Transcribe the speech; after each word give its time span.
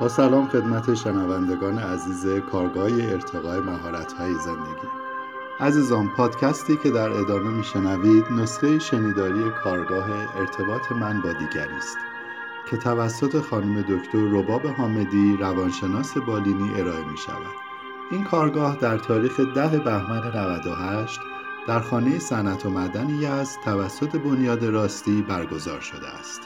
با 0.00 0.08
سلام 0.08 0.48
خدمت 0.48 0.94
شنوندگان 0.94 1.78
عزیز 1.78 2.26
کارگاه 2.52 2.92
ارتقای 2.92 3.60
مهارت‌های 3.60 4.34
زندگی 4.34 4.88
عزیزان 5.60 6.08
پادکستی 6.16 6.76
که 6.76 6.90
در 6.90 7.10
ادامه 7.10 7.50
میشنوید 7.50 8.24
نسخه 8.30 8.78
شنیداری 8.78 9.50
کارگاه 9.64 10.06
ارتباط 10.38 10.92
من 10.92 11.20
با 11.20 11.32
دیگری 11.32 11.74
است 11.76 11.96
که 12.70 12.76
توسط 12.76 13.40
خانم 13.40 13.82
دکتر 13.82 14.18
رباب 14.18 14.66
حامدی 14.66 15.36
روانشناس 15.40 16.18
بالینی 16.18 16.70
ارائه 16.80 17.04
می 17.10 17.18
شود. 17.18 17.54
این 18.10 18.24
کارگاه 18.24 18.76
در 18.76 18.98
تاریخ 18.98 19.40
ده 19.40 19.78
بهمن 19.78 20.26
98 20.36 21.20
در 21.68 21.80
خانه 21.80 22.18
صنعت 22.18 22.66
و 22.66 22.70
مدنی 22.70 23.26
است 23.26 23.58
توسط 23.64 24.16
بنیاد 24.16 24.64
راستی 24.64 25.22
برگزار 25.22 25.80
شده 25.80 26.08
است. 26.08 26.40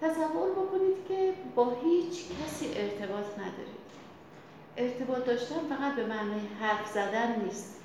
تصور 0.02 0.50
بکنید 0.50 0.96
که 1.08 1.32
با 1.54 1.76
هیچ 1.84 2.24
کسی 2.24 2.66
ارتباط 2.66 3.26
ندارید. 3.38 3.86
ارتباط 4.76 5.24
داشتن 5.24 5.60
فقط 5.68 5.94
به 5.94 6.06
معنای 6.06 6.40
حرف 6.60 6.88
زدن 6.92 7.40
نیست. 7.44 7.80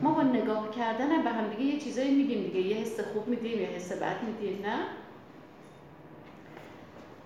ما 0.00 0.12
با 0.12 0.22
نگاه 0.22 0.70
کردن 0.70 1.22
به 1.22 1.30
هم 1.30 1.48
دیگه 1.48 1.62
یه 1.62 1.80
چیزایی 1.80 2.14
میگیم 2.14 2.42
دیگه. 2.42 2.60
یه 2.60 2.76
حس 2.76 3.00
خوب 3.00 3.28
میدیم 3.28 3.60
یه 3.60 3.66
حس 3.66 3.92
بد 3.92 4.22
میدیم 4.22 4.66
نه؟ 4.66 4.78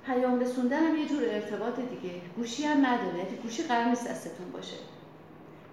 پیام 0.07 0.41
رسوندن 0.41 0.83
هم 0.83 0.97
یه 0.97 1.09
جور 1.09 1.23
ارتباط 1.25 1.81
دیگه. 1.81 2.15
گوشی 2.37 2.65
هم 2.65 2.87
نداره. 2.87 3.19
یعنی 3.19 3.37
گوشی 3.43 3.63
قرار 3.63 3.85
نیست 3.85 4.09
دستتون 4.09 4.51
باشه. 4.53 4.77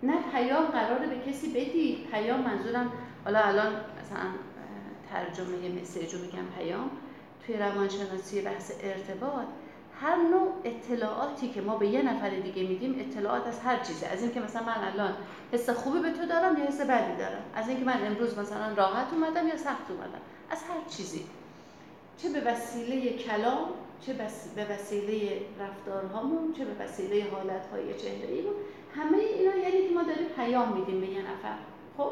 نه 0.03 0.13
پیام 0.31 0.65
قراره 0.65 1.07
به 1.07 1.31
کسی 1.31 1.49
بدی 1.49 2.07
پیام 2.11 2.39
منظورم 2.39 2.91
حالا 3.25 3.39
الان 3.39 3.73
مثلا 3.73 4.25
ترجمه 5.09 5.81
مسیج 5.81 6.13
رو 6.13 6.21
میگم 6.21 6.45
پیام. 6.57 6.91
توی 7.45 7.57
روانشناسی 7.57 8.41
بحث 8.41 8.71
ارتباط 8.83 9.45
هر 10.01 10.15
نوع 10.15 10.51
اطلاعاتی 10.63 11.49
که 11.49 11.61
ما 11.61 11.77
به 11.77 11.87
یه 11.87 12.01
نفر 12.01 12.29
دیگه 12.29 12.63
میدیم 12.63 12.95
اطلاعات 12.99 13.47
از 13.47 13.59
هر 13.59 13.79
چیزی 13.79 14.05
از 14.05 14.21
اینکه 14.21 14.39
مثلا 14.39 14.63
من 14.63 14.77
الان 14.93 15.13
حس 15.51 15.69
خوبی 15.69 15.99
به 15.99 16.11
تو 16.11 16.25
دارم 16.25 16.57
یا 16.57 16.65
حس 16.65 16.81
بدی 16.81 17.17
دارم. 17.17 17.41
از 17.55 17.69
اینکه 17.69 17.85
من 17.85 18.07
امروز 18.07 18.37
مثلا 18.37 18.73
راحت 18.73 19.13
اومدم 19.13 19.47
یا 19.47 19.57
سخت 19.57 19.91
اومدم. 19.91 20.21
از 20.49 20.63
هر 20.63 20.89
چیزی. 20.97 21.25
چه 22.17 22.29
به 22.29 22.41
وسیله 22.51 23.17
کلام 23.17 23.69
چه 24.01 24.13
به 24.55 24.65
وسیله 24.73 25.41
رفتارهامون 25.59 26.53
چه 26.53 26.65
به 26.65 26.83
وسیله 26.83 27.25
حالتهای 27.31 27.93
چهره‌ایمون. 27.93 28.53
همه 28.95 29.17
اینا 29.17 29.55
یعنی 29.55 29.87
که 29.87 29.93
ما 29.93 30.03
داریم 30.03 30.27
پیام 30.35 30.77
میدیم 30.77 31.01
به 31.01 31.07
یه 31.07 31.21
نفر. 31.21 31.55
خب؟ 31.97 32.11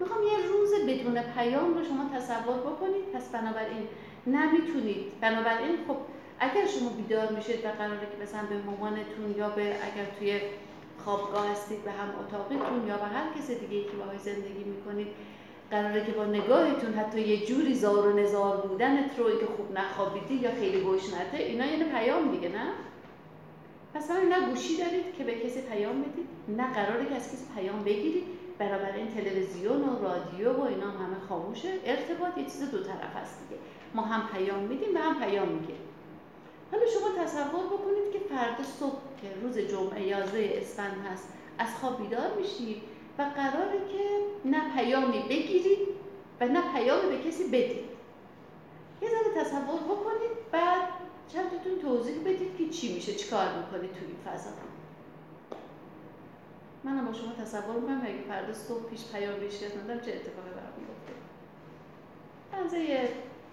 می‌خوام 0.00 0.22
یه 0.22 0.46
روز 0.48 0.70
بدون 0.88 1.22
پیام 1.22 1.74
رو 1.74 1.84
شما 1.84 2.10
تصور 2.18 2.56
بکنید. 2.56 3.12
پس 3.14 3.28
بنابراین 3.28 3.88
نمی‌تونید 4.26 5.20
بنابراین 5.20 5.76
خب 5.88 5.96
اگر 6.40 6.66
شما 6.66 6.88
بیدار 6.88 7.32
میشید 7.32 7.64
و 7.64 7.68
قراره 7.68 8.00
که 8.00 8.22
مثلا 8.22 8.42
به 8.50 8.56
مامانتون 8.56 9.34
یا 9.36 9.48
به 9.48 9.62
اگر 9.62 10.06
توی 10.18 10.40
خوابگاه 11.04 11.50
هستید 11.50 11.84
به 11.84 11.90
هم 11.90 12.08
اتاقیتون 12.20 12.88
یا 12.88 12.96
به 12.96 13.04
هر 13.04 13.24
کس 13.38 13.50
دیگه 13.50 13.84
که 13.84 13.96
باهاش 13.96 14.20
زندگی 14.20 14.64
می‌کنید 14.64 15.06
قراره 15.70 16.04
که 16.04 16.12
با 16.12 16.24
نگاهتون 16.24 16.94
حتی 16.94 17.20
یه 17.20 17.46
جوری 17.46 17.74
زار 17.74 18.06
و 18.06 18.18
نزار 18.18 18.56
بودنت 18.56 19.18
رو 19.18 19.38
که 19.40 19.46
خوب 19.46 19.78
نخوابیدی 19.78 20.34
یا 20.34 20.50
خیلی 20.50 20.84
گشنته 20.84 21.36
اینا 21.36 21.66
یعنی 21.66 21.84
پیام 21.84 22.30
دیگه 22.30 22.48
نه؟ 22.48 22.66
پس 23.94 24.10
نه 24.10 24.50
گوشی 24.50 24.76
دارید 24.76 25.14
که 25.18 25.24
به 25.24 25.34
کسی 25.34 25.60
پیام 25.60 26.02
بدید 26.02 26.28
نه 26.48 26.74
قراره 26.74 27.08
که 27.08 27.14
از 27.14 27.28
کسی 27.28 27.44
پیام 27.56 27.84
بگیرید. 27.84 28.24
برابر 28.58 28.92
این 28.96 29.08
تلویزیون 29.08 29.82
و 29.82 30.02
رادیو 30.02 30.52
و 30.52 30.62
اینا 30.62 30.90
هم 30.90 31.06
همه 31.06 31.20
خاموشه. 31.28 31.68
ارتباط 31.84 32.38
یه 32.38 32.44
چیز 32.44 32.70
دو 32.70 32.78
طرف 32.78 33.16
هست 33.16 33.38
دیگه. 33.48 33.60
ما 33.94 34.02
هم 34.02 34.28
پیام 34.28 34.58
میدیم 34.58 34.94
و 34.94 34.98
هم 34.98 35.20
پیام 35.20 35.48
می‌گیریم. 35.48 35.80
حالا 36.72 36.84
شما 36.86 37.24
تصور 37.24 37.66
بکنید 37.66 38.12
که 38.12 38.18
فردا 38.18 38.64
صبح 38.64 39.00
که 39.22 39.28
روز 39.42 39.58
جمعه 39.58 40.02
11 40.02 40.52
اسفند 40.60 41.06
هست 41.12 41.28
از 41.58 41.68
خواب 41.80 42.02
بیدار 42.02 42.34
میشید 42.36 42.82
و 43.18 43.22
قراره 43.22 43.78
که 43.92 44.08
نه 44.44 44.74
پیامی 44.76 45.22
بگیرید 45.22 45.88
و 46.40 46.48
نه 46.48 46.72
پیامی 46.72 47.16
به 47.16 47.28
کسی 47.28 47.44
بدید 47.44 47.90
یه 49.02 49.08
ذره 49.08 49.44
تصور 49.44 49.80
بکنید 49.80 50.50
بعد 50.52 50.88
چندتون 51.32 51.78
توضیح 51.82 52.20
بدید 52.20 52.56
که 52.58 52.68
چی 52.68 52.94
میشه 52.94 53.14
چیکار 53.14 53.46
می‌کنید 53.46 53.92
توی 53.92 54.06
این 54.06 54.16
فضا. 54.24 54.50
منم 56.84 57.06
با 57.06 57.12
شما 57.12 57.32
تصور 57.32 57.74
می‌کنم 57.80 58.02
اگه 58.04 58.22
فردا 58.28 58.54
صبح 58.54 58.82
پیش 58.90 59.00
پیام 59.12 59.40
بهش 59.40 59.58
چه 59.58 59.66
اتفاقی 59.66 60.50
برام 60.50 60.72
میفته 60.78 61.12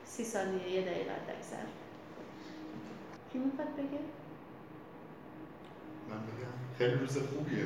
سی 0.07 0.23
ثانیه 0.23 0.69
یه 0.69 0.81
دقیقه 0.81 1.11
اکثر 1.11 1.63
کی 3.33 3.37
می‌خواد 3.37 3.67
بگه؟ 3.67 3.99
من 6.09 6.17
بگم. 6.17 6.77
خیلی 6.77 6.93
روز 6.93 7.17
خوبیه. 7.17 7.65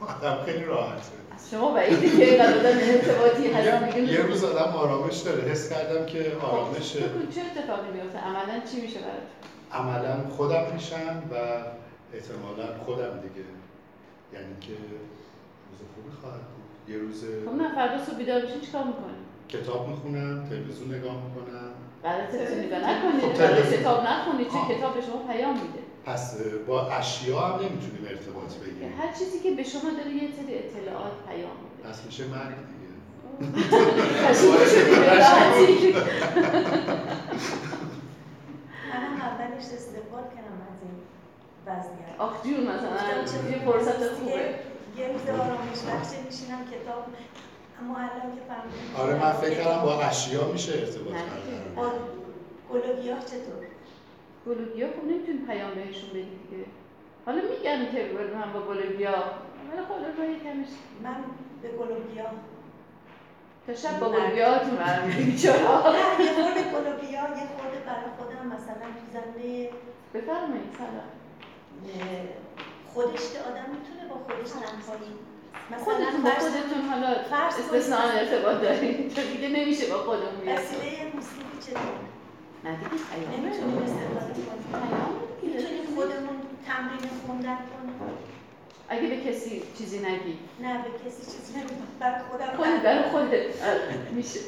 آدم 0.00 0.44
خیلی 0.44 0.64
راحته. 0.64 1.02
از 1.34 1.50
شما 1.50 1.74
بعیده 1.74 2.16
که 2.16 2.30
اینقدر 2.30 2.58
آدم 2.58 2.78
ارتباطی 2.82 3.52
هست. 3.52 3.96
یه 3.96 4.22
روز 4.22 4.44
آدم 4.44 4.72
آرامش 4.72 5.16
داره. 5.16 5.42
حس 5.42 5.72
کردم 5.72 6.06
که 6.06 6.36
خب، 6.40 6.44
آرامشه. 6.44 7.00
چه 7.34 7.40
اتفاقی 7.40 7.90
میفته 7.92 8.18
عملا 8.18 8.60
چی 8.72 8.80
میشه 8.80 9.00
برات؟ 9.00 9.22
عملا 9.72 10.28
خودم 10.28 10.72
میشم 10.74 11.22
و 11.30 11.34
احتمالا 12.14 12.78
خودم 12.84 13.20
دیگه. 13.20 13.44
یعنی 14.32 14.56
که 14.60 14.72
روز 14.72 15.80
خوبی 15.94 16.16
خواهد 16.20 16.40
بود. 16.40 16.94
یه 16.94 16.98
روز 16.98 17.24
خب 17.46 17.54
نه 17.62 17.74
فردا 17.74 18.04
صبح 18.04 18.16
بیدار 18.16 18.40
بشین 18.40 18.60
چیکار 18.60 18.84
می‌کنی؟ 18.84 19.16
کتاب 19.48 19.88
می‌خونم 19.88 20.48
تلویزیون 20.48 20.94
نگاه 20.94 21.16
می‌کنم. 21.24 21.70
برای 22.02 22.26
تلویزیون 22.26 22.60
نگاه 22.64 22.80
نکنید 22.90 23.20
خب 23.20 23.76
کتاب 23.76 24.06
نخونید 24.06 24.48
چه 24.48 24.74
کتاب 24.74 24.94
به 24.94 25.00
شما 25.00 25.18
پیام 25.32 25.54
میده؟ 25.54 25.82
پس 26.06 26.36
با 26.66 26.90
اشیا 26.90 27.40
هم 27.40 27.54
نمی‌تونیم 27.54 28.06
ارتباط 28.08 28.54
بگیریم. 28.54 28.92
هر 29.00 29.12
چیزی 29.18 29.38
که 29.42 29.50
به 29.50 29.62
شما 29.62 29.90
داره 29.98 30.10
یه 30.10 30.28
سری 30.36 30.58
اطلاعات 30.58 31.12
پیام 31.28 31.56
میده. 31.62 31.88
پس 31.88 32.04
میشه 32.06 32.24
مرگ 32.26 32.56
دیگه. 32.72 32.92
منم 38.90 39.16
اولش 39.28 39.64
استقبال 39.78 40.24
کردم 40.34 40.58
از 40.70 40.78
این 40.82 40.96
وضعیت. 41.66 42.14
آخ 42.18 42.44
جون 42.44 42.60
مثلا 42.72 43.50
یه 43.50 43.58
فرصت 43.64 44.08
خوبه. 44.14 44.54
یه 44.98 45.08
روز 45.08 45.40
آرامش 45.40 45.80
بخش 45.88 46.10
میشینم 46.26 46.60
کتاب 46.74 47.02
الان 47.90 48.36
که 48.36 49.00
آره 49.02 49.14
من 49.14 49.32
فکر 49.32 49.54
کردم 49.54 49.82
با 49.82 50.02
اشیا 50.02 50.44
میشه 50.52 50.72
ارتباط 50.72 51.14
کردن 51.14 51.74
با 51.76 51.90
گل 52.72 52.90
و 52.90 53.02
گیاه 53.02 53.20
چطور؟ 53.20 53.66
گل 54.46 54.60
و 54.60 54.74
گیاه 54.74 54.90
خب 54.90 55.04
نمی‌تونی 55.04 55.38
پیام 55.38 55.74
بهشون 55.74 56.10
بدی 56.10 56.22
دیگه. 56.22 56.64
حالا 57.26 57.38
میگم 57.42 57.92
که 57.92 58.10
من 58.34 58.52
با 58.52 58.60
گل 58.60 58.78
و 58.78 58.96
گیاه 58.96 59.24
ولی 59.72 59.82
خب 59.82 60.42
کمش 60.44 60.66
من 61.02 61.16
به 61.62 61.68
گل 61.68 61.90
و 61.90 62.12
گیاه 62.12 62.32
تا 63.66 63.74
شب 63.74 64.00
با 64.00 64.08
گلوبیاتون 64.08 64.76
برمیدین 64.76 65.36
چرا؟ 65.36 65.92
نه 65.92 66.24
یه 66.24 66.32
خورده 66.32 66.62
گلوبیا 66.62 67.20
یه 67.20 67.46
خورده 67.56 67.78
برای 67.86 68.10
خودم 68.18 68.46
مثلا 68.46 68.86
تو 68.98 69.04
زمینه 69.12 69.70
بفرمایید 70.14 70.76
سلام. 70.78 71.08
خودش 72.94 73.32
که 73.32 73.38
آدم 73.38 73.66
می‌تونه 73.70 74.08
با 74.08 74.14
خودش 74.14 74.50
تنهایی 74.50 75.12
مثلا 75.70 75.84
خودتون 75.84 76.22
با 76.22 76.30
فرض 76.30 76.44
خودتون 76.44 76.88
حالا 76.90 77.08
استثنان 77.48 78.10
ارتباط 78.10 78.62
دارید. 78.62 79.14
چون 79.14 79.24
دیگه 79.24 79.48
نمیشه 79.48 79.86
با 79.86 79.98
خودمون 79.98 80.40
بیاد. 80.44 80.58
وسیله 80.58 81.12
موسیقی 81.14 81.58
چطور؟ 81.66 81.80
نه 82.64 82.76
دیگه 82.76 83.40
نمی‌تونیم 83.40 83.78
استفاده 83.78 84.32
کنیم. 84.34 84.96
می‌تونیم 85.42 85.84
خودمون 85.94 86.36
تمرین 86.66 87.10
خوندن 87.26 87.56
کنیم. 87.56 87.94
اگه 88.88 89.08
به 89.08 89.16
کسی 89.20 89.62
چیزی 89.78 89.98
نگی. 89.98 90.38
نه 90.60 90.82
به 90.82 90.90
کسی 91.08 91.22
چیزی 91.32 91.58
نمیگم 91.58 91.74
برای 92.00 92.22
خودم 92.30 92.46
خودت 92.56 92.82
برای 92.82 93.10
خودت. 93.10 93.46
میشه. 94.12 94.40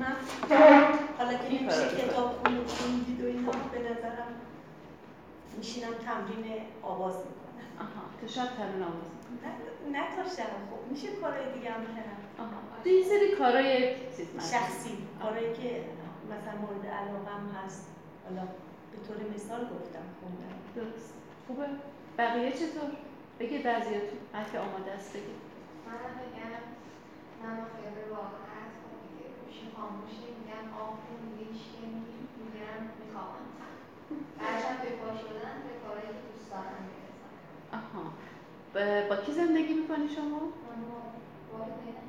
من 0.00 0.16
حالا 1.18 1.32
که 1.32 1.70
فرق 1.70 1.96
کتاب 1.98 2.30
خون 2.44 2.64
خوندید 2.66 3.24
و 3.24 3.26
اینا 3.26 3.50
به 3.50 3.78
نظرم 3.78 4.32
میشینم 5.58 5.94
تمرین 6.06 6.44
آواز 6.82 7.14
می‌کنم. 7.14 7.68
آها 7.78 8.02
تو 8.20 8.28
شب 8.28 8.48
تمرین 8.56 8.82
آواز. 8.82 9.10
نه 9.44 9.50
نه 9.92 10.04
تا 10.16 10.22
شب 10.36 10.52
خب 10.70 10.90
میشه 10.90 11.08
کارهای 11.20 11.52
دیگه 11.54 11.70
هم 11.70 11.80
کنم. 12.36 12.46
آها 12.46 12.60
یه 12.88 13.04
سری 13.04 13.28
چیز 14.16 14.28
مثلا. 14.36 14.58
شخصی. 14.58 14.98
کارهایی 15.22 15.52
که 15.60 15.84
مثلا 16.32 16.54
مورد 16.60 16.86
علاقم 16.86 17.42
هست. 17.56 17.86
حالا 18.24 18.42
به 18.92 18.98
طور 19.06 19.16
مثال 19.34 19.60
گفتم 19.60 20.06
خوندن 20.20 20.54
درست. 20.76 21.14
خوبه. 21.46 21.66
بقیه 22.18 22.52
چطور؟ 22.52 22.90
بگید 23.40 23.62
بعضیاتون. 23.62 24.18
هر 24.34 24.44
که 24.52 24.58
آماده 24.58 24.90
است 24.92 25.10
بگید. 25.12 25.40
منم 25.86 26.14
بگم 26.20 26.62
من 27.42 27.56
خیلی 27.72 28.02
خب 28.80 28.92
دیگه 29.04 29.26
گوشی 29.40 29.66
خاموشه 29.76 30.26
میگم 30.38 30.66
هیچکی 31.38 31.78
نمیگه 31.82 32.18
میگم 32.40 32.80
میخوابم. 33.00 33.46
بعدم 34.38 34.76
به 34.82 34.90
پا 35.00 35.08
شدن 35.22 35.54
به 35.66 35.72
کارهایی 35.82 36.12
که 36.16 36.22
دوست 36.32 36.50
دارم 36.50 36.82
می‌رسم. 36.88 37.32
آها. 37.78 38.04
با 39.08 39.16
کی 39.16 39.32
زندگی 39.32 39.74
می‌کنی 39.74 40.08
شما؟ 40.16 40.40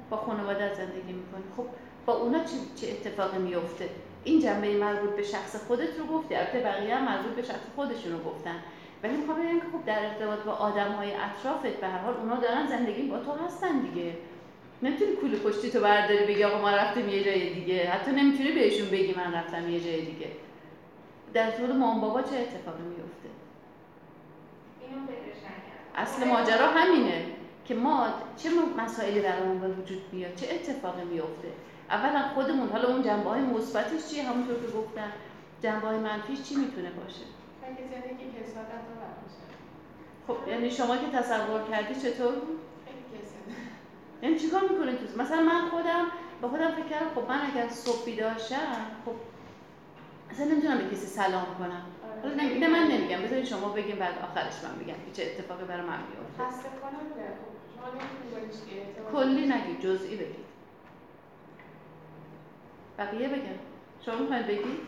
با 0.09 0.17
خانواده 0.17 0.73
زندگی 0.73 1.13
می‌کنی. 1.13 1.43
خب 1.57 1.65
با 2.05 2.13
اونا 2.13 2.39
چه, 2.39 2.55
چه 2.75 2.87
اتفاقی 2.91 3.37
میفته 3.37 3.89
این 4.23 4.39
جنبه 4.39 4.77
مربوط 4.77 5.09
به 5.09 5.23
شخص 5.23 5.55
خودت 5.67 5.99
رو 5.99 6.05
گفتی 6.05 6.35
البته 6.35 6.59
بقیه 6.59 6.95
هم 6.95 7.05
مربوط 7.05 7.35
به 7.35 7.41
شخص 7.41 7.65
خودشون 7.75 8.11
رو 8.11 8.19
گفتن. 8.19 8.55
ولی 9.03 9.17
می‌خوام 9.17 9.39
بگم 9.39 9.59
که 9.59 9.65
خب 9.65 9.85
در 9.85 10.05
ارتباط 10.05 10.39
با 10.39 10.51
آدم 10.51 10.91
های 10.91 11.11
اطرافت 11.13 11.79
به 11.81 11.87
هر 11.87 11.97
حال 11.97 12.13
اونا 12.13 12.35
دارن 12.35 12.67
زندگی 12.67 13.01
با 13.01 13.19
تو 13.19 13.31
هستن 13.45 13.79
دیگه. 13.79 14.13
نمی‌تونی 14.81 15.11
کوله 15.11 15.37
پشتی 15.37 15.71
تو 15.71 15.79
برداری 15.79 16.25
بگی 16.25 16.43
آقا 16.43 16.61
ما 16.61 16.69
رفتیم 16.69 17.09
یه 17.09 17.23
جای 17.23 17.53
دیگه. 17.53 17.89
حتی 17.89 18.11
نمی‌تونی 18.11 18.51
بهشون 18.51 18.89
بگی 18.89 19.15
من 19.17 19.33
رفتم 19.33 19.69
یه 19.69 19.79
جای 19.79 20.01
دیگه. 20.05 20.27
در 21.33 21.45
ارتباط 21.45 21.69
مام 21.69 22.01
بابا 22.01 22.21
چه 22.21 22.35
اتفاقی 22.35 22.83
میفته 22.83 23.29
اینو 24.81 25.26
اصل 25.97 26.27
ماجرا 26.27 26.67
همینه 26.67 27.25
که 27.65 27.75
ما 27.75 28.07
چه 28.37 28.49
مسائلی 28.77 29.19
برامون 29.19 29.59
به 29.59 29.67
وجود 29.67 30.01
میاد 30.11 30.35
چه 30.35 30.47
اتفاقی 30.51 31.03
میفته 31.03 31.47
اولا 31.89 32.21
خودمون 32.35 32.69
حالا 32.69 32.87
اون 32.87 33.03
جنبه 33.03 33.29
های 33.29 33.41
مثبتش 33.41 34.07
چیه؟ 34.09 34.23
همونطور 34.23 34.55
که 34.55 34.77
گفتم 34.77 35.11
جنبه 35.61 35.87
های 35.87 35.97
منفیش 35.97 36.41
چی 36.41 36.55
می‌تونه 36.55 36.89
باشه؟ 36.89 37.25
خب 40.27 40.47
یعنی 40.47 40.71
شما 40.71 40.97
که 40.97 41.07
تصور 41.17 41.63
کردی 41.71 41.95
چطور 41.95 42.33
یعنی 44.21 44.39
چیکار 44.39 44.61
می‌کنه 44.61 44.95
تو؟ 44.95 45.21
مثلا 45.21 45.41
من 45.41 45.69
خودم 45.69 46.05
با 46.41 46.49
خودم 46.49 46.71
فکر 46.71 46.87
کردم 46.89 47.09
خب 47.15 47.29
من 47.29 47.39
اگر 47.51 47.69
صبح 47.69 48.05
بیدار 48.05 48.37
شم 48.37 48.85
خب 49.05 49.11
اصلا 50.31 50.45
نمی‌تونم 50.45 50.77
به 50.77 50.83
کسی 50.83 51.05
سلام 51.05 51.45
کنم. 51.59 51.81
حالا 52.21 52.33
نمی- 52.35 52.51
اینه 52.51 52.67
من 52.67 52.87
نمیگم. 52.87 53.21
بذارید 53.21 53.45
شما 53.45 53.69
بگیم 53.69 53.95
بعد 53.95 54.17
آخرش 54.17 54.63
من 54.63 54.75
میگم 54.79 54.93
که 55.05 55.11
چه 55.13 55.23
اتفاقی 55.31 55.65
برای 55.65 55.85
من 55.85 55.99
میفته. 55.99 56.43
خسته 56.43 56.69
نه. 56.69 57.27
خب 59.05 59.11
کلی 59.11 59.47
نگید 59.47 59.79
جزئی 59.81 60.15
بگید 60.15 60.45
بقیه 62.97 63.27
بگم. 63.27 63.59
شما 64.05 64.15
می‌خواید 64.15 64.47
بگید 64.47 64.79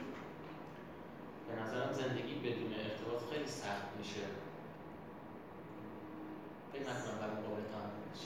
به 1.47 1.61
نظرم 1.63 1.93
زندگی 1.93 2.33
بدون 2.35 2.73
ارتباط 2.73 3.33
خیلی 3.33 3.47
سخت 3.47 3.87
میشه. 3.99 4.21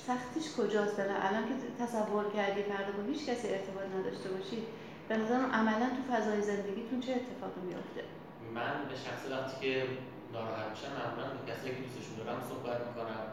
سختیش 0.07 0.55
کجاست؟ 0.55 0.97
داره 0.97 1.11
الان 1.25 1.43
که 1.43 1.83
تصور 1.85 2.29
کردی 2.33 2.63
فردا 2.63 2.91
با 2.97 3.03
هیچ 3.03 3.25
کسی 3.29 3.47
ارتباط 3.47 3.83
نداشته 3.99 4.29
باشید 4.29 4.63
به 5.09 5.17
نظرم 5.17 5.51
عملا 5.51 5.89
تو 5.89 6.13
فضای 6.13 6.41
زندگیتون 6.41 6.99
چه 6.99 7.11
اتفاقی 7.11 7.61
میفته 7.67 8.03
من 8.57 8.73
به 8.89 8.95
شخص 9.05 9.23
وقتی 9.31 9.55
که 9.61 9.71
ناراحت 10.33 10.67
میشم 10.73 10.91
معمولا 10.97 11.25
با 11.35 11.41
کسایی 11.49 11.71
که 11.75 11.81
دوستشون 11.85 12.15
دارم 12.19 12.39
صحبت 12.49 12.79
می‌کنم 12.87 13.23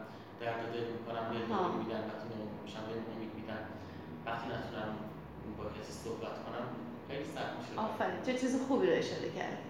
درد 0.41 0.61
دل 0.75 0.87
می‌کنم 0.95 1.25
به. 1.29 1.35
دل 1.51 1.71
میدن 1.81 2.01
وقتی 2.09 2.25
ناامید 2.31 2.61
میشم 2.65 2.83
به 2.87 2.93
امید 3.13 3.31
میدن 3.39 3.61
وقتی 4.25 4.45
نتونم 4.53 4.89
با 5.57 5.63
کسی 5.77 5.93
صحبت 6.05 6.35
کنم 6.45 6.65
خیلی 7.07 7.25
سخت 7.35 7.53
میشه 7.57 7.71
آفرین. 7.85 8.21
چه 8.25 8.33
چیز 8.41 8.53
خوبی 8.67 8.87
رو 8.87 8.93
اشاره 8.93 9.29
کردی. 9.37 9.67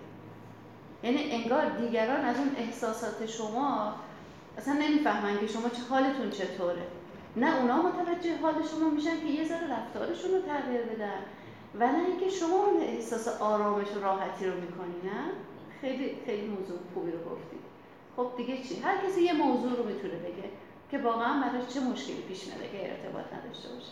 یعنی 1.03 1.21
انگار 1.37 1.69
دیگران 1.69 2.21
از 2.25 2.37
اون 2.37 2.51
احساسات 2.57 3.25
شما 3.25 3.95
اصلا 4.57 4.73
نمی‌فهمن 4.73 5.39
که 5.39 5.47
شما 5.47 5.69
چه 5.69 5.81
حالتون 5.89 6.29
چطوره. 6.29 6.85
نه 7.35 7.57
اونا 7.57 7.81
متوجه 7.81 8.37
حال 8.41 8.53
شما 8.71 8.89
میشن 8.89 9.19
که 9.19 9.25
یه 9.25 9.47
ذره 9.47 9.67
رفتارشون 9.73 10.31
رو 10.31 10.41
تغییر 10.41 10.81
بدن. 10.81 11.21
و 11.79 11.87
نه 11.87 12.05
اینکه 12.07 12.29
شما 12.29 12.55
اون 12.65 12.81
احساس 12.81 13.27
آرامش 13.27 13.87
و 13.87 14.01
راحتی 14.01 14.45
رو 14.45 14.53
می‌کنی 14.61 15.01
نه؟ 15.03 15.31
خیلی 15.81 16.17
خیلی 16.25 16.47
موضوع 16.47 16.77
خوبی 16.93 17.11
رو 17.11 17.19
گفتی. 17.19 17.57
خب 18.15 18.31
دیگه 18.37 18.63
چی؟ 18.63 18.79
هر 18.79 19.07
کسی 19.07 19.21
یه 19.21 19.33
موضوع 19.33 19.77
رو 19.77 19.85
می‌تونه 19.85 20.13
بگه 20.13 20.49
که 20.91 20.97
واقعا 20.97 21.41
براش 21.41 21.73
چه 21.73 21.79
مشکلی 21.79 22.21
پیش 22.21 22.47
میاد 22.47 22.71
که 22.71 22.91
ارتباط 22.91 23.25
نداشته 23.33 23.69
باشه. 23.69 23.91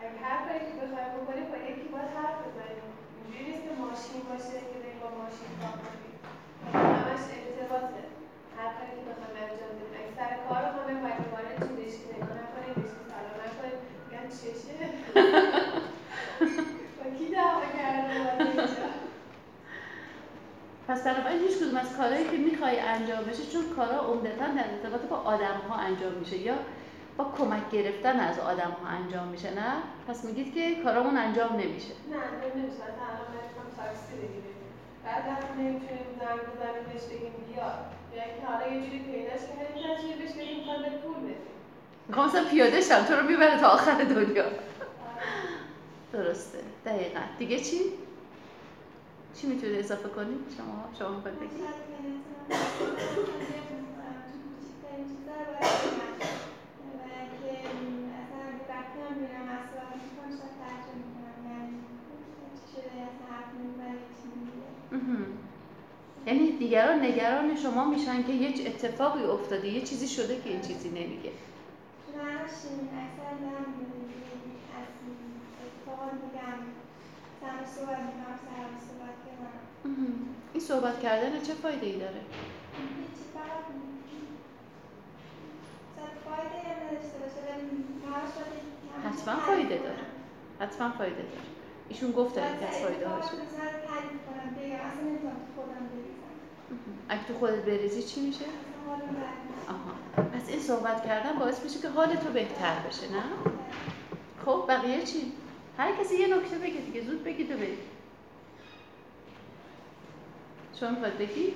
اگه 0.00 0.18
هر 0.22 0.48
کاری 0.48 0.58
که 0.58 0.86
بخوایم 0.86 1.08
بکنیم 1.18 1.46
با 1.52 1.56
یکی 1.56 1.88
باید 1.92 2.10
حرف 2.16 2.38
بزنیم 2.46 2.97
اینجوری 3.38 3.50
نیست 3.50 3.64
که 3.66 3.72
ماشین 3.84 4.20
باشه 4.28 4.56
که 4.70 4.76
بریم 4.82 4.98
با 5.02 5.08
ماشین 5.20 5.50
کار 5.60 5.74
کنیم 5.84 6.14
همش 6.98 7.24
ارتباطه. 7.36 8.02
هر 8.58 8.70
کاری 8.76 8.92
که 8.96 9.02
بخوایم 9.08 9.36
انجام 9.42 9.72
بدیم 9.78 9.92
اگه 9.98 10.10
سر 10.18 10.30
کار 10.46 10.64
کنه 10.74 10.92
باید 11.02 11.18
دوباره 11.24 11.50
چی؟ 11.62 11.70
بهش 11.78 11.96
نگاه 12.12 12.36
نکنیم 12.42 12.74
بهش 12.76 12.92
سلام 13.12 13.36
نکنیم. 13.44 13.78
میگن 14.04 14.26
چشه 14.38 14.76
با 16.98 17.04
کی 17.16 17.26
دعوا 17.34 17.60
پس 20.88 21.00
بنابراین 21.04 21.40
هیچ 21.42 21.56
کدوم 21.58 21.76
از 21.76 21.96
کارهایی 21.96 22.24
که 22.30 22.36
می‌خوای 22.36 22.80
انجام 22.80 23.24
بشه 23.24 23.44
چون 23.52 23.64
کارها 23.76 24.00
عمدتا 24.12 24.46
در 24.46 24.66
ارتباط 24.74 25.00
با 25.00 25.16
آدم 25.16 25.58
ها 25.68 25.74
انجام 25.74 26.12
میشه. 26.12 26.36
یا 26.36 26.54
با 27.18 27.26
کمک 27.38 27.70
گرفتن 27.70 28.20
از 28.20 28.38
آدم 28.38 28.70
ها 28.82 28.88
انجام 28.88 29.28
میشه 29.28 29.50
نه؟ 29.54 29.72
پس 30.08 30.24
میگید 30.24 30.54
که 30.54 30.82
کارامون 30.84 31.16
انجام 31.16 31.52
نمیشه. 31.52 31.94
نه 32.10 32.16
نمیشه. 32.16 32.74
مثلا 32.74 33.04
الان 33.10 33.28
من 33.58 33.68
تاکسی 33.76 34.12
بگیریم 34.22 34.58
بعد 35.04 35.22
وقتی 35.28 35.52
نمی‌تونیم 35.62 36.06
زنگ 36.20 36.40
بزنیم 36.50 36.84
بهش 36.92 37.02
بگیم 37.12 37.34
بیا. 37.48 37.68
یا 38.16 38.22
اینکه 38.24 38.46
حالا 38.46 38.66
یه 38.72 38.80
جوری 38.84 38.98
پیداش 38.98 39.42
کردیم 39.56 39.92
نتونیم 39.92 40.18
بهش 40.18 40.32
بگیم 40.38 40.56
می‌خوام 40.58 40.82
به 40.82 40.90
پول 41.02 41.16
بدیم. 41.16 41.54
می‌خوام 42.08 42.26
مثلا 42.28 42.44
پیاده 42.44 42.80
شم 42.80 43.04
تو 43.04 43.14
رو 43.14 43.22
می‌بره 43.26 43.60
تا 43.60 43.68
آخر 43.68 44.04
دنیا. 44.04 44.44
آره. 44.44 44.54
درسته. 46.12 46.58
دقیقا. 46.86 47.20
دیگه 47.38 47.60
چی؟ 47.60 47.78
چی 49.34 49.46
می‌تونی 49.46 49.78
اضافه 49.78 50.08
کنی 50.08 50.36
شما 50.56 50.76
شما 50.98 51.08
می‌خواید 51.16 51.38
بگید 51.40 51.58
شاید 51.58 51.80
به 51.90 51.96
نظرم 52.08 53.78
می‌کنم 53.78 54.18
تو 54.32 54.36
کوچکترین 54.44 55.04
چیزا 55.12 55.34
رو 55.46 55.52
باید 55.60 55.76
بگم 55.84 56.16
و 56.94 57.06
که 57.40 57.52
اصلا 58.20 58.40
میرم 59.14 59.48
می‌کنم 59.48 60.30
شاید 60.30 60.50
می‌کنم. 60.94 61.50
یعنی 61.50 61.84
شده 62.72 62.90
حرف. 63.30 63.52
یعنی 66.26 66.58
دیگران 66.58 67.04
نگران 67.04 67.56
شما 67.56 67.90
میشن 67.90 68.22
که 68.22 68.32
یه 68.32 68.66
اتفاقی 68.66 69.24
افتاده 69.24 69.68
یه 69.68 69.82
چیزی 69.82 70.08
شده 70.08 70.40
که 70.40 70.50
این 70.50 70.60
چیزی 70.60 70.88
نمیگه. 70.88 71.32
این 80.52 80.62
صحبت 80.62 81.00
کردن 81.00 81.42
چه 81.42 81.54
فایده 81.54 81.86
ای 81.86 81.98
داره 81.98 82.26
فایده 86.24 86.58
حتما 89.04 89.36
فایده. 89.36 89.78
داره 89.78 90.04
حتما 90.60 90.90
فایده 90.90 91.16
داره 91.16 91.28
ایشون 91.88 92.12
گفتن 92.12 92.58
که 92.60 92.66
از 92.66 92.82
فایده 92.82 93.08
هاش 93.08 93.24
اگه 97.08 97.24
تو 97.24 97.34
خودت 97.34 97.64
بریزی 97.64 98.02
چی 98.02 98.20
میشه؟ 98.20 98.44
آها 99.68 100.22
پس 100.22 100.48
این 100.48 100.60
صحبت 100.60 101.06
کردن 101.06 101.38
باعث 101.38 101.64
میشه 101.64 101.80
که 101.80 101.88
حال 101.88 102.16
تو 102.16 102.28
بهتر 102.32 102.78
بشه 102.88 103.12
نه؟ 103.12 103.22
خب 104.44 104.64
بقیه 104.68 105.02
چی؟ 105.02 105.32
هر 105.78 105.92
کسی 105.96 106.16
یه 106.16 106.36
نکته 106.36 106.58
بگه 106.58 106.80
دیگه 106.80 107.02
زود 107.02 107.24
بگید 107.24 107.50
و 107.50 107.54
برید 107.56 107.78
شما 110.80 110.90
می‌خواد 110.90 111.18
بگی؟ 111.18 111.54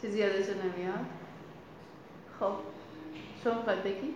چیزی 0.00 0.18
یادتون 0.18 0.54
نمیاد؟ 0.54 1.06
خب 2.40 2.52
شما 3.44 3.54
می‌خواد 3.54 3.82
بگی؟ 3.82 4.14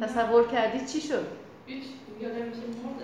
تصور 0.00 0.48
کردی 0.48 0.86
چی 0.86 1.00
شد؟ 1.00 1.26
هیچ 1.66 1.84
یادم 2.20 2.34
میشه 2.34 2.60
مرد 2.60 3.02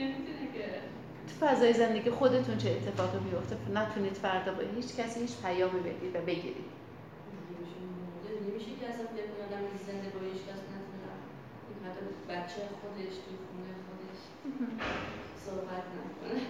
نمی‌تونه 0.00 0.52
که. 0.54 0.64
تو 1.28 1.46
فضای 1.46 1.72
زندگی 1.72 2.10
خودتون 2.10 2.58
چه 2.58 2.70
اتفاقی 2.70 3.18
میفته 3.18 3.56
نتونید 3.74 4.12
فردا 4.12 4.52
به 4.52 4.64
هیچ 4.76 4.96
کسی 4.96 5.20
هیچ 5.20 5.32
پیامی 5.42 5.80
بدید 5.80 6.16
و 6.16 6.18
بگیرید 6.18 6.70
نمیشه 8.50 8.70
که 8.80 8.84
اصلا 8.90 9.06
فکر 9.14 9.28
کنه 9.32 9.44
آدم 9.46 9.64
زنده 9.86 10.08
با 10.14 10.20
هیچ 10.30 10.42
کس 10.48 10.60
نتونه. 10.72 11.10
حتی 11.86 12.02
بچه 12.30 12.60
خودش 12.80 13.14
تو 13.24 13.32
خونه 13.46 13.72
خودش. 13.86 14.20
صحبت 15.46 15.84
نکنه. 15.98 16.40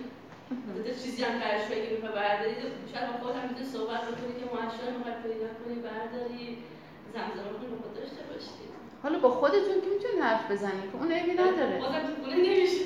البته 0.68 0.92
چیزی 1.02 1.20
هم 1.24 1.34
قرش 1.42 1.64
بگی 1.70 1.88
می‌خوای 1.94 2.14
برداری 2.20 2.54
شاید 2.90 3.06
با 3.10 3.16
خودت 3.20 3.36
هم 3.40 3.48
می‌تونی 3.48 3.68
صحبت 3.76 4.02
بکنی 4.08 4.34
که 4.40 4.46
معاشر 4.52 4.88
می‌خوای 4.96 5.16
پیدا 5.26 5.48
کنی 5.58 5.76
برداری. 5.88 6.46
زمزمه 7.14 7.52
کنی 7.58 7.66
به 7.70 7.76
خود 7.82 7.94
داشته 7.94 8.22
باشی 8.32 8.50
حالا 9.02 9.18
با 9.18 9.30
خودتون 9.30 9.80
که 9.80 9.88
می‌تونید 9.94 10.22
حرف 10.22 10.50
بزنید؟ 10.50 10.90
که 10.92 10.96
اون 10.98 11.12
عیبی 11.12 11.32
نداره. 11.32 11.78
بازم 11.78 12.00
تو 12.00 12.22
خونه 12.22 12.36
نمیشه. 12.36 12.84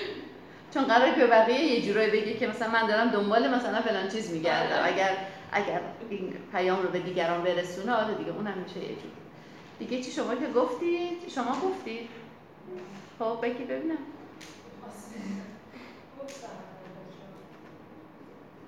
چون 0.74 0.84
قرار 0.84 1.10
که 1.10 1.20
به 1.20 1.26
بقیه 1.26 1.62
یه 1.62 1.82
جورایی 1.86 2.10
بگی 2.10 2.34
که 2.34 2.46
مثلا 2.46 2.70
من 2.70 2.86
دارم 2.86 3.08
دنبال 3.10 3.54
مثلا 3.54 3.80
فلان 3.82 4.08
چیز 4.08 4.32
میگردم. 4.32 4.80
اگر 4.94 5.16
اگر 5.52 5.80
این 6.10 6.34
پیام 6.52 6.82
رو 6.82 6.88
به 6.88 6.98
دیگران 6.98 7.42
برسونه 7.44 7.92
آره 7.92 8.14
دیگه 8.14 8.30
اونم 8.30 8.58
میشه 8.58 8.78
یه 8.78 8.88
جور. 8.88 9.12
دیگه 9.78 10.02
چی 10.02 10.10
شما 10.10 10.34
که 10.34 10.46
گفتید؟ 10.46 11.28
شما 11.28 11.50
گفتید. 11.50 12.08
خب 13.18 13.38
بگی 13.42 13.64
ببینم. 13.64 13.98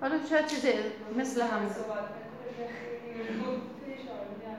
حالا 0.01 0.15
شاید 0.31 0.47
چیز 0.47 0.65
مثل 1.17 1.43
همون 1.43 1.69
صحبت 1.69 1.89
می‌کنه 1.89 2.51
که 2.57 2.73
خیلی 2.75 3.39
گفتش 3.41 4.09
آره 4.11 4.59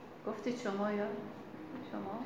گفتید 0.27 0.59
شما 0.59 0.91
یا 0.91 1.05
شما 1.91 2.19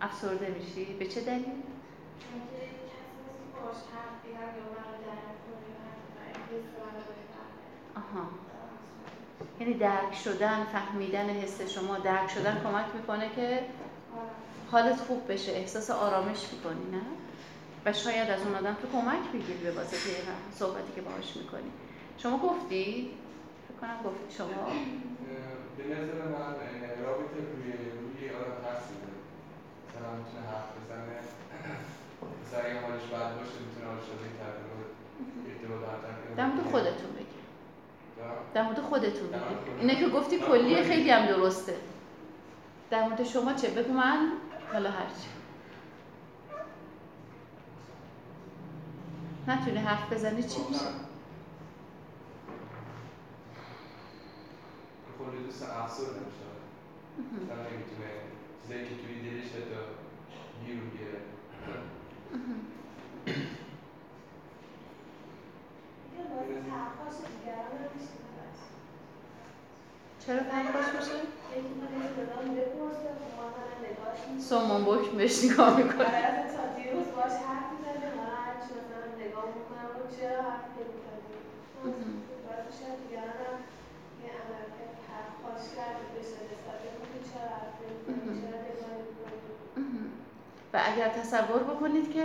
افسرده 0.00 0.48
میشی 0.48 0.84
به 0.84 1.06
چه 1.06 1.20
دلیل. 1.20 1.62
آها. 7.96 8.26
یعنی 9.60 9.74
درک 9.74 10.14
شدن 10.14 10.64
فهمیدن 10.64 11.30
حس 11.30 11.60
شما 11.62 11.98
درک 11.98 12.30
شدن 12.30 12.60
کمک 12.64 12.86
می‌کنه 12.94 13.30
که. 13.36 13.60
حالت 14.70 14.96
خوب 14.96 15.32
بشه 15.32 15.52
احساس 15.52 15.90
آرامش 15.90 16.52
می‌کنی 16.52 16.90
نه 16.90 17.02
و 17.84 17.92
شاید 17.92 18.30
از 18.30 18.40
اون 18.42 18.54
آدم 18.54 18.74
تو 18.74 18.88
کمک 18.92 19.28
بگیری 19.34 19.58
به 19.64 19.70
واسطه 19.70 20.10
صحبتی 20.54 20.92
که 20.94 21.00
باهاش 21.00 21.36
می‌کنی 21.36 21.70
شما 22.18 22.38
گفتی 22.38 23.10
کنم 23.80 23.98
گفتی 24.04 24.36
شما. 24.36 24.46
به 25.76 25.84
نظر 25.84 26.18
من 26.34 26.54
رابطه 27.04 27.38
روی 27.52 27.72
روی 27.72 28.30
آدم 28.38 28.56
تاثیر 28.64 28.98
داره. 29.02 29.20
مثلا 29.86 30.10
می‌تونه 30.18 30.42
حرف 30.52 30.68
بزنه. 30.76 31.16
مثلا 32.42 32.60
اگه 32.60 32.80
حالش 32.86 33.02
بد 33.02 33.30
باشه 33.38 33.58
می‌تونه 33.66 33.86
حالش 33.90 34.06
رو 34.10 34.16
بهتر 34.22 34.52
کنه. 34.58 34.70
در 36.36 36.46
مورد 36.46 36.62
خودتون 36.70 37.12
بگی. 37.12 37.40
در 38.54 38.62
مورد 38.62 38.80
خودتون 38.80 39.28
بگی. 39.28 39.80
اینه 39.80 39.96
که 39.96 40.08
گفتی 40.08 40.38
مورد 40.38 40.82
خیلی 40.82 41.10
هم 41.10 41.26
درسته. 41.26 41.76
در 42.90 43.02
مورد 43.02 43.24
شما 43.24 43.52
چه؟ 43.54 43.68
بگو 43.68 43.92
من 43.92 44.32
حالا 44.72 44.90
هرچی 44.90 45.28
نتونی 49.48 49.78
حرف 49.78 50.12
بزنی 50.12 50.42
چی 50.42 50.48
خب، 50.48 50.70
میشه 50.70 50.84
نه. 50.84 50.90
خود 55.18 55.46
دوست 55.46 55.62
افسر 55.62 55.68
نمیشه 55.68 55.68
مثلا 55.68 55.68
نمی‌تونه 55.68 55.68
چیزایی 55.68 55.68
که 55.68 55.68
توی 55.68 55.68
دلش 55.68 55.68
حتی 55.68 55.68
گیر 55.68 55.68
و 55.68 55.68
گیره 55.68 55.68
دیگه 55.68 55.68
باعث 55.68 55.68
پرخاش 55.68 55.68
دیگران 55.68 55.79
هم 55.98 56.06
میشه 67.96 68.16
ببخشید. 68.26 68.74
چرا 70.22 70.40
پرخاش 70.50 70.88
میشه؟ 70.96 71.16
یکی 71.56 71.74
من 71.80 71.92
یه 72.02 72.08
مدام 72.18 72.46
بپرسه 72.56 73.08
خب 73.18 73.30
ما 73.36 73.44
مثلا 73.50 73.74
نگاهش 73.86 74.20
می‌کنیم. 74.20 74.48
سامان 74.50 74.80
بکم 74.84 75.16
بهش 75.18 75.36
نگاه 75.44 75.72
می‌کنه 75.80 76.04
آره، 76.06 76.22
اصلا 76.30 76.46
تا 76.56 76.62
دیروز 76.78 77.08
باهاش 77.14 77.36
حرف 77.48 77.66
می‌زدیم، 77.74 78.14
حالا 78.20 78.36
هرچی 78.46 78.70
مثلا 78.80 79.04
نگاه 79.22 79.46
می‌کنم، 79.56 79.88
خب 79.96 80.06
چرا 80.16 80.38
حرفی 80.48 80.70
که 80.76 80.82
می‌زدی؟ 80.92 81.36
باعث 82.46 82.64
میشه 82.68 82.86
دیگران 83.02 83.38
هم 83.44 83.56
یه 84.22 84.30
عملکرد 84.40 84.94
پرخاشگر 85.08 85.92
بشه 86.14 86.38
نسبت 86.50 86.78
به 86.82 86.88
اون 86.96 87.06
که 87.12 87.20
چرا 87.28 87.46
حرف 87.54 87.76
نمی‌زنی، 87.82 88.34
چرا 88.40 88.58
نگاه 88.66 88.90
نمی‌کنی. 88.94 89.38
و 90.72 90.80
اگر 90.84 91.08
تصور 91.08 91.62
بکنید 91.62 92.12
که 92.12 92.24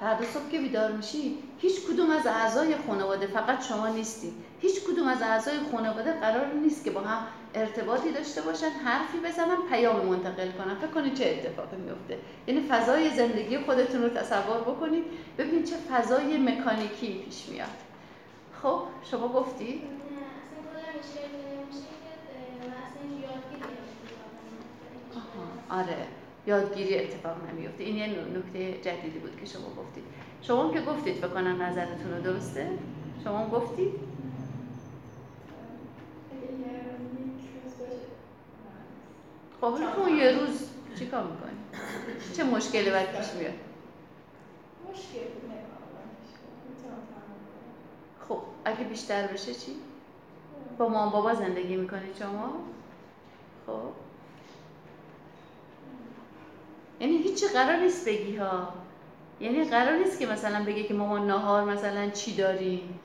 فردا 0.00 0.24
صبح 0.24 0.48
که 0.50 0.58
بیدار 0.58 0.92
میشی 0.92 1.38
هیچ 1.58 1.80
کدوم 1.86 2.10
از 2.10 2.26
اعضای 2.26 2.76
خانواده 2.86 3.26
فقط 3.26 3.64
شما 3.68 3.88
نیستید 3.88 4.32
هیچ 4.60 4.84
کدوم 4.84 5.08
از 5.08 5.22
اعضای 5.22 5.58
خانواده 5.72 6.12
قرار 6.12 6.46
نیست 6.46 6.84
که 6.84 6.90
با 6.90 7.00
هم 7.00 7.26
ارتباطی 7.54 8.12
داشته 8.12 8.42
باشن 8.42 8.70
حرفی 8.70 9.18
بزنن 9.18 9.56
پیامی 9.70 10.10
منتقل 10.10 10.50
کنن. 10.50 10.74
فکر 10.74 10.90
کنید 10.90 11.14
چه 11.14 11.24
اتفاقی 11.24 11.76
میفته. 11.76 12.18
یعنی 12.46 12.68
فضای 12.68 13.10
زندگی 13.10 13.58
خودتون 13.58 14.02
رو 14.02 14.08
تصور 14.08 14.60
بکنید 14.60 15.04
ببینید 15.38 15.64
چه 15.64 15.76
فضای 15.76 16.38
مکانیکی 16.38 17.22
پیش 17.24 17.48
میاد. 17.48 17.68
خب 18.62 18.82
شما 19.10 19.28
گفتی؟ 19.28 19.82
آره. 25.70 26.06
یادگیری 26.46 26.98
اتفاق 26.98 27.36
نمیفته. 27.52 27.84
این 27.84 27.96
یه 27.96 28.06
نکته 28.06 28.72
جدیدی 28.82 29.18
بود 29.18 29.40
که 29.40 29.46
شما 29.46 29.68
گفتید. 29.78 30.04
شما 30.42 30.64
هم 30.64 30.74
که 30.74 30.80
گفتید 30.80 31.14
فکر 31.14 31.28
کنم 31.28 31.62
نظرتون 31.62 32.12
رو 32.16 32.22
درسته. 32.22 32.70
شما 33.24 33.38
هم 33.38 33.48
گفتید؟ 33.48 33.92
خب 39.60 39.74
تو 39.96 40.08
یه 40.08 40.32
روز 40.32 40.70
چیکار 40.98 41.22
می‌کنی؟ 41.22 41.82
چه 42.36 42.44
مشکلی 42.44 42.90
باید 42.90 43.08
پیش 43.08 43.26
میاد؟ 43.38 43.52
مشکل 44.90 45.18
خب 48.28 48.38
اگه 48.64 48.84
بیشتر 48.84 49.26
بشه 49.26 49.54
چی؟ 49.54 49.72
با 50.78 50.88
مام 50.88 51.10
بابا 51.10 51.34
زندگی 51.34 51.76
می‌کنید 51.76 52.16
شما؟ 52.18 52.52
خب. 53.66 54.05
یعنی 57.00 57.16
هیچی 57.16 57.46
قرار 57.46 57.76
نیست 57.76 58.08
بگی 58.08 58.36
ها. 58.36 58.68
یعنی 59.40 59.64
قرار 59.64 59.96
نیست 59.96 60.18
که 60.18 60.26
مثلا 60.26 60.64
بگه 60.64 60.82
که 60.82 60.94
مامان 60.94 61.26
ناهار 61.26 61.64
مثلا 61.64 62.10
چی 62.10 62.36
داریم 62.36 63.00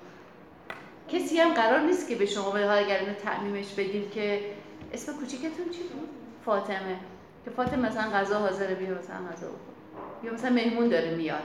کسی 1.10 1.40
هم 1.40 1.54
قرار 1.54 1.80
نیست 1.80 2.08
که 2.10 2.16
به 2.16 2.26
شما 2.26 2.52
بگه 2.52 2.72
اگر 2.72 3.00
اینو 3.00 3.14
تعمیمش 3.14 3.74
بدیم 3.74 4.10
که 4.10 4.42
اسم 4.94 5.14
کوچیکتون 5.14 5.70
چی 5.72 5.84
بود؟ 5.84 6.10
فاطمه. 6.46 6.98
که 7.46 7.52
فاطمه 7.52 7.90
مثلا 7.90 8.12
غذا 8.12 8.40
حاضره 8.40 8.76
بیا 8.76 8.90
مثلا 8.90 9.16
غذا 9.16 9.48
بخور. 9.48 9.74
یا 10.24 10.34
مثلا 10.34 10.50
مهمون 10.50 10.90
داره 10.90 11.16
میاد. 11.16 11.44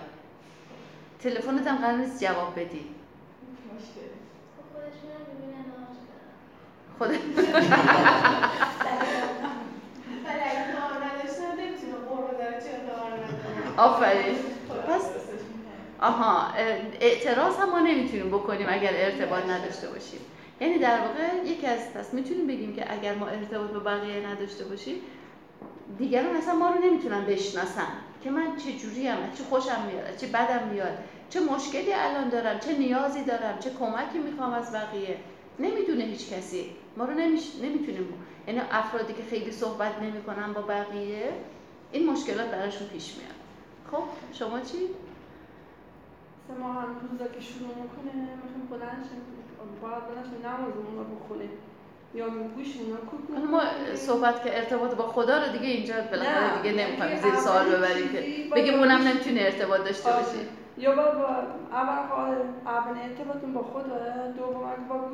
تلفنت 1.21 1.67
هم 1.67 1.77
قرار 1.77 1.97
نیست 1.97 2.25
جواب 2.25 2.53
بدی. 2.61 2.87
مشکل. 3.75 4.11
خودش 4.73 4.97
میرم 5.05 5.27
می‌بینه 5.33 5.59
نهار 5.67 5.89
کردم 6.07 6.37
خود 6.99 7.11
ولی 10.25 10.41
اگه 10.41 10.73
نهار 10.73 11.05
نداشتم 11.05 11.57
آفرین. 13.77 14.39
پس 14.87 15.11
آها 16.01 16.49
اعتراض 17.01 17.57
هم 17.57 17.71
ما 17.71 17.81
نمی‌تونیم 17.81 18.29
بکنیم 18.29 18.67
اگر 18.71 18.91
ارتباط 18.95 19.45
نداشته 19.45 19.89
باشیم. 19.89 20.21
یعنی 20.61 20.79
در 20.79 21.01
واقع 21.01 21.45
یکی 21.45 21.67
از 21.67 21.93
پس 21.95 22.15
می‌تونیم 22.15 22.47
بگیم 22.47 22.77
که 22.77 22.93
اگر 22.93 23.15
ما 23.15 23.27
ارتباط 23.27 23.71
با 23.71 23.81
بقیه 23.81 24.27
نداشته 24.27 24.65
باشیم 24.65 24.97
دیگران 25.99 26.37
اصلا 26.37 26.55
ما 26.55 26.71
رو 26.71 26.81
نمی‌تونن 26.85 27.25
بشناسن. 27.25 27.89
که 28.23 28.31
من 28.31 28.57
چه 28.57 28.73
جوری 28.73 29.07
هم 29.09 29.19
چه 29.39 29.45
خوشم 29.45 29.83
میاد 29.87 30.17
چه 30.17 30.27
بدم 30.27 30.69
میاد 30.73 30.99
چه 31.31 31.41
مشکلی 31.41 31.93
الان 31.93 32.29
دارم 32.29 32.59
چه 32.59 32.79
نیازی 32.79 33.25
دارم 33.25 33.59
چه 33.59 33.71
کمکی 33.71 34.19
می‌خوام 34.19 34.53
از 34.53 34.73
بقیه. 34.73 35.17
نمی‌دونه 35.59 36.05
هیچ 36.05 36.33
کسی. 36.33 36.71
ما 36.97 37.05
رو 37.05 37.15
نمیش... 37.15 37.43
نمی‌تونیم. 37.63 38.15
یعنی 38.49 38.61
افرادی 38.71 39.13
که 39.13 39.23
خیلی 39.31 39.51
صحبت 39.53 39.93
نمی‌کنن 40.03 40.53
با 40.53 40.63
بقیه 40.63 41.33
این 41.97 42.11
مشکلات 42.13 42.47
براشون 42.47 42.87
پیش 42.87 43.15
میاد. 43.17 43.39
خب 43.91 44.05
شما 44.39 44.61
چی؟ 44.61 44.79
ما 46.61 46.73
هم 46.73 46.89
روزا 47.11 47.27
که 47.35 47.41
شروع 47.41 47.75
می‌کنه 47.83 48.13
می‌خوایم 48.43 48.67
بلند 48.71 49.05
شیم 49.09 49.21
باید 49.83 50.03
بلند 50.09 50.25
شیم 50.25 50.41
نمازمون 50.47 50.95
رو 50.99 51.05
بخونیم 51.17 51.51
یا 52.15 52.29
گوشمون 52.29 52.91
رو 52.91 52.97
کوک 52.97 53.21
ما 53.51 53.63
صحبت 53.95 54.45
که 54.45 54.57
ارتباط 54.59 54.95
با 54.95 55.07
خدا 55.07 55.39
رو 55.43 55.53
دیگه 55.53 55.69
اینجا 55.69 55.95
بالاخره 56.11 56.63
دیگه 56.63 56.87
نمی‌خوایم 56.87 57.17
زیر 57.17 57.35
سوال 57.35 57.67
ببریم 57.77 58.09
که 58.13 58.21
بگیم 58.57 58.75
اونم 58.75 59.01
نمی‌تونه 59.09 59.41
ارتباط 59.41 59.85
داشته 59.85 60.13
آره. 60.13 60.23
باشه. 60.23 60.39
یا 60.79 60.95
با 60.97 61.03
اول 61.73 62.37
اول 62.67 62.99
ارتباطون 62.99 63.53
با 63.53 63.63
خدا 63.63 63.97
دوم 64.37 64.89
با 64.89 64.95
رو 64.95 65.09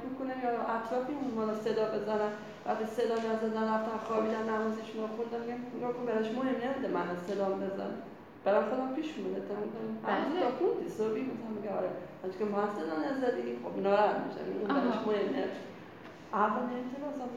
کوک 0.00 0.18
کنیم 0.18 0.38
یا 0.44 0.50
اطرافیمون 0.74 1.34
بالا 1.36 1.54
صدا 1.54 1.84
بزنن 1.84 2.32
وقتی 2.70 2.86
صدا 2.96 3.14
نزدن 3.14 3.64
رفتن 3.74 3.96
خوابیدن 4.06 4.42
نمازشون 4.50 5.00
رو 5.02 5.06
خوندن 5.16 5.40
میگم 5.46 5.88
نکن 5.88 6.06
براش 6.06 6.26
مهم 6.26 6.46
نمیده 6.64 6.88
من 6.88 7.06
صدا 7.26 7.44
بزنم. 7.44 7.94
برای 8.44 8.64
خودم 8.70 8.94
پیش 8.94 9.06
اومده 9.18 9.40
تا 9.48 9.54
بله. 10.06 10.40
تا 10.40 10.50
خوندی 10.58 10.88
صبحی 10.88 11.22
مثلا 11.22 11.50
میگه 11.56 11.70
آره 11.78 11.90
از 12.24 12.30
که 12.38 12.44
ما 12.44 12.58
صدا 12.76 12.96
نزدی 13.06 13.58
خب 13.64 13.82
ناراحت 13.82 14.16
میشن 14.26 14.40
اون 14.60 14.68
براش. 14.68 14.94
مهم 15.06 15.36
نه 15.36 15.44
اول 16.32 16.62
اعتراضم 16.76 17.30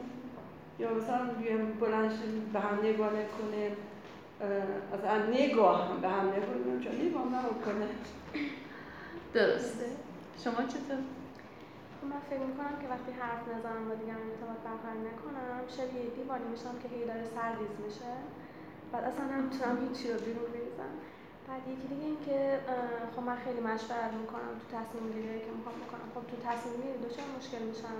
یا 0.78 0.94
مثلا 0.94 1.24
بیایم 1.38 1.72
بلند 1.80 2.10
شیم 2.10 2.50
به 2.52 2.60
هم 2.60 2.78
نگاه 2.82 3.10
نکنیم 3.10 3.76
اه، 4.40 5.10
از 5.10 5.22
نگاه 5.28 5.88
هم 5.88 6.00
به 6.00 6.08
هم 6.08 6.26
نگاه 6.28 6.40
کنیم 6.62 6.80
چون 6.80 6.92
نگاه 7.08 7.24
نکنه. 7.26 7.86
درسته 9.34 9.86
شما 10.44 10.52
چطور؟ 10.54 10.98
خب 12.04 12.10
من 12.14 12.26
فکر 12.30 12.46
می‌کنم 12.50 12.74
که 12.80 12.86
وقتی 12.94 13.12
حرف 13.22 13.42
نزنم 13.52 13.82
با 13.88 13.94
دیگران 14.00 14.24
ارتباط 14.30 14.60
برقرار 14.66 14.98
نکنم 15.08 15.60
شبیه 15.76 16.04
دیوانی 16.18 16.48
میشم 16.54 16.74
که 16.82 16.88
هی 16.92 17.02
داره 17.10 17.24
سرریز 17.34 17.74
میشه. 17.86 18.12
بعد 18.92 19.04
اصلا 19.10 19.24
نمی‌تونم 19.32 19.76
هیچی 19.84 20.04
رو 20.12 20.18
بیرون 20.26 20.48
بریزم. 20.54 20.94
بعد 21.48 21.62
یکی 21.72 21.86
دیگه 21.92 22.06
این 22.10 22.20
که 22.26 22.38
خب 23.14 23.22
من 23.28 23.38
خیلی 23.44 23.60
مشورت 23.70 24.12
می‌کنم 24.22 24.52
تو 24.60 24.66
تصمیم 24.76 25.04
گیری 25.14 25.40
که 25.46 25.50
می‌خوام 25.56 25.76
بکنم. 25.84 26.06
خب 26.14 26.24
تو 26.30 26.36
تصمیم 26.48 26.74
گیری 26.82 26.98
دچار 27.06 27.26
مشکل 27.38 27.62
میشم. 27.70 27.98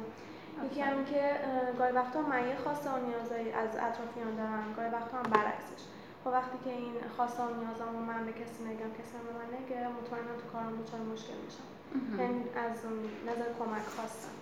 یکی 0.66 0.80
هم 0.88 0.98
که 1.10 1.22
اه، 1.48 1.72
گاهی 1.78 1.92
وقتا 2.00 2.18
من 2.32 2.42
یه 2.50 2.56
خواسته 2.64 2.88
و 2.94 2.98
نیازایی 3.08 3.50
از 3.62 3.70
اطرافیان 3.86 4.32
دارم 4.40 4.66
گاهی 4.76 4.90
وقتا 4.98 5.14
هم 5.20 5.28
برعکسش. 5.34 5.82
خب 6.22 6.30
وقتی 6.38 6.58
که 6.64 6.70
این 6.82 6.94
خواسته 7.16 7.40
و 7.46 7.50
نیازامو 7.60 8.00
من 8.10 8.20
به 8.28 8.32
کسی 8.40 8.58
نگم 8.68 8.90
کسی 8.98 9.12
به 9.26 9.32
من 9.38 9.48
نگه 9.56 9.80
مطمئنا 9.96 10.32
تو 10.40 10.46
کارم 10.52 10.72
دچار 10.80 11.00
مشکل 11.12 11.38
میشم. 11.46 11.73
از 11.94 12.84
اون 12.84 12.98
نظر 13.28 13.48
کمک 13.58 13.86
خواستم. 13.96 14.34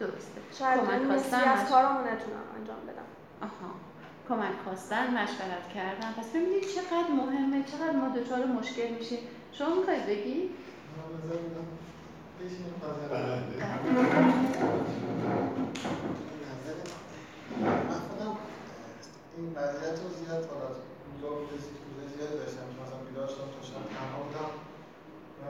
درسته. 0.00 0.38
شاید 0.58 0.80
کمک 0.80 1.06
خواستن 1.06 1.38
نصفی 1.38 1.48
از 1.48 1.68
کارامو 1.70 2.00
نتونم 2.00 2.46
انجام 2.58 2.80
بدم. 2.88 3.08
آها. 3.40 3.70
کمک 4.28 4.56
خواستن 4.64 5.06
مشورت 5.14 5.68
کردن. 5.74 6.12
پس 6.12 6.28
ببینید 6.28 6.64
چقدر 6.74 7.10
مهمه 7.16 7.64
چقدر 7.64 7.96
ما 7.96 8.08
دچار 8.16 8.46
مشکل 8.46 8.88
میشیم. 8.98 9.18
شما 9.52 9.74
می‌خواید 9.74 10.06
بگی؟ 10.06 10.50
من 17.60 17.88
خودم 18.08 18.36
این 19.36 19.52
وضعیت 19.56 19.96
رو 20.02 20.08
زیاد 20.08 20.50
حالا 20.50 20.68
یا 21.22 21.28
روزه 21.38 21.68
زیاد 22.16 22.32
داشتم 22.38 22.66
که 22.70 22.76
مثلا 22.82 22.98
بیدار 23.08 23.28
شدم 23.28 23.50
تا 23.54 23.62
شب 23.66 23.82
تنها 23.94 24.22
بودم 24.22 24.71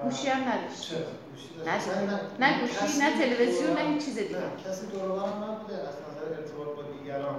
گوشی 0.02 0.28
هم 0.34 0.42
نداشت. 0.50 0.80
چرا؟ 0.86 1.06
گوشی 1.28 1.50
نه 1.66 2.20
نه 2.42 2.50
گوشی 2.60 2.98
نه 3.02 3.08
تلویزیون 3.20 3.72
نه 3.78 3.82
هیچ 3.90 4.04
چیز 4.04 4.16
دیگه. 4.18 4.46
کسی 4.64 4.84
دور 4.92 5.06
و 5.10 5.14
برم 5.18 5.38
نبوده 5.44 5.76
از 5.90 5.96
نظر 6.06 6.26
ارتباط 6.38 6.70
با 6.76 6.82
دیگران. 6.92 7.38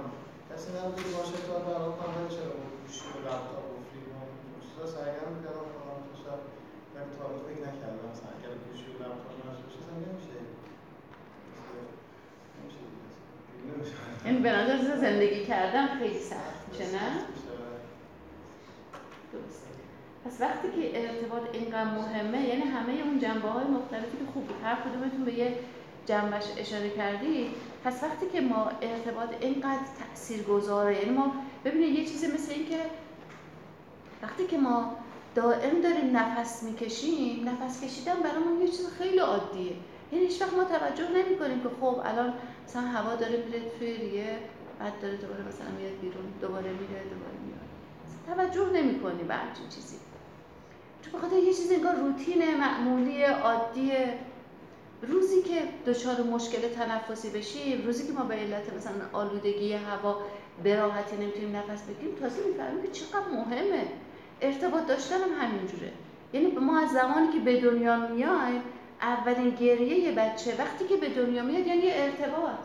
کسی 0.50 0.68
نبوده 0.78 1.02
که 1.02 1.10
باشه 1.16 1.36
تا 1.46 1.54
برام 1.66 1.92
ولی 2.00 2.28
چرا 2.34 2.50
با 2.60 2.66
گوشی 2.80 3.06
و 3.14 3.18
لپتاپ 3.26 3.66
و 3.74 3.78
فیلم 3.90 4.16
و 4.22 4.26
چیزا 4.64 4.84
سرگرم 4.94 5.30
می‌کردم 5.36 5.66
خودم 5.74 6.00
تا 6.08 6.14
شب 6.22 6.40
ولی 6.94 7.10
تا 7.14 7.20
حالا 7.24 7.38
فکر 7.48 7.60
نکردم 7.68 8.04
مثلا 8.12 8.30
اگر 8.36 8.52
گوشی 8.64 8.88
و 8.92 8.96
لپتاپ 9.02 9.36
باشه 9.46 9.64
اصلا 9.78 9.94
نمیشه. 10.04 10.38
این 14.24 14.42
به 14.42 14.52
نظر 14.52 14.96
زندگی 15.00 15.46
کردن 15.46 15.98
خیلی 15.98 16.20
سخت 16.20 16.60
میشه 16.68 16.84
نه؟ 16.84 17.10
درسته. 19.32 19.63
پس 20.24 20.40
وقتی 20.40 20.68
که 20.68 21.00
ارتباط 21.00 21.42
اینقدر 21.52 21.84
مهمه 21.84 22.48
یعنی 22.48 22.62
همه 22.62 22.92
اون 23.04 23.18
جنبه 23.18 23.48
های 23.48 23.64
مختلفی 23.64 24.16
که 24.18 24.32
خوب 24.32 24.50
هر 24.64 24.74
کدومتون 24.74 25.24
به 25.24 25.32
یه 25.32 25.54
جنبش 26.06 26.44
اشاره 26.58 26.90
کردی 26.90 27.50
پس 27.84 28.02
وقتی 28.02 28.26
که 28.32 28.40
ما 28.40 28.70
ارتباط 28.82 29.28
اینقدر 29.40 29.84
تأثیر 29.98 30.42
گذاره 30.42 30.98
یعنی 30.98 31.10
ما 31.10 31.34
ببینید 31.64 31.98
یه 31.98 32.04
چیزی 32.04 32.26
مثل 32.26 32.52
این 32.52 32.68
که 32.68 32.80
وقتی 34.22 34.46
که 34.46 34.58
ما 34.58 34.96
دائم 35.34 35.80
داریم 35.80 36.16
نفس 36.16 36.62
می‌کشیم 36.62 37.48
نفس 37.48 37.84
کشیدن 37.84 38.14
برامون 38.14 38.60
یه 38.60 38.68
چیز 38.68 38.88
خیلی 38.98 39.18
عادیه. 39.18 39.72
یعنی 40.12 40.26
هیچ 40.26 40.42
وقت 40.42 40.52
ما 40.52 40.64
توجه 40.64 41.08
نمی 41.10 41.38
کنیم 41.38 41.60
که 41.60 41.68
خب 41.80 42.00
الان 42.04 42.34
مثلا 42.68 42.82
هوا 42.82 43.14
داره 43.14 43.44
میره 43.46 43.70
توی 43.78 43.96
ریه 43.96 44.38
بعد 44.80 45.00
داره 45.02 45.16
دوباره 45.16 45.40
مثلا 45.48 45.70
میاد 45.78 46.00
بیرون 46.00 46.24
دوباره 46.40 46.70
میره 46.70 47.02
دوباره 47.12 47.38
میاد. 47.46 47.64
توجه 48.26 48.72
نمی 48.72 49.00
کنیم 49.00 49.26
به 49.26 49.34
همچین 49.34 49.68
چیزی. 49.68 49.96
چون 51.04 51.20
بخاطر 51.20 51.36
یه 51.36 51.54
چیز 51.54 51.72
انگار 51.72 51.94
روتین 51.94 52.54
معمولی 52.60 53.24
عادی 53.24 53.92
روزی 55.02 55.42
که 55.42 55.62
دچار 55.86 56.22
مشکل 56.22 56.68
تنفسی 56.68 57.30
بشیم 57.30 57.86
روزی 57.86 58.06
که 58.06 58.12
ما 58.12 58.24
به 58.24 58.34
علت 58.34 58.72
مثلا 58.76 58.92
آلودگی 59.20 59.72
هوا 59.72 60.20
به 60.62 60.76
راحتی 60.76 61.16
نمی‌تونیم 61.16 61.56
نفس 61.56 61.82
بگیریم 61.82 62.14
تازه 62.14 62.42
می‌فهمیم 62.46 62.82
که 62.82 62.88
چقدر 62.88 63.28
مهمه. 63.32 63.86
ارتباط 64.40 64.86
داشتن 64.86 65.14
هم 65.14 65.46
همینجوره. 65.46 65.92
یعنی 66.32 66.46
ما 66.46 66.80
از 66.80 66.90
زمانی 66.90 67.32
که 67.32 67.38
به 67.38 67.60
دنیا 67.60 67.96
میایم 67.96 68.62
اولین 69.00 69.50
گریه 69.50 69.98
یه 69.98 70.12
بچه 70.12 70.54
وقتی 70.58 70.84
که 70.84 70.96
به 70.96 71.08
دنیا 71.08 71.42
میاد 71.42 71.66
یعنی 71.66 71.90
ارتباط. 71.90 72.58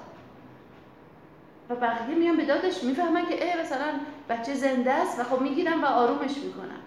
و 1.69 1.75
بقیه 1.75 2.15
میان 2.15 2.38
به 2.38 2.45
دادش 2.45 2.84
می‌فهمن 2.84 3.25
که 3.25 3.45
ای 3.45 3.62
مثلا 3.62 3.88
بچه 4.30 4.54
زنده 4.54 4.91
است 4.91 5.19
و 5.19 5.23
خب 5.23 5.41
می‌گیرن 5.41 5.82
و 5.82 5.86
آرومش 5.86 6.38
می‌کنن. 6.38 6.78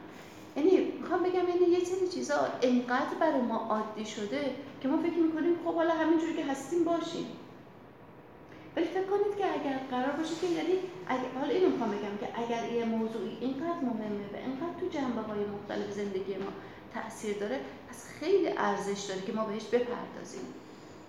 یعنی 0.57 0.93
می‌خوام 1.01 1.23
بگم 1.23 1.49
یعنی 1.49 1.73
یه 1.73 1.85
سری 1.85 2.09
چیزا 2.09 2.35
انقدر 2.63 3.15
برای 3.21 3.41
ما 3.41 3.57
عادی 3.57 4.05
شده 4.05 4.55
که 4.81 4.89
ما 4.89 4.97
فکر 5.03 5.19
می‌کنیم 5.19 5.57
خب 5.65 5.75
حالا 5.75 5.95
همینجوری 5.95 6.35
که 6.35 6.45
هستیم 6.45 6.85
باشیم. 6.85 7.27
ولی 8.77 8.85
فکر 8.85 9.05
کنید 9.05 9.37
که 9.39 9.45
اگر 9.61 9.79
قرار 9.91 10.11
باشه 10.11 10.35
که 10.41 10.47
یعنی 10.47 10.73
اگر 11.07 11.39
حالا 11.41 11.51
اینو 11.53 11.71
می‌خوام 11.71 11.91
بگم 11.91 12.17
که 12.21 12.29
اگر 12.43 12.73
یه 12.73 12.85
موضوعی 12.85 13.39
اینقدر 13.41 13.81
مهمه 13.83 14.27
و 14.33 14.37
اینقدر 14.37 14.81
تو 14.81 14.89
جنبه 14.89 15.21
های 15.21 15.41
مختلف 15.45 15.91
زندگی 15.91 16.35
ما 16.35 16.53
تاثیر 16.95 17.39
داره 17.39 17.61
پس 17.91 18.07
خیلی 18.21 18.49
ارزش 18.49 19.01
داره 19.01 19.23
که 19.23 19.33
ما 19.33 19.45
بهش 19.45 19.65
بپردازیم. 19.65 20.47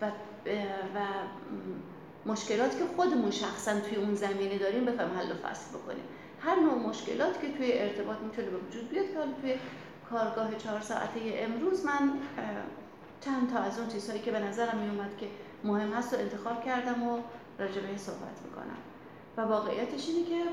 و 0.02 0.06
و 0.06 1.00
م، 1.00 2.32
مشکلاتی 2.32 2.78
که 2.78 2.84
خودمون 2.96 3.32
شخصا 3.32 3.80
توی 3.80 3.98
اون 3.98 4.16
زمینه 4.16 4.58
داریم 4.58 4.86
بخوایم 4.86 5.12
حل 5.18 5.32
و 5.32 5.48
فصل 5.48 5.78
بکنیم. 5.78 6.04
هر 6.46 6.56
نوع 6.56 6.90
مشکلاتی 6.90 7.48
که 7.48 7.58
توی 7.58 7.72
ارتباط 7.74 8.18
می‌تونه 8.18 8.50
به 8.50 8.58
وجود 8.58 8.90
بیاد 8.90 9.06
که 9.06 9.42
توی 9.42 9.56
کارگاه 10.10 10.56
چهار 10.56 10.82
ساعته 10.82 11.20
امروز 11.26 11.86
من 11.86 12.14
چند 13.22 13.54
تا 13.54 13.60
از 13.60 13.80
اون 13.80 13.88
چیزهایی 13.88 14.22
که 14.22 14.32
به 14.32 14.40
نظرم 14.40 14.78
میومد 14.78 15.18
که 15.18 15.28
مهم 15.64 15.94
هست 15.94 16.14
رو 16.14 16.20
انتخاب 16.20 16.66
کردم 16.66 17.04
و 17.04 17.20
راجع 17.60 17.82
بهش 17.82 18.00
صحبت 18.00 18.42
می‌کنم. 18.46 18.78
و 19.38 19.42
واقعیتش 19.42 20.08
اینه 20.10 20.30
که 20.30 20.44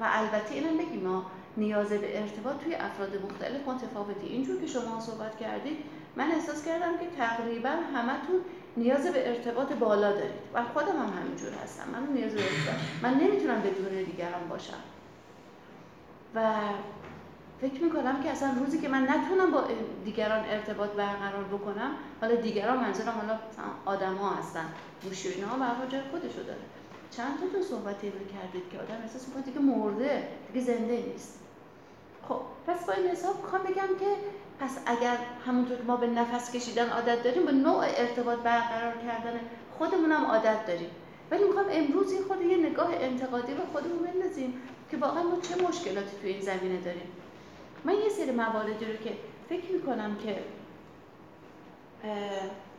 و 0.00 0.08
البته 0.12 0.54
اینم 0.54 0.78
بگیم 0.78 1.08
ما 1.08 1.26
نیاز 1.56 1.88
به 1.88 2.20
ارتباط 2.22 2.56
توی 2.64 2.74
افراد 2.74 3.22
مختلف 3.24 3.68
متفاوتی. 3.68 4.26
اینجور 4.26 4.60
که 4.60 4.66
شما 4.66 5.00
صحبت 5.00 5.38
کردید 5.38 5.78
من 6.16 6.30
احساس 6.30 6.64
کردم 6.64 6.98
که 6.98 7.06
تقریبا 7.18 7.68
همتون 7.68 8.40
نیاز 8.76 9.06
به 9.06 9.28
ارتباط 9.28 9.72
بالا 9.72 10.12
دارید. 10.12 10.40
و 10.54 10.64
خودم 10.64 10.96
هم 10.96 11.12
همینجور 11.20 11.52
هستم. 11.64 11.84
من 11.92 12.12
نیاز 12.12 12.32
به 12.34 12.42
ارتباط 12.42 12.80
من 13.02 13.14
نمی‌تونم 13.14 13.60
بدون 13.60 14.02
دیگران 14.04 14.48
باشم. 14.48 14.78
و 16.34 16.54
فکر 17.60 17.82
می‌کنم 17.82 18.22
که 18.22 18.30
اصلا 18.30 18.50
روزی 18.58 18.78
که 18.78 18.88
من 18.88 19.02
نتونم 19.02 19.50
با 19.50 19.64
دیگران 20.04 20.44
ارتباط 20.44 20.90
برقرار 20.90 21.44
بکنم 21.44 21.90
حالا 22.20 22.34
دیگران 22.34 22.76
منظورم 22.76 23.14
حالا 23.20 23.34
مثلا 23.34 23.64
آدم 23.84 24.14
ها 24.14 24.30
هستن 24.30 24.64
گوشی 25.04 25.42
و 25.42 25.46
هر 25.46 25.74
حال 25.74 25.88
جای 25.88 26.00
خودشو 26.10 26.42
داره. 26.42 26.60
چند 27.10 27.40
تاتون 27.40 27.62
صحبت 27.62 28.04
اینو 28.04 28.14
کردید 28.18 28.70
که 28.70 28.78
آدم 28.78 29.02
احساس 29.02 29.28
می‌کنه 29.28 29.42
دیگه 29.42 29.58
مرده 29.58 30.28
دیگه 30.52 30.66
زنده 30.66 31.04
نیست. 31.12 31.38
خب 32.28 32.40
پس 32.66 32.86
با 32.86 32.92
این 32.92 33.06
حساب 33.06 33.40
می‌خوام 33.42 33.62
بگم 33.62 33.98
که 34.00 34.16
پس 34.60 34.78
اگر 34.86 35.16
همونطور 35.46 35.76
که 35.76 35.82
ما 35.82 35.96
به 35.96 36.06
نفس 36.06 36.52
کشیدن 36.52 36.88
عادت 36.88 37.22
داریم 37.22 37.46
به 37.46 37.52
نوع 37.52 37.84
ارتباط 37.86 38.38
برقرار 38.38 38.92
کردن 38.92 39.40
خودمون 39.78 40.12
هم 40.12 40.24
عادت 40.24 40.66
داریم. 40.66 40.90
ولی 41.30 41.44
می‌خوام 41.44 41.66
امروز 41.70 42.12
این 42.12 42.22
خود 42.22 42.42
یه 42.42 42.56
نگاه 42.70 42.88
انتقادی 42.92 43.54
به 43.54 43.62
خودمون 43.72 43.98
بندازیم. 43.98 44.62
که 44.90 44.96
واقعا 44.96 45.22
ما 45.22 45.40
چه 45.40 45.62
مشکلاتی 45.68 46.16
توی 46.20 46.30
این 46.30 46.40
زمینه 46.40 46.80
داریم. 46.80 47.12
من 47.84 47.94
یه 47.94 48.08
سری 48.08 48.30
مواردی 48.30 48.84
رو 48.84 48.96
که 49.04 49.12
فکر 49.48 49.72
می‌کنم 49.72 50.16
که 50.16 50.38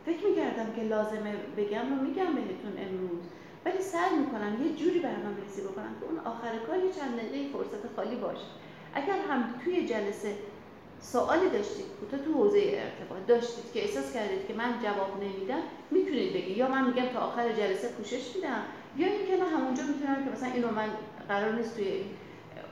فکر 0.06 0.26
می‌کردم 0.26 0.72
که 0.76 0.82
لازمه 0.82 1.34
بگم 1.56 1.88
رو 1.90 2.02
میگم 2.02 2.34
بهتون 2.34 2.74
امروز 2.78 3.22
ولی 3.64 3.80
سعی 3.80 4.18
می‌کنم 4.18 4.66
یه 4.66 4.74
جوری 4.74 4.98
برنامه 4.98 5.40
ریزی 5.42 5.62
بکنم 5.62 5.94
که 6.00 6.06
اون 6.06 6.18
آخر 6.18 6.58
کار 6.66 6.78
یه 6.78 6.92
چند 6.92 7.16
دقیقه 7.16 7.52
فرصت 7.52 7.94
خالی 7.96 8.16
باشه. 8.16 8.46
اگر 8.94 9.18
هم 9.28 9.54
توی 9.64 9.86
جلسه 9.86 10.34
سوالی 11.00 11.50
داشتید 11.50 11.86
تو 12.10 12.16
تو 12.16 12.32
حوزه 12.32 12.58
ارتباط 12.58 13.26
داشتید 13.26 13.72
که 13.72 13.82
احساس 13.82 14.12
کردید 14.14 14.46
که 14.48 14.54
من 14.54 14.74
جواب 14.82 15.22
نمیدم 15.22 15.62
می‌تونید 15.90 16.32
بگید. 16.32 16.56
یا 16.56 16.68
من 16.68 16.86
میگم 16.86 17.06
تا 17.06 17.20
آخر 17.20 17.52
جلسه 17.52 17.88
پوشش 17.88 18.36
میدم 18.36 18.62
یا 18.96 19.06
اینکه 19.06 19.36
نه 19.36 19.44
همونجا 19.56 19.82
می‌تونم 19.82 20.24
که 20.24 20.30
مثلا 20.30 20.52
اینو 20.52 20.70
من 20.70 20.88
قرار 21.30 21.52
نیست 21.52 21.74
توی 21.76 22.04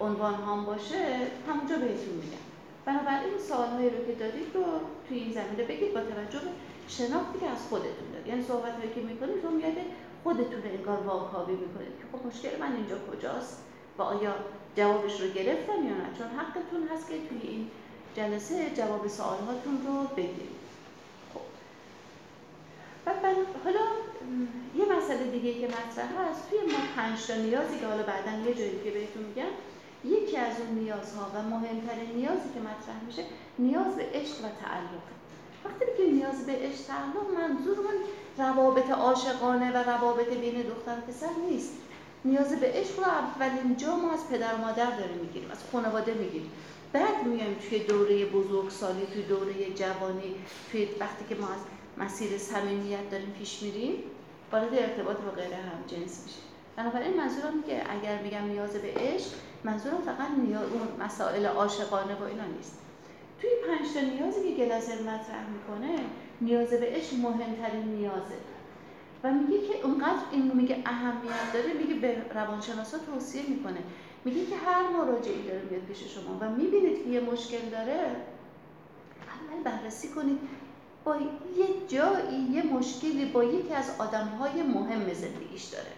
عنوان 0.00 0.34
هام 0.34 0.64
باشه 0.64 1.02
همونجا 1.48 1.76
بهتون 1.76 2.14
میگم. 2.22 2.44
بنابراین 2.84 3.38
سوال 3.48 3.68
هایی 3.68 3.90
رو 3.90 4.06
که 4.06 4.12
دارید 4.12 4.48
رو 4.54 4.64
توی 5.08 5.18
این 5.18 5.32
زمینه 5.32 5.62
بگید 5.62 5.94
با 5.94 6.00
توجه 6.00 6.38
به 6.44 6.50
شناختی 6.88 7.38
که 7.40 7.48
از 7.50 7.62
خودتون 7.68 8.08
دارید. 8.12 8.26
یعنی 8.26 8.42
صحبت 8.42 8.74
هایی 8.78 8.90
که 8.94 9.00
می‌کنید 9.00 9.44
رو 9.44 9.50
میاد 9.50 9.78
خودتون 10.24 10.62
انگار 10.64 10.98
واکاوی 11.06 11.52
می‌کنید 11.52 11.94
که 11.98 12.04
خب 12.12 12.26
مشکل 12.26 12.58
من 12.60 12.72
اینجا 12.76 12.96
کجاست؟ 13.10 13.64
و 13.98 14.02
آیا 14.02 14.34
جوابش 14.76 15.20
رو 15.20 15.28
گرفتم 15.28 15.78
یا 15.88 15.96
نه؟ 16.00 16.08
چون 16.18 16.26
حقتون 16.38 16.88
هست 16.92 17.08
که 17.08 17.14
توی 17.28 17.50
این 17.50 17.70
جلسه 18.16 18.70
جواب 18.76 19.08
سوال 19.08 19.38
هاتون 19.38 19.78
رو 19.86 20.16
بگیرید. 20.16 20.48
خب 20.48 20.57
بعد 23.22 23.36
حالا 23.64 23.80
یه 24.76 24.96
مسئله 24.96 25.30
دیگه 25.30 25.60
که 25.60 25.66
مطرح 25.66 26.10
هست 26.20 26.50
توی 26.50 26.58
ما 26.58 26.78
پنج 26.96 27.26
تا 27.26 27.34
نیازی 27.34 27.78
که 27.78 27.86
حالا 27.86 28.02
بعدا 28.02 28.48
یه 28.48 28.54
جایی 28.54 28.80
که 28.84 28.90
بهتون 28.90 29.22
میگم 29.22 29.52
یکی 30.04 30.36
از 30.36 30.60
اون 30.60 30.78
نیازها 30.78 31.30
و 31.34 31.42
مهمترین 31.42 32.10
نیازی 32.14 32.48
که 32.54 32.60
مطرح 32.60 33.04
میشه 33.06 33.22
نیاز 33.58 33.96
به 33.96 34.06
عشق 34.14 34.38
و 34.38 34.48
تعلق. 34.62 35.06
وقتی 35.64 35.84
که 35.96 36.10
نیاز 36.12 36.46
به 36.46 36.52
عشق 36.52 36.84
تعلق 36.86 37.26
منظورمون 37.38 37.94
روابط 38.38 38.90
عاشقانه 38.90 39.72
و 39.72 39.76
روابط 39.76 40.28
بین 40.28 40.62
دختر 40.62 40.98
و 40.98 41.10
پسر 41.10 41.30
نیست. 41.50 41.72
نیاز 42.24 42.60
به 42.60 42.66
عشق 42.66 42.98
رو 42.98 43.04
اولین 43.04 43.76
جا 43.76 43.96
ما 43.96 44.12
از 44.12 44.28
پدر 44.28 44.54
و 44.54 44.58
مادر 44.58 44.90
داریم 44.90 45.18
می‌گیریم 45.22 45.50
از 45.50 45.58
خانواده 45.72 46.14
می‌گیریم. 46.14 46.50
بعد 46.92 47.26
میایم 47.26 47.56
توی 47.68 47.78
دوره 47.78 48.24
بزرگسالی 48.24 49.06
توی 49.12 49.22
دوره 49.22 49.72
جوانی 49.74 50.34
توی 50.72 50.88
وقتی 51.00 51.24
که 51.28 51.34
ما 51.34 51.46
از 51.46 51.60
مسیر 51.98 52.38
صمیمیت 52.38 53.10
داریم 53.10 53.34
پیش 53.38 53.62
میریم 53.62 53.94
وارد 54.52 54.74
ارتباط 54.74 55.16
با 55.16 55.30
غیر 55.30 55.52
هم 55.52 55.82
جنس 55.86 56.22
میشه. 56.24 56.38
بنابراین 56.76 57.16
منظورم 57.16 57.62
که 57.62 57.92
اگر 57.92 58.22
میگم 58.22 58.44
نیاز 58.44 58.72
به 58.72 58.92
عشق 58.96 59.26
منظورم 59.64 60.02
فقط 60.02 60.30
نیاز 60.46 60.72
اون 60.72 61.06
مسائل 61.06 61.46
عاشقانه 61.46 62.14
و 62.14 62.22
اینا 62.22 62.44
نیست. 62.44 62.78
توی 63.40 63.50
پنج 63.68 63.94
تا 63.94 64.00
نیازی 64.00 64.54
که 64.54 64.64
گلاسر 64.64 65.02
مطرح 65.02 65.44
می‌کنه 65.52 65.98
نیاز 66.40 66.68
به 66.68 66.86
عشق 66.86 67.14
مهمترین 67.14 67.84
نیازه. 67.84 68.38
و 69.24 69.32
میگه 69.32 69.66
که 69.66 69.84
اونقدر 69.84 70.22
این 70.32 70.52
میگه 70.54 70.82
اهمیت 70.86 71.52
داره 71.52 71.72
میگه 71.72 71.94
به 71.94 72.22
روانشناسا 72.34 72.98
توصیه 72.98 73.42
می‌کنه. 73.48 73.78
میگه 74.24 74.46
که 74.46 74.56
هر 74.56 74.88
مراجعی 74.88 75.42
داره 75.42 75.62
میاد 75.70 75.82
پیش 75.82 75.98
شما 76.14 76.38
و 76.40 76.50
می‌بینید 76.50 77.04
که 77.04 77.10
یه 77.10 77.20
مشکل 77.20 77.68
داره 77.70 78.16
اول 79.28 79.62
بررسی 79.64 80.08
کنید 80.08 80.38
با 81.08 81.16
یه 81.56 81.66
جایی 81.88 82.40
یه 82.52 82.62
مشکلی 82.62 83.24
با 83.24 83.44
یکی 83.44 83.74
از 83.74 83.90
آدمهای 83.98 84.62
مهم 84.62 85.12
زندگیش 85.12 85.64
داره. 85.64 85.92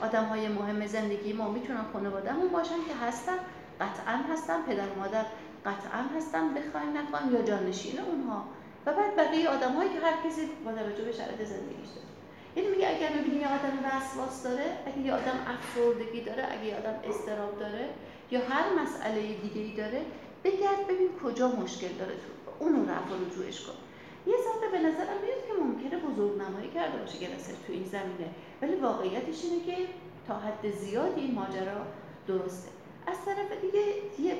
آدمهای 0.00 0.48
مهم 0.48 0.86
زندگی 0.86 1.32
ما 1.32 1.50
می‌تونن 1.50 1.84
خانوادهمون 1.92 2.48
باشن 2.48 2.84
که 2.88 2.94
هستن 3.06 3.38
قطعا 3.80 4.16
هستن 4.32 4.62
پدر 4.62 4.88
و 4.88 4.98
مادر 4.98 5.24
قطعا 5.66 6.02
هستن 6.16 6.54
بخوایم 6.54 6.96
نخوایم 6.96 7.34
یا 7.34 7.42
جانشین 7.42 8.00
اونها. 8.00 8.44
و 8.86 8.92
بعد 8.92 9.16
بقیه 9.16 9.48
آدمهایی 9.48 9.90
که 9.90 10.00
هر 10.00 10.28
کسی 10.28 10.42
با 10.64 10.72
توجه 10.72 11.04
به 11.04 11.12
شرایط 11.12 11.38
زندگیش 11.38 11.88
داره. 11.94 12.08
یعنی 12.56 12.68
میگه 12.68 12.88
اگر 12.88 13.12
می‌بینی 13.12 13.40
یه 13.40 13.48
آدم 13.48 13.78
وسواس 13.84 14.42
داره 14.42 14.78
اگه 14.86 14.98
یه 14.98 15.12
آدم 15.12 15.38
افسردگی 15.46 16.20
داره 16.20 16.44
اگه 16.52 16.64
یه 16.64 16.76
آدم 16.76 16.94
استراب 17.08 17.58
داره 17.58 17.88
یا 18.30 18.40
هر 18.48 18.82
مسئله 18.82 19.34
دیگه 19.34 19.60
ای 19.60 19.76
داره 19.76 20.00
بگرد 20.44 20.86
ببین 20.88 21.08
کجا 21.24 21.48
مشکل 21.48 21.92
داره 21.98 22.12
تو 22.12 22.64
اونو 22.64 22.82
رفع 22.82 23.14
رجوعش 23.26 23.60
کن. 23.60 23.83
یه 24.26 24.34
ذره 24.44 24.70
به 24.72 24.78
نظرم 24.78 25.18
میاد 25.22 25.46
که 25.46 25.52
ممکنه 25.64 26.00
بزرگ 26.00 26.40
نمایی 26.40 26.70
کرده 26.70 26.98
باشه 26.98 27.18
گلسر 27.18 27.52
تو 27.66 27.72
این 27.72 27.84
زمینه. 27.84 28.28
ولی 28.62 28.74
واقعیتش 28.74 29.44
اینه 29.44 29.64
که 29.64 29.88
تا 30.28 30.34
حد 30.34 30.70
زیادی 30.70 31.20
این 31.20 31.34
ماجرا 31.34 31.86
درسته. 32.26 32.70
از 33.06 33.16
طرف 33.24 33.60
دیگه 33.60 33.80
یه 34.18 34.36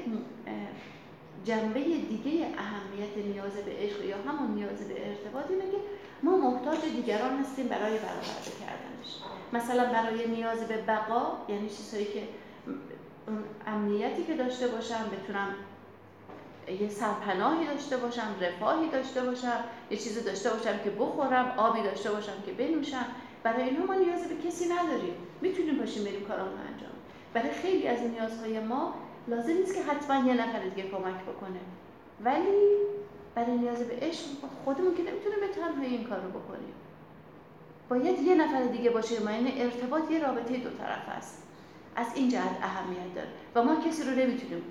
جنبه 1.44 1.80
دیگه 1.80 2.46
اهمیت 2.58 3.26
نیاز 3.34 3.52
به 3.52 3.72
عشق 3.78 4.04
یا 4.04 4.16
همون 4.16 4.54
نیاز 4.54 4.88
به 4.88 5.08
ارتباط 5.08 5.50
اینه 5.50 5.62
که 5.62 5.76
ما 6.22 6.36
محتاج 6.36 6.78
دیگران 6.96 7.38
هستیم 7.38 7.68
برای 7.68 7.98
برآورده 7.98 8.52
کردنش. 8.60 9.22
مثلا 9.52 9.92
برای 9.92 10.26
نیاز 10.26 10.68
به 10.68 10.76
بقا 10.76 11.38
یعنی 11.48 11.68
چیزهایی 11.68 12.06
که 12.06 12.22
امنیتی 13.66 14.24
که 14.24 14.34
داشته 14.34 14.68
باشم 14.68 15.10
بتونم 15.12 15.54
یه 16.72 16.88
سرپناهی 16.88 17.66
داشته 17.66 17.96
باشم 17.96 18.34
رفاهی 18.40 18.88
داشته 18.88 19.22
باشم 19.22 19.64
یه 19.90 19.96
چیزی 19.96 20.20
داشته 20.20 20.50
باشم 20.50 20.78
که 20.84 20.90
بخورم 20.90 21.54
آبی 21.56 21.82
داشته 21.82 22.10
باشم 22.10 22.42
که 22.46 22.52
بنوشم. 22.52 23.06
برای 23.42 23.62
اینها 23.62 23.86
ما 23.86 23.94
نیاز 23.94 24.28
به 24.28 24.48
کسی 24.48 24.64
نداریم. 24.64 25.14
می‌تونیم 25.40 25.78
باشیم 25.78 26.04
بریم 26.04 26.24
کارامون 26.24 26.58
انجام. 26.58 26.92
برای 27.34 27.50
خیلی 27.50 27.88
از 27.88 27.98
نیازهای 28.02 28.60
ما 28.60 28.94
لازم 29.28 29.52
نیست 29.52 29.74
که 29.74 29.82
حتما 29.82 30.28
یه 30.28 30.34
نفر 30.34 30.58
دیگه 30.58 30.88
کمک 30.88 31.22
بکنه. 31.22 31.60
ولی 32.20 32.76
برای 33.34 33.58
نیاز 33.58 33.78
به 33.82 33.96
عشق 34.06 34.24
خودمون 34.64 34.94
که 34.94 35.02
نمی‌تونیم 35.02 35.40
به 35.40 35.48
تنهایی 35.48 35.96
این 35.96 36.04
کار 36.04 36.20
رو 36.20 36.28
بکنیم. 36.40 36.74
باید 37.88 38.22
یه 38.22 38.34
نفر 38.34 38.62
دیگه 38.62 38.90
باشه 38.90 39.22
ما 39.22 39.30
این 39.30 39.62
ارتباط 39.62 40.10
یه 40.10 40.26
رابطه 40.26 40.56
دو 40.56 40.70
طرف 40.70 41.08
است. 41.08 41.42
از 41.96 42.06
این 42.14 42.28
جهت 42.28 42.58
اهمیت 42.62 43.14
داره. 43.14 43.28
و 43.54 43.62
ما 43.62 43.80
کسی 43.88 44.02
رو 44.02 44.10
نمی‌تونیم 44.10 44.62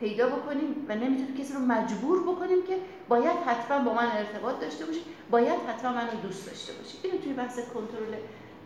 پیدا 0.00 0.28
بکنیم 0.28 0.86
و 0.88 0.94
نمی‌تونیم 0.94 1.36
کسی 1.36 1.52
رو 1.52 1.60
مجبور 1.60 2.22
بکنیم 2.22 2.62
که 2.66 2.76
باید 3.08 3.36
حتما 3.46 3.84
با 3.84 3.94
من 3.94 4.08
ارتباط 4.12 4.60
داشته 4.60 4.86
باشی 4.86 5.00
باید 5.30 5.60
حتما 5.68 5.92
من 5.92 6.10
رو 6.10 6.20
دوست 6.22 6.46
داشته 6.46 6.72
باشی. 6.72 6.98
اینو 7.02 7.18
توی 7.18 7.32
بحث 7.32 7.58
کنترل 7.58 8.14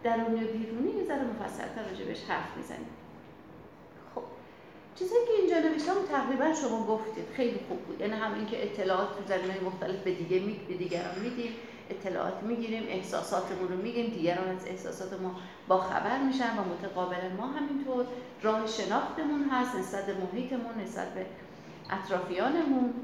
درونی 0.03 0.45
و 0.45 0.53
بیرونی 0.53 0.91
یه 0.91 1.05
ذره 1.05 1.25
مفصلتر 1.25 1.89
راجبش 1.91 2.25
حرف 2.29 2.57
می‌زنیم. 2.57 2.89
چیزی 4.99 5.15
که 5.27 5.33
اینجا 5.41 5.69
نوشتم 5.69 5.95
تقریبا 6.11 6.53
شما 6.53 6.87
گفتید 6.87 7.25
خیلی 7.37 7.61
خوب 7.69 7.79
بود. 7.79 8.01
یعنی 8.01 8.13
هم 8.13 8.35
اینکه 8.35 8.63
اطلاعات 8.63 9.09
تو 9.09 9.25
زمینه 9.29 9.61
مختلف 9.65 10.03
به 10.03 10.13
دیگه 10.13 10.39
می... 10.39 10.61
به 10.69 10.75
دیگران 10.75 11.19
میدیم. 11.23 11.53
اطلاعات 11.91 12.43
می‌گیریم 12.43 12.83
احساساتمون 12.89 13.69
رو 13.69 13.77
میگیم 13.77 14.07
دیگران 14.07 14.49
از 14.49 14.67
احساسات 14.67 15.21
ما 15.21 15.35
با 15.69 15.79
خبر 15.79 16.19
میشن 16.19 16.59
و 16.59 16.65
متقابلا 16.75 17.29
ما 17.39 17.47
همینطور. 17.47 18.07
راه 18.43 18.67
شناختمون 18.67 19.49
هست 19.51 19.75
نسبت 19.75 20.07
به 20.07 20.15
محیطمون 20.15 20.81
نسبت 20.85 21.15
به 21.15 21.27
اطرافیانمون. 21.91 22.95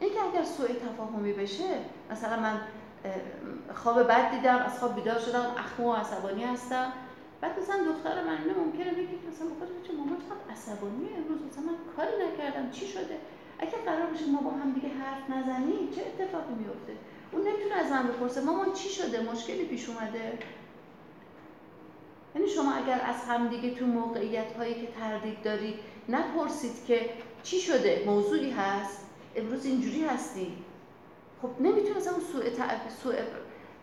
اینکه 0.00 0.20
اگر 0.20 0.44
سوء 0.44 0.66
تفاهمی 0.66 1.32
بشه 1.32 1.64
مثلا 2.10 2.40
من 2.40 2.60
خواب 3.74 4.02
بد 4.02 4.30
دیدم 4.30 4.56
از 4.56 4.78
خواب 4.78 4.94
بیدار 4.94 5.18
شدم 5.18 5.46
اخمو 5.58 5.92
و 5.92 5.94
عصبانی 5.94 6.44
هستم. 6.44 6.92
بعد 7.40 7.58
مثلا 7.60 7.76
دختر 7.76 8.24
من 8.24 8.38
ممکنه 8.64 8.92
بگه 8.92 9.16
مثلا 9.30 9.46
بخاطر 9.46 9.72
چه 9.86 9.92
مامان 9.92 10.16
چقدر 10.16 10.52
عصبانی 10.52 11.08
امروز 11.16 11.38
مثلا 11.50 11.64
من 11.64 11.76
کاری 11.96 12.12
نکردم 12.26 12.70
چی 12.70 12.86
شده؟ 12.86 13.16
اگه 13.58 13.72
قرار 13.86 14.06
باشه 14.06 14.26
ما 14.26 14.40
با 14.40 14.50
هم 14.50 14.72
دیگه 14.72 14.88
حرف 14.88 15.30
نزنیم 15.30 15.90
چه 15.94 16.00
اتفاقی 16.00 16.54
میفته 16.54 16.92
اون 17.32 17.42
نمی‌تونه 17.48 17.74
از 17.74 17.90
من 17.90 18.06
بپرسه. 18.06 18.40
مامان 18.40 18.72
چی 18.72 18.88
شده؟ 18.88 19.32
مشکلی 19.32 19.64
پیش 19.64 19.88
اومده. 19.88 20.38
یعنی 22.34 22.48
شما 22.48 22.72
اگر 22.72 23.00
از 23.04 23.24
همدیگه 23.28 23.74
تو 23.74 23.86
موقعیت 23.86 24.52
هایی 24.56 24.74
که 24.74 24.86
تردید 24.86 25.42
دارید 25.42 25.74
نپرسید 26.08 26.84
که 26.86 27.10
چی 27.42 27.60
شده؟ 27.60 28.02
موضوعی 28.06 28.50
هست؟ 28.50 29.06
امروز 29.36 29.64
اینجوری 29.64 30.04
هستی؟ 30.04 30.52
خب 31.42 31.48
نمی‌تونه 31.60 31.96
مثلا 31.96 32.12
اون 32.12 32.22
سوء, 32.32 32.42
سوء 33.02 33.14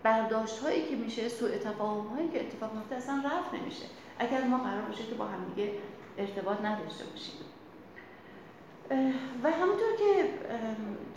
برداشت 0.04 0.60
هایی 0.60 0.86
که 0.86 0.96
میشه 0.96 1.30
سوء 1.30 1.58
تفاهم 1.58 2.08
هایی 2.08 2.28
که 2.28 2.42
اتفاق 2.42 2.74
میفته 2.74 2.96
اصلا 2.96 3.24
رفت 3.26 3.54
نمیشه. 3.54 3.86
اگر 4.20 4.44
ما 4.44 4.58
قرار 4.58 4.82
باشه 4.82 5.04
که 5.04 5.16
با 5.16 5.26
همدیگه 5.26 5.72
ارتباط 6.18 6.62
نداشته 6.62 7.04
باشیم. 7.06 7.36
و 9.44 9.52
همونطور 9.52 9.96
که 9.98 10.30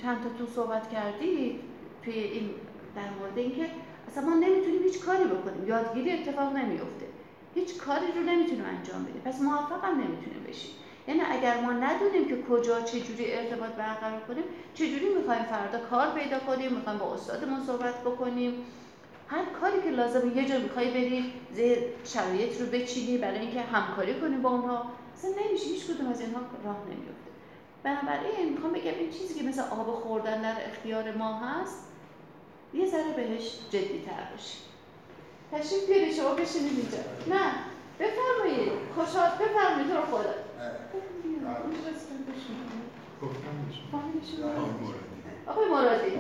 چند 0.02 0.22
تا 0.22 0.28
تو 0.38 0.46
صحبت 0.52 0.90
کردید 0.90 1.60
توی 2.08 2.18
این 2.18 2.50
در 2.96 3.10
مورد 3.20 3.38
اینکه 3.38 3.70
اصلا 4.08 4.24
ما 4.24 4.34
نمی‌تونیم 4.34 4.82
هیچ 4.82 5.00
کاری 5.00 5.24
بکنیم. 5.24 5.68
یادگیری 5.68 6.12
اتفاق 6.12 6.56
نمیفته 6.56 7.06
هیچ 7.54 7.76
کاری 7.76 8.06
رو 8.16 8.20
نمی‌تونیم 8.20 8.64
انجام 8.64 9.04
بدیم. 9.04 9.22
پس 9.24 9.40
موفق 9.40 9.84
هم 9.84 9.94
نمی‌تونیم 9.94 10.44
بشیم. 10.48 10.70
یعنی 11.08 11.20
اگر 11.20 11.60
ما 11.60 11.72
ندونیم 11.72 12.28
که 12.28 12.42
کجا 12.42 12.80
چجوری 12.80 13.32
ارتباط 13.32 13.70
برقرار 13.70 14.20
کنیم 14.20 14.44
چجوری 14.74 15.14
می‌خوایم 15.18 15.42
فردا 15.42 15.78
کار 15.78 16.10
پیدا 16.10 16.38
کنیم 16.38 16.72
می‌خوایم 16.72 16.98
با 16.98 17.14
استادمون 17.14 17.64
صحبت 17.66 18.00
بکنیم 18.00 18.52
هر 19.28 19.44
کاری 19.60 19.82
که 19.84 19.90
لازمه 19.90 20.36
یه 20.36 20.48
جا 20.48 20.58
می‌خوای 20.58 20.90
بری 20.90 21.32
شرایط 22.04 22.60
رو 22.60 22.66
بچینی 22.66 23.18
برای 23.18 23.38
اینکه 23.38 23.60
همکاری 23.60 24.20
کنی 24.20 24.36
با 24.36 24.50
اونها 24.50 24.86
اصلا 25.14 25.30
نمیشه. 25.30 25.64
هیچ 25.64 25.86
کدوم 25.86 26.08
از 26.08 26.20
اینها 26.20 26.40
راه 26.64 26.76
نمیفته 26.86 27.28
بنابراین 27.82 28.52
می‌خوام 28.52 28.72
بگم 28.72 28.94
این 28.98 29.10
چیزی 29.10 29.34
که 29.34 29.44
مثل 29.44 29.62
آب 29.62 29.86
خوردن 29.86 30.42
در 30.42 30.56
اختیار 30.70 31.16
ما 31.16 31.38
هست 31.38 31.88
یه 32.74 32.87
ذره 32.90 33.12
بهش 33.16 33.52
جدی 33.70 34.04
تر 34.07 34.24
باشیم 34.33 34.61
تشریف 35.52 35.87
بیارید 35.87 36.14
شما 36.14 36.35
بشینید 36.35 36.72
اینجا. 36.78 36.98
نه 37.26 37.52
بفرمایید. 38.00 38.72
خوشحال 38.94 39.31
بفرمایید 39.31 39.92
رو 39.92 40.02
خدا. 40.02 40.35
آقای 45.46 45.68
مرادی 45.68 46.12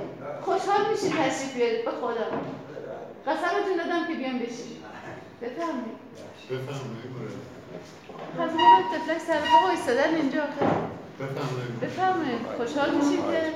خوشحال 0.42 0.90
میشید 0.90 1.12
تشریف 1.12 1.54
بیارید؟ 1.54 1.84
به 1.84 1.90
خدا. 1.90 2.26
قسمتون 3.26 3.76
دادم 3.78 4.06
که 4.08 4.14
بیام 4.14 4.38
بشین 4.38 4.76
بفرمایید. 5.42 5.98
بفرمایید 6.50 7.10
مرادی. 7.18 7.38
خزمه 8.38 8.82
تفلک 8.98 9.18
سر 9.18 9.40
پا 9.40 9.70
ایستادن 9.70 10.14
اینجا. 10.14 10.42
بفرمایید. 11.20 11.80
بفرمایید. 11.80 12.40
خوشحال 12.56 12.90
میشید 12.94 13.20
که 13.20 13.52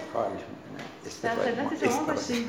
در 1.22 1.34
خدمت 1.34 1.90
شما 1.90 2.04
باشیم 2.04 2.46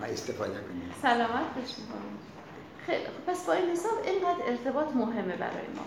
ما 0.00 0.06
استفاده 0.06 0.52
کنیم 0.52 0.92
سلامت 1.02 1.54
باشیم 1.56 1.84
خیلی 2.86 3.04
خب 3.04 3.32
پس 3.32 3.46
با 3.46 3.52
این 3.52 3.70
حساب 3.70 3.92
اینقدر 4.04 4.42
ارتباط 4.46 4.88
مهمه 4.94 5.36
برای 5.36 5.66
ما 5.76 5.84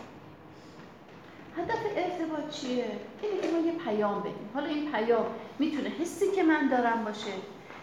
هدف 1.57 1.79
ارتباط 1.95 2.49
چیه؟ 2.49 2.91
اینه 3.21 3.41
که 3.41 3.47
ما 3.47 3.67
یه 3.67 3.71
پیام 3.71 4.19
بدیم 4.19 4.49
حالا 4.53 4.65
این 4.65 4.91
پیام 4.91 5.25
می‌تونه 5.59 5.89
حسی 5.89 6.31
که 6.31 6.43
من 6.43 6.67
دارم 6.67 7.03
باشه 7.05 7.31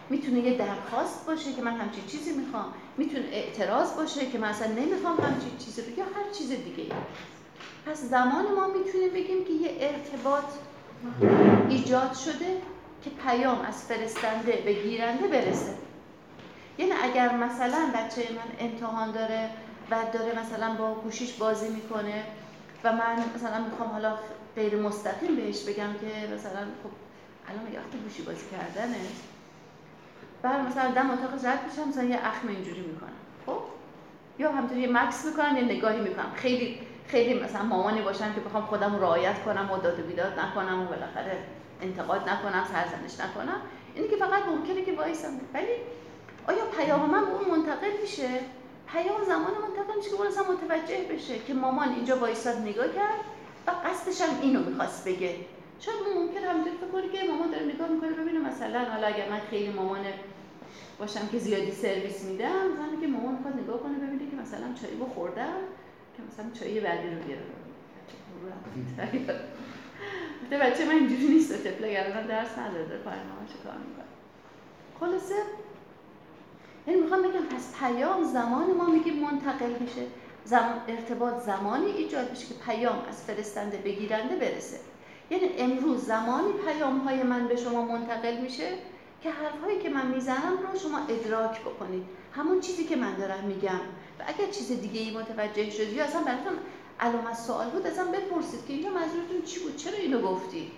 می‌تونه 0.09 0.39
یه 0.39 0.57
درخواست 0.57 1.25
باشه 1.25 1.53
که 1.53 1.61
من 1.61 1.77
همچین 1.77 2.05
چیزی 2.05 2.31
می‌خوام 2.31 2.73
می‌تونه 2.97 3.25
اعتراض 3.31 3.95
باشه 3.95 4.25
که 4.25 4.37
من 4.37 4.47
اصلا 4.47 4.67
نمی‌خوام 4.67 5.17
همچین 5.17 5.57
چیزی 5.57 5.81
رو 5.81 5.89
یا 5.97 6.05
هر 6.05 6.31
چیز 6.37 6.49
دیگه 6.49 6.83
ای 6.83 6.91
پس 7.85 8.01
زمان 8.01 8.45
ما 8.55 8.67
می‌تونیم 8.67 9.09
بگیم 9.13 9.45
که 9.45 9.53
یه 9.53 9.77
ارتباط 9.79 10.43
ایجاد 11.69 12.13
شده 12.13 12.61
که 13.05 13.11
پیام 13.11 13.61
از 13.61 13.83
فرستنده 13.83 14.61
به 14.65 14.73
گیرنده 14.73 15.27
برسه. 15.27 15.73
یعنی 16.77 16.91
اگر 17.03 17.35
مثلا 17.35 17.91
بچه 17.95 18.21
من 18.21 18.67
امتحان 18.67 19.11
داره 19.11 19.49
و 19.91 19.95
داره 20.13 20.39
مثلا 20.39 20.73
با 20.73 20.93
گوشیش 20.93 21.33
بازی 21.33 21.69
می‌کنه 21.69 22.23
و 22.83 22.91
من 22.91 23.15
مثلا 23.35 23.63
می‌خوام 23.63 23.89
حالا 23.89 24.13
غیر 24.55 24.75
مستقیم 24.75 25.35
بهش 25.35 25.63
بگم 25.63 25.93
که 25.93 26.33
مثلا 26.35 26.61
خب 26.83 26.89
الان 27.49 27.73
یه 27.73 27.79
وقتی 27.79 27.97
گوشی 27.97 28.21
بازی 28.21 28.45
کردنه. 28.51 28.97
بعد 30.41 30.67
مثلا 30.67 30.91
دم 30.91 31.11
اتاق 31.11 31.45
رد 31.45 31.59
میشم 31.69 31.89
مثلا 31.89 32.03
یه 32.03 32.19
اخم 32.23 32.47
اینجوری 32.47 32.81
می‌کنم. 32.81 33.09
خب؟ 33.45 33.59
یا 34.39 34.51
همینطوری 34.51 34.81
یه 34.81 34.91
مکس 34.91 35.25
می‌کنم 35.25 35.57
یه 35.57 35.63
نگاهی 35.63 36.01
می‌کنم. 36.01 36.31
خیلی 36.35 36.79
خیلی 37.07 37.43
مثلا 37.43 37.63
مامانی 37.63 38.01
باشم 38.01 38.33
که 38.33 38.39
بخوام 38.39 38.65
خودم 38.65 38.95
رعایت 38.95 39.43
کنم 39.43 39.71
و 39.71 39.77
داد 39.77 39.99
و 39.99 40.03
بیداد 40.03 40.39
نکنم 40.39 40.81
و 40.81 40.85
بالاخره 40.85 41.37
انتقاد 41.81 42.29
نکنم 42.29 42.65
سرزنش 42.71 43.19
نکنم. 43.19 43.61
اینی 43.95 44.07
که 44.07 44.15
فقط 44.15 44.43
ممکنه 44.47 44.81
که 44.81 44.93
وایسم. 44.93 45.29
ولی 45.53 45.73
آیا 46.47 46.65
پیام 46.65 47.09
من 47.09 47.23
اون 47.23 47.57
منتقل 47.57 47.91
میشه؟ 48.01 48.29
پیام 48.87 49.23
زمان 49.23 49.53
منتقل 49.67 49.97
میشه 49.97 50.09
که 50.09 50.15
اون 50.15 50.27
اصلا 50.27 50.43
متوجه 50.43 51.03
بشه 51.13 51.39
که 51.39 51.53
مامان 51.53 51.89
اینجا 51.89 52.17
وایساد 52.17 52.57
نگاه 52.57 52.87
کرد 52.87 53.19
و 53.67 53.71
قصدش 53.71 54.21
هم 54.21 54.41
اینو 54.41 54.59
می‌خواست 54.69 55.07
بگه. 55.07 55.35
شاید 55.79 55.97
ممکن 56.15 56.39
همینطوری 56.39 56.77
فکر 56.77 56.87
کنه 56.87 57.09
که 57.09 57.27
مامان 57.31 57.51
داره 57.51 57.65
نگاه 57.65 57.89
می‌کنه 57.89 58.09
ببینه 58.09 58.39
مثلا 58.39 58.79
حالا 58.79 59.07
اگر 59.07 59.29
من 59.29 59.39
خیلی 59.49 59.69
مامان 59.69 60.05
باشم 60.99 61.27
که 61.27 61.37
زیادی 61.37 61.71
سرویس 61.71 62.23
میدم 62.23 62.71
مثلا 62.73 63.01
که 63.01 63.07
مامان 63.07 63.35
می‌خواد 63.35 63.55
نگاه 63.55 63.79
کنه 63.79 63.97
ببینه 63.97 64.31
که 64.31 64.37
مثلا 64.37 64.73
چایی 64.81 64.95
بخوردم 64.95 65.55
که 66.17 66.23
مثلا 66.31 66.45
چایی 66.59 66.79
بعدی 66.79 67.07
رو 67.09 67.23
بیاره. 67.23 67.43
گفته 70.43 70.57
بچه 70.57 70.85
من 70.85 70.91
اینجوری 70.91 71.27
نیست 71.27 71.63
طفل 71.63 71.83
الان 71.83 72.27
درس 72.27 72.57
نداره 72.57 72.97
پای 72.97 73.13
مامان 73.13 73.47
چه 73.47 73.53
کار 73.63 73.73
می‌کنه 73.73 74.05
خلاصه 74.99 75.35
یعنی 76.87 77.01
می‌خوام 77.01 77.21
بگم 77.21 77.45
پس 77.55 77.73
پیام 77.79 78.23
زمان 78.23 78.71
ما 78.71 78.85
میگیم 78.85 79.19
منتقل 79.19 79.79
میشه 79.79 80.01
زمان 80.45 80.81
ارتباط 80.87 81.43
زمانی 81.43 81.85
ایجاد 81.85 82.29
میشه 82.29 82.47
که 82.47 82.53
پیام 82.53 83.05
از 83.09 83.23
فرستنده 83.23 83.77
به 83.77 83.91
گیرنده 83.91 84.35
برسه 84.35 84.77
یعنی 85.29 85.49
امروز 85.57 86.05
زمانی 86.05 86.53
پیام 86.65 86.97
های 86.97 87.23
من 87.23 87.47
به 87.47 87.55
شما 87.55 87.81
منتقل 87.85 88.37
میشه 88.37 88.69
که 89.21 89.31
حرفهایی 89.31 89.79
که 89.79 89.89
من 89.89 90.07
می‌زنم 90.07 90.57
رو 90.73 90.79
شما 90.79 90.97
ادراک 91.09 91.61
بکنید 91.61 92.03
همون 92.35 92.59
چیزی 92.59 92.83
که 92.83 92.95
من 92.95 93.15
دارم 93.15 93.43
میگم 93.43 93.79
و 94.19 94.23
اگر 94.27 94.51
چیز 94.51 94.81
دیگه 94.81 95.01
ای 95.01 95.17
متوجه 95.17 95.69
شدید 95.69 95.93
یا 95.93 96.03
اصلا 96.03 96.21
براتون 96.21 96.53
علامت 96.99 97.33
سوال 97.37 97.69
بود 97.69 97.87
ازم 97.87 98.11
بپرسید 98.11 98.65
که 98.67 98.73
اینجا 98.73 98.89
منظورتون 98.89 99.41
چی 99.45 99.59
بود؟ 99.59 99.75
چرا 99.75 99.97
اینو 99.97 100.21
گفتی؟ 100.21 100.71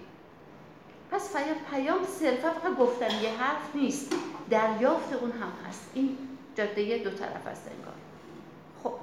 پس 1.11 1.35
پیام 1.71 2.05
صرفا 2.05 2.49
فقط 2.49 2.77
گفتن 2.77 3.23
یه 3.23 3.29
حرف 3.29 3.75
نیست. 3.75 4.15
دریافت 4.49 5.13
اون 5.13 5.31
هم 5.31 5.51
هست. 5.67 5.91
این 5.93 6.17
جاده 6.55 6.97
دو 6.97 7.09
طرف 7.09 7.47
است 7.47 7.69
انگار. 7.77 7.93
خب. 8.83 8.99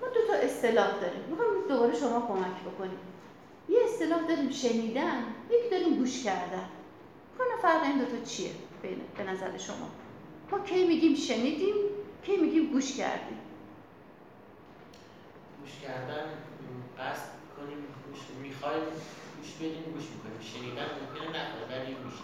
ما 0.00 0.08
دو 0.08 0.26
تا 0.26 0.34
اصطلاح 0.34 1.00
داریم. 1.00 1.20
می‌خوام 1.30 1.48
دوباره 1.68 1.98
شما 1.98 2.20
کمک 2.20 2.74
بکنیم 2.74 2.98
یه 3.68 3.78
اصطلاح 3.84 4.20
داریم 4.28 4.50
شنیدن 4.50 5.24
یکی 5.50 5.70
داریم 5.70 5.94
گوش 5.94 6.24
کردن. 6.24 6.68
کنه 7.38 7.62
فرق 7.62 7.82
این 7.82 7.98
دوتا 7.98 8.24
چیه؟ 8.24 8.50
به 9.16 9.24
نظر 9.24 9.58
شما. 9.58 9.88
ما 10.50 10.58
کی 10.58 10.86
میگیم 10.86 11.14
شنیدیم 11.14 11.74
کی 12.22 12.36
میگیم 12.36 12.72
گوش 12.72 12.96
کردیم؟ 12.96 13.38
گوش 15.70 15.88
کردن 15.88 16.26
قصد 16.98 17.30
کنیم 17.56 17.80
گوش 18.06 18.20
می‌خوایم 18.42 18.84
گوش 19.36 19.50
بدیم 19.60 19.86
گوش 19.94 20.06
می‌کنیم. 20.14 20.40
شنیدن 20.50 20.88
ممکنه 20.98 21.28
نخواه 21.36 21.64
ولی 21.70 21.94
گوش 22.02 22.16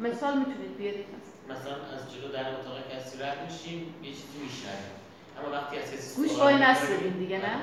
مثال 0.00 0.38
می‌تونید 0.38 0.76
بیارید 0.76 1.06
مثلا 1.48 1.74
از 1.94 2.12
جلو 2.12 2.28
در 2.32 2.54
اتاق 2.54 2.76
کسی 2.92 3.18
رد 3.22 3.38
میشیم 3.46 3.94
یه 4.02 4.10
چیزی 4.10 4.38
میشنویم. 4.42 4.94
اما 5.38 5.50
وقتی 5.56 5.78
از 5.78 5.92
کسی 5.92 6.22
گوش 6.22 6.38
وای 6.38 6.54
نستدین 6.54 7.12
دیگه 7.12 7.38
نه؟ 7.38 7.56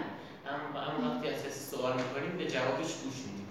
اما 0.51 0.81
اما 0.81 1.15
وقتی 1.15 1.29
از 1.29 1.43
کسی 1.45 1.59
سوال 1.75 1.93
می‌کنیم 1.93 2.37
به 2.37 2.47
جوابش 2.47 2.91
گوش 3.03 3.17
میدیم. 3.27 3.47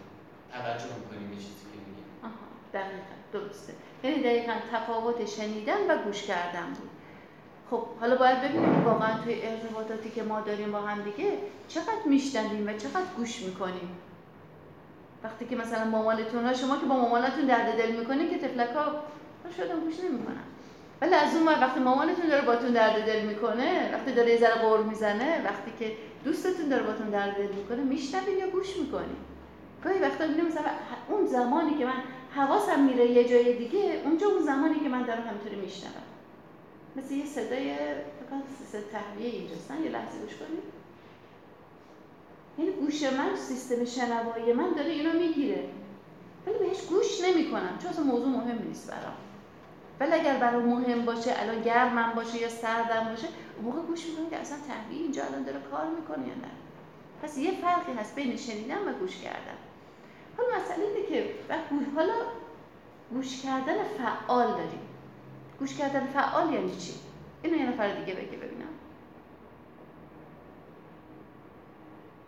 توجه 0.53 0.95
می‌کنیم 1.01 1.31
به 1.31 1.37
چیزی 1.37 1.67
که 1.73 1.79
میگه 1.87 2.03
دقیقا. 2.73 3.17
درسته. 3.33 3.73
یعنی 4.05 4.23
دقیقا 4.23 4.55
تفاوت 4.73 5.27
شنیدن 5.27 5.91
و 5.91 6.03
گوش 6.05 6.23
کردن 6.23 6.67
بود. 6.67 6.90
خب 7.71 7.83
حالا 8.01 8.17
باید 8.17 8.41
ببینیم 8.41 8.85
واقعا 8.85 9.23
توی 9.25 9.43
ارتباطاتی 9.43 10.11
که 10.11 10.23
ما 10.23 10.41
داریم 10.41 10.73
با 10.73 10.81
هم 10.81 11.03
دیگه 11.03 11.33
چقدر 11.69 12.05
میشنویم 12.07 12.69
و 12.69 12.73
چقدر 12.73 13.07
گوش 13.17 13.43
می‌کنیم. 13.43 13.91
وقتی 15.25 15.45
که 15.45 15.57
مثلا 15.57 15.85
مامانتون 15.85 16.47
ها 16.47 16.55
شما 16.55 16.77
که 16.77 16.87
با 16.87 16.97
مامانتون 16.97 17.45
درد 17.45 17.77
دل 17.77 17.97
می‌کنید 17.97 18.31
که 18.31 18.39
تفلک 18.39 18.69
ها 18.69 18.87
شدم 19.57 19.81
گوش 19.81 20.01
نمی‌کنن. 20.01 20.45
ولی 21.01 21.15
از 21.15 21.37
اون 21.37 21.47
وقتی 21.47 21.81
مامانتون 21.81 22.29
داره 22.29 22.47
باتون 22.47 22.71
درد 22.71 23.07
دل 23.07 23.21
می‌کنه 23.27 23.91
وقتی 23.93 24.13
داره 24.13 24.31
یه 24.31 24.39
ذره 24.39 24.55
قور 24.55 24.83
می‌زنه 24.83 25.43
وقتی 25.45 25.73
که 25.79 25.93
دوستتون 26.25 26.69
داره 26.69 26.83
باتون 26.83 27.11
درد 27.11 27.37
دل 27.37 27.55
می‌کنه 27.55 27.83
میشنوید 27.83 28.39
یا 28.39 28.51
گوش 28.51 28.77
می‌کنید 28.77 29.31
گاهی 29.85 29.99
وقتا 29.99 30.27
می‌بینیم 30.27 30.47
مثلا 30.47 30.71
اون 31.09 31.27
زمانی 31.27 31.79
که 31.79 31.87
من 31.87 32.03
حواسم 32.35 32.81
میره 32.81 33.07
یه 33.07 33.29
جای 33.29 33.57
دیگه 33.57 34.03
اونجا 34.05 34.27
اون 34.27 34.43
زمانی 34.43 34.81
که 34.81 34.89
من 34.89 35.03
دارم 35.03 35.23
همینطوری 35.29 35.57
میشنوم. 35.57 36.10
مثل 36.97 37.15
یه 37.15 37.27
صدای 37.27 37.77
صدای 38.73 38.85
تهویه 38.93 39.29
اینجاست 39.31 39.71
یه 39.85 39.91
لحظه 39.91 40.19
گوش 40.19 40.37
کنید 40.37 40.63
یعنی 42.59 42.71
گوش 42.71 43.03
من 43.03 43.37
سیستم 43.37 43.85
شنوایی 43.85 44.53
من 44.53 44.73
داره 44.77 44.91
اینو 44.91 45.13
می‌گیره. 45.13 45.69
ولی 46.47 46.59
بهش 46.59 46.83
گوش 46.83 47.21
نمی‌کنم 47.21 47.79
چون 47.83 47.91
اصلا 47.91 48.05
موضوع 48.05 48.29
مهم 48.29 48.67
نیست 48.69 48.91
برام. 48.91 49.15
ولی 50.01 50.13
اگر 50.13 50.39
برام 50.39 50.63
مهم 50.63 51.05
باشه 51.05 51.33
الان 51.37 51.63
گرمم 51.63 52.13
باشه 52.17 52.39
یا 52.39 52.49
سردم 52.49 53.09
باشه 53.11 53.29
اون 53.57 53.65
موقع 53.65 53.87
گوش 53.87 54.07
می‌کنم 54.07 54.31
که 54.31 54.37
اصلا 54.37 54.59
تهویه 54.69 55.03
اینجا 55.03 55.25
الان 55.25 55.43
داره 55.43 55.61
کار 55.71 55.87
می‌کنه 55.87 56.29
یا 56.29 56.35
نه. 56.35 56.51
پس 57.23 57.39
یه 57.39 57.51
فرقی 57.51 57.93
هست 57.93 58.15
بین 58.15 58.37
شنیدن 58.37 58.89
و 58.89 58.93
گوش 58.93 59.17
کردن. 59.17 59.59
حالا 60.37 60.49
مسئله 60.57 60.85
اینه 60.85 61.09
که 61.09 61.35
حالا 61.97 62.15
گوش 63.11 63.43
کردن 63.43 63.85
فعال 63.85 64.49
داریم. 64.49 64.90
گوش 65.61 65.77
کردن 65.77 66.07
فعال 66.07 66.53
یعنی 66.53 66.77
چی؟ 66.77 66.95
اینو 67.43 67.57
یه 67.57 67.71
نفر 67.71 67.95
دیگه 67.95 68.15
بگه 68.15 68.37
ببینم. 68.37 68.69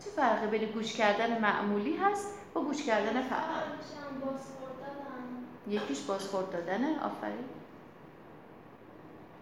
چه 0.05 0.11
فرقی 0.11 0.47
بین 0.59 0.71
گوش 0.71 0.93
کردن 0.93 1.41
معمولی 1.41 1.97
هست 1.97 2.35
با 2.55 2.61
گوش 2.61 2.83
کردن 2.83 3.23
فعال؟ 3.23 3.63
یکیش 5.69 6.01
بازخورد 6.01 6.51
دادنه 6.53 7.05
آفرین. 7.05 7.45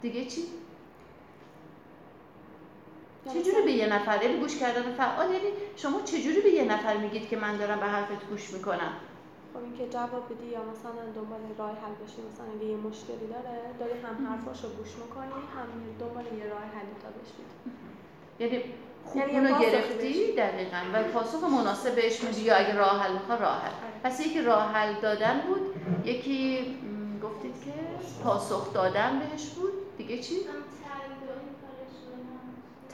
دیگه 0.03 0.27
چی؟ 0.27 0.43
چجوری 3.29 3.63
به 3.65 3.73
یه 3.73 3.87
نفر؟ 3.87 4.23
یعنی 4.23 4.41
گوش 4.41 4.57
کردن 4.59 4.95
فعال 4.95 5.31
یعنی 5.31 5.49
شما 5.77 6.03
چجوری 6.03 6.41
به 6.41 6.51
یه 6.51 6.65
نفر 6.65 6.97
میگید 6.97 7.29
که 7.29 7.37
من 7.37 7.57
دارم 7.57 7.81
به 7.81 7.87
حرفت 7.87 8.27
گوش 8.27 8.51
می‌کنم؟ 8.51 8.93
خب 9.53 9.63
اینکه 9.67 9.89
جواب 9.97 10.25
بدی 10.31 10.47
یا 10.47 10.63
مثلا 10.73 11.03
دنبال 11.17 11.41
راه 11.59 11.71
حل 11.71 11.95
بشی 12.05 12.21
مثلا 12.33 12.47
اگه 12.57 12.65
یه 12.65 12.77
مشکلی 12.77 13.27
داره 13.35 13.57
داری 13.81 13.93
هم 14.05 14.27
حرفاشو 14.27 14.69
گوش 14.77 14.93
می‌کنی 15.03 15.41
هم 15.55 15.69
دنبال 16.01 16.25
یه 16.25 16.47
راه 16.53 16.65
حلی 16.77 16.95
تا 17.03 17.09
بهش 17.17 17.31
میدی 17.39 17.77
یعنی 18.41 18.65
خوب 19.05 19.29
یعنی 19.29 19.49
اونو 19.49 19.61
گرفتی. 19.61 20.33
دقیقا. 20.33 20.81
و 20.95 21.03
پاسخ 21.03 21.45
مناسب 21.45 21.95
بهش 21.95 22.25
میدی 22.25 22.41
یا 22.43 22.57
اگه 22.57 22.75
راه 22.77 23.03
حل 23.03 23.13
می‌خواد 23.13 23.41
راه 23.41 23.59
حل. 23.63 23.69
آره. 23.69 24.01
پس 24.05 24.27
یکی 24.27 24.41
راه 24.41 24.73
حل 24.73 24.95
دادن 25.01 25.41
بود 25.41 25.75
یکی 26.05 26.61
گفتید 27.23 27.55
که 27.65 27.73
پاسخ 28.25 28.73
دادن 28.73 29.19
بهش 29.19 29.49
بود. 29.49 29.73
دیگه 29.99 30.19
چی؟ 30.19 30.37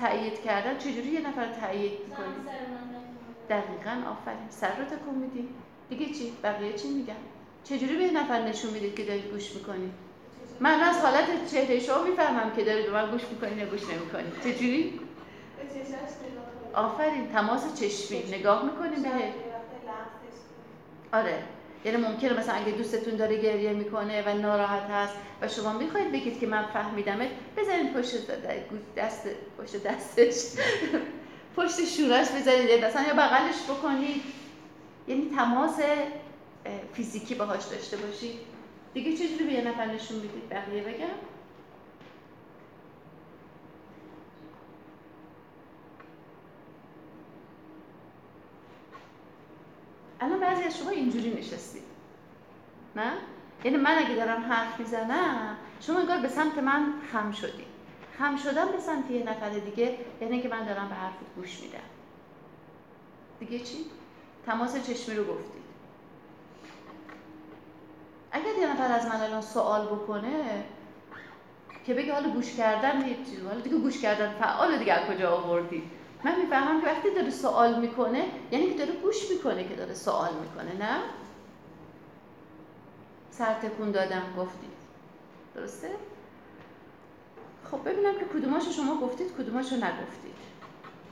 تایید 0.01 0.43
کردن. 0.43 0.79
چجوری 0.79 1.09
یه 1.09 1.29
نفر 1.29 1.47
تایید 1.53 1.93
می‌کنی. 2.09 2.27
دقیقا. 3.49 4.11
آفرین. 4.11 4.51
سر 4.51 4.77
رو 4.77 4.85
تکون 4.85 5.15
میدی. 5.15 5.49
دیگه 5.91 6.07
چی؟ 6.07 6.33
بقیه 6.43 6.73
چی 6.73 6.89
میگن؟ 6.89 7.17
چجوری 7.65 7.97
به 7.97 8.11
نفر 8.11 8.43
نشون 8.43 8.71
می‌دید 8.71 8.97
که 8.97 9.05
دارید 9.05 9.25
گوش 9.25 9.55
می‌کنید؟ 9.55 9.93
من 10.61 10.81
از 10.81 10.97
حالت 10.97 11.51
چهره 11.51 11.81
شما 11.81 12.03
می‌فهمم 12.03 12.57
که 12.57 12.65
دارید 12.65 12.87
به 12.87 12.93
من 12.93 13.11
گوش 13.11 13.23
می‌کنید 13.31 13.59
یا 13.59 13.67
گوش 13.67 13.83
نمی‌کنید. 13.83 14.41
چجوری؟ 14.45 15.01
به 16.73 16.79
آفرین 16.79 17.29
تماس 17.29 17.81
چشمی. 17.81 18.19
نگاه 18.19 18.65
می‌کنیم 18.65 19.03
کنی. 19.03 19.33
آره. 21.13 21.43
یعنی 21.85 21.97
ممکنه 21.99 22.41
مثلا 22.41 22.55
اگه 22.55 22.73
دوستتون 22.73 23.17
داره 23.17 23.43
گریه 23.43 23.73
می‌کنه 23.73 24.23
و 24.27 24.35
ناراحت 24.39 24.83
هست 24.91 25.15
و 25.43 25.49
شما 25.49 25.73
می‌خواید 25.73 26.13
بگید 26.13 26.41
که 26.41 26.47
من 26.47 26.65
فهمیدمت 26.65 27.29
بزنید 27.57 27.93
پشت 27.93 28.15
دست 28.97 29.23
پشت 29.59 29.83
دستش. 29.83 30.61
پشت 31.57 31.85
شونش 31.85 32.29
بزنید 32.29 32.85
مثلا 32.85 33.03
یا 33.03 33.15
بغلش 33.15 33.63
بکنید. 33.69 34.23
یعنی 35.09 35.31
تماس 35.37 35.81
فیزیکی 36.93 37.35
باهاش 37.35 37.65
داشته 37.65 37.97
باشید 37.97 38.41
دیگه 38.95 39.17
چجوری 39.17 39.45
به 39.45 39.53
یه 39.53 39.69
نفر 39.69 39.87
نشون 39.87 40.17
می‌دید 40.17 40.49
بقیه 40.49 40.83
بگم؟ 40.83 41.07
الان 50.21 50.41
بعضی 50.41 50.63
از 50.63 50.79
شما 50.79 50.91
اینجوری 50.91 51.35
نشستید 51.35 51.83
نه؟ 52.97 53.13
یعنی 53.65 53.77
من 53.77 53.99
اگه 53.99 54.15
دارم 54.15 54.43
حرف 54.43 54.81
می‌زنم 54.81 55.57
شما 55.81 55.99
انگار 55.99 56.21
به 56.21 56.29
سمت 56.29 56.59
من 56.59 56.93
خم 57.13 57.33
شدید 57.33 57.67
خم 58.19 58.37
شدم 58.37 58.73
به 58.73 58.81
سمت 58.81 59.11
یه 59.11 59.25
نفر 59.25 59.51
دیگه 59.51 59.99
یعنی 60.21 60.43
که 60.43 60.49
من 60.49 60.67
دارم 60.67 60.89
به 60.89 60.95
حرفت 60.95 61.35
گوش 61.37 61.61
میدم. 61.61 61.79
دیگه 63.41 63.59
چی؟ 63.59 63.77
تماس 64.47 64.87
چشمی 64.87 65.15
رو 65.15 65.25
گفتید. 65.25 65.67
اگر 68.33 68.59
یه 68.61 68.73
نفر 68.73 68.93
از 68.93 69.07
من 69.07 69.21
الان 69.21 69.43
سوال 69.43 69.87
بکنه 69.87 70.65
که 71.87 71.95
بگه 71.95 72.13
حالا 72.13 72.31
گوش 72.31 72.55
کردن 72.55 73.05
چیز 73.05 73.45
حالا 73.49 73.61
دیگه 73.61 73.77
گوش 73.77 74.01
کردن 74.01 74.33
فعال 74.33 74.79
دیگه 74.79 74.93
از 74.93 75.09
کجا 75.09 75.31
آوردی؟ 75.31 75.91
من 76.25 76.41
می‌فهمم 76.41 76.81
که 76.81 76.87
وقتی 76.87 77.11
داره 77.15 77.31
سوال 77.31 77.81
می‌کنه 77.81 78.25
یعنی 78.51 78.71
که 78.71 78.79
داره 78.79 79.01
گوش 79.01 79.31
می‌کنه 79.31 79.69
که 79.69 79.75
داره 79.75 79.95
سوال 79.95 80.35
می‌کنه 80.35 80.87
نه؟ 80.87 80.99
سر 83.31 83.55
تکون 83.55 83.91
دادم 83.91 84.23
گفتید. 84.39 84.77
درسته؟ 85.55 85.91
خب 87.71 87.89
ببینم 87.89 88.13
که 88.19 88.25
کدوماشو 88.25 88.73
شما 88.73 89.01
گفتید 89.01 89.33
کدوماشو 89.39 89.77
نگفتید. 89.77 90.37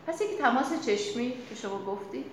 پس 0.06 0.20
یکی 0.20 0.36
تماس 0.36 0.86
چشمی 0.86 1.32
که 1.48 1.54
شما 1.54 1.78
گفتید. 1.78 2.26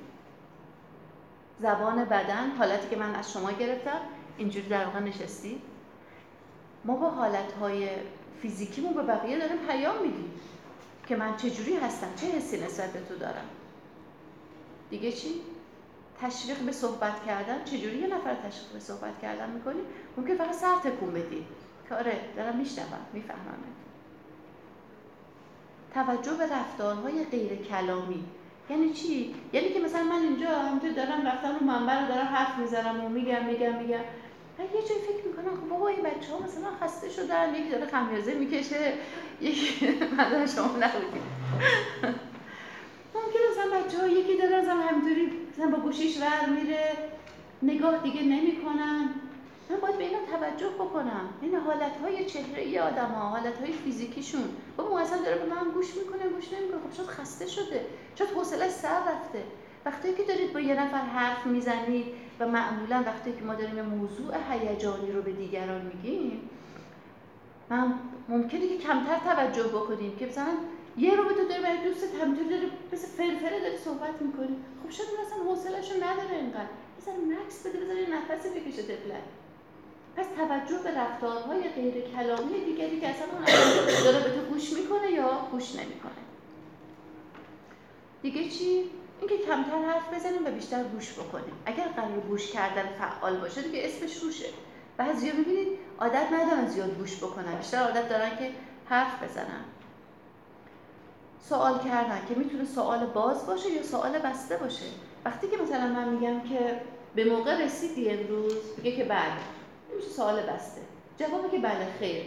زبان 1.62 2.06
بدن 2.06 2.52
حالتی 2.58 2.90
که 2.90 2.96
من 2.96 3.16
از 3.16 3.34
شما 3.34 3.52
گرفتم 3.52 4.00
اینجوری 4.38 4.70
در 4.70 4.86
واقع 4.86 5.00
نشستید 5.00 5.62
ما 6.86 6.96
با 6.96 7.10
حالتهای 7.10 7.90
فیزیکیمون 8.42 8.94
به 8.94 9.04
بقیه 9.04 9.40
داریم 9.40 9.58
پیام 9.58 10.02
میدیم 10.02 10.32
که 11.08 11.16
من 11.16 11.38
چجوری 11.38 11.76
هستم 11.76 12.08
چه 12.16 12.28
حسی 12.28 12.64
نسبت 12.64 12.94
به 12.94 13.00
تو 13.02 13.16
دارم. 13.16 13.46
دیگه 14.90 15.12
چی؟ 15.12 15.42
تشویق 16.22 16.58
به 16.58 16.72
صحبت 16.72 17.26
کردن. 17.26 17.64
چجوری 17.64 17.98
یه 17.98 18.08
نفر 18.08 18.36
تشویق 18.36 18.72
به 18.74 18.80
صحبت 18.80 19.22
کردن 19.22 19.50
می‌کنی؟ 19.50 19.82
ممکن 20.18 20.36
فقط 20.36 20.54
سر 20.54 20.76
تکون 20.76 21.14
بدی. 21.14 21.46
که 21.90 21.96
آره 21.96 22.20
دارم 22.36 22.58
میشنوم 22.58 23.06
می‌فهمم 23.14 23.58
توجه 25.94 26.34
به 26.34 26.56
رفتارهای 26.56 27.26
غیر 27.26 27.56
کلامی 27.56 28.26
یعنی 28.72 28.94
چی؟ 28.94 29.36
یعنی 29.54 29.70
که 29.70 29.80
مثلا 29.80 30.04
من 30.04 30.22
اینجا 30.22 30.48
همینطور 30.50 30.90
دارم 30.92 31.28
رفتم 31.28 31.56
رو 31.60 31.66
منبر 31.66 32.02
رو 32.02 32.08
دارم 32.08 32.26
حرف 32.28 32.58
می‌زنم 32.60 33.06
و 33.06 33.10
میگم 33.10 33.46
میگم 33.46 33.74
میگم. 33.76 34.04
من 34.60 34.66
یه 34.66 34.88
جایی 34.88 35.02
فکر 35.02 35.28
می‌کنم 35.28 35.56
خب 35.56 35.70
بابا 35.70 35.88
این 35.88 36.04
بچه 36.04 36.32
ها 36.32 36.40
مثلا 36.40 36.68
خسته 36.82 37.10
شدن. 37.10 37.56
یکی 37.56 37.70
داره 37.70 37.86
خمیازه 37.86 38.34
می‌کشه 38.34 38.94
یکی 39.42 39.88
مثلا 40.18 40.46
شما 40.46 40.78
نبودید 40.78 41.22
ممکنه 43.16 43.42
مثلا 43.52 43.80
بچه 43.80 43.98
ها 43.98 44.08
یکی 44.08 44.38
داره 44.38 44.62
مثلا 44.62 44.74
همینطوری 44.74 45.32
مثلا 45.54 45.72
با 45.72 45.78
گوشیش 45.78 46.18
ور 46.18 46.50
میره. 46.50 46.90
نگاه 47.64 48.04
دیگه 48.04 48.22
نمی‌کنن. 48.22 49.10
من 49.72 49.80
باید 49.80 49.98
به 49.98 50.04
اینا 50.04 50.20
توجه 50.32 50.70
بکنم. 50.70 51.30
این 51.42 51.56
حالت 51.56 51.98
های 52.02 52.26
چهره 52.26 52.62
ای 52.62 52.80
آدم 52.80 53.06
ها 53.06 53.30
حالت 53.30 53.58
های 53.60 53.72
فیزیکیشون. 53.72 54.44
بابا 54.78 55.00
اصلا 55.00 55.18
داره 55.22 55.38
به 55.38 55.46
من 55.46 55.72
گوش 55.72 55.96
می‌کنه 55.96 56.30
گوش 56.30 56.54
نمی‌کنه. 56.54 56.80
خب 56.90 56.98
شاید 56.98 57.10
خسته 57.10 57.48
شده. 57.48 57.86
شاید 58.16 58.30
حوصله 58.30 58.70
سر 58.70 59.00
رفته. 59.00 59.44
وقتی 59.86 60.14
که 60.14 60.24
دارید 60.24 60.54
با 60.54 60.60
یه 60.60 60.84
نفر 60.84 61.02
حرف 61.02 61.46
می‌زنید 61.46 62.06
و 62.40 62.48
معمولا 62.48 63.04
وقتی 63.06 63.32
که 63.32 63.44
ما 63.44 63.56
داریم 63.56 63.82
موضوع 63.82 64.36
هیجانی 64.52 65.12
رو 65.12 65.22
به 65.22 65.32
دیگران 65.32 65.82
میگیم 65.86 66.50
من 67.70 67.94
ممکنه 68.30 68.68
که 68.68 68.78
کمتر 68.78 69.20
توجه 69.26 69.64
بکنیم 69.64 70.16
که 70.16 70.26
مثلا 70.26 70.54
یه 70.98 71.16
رو 71.16 71.24
تو 71.24 71.48
داری 71.48 71.64
برای 71.64 71.78
دوستت 71.84 72.16
همینطوری 72.22 72.50
داری 72.50 72.72
مثل 72.94 73.08
فرفره 73.08 73.60
داری 73.60 73.78
صحبت 73.78 74.22
می‌کنی 74.22 74.56
خب 74.84 74.90
شاید 74.90 75.10
اون 75.10 75.26
اصلا 75.26 75.38
حوصله‌شو 75.38 75.96
نداره 75.96 76.36
اینقدر 76.36 76.70
بذار 77.02 77.16
مکس 77.16 77.68
بده 77.68 77.80
بذار 77.80 77.96
یه 77.96 78.10
نفسی 78.10 78.50
بکشه 78.50 78.84
پس 80.16 80.26
توجه 80.38 80.84
به 80.84 80.98
رفتارهای 80.98 81.70
غیر 81.70 81.94
کلامی 81.94 82.66
دیگری 82.66 83.00
که 83.00 83.08
اصلا 83.10 83.28
داره 84.04 84.24
به 84.24 84.30
تو 84.36 84.42
گوش 84.42 84.74
می‌کنه 84.74 85.12
یا 85.12 85.48
گوش 85.52 85.76
نمی‌کنه؟ 85.76 86.12
دیگه 88.22 88.50
چی؟ 88.50 88.90
اینکه 89.20 89.38
کمتر 89.38 89.82
حرف 89.82 90.14
بزنیم 90.14 90.46
و 90.46 90.52
بیشتر 90.52 90.84
گوش 90.84 91.14
بکنیم. 91.14 91.54
اگر 91.66 91.88
قرار 91.88 92.20
گوش 92.20 92.52
کردن 92.52 92.86
فعال 93.00 93.38
باشه 93.38 93.62
دیگه 93.62 93.82
اسمش 93.86 94.18
روشه. 94.18 94.46
بعضیا 94.98 95.34
می‌بینید 95.34 95.68
عادت 96.00 96.28
ندارن 96.34 96.68
زیاد 96.68 96.98
گوش 96.98 97.18
بکنن. 97.18 97.56
بیشتر 97.56 97.78
عادت 97.78 98.10
دارن 98.10 98.38
که 98.38 98.52
حرف 98.86 99.24
بزنن. 99.24 99.64
سوال 101.50 101.80
کردن 101.80 102.22
که 102.30 102.36
می‌تونه 102.36 102.66
سوال 102.66 103.06
باز 103.06 103.46
باشه 103.46 103.70
یا 103.70 103.84
سوال 103.84 104.12
بسته 104.12 104.58
باشه؟ 104.58 104.86
وقتی 105.26 105.48
که 105.48 105.58
مثلا 105.58 105.88
من 105.88 106.10
میگم 106.10 106.40
که 106.40 106.82
به 107.16 107.26
موقع 107.26 107.66
رسیدی 107.66 108.10
امروز 108.10 108.56
میگه 108.78 108.96
که 108.96 109.04
بله. 109.04 109.22
این 109.22 109.61
میشه 109.96 110.10
سوال 110.10 110.42
بسته. 110.42 110.82
جوابی 111.18 111.50
که 111.50 111.58
بله 111.58 111.88
خیر. 112.00 112.26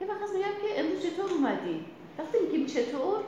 یه 0.00 0.06
وقت 0.06 0.30
میگم 0.34 0.44
که 0.62 0.80
امروز 0.80 1.02
چطور 1.02 1.30
اومدی؟ 1.30 1.84
وقتی 2.18 2.38
میگیم 2.38 2.66
چطور 2.66 3.20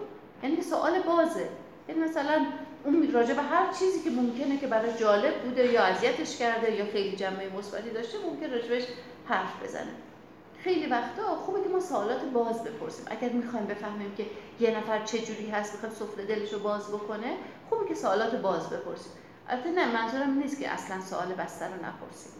یعنی 0.42 0.62
سوال 0.62 1.02
بازه. 1.02 1.48
یعنی 1.88 2.00
مثلا 2.00 2.46
اون 2.84 3.12
راجع 3.12 3.34
به 3.34 3.42
هر 3.42 3.72
چیزی 3.72 4.00
که 4.04 4.10
ممکنه 4.10 4.58
که 4.58 4.66
برای 4.66 4.92
جالب 4.98 5.42
بوده 5.42 5.72
یا 5.72 5.82
اذیتش 5.82 6.36
کرده 6.36 6.76
یا 6.76 6.84
خیلی 6.92 7.16
جنبه 7.16 7.48
مثبتی 7.58 7.90
داشته 7.90 8.18
ممکن 8.18 8.50
راجبش 8.50 8.84
حرف 9.26 9.64
بزنه. 9.64 9.92
خیلی 10.58 10.86
وقتا 10.86 11.36
خوبه 11.36 11.62
که 11.62 11.68
ما 11.68 11.80
سوالات 11.80 12.24
باز 12.24 12.64
بپرسیم. 12.64 13.04
اگر 13.08 13.28
می‌خوایم 13.28 13.66
بفهمیم 13.66 14.14
که 14.14 14.26
یه 14.60 14.78
نفر 14.78 15.04
چه 15.04 15.18
جوری 15.18 15.50
هست 15.50 15.74
می‌خواد 15.74 15.92
سفره 15.92 16.24
دلش 16.24 16.52
رو 16.52 16.58
باز 16.58 16.88
بکنه 16.88 17.36
خوبه 17.70 17.88
که 17.88 17.94
سوالات 17.94 18.34
باز 18.34 18.70
بپرسیم. 18.70 19.12
البته 19.48 19.70
نه 19.70 19.92
منظورم 19.92 20.38
نیست 20.38 20.60
که 20.60 20.68
اصلا 20.68 21.00
سوال 21.00 21.26
بسته 21.26 21.64
رو 21.64 21.74
نپرسیم. 21.74 22.32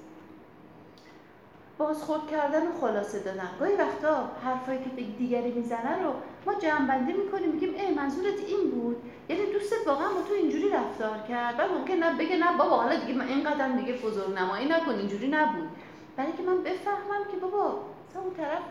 بازخورد 1.79 2.27
کردن 2.31 2.67
و 2.67 2.73
خلاصه 2.81 3.19
دادن. 3.19 3.51
گاهی 3.61 3.75
وقتا 3.75 4.31
حرفایی 4.45 4.79
که 4.79 4.91
دیگری 5.19 5.51
می‌زنه 5.51 6.03
رو 6.03 6.13
ما 6.47 6.55
جمع‌بندی 6.55 7.13
می‌کنیم 7.13 7.51
میگیم 7.51 7.75
ای 7.75 7.95
منظورت 7.95 8.39
این 8.47 8.71
بود؟ 8.71 8.97
یعنی 9.29 9.53
دوستت 9.53 9.87
واقعا 9.87 10.09
با 10.09 10.23
تو 10.29 10.35
اینجوری 10.35 10.71
رفتار 10.71 11.19
کرد. 11.29 11.55
و 11.59 11.79
ممکن 11.79 11.95
نه 11.95 12.19
بگه 12.19 12.37
نه 12.37 12.57
بابا 12.59 12.77
حالا 12.77 12.97
دیگه 12.97 13.15
من 13.15 13.29
اینقدر 13.29 13.69
دیگه 13.69 13.93
بزرگ 13.93 14.39
نمایی 14.39 14.69
نکن 14.69 14.93
اینجوری 14.93 15.29
نبود. 15.29 15.69
برای 16.17 16.33
که 16.33 16.43
من 16.43 16.63
بفهمم 16.63 17.25
که 17.33 17.37
بابا 17.37 17.81
مثلا 18.11 18.23
اون 18.23 18.35
طرف 18.35 18.63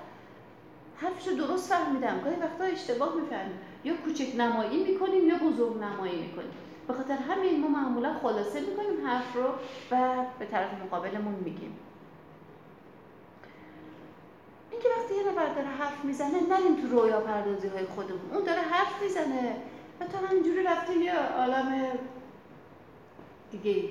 حرفش 0.95 1.27
درست 1.27 1.73
فهمیدم. 1.73 2.21
گاهی 2.23 2.35
وقتا 2.35 2.63
اشتباه 2.63 3.15
می‌فهمیم. 3.15 3.59
یا 3.83 3.93
کوچک 4.05 4.35
نمایی 4.37 4.83
می‌کنیم 4.83 5.27
یا 5.27 5.35
بزرگ 5.35 5.77
نمایی 5.77 6.21
می‌کنیم. 6.21 6.51
به 6.87 6.93
خاطر 6.93 7.13
همین 7.13 7.61
ما 7.61 7.67
معمولا 7.67 8.13
خلاصه 8.21 8.59
می‌کنیم 8.59 9.07
حرف 9.07 9.35
رو 9.35 9.43
و 9.91 10.13
به 10.39 10.45
طرف 10.45 10.69
مقابلمون 10.85 11.33
میگیم. 11.33 11.77
اینکه 14.73 14.89
وقتی 14.97 15.15
یه 15.15 15.31
نفر 15.31 15.53
داره 15.53 15.67
حرف 15.67 16.05
می‌زنه 16.05 16.29
نریم 16.49 16.81
تو 16.81 16.99
رویا 16.99 17.19
پردازی 17.19 17.67
های 17.67 17.85
خودمون 17.85 18.31
اون 18.33 18.43
داره 18.43 18.61
حرف 18.61 19.01
می‌زنه. 19.01 19.55
و 19.99 20.05
تو 20.05 20.27
همینجوری 20.27 20.63
رفتی 20.63 20.93
یه 20.93 21.15
عالم 21.15 21.83
دیگه 23.51 23.89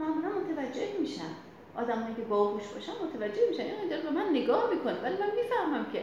معمولا 0.00 0.28
متوجه 0.28 0.88
میشن. 1.00 1.30
آدمایی 1.76 2.14
که 2.14 2.22
باهوش 2.22 2.62
باشن 2.62 2.92
متوجه 2.92 3.42
میشن. 3.50 3.62
این 3.62 3.88
داره 3.90 4.02
به 4.02 4.10
من 4.10 4.28
نگاه 4.30 4.70
می‌کنه 4.70 5.00
ولی 5.02 5.14
من 5.14 5.30
می‌فهمم 5.42 5.86
که 5.92 6.02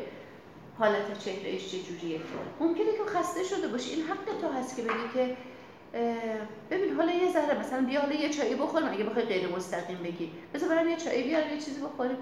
حالت 0.80 1.20
چهرهش 1.20 1.68
چجوریه 1.72 2.20
ممکنه 2.60 2.92
که 2.92 3.04
خسته 3.06 3.44
شده 3.44 3.68
باشی 3.68 3.94
این 3.94 4.04
حق 4.04 4.42
تو 4.42 4.48
هست 4.48 4.76
که 4.76 4.82
بگی 4.82 5.10
که 5.14 5.38
ببین 6.72 6.94
حالا 6.96 7.12
یه 7.12 7.32
ذره 7.34 7.60
مثلا 7.60 7.86
بیا 7.86 8.02
حالا 8.02 8.14
یه 8.14 8.30
چایی 8.30 8.56
بخوریم 8.56 8.90
اگه 8.90 9.04
بخوای 9.04 9.26
غیر 9.26 9.48
مستقیم 9.48 9.98
بگی. 9.98 10.32
بذار 10.54 10.70
برام 10.70 10.88
یه 10.88 10.98
چایی 10.98 11.24
بیار 11.24 11.48
یه 11.48 11.58
چیزی 11.58 11.82
بخوریم. 11.82 12.18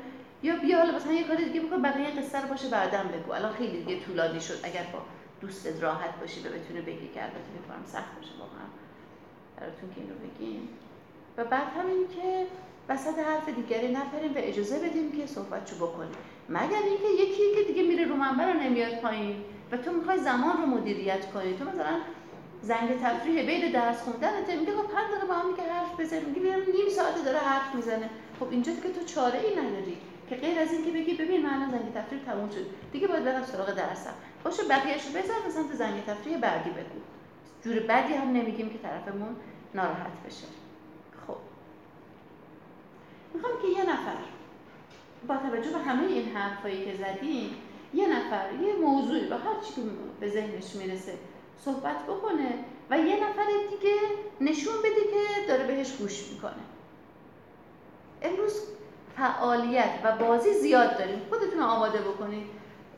یا 0.46 0.56
بیا 0.56 0.78
حالا 0.78 0.96
مثلا 0.96 1.14
یه 1.14 1.24
کاری 1.24 1.46
دیگه 1.46 1.60
بکن 1.62 1.82
بقیه 1.82 2.10
قصه 2.20 2.42
رو 2.42 2.48
باشه 2.48 2.68
بعدم 2.68 3.06
بگو. 3.14 3.32
الان 3.32 3.54
خیلی 3.54 3.84
دیگه 3.84 4.00
طولانی 4.06 4.42
شد. 4.42 4.60
اگر 4.64 4.86
با 4.94 5.00
دوستت 5.42 5.84
راحت 5.84 6.20
باشی 6.20 6.40
و 6.40 6.44
بتونه 6.44 6.82
بگی 6.82 7.08
که 7.14 7.24
البته 7.24 7.52
می‌کنم 7.54 7.84
سخت 7.86 8.16
باشه 8.16 8.32
واقعا 8.40 8.68
براتون 9.58 9.90
که 9.96 10.02
این 10.02 10.10
رو 10.10 10.16
بگیم. 10.16 10.70
و 11.38 11.44
بعد 11.44 11.68
همین 11.80 12.08
که 12.16 12.48
وسط 12.90 13.20
حرف 13.20 13.50
دیگری 13.50 13.88
نپریم 13.88 14.32
و 14.32 14.38
اجازه 14.38 14.80
بدیم 14.80 15.12
که 15.12 15.26
صحبتشو 15.26 15.76
بکنیم. 15.76 16.16
مگر 16.50 16.84
اینکه 16.90 17.24
یکی 17.24 17.56
که 17.56 17.64
دیگه 17.68 17.84
میره 17.84 18.06
رو 18.06 18.16
منبر 18.16 18.54
رو 18.54 18.60
نمیاد 18.60 18.96
پایین. 18.96 19.36
و 19.72 19.78
تو 19.78 19.92
می‌خوای 19.92 20.20
زمان 20.20 20.58
رو 20.58 20.66
مدیریت 20.66 21.32
کنی. 21.32 21.58
تو 21.58 21.66
مثلا 21.66 21.98
زنگ 22.62 23.02
تفریح 23.04 23.46
بین 23.46 23.72
درس 23.72 24.02
خوندنت 24.02 24.50
میگه 24.50 24.72
خب 24.72 24.88
پنج 24.94 25.08
دقیقه 25.12 25.26
با 25.28 25.34
هم 25.34 25.52
دیگه 25.52 25.74
حرف 25.74 26.00
بزنیم. 26.00 26.26
میگه 26.26 26.56
نیم 26.56 26.90
ساعته 26.96 27.22
داره 27.22 27.40
حرف 27.40 27.76
می‌زنه. 27.76 28.10
خب 28.40 28.48
اینجا 28.52 28.72
که 28.84 28.90
تو 28.90 29.06
چاره 29.06 29.40
ای 29.40 29.56
نداری. 29.56 29.98
که 30.30 30.36
غیر 30.36 30.60
از 30.60 30.72
اینکه 30.74 30.92
بگی 30.92 31.14
ببین 31.14 31.42
من 31.42 31.54
الان 31.54 31.72
زنگ 31.72 31.94
تفریح 31.94 32.22
تموم 32.26 32.50
شد. 32.50 32.66
دیگه 32.92 33.08
باید 33.08 33.24
برم 33.24 33.44
سراغ 33.44 33.72
درسم. 33.72 34.14
باشه 34.44 34.64
بقیه‌اشو 34.64 35.10
بزن 35.10 35.48
مثلا 35.48 35.64
تو 35.64 35.74
زنگ 35.74 36.06
تفریح 36.06 36.38
بعدی 36.38 36.70
بگو. 36.70 37.00
جور 37.64 37.80
بدی 37.80 38.14
هم 38.14 38.28
نمیگیم 38.28 38.70
که 38.70 38.78
طرفمون 38.78 39.36
ناراحت 39.74 40.24
بشه. 40.26 40.48
خب. 41.28 41.38
می‌خوام 43.34 43.54
که 43.62 43.68
یه 43.68 43.84
نفر 43.84 44.18
با 45.28 45.38
توجه 45.38 45.70
به 45.72 45.78
همه 45.78 46.08
این 46.08 46.36
حرفایی 46.36 46.86
که 46.86 46.94
زدیم 46.96 47.56
یه 47.94 48.08
نفر 48.08 48.54
یه 48.62 48.76
موضوعی 48.76 49.30
با 49.30 49.36
هر 49.36 49.62
چی 49.62 49.82
به 50.20 50.30
ذهنش 50.30 50.76
می‌رسه 50.76 51.14
صحبت 51.66 52.04
بکنه 52.04 52.54
و 52.90 53.00
یه 53.00 53.16
نفر 53.16 53.46
دیگه 53.70 53.96
نشون 54.42 54.74
بده 54.80 55.02
که 55.02 55.48
داره 55.48 55.68
بهش 55.68 55.92
گوش 55.92 56.32
می‌کنه. 56.32 56.64
امروز 58.22 58.62
فعالیت 59.18 59.90
و 60.04 60.12
بازی 60.12 60.54
زیاد 60.54 60.98
داریم. 60.98 61.22
خودتون 61.30 61.62
آماده 61.62 62.00
بکنید. 62.00 62.48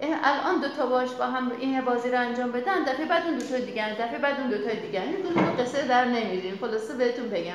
الان 0.02 0.62
دو 0.62 0.70
تا 0.70 0.86
باش 0.86 1.12
با 1.12 1.26
هم 1.26 1.52
این 1.60 1.82
بازی 1.82 2.10
رو 2.10 2.20
انجام 2.20 2.52
بدن 2.52 2.84
دفعه 2.84 3.06
بعد 3.06 3.24
اون 3.24 3.38
دو 3.38 3.46
تا 3.46 3.58
دیگه 3.58 3.94
دفعه 3.94 4.18
بعد 4.18 4.40
اون 4.40 4.50
دو 4.50 4.58
تا 4.58 4.74
دیگه 4.74 5.02
این 5.02 5.22
دو 5.22 5.34
تا 5.34 5.64
قصه 5.64 5.88
در 5.88 6.06
نمیریم. 6.06 6.58
خلاصه 6.62 6.94
بهتون 6.94 7.30
بگم. 7.30 7.54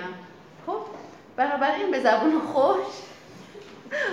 خب 0.67 0.81
این 1.79 1.91
به 1.91 2.01
زبون 2.01 2.39
خوش. 2.39 2.87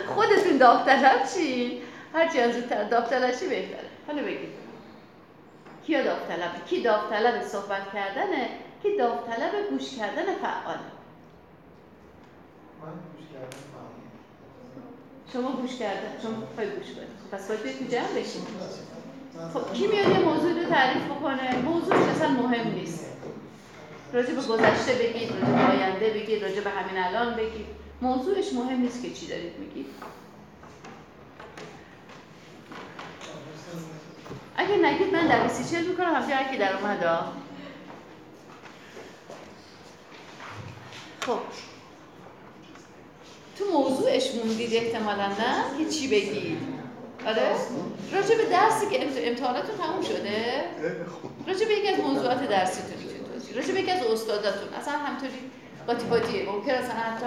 خودتون 0.08 0.58
داوطلب 0.58 1.26
چین 1.36 1.82
هرچی 2.14 2.40
از 2.40 2.56
زودتر 2.56 2.84
داوطلبی 2.84 3.48
بهتره. 3.48 3.90
حالا 4.08 4.22
بگید. 4.24 4.50
کیا 5.86 6.04
داوطلبه 6.04 6.66
کی 6.66 6.82
داوطلب 6.82 7.42
صحبت 7.42 7.94
کردنه؟ 7.94 8.50
کی 8.84 8.98
داوطلب 8.98 9.70
گوش 9.70 9.98
کردن 9.98 10.26
فعاله؟ 10.26 10.80
من 12.82 12.92
گوش 12.92 13.26
کردن 13.34 13.69
شما 15.34 15.52
گوش 15.52 15.76
کردن 15.76 16.22
شما 16.24 16.48
خواهی 16.56 16.70
گوش 16.70 16.86
کنید 16.86 17.10
خب 17.24 17.38
پس 17.38 17.48
باید 17.48 17.80
تو 17.80 17.86
جمع 17.86 18.14
بشین 18.16 18.42
خب 19.54 19.74
کی 19.74 19.88
میاد 19.88 20.10
یه 20.10 20.20
موضوع 20.20 20.64
رو 20.64 20.70
تعریف 20.70 21.04
بکنه؟ 21.04 21.56
موضوعش 21.56 22.08
اصلا 22.16 22.30
مهم 22.30 22.74
نیست. 22.74 23.06
راجع 24.14 24.34
به 24.34 24.42
گذشته 24.42 24.94
بگید 24.94 25.32
راجع 25.32 25.46
به 25.46 25.72
آینده 25.72 26.10
بگید 26.10 26.44
راجع 26.44 26.62
به 26.62 26.70
همین 26.70 27.04
الان 27.04 27.36
بگید. 27.36 27.66
موضوعش 28.02 28.54
مهم 28.54 28.82
نیست 28.82 29.04
که 29.04 29.12
چی 29.12 29.28
دارید 29.28 29.54
میگید. 29.60 29.86
اگه 34.58 34.78
نگید 34.78 35.14
من 35.14 35.28
در 35.28 35.48
چل 35.72 35.86
می‌کنم. 35.86 36.16
همچه 36.16 36.36
هرکی 36.36 36.58
در 36.58 36.78
اومد 36.78 37.04
خب. 41.26 41.40
تو 43.60 43.66
موضوعش 43.66 44.36
موندید 44.36 44.74
احتمالا 44.74 45.28
نه؟ 45.28 45.78
که 45.78 45.90
چی 45.90 46.08
بگید. 46.08 46.58
آره؟ 47.26 47.56
راجع 48.14 48.38
به 48.38 48.46
درسی 48.46 48.86
که 48.90 49.28
امتحاناتون 49.30 49.78
تموم 49.78 50.02
شده؟ 50.04 50.64
راجع 51.48 51.68
به 51.68 51.74
یکی 51.74 51.88
از 51.88 52.00
موضوعات 52.00 52.50
درسیتون 52.50 52.98
می‌تونید 52.98 53.32
توضیح 53.34 53.56
راجع 53.56 53.74
به 53.74 53.80
یکی 53.80 53.92
از 53.92 54.06
استاداتون. 54.06 54.74
اصلا 54.74 54.94
همطوری 54.94 55.32
قاطی 55.88 56.08
قاطیه 56.08 56.52
ممکن 56.52 56.72
اصلا 56.72 56.94
حتی 56.94 57.26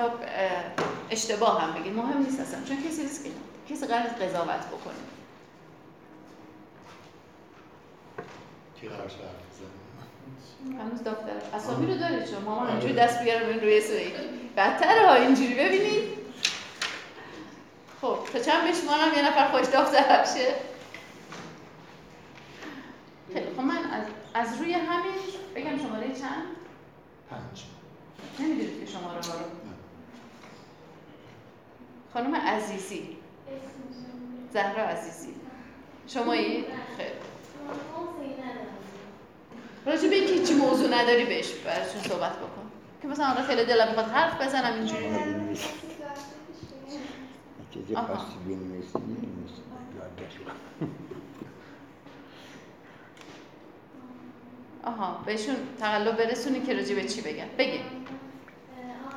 اشتباه 1.11 1.63
هم 1.63 1.81
بگید. 1.81 1.93
مهم 1.93 2.23
نیست 2.23 2.41
اصلا 2.41 2.61
چون 2.69 2.77
کسی 2.77 3.03
نیست 3.03 3.25
که 3.25 3.31
کسی 3.75 3.87
قرار 3.87 4.03
قضاوت 4.03 4.67
بکنه. 4.67 4.95
کی 8.81 8.89
قرار 8.89 9.11
هنوز 10.79 11.01
دفتر. 11.01 11.57
اسامی 11.57 11.93
رو 11.93 11.99
دارید 11.99 12.27
شما. 12.27 12.41
مامان 12.41 12.71
اینجوری 12.71 12.95
دست 12.95 13.23
بیارم 13.23 13.49
این 13.49 13.61
روی 13.61 13.81
سوی. 13.81 14.13
بدتره 14.57 15.07
ها 15.07 15.15
اینجوری. 15.15 15.55
ببینید. 15.55 16.22
خب 18.03 18.19
تا 18.33 18.39
چند 18.39 18.69
بشمارم 18.69 19.15
یه 19.17 19.29
نفر 19.29 19.49
خوش 19.49 19.67
دفتر 19.67 20.25
شه؟ 20.25 20.55
خب 23.57 23.61
من 23.61 23.77
از, 23.77 24.05
از 24.35 24.61
روی 24.61 24.73
همین 24.73 25.13
بگم 25.55 25.79
شماره 25.79 26.09
چند؟ 26.09 26.43
پنج. 27.31 27.65
نمی‌دونید 28.41 28.81
که 28.81 28.93
شماره 28.93 29.21
ها 29.21 29.35
رو. 29.35 29.45
خانم 32.15 32.35
عزیزی. 32.35 33.17
زهرا 34.53 34.85
عزیزی. 34.85 35.35
شمایی؟ 36.07 36.65
خیلی. 36.97 37.11
راجع 39.87 40.09
به 40.09 40.15
اینکه 40.15 40.47
چی 40.47 40.55
موضوع 40.55 40.89
نداری 40.89 41.25
بهش 41.25 41.53
برشون 41.53 42.03
صحبت 42.03 42.37
بکن. 42.37 42.71
که 43.03 43.09
مثلا 43.09 43.27
حالا 43.27 43.43
خیلی 43.43 43.65
دلم 43.65 43.89
می‌خواد 43.89 44.07
حرف 44.07 44.41
بزنم 44.41 44.75
اینجوری. 44.75 45.09
چیزی 47.95 48.07
خاصی 48.07 48.39
بنویسی 48.47 48.99
آها. 54.85 55.23
بهشون 55.27 55.57
تقلب 55.79 56.17
برسونی 56.17 56.61
که 56.61 56.75
راجع 56.75 56.95
به 56.95 57.05
چی 57.05 57.21
بگن. 57.21 57.49
بگین. 57.59 57.81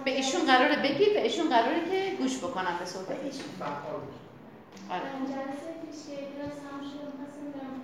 به 0.05 0.11
ایشون 0.11 0.45
قراره 0.45 0.75
بگید 0.75 1.13
به 1.13 1.23
ایشون 1.23 1.49
قراره 1.49 1.81
که 1.91 2.15
گوش 2.19 2.37
بکنم 2.37 2.75
به 2.79 2.85
صحبت 2.85 3.17
ایشون. 3.23 3.49
آره. 4.89 5.09
جلسه 5.33 5.71
پیش 5.81 5.99
هم 6.69 6.81
شد 6.91 7.09
خواستم 7.17 7.47
برم 7.55 7.75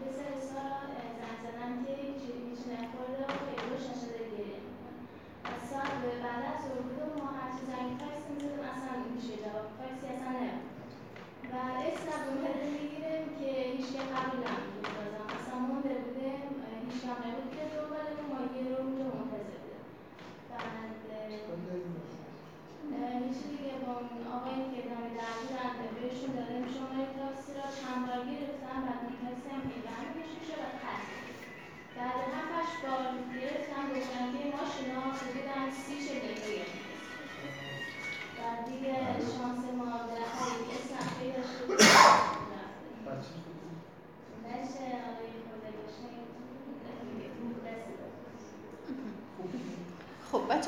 پسر 0.00 0.32
سارا 0.50 0.80
زن 1.18 1.34
زدن 1.44 1.72
که 1.86 1.92
هیچ 2.46 2.60
نخورده 2.72 3.22
و 3.30 3.32
خیلی 3.46 3.64
روش 3.70 3.84
نشده 3.90 4.22
گریه 4.32 4.60
می‌کنه 4.66 4.98
ساعت 5.70 6.00
بعد 6.24 6.42
از 6.52 6.62
بود 6.72 6.98
و 7.02 7.04
ما 7.20 7.28
هرچی 7.38 7.62
زنگ 7.70 7.90
تاکسی 8.02 8.30
می‌زدم 8.34 8.64
اصلا 8.74 8.92
میشه 9.14 9.34
جواب 9.44 9.68
تاکسی 9.78 10.06
اصلا 10.14 10.32
نمید 10.40 10.66
و 11.52 11.54
اسم 11.86 12.06
نبوده 12.12 12.52
می‌گیرم 12.76 13.24
که 13.38 13.50
هیچ 13.72 13.86
که 13.94 14.02
قبل 14.14 14.36
نمیده 14.44 14.88
بازم 14.96 15.26
اصلا 15.36 15.56
مونده 15.66 15.94
بودم 16.02 16.20
هیچ 17.10 17.18
کم 17.18 17.49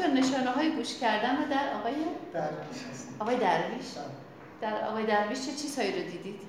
بچه 0.02 0.12
نشانه 0.12 0.50
های 0.50 0.70
گوش 0.70 0.98
کردن 0.98 1.36
رو 1.36 1.48
در 1.50 1.74
آقای 1.74 1.94
درویش 2.32 2.76
آقای 3.20 3.36
درویش؟ 3.36 3.86
در 4.60 4.84
آقای 4.88 5.06
درویش 5.06 5.46
چه 5.46 5.52
چیزهایی 5.52 5.92
رو 5.92 6.10
دیدید؟ 6.10 6.40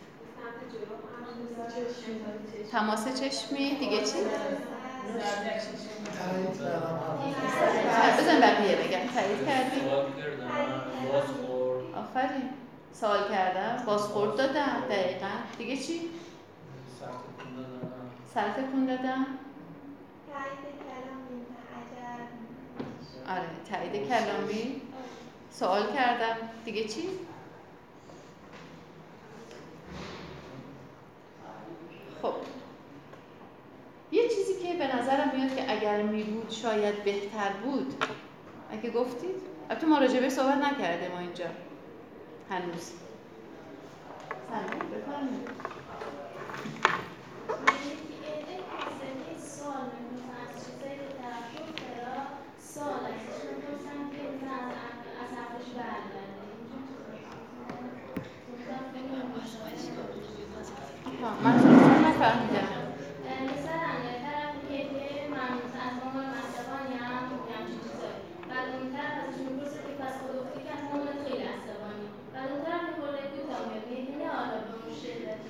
تماس 2.72 3.22
چشمی 3.22 3.76
دیگه 3.76 3.98
چی؟ 3.98 4.18
بزن 8.20 8.42
بقیه 8.42 8.76
بگم. 8.76 9.14
تایید 9.14 9.48
کردی؟ 9.48 9.82
آفرین. 11.96 12.50
سوال 12.94 13.30
کردم. 13.30 13.86
بازخورد 13.86 14.38
دادم 14.38 14.84
دقیقا. 14.90 15.28
دیگه 15.58 15.78
چی؟ 15.78 16.10
سر 18.34 18.50
تکون 18.50 18.86
دادم. 18.86 19.26
آره 23.30 23.48
تایید 23.72 24.08
کلامی. 24.10 24.82
سوال 25.52 25.94
کردم. 25.94 26.36
دیگه 26.66 26.84
چی؟ 26.88 27.02
خب. 32.22 32.34
یه 34.12 34.30
چیزی 34.30 34.54
که 34.54 34.74
به 34.74 34.96
نظرم 34.96 35.32
میاد 35.36 35.56
که 35.56 35.72
اگر 35.72 36.02
می 36.02 36.24
بود 36.24 36.52
شاید 36.52 37.04
بهتر 37.04 37.50
بود. 37.64 38.04
اگه 38.72 38.90
گفتید؟ 38.90 39.36
البته 39.70 39.88
ما 39.88 39.98
راجبه 39.98 40.30
صحبت 40.30 40.58
نکرده 40.58 41.10
ما 41.10 41.20
اینجا. 41.20 41.46
هنوز. 42.50 42.92
سلام. 44.50 44.80
بفرمایید. 44.90 45.50
من 61.24 61.56
نفهمیدم. 62.10 62.74
مثلا 63.54 63.90
طرف 64.26 64.54
که 64.68 64.78
من 65.36 65.50
از 66.42 66.54
هم 66.70 67.16
همچین 67.54 67.80
چیزایی. 67.86 68.20
بعد 68.50 68.68
اون 68.76 68.88
طرف 68.96 69.16
ازش 69.24 69.38
می‌پرسه 69.48 69.80
که 69.88 69.94
پس 70.02 70.16
خود 70.22 70.32
گفتی 70.40 70.60
که 70.66 70.72
از 70.76 70.82
عنوان 70.94 71.16
خیلی 71.24 71.44
عصبانی 71.56 72.08
بعد 72.34 72.48
اون 72.52 72.62
طرف 72.66 72.84
میخورده 72.90 73.22
کوتاه 73.34 73.62
میاد 73.68 73.86
می‌بینه 73.90 74.26
به 74.68 74.74
اون 74.84 74.94
شدتی 75.02 75.50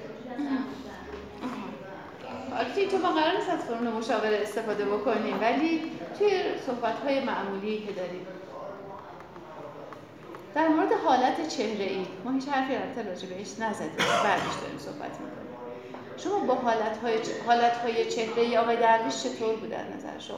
البته 2.57 2.87
تو 2.87 2.97
ما 2.97 3.11
قرار 3.11 3.35
نیست 3.37 3.49
از 3.49 3.59
فرون 3.59 3.87
مشاوره 3.87 4.39
استفاده 4.41 4.85
بکنیم 4.85 5.41
ولی 5.41 5.91
توی 6.17 6.29
صحبت 6.65 6.99
های 6.99 7.23
معمولی 7.23 7.77
که 7.87 7.91
داریم 7.91 8.27
در 10.55 10.67
مورد 10.67 10.91
حالت 11.05 11.47
چهره 11.47 11.85
ای 11.85 12.05
ما 12.25 12.31
هیچ 12.31 12.47
حرفی 12.47 12.75
البته 12.75 13.03
راجع 13.09 13.27
بهش 13.27 13.59
نزدیم. 13.59 14.05
بعدش 14.23 14.55
داریم 14.61 14.77
صحبت 14.77 15.11
می‌کنیم. 15.11 15.42
شما 16.23 16.39
با 16.39 16.55
حالت 16.55 16.97
های, 16.97 17.17
های 17.83 18.11
چهره 18.11 18.41
ای 18.41 18.57
آقای 18.57 18.77
درویش 18.77 19.23
چطور 19.23 19.55
بود 19.55 19.69
در 19.69 19.83
نظر 19.83 20.19
شما؟ 20.19 20.37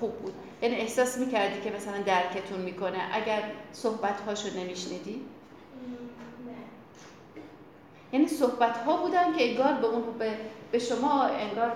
خوب 0.00 0.12
بود 0.12 0.32
یعنی 0.62 0.74
احساس 0.74 1.18
می‌کردی 1.18 1.60
که 1.60 1.76
مثلا 1.76 1.98
درکتون 2.06 2.60
می‌کنه 2.60 2.98
اگر 3.12 3.42
صحبت 3.72 4.20
هاشو 4.20 4.58
نمیشنیدی؟ 4.58 5.20
یعنی 8.12 8.28
صحبت 8.28 8.76
ها 8.76 8.96
بودن 8.96 9.32
که 9.32 9.50
انگار 9.50 9.72
به 9.72 9.86
اون 9.86 10.02
به, 10.18 10.32
به 10.72 10.78
شما 10.78 11.22
انگار 11.22 11.72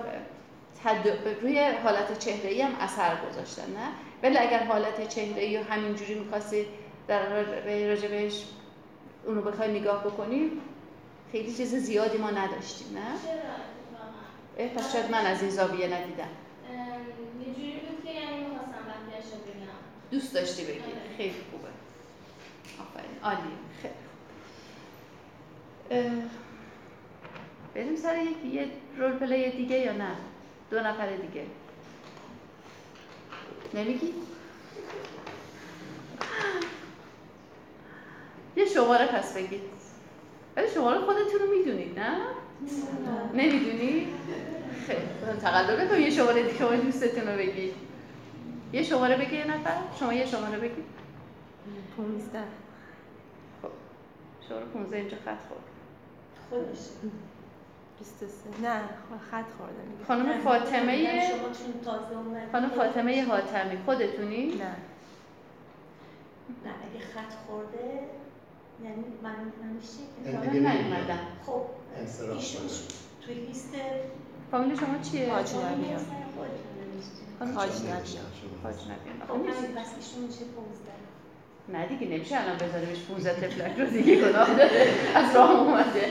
تد... 0.84 1.08
روی 1.42 1.70
حالت 1.84 2.18
چهره 2.18 2.50
ای 2.50 2.62
هم 2.62 2.74
اثر 2.80 3.16
گذاشتن 3.30 3.62
نه 3.62 3.88
ولی 4.22 4.38
اگر 4.38 4.64
حالت 4.64 5.08
چهره 5.08 5.42
ای 5.42 5.56
همینجوری 5.56 6.14
می‌خواستی 6.14 6.66
در 7.08 7.28
راجبش 7.88 8.44
اونو 9.26 9.42
بخوای 9.42 9.80
نگاه 9.80 10.04
بکنی 10.04 10.50
خیلی 11.34 11.54
چیز 11.54 11.74
زیادی 11.74 12.18
ما 12.18 12.30
نداشتیم 12.30 12.98
نه؟ 12.98 13.02
چرا؟ 14.56 14.68
پس 14.68 14.92
شاید 14.92 15.10
من 15.10 15.26
از 15.26 15.42
این 15.42 15.50
زاویه 15.50 15.86
ندیدم. 15.86 16.28
یه 17.46 17.54
جوری 17.54 17.72
بود 17.72 18.04
که 18.04 18.10
یعنی 18.10 18.38
می‌خواستم 18.38 18.78
رو 19.32 19.38
بگم. 19.38 19.66
دوست 20.10 20.34
داشتی 20.34 20.64
بگی. 20.64 20.80
خیلی 21.16 21.34
خوبه. 21.50 21.68
آفرین. 22.80 23.18
عالی. 23.22 23.54
خیلی 25.88 26.22
بریم 27.74 27.96
سر 27.96 28.16
یکی 28.22 28.48
یه 28.48 28.68
رول 28.96 29.12
پلی 29.12 29.50
دیگه 29.50 29.78
یا 29.78 29.92
نه؟ 29.92 30.16
دو 30.70 30.80
نفر 30.80 31.16
دیگه. 31.16 31.46
نمیگی؟ 33.74 34.14
یه 38.56 38.64
شماره 38.64 39.06
پس 39.06 39.36
بگید 39.36 39.73
ولی 40.56 40.68
شماره 40.74 41.00
خودتون 41.00 41.40
رو 41.40 41.58
می‌دونید 41.58 41.98
نه؟ 41.98 42.16
نمی‌دونی؟ 43.34 44.06
خیلی. 44.86 45.00
تقلب 45.42 45.80
نکن 45.80 46.00
یه 46.00 46.10
شماره 46.10 46.42
دیگه 46.42 46.58
شما 46.58 46.76
دوستتون 46.76 47.28
رو 47.28 47.38
بگید 47.38 47.74
یه 48.72 48.82
شماره 48.82 49.16
بگی 49.16 49.36
یه 49.36 49.44
نفر. 49.44 49.76
شما 50.00 50.12
یه 50.12 50.26
شماره 50.26 50.58
بگید 50.58 50.84
15 51.96 52.38
خب. 53.62 53.68
شماره 54.48 54.64
15 54.64 54.96
اینجا 54.96 55.16
خط 55.16 55.38
خورد. 55.48 55.64
خودش 56.50 56.78
23 57.98 58.60
نه 58.62 58.80
خط 59.30 59.44
خوردم 59.58 60.04
خانم 60.06 60.40
فاطمه 60.40 61.22
خانم 62.52 62.68
فاطمه 62.68 63.24
حاتمی 63.24 63.78
خودتونی؟ 63.86 64.46
نه. 64.46 64.76
نه 66.64 66.74
اگه 66.84 67.04
خط 67.14 67.34
خورده 67.46 68.00
یعنی 68.82 69.04
من 69.22 69.34
نمیشه 69.64 69.98
که 70.52 70.58
نیومدم. 70.58 71.18
خب 71.46 71.62
توی 73.26 73.34
لیست 73.34 73.74
فامیل 74.50 74.76
شما 74.76 74.98
چیه؟ 75.02 75.32
حاج 75.32 75.54
نبیان. 75.54 76.04
حاج 77.54 77.70
نبیان. 77.70 78.26
حاج 78.62 78.76
نبیان. 78.82 79.18
خب 79.28 79.80
پس 79.80 79.94
ایشون 79.96 80.22
میشه 80.26 80.44
15 80.44 80.94
نه 81.68 81.86
دیگه 81.86 82.06
نمیشه 82.16 82.40
الان 82.40 82.56
بذاریمش 82.56 83.02
15 83.08 83.34
تفلک 83.34 83.78
رو 83.78 83.86
دیگه 83.86 84.20
گناه 84.20 84.54
داره 84.54 84.92
از 85.14 85.36
راه 85.36 85.60
اومده. 85.60 86.08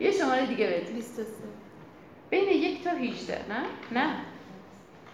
یه 0.00 0.10
شماره 0.10 0.46
دیگه 0.46 0.66
بده 0.66 0.92
23 0.92 1.26
بین 2.30 2.48
یک 2.48 2.84
تا 2.84 2.90
18 2.90 3.44
نه؟ 3.48 3.62
نه. 3.92 4.14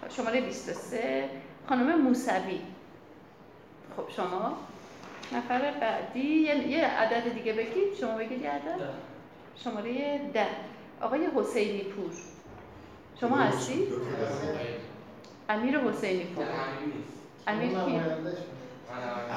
شماره 0.09 0.41
23 0.41 1.29
خانم 1.69 2.01
موسوی. 2.01 2.61
خب 3.97 4.09
شما؟ 4.15 4.57
نفر 5.31 5.71
بعدی 5.81 6.19
یه 6.69 6.85
عدد 6.85 7.33
دیگه 7.33 7.53
بگید. 7.53 7.95
شما 7.99 8.17
بگید 8.17 8.41
یه 8.41 8.49
عدد. 8.49 8.79
شماره 9.63 10.21
ده. 10.33 10.47
آقای 11.01 11.27
حسینی 11.35 11.83
پور. 11.83 12.11
شما 13.19 13.37
هستی؟ 13.37 13.87
امیر 15.49 15.79
حسینی 15.79 16.23
پور. 16.23 16.45
امیر 17.47 17.69
کی؟ 17.69 17.75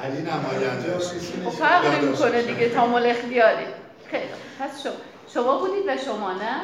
علی 0.03 0.21
نماینده. 0.21 0.97
خب 1.45 1.49
فرق 1.49 2.03
نمی‌کنه 2.03 2.41
دیگه 2.41 2.69
تامل 2.69 3.05
اختیاری 3.05 3.65
خیلی 4.11 4.23
پس 4.59 4.83
شما 4.83 4.93
شما 5.33 5.57
بودید 5.57 5.83
و 5.87 5.97
شما 5.97 6.33
نه. 6.33 6.61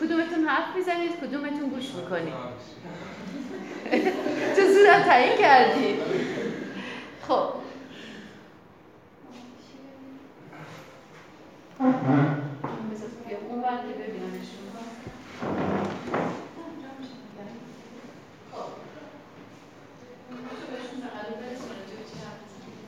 کدومتون 0.00 0.44
حرف 0.44 0.76
می‌زنید؟ 0.76 1.10
کدومتون 1.20 1.68
گوش 1.68 1.90
می‌کنید؟ 1.94 2.34
چه 4.56 4.72
زودم 4.72 5.02
تعیین 5.02 5.38
کردید 5.38 5.98
خب. 7.28 7.59
اون 11.80 13.60
وقت 13.62 13.84
ببینمشون 13.84 14.70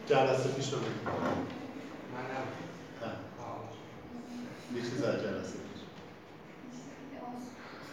جلسه 0.07 0.49
پیش 0.49 0.72
رو 0.72 0.78
بگیم 0.78 1.01
من 2.14 2.24
یه 4.76 4.82
چیز 4.82 5.03
از 5.03 5.14
جلسه 5.14 5.59
پیش. 5.59 5.82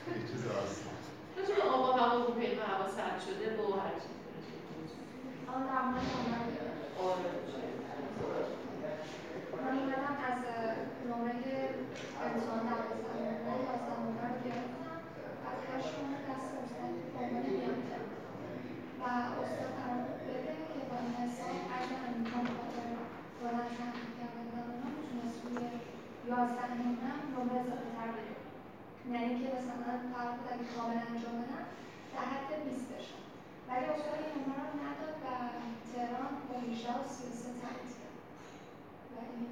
یه 0.08 0.28
چیز 0.32 0.46
آسان 0.48 0.94
راجع 1.38 1.56
به 1.56 1.62
آب 1.62 1.90
و 1.90 1.92
هوا 2.00 2.32
و 2.32 2.34
پیما 2.34 2.64
هوا 2.64 2.88
سرد 2.88 3.22
شده 3.26 3.62
و 3.62 3.80
هر 3.80 3.94
چیز. 3.94 4.20
آن 5.56 5.64
در 5.64 5.82
مورد 5.82 6.04
آره 7.04 7.32
من 9.64 9.78
اومدم 9.78 10.18
از 10.32 10.40
نمره 11.10 11.58
امتحان 12.26 12.62
دوازده 12.70 13.14
نمره 13.18 13.54
یازده 13.66 13.96
نمره 14.02 14.28
رو 14.32 14.40
گرفتم 14.46 14.98
از 15.50 15.58
نمره 15.68 16.20
دست 16.30 16.50
استاد 16.62 16.92
به 17.14 17.20
عنوان 17.24 17.46
میانتر 17.56 18.04
و 19.02 19.04
استاد 19.42 19.72
قرار 19.80 20.04
بده 20.28 20.54
که 20.72 20.82
با 20.90 20.96
این 21.04 21.14
حساب 21.22 21.54
اگر 21.78 22.02
امتحان 22.10 22.46
بخاطر 22.50 22.88
دادن 23.42 23.68
تحقیق 23.78 24.12
کردن 24.20 24.46
اونا 24.72 24.90
می‌تونست 24.98 25.38
روی 25.44 25.60
یازده 26.30 26.74
نمره 26.82 27.14
نمره 27.34 27.58
اضافه‌تر 27.62 28.10
بده 28.16 28.36
یعنی 29.14 29.34
که 29.40 29.48
مثلا 29.56 29.98
قرار 30.14 30.34
بود 30.38 30.48
اگه 30.54 30.66
کامل 30.74 31.00
انجام 31.10 31.36
بدم 31.42 31.68
در 32.14 32.26
حد 32.34 32.50
بیست 32.66 32.88
بشم 32.92 33.22
ولی 33.68 33.86
استاد 33.94 34.20
این 34.22 34.34
نمره 34.38 34.64
رو 34.70 34.76
نداد 34.86 35.16
و 35.24 35.28
تهران 35.90 36.34
با 36.48 36.56
18 36.68 36.92
و 36.98 37.02
33 37.16 37.50
تایید 37.62 37.92
کرد. 38.00 38.18
و 39.14 39.16
این 39.36 39.46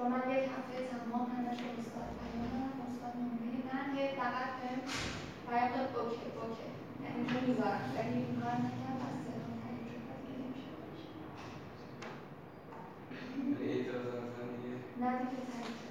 چون 0.00 0.12
من 0.12 0.30
یک 0.30 0.48
هفته 0.56 0.76
تمام 0.92 1.26
همش 1.36 1.58
مثبت 1.58 2.08
پیامم 2.20 2.70
مثبت 2.82 3.14
نمره 3.16 3.56
من 3.68 3.98
هی 3.98 4.08
فقط 4.16 4.50
بهم 4.60 4.82
پیام 5.48 5.68
داد 5.76 5.96
اوکی 5.96 6.26
اوکی. 6.40 6.68
یعنی 7.04 7.20
تو 7.28 7.46
می‌ذارم. 7.46 7.92
ولی 7.96 8.14
این 8.24 8.40
کار 8.40 8.52
نکرد 8.52 9.00
از 9.08 9.18
تهران 9.24 9.54
تعیین 9.62 10.54
شد 10.62 10.80
نه 15.00 15.18
دیگه 15.18 15.89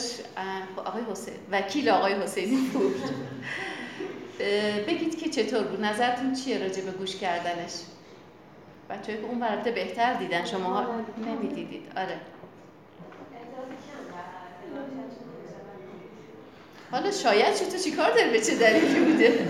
داشت 0.00 0.20
آقای 0.76 1.02
حسین 1.10 1.34
وکیل 1.50 1.88
آقای 1.88 2.12
حسینی 2.12 2.56
بود. 2.72 3.02
بگید 4.88 5.18
که 5.18 5.30
چطور 5.30 5.62
بود؟ 5.62 5.80
نظرتون 5.80 6.32
چیه 6.32 6.58
راجع 6.58 6.82
به 6.82 6.90
گوش 6.90 7.16
کردنش؟ 7.16 7.72
بچه 8.90 9.16
که 9.16 9.26
اون 9.26 9.40
برده 9.40 9.70
بهتر 9.70 10.14
دیدن 10.14 10.44
شما 10.44 10.86
نمی‌دیدید. 11.26 11.92
آره. 11.96 12.20
حالا 16.90 17.10
شاید 17.10 17.54
چطور 17.54 17.78
چیکار 17.78 18.10
داره؟ 18.10 18.30
به 18.30 18.40
چه 18.40 18.54
دلیلی 18.54 19.00
بوده؟ 19.00 19.48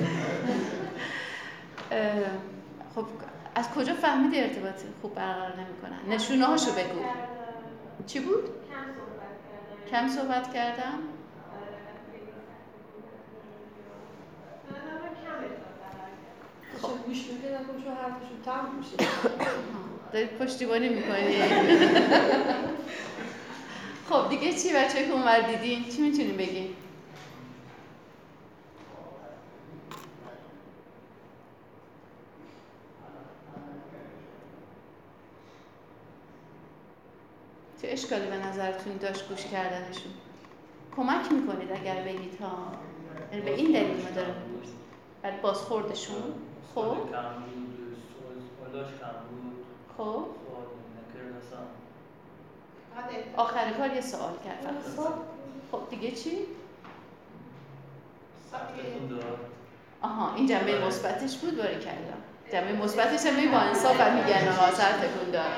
خب 2.95 3.05
از 3.55 3.71
کجا 3.71 3.95
فهمیدی 3.95 4.41
ارتباط 4.41 4.81
خوب 5.03 5.15
برقرار 5.15 5.53
نمی‌کنن 5.57 6.15
نشونه 6.15 6.45
هاشو 6.45 6.71
بگو. 6.73 7.01
چی 8.07 8.21
بود؟ 8.21 8.45
کم 9.91 10.09
صحبت 10.09 10.55
کردم؟ 10.55 10.99
خب. 16.83 16.89
دارید 20.13 20.31
پشتیبانی 20.39 20.89
می‌کنی. 20.89 21.37
خب 24.11 24.29
دیگه 24.29 24.53
چی 24.53 24.73
بچه 24.75 25.07
که 25.07 25.13
اونور 25.13 25.41
دیدین؟ 25.41 25.89
چی 25.89 26.03
می‌تونیم 26.03 26.37
بگیم 26.37 26.77
چه 37.83 37.90
اشکالی 38.01 38.27
به 38.27 38.37
نظرتون 38.37 38.97
داشت 38.97 39.29
گوش 39.29 39.45
کردنشون؟ 39.45 40.13
کمک 40.97 41.33
می‌کنید 41.33 41.73
اگر 41.73 42.03
بگید 42.03 42.41
ها؟ 42.41 42.73
یعنی 43.33 43.45
به 43.45 43.55
این 43.55 43.73
دلیل 43.73 44.05
ما 44.05 44.11
داره 44.11 44.35
برای 45.23 45.37
بازخوردشون؟ 45.37 46.23
خب. 46.75 46.83
کم 46.83 47.35
بود 49.29 49.65
خب. 49.97 50.27
آخر 53.37 53.71
کار 53.71 53.95
یه 53.95 54.01
سوال 54.01 54.33
کرد. 54.45 54.75
خب 55.73 55.81
دیگه 55.91 56.11
چی؟ 56.11 56.39
آها 60.03 60.35
این 60.35 60.47
جنبه 60.47 60.87
مثبتش 60.87 61.37
بود 61.37 61.57
باری 61.57 61.79
کردم 61.79 62.23
جنبه 62.53 62.73
مثبتش 62.73 63.27
هم 63.27 63.51
با 63.51 63.59
انصاف 63.59 64.01
هم 64.01 64.15
میگن 64.15 64.49
آقا 64.49 64.71
سر 64.71 64.93
تکون 64.93 65.31
دار 65.31 65.51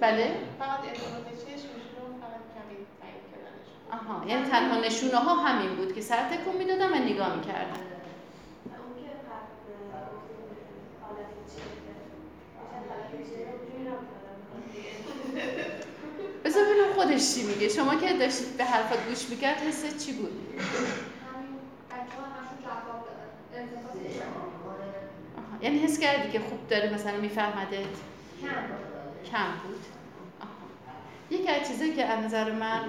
بله؟ 0.00 0.30
فقط 0.58 0.78
ارتباط 0.78 1.26
چشمشون 1.40 2.10
فقط 2.20 2.44
کمی 2.54 2.76
آها. 3.92 4.26
یعنی 4.28 4.48
تنها 4.48 4.80
نشونه 4.80 5.16
ها 5.16 5.34
همین 5.34 5.76
بود 5.76 5.94
که 5.94 6.00
سر 6.00 6.28
تکون 6.28 6.56
می‌دادم 6.56 6.92
و 6.92 6.96
نگاه 6.96 7.36
می‌کردم 7.36 7.80
بذار 16.44 16.64
ببینم 16.64 16.92
خودش 16.94 17.34
چی 17.34 17.42
میگه. 17.42 17.68
شما 17.68 17.94
که 17.94 18.12
داشتید 18.12 18.56
به 18.56 18.64
حرفات 18.64 19.08
گوش 19.08 19.28
می‌کرد 19.30 19.56
حست 19.56 20.06
چی 20.06 20.12
بود؟ 20.12 20.32
یعنی 25.62 25.78
حس 25.78 25.98
کردی 25.98 26.32
که 26.32 26.40
خوب 26.40 26.68
داره 26.68 26.94
مثلا 26.94 27.16
میفهمدت؟ 27.16 27.86
کم 29.32 29.50
بود. 29.66 29.80
یکی 31.30 31.48
از 31.48 31.68
چیزایی 31.68 31.94
که 31.94 32.04
از 32.04 32.24
نظر 32.24 32.52
من 32.52 32.80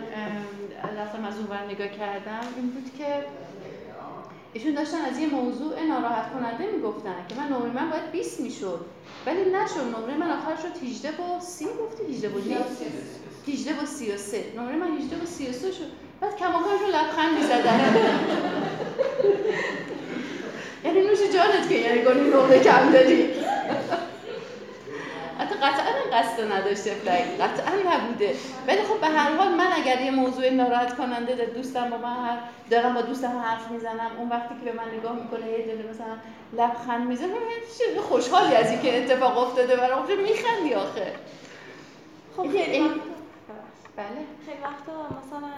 رفتم 0.97 1.25
از 1.25 1.37
اون 1.37 1.47
نگاه 1.69 1.87
کردم 1.87 2.47
این 2.57 2.69
بود 2.69 2.91
که 2.97 3.25
ایشون 4.53 4.73
داشتن 4.73 4.97
از 5.11 5.19
یه 5.19 5.27
موضوع 5.27 5.83
ناراحت 5.83 6.33
کننده 6.33 6.71
می‌گفتن 6.75 7.15
که 7.29 7.35
من 7.35 7.47
نمره 7.47 7.83
من 7.83 7.89
باید 7.89 8.11
20 8.11 8.39
می‌شد. 8.39 8.85
ولی 9.25 9.41
نشد. 9.41 9.97
نمره 9.97 10.17
من 10.17 10.31
آخر 10.31 10.55
شد 10.61 10.87
18 10.87 11.11
با 11.11 11.39
30 11.39 11.65
گفتی 11.65 12.03
18 12.13 12.29
با 12.29 12.39
18 13.47 13.73
با 13.73 13.85
33 13.85 14.43
نمره 14.57 14.75
من 14.75 14.97
18 14.97 15.15
با 15.15 15.25
33 15.25 15.71
شد. 15.71 15.91
بعد 16.21 16.35
کماکانشون 16.35 16.89
لبخند 16.89 17.37
می‌زدن. 17.37 17.79
یعنی 20.85 21.01
نوش 21.01 21.19
جانت 21.33 21.69
که 21.69 21.75
یعنی 21.75 22.01
گونی 22.01 22.29
نمره 22.29 22.59
کم 22.59 22.91
داری. 22.91 23.29
حتی 25.39 25.55
قطعا 25.55 26.19
قصد 26.19 26.51
نداشته 26.51 26.89
فلک 26.93 27.41
قطعا 27.41 27.73
نبوده. 27.95 28.35
ولی 28.67 28.81
خب 28.81 29.01
به 29.01 29.07
هر 29.07 29.35
حال 29.35 29.47
من 29.47 29.67
اگر 29.73 30.01
یه 30.01 30.11
موضوع 30.11 30.49
ناراحت 30.49 30.97
کننده 30.97 31.35
ده 31.35 31.45
دوستم 31.45 31.89
با 31.89 31.97
من 31.97 32.37
دارم 32.69 32.93
با 32.93 33.01
دوستم 33.01 33.43
حرف 33.45 33.71
می‌زنم 33.71 34.11
اون 34.19 34.29
وقتی 34.29 34.55
که 34.59 34.71
به 34.71 34.77
من 34.77 34.99
نگاه 34.99 35.13
می‌کنه 35.13 35.51
یه 35.51 35.65
دونه 35.65 35.89
مثلا 35.89 36.15
لبخند 36.53 37.07
می‌زنه 37.07 37.27
من 37.27 38.01
خوشحالی 38.01 38.55
از 38.55 38.71
اینکه 38.71 38.97
اتفاق 38.97 39.37
افتاده 39.37 39.75
برام 39.75 40.05
میخندی 40.23 40.73
آخه. 40.73 41.11
خب 42.37 42.51
خیلی 42.51 42.89
بله. 43.97 44.21
خیلی 44.45 44.61
وقتا 44.63 44.93
مثلا 45.19 45.51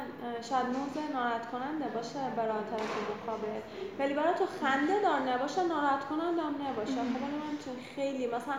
شاید 0.50 0.66
موضوع 0.66 1.04
ناراحت 1.14 1.52
کننده 1.52 1.88
باشه 1.96 2.20
برای 2.38 2.64
طرف 2.72 2.94
مقابل 3.12 3.60
ولی 4.00 4.14
برای 4.14 4.34
تو 4.34 4.46
خنده 4.62 5.02
دار 5.02 5.20
نباشه 5.20 5.64
ناراحت 5.64 6.06
کننده 6.06 6.42
هم 6.42 6.56
نباشه 6.70 6.92
خب 7.14 7.22
من 7.22 7.58
تو 7.66 7.72
خیلی 7.96 8.28
مثلا 8.28 8.56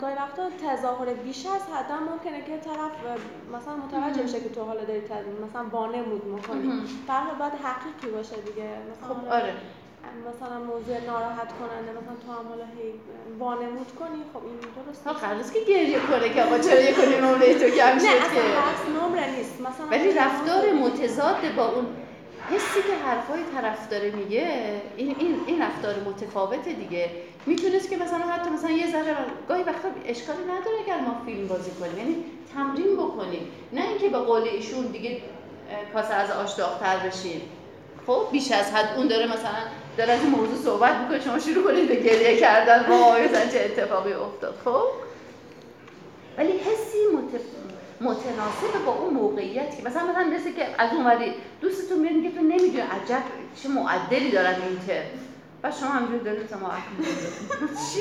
گاهی 0.00 0.14
وقتا 0.14 0.50
تظاهر 0.50 1.14
بیش 1.14 1.46
از 1.46 1.62
حد 1.72 1.92
ممکنه 1.92 2.40
که 2.44 2.56
طرف 2.58 2.92
مثلا 3.52 3.76
متوجه 3.76 4.22
بشه 4.22 4.40
که 4.40 4.48
تو 4.48 4.64
حالا 4.64 4.84
داری 4.84 5.00
مثلا 5.48 5.64
وانمود 5.70 6.24
می‌کنی. 6.24 6.72
در 7.08 7.20
باید 7.38 7.52
حقیقی 7.52 8.16
باشه 8.16 8.36
دیگه. 8.36 8.68
مثلا 8.90 9.14
خب 9.14 9.28
آره. 9.32 9.54
مثلا 10.28 10.58
موضوع 10.58 10.96
ناراحت 11.06 11.50
کننده 11.58 11.90
مثلا 11.98 12.16
تو 12.26 12.32
هم 12.32 12.48
حالا 12.48 12.64
هی 12.64 12.88
وانمود 13.38 13.90
کنی 13.98 14.20
خب 14.32 14.42
این 14.44 14.58
درست 14.76 15.06
ها 15.06 15.12
قرارست 15.12 15.52
که 15.52 15.60
گریه 15.68 16.00
کنه 16.00 16.28
که 16.34 16.42
آقا 16.42 16.58
چرا 16.58 16.80
یه 16.80 16.92
کنی 16.92 17.16
نمره 17.16 17.54
تو 17.54 17.68
کم 17.76 17.98
شد 17.98 18.04
نه 18.04 18.10
اصلا 18.10 19.06
نمره 19.06 19.30
نیست. 19.30 19.60
مثلا 19.60 19.86
ولی 19.90 20.12
رفتار 20.12 20.72
متضاد 20.72 21.54
با 21.56 21.72
اون 21.74 21.86
حسی 22.50 22.82
که 22.82 22.94
حرفای 23.06 23.40
طرف 23.54 23.88
داره 23.90 24.10
میگه 24.10 24.82
این 24.96 25.16
این 25.18 25.40
این 25.46 25.62
رفتار 25.62 25.94
متفاوته 26.06 26.72
دیگه. 26.72 27.10
می‌تونست 27.46 27.90
که 27.90 27.96
مثلا 27.96 28.18
حتی 28.18 28.50
مثلا 28.50 28.70
یه 28.70 28.92
ذره 28.92 29.16
گاهی 29.48 29.62
وقتا 29.62 29.88
اشکالی 30.06 30.42
نداره 30.44 30.76
اگر 30.84 31.00
ما 31.00 31.22
فیلم 31.26 31.48
بازی 31.48 31.70
کنیم. 31.70 31.98
یعنی 31.98 32.24
تمرین 32.54 32.96
بکنیم. 32.96 33.48
نه 33.72 33.88
اینکه 33.88 34.08
به 34.08 34.18
قول 34.18 34.42
ایشون 34.42 34.86
دیگه 34.86 35.22
کاسه 35.92 36.14
از 36.14 36.30
آش 36.30 36.52
داغتر 36.52 36.96
بشین 36.98 37.40
خب 38.06 38.22
بیش 38.32 38.52
از 38.52 38.72
حد 38.72 38.96
اون 38.96 39.06
داره 39.06 39.26
مثلا 39.26 39.62
داره 39.98 40.12
از 40.12 40.20
این 40.20 40.30
موضوع 40.30 40.64
صحبت 40.64 40.96
می‌کنه. 40.96 41.20
شما 41.20 41.38
شروع 41.38 41.64
کنید 41.64 41.88
به 41.88 41.94
گریه 41.94 42.40
کردن. 42.40 42.86
وای 42.88 43.28
مثلا 43.28 43.46
چه 43.46 43.60
اتفاقی 43.64 44.12
افتاد. 44.12 44.54
خب؟ 44.64 44.84
ولی 46.38 46.52
حسی 46.52 46.98
متف... 47.16 47.44
متناسب 48.00 48.84
با 48.86 48.92
اون 48.92 49.14
موقعیت 49.14 49.76
که 49.76 49.82
مثلا 49.82 50.02
مثلا 50.02 50.24
مثل 50.24 50.52
که 50.52 50.66
از 50.78 50.90
اونوری 50.92 51.34
دوستتون 51.60 51.98
میاد 51.98 52.22
که 52.22 52.38
تو 52.38 52.44
نمی‌دونی. 52.44 52.80
عجب 52.80 53.22
چه 53.62 53.68
معدلی 53.68 54.30
دارن 54.30 54.54
این 54.68 54.78
که 54.86 55.02
و 55.62 55.72
شما 55.80 55.88
همجور 55.88 56.18
دارید 56.18 56.54
ما 56.54 56.70
چی؟ 57.92 58.00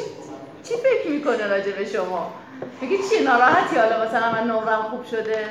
چی 0.64 0.74
فکر 0.76 1.10
می‌کنه 1.10 1.48
راجع 1.48 1.72
به 1.72 1.86
شما؟ 1.86 2.34
میگه 2.82 2.98
چی؟ 2.98 3.24
ناراحتی؟ 3.24 3.76
حالا 3.76 4.06
مثلا 4.06 4.32
من 4.32 4.44
نمرم 4.44 4.82
خوب 4.82 5.06
شده. 5.06 5.50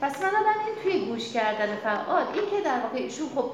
پس 0.00 0.20
من 0.22 0.28
این 0.66 0.74
توی 0.82 1.06
گوش 1.06 1.32
کردن 1.32 1.76
فعال 1.76 2.22
این 2.34 2.50
که 2.50 2.60
در 2.64 2.80
واقع 2.80 2.98
ایشون 2.98 3.28
خب 3.34 3.50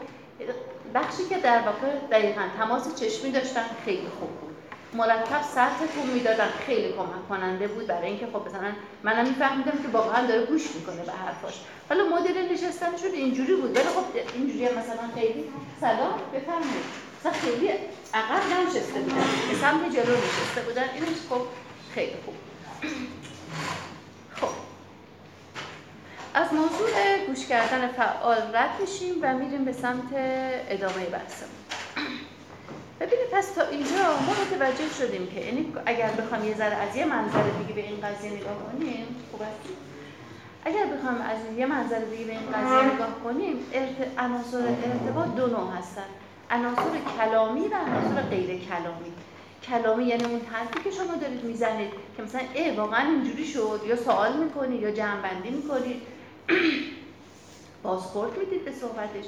بخشی 0.94 1.24
که 1.28 1.38
در 1.38 1.62
واقع 1.62 1.98
دقیقا 2.10 2.42
تماس 2.58 2.94
چشمی 3.00 3.30
داشتن 3.30 3.64
خیلی 3.84 4.08
خوب 4.18 4.30
بود. 4.30 4.56
مرتب 4.94 5.42
سر 5.54 5.68
تکون 5.68 6.10
می‌دادن 6.14 6.48
خیلی 6.66 6.92
کمک 6.92 7.28
کننده 7.28 7.68
بود. 7.68 7.86
برای 7.86 8.08
اینکه 8.08 8.26
خب 8.26 8.48
مثلا 8.48 8.72
منم 9.02 9.28
میفهمیدم 9.28 9.70
که 9.82 9.88
واقعا 9.92 10.26
داره 10.26 10.46
گوش 10.46 10.74
می‌کنه 10.74 11.02
به 11.02 11.12
حرفاش. 11.12 11.54
حالا 11.88 12.04
مدل 12.04 12.52
نشستنشون 12.52 13.10
اینجوری 13.12 13.54
بود. 13.54 13.76
ولی 13.76 13.84
خب 13.84 14.04
اینجوری 14.34 14.64
مثلا 14.64 15.08
خیلی 15.14 15.44
سلام 15.80 16.20
بفرمایید. 16.34 16.84
مثلا 17.20 17.32
خیلی 17.32 17.70
عقب 18.14 18.66
نشسته 18.66 19.00
بودن 19.00 19.24
به 19.50 19.58
سمت 19.60 19.92
جلو 19.92 20.16
نشسته 20.16 20.60
بودن. 20.66 20.84
اینش 20.94 21.18
خب 21.30 21.40
خیلی 21.94 22.16
خوب. 22.24 22.34
خب. 24.34 24.65
از 26.36 26.52
موضوع 26.52 27.18
گوش 27.26 27.46
کردن 27.46 27.88
فعال 27.88 28.36
رد 28.36 28.70
میشیم 28.80 29.14
و 29.22 29.34
میریم 29.34 29.64
به 29.64 29.72
سمت 29.72 30.08
ادامه 30.68 31.04
بحثمون. 31.12 31.50
ببینید 33.00 33.30
پس 33.32 33.52
تا 33.52 33.62
اینجا 33.62 33.96
ما 34.26 34.32
متوجه 34.42 34.88
شدیم 34.98 35.26
که 35.26 35.40
یعنی 35.40 35.72
اگر 35.86 36.10
بخوام 36.10 36.44
یه 36.44 36.56
ذره 36.56 36.74
از 36.74 36.96
یه 36.96 37.04
منظر 37.04 37.42
دیگه 37.42 37.74
به 37.74 37.88
این 37.88 38.00
قضیه 38.00 38.32
نگاه 38.32 38.56
کنیم 38.72 39.06
خوب 39.30 39.42
است؟ 39.42 39.58
اگر 40.64 40.86
بخوام 40.86 41.14
از 41.14 41.58
یه 41.58 41.66
منظر 41.66 41.98
دیگه 41.98 42.24
به 42.24 42.32
این 42.32 42.50
قضیه 42.52 42.94
نگاه 42.94 43.14
کنیم. 43.24 43.56
عناصر 44.18 44.58
ارتباط 44.84 45.34
دو 45.36 45.46
نوع 45.46 45.72
هستن. 45.78 46.06
عناصر 46.50 46.90
کلامی 47.18 47.68
و 47.68 47.74
عناصر 47.74 48.22
غیر 48.22 48.60
کلامی. 48.60 49.12
کلامی 49.62 50.04
یعنی 50.04 50.24
اون 50.24 50.40
حرفی 50.52 50.80
که 50.84 50.90
شما 50.90 51.14
دارید 51.14 51.44
می‌زنید 51.44 51.90
که 52.16 52.22
مثلا 52.22 52.40
ای 52.54 52.70
واقعا 52.70 53.10
اینجوری 53.10 53.44
شد؟ 53.44 53.80
یا 53.86 53.96
سوال 53.96 54.36
می‌کنید 54.36 54.82
یا 54.82 54.90
جمع 54.90 55.20
بندی 55.20 55.50
می‌کنید؟ 55.50 56.15
بازخورد 57.82 58.38
می‌دید 58.38 58.64
به 58.64 58.72
صحبتش. 58.72 59.24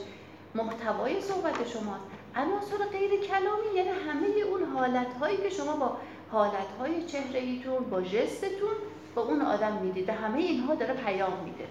محتوای 0.54 1.20
صحبت 1.20 1.68
شماست 1.68 2.04
عناصر 2.36 2.76
غیر 2.92 3.10
کلامی 3.20 3.74
یعنی 3.74 3.88
همه 3.88 4.26
اون 4.26 4.64
حالت 4.64 5.14
هایی 5.20 5.36
که 5.36 5.50
شما 5.50 5.76
با 5.76 5.96
حالت 6.30 6.70
های 6.80 7.06
چهره 7.06 7.40
ایتون 7.40 7.90
با 7.90 8.02
جستتون 8.02 8.74
با 9.14 9.22
اون 9.22 9.42
آدم 9.42 9.72
می‌دید 9.72 10.10
همه 10.10 10.38
اینها 10.38 10.74
داره 10.74 10.94
پیام 10.94 11.44
میده. 11.44 11.66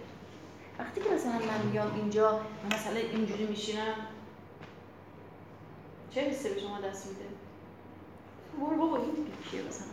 وقتی 0.80 1.02
که 1.02 1.10
مثلا 1.10 1.32
من 1.32 1.72
میام 1.72 1.96
اینجا 1.96 2.42
مثلا 2.72 3.00
اینجوری 3.00 3.46
میشینم 3.46 3.94
چه 6.12 6.22
حسی 6.22 6.50
به 6.50 6.60
شما 6.60 6.80
دست 6.80 7.08
میده؟ 7.08 7.26
برو 8.60 8.78
بابا 8.78 8.98
این 8.98 9.28
کیه 9.52 9.62
مثلا؟ 9.62 9.88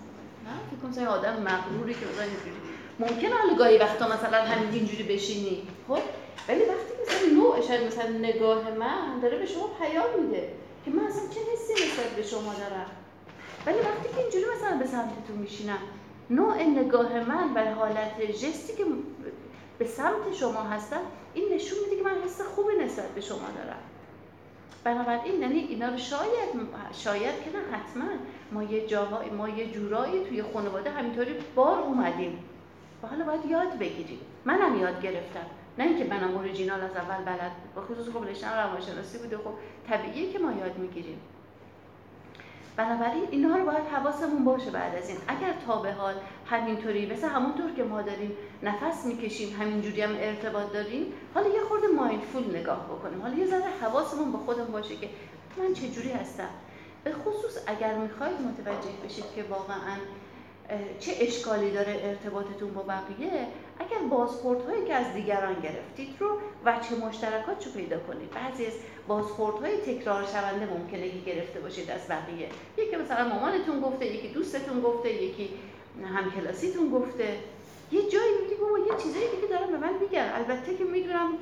نه 0.45 0.51
فکر 0.71 0.95
کنم 0.95 1.09
آدم 1.09 1.43
مغروری 1.43 1.95
که 1.95 2.07
مثلا 2.07 2.25
اینجوری 2.25 2.64
ممکنه 2.99 3.35
حالا 3.35 3.55
گاهی 3.55 3.79
وقتا 3.79 4.09
مثلا 4.09 4.45
همین 4.45 4.73
اینجوری 4.73 5.03
بشینی. 5.03 5.63
خب 5.89 5.99
ولی 6.49 6.61
وقتی 6.61 6.93
مثلا 7.03 7.35
نوع 7.35 7.61
شاید 7.61 7.87
مثلا 7.87 8.09
نگاه 8.09 8.71
من 8.71 9.21
داره 9.23 9.39
به 9.39 9.47
شما 9.47 9.71
پیام 9.81 10.25
میده 10.25 10.49
که 10.85 10.91
من 10.91 11.05
اصلا 11.05 11.23
چه 11.35 11.41
حسی 11.53 11.73
نسبت 11.73 12.17
به 12.17 12.23
شما 12.23 12.55
دارم. 12.55 12.87
ولی 13.67 13.79
وقتی 13.79 14.09
که 14.15 14.21
اینجوری 14.21 14.45
مثلا 14.57 14.79
به 14.79 14.87
سمتتون 14.87 15.37
میشینم 15.37 15.79
نوع 16.31 16.63
نگاه 16.63 17.21
من 17.21 17.55
و 17.55 17.75
حالت 17.75 18.23
جستی 18.23 18.77
که 18.77 18.85
به 19.79 19.87
سمت 19.87 20.35
شما 20.41 20.63
هستم 20.63 21.01
این 21.35 21.45
نشون 21.55 21.79
میده 21.85 21.97
که 21.97 22.03
من 22.03 22.23
حس 22.25 22.41
خوبی 22.41 22.75
نسبت 22.85 23.09
به 23.09 23.21
شما 23.21 23.49
دارم. 23.57 23.79
بنابراین 24.85 25.41
یعنی 25.43 25.59
اینا 25.59 25.89
رو 25.89 25.99
شاید 25.99 26.49
شاید 26.93 27.35
که 27.45 27.51
نه 27.51 27.77
حتما 27.77 28.05
ما 28.53 28.63
یه 28.63 28.87
جاهای 28.87 29.31
ما 29.31 29.49
یه 29.49 29.73
جورایی 29.73 30.25
توی 30.25 30.43
خانواده 30.43 30.91
همینطوری 30.91 31.35
بار 31.55 31.79
اومدیم. 31.79 32.39
و 33.03 33.07
حالا 33.07 33.25
باید 33.25 33.45
یاد 33.45 33.79
بگیریم. 33.79 34.19
منم 34.45 34.81
یاد 34.81 35.03
گرفتم. 35.03 35.47
نه 35.79 35.85
اینکه 35.85 36.05
منم 36.05 36.35
اوریجینال 36.35 36.81
از 36.81 36.97
اول 36.97 37.25
بلد. 37.25 37.53
با 37.75 37.83
خصوص 37.83 38.09
خب 38.09 38.25
رشتم 38.25 38.53
روانشناسی 38.53 39.19
بوده. 39.19 39.37
خب 39.37 39.53
طبیعیه 39.89 40.33
که 40.33 40.39
ما 40.39 40.53
یاد 40.53 40.79
می‌گیریم. 40.79 41.21
بنابراین 42.77 43.29
اینها 43.31 43.57
رو 43.57 43.65
باید 43.65 43.87
حواسمون 43.93 44.45
باشه 44.45 44.71
بعد 44.71 44.95
از 44.95 45.09
این. 45.09 45.19
اگر 45.29 45.55
تا 45.67 45.83
به 45.83 45.93
حال 45.93 46.15
همینطوری 46.47 47.13
مثل 47.13 47.29
همونطور 47.29 47.71
که 47.77 47.85
ما 47.85 48.03
داریم 48.03 48.33
نفس 48.63 49.07
می‌کشیم 49.07 49.57
همینجوری 49.61 50.03
هم 50.03 50.11
ارتباط 50.19 50.73
داریم 50.73 51.13
حالا 51.35 51.49
یه 51.49 51.61
خورده 51.61 51.87
مایندفول 51.87 52.57
نگاه 52.57 52.85
بکنیم. 52.85 53.23
حالا 53.23 53.35
یه 53.35 53.47
ذره 53.47 53.71
حواسمون 53.83 54.33
با 54.33 54.39
خودمون 54.39 54.73
باشه 54.73 54.97
که 54.97 55.09
من 55.59 55.75
چجوری 55.75 56.11
هستم. 56.11 56.49
به 57.05 57.13
خصوص 57.13 57.59
اگر 57.67 57.95
می‌خواید 57.95 58.41
متوجه 58.41 58.91
بشید 59.05 59.25
که 59.35 59.43
واقعا 59.43 59.97
چه 61.01 61.13
اشکالی 61.21 61.71
داره 61.71 62.01
ارتباطتون 62.05 62.75
با 62.75 62.83
بقیه؟ 62.83 63.47
اگر 63.79 63.99
بازخوردهایی 64.11 64.85
که 64.85 64.95
از 64.95 65.15
دیگران 65.15 65.55
گرفتید 65.55 66.17
رو 66.19 66.39
چه 66.89 66.97
مشترکات 67.07 67.67
رو 67.67 67.73
پیدا 67.73 67.99
کنید. 67.99 68.31
بعضی 68.31 68.67
از 68.67 68.73
بازخوردهای 69.09 69.77
تکرار 69.77 70.25
شونده 70.25 70.67
ممکنه 70.75 71.11
که 71.11 71.19
گرفته 71.27 71.61
باشید 71.61 71.91
از 71.91 72.01
بقیه. 72.09 72.49
یکی 72.79 72.97
مثلا 72.97 73.29
مامانتون 73.29 73.81
گفته 73.81 74.07
یکی 74.07 74.29
دوستتون 74.29 74.81
گفته 74.81 75.13
یکی 75.23 75.49
همکلاسیتون 76.15 76.91
گفته. 76.91 77.37
یه 77.93 78.03
جایی 78.11 78.33
میگی 78.43 78.55
بابا 78.55 78.79
یه 78.79 79.03
چیزایی 79.03 79.27
دیگه 79.37 79.49
دارم 79.49 79.71
به 79.71 79.79
من 79.79 79.93
میگن. 80.01 80.33
البته 80.35 80.75
که 80.75 80.85
می‌دونم 80.85 81.33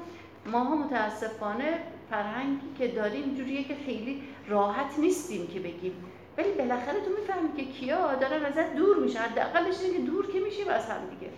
ماها 0.46 0.74
متاسفانه 0.74 1.78
فرهنگی 2.10 2.66
که 2.78 2.88
داریم 2.88 3.34
جوریه 3.34 3.64
که 3.64 3.74
خیلی 3.86 4.22
راحت 4.48 4.98
نیستیم 4.98 5.46
که 5.46 5.60
بگیم 5.60 5.94
ولی 6.38 6.52
بالاخره 6.52 7.00
تو 7.00 7.10
می‌فهمی 7.20 7.52
که 7.56 7.72
کیا 7.72 8.14
دارن 8.14 8.44
ازت 8.44 8.74
دور 8.74 8.96
میشن. 8.96 9.18
حداقلش 9.18 9.78
که 9.78 9.98
دور 9.98 10.32
که 10.32 10.40
میشیم 10.40 10.68
از 10.68 10.86
هم 10.86 11.00
دیگه. 11.10 11.32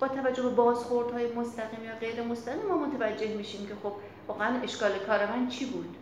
با 0.00 0.08
توجه 0.08 0.42
به 0.42 0.48
بازخوردهای 0.48 1.32
مستقیم 1.32 1.84
یا 1.84 1.94
غیر 2.00 2.22
مستقیم 2.22 2.66
ما 2.66 2.78
متوجه 2.78 3.34
میشیم 3.34 3.66
که 3.66 3.74
خب 3.82 3.92
واقعا 4.28 4.60
اشکال 4.62 4.98
کار 4.98 5.26
من 5.26 5.48
چی 5.48 5.66
بود. 5.66 5.96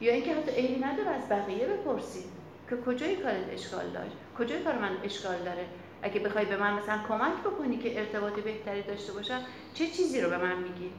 یا 0.00 0.12
اینکه 0.12 0.34
حتی 0.34 0.50
عیبی 0.50 0.84
نداره 0.84 1.10
از 1.10 1.28
بقیه 1.28 1.66
بپرسید 1.66 2.24
که 2.70 2.76
کجای 2.76 3.16
کارت 3.16 3.52
اشکال 3.52 3.90
داشت 3.90 4.16
کجای 4.38 4.62
کار 4.62 4.78
من 4.78 4.96
اشکال 5.04 5.38
داره؟ 5.38 5.66
اگه 6.02 6.20
بخوای 6.20 6.44
به 6.44 6.56
من 6.56 6.72
مثلا 6.74 6.98
کمک 7.08 7.40
بکنی 7.44 7.78
که 7.78 7.98
ارتباط 7.98 8.32
بهتری 8.32 8.82
داشته 8.82 9.12
باشم 9.12 9.40
چه 9.74 9.86
چیزی 9.86 10.20
رو 10.20 10.30
به 10.30 10.38
من 10.38 10.56
میگی؟ 10.56 10.90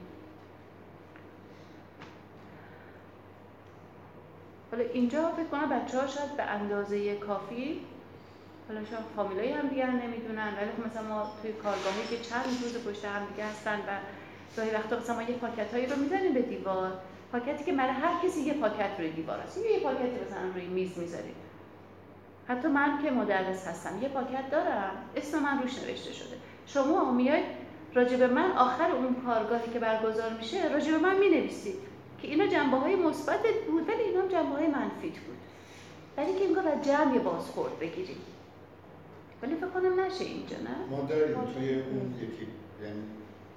حالا 4.71 4.83
اینجا 4.93 5.31
فکر 5.31 5.45
کنم 5.45 5.69
بچه 5.69 6.01
ها 6.01 6.07
شاید 6.07 6.37
به 6.37 6.43
اندازه 6.43 7.15
کافی 7.15 7.81
حالا 8.67 8.85
شاید 8.85 9.03
فامیلای 9.15 9.51
هم 9.51 9.67
دیگر 9.67 9.89
نمی‌دونن 9.89 10.53
ولی 10.57 10.71
خب 10.77 10.85
مثلا 10.87 11.03
ما 11.09 11.31
توی 11.41 11.53
کارگاهی 11.53 12.03
که 12.09 12.17
چند 12.29 12.45
روز 12.63 12.87
پشت 12.87 13.05
هم 13.05 13.25
دیگه 13.25 13.45
هستن 13.45 13.79
و 13.79 13.91
گاهی 14.57 14.69
وقتا 14.71 14.97
مثلا 14.99 15.15
ما 15.15 15.23
یه 15.23 15.35
پاکت 15.35 15.73
هایی 15.73 15.85
رو 15.85 15.95
می‌زنیم 15.95 16.33
به 16.33 16.41
دیوار. 16.41 16.91
پاکتی 17.31 17.63
که 17.63 17.73
برای 17.73 17.93
هر 17.93 18.27
کسی 18.27 18.41
یه 18.41 18.53
پاکت 18.53 18.99
روی 18.99 19.11
دیوار 19.11 19.39
هست 19.39 19.57
یه 19.57 19.79
پاکتی 19.79 20.25
مثلا 20.27 20.51
روی 20.55 20.65
میز 20.65 20.97
می‌ذاریم. 20.97 21.35
حتی 22.47 22.67
من 22.67 23.03
که 23.03 23.11
مدرس 23.11 23.67
هستم 23.67 24.01
یه 24.01 24.09
پاکت 24.09 24.49
دارم 24.51 24.91
اسم 25.15 25.39
من 25.39 25.61
روش 25.61 25.83
نوشته 25.83 26.13
شده. 26.13 26.35
شما 26.65 27.11
میاید 27.11 27.45
راجب 27.93 28.23
من 28.23 28.51
آخر 28.51 28.91
اون 28.91 29.15
کارگاهی 29.25 29.73
که 29.73 29.79
برگزار 29.79 30.33
میشه 30.33 30.73
راجب 30.73 30.93
من 30.93 31.17
می‌نویسید 31.17 31.90
که 32.21 32.27
اینا 32.27 32.47
جنبه 32.47 32.77
های 32.77 32.95
مثبت 32.95 33.39
بود 33.67 33.89
ولی 33.89 34.01
اینا 34.01 34.27
جنبه 34.27 34.55
های 34.55 34.67
منفیت 34.67 35.17
بود. 35.19 35.37
ولی 36.17 36.33
که 36.39 36.45
انگار 36.45 36.67
از 36.67 36.85
جمع 36.85 37.19
بازخورد 37.19 37.79
بگیریم 37.79 38.21
ولی 39.41 39.55
فکر 39.55 39.67
کنم 39.67 39.99
نشه 39.99 40.23
اینجا 40.23 40.57
نه؟ 40.57 40.75
ما 40.89 41.01
داریم 41.01 41.35
توی 41.53 41.73
اون 41.73 42.13
یکی 42.21 42.47
یعنی 42.83 43.03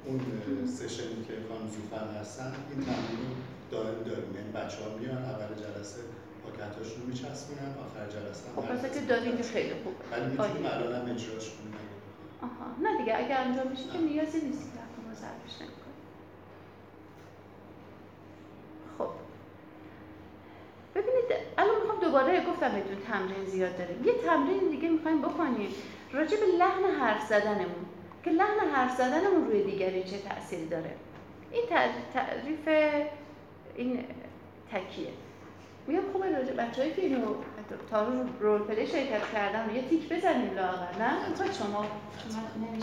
اون 0.07 0.67
سشنی 0.67 1.25
که 1.29 1.35
خانم 1.49 1.71
زوفن 1.71 2.21
هستن 2.21 2.53
این 2.71 2.85
تمرین 2.85 3.31
دائم 3.71 4.03
داریم. 4.03 4.35
یعنی 4.37 4.51
بچه 4.53 4.77
ها 4.83 4.99
میان 4.99 5.23
اول 5.33 5.55
جلسه 5.65 6.01
پاکتاشون 6.45 7.03
رو 7.03 7.07
میچسبونن 7.09 7.75
آخر 7.85 8.05
جلسه 8.17 8.43
هم 8.49 8.79
خب 8.79 8.95
که 8.95 9.01
داریم 9.01 9.37
که 9.37 9.43
خیلی 9.43 9.75
خوب. 9.85 9.95
ولی 10.13 10.27
می‌تونیم 10.31 10.67
الان 10.67 10.95
هم 10.95 11.15
اجراش 11.15 11.47
کنیم. 11.51 11.75
آها. 12.43 12.67
نه 12.83 12.99
دیگه 12.99 13.17
اگر 13.17 13.37
انجام 13.37 13.69
میشه 13.69 13.85
که 13.93 13.99
نیازی 13.99 14.41
نیست. 14.41 14.73
که 14.73 15.01
ما 15.07 15.15
ظرفش 15.15 15.55
نمی‌کنیم. 15.61 15.84
خب. 18.99 19.09
ببینید 20.95 21.25
الان 21.59 21.77
می‌خوام 21.81 22.01
دوباره 22.01 22.47
گفتم 22.47 22.69
بهتون 22.69 22.97
تمرین 23.13 23.45
زیاد 23.45 23.79
داریم. 23.79 24.05
یه 24.05 24.13
تمرین 24.13 24.71
دیگه 24.71 24.89
می‌خوایم 24.89 25.23
بکنیم. 25.23 25.71
راجع 26.13 26.37
به 26.41 26.47
لحن 26.47 26.85
حرف 27.01 27.23
زدنمون 27.27 27.85
که 28.25 28.31
لحن 28.31 28.59
حرف 28.75 28.97
زدنمون 28.97 29.47
روی 29.47 29.63
دیگری 29.63 30.05
چه 30.05 30.19
تأثیری 30.19 30.69
داره؟ 30.69 30.95
این 31.53 31.65
تعریف 32.15 32.69
این 33.77 34.05
تکیه. 34.73 35.09
میگم 35.87 36.03
خوبه 36.13 36.39
راجع 36.39 36.53
بچه‌ای 36.53 36.95
که 36.95 37.03
اینو 37.03 37.35
تا 37.91 38.07
رول 38.41 38.59
پلی 38.59 38.87
شرکت 38.87 39.33
کردن 39.33 39.75
یه 39.75 39.89
تیک 39.89 40.09
بزنیم 40.09 40.55
لاغر 40.55 40.99
نه؟ 40.99 41.29
می‌خواد 41.29 41.53
شما 41.53 41.81
من 41.81 42.75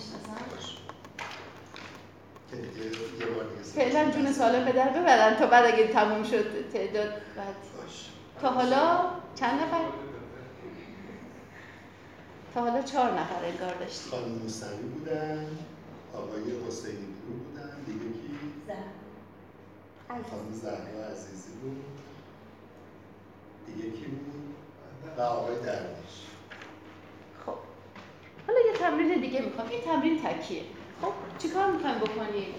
فعلا 3.75 4.11
جون 4.11 4.33
سالم 4.33 4.65
به 4.65 4.71
در 4.71 4.89
ببرن 4.89 5.35
تا 5.35 5.47
بعد 5.47 5.73
اگه 5.73 5.87
تموم 5.87 6.23
شد 6.23 6.69
تعداد 6.73 7.09
بعد. 7.09 7.55
تا 8.41 8.49
حالا 8.49 9.09
چند 9.35 9.61
نفر؟ 9.61 9.81
تا 12.53 12.61
حالا 12.61 12.81
چهار 12.81 13.11
نفر 13.11 13.45
انگار 13.45 13.75
داشتیم. 13.75 14.11
خانم 14.11 14.27
موسوی 14.31 14.77
بودن 14.77 15.47
آقای 16.13 16.41
حسینی 16.67 16.95
پور 16.95 17.37
بودن 17.37 17.83
دیگه 17.85 17.99
کی؟ 17.99 18.37
زهر 18.67 20.23
خانم 20.29 20.51
زهرا 20.51 21.05
عزیزی 21.11 21.51
بود. 21.61 21.85
دیگه 23.65 23.91
کی 23.91 24.05
بود؟ 24.05 24.55
و 25.17 25.21
آقای 25.21 25.55
درویش. 25.55 26.15
خب. 27.45 27.53
حالا 28.47 28.59
یه 28.59 28.73
تمرین 28.79 29.21
دیگه 29.21 29.41
می‌خوام. 29.41 29.69
این 29.69 29.81
تمرین 29.81 30.21
تکیه. 30.23 30.61
خب 31.01 31.13
چیکار 31.39 31.71
می‌خوایم 31.71 31.97
بکنیم؟ 31.97 32.55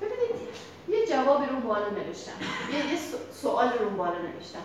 ببینید 0.00 0.48
یه 0.88 1.06
جوابی 1.06 1.46
رو 1.46 1.60
بالا 1.60 1.88
نوشتم. 1.88 2.32
یه, 2.72 2.92
یه 2.92 2.98
سوال 3.32 3.72
رو 3.78 3.90
بالا 3.90 4.18
نوشتم. 4.18 4.58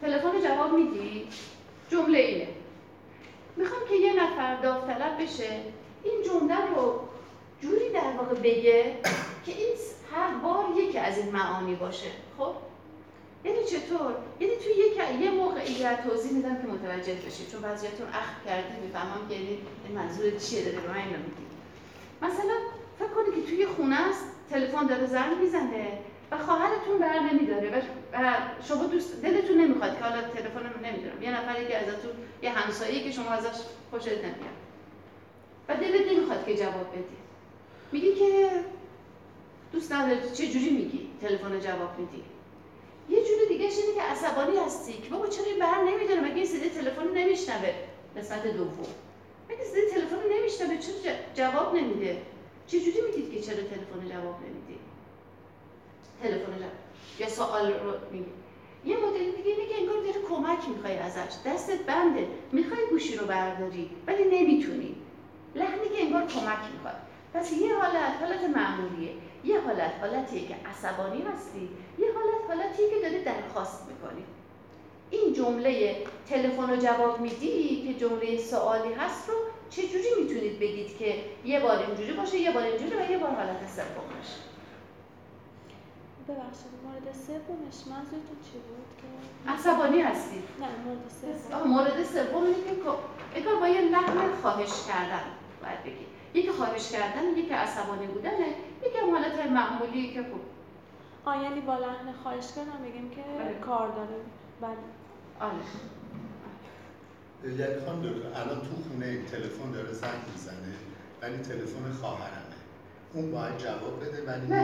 تلفن 0.00 0.40
جواب 0.48 0.72
میدی؟ 0.72 1.28
جمله 1.90 2.18
اینه. 2.18 2.48
می‌خوام 3.56 3.80
که 3.88 3.94
یه 3.94 4.22
نفر 4.22 4.56
داوطلب 4.56 5.22
بشه 5.22 5.60
این 6.04 6.22
جمله 6.26 6.74
رو 6.74 7.00
جوری 7.60 7.92
در 7.92 8.12
واقع 8.18 8.34
بگه 8.34 8.96
که 9.46 9.52
این 9.52 9.74
هر 10.12 10.34
بار 10.34 10.64
یکی 10.76 10.98
از 10.98 11.18
این 11.18 11.32
معانی 11.32 11.74
باشه. 11.74 12.10
خب؟ 12.38 12.54
یعنی 13.44 13.64
چطور؟ 13.64 14.14
یعنی 14.40 14.56
توی 14.56 14.72
یک 14.72 15.20
یه 15.20 15.30
موقعیت 15.30 16.08
توضیح 16.08 16.32
میدم 16.32 16.62
که 16.62 16.68
متوجه 16.68 17.14
بشید. 17.14 17.50
چون 17.52 17.60
بعضیاتون 17.60 18.06
اخم 18.06 18.44
کردید 18.46 18.84
می‌فهمم 18.84 19.28
که 19.28 19.34
یعنی 19.34 19.58
منظور 19.94 20.30
چیه 20.30 20.64
داره 20.64 20.80
به 20.80 20.88
من 20.88 20.96
اینو 20.96 21.18
میگید 21.18 21.49
مثلا 22.22 22.54
فکر 22.98 23.08
کنید 23.08 23.34
که 23.34 23.50
توی 23.50 23.66
خونه 23.66 24.08
است 24.08 24.24
تلفن 24.50 24.86
داره 24.86 25.06
زنگ 25.06 25.38
می‌زنه 25.42 25.98
و 26.30 26.38
خواهرتون 26.38 26.98
بر 26.98 27.18
نمیداره 27.18 27.82
و 28.12 28.36
شما 28.68 28.86
دوست 28.86 29.22
دلتون 29.22 29.60
نمی‌خواد 29.60 29.98
که 29.98 30.04
حالا 30.04 30.22
تلفن 30.22 30.84
نمی‌دونم 30.84 31.22
یه 31.22 31.40
نفری 31.40 31.66
که 31.66 31.76
ازتون 31.76 32.12
یه 32.42 32.50
همسایه‌ای 32.50 33.04
که 33.04 33.12
شما 33.12 33.30
ازش 33.30 33.60
خوشت 33.90 34.08
نمیاد. 34.08 34.60
و 35.68 35.74
دلت 35.74 36.12
نمی‌خواد 36.12 36.46
که 36.46 36.56
جواب 36.56 36.92
بدی. 36.92 37.16
میگی 37.92 38.14
که 38.14 38.50
دوست 39.72 39.92
نداری. 39.92 40.20
چه 40.34 40.46
جوری 40.46 40.70
میگی 40.70 41.10
تلفن 41.20 41.60
جواب 41.60 41.98
میدی؟ 41.98 42.22
یه 43.08 43.24
جور 43.24 43.48
دیگه 43.48 43.64
اینه 43.64 43.94
که 43.94 44.02
عصبانی 44.02 44.56
هستی 44.56 44.92
که 44.92 45.10
بابا 45.10 45.26
چرا 45.26 45.44
این 45.44 45.58
بر 45.58 45.82
نمیداره؟ 45.82 46.20
مگه 46.20 46.34
این 46.34 46.46
صدای 46.46 46.68
تلفن 46.68 47.08
نمیشنوه؟ 47.14 47.74
قسمت 48.16 48.46
دوم. 48.46 48.86
مگه 49.50 49.64
صدای 49.64 49.90
تلفن 49.90 50.22
نمیشنوه 50.32 50.76
چرا 50.78 51.14
جواب 51.34 51.74
نمیده 51.74 52.22
چه 52.66 52.80
جوری 52.80 53.00
میگید 53.00 53.32
که 53.32 53.40
چرا 53.40 53.56
تلفن 53.56 54.08
جواب 54.08 54.36
نمیدی 54.40 54.78
تلفن 56.22 56.58
جواب 56.58 56.72
یا 57.18 57.28
سوال 57.28 57.72
رو 57.72 57.92
میگی 58.10 58.30
یه 58.84 58.96
مدل 58.96 59.30
دیگه 59.36 59.50
اینه 59.50 59.66
که 59.66 59.74
انگار 59.80 59.96
داری 59.96 60.26
کمک 60.28 60.68
می‌خوای 60.68 60.98
ازش 60.98 61.34
دستت 61.46 61.78
بنده 61.86 62.28
می‌خوای 62.52 62.80
گوشی 62.90 63.16
رو 63.16 63.26
برداری 63.26 63.90
ولی 64.06 64.24
نمی‌تونی 64.24 64.94
لحنی 65.54 65.88
که 65.96 66.02
انگار 66.04 66.26
کمک 66.26 66.72
می‌خواد 66.72 66.96
پس 67.34 67.52
یه 67.52 67.74
حالت 67.74 68.22
حالت 68.22 68.56
معمولیه 68.56 69.12
یه 69.44 69.60
حالت 69.60 69.92
حالتیه 70.00 70.48
که 70.48 70.54
عصبانی 70.54 71.22
هستی 71.22 71.68
یه 71.98 72.06
حالت 72.12 72.40
حالتیه 72.48 72.90
که 72.90 73.00
داری 73.00 73.24
درخواست 73.24 73.82
می‌کنی 73.88 74.24
این 75.10 75.32
جمله 75.32 75.96
تلفن 76.28 76.70
رو 76.70 76.76
جواب 76.76 77.20
میدی 77.20 77.82
که 77.86 77.94
جمله 78.06 78.38
سوالی 78.38 78.92
هست 78.92 79.28
رو 79.28 79.34
چجوری 79.70 80.08
می‌تونید 80.22 80.58
بگید 80.58 80.98
که 80.98 81.14
یه 81.44 81.60
بار 81.60 81.78
اینجوری 81.78 82.12
باشه 82.12 82.38
یه 82.38 82.50
بار 82.50 82.62
اینجوری 82.62 82.96
و 82.96 83.10
یه 83.10 83.18
بار 83.18 83.30
حالت 83.30 83.68
سومش 83.68 84.30
ببخشید 86.28 86.72
مورد 86.84 87.14
سومش 87.26 87.96
منظورتون 87.96 88.38
چی 88.44 88.58
بود 88.58 88.90
که؟ 88.98 89.50
عصبانی 89.52 90.00
هستی؟ 90.00 90.42
نه 90.60 90.66
مورد 90.84 91.04
سوم. 91.20 91.68
مورد 91.70 92.04
سوم 92.04 92.44
اینه 92.44 92.82
که 92.84 92.90
انگار 93.34 93.56
با 93.60 93.68
یه 93.68 93.80
لحن 93.80 94.32
خواهش 94.42 94.86
کردن 94.88 95.22
باید 95.62 95.82
بگید 95.82 96.10
یکی 96.34 96.50
خواهش 96.50 96.92
کردن 96.92 97.38
یکی 97.38 97.50
عصبانی 97.54 98.06
بودنه 98.06 98.46
یکی 98.86 98.98
هم 98.98 99.10
حالت 99.10 99.46
معمولی 99.50 100.12
که 100.12 100.22
خوب 100.22 100.40
آه 101.24 101.42
یعنی 101.42 101.60
با 101.60 101.74
لحن 101.74 102.12
خواهش 102.22 102.46
کردن 102.56 102.82
بگیم 102.84 103.10
که 103.10 103.22
بله. 103.38 103.58
کار 103.58 103.88
داره. 103.88 104.20
بله. 104.60 104.99
آره 105.40 105.52
یعنی 107.58 107.80
خانم 107.86 108.02
دکتر 108.02 108.40
الان 108.40 108.60
تو 108.60 108.74
خونه 108.88 109.18
تلفن 109.30 109.70
داره 109.72 109.92
زنگ 109.92 110.20
می‌زنه 110.32 110.72
ولی 111.22 111.36
تلفن 111.36 111.92
خواهرمه. 112.00 112.56
اون 113.14 113.30
باید 113.32 113.58
جواب 113.58 114.00
بده 114.00 114.18
ولی 114.26 114.46
نه 114.46 114.62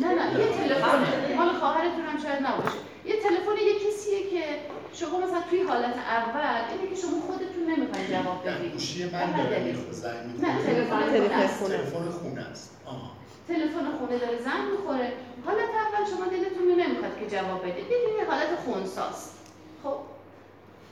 نه 0.00 0.10
نه 0.14 0.40
یه 0.40 0.46
تلفن 0.58 1.34
مال 1.36 1.48
خواهرتون 1.52 2.04
هم 2.04 2.18
شاید 2.22 2.46
نباشه. 2.46 2.78
یه 3.04 3.16
تلفن 3.22 3.56
یه 3.66 3.74
کسیه 3.84 4.30
که 4.30 4.44
شما 4.92 5.18
مثلا 5.20 5.40
توی 5.50 5.62
حالت 5.62 5.94
اول 5.98 6.72
اینه 6.72 6.90
که 6.90 7.00
شما 7.02 7.20
خودتون 7.20 7.62
نمی‌خواین 7.70 8.06
جواب 8.10 8.48
بدید. 8.48 8.72
گوشی 8.72 9.10
من 9.10 9.36
داره 9.36 9.74
زنگ 9.90 10.40
نه 10.40 10.62
تلفن 10.66 11.10
تلفن 11.10 12.10
خونه. 12.10 12.46
است. 12.50 12.70
آها. 12.86 13.10
تلفن 13.48 13.86
خونه 13.98 14.18
داره 14.18 14.38
زنگ 14.38 14.64
می‌خوره. 14.72 15.12
حالت 15.46 15.70
اول 15.84 16.10
شما 16.10 16.24
دلتون 16.26 16.68
نمی‌خواد 16.80 17.18
که 17.20 17.36
جواب 17.36 17.60
بدید. 17.62 17.84
یه 18.18 18.24
حالت 18.30 18.56
خونساست 18.64 19.37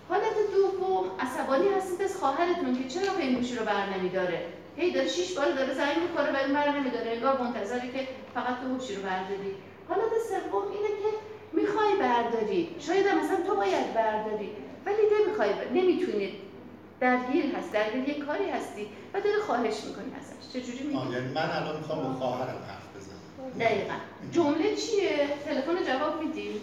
حالت 0.09 0.37
دوم 0.55 1.11
عصبانی 1.21 1.69
هستید 1.69 2.03
از 2.03 2.17
خواهرتون 2.17 2.83
که 2.83 2.89
چرا 2.89 3.13
گوشی 3.37 3.57
رو 3.57 3.65
بر 3.65 3.87
نمیداره؟ 3.99 4.47
هی 4.77 4.93
داره 4.93 5.09
شیش 5.09 5.39
بار 5.39 5.51
داره 5.51 5.75
زنگ 5.75 5.97
می‌خوره 6.09 6.33
ولی 6.33 6.53
بر 6.53 6.69
نمیداره 6.79 7.11
انگار 7.11 7.43
منتظره 7.43 7.93
که 7.93 8.09
فقط 8.35 8.61
تو 8.61 8.69
گوشی 8.69 8.95
رو 8.95 9.03
برداری. 9.03 9.55
حالت 9.89 10.13
سوم 10.29 10.63
اینه 10.73 10.89
که 10.89 11.11
می‌خوای 11.53 11.97
برداری. 12.01 12.77
شاید 12.79 13.07
مثلا 13.09 13.37
تو 13.47 13.57
باید 13.57 13.95
برداری. 13.95 14.51
ولی 14.87 15.03
نمی‌خوای 15.21 15.51
نمی‌تونی. 15.75 16.33
درگیر 17.01 17.57
هست 17.57 17.73
درگیر 17.73 18.09
یه 18.09 18.25
کاری 18.25 18.51
هستی 18.51 18.89
و 19.15 19.21
داره 19.21 19.41
خواهش 19.47 19.85
می‌کنی 19.85 20.13
ازش. 20.21 20.53
چجوری 20.53 20.85
میگی؟ 20.85 21.13
یعنی 21.13 21.33
من 21.35 21.51
الان 21.51 21.77
می‌خوام 21.77 22.03
با 22.03 22.15
خواهرم 22.15 22.59
حرف 22.69 22.87
بزنم. 22.97 23.51
دقیقا. 23.61 23.95
جمله 24.33 24.77
چیه؟ 24.77 25.29
تلفن 25.45 25.85
جواب 25.85 26.23
میدی؟ 26.23 26.61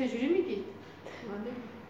چجوری 0.00 0.28
میگی؟ 0.28 0.64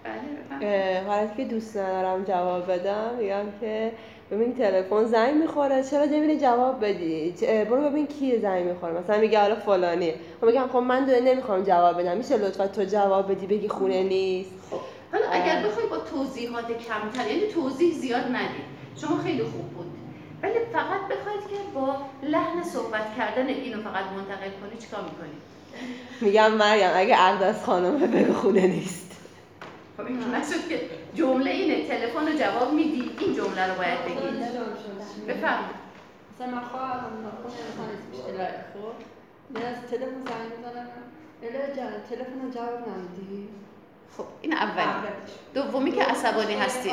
بله 0.04 1.02
حالتی 1.06 1.36
که 1.36 1.44
دوست 1.44 1.76
ندارم 1.76 2.24
جواب 2.24 2.72
بدم 2.72 3.14
میگم 3.18 3.44
که 3.60 3.92
ببین 4.30 4.54
تلفن 4.54 5.04
زنگ 5.04 5.34
می‌خوره. 5.34 5.82
چرا 5.82 6.04
نمیری 6.04 6.40
جواب 6.40 6.84
بدی؟ 6.84 7.34
برو 7.64 7.90
ببین 7.90 8.06
کی 8.06 8.38
زنگ 8.38 8.64
می‌خوره. 8.64 8.92
مثلا 8.92 9.18
میگه 9.18 9.40
حالا 9.40 9.54
فلانی. 9.54 10.12
خب 10.40 10.46
میگم 10.46 10.68
خب 10.72 10.76
من 10.76 11.04
دونه 11.04 11.20
نمی‌خوام 11.20 11.62
جواب 11.62 12.00
بدم. 12.00 12.16
میشه 12.16 12.36
لطفا 12.36 12.66
تو 12.66 12.84
جواب 12.84 13.30
بدی 13.30 13.46
بگی 13.46 13.68
خونه 13.68 14.02
نیست؟ 14.02 14.50
خب 14.70 14.80
حالا 15.12 15.26
اگر 15.30 15.62
بخوای 15.66 15.86
با 15.86 15.98
توضیحات 15.98 16.64
کمتر 16.64 17.30
یعنی 17.30 17.46
توضیح 17.52 17.94
زیاد 17.94 18.24
ندید 18.24 18.66
شما 18.96 19.18
خیلی 19.18 19.42
خوب 19.42 19.70
بود. 19.70 19.86
ولی 20.42 20.54
فقط 20.72 21.00
بخواید 21.00 21.40
که 21.40 21.56
با 21.74 21.96
لحن 22.22 22.62
صحبت 22.62 23.16
کردن 23.16 23.46
اینو 23.46 23.82
فقط 23.82 24.04
منتقل 24.04 24.50
کنی 24.60 24.80
چیکار 24.80 25.00
می‌کنی؟ 25.02 25.36
میگم 26.20 26.52
مریم 26.52 26.90
اگه 26.94 27.16
عقد 27.16 27.62
خانمه 27.62 28.06
بگو 28.06 28.32
خونه 28.32 28.66
نیست. 28.66 29.10
خب 29.96 30.06
این 30.06 30.34
نشد 30.34 30.68
که 30.68 30.80
جمله 31.14 31.50
اینه 31.50 31.88
تلفن 31.88 32.26
رو 32.26 32.38
جواب 32.38 32.72
میدی 32.72 33.10
این 33.18 33.34
جمله 33.34 33.66
رو 33.66 33.74
باید 33.74 34.04
بگی. 34.04 34.14
بفرم 35.28 35.64
مثلا 36.34 36.54
من 36.54 36.60
خواهرم 36.60 37.32
خونه 37.42 37.54
مثلا 37.70 38.34
الهه 38.34 38.64
خب؟ 38.74 38.94
من 39.50 39.62
از 39.66 39.76
تلفن 39.90 40.06
زنگ 40.06 40.50
می‌زنم. 40.56 40.88
الهه 41.42 41.76
جان 41.76 41.92
تلفن 42.10 42.40
رو 42.42 42.50
جواب 42.54 42.88
نمیدی 42.88 43.48
خب 44.16 44.24
این 44.42 44.52
اولی 44.52 45.08
دومی 45.54 45.92
که 45.92 46.04
عصبانی 46.04 46.54
هستی. 46.54 46.90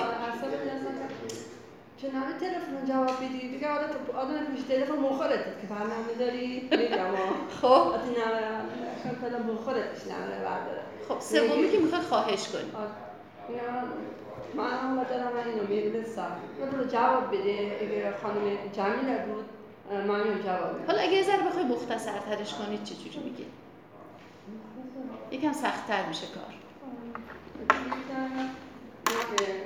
چه 2.01 2.07
نمی 2.07 2.33
تلفن 2.39 2.85
جواب 2.87 3.17
بدی؟ 3.25 3.47
دیگه 3.49 3.67
آدم 3.69 3.87
آدم 4.17 4.45
پیش 4.55 4.63
تلفن 4.63 4.93
مخورت 4.93 5.61
که 5.61 5.67
برنامه 5.69 6.13
داری؟ 6.19 6.69
میگم 6.71 7.15
خب. 7.61 7.65
آدم 7.65 8.05
نمیره 8.05 8.49
تلفن 9.03 9.51
مخورتش 9.51 10.01
نمیره 10.07 10.39
برداره. 10.45 10.81
خب 11.09 11.19
سومی 11.19 11.71
که 11.71 11.77
می‌خواد 11.79 12.01
خواهش 12.01 12.47
کنی. 12.47 12.71
من 14.53 14.69
هم 14.69 15.03
دارم 15.03 15.31
اینو 15.45 15.67
می‌دونستم 15.67 16.31
رو 16.71 16.83
جواب 16.83 17.27
بده. 17.27 17.77
اگر 17.81 18.13
خانم 18.21 18.57
جمیله 18.73 19.25
بود 19.25 19.45
من 20.07 20.43
جواب 20.43 20.75
بده 20.75 20.85
حالا 20.87 21.01
اگه 21.01 21.23
ذره 21.23 21.43
بخوای 21.47 21.65
مختصر 21.65 22.19
ترش 22.29 22.53
کنید 22.53 22.83
چه 22.83 22.95
جوری 22.95 23.19
میگی؟ 23.19 23.45
یکم 25.31 25.53
سختتر 25.53 26.05
میشه 26.07 26.25
کار. 26.27 26.53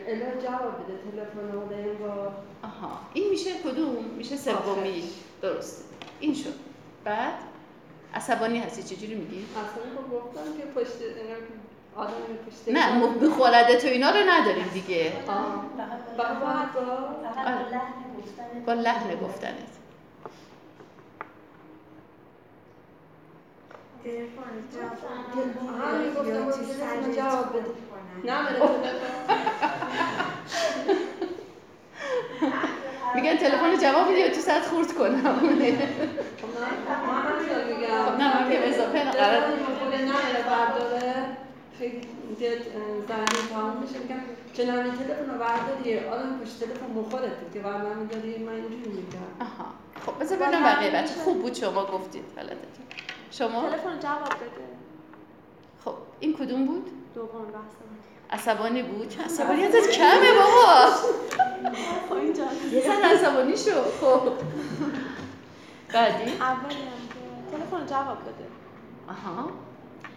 الا 0.07 0.41
جواب 0.43 0.73
بده 0.83 0.97
تلفن 1.11 1.51
با 1.99 2.31
آها. 2.63 2.99
این 3.13 3.29
میشه 3.29 3.49
کدوم؟ 3.53 4.05
میشه 4.17 4.35
سومی. 4.35 5.03
درست. 5.41 5.85
این 6.19 6.33
شد. 6.33 6.53
بعد؟ 7.03 7.33
عصبانی 8.15 8.59
هستی؟ 8.59 8.95
چجوری 8.95 9.15
میگی؟ 9.15 9.45
عصبانی 9.45 9.91
خب 9.97 10.13
گفتم 10.15 10.57
که 10.57 10.79
پشت 10.79 10.97
آدم 11.95 12.11
پشت 12.47 12.77
نه 12.77 13.07
بخورده 13.07 13.77
تو 13.81 13.87
اینا 13.87 14.09
رو 14.09 14.17
نداریم 14.29 14.67
دیگه. 14.73 15.13
با 16.17 16.23
با 18.65 18.73
لحن 18.73 19.15
گفتنت. 19.15 19.80
جواب 27.15 27.49
بده 27.49 27.71
میگن 33.15 33.37
تلفن 33.37 33.77
جواب 33.77 34.07
میدی 34.07 34.29
تو 34.29 34.41
ساعت 34.41 34.65
خورد 34.65 34.93
کنم. 34.93 35.39
خب 35.39 35.45
نه. 35.45 35.77
من 38.19 38.47
میگم 38.47 38.61
اضافه 38.63 39.03
قرار 39.03 39.43
خیلی 41.79 42.01
زنی 42.39 42.55
تمام 43.49 43.77
میشه. 43.77 43.99
میگم 43.99 44.15
چنان 44.53 44.83
تلفن 44.83 45.31
رو 45.31 45.39
برداری 45.39 45.99
آدم 45.99 46.39
پشت 46.43 46.59
تلفن 46.59 46.85
مخورت 46.95 47.53
که 47.53 47.59
برنامه 47.59 48.05
داری 48.05 48.37
من 48.37 48.51
اینجوری 48.53 48.75
میگم. 48.75 49.19
آها. 49.39 49.65
خب 50.05 50.19
بذار 50.23 50.37
ببینم 50.37 50.63
بقیه 50.63 50.89
بچه 50.91 51.13
خوب 51.13 51.41
بود 51.41 51.53
شما 51.53 51.85
گفتید 51.85 52.23
حالتتون 52.35 52.85
شما؟ 53.31 53.69
تلفن 53.69 53.99
جواب 53.99 54.35
بده. 54.35 54.67
خب 55.85 55.93
این 56.19 56.33
کدوم 56.33 56.65
بود؟ 56.65 56.91
دوم 57.15 57.45
بحث 57.45 57.73
عصبانی 58.31 58.83
بود؟ 58.83 59.09
چه 59.09 59.23
عصبانیتت 59.23 59.89
کمه 59.89 60.33
بابا. 60.33 60.89
یه 62.71 63.05
عصبانی 63.05 63.57
شو. 63.57 63.81
خب. 64.01 64.31
بعدی؟ 65.93 66.31
اولی 66.31 66.75
تلفن 67.51 67.85
جواب 67.85 68.17
بده. 68.21 68.47
آها. 69.09 69.49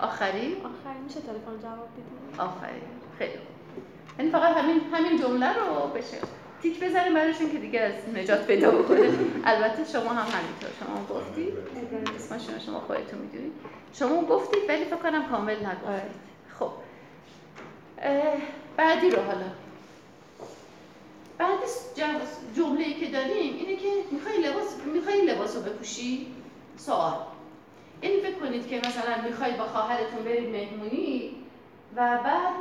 آخری؟ 0.00 0.56
آخر 0.56 0.98
میشه 1.04 1.20
تلفن 1.20 1.62
جواب 1.62 1.88
بدی. 1.92 2.40
آفرین 2.40 2.82
خیلی 3.18 3.32
خوب. 3.32 3.84
یعنی 4.18 4.30
فقط 4.30 4.56
همین 4.56 4.80
همین 4.92 5.20
جمله 5.20 5.52
رو 5.52 5.88
بشه. 5.88 6.16
تیک 6.64 6.84
بزنیم 6.84 7.14
براشون 7.14 7.52
که 7.52 7.58
دیگه 7.58 7.80
از 7.80 7.92
نجات 8.14 8.46
پیدا 8.46 8.70
بکنه. 8.70 9.10
البته 9.44 9.84
شما 9.92 10.10
هم 10.10 10.38
همینطور. 10.38 10.70
شما 10.80 11.18
گفتید 11.18 11.52
اسم 12.16 12.38
شما 12.38 12.58
شما 12.58 12.80
خودتون 12.80 13.18
می‌دونید 13.18 13.52
شما 13.92 14.22
گفتید 14.22 14.60
ولی 14.68 14.84
فکر 14.84 14.96
کنم 14.96 15.28
کامل 15.28 15.56
نگفتید 15.56 16.20
خب. 16.58 16.70
اه، 17.98 18.22
بعدی 18.76 19.10
رو 19.10 19.22
حالا. 19.22 19.46
بعد 21.38 21.58
جمله 22.56 22.84
ای 22.84 22.94
که 22.94 23.06
داریم 23.06 23.54
اینه 23.56 23.76
که 23.76 23.88
می‌خوای 24.10 24.36
لباس 24.38 24.76
می‌خوای 24.94 25.14
این 25.14 25.30
لباس 25.30 25.56
رو 25.56 25.62
بپوشی؟ 25.62 26.26
سوال. 26.76 27.14
یعنی 28.02 28.20
فکر 28.20 28.34
کنید 28.34 28.68
که 28.68 28.78
مثلا 28.78 29.22
می‌خواید 29.28 29.56
با 29.56 29.64
خواهرتون 29.64 30.24
برید 30.24 30.48
مهمونی 30.48 31.30
و 31.96 32.18
بعد 32.24 32.54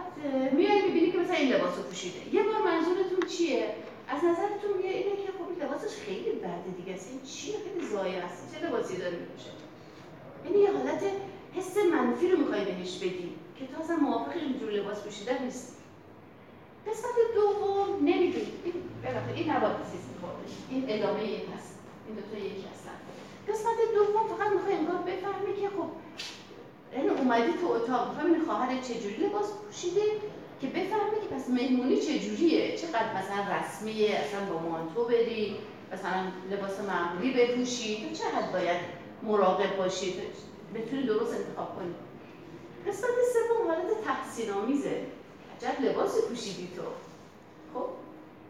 میای 0.51 0.82
می‌بینی 0.82 1.12
که 1.12 1.18
مثلا 1.18 1.36
این 1.36 1.54
لباس 1.54 1.78
رو 1.78 1.84
پوشیده. 1.84 2.36
یه 2.36 2.43
بار 2.43 2.62
منظورتون 2.66 3.30
چیه؟ 3.30 3.76
از 4.08 4.24
نظرتون 4.24 4.78
میاد 4.78 4.95
اینه 4.95 5.16
که 5.16 5.32
خب 5.38 5.49
این 5.49 5.62
لباسش 5.64 5.95
خیلی 5.95 6.32
بده 6.32 6.70
دیگه. 6.78 6.99
این 7.12 7.22
چیه 7.22 7.56
خیلی 7.64 7.88
زایه 7.88 8.18
است. 8.18 8.56
چه 8.56 8.68
لباسی 8.68 8.97
داره 8.97 9.18
میپوشه؟ 9.18 9.49
یعنی 10.45 10.58
یه 10.58 10.72
حالت 10.72 11.04
حس 11.56 11.78
منفی 11.78 12.28
رو 12.32 12.38
می‌خوای 12.38 12.66
بهش 12.66 12.97
بدی 12.97 13.36
که 13.60 13.68
تو 13.68 13.82
اصلا 13.84 13.95
موافق 13.95 14.36
اینجور 14.36 14.72
لباس 14.72 15.04
پوشیدن 15.04 15.43
نیستی. 15.43 15.74
قسمت 16.88 17.16
دوم 17.36 17.95
نمی‌دونی. 17.95 18.54
این 18.64 18.74
ببخشید 19.04 19.36
این 19.36 19.49
نباید 19.51 19.76
چیز 19.91 20.04
میخورده 20.14 20.43
این 20.70 20.86
ادامه 20.88 21.20
این 21.20 21.54
هست. 21.58 21.74
این 22.08 22.16
دو 22.16 22.22
تا 22.32 22.38
یکی 22.38 22.66
هستن. 22.74 22.97
قسمت 23.49 23.78
دوم 23.95 24.38
فقط 24.38 24.51
می‌خوای 24.51 24.76
انگار 24.76 24.95
بفهمی 24.95 25.62
که 25.62 25.70
خب 25.70 25.89
یعنی 26.95 27.10
اومدی 27.10 27.54
تو 27.62 27.68
اتاق 27.68 28.10
می‌خوای 28.10 28.34
این 28.34 28.45
خواهر 28.45 28.82
چجوری 28.82 29.16
لباس 29.16 29.54
پوشیده؟ 29.54 30.01
که 30.64 30.70
بفهمی 30.70 31.22
که 31.22 31.36
پس 31.36 31.49
مهمونی 31.49 31.97
چجوریه 31.97 32.78
چقدر 32.78 33.18
مثلا 33.18 33.55
رسمیه 33.57 34.16
اصلا 34.16 34.45
با 34.45 34.59
مانتو 34.59 35.05
بری 35.05 35.55
مثلا 35.93 36.32
لباس 36.51 36.80
معمولی 36.80 37.34
بپوشی؟ 37.34 37.95
تو 38.03 38.16
چه 38.16 38.24
حد 38.24 38.51
باید 38.51 38.78
مراقب 39.24 39.78
باشی؟ 39.78 40.14
تو 40.14 40.20
بتونی 40.80 41.03
درست 41.03 41.34
انتخاب 41.34 41.76
کنی. 41.76 41.93
قسمت 42.88 43.09
سوم 43.34 43.68
حالت 43.68 44.03
تحسین 44.05 44.49
آمیزه 44.49 45.05
عجب 45.57 45.82
لباسی 45.82 46.22
پوشیدی 46.30 46.70
تو. 46.76 46.82
خب 47.74 47.86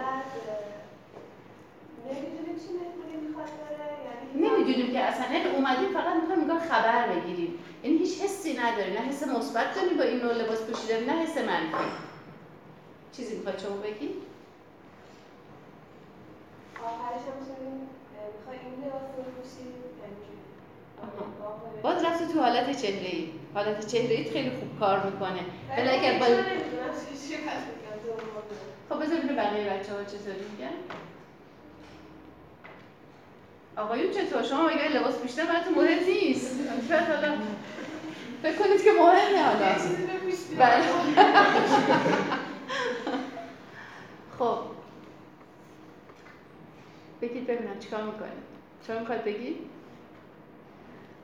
نمی‌دونیم 4.35 4.93
که 4.93 5.01
اصلا. 5.01 5.35
یعنی 5.35 5.51
اومدیم 5.51 5.89
فقط 5.89 6.17
می‌خوایم 6.17 6.41
انگار 6.41 6.59
خبر 6.59 7.09
بگیریم. 7.09 7.59
یعنی 7.85 7.99
هیچ 7.99 8.23
حسی 8.23 8.59
نداری 8.59 8.91
نه 8.91 8.99
حس 8.99 9.23
مثبت 9.29 9.75
داری 9.75 9.95
با 9.95 10.03
این 10.03 10.21
نوع 10.21 10.33
لباس 10.33 10.63
پوشیدن 10.63 11.05
نه 11.05 11.23
حس 11.23 11.39
منفی. 11.39 11.91
چیزی 13.13 13.37
می‌خواد 13.37 13.59
شما 13.59 13.77
بگی؟ 13.77 14.11
آخرش 16.85 17.21
هم 17.21 17.98
این 18.53 18.85
لباس 18.85 19.03
باز 21.83 22.05
رفتی 22.05 22.25
تو 22.33 22.41
حالت 22.41 22.83
چهره 22.83 23.07
ای 23.07 23.29
حالت 23.55 23.87
چهره 23.87 24.15
ای 24.15 24.25
خیلی 24.31 24.51
خوب 24.51 24.79
کار 24.81 25.03
می‌کنه. 25.05 25.41
ولی 25.77 25.89
اگر 25.89 26.19
با 26.19 26.27
خب 28.91 29.03
بذار 29.03 29.17
ببینیم 29.19 29.37
بقیه 29.37 29.65
بچه 29.65 29.93
ها 29.93 30.05
چطوری 30.05 30.45
میگن. 30.53 30.75
آقایون 33.77 34.13
چطور؟ 34.13 34.43
شما 34.43 34.67
مگه 34.67 34.89
لباس 34.89 35.15
پوشیدن 35.15 35.45
براتون 35.47 35.75
مهم 35.75 36.05
نیست؟ 36.05 36.57
شاید 36.89 37.03
حالا 37.03 37.35
فکر 38.43 38.57
کنید 38.57 38.85
که 38.85 38.91
مهمه 38.93 39.43
حالا. 39.43 39.75
بله. 40.59 40.85
خب. 44.39 44.59
بگید 47.23 47.47
ببینم 47.47 47.79
چیکار 47.81 48.03
می‌کنید 48.03 48.49
چرا 48.87 48.99
می‌خواد 48.99 49.25
بگید؟ 49.25 49.57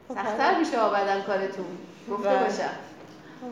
سختتر 0.08 0.58
میشه 0.58 0.76
با 0.76 0.88
بدن 0.88 1.22
کارتون. 1.22 1.64
گفته 2.10 2.28
بله. 2.28 2.38
باشم. 2.38 2.70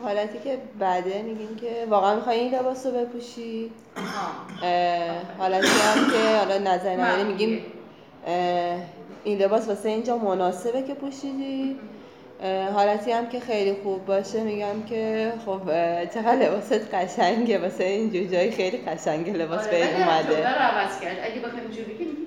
حالتی 0.03 0.39
که 0.39 0.57
بعده 0.79 1.21
میگیم 1.21 1.55
که 1.55 1.87
واقعا 1.89 2.15
می‌خوای 2.15 2.39
این 2.39 2.55
لباس 2.55 2.85
رو 2.85 2.91
بپوشی؟ 2.91 3.71
حالتی 5.37 5.67
هم 5.67 6.11
که 6.11 6.37
حالا 6.37 6.57
نظر 6.57 6.95
نهایی 6.95 7.23
میگیم 7.23 7.65
این 9.23 9.37
لباس 9.41 9.67
واسه 9.67 9.89
اینجا 9.89 10.17
مناسبه 10.17 10.81
که 10.81 10.93
پوشیدی؟ 10.93 11.79
حالتی 12.73 13.11
هم 13.11 13.29
که 13.29 13.39
خیلی 13.39 13.77
خوب 13.83 14.05
باشه 14.05 14.43
میگم 14.43 14.83
که 14.89 15.33
خب 15.45 15.61
چقدر 16.05 16.35
لباست 16.35 16.93
قشنگه 16.93 17.59
واسه 17.59 17.83
این 17.83 18.31
جای 18.31 18.51
خیلی 18.51 18.77
قشنگه 18.77 19.33
لباس 19.33 19.67
آره، 19.67 19.71
به 19.71 19.95
اومده. 19.95 20.47
عوض 20.47 20.99
کرد. 20.99 21.17
اگه 21.23 21.41
بخوایم 21.41 21.65
اینجوری 21.65 21.93
بگیم 21.93 22.17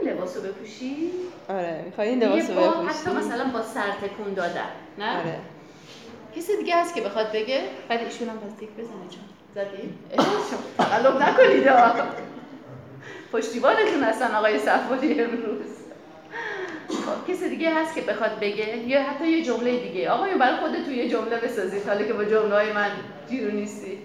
این 0.00 0.10
لباس 0.10 0.36
رو 0.36 0.42
بپوشی؟ 0.42 1.10
آره 1.48 1.82
می‌خوای 1.86 2.08
این 2.08 2.22
یه 2.22 2.28
لباس 2.28 2.50
رو 2.50 2.56
با 2.56 2.68
بپوشی؟ 2.70 2.88
حتی 2.88 3.10
مثلا 3.10 3.44
با 3.44 3.62
سر 3.62 3.90
تکون 4.02 4.34
دادن 4.34 4.70
نه؟ 4.98 5.18
آره. 5.18 5.38
کسی 6.36 6.56
دیگه 6.56 6.76
هست 6.76 6.94
که 6.94 7.00
بخواد 7.00 7.32
بگه؟ 7.32 7.60
ولی 7.90 8.04
ایشون 8.04 8.28
هم 8.28 8.38
دیگه 8.60 8.72
بزنه 8.72 9.08
چون 9.10 9.24
زدی؟ 9.54 9.94
تقلب 10.78 11.22
نکنید. 11.22 11.68
پشتیبانتون 13.32 14.02
هستن 14.02 14.34
آقای 14.34 14.58
صفوری 14.58 15.20
امروز. 15.20 15.74
خب، 16.88 17.32
کسی 17.32 17.48
دیگه 17.48 17.74
هست 17.74 17.94
که 17.94 18.00
بخواد 18.00 18.40
بگه؟ 18.40 18.76
یا 18.76 19.02
حتی 19.02 19.28
یه 19.28 19.44
جمله 19.44 19.78
دیگه. 19.78 20.10
آقایون 20.10 20.38
برای 20.38 20.56
خودتون 20.56 20.94
یه 20.94 21.08
جمله 21.08 21.36
بسازید 21.36 21.88
حالا 21.88 22.02
که 22.04 22.12
با 22.12 22.24
جمله 22.24 22.54
های 22.54 22.72
من 22.72 22.90
جیرو 23.28 23.50
نیستی. 23.50 23.98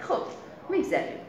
خب 0.00 0.20
میگذریم. 0.68 1.23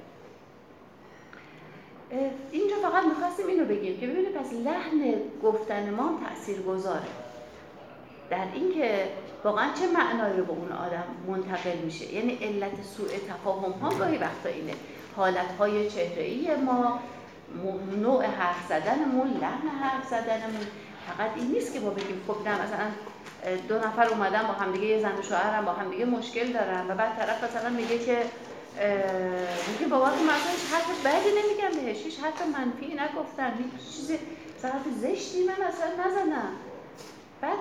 اینجا 2.52 2.76
فقط 2.84 3.06
می‌خواستیم 3.06 3.48
اینو 3.48 3.66
بگیم 3.66 4.00
که 4.00 4.08
ببینید 4.08 4.34
پس 4.34 4.54
لحن 4.54 5.14
گفتن 5.44 5.90
ما 5.90 6.20
تأثیر 6.30 6.62
گذاره 6.62 7.08
در 8.30 8.48
اینکه 8.54 9.08
واقعا 9.44 9.68
چه 9.74 9.88
معنایی 9.88 10.38
رو 10.38 10.46
به 10.46 10.52
اون 10.52 10.72
آدم 10.72 11.04
منتقل 11.28 11.78
میشه. 11.78 12.14
یعنی 12.14 12.38
علت 12.42 12.84
سوء 12.98 13.08
تفاهم 13.08 13.72
ها 13.72 13.90
گاهی 13.90 14.18
وقتا 14.18 14.50
اینه. 14.50 14.74
حالت 15.16 15.52
های 15.60 15.90
چهره 15.90 16.56
ما 16.66 17.00
م- 17.56 18.00
نوع 18.02 18.26
حرف 18.26 18.68
زدنمون 18.70 19.28
لحن 19.42 19.68
حرف 19.82 20.08
زدنمون. 20.10 20.68
فقط 21.08 21.30
این 21.36 21.52
نیست 21.52 21.74
که 21.74 21.80
ما 21.80 21.90
بگیم 21.90 22.22
خب 22.28 22.48
نه 22.48 22.54
مثلا 22.62 22.86
دو 23.70 23.76
نفر 23.78 24.08
اومدن 24.08 24.42
با 24.48 24.54
همدیگه 24.54 24.86
یه 24.86 25.00
زن 25.00 25.16
و 25.20 25.22
شوهرن 25.22 25.66
با 25.66 25.72
همدیگه 25.72 26.06
مشکل 26.06 26.54
دارن 26.54 26.88
و 26.92 26.96
بعد 26.96 27.18
طرف 27.18 27.44
مثلا 27.44 27.70
میگه 27.70 28.00
که 28.00 28.18
میگه 29.68 29.88
بابا 29.88 30.10
تو 30.10 30.24
مثلا 30.24 30.52
هیچ 30.52 30.66
حرف 30.72 30.90
بدی 31.06 31.30
نمیگم 31.30 31.86
بهش 31.86 32.04
هیچ 32.04 32.20
حرف 32.20 32.42
منفی 32.42 32.86
نگفتم 32.86 33.54
هیچ 33.58 33.96
چیز 33.96 34.12
حرف 34.64 34.88
زشتی 35.02 35.44
من 35.44 35.66
اصلا 35.68 35.88
نزدم 36.06 36.52
بعد 37.42 37.58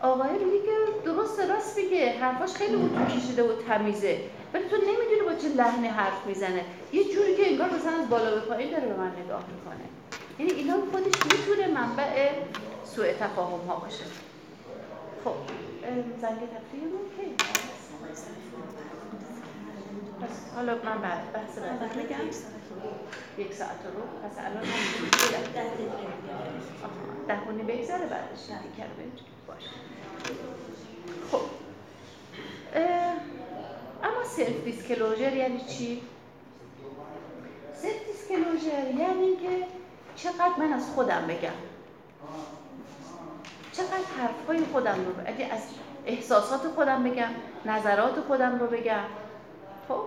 آقای 0.00 0.30
میگه 0.30 0.58
که 0.66 0.70
درست 1.04 1.40
راست 1.40 1.76
میگه 1.78 2.18
حرفاش 2.18 2.54
خیلی 2.54 2.74
اتو 2.74 3.04
کشیده 3.04 3.42
و 3.42 3.62
تمیزه. 3.62 4.30
ولی 4.54 4.64
تو 4.68 4.76
نمی‌دونی 4.76 5.22
با 5.26 5.34
چه 5.34 5.48
لحنی 5.48 5.88
حرف 5.88 6.26
می‌زنه. 6.26 6.64
یه 6.92 7.04
جوری 7.14 7.36
که 7.36 7.50
انگار 7.50 7.70
مثلا 7.70 7.92
از 7.92 8.08
بالا 8.08 8.34
به 8.34 8.40
پایین 8.40 8.70
داره 8.70 8.86
به 8.86 8.96
من 8.96 9.12
نگاه 9.24 9.44
می‌کنه. 9.52 9.84
یعنی 10.38 10.52
اینا 10.52 10.76
خودش 10.92 11.26
می‌تونه 11.26 11.66
منبع 11.66 12.32
سوء 12.84 13.12
تفاهم 13.12 13.66
ها 13.66 13.76
باشه. 13.76 14.04
خب 15.24 15.34
زنگ 16.20 16.38
تفریحمون 16.38 17.08
کی؟ 17.16 17.36
پس 20.20 20.54
حالا 20.54 20.74
من 20.74 21.02
بعد 21.02 21.32
بحث 21.32 21.58
بعد 21.58 21.96
یک 23.38 23.54
ساعت 23.54 23.70
رو 23.84 24.28
پس 24.28 24.38
الان 24.38 24.64
هم 24.64 24.78
ده 27.28 27.40
خونی 27.44 27.62
بگذره 27.62 28.06
بعدش 28.06 28.40
دیگر 28.62 28.86
باشه 29.46 29.70
خب 31.30 31.40
اما 34.02 34.24
سلف 34.36 34.64
دیسکلوژر 34.64 35.36
یعنی 35.36 35.60
چی؟ 35.68 36.02
سلف 37.74 38.06
دیسکلوژر 38.06 38.94
یعنی 38.98 39.22
اینکه 39.22 39.66
چقدر 40.16 40.52
من 40.58 40.72
از 40.72 40.86
خودم 40.94 41.26
بگم 41.26 41.50
چقدر 43.72 44.04
حرفهای 44.18 44.64
خودم 44.72 45.04
رو 45.04 45.12
اگه 45.26 45.46
از 45.46 45.60
احساسات 46.06 46.60
خودم 46.60 47.04
بگم 47.04 47.28
نظرات 47.66 48.20
خودم 48.20 48.58
رو 48.58 48.66
بگم 48.66 49.04
خب؟ 49.88 50.00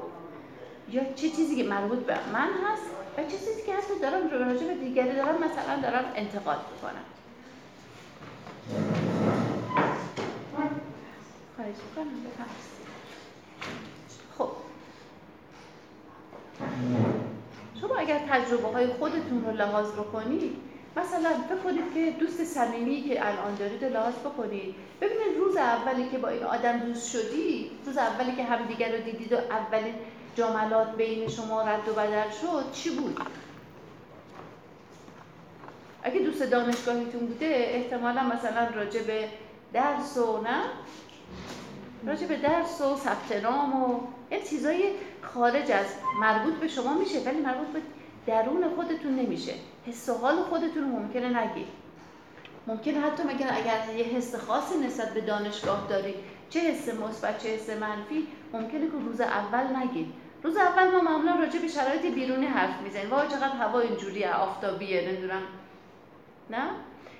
یا 0.89 1.13
چه 1.13 1.29
چیزی 1.29 1.55
که 1.55 1.63
مربوط 1.63 1.99
به 1.99 2.13
من 2.33 2.49
هست 2.63 2.83
و 3.17 3.23
چه 3.23 3.37
چیزی 3.37 3.61
که 3.65 3.75
حتی 3.75 3.99
دارم 4.01 4.29
راجع 4.29 4.67
به 4.67 4.75
دیگری 4.75 5.15
دارم 5.15 5.35
مثلا 5.35 5.81
دارم 5.81 6.11
انتقاد 6.15 6.59
می‌کنم. 6.73 7.05
خب. 14.37 14.49
شما 17.81 17.95
اگر 17.95 18.19
تجربه 18.29 18.67
های 18.67 18.87
خودتون 18.87 19.45
رو 19.45 19.51
لحاظ 19.51 19.91
بکنید 19.91 20.70
مثلا 20.97 21.29
فکر 21.49 21.93
که 21.93 22.11
دوست 22.19 22.43
صمیمی 22.43 23.01
که 23.01 23.27
الان 23.27 23.55
دارید 23.55 23.83
لحاظ 23.83 24.13
بکنید. 24.13 24.75
ببینید 25.01 25.37
روز 25.37 25.57
اولی 25.57 26.09
که 26.09 26.17
با 26.17 26.27
این 26.27 26.43
آدم 26.43 26.79
دوست 26.79 27.09
شدی 27.09 27.71
روز 27.85 27.97
اولی 27.97 28.35
که 28.35 28.43
همدیگر 28.43 28.91
رو 28.91 29.03
دیدید 29.03 29.33
و 29.33 29.35
اولین 29.35 29.93
جاملات 30.35 30.95
بین 30.95 31.27
شما 31.27 31.61
رد 31.61 31.89
و 31.89 31.93
بدل 31.93 32.29
شد 32.41 32.71
چی 32.71 32.89
بود؟ 32.89 33.21
اگه 36.03 36.19
دوست 36.19 36.43
دانشگاهیتون 36.43 37.25
بوده 37.25 37.45
احتمالا 37.45 38.23
مثلا 38.23 38.67
راجع 38.75 39.03
به 39.03 39.27
درس 39.73 40.17
و 40.17 40.41
نه؟ 40.41 40.61
راجع 42.05 42.27
به 42.27 42.35
درس 42.35 42.81
و 42.81 42.97
ثبت 42.97 43.45
و 43.45 43.99
یه 44.31 44.41
چیزای 44.49 44.91
خارج 45.21 45.71
از 45.71 45.85
مربوط 46.21 46.53
به 46.53 46.67
شما 46.67 46.93
میشه 46.93 47.19
ولی 47.19 47.39
مربوط 47.39 47.67
به 47.67 47.81
درون 48.27 48.75
خودتون 48.75 49.15
نمیشه. 49.15 49.53
حس 49.87 50.09
و 50.09 50.13
حال 50.13 50.35
خودتون 50.35 50.83
ممکنه 50.83 51.41
نگید 51.41 51.67
ممکنه 52.67 52.99
حتی 52.99 53.23
مگر 53.23 53.49
اگر 53.51 53.95
یه 53.95 54.03
حس 54.03 54.35
خاصی 54.35 54.77
نسبت 54.77 55.13
به 55.13 55.21
دانشگاه 55.21 55.87
دارید 55.89 56.15
چه 56.49 56.59
حس 56.59 56.89
مثبت 56.89 57.43
چه 57.43 57.49
حس 57.49 57.69
منفی 57.69 58.27
ممکنه 58.53 58.85
که 58.85 58.97
روز 59.05 59.21
اول 59.21 59.75
نگید 59.75 60.13
روز 60.43 60.57
اول 60.57 60.91
ما 60.91 61.01
معمولا 61.01 61.35
راجع 61.35 61.59
به 61.59 61.67
شرایط 61.67 62.05
بیرونی 62.05 62.45
حرف 62.45 62.81
می‌زنیم. 62.81 63.09
وای 63.09 63.27
چقدر 63.27 63.55
هوا 63.55 63.79
اینجوریه 63.79 64.33
آفتابیه 64.33 65.09
نمی‌دونم. 65.09 65.41
نه؟ 66.49 66.69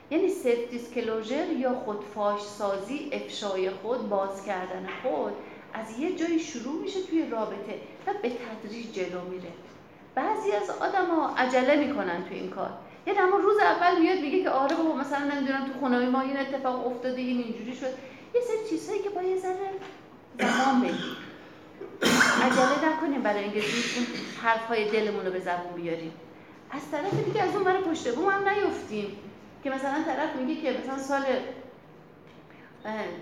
یعنی 0.09 0.29
سلف 0.29 0.69
دیسکلوژر 0.69 1.51
یا 1.51 1.73
خودفاش 1.73 2.41
سازی 2.41 3.09
افشای 3.13 3.69
خود 3.69 4.09
باز 4.09 4.45
کردن 4.45 4.87
خود 5.03 5.33
از 5.73 5.99
یه 5.99 6.15
جایی 6.15 6.39
شروع 6.39 6.81
میشه 6.81 7.01
توی 7.01 7.29
رابطه 7.29 7.79
و 8.07 8.13
به 8.21 8.29
تدریج 8.29 8.93
جلو 8.93 9.21
میره. 9.29 9.51
بعضی 10.15 10.51
از 10.51 10.69
ها 11.09 11.35
عجله 11.37 11.87
می‌کنن 11.87 12.23
توی 12.23 12.37
این 12.37 12.49
کار. 12.49 12.69
یعنی 13.07 13.19
اما 13.19 13.37
روز 13.37 13.57
اول 13.57 13.99
میاد 13.99 14.19
میگه 14.19 14.43
که 14.43 14.49
آره 14.49 14.75
بابا 14.75 14.95
مثلا 14.95 15.19
نمی‌دونم 15.19 15.65
تو 15.65 15.79
خونه 15.79 16.09
ما 16.09 16.21
این 16.21 16.37
اتفاق 16.37 16.87
افتاده 16.87 17.21
این 17.21 17.43
اینجوری 17.43 17.75
شد. 17.75 17.93
یه 18.35 18.41
سری 18.41 18.69
چیزهایی 18.69 19.01
که 19.01 19.09
با 19.09 19.21
یه 19.21 19.37
ذره 19.37 19.69
زمان 20.39 20.81
بگیر 20.81 21.17
عجله 22.43 22.93
نکنیم 22.93 23.21
برای 23.21 23.43
اینکه 23.43 23.59
اون 23.59 24.07
حرفهای 24.43 24.91
دلمون 24.91 25.25
رو 25.25 25.31
به 25.31 25.39
زبون 25.39 25.73
بیاریم. 25.75 26.13
از 26.71 26.81
طرف 26.91 27.13
دیگه 27.13 27.43
از 27.43 27.55
اون 27.55 27.63
برای 27.63 27.83
پشت 27.83 28.15
بوم 28.15 28.29
هم 28.29 28.49
نیفتیم 28.49 29.17
که 29.63 29.69
مثلا 29.69 30.03
طرف 30.05 30.35
میگه 30.35 30.61
که 30.61 30.77
مثلا 30.79 30.97
سال 30.97 31.23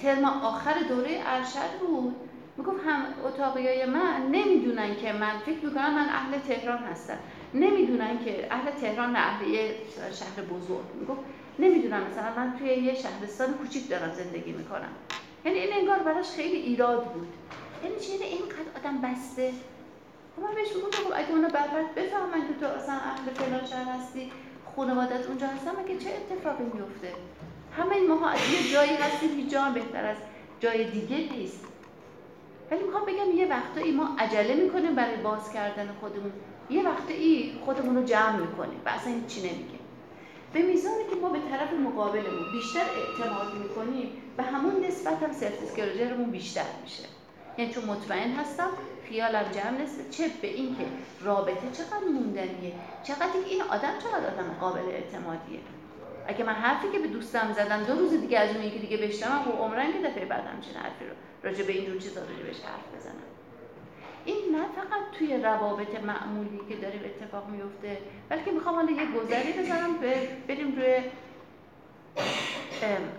ترم 0.01 0.25
آخر 0.25 0.73
دوره 0.89 1.21
ارشد 1.25 1.79
بود. 1.79 2.15
می‌گفت 2.59 2.79
هم 2.85 3.05
اتاقیای 3.25 3.85
من 3.85 4.27
نمی‌دونن 4.31 4.95
که 4.95 5.13
من 5.13 5.37
فکر 5.45 5.65
می‌کنم 5.65 5.93
من 5.93 6.09
اهل 6.09 6.37
تهران 6.47 6.77
هستم. 6.77 7.17
نمی‌دونن 7.53 8.19
که 8.25 8.47
اهل 8.51 8.71
تهران 8.71 9.15
اهل 9.15 9.47
یه 9.47 9.75
شهر 9.95 10.45
بزرگ. 10.45 10.85
می‌گفت 10.99 11.19
نمی‌دونم 11.59 12.03
مثلا 12.03 12.35
من 12.35 12.55
توی 12.59 12.67
یه 12.67 12.95
شهرستان 12.95 13.53
کوچیک 13.53 13.89
دارم 13.89 14.13
زندگی 14.13 14.51
می‌کنم. 14.51 14.93
یعنی 15.45 15.59
این 15.59 15.73
انگار 15.73 15.99
براش 15.99 16.29
خیلی 16.29 16.55
ایراد 16.55 17.13
بود. 17.13 17.33
یعنی 17.83 17.95
چه 17.95 18.25
اینقدر 18.25 18.71
آدم 18.77 19.01
بسته؟ 19.01 19.51
خب 20.35 20.41
من 20.41 20.55
بهش 20.55 20.75
میگم 20.75 20.89
خب 20.91 21.13
اگه 21.15 21.31
اونا 21.31 21.47
برفت 21.47 21.95
بفهمن 21.95 22.47
که 22.47 22.53
تو 22.59 22.65
اصلا 22.65 22.95
اهل 22.95 23.33
فلان 23.33 23.65
شهر 23.65 23.99
هستی 23.99 24.31
خانوادت 24.75 25.27
اونجا 25.27 25.47
هستم 25.47 25.71
مگه 25.83 25.97
چه 25.97 26.09
اتفاقی 26.09 26.63
میفته 26.63 27.13
همه 27.77 27.95
این 27.95 28.07
ماها 28.07 28.29
از 28.29 28.39
یه 28.53 28.73
جایی 28.73 28.95
هستیم 28.95 29.29
هیچ 29.29 29.51
جا 29.51 29.69
بهتر 29.73 30.05
از 30.05 30.17
جای 30.59 30.91
دیگه 30.91 31.17
نیست. 31.17 31.65
ولی 32.71 32.83
می‌خوام 32.83 33.05
بگم 33.05 33.37
یه 33.37 33.47
وقتایی 33.47 33.91
ما 33.91 34.15
عجله 34.19 34.55
می‌کنیم 34.55 34.95
برای 34.95 35.17
باز 35.17 35.53
کردن 35.53 35.89
خودمون. 35.99 36.31
یه 36.69 36.89
وقتایی 36.89 37.59
خودمون 37.65 37.95
رو 37.95 38.03
جمع 38.03 38.35
می‌کنیم 38.35 38.81
و 38.85 38.89
اصلا 38.89 39.13
چی 39.27 39.39
نمیگه 39.39 39.79
به 40.53 40.61
میزانی 40.61 41.03
که 41.09 41.15
ما 41.15 41.29
به 41.29 41.39
طرف 41.39 41.73
مقابلمون 41.73 42.51
بیشتر 42.51 42.79
اعتماد 42.79 43.53
می‌کنیم 43.53 44.09
به 44.37 44.43
همون 44.43 44.85
نسبت 44.85 45.23
هم 45.23 45.31
سلف 45.31 45.79
بیشتر 46.31 46.65
میشه. 46.83 47.03
یعنی 47.57 47.73
چون 47.73 47.85
مطمئن 47.85 48.31
هستم 48.31 48.69
خیالم 49.09 49.43
جمع 49.51 49.81
نیست 49.81 50.09
چه 50.09 50.23
به 50.41 50.47
اینکه 50.47 50.85
رابطه 51.21 51.71
چقدر 51.73 52.07
موندنیه 52.13 52.73
چقدر 53.03 53.39
این 53.49 53.61
آدم 53.61 53.93
چقدر 54.03 54.27
آدم 54.27 54.55
قابل 54.59 54.89
اعتمادیه. 54.89 55.59
اگه 56.27 56.43
من 56.43 56.53
حرفی 56.53 56.87
که 56.91 56.99
به 56.99 57.07
دوستم 57.07 57.53
زدم 57.53 57.83
دو 57.83 57.93
روز 57.93 58.21
دیگه 58.21 58.39
از 58.39 58.55
اون 58.55 58.71
که 58.71 58.79
دیگه 58.79 58.97
بشتم 58.97 59.43
خب 59.45 59.61
عمرن 59.61 59.93
که 59.93 59.99
دفعه 59.99 60.25
بعد 60.25 60.47
همچین 60.47 60.73
حرفی 60.73 61.05
رو 61.05 61.15
راجع 61.43 61.63
به 61.63 61.73
اینجور 61.73 61.97
چیزا 61.97 62.21
راجع 62.21 62.43
بهش 62.43 62.59
حرف 62.59 62.99
بزنم. 62.99 63.13
این 64.25 64.55
نه 64.55 64.65
فقط 64.75 65.17
توی 65.19 65.37
روابط 65.37 65.99
معمولی 66.03 66.59
که 66.69 66.75
داره 66.75 66.99
اتفاق 67.05 67.49
میفته 67.49 67.97
بلکه 68.29 68.51
می‌خوام 68.51 68.75
حالا 68.75 68.91
یه 68.91 69.11
گذری 69.11 69.53
بزنم 69.53 69.97
بریم 70.47 70.75
روی 70.75 71.01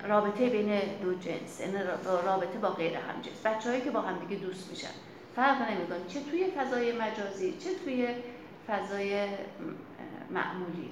رابطه 0.09 0.49
بین 0.49 0.81
دو 1.03 1.15
جنس 1.15 1.61
یعنی 1.61 1.73
رابطه 2.25 2.59
با 2.59 2.69
غیر 2.69 2.97
همجنس 2.97 3.47
بچههایی 3.47 3.83
که 3.83 3.91
با 3.91 4.01
همدیگه 4.01 4.43
دوست 4.43 4.71
میشن. 4.71 4.91
فرق 5.37 5.71
نمی‌کنه. 5.71 5.99
چه 6.09 6.21
توی 6.31 6.51
فضای 6.51 6.93
مجازی 6.93 7.59
چه 7.59 7.71
توی 7.85 8.09
فضای 8.69 9.27
معمولی. 10.31 10.91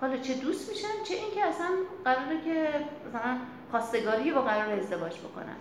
حالا 0.00 0.16
چه 0.16 0.34
دوست 0.34 0.70
میشن 0.70 1.02
چه 1.08 1.14
اینکه 1.14 1.44
اصلا 1.44 1.70
قراره 2.04 2.40
که 2.44 2.68
مثلا 3.08 3.38
خواستگاری 3.70 4.30
با 4.30 4.42
قرار 4.42 4.78
ازدواج 4.78 5.18
بکنن. 5.18 5.56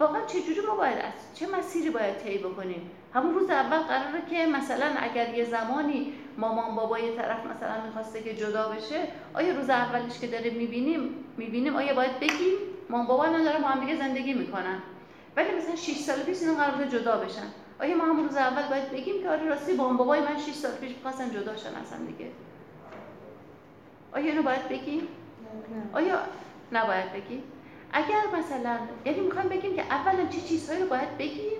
واقعا 0.00 0.26
چجوری 0.26 0.60
ما 0.68 0.74
باید 0.74 0.98
از 0.98 1.38
چه 1.38 1.46
مسیری 1.46 1.90
باید 1.90 2.18
طی 2.18 2.38
بکنیم؟ 2.38 2.90
همون 3.14 3.34
روز 3.34 3.50
اول 3.50 3.78
قراره 3.78 4.22
که 4.30 4.46
مثلا 4.46 4.86
اگر 5.00 5.34
یه 5.34 5.44
زمانی 5.44 6.12
مامان 6.38 6.74
بابا 6.74 6.98
یه 6.98 7.16
طرف 7.16 7.38
مثلا 7.46 7.86
می‌خواسته 7.86 8.22
که 8.22 8.34
جدا 8.34 8.68
بشه 8.68 9.00
آیا 9.34 9.54
روز 9.54 9.70
اولش 9.70 10.18
که 10.18 10.26
داره 10.26 10.50
می‌بینیم 10.50 11.24
می‌بینیم 11.36 11.76
آیا 11.76 11.94
باید 11.94 12.20
بگیم 12.20 12.58
مامان 12.90 13.06
بابا 13.06 13.26
نداره 13.26 13.58
با 13.58 13.68
هم 13.68 13.80
دیگه 13.80 13.96
زندگی 13.96 14.34
می‌کنن؟ 14.34 14.82
ولی 15.36 15.48
مثلا 15.58 15.76
6 15.76 15.96
سال 15.96 16.18
پیش 16.18 16.40
اینا 16.40 16.54
قرار 16.54 16.84
جدا 16.84 17.16
بشن. 17.16 17.46
آیا 17.80 17.96
ما 17.96 18.04
هم 18.04 18.22
روز 18.28 18.36
اول 18.36 18.68
باید 18.68 18.90
بگیم 18.90 19.22
که 19.22 19.28
آره 19.30 19.44
راستی 19.44 19.74
مامان 19.74 19.96
بابای 19.96 20.20
من 20.20 20.38
6 20.38 20.52
سال 20.52 20.70
پیش 20.70 20.90
می‌خواستن 20.96 21.30
جدا 21.30 21.56
شن 21.56 21.74
اصلا 21.74 21.98
دیگه؟ 22.06 22.30
آیا 24.12 24.26
اینو 24.26 24.42
باید 24.42 24.68
بگیم؟ 24.68 25.08
آیا 25.92 26.18
نباید 26.72 27.12
بگیم؟ 27.12 27.42
اگر 27.96 28.22
مثلا 28.38 28.76
یعنی 29.04 29.20
می‌خوایم 29.20 29.48
بگیم 29.48 29.76
که 29.76 29.82
اولا 29.82 30.26
چه 30.26 30.40
چیزهایی 30.40 30.82
رو 30.82 30.88
باید 30.88 31.18
بگیم 31.18 31.58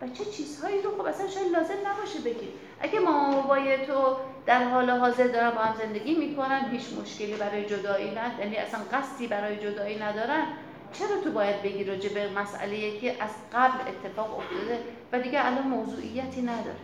و 0.00 0.08
چه 0.08 0.24
چیزهایی 0.24 0.82
رو 0.82 0.90
خب 0.90 1.06
اصلا 1.06 1.28
شاید 1.28 1.52
لازم 1.52 1.74
نباشه 1.86 2.18
بگیم. 2.18 2.48
اگه 2.80 3.00
مامان 3.00 3.34
بابای 3.34 3.86
تو 3.86 4.16
در 4.46 4.64
حال 4.64 4.90
حاضر 4.90 5.26
دارن 5.26 5.50
با 5.50 5.60
هم 5.60 5.76
زندگی 5.78 6.14
می‌کنن 6.14 6.68
هیچ 6.70 6.84
مشکلی 7.00 7.34
برای 7.34 7.64
جدایی 7.66 8.10
نه 8.10 8.40
یعنی 8.40 8.56
اصلا 8.56 8.80
قصدی 8.92 9.26
برای 9.26 9.56
جدایی 9.56 9.98
ندارن 9.98 10.46
چرا 10.92 11.20
تو 11.24 11.30
باید 11.32 11.62
بگی 11.62 11.84
راجع 11.84 12.12
به 12.14 12.30
مسئله 12.30 12.98
که 12.98 13.22
از 13.22 13.30
قبل 13.52 13.78
اتفاق 13.88 14.38
افتاده 14.38 14.80
و 15.12 15.20
دیگه 15.20 15.46
الان 15.46 15.66
موضوعیتی 15.66 16.42
نداره؟ 16.42 16.76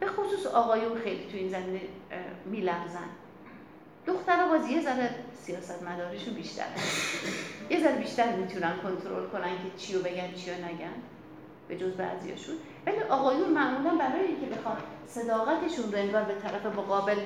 به 0.00 0.06
خصوص 0.06 0.46
آقایون 0.46 0.98
خیلی 1.04 1.26
تو 1.32 1.36
این 1.36 1.48
زمینه 1.48 1.80
میلغزن. 2.44 3.08
دخترها 4.06 4.48
باز 4.48 4.68
یه 4.70 4.82
ذره 4.82 5.10
سیاست 5.46 5.82
مدارشون 5.82 6.34
بیشتر. 6.34 6.64
یه 7.70 7.80
ذره 7.80 7.96
بیشتر 7.96 8.36
می‌تونن 8.36 8.72
کنترل 8.82 9.26
کنن 9.26 9.56
که 9.56 9.76
چی 9.76 9.94
رو 9.94 10.02
بگن 10.02 10.34
چی 10.34 10.50
رو 10.50 10.56
نگن. 10.56 10.94
به 11.68 11.76
جز 11.78 11.92
بعضیاشون. 11.92 12.54
ولی 12.86 12.98
آقایون 12.98 13.48
معمولا 13.48 13.96
برای 13.96 14.24
اینکه 14.24 14.46
بخوان 14.46 14.76
صداقتشون 15.06 15.92
رو 15.92 15.98
انگار 15.98 16.22
به 16.22 16.34
طرف 16.34 16.66
مقابل 16.66 17.16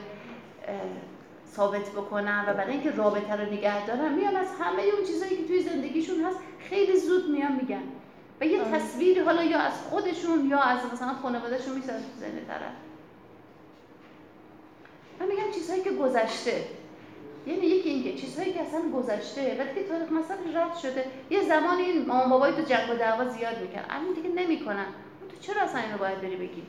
ثابت 1.55 1.91
بکنن 1.91 2.45
و 2.49 2.55
برای 2.55 2.73
اینکه 2.73 2.91
رابطه 2.91 3.37
رو 3.37 3.53
نگه 3.53 3.87
دارن 3.87 4.13
میان 4.13 4.37
از 4.37 4.47
همه 4.61 4.83
اون 4.83 5.07
چیزایی 5.07 5.37
که 5.37 5.45
توی 5.47 5.63
زندگیشون 5.63 6.25
هست 6.25 6.39
خیلی 6.59 6.97
زود 7.01 7.31
میان 7.31 7.53
میگن. 7.53 7.83
و 8.41 8.45
یه 8.45 8.65
تصویری 8.65 9.21
حالا 9.21 9.45
یا 9.45 9.59
از 9.59 9.73
خودشون 9.73 10.47
یا 10.51 10.61
از 10.61 10.79
مثلا 10.93 11.15
خانوادهشون 11.15 11.75
می‌سازن 11.75 11.99
تو 11.99 12.21
ذهن 12.21 12.47
طرف. 12.47 12.73
من 15.21 15.27
میگم 15.27 15.51
چیزهایی 15.55 15.83
که 15.83 15.91
گذشته 15.91 16.65
یعنی 17.49 17.67
یکی 17.67 17.89
اینکه 17.89 18.15
چیزهایی 18.15 18.53
که 18.53 18.61
اصلا 18.61 18.81
گذشته 18.97 19.57
وقتی 19.59 19.75
که 19.75 19.89
تاریخ 19.89 20.13
مثلا 20.13 20.63
رد 20.63 20.77
شده 20.77 21.05
یه 21.31 21.43
زمانی 21.43 21.93
مامان 21.93 22.31
بابای 22.31 22.53
تو 22.53 22.63
جنگ 22.63 22.91
و 22.91 22.95
دعوا 22.95 23.29
زیاد 23.29 23.63
می‌کرد. 23.63 23.87
الان 23.91 24.13
دیگه 24.15 24.29
نمی‌کنن. 24.29 24.87
تو 25.29 25.37
چرا 25.41 25.63
اصلا 25.63 25.81
اینو 25.81 25.99
باید 25.99 26.21
بری 26.21 26.37
بگی؟ 26.37 26.63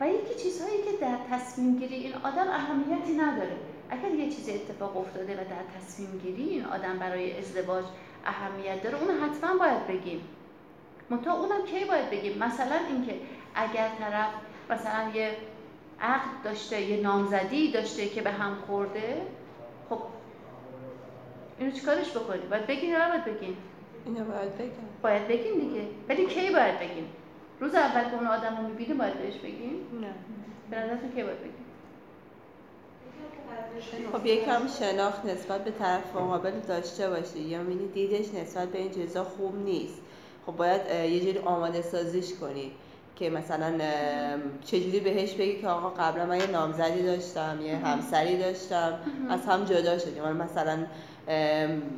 و 0.00 0.08
یکی 0.08 0.34
چیزهایی 0.42 0.76
که 0.76 0.90
در 1.00 1.16
تصمیم 1.30 1.78
گیری 1.78 1.94
این 1.94 2.14
آدم 2.14 2.48
اهمیتی 2.48 3.12
نداره. 3.12 3.56
اگر 3.90 4.14
یه 4.14 4.30
چیزی 4.30 4.52
اتفاق 4.52 4.96
افتاده 4.96 5.32
و 5.32 5.36
در 5.36 5.80
تصمیم 5.80 6.18
گیری 6.18 6.42
این 6.42 6.64
آدم 6.64 6.98
برای 6.98 7.38
ازدواج 7.38 7.84
اهمیت 8.24 8.82
داره 8.82 9.02
اون 9.02 9.10
حتما 9.10 9.58
باید 9.58 9.86
بگیم. 9.86 10.20
منتها 11.10 11.34
اونم 11.34 11.66
کی 11.66 11.84
باید 11.84 12.10
بگیم؟ 12.10 12.38
مثلا 12.38 12.76
اینکه 12.88 13.14
اگر 13.54 13.88
طرف 13.98 14.28
مثلا 14.70 15.10
یه 15.14 15.36
عقد 16.04 16.44
داشته 16.44 16.80
یه 16.82 17.00
نامزدی 17.00 17.72
داشته 17.72 18.08
که 18.08 18.22
به 18.22 18.30
هم 18.30 18.54
خورده. 18.66 19.22
خب 19.90 19.98
اینو 21.58 21.72
چیکارش 21.72 22.10
بکنیم؟ 22.10 22.48
باید 22.50 22.66
بگین 22.66 22.90
یا 22.90 23.08
باید 23.08 23.24
بگین؟ 23.24 23.56
اینو 24.06 24.24
باید 24.24 24.58
بگم. 24.58 24.70
باید 25.02 25.28
بگیم 25.28 25.54
دیگه. 25.60 25.86
ولی 26.08 26.26
کی 26.26 26.50
باید 26.50 26.78
بگیم 26.78 27.06
روز 27.60 27.74
اول 27.74 28.04
که 28.10 28.14
اون 28.14 28.26
آدم 28.26 28.56
رو 28.56 28.68
می‌بینیم 28.68 28.98
باید 28.98 29.14
بهش 29.14 29.34
بگیم 29.34 30.00
نه. 30.00 30.14
به 30.70 30.76
نظرتون 30.76 31.10
کی 31.14 31.22
باید 31.22 31.40
بگیم 31.40 31.64
خب 34.12 34.26
یکم 34.26 34.62
شناخت 34.80 35.24
نسبت 35.24 35.64
به 35.64 35.70
طرف 35.70 36.16
مقابل 36.16 36.50
داشته 36.68 37.10
باشی. 37.10 37.38
یا 37.40 37.62
می‌بینی 37.62 37.88
دیدش 37.88 38.34
نسبت 38.34 38.68
به 38.68 38.78
این 38.78 38.90
چیزا 38.90 39.24
خوب 39.24 39.64
نیست. 39.64 40.00
خب 40.46 40.56
باید 40.56 40.80
یه 41.10 41.20
جوری 41.20 41.38
آماده 41.38 41.82
سازیش 41.82 42.34
کنی. 42.40 42.72
که 43.16 43.30
مثلا 43.30 43.72
چجوری 44.64 45.00
بهش 45.00 45.32
بگی 45.34 45.60
که 45.60 45.68
آقا 45.68 45.90
قبلا 45.90 46.26
من 46.26 46.38
یه 46.38 46.46
نامزدی 46.46 47.02
داشتم 47.02 47.58
یه 47.62 47.76
همسری 47.76 48.38
داشتم 48.38 48.98
از 49.30 49.46
هم 49.46 49.64
جدا 49.64 49.98
شدیم. 49.98 50.22
مثلا 50.22 50.78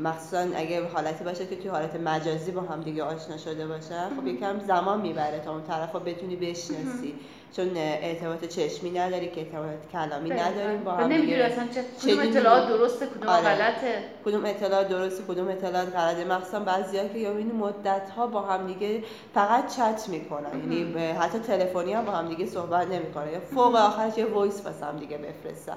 مخصوصا 0.00 0.38
اگه 0.56 0.88
حالتی 0.88 1.24
باشه 1.24 1.46
که 1.46 1.56
توی 1.56 1.68
حالت 1.68 1.96
مجازی 1.96 2.50
با 2.50 2.60
هم 2.60 2.80
دیگه 2.80 3.02
آشنا 3.02 3.36
شده 3.36 3.66
باشه 3.66 3.94
خب 4.16 4.26
یکم 4.26 4.60
زمان 4.60 5.00
می‌بره 5.00 5.40
تا 5.44 5.52
اون 5.52 5.62
طرف 5.62 5.92
رو 5.92 6.00
بتونی 6.00 6.36
بشناسی. 6.36 7.14
چون 7.56 7.70
ارتباط 7.76 8.44
چشمی 8.44 8.90
نداری 8.90 9.28
که 9.28 9.40
ارتباط 9.40 9.68
کلامی 9.92 10.30
نداریم 10.30 10.84
با 10.84 10.92
هم 10.92 11.06
نمی‌دونی 11.06 11.34
اصلا 11.34 11.64
چه 11.74 11.82
کدوم 12.02 12.28
اطلاعات 12.28 12.68
درسته 12.68 13.06
کدوم 13.06 13.28
آره. 13.28 13.42
غلطه؟ 13.42 14.02
کدوم 14.24 14.44
اطلاعات 14.44 14.88
درسته 14.88 15.24
کدوم 15.28 15.48
اطلاعات 15.48 15.96
غلطه. 15.96 16.24
مخصوصا 16.24 16.60
بعضیا 16.60 17.08
که 17.08 17.18
یعنی 17.18 17.52
مدت 17.52 18.10
ها 18.16 18.26
با 18.26 18.40
هم 18.42 18.66
دیگه 18.66 19.02
فقط 19.34 19.76
چت 19.76 20.08
می‌کنن. 20.08 20.72
یعنی 20.72 21.12
حتی 21.12 21.38
تلفنی 21.38 21.92
هم 21.92 22.04
با 22.04 22.12
هم 22.12 22.28
دیگه 22.28 22.46
صحبت 22.46 22.86
نمی‌کنن. 22.86 23.32
یا 23.32 23.40
فوق 23.40 23.74
آخرش 23.74 24.18
یه 24.18 24.24
وایس 24.24 24.66
واسه 24.66 24.86
هم 24.86 24.96
دیگه 24.96 25.18
بفرستن. 25.18 25.76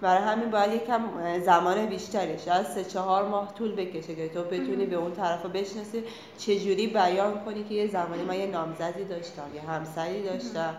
برای 0.00 0.22
همین 0.22 0.50
باید 0.50 0.72
یکم 0.72 1.00
زمان 1.44 1.86
بیشتری 1.86 2.38
شاید 2.38 2.66
سه 2.66 2.84
چهار 2.84 3.28
ماه 3.28 3.54
طول 3.54 3.74
بکشه 3.74 4.14
که 4.14 4.28
تو 4.28 4.42
بتونی 4.44 4.86
به 4.86 4.96
اون 4.96 5.12
طرف 5.12 5.42
رو 5.42 5.48
بشناسی. 5.50 6.04
چجوری 6.38 6.86
بیان 6.86 7.44
کنی 7.44 7.64
که 7.64 7.74
یه 7.74 7.86
زمانی 7.86 8.22
من 8.22 8.38
یه 8.38 8.46
نامزدی 8.46 9.04
داشتم 9.04 9.42
یه 9.54 9.60
همسری 9.60 10.22
داشتم. 10.22 10.74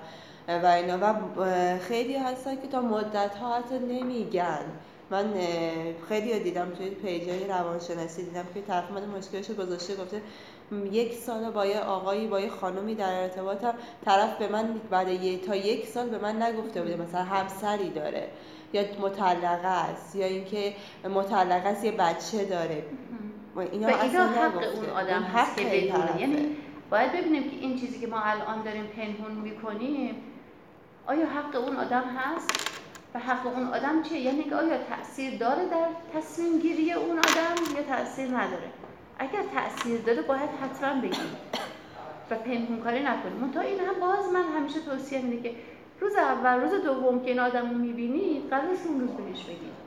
و 0.48 0.66
اینا. 0.66 0.98
و 1.38 1.78
خیلی 1.80 2.16
هستن 2.16 2.56
که 2.56 2.68
تا 2.68 2.82
مدت 2.82 3.36
ها 3.36 3.56
حتی 3.56 3.80
نمیگن. 3.80 4.66
من 5.10 5.34
خیلی 6.10 6.40
دیدم 6.40 6.70
توی 6.70 6.90
پیجای 6.90 7.48
روانشناسی. 7.48 8.24
دیدم 8.24 8.46
که 8.54 8.62
طرف 8.62 8.92
من 8.92 9.06
مشکلش 9.06 9.52
گذاشته 9.52 9.96
گفته 9.96 10.22
یک 10.92 11.14
سال 11.14 11.52
با 11.52 11.66
یه 11.66 11.80
آقایی 11.80 12.28
با 12.28 12.40
یه 12.40 12.50
خانومی 12.50 12.96
در 12.96 13.22
ارتباطم. 13.22 13.74
طرف 14.06 14.38
به 14.38 14.48
من 14.48 14.82
بعد 14.90 15.08
یه 15.08 15.38
تا 15.38 15.56
یک 15.56 15.88
سال 15.88 16.10
به 16.10 16.18
من 16.18 16.42
نگفته 16.42 16.82
بوده 16.82 16.96
مثلا 16.96 17.24
همسری 17.24 17.90
داره 17.90 18.28
یا 18.74 18.84
مطلقه 19.02 19.68
است 19.68 20.16
یا 20.16 20.26
اینکه 20.26 20.74
مطلقه 21.16 21.70
است 21.70 21.84
یه 21.84 21.92
بچه 21.92 22.46
داره. 22.46 22.84
اینا 23.72 23.88
و 23.88 24.02
اینا 24.02 24.26
حق 24.26 24.56
اون 24.76 24.90
آدم 24.90 25.22
هست 25.22 25.58
که 25.58 25.64
بدونه. 25.64 26.22
یعنی 26.22 26.56
باید 26.90 27.12
ببینیم 27.12 27.44
که 27.44 27.56
این 27.56 27.80
چیزی 27.80 28.00
که 28.00 28.08
ما 28.08 28.20
الان 28.20 28.64
داریم 28.64 28.86
پنهون 28.86 29.32
می‌کنیم 29.32 30.16
آیا 31.08 31.26
حق 31.26 31.56
اون 31.56 31.76
آدم 31.76 32.04
هست؟ 32.18 32.70
و 33.14 33.20
حق 33.20 33.48
اون 33.48 33.68
آدم 33.68 34.04
چیه؟ 34.04 34.20
یعنی 34.20 34.44
که 34.44 34.56
آیا 34.56 34.78
تاثیر 34.78 35.38
داره 35.38 35.66
در 35.66 35.88
تصمیم 36.20 36.60
گیری 36.60 36.94
اون 36.94 37.18
آدم 37.18 37.76
یا 37.76 37.84
تاثیر 37.84 38.28
نداره؟ 38.28 38.70
اگر 39.20 39.44
تاثیر 39.54 40.02
داره 40.02 40.22
باید 40.22 40.50
حتما 40.62 41.02
بگیم. 41.02 41.36
و 42.32 42.36
پنهون 42.36 42.80
کاری 42.84 43.04
نکنیم. 43.04 43.52
تا 43.54 43.62
این 43.62 43.80
هم 43.80 44.00
باز 44.00 44.30
من 44.34 44.44
همیشه 44.58 44.80
توصیه 44.80 45.22
میده 45.22 45.50
که 45.50 45.56
روز 46.00 46.16
اول 46.16 46.60
روز 46.60 46.84
دوم 46.84 47.22
که 47.22 47.28
این 47.28 47.40
آدم 47.40 47.70
رو 47.70 47.78
می‌بینید 47.78 48.50
قرار 48.50 48.64
اون 48.86 49.02
روز 49.02 49.10
بهش 49.10 49.44
بگید. 49.44 49.82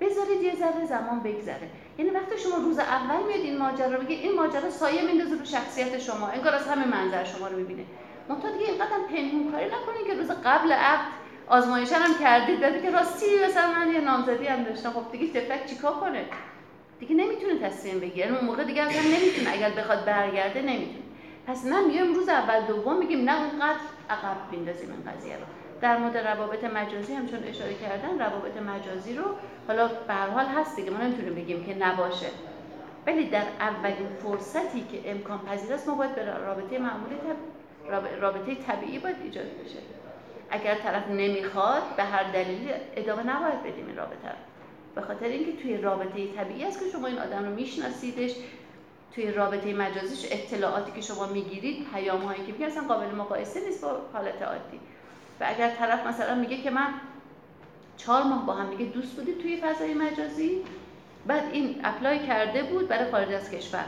بذارید 0.00 0.42
یه 0.42 0.56
ذره 0.56 0.86
زمان 0.86 1.20
بگذره. 1.20 1.70
یعنی 1.98 2.10
وقتی 2.10 2.38
شما 2.38 2.56
روز 2.56 2.78
اول 2.78 3.22
میاد 3.26 3.40
این 3.40 3.58
ماجرا 3.58 3.96
رو 3.96 4.02
بگید 4.02 4.20
این 4.20 4.36
ماجرا 4.36 4.70
سایه 4.70 5.02
میندازه 5.02 5.38
رو 5.38 5.44
شخصیت 5.44 5.98
شما. 5.98 6.28
انگار 6.28 6.54
از 6.54 6.66
همه 6.68 6.86
منظر 6.88 7.24
شما 7.24 7.48
رو 7.48 7.56
می‌بینه. 7.56 7.84
منتها 8.28 8.50
دیگه 8.50 8.64
اینقدر 8.66 8.90
پنهون 9.10 9.52
کاری 9.52 9.66
نکنید 9.66 10.06
که 10.06 10.14
روز 10.14 10.30
قبل 10.44 10.72
عقد 10.72 11.06
آزمایش 11.46 11.92
هم 11.92 12.18
کردید 12.24 12.60
بعد 12.60 12.82
که 12.82 12.90
راستی 12.90 13.26
مثلا 13.46 13.72
من 13.72 13.92
یه 13.92 14.00
نامزدی 14.00 14.46
هم 14.46 14.62
داشتم. 14.62 14.90
خب 14.90 15.12
دیگه 15.12 15.40
تفلک 15.40 15.66
چیکار 15.66 15.92
کنه؟ 15.92 16.24
دیگه 17.00 17.14
نمی‌تونه 17.14 17.58
تصمیم 17.58 18.00
بگیره. 18.00 18.34
اون 18.34 18.44
موقع 18.44 18.64
دیگه 18.64 18.82
اصلا 18.82 19.02
نمی‌تونه. 19.02 19.50
اگر 19.52 19.70
بخواد 19.70 20.04
برگرده 20.04 20.62
نمی‌تونه. 20.62 21.02
پس 21.46 21.64
نه 21.64 21.86
میایم 21.86 22.14
روز 22.14 22.28
اول 22.28 22.60
دوم 22.60 22.98
میگیم 22.98 23.30
نه 23.30 23.42
اونقدر 23.42 23.78
عقب 24.10 24.50
بیندازیم 24.50 24.90
این 24.90 25.12
قضیه 25.12 25.34
رو. 25.34 25.44
در 25.80 25.96
مورد 25.96 26.16
روابط 26.16 26.64
مجازی 26.64 27.14
هم 27.14 27.26
چون 27.26 27.44
اشاره 27.44 27.74
کردن 27.74 28.18
روابط 28.18 28.56
مجازی 28.56 29.14
رو 29.14 29.24
حالا 29.66 29.88
به 29.88 30.14
حال 30.14 30.46
هست 30.46 30.76
دیگه. 30.76 30.90
ما 30.90 30.98
نمی‌تونیم 30.98 31.34
بگیم 31.34 31.64
که 31.64 31.74
نباشه. 31.74 32.26
ولی 33.06 33.24
در 33.24 33.44
اولین 33.60 34.08
فرصتی 34.22 34.80
که 34.80 35.10
امکان 35.10 35.38
پذیر 35.38 35.72
است 35.72 35.88
ما 35.88 35.94
باید 35.94 36.14
به 36.14 36.24
رابطه 36.24 36.78
معمولی 36.78 37.14
رابطه 38.20 38.54
طبیعی 38.54 38.98
باید 38.98 39.16
ایجاد 39.24 39.44
بشه. 39.64 39.78
اگر 40.50 40.74
طرف 40.74 41.08
نمی‌خواد 41.08 41.82
به 41.96 42.02
هر 42.02 42.32
دلیلی 42.32 42.70
ادامه 42.96 43.22
نباید 43.22 43.62
بدیم 43.62 43.86
این 43.86 43.96
رابطه 43.96 44.32
به 44.94 45.00
خاطر 45.00 45.26
اینکه 45.26 45.62
توی 45.62 45.76
رابطه 45.76 46.32
طبیعی 46.32 46.64
است 46.64 46.80
که 46.80 46.90
شما 46.92 47.06
این 47.06 47.18
آدم 47.18 47.44
رو 47.44 47.54
میشناسیدش 47.54 48.34
توی 49.14 49.32
رابطه 49.32 49.74
مجازیش 49.74 50.32
اطلاعاتی 50.32 50.92
که 50.92 51.00
شما 51.00 51.26
می‌گیرید 51.26 51.86
پیام 51.94 52.20
هایی 52.20 52.46
که 52.46 52.52
میگه 52.52 52.80
قابل 52.88 53.14
مقایسه 53.14 53.60
نیست 53.60 53.84
با 53.84 53.96
حالت 54.12 54.42
عادی. 54.42 54.80
و 55.40 55.44
اگر 55.48 55.70
طرف 55.70 56.06
مثلا 56.06 56.34
میگه 56.34 56.62
که 56.62 56.70
من 56.70 56.88
چهار 57.96 58.22
ماه 58.22 58.46
با 58.46 58.52
هم 58.52 58.70
دیگه 58.70 58.84
دوست 58.84 59.16
بودیم 59.16 59.34
توی 59.42 59.56
فضای 59.56 59.94
مجازی 59.94 60.64
بعد 61.26 61.42
این 61.52 61.80
اپلای 61.84 62.18
کرده 62.18 62.62
بود 62.62 62.88
برای 62.88 63.10
خارج 63.10 63.32
از 63.32 63.50
کشور. 63.50 63.84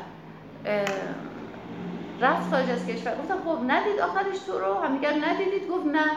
رفت 2.21 2.51
خارج 2.51 2.71
از 2.71 2.87
کشور. 2.87 3.15
گفتم 3.15 3.39
خب 3.45 3.59
ندید 3.67 4.01
آخرش 4.01 4.39
تو 4.39 4.59
رو؟ 4.59 4.75
همدیگر 4.75 5.13
ندیدید. 5.13 5.69
گفت 5.69 5.87
نه. 5.87 6.11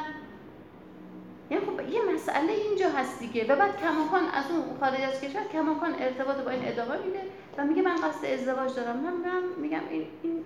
یعنی 1.49 1.65
خب 1.65 1.90
یه 1.90 2.02
مسئله 2.14 2.53
اینجا 2.53 2.90
هست 2.90 3.19
دیگه. 3.19 3.44
و 3.44 3.56
بعد 3.56 3.78
کماکان 3.82 4.24
از 4.34 4.45
اون 4.52 4.64
خارج 4.80 5.02
از 5.02 5.22
کشور 5.22 5.44
کماکان 5.53 5.94
ارتباط 5.99 6.38
با 6.38 6.52
این 6.52 6.68
ادامه 6.68 6.98
میده 7.06 7.22
و 7.57 7.64
میگه 7.65 7.82
من 7.82 7.95
قصد 7.95 8.26
ازدواج 8.26 8.76
دارم. 8.76 8.98
من 8.98 9.41
میگم 9.61 9.82
این, 9.90 10.07
این 10.24 10.45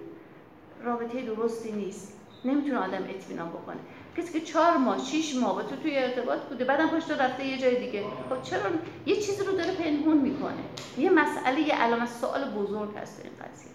رابطه 0.84 1.22
درستی 1.22 1.72
نیست. 1.72 2.18
نمی‌تونه 2.46 2.78
آدم 2.78 3.04
اطمینان 3.10 3.50
بکنه. 3.50 3.78
کسی 4.18 4.40
که 4.40 4.46
چهار 4.46 4.78
ماه 4.78 5.00
شیش 5.00 5.36
ماه 5.36 5.56
با 5.56 5.62
تو 5.62 5.76
توی 5.76 5.98
ارتباط 5.98 6.40
بوده 6.40 6.66
بعدم 6.66 6.88
پشت 6.88 7.12
رفته 7.12 7.46
یه 7.46 7.58
جای 7.58 7.86
دیگه. 7.86 8.04
خب 8.30 8.44
چرا؟ 8.44 8.70
یه 9.06 9.16
چیزی 9.16 9.44
رو 9.44 9.52
داره 9.52 9.72
پنهون 9.76 10.18
می‌کنه. 10.18 10.64
یه 10.98 11.10
مسئله 11.10 11.60
یه 11.60 11.76
علامت 11.82 12.10
سوال 12.10 12.52
بزرگ 12.52 12.98
هست 12.98 13.22
این 13.24 13.34
قضیه. 13.34 13.71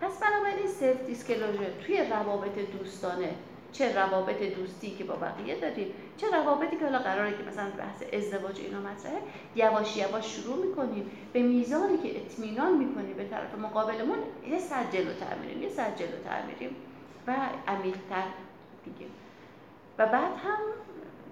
پس 0.00 0.18
بنابراین 0.20 0.66
self 0.66 1.06
disclosure 1.06 1.70
توی 1.86 2.02
روابط 2.10 2.58
دوستانه 2.78 3.34
چه 3.72 3.96
روابط 3.96 4.42
دوستی 4.42 4.90
که 4.90 5.04
با 5.04 5.14
بقیه 5.16 5.60
داریم 5.60 5.94
چه 6.16 6.26
روابطی 6.30 6.76
که 6.76 6.84
حالا 6.84 6.98
قراره 6.98 7.30
که 7.30 7.42
مثلا 7.50 7.70
بحث 7.78 8.02
ازدواج 8.12 8.60
اینا 8.60 8.80
مطرحه 8.80 9.18
یواش 9.56 9.96
یواش 9.96 10.36
شروع 10.36 10.66
می‌کنیم. 10.66 11.10
به 11.32 11.42
میزانی 11.42 11.98
که 11.98 12.16
اطمینان 12.16 12.76
می‌کنیم 12.76 13.16
به 13.16 13.24
طرف 13.24 13.54
مقابلمون 13.54 14.18
یه 14.50 14.58
سر 14.58 14.84
جلوتر 14.92 15.34
میریم 15.42 15.62
یه 15.62 15.68
سر 15.68 15.90
جلوتر 15.90 16.42
میریم 16.46 16.76
و 17.26 17.36
عمیق‌تر 17.66 18.24
دیگه 18.84 19.06
و 19.98 20.06
بعد 20.06 20.32
هم 20.44 20.58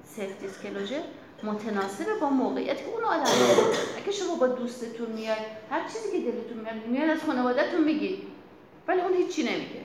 self 0.05 0.40
disclosure 0.40 1.02
متناسب 1.43 2.20
با 2.20 2.30
موقعیت 2.30 2.76
که 2.76 2.88
اون 2.88 3.05
آدم 3.05 3.30
اگه 4.02 4.12
شما 4.12 4.34
با 4.34 4.47
دوستتون 4.47 5.12
میاد 5.12 5.38
هر 5.70 5.88
چیزی 5.88 6.12
که 6.12 6.30
دلتون 6.30 6.59
میاد 6.59 6.86
میاد 6.86 7.10
از 7.10 7.24
خانوادهتون 7.24 7.84
میگید. 7.84 8.35
ولی 8.88 9.00
اون 9.00 9.14
هیچی 9.14 9.42
نمیگه. 9.42 9.84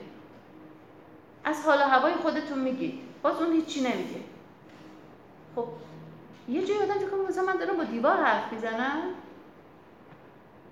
از 1.44 1.64
حال 1.64 1.78
هوای 1.78 2.14
خودتون 2.14 2.58
میگید. 2.58 2.98
باز 3.22 3.42
اون 3.42 3.52
هیچی 3.52 3.80
نمیگه. 3.80 4.20
خب 5.56 5.64
یه 6.48 6.64
جایی 6.66 6.80
آدم 6.80 6.94
فکر 6.94 7.28
مثلا 7.28 7.44
من 7.44 7.56
دارم 7.56 7.76
با 7.76 7.84
دیوار 7.84 8.16
حرف 8.16 8.52
می‌زنم. 8.52 9.02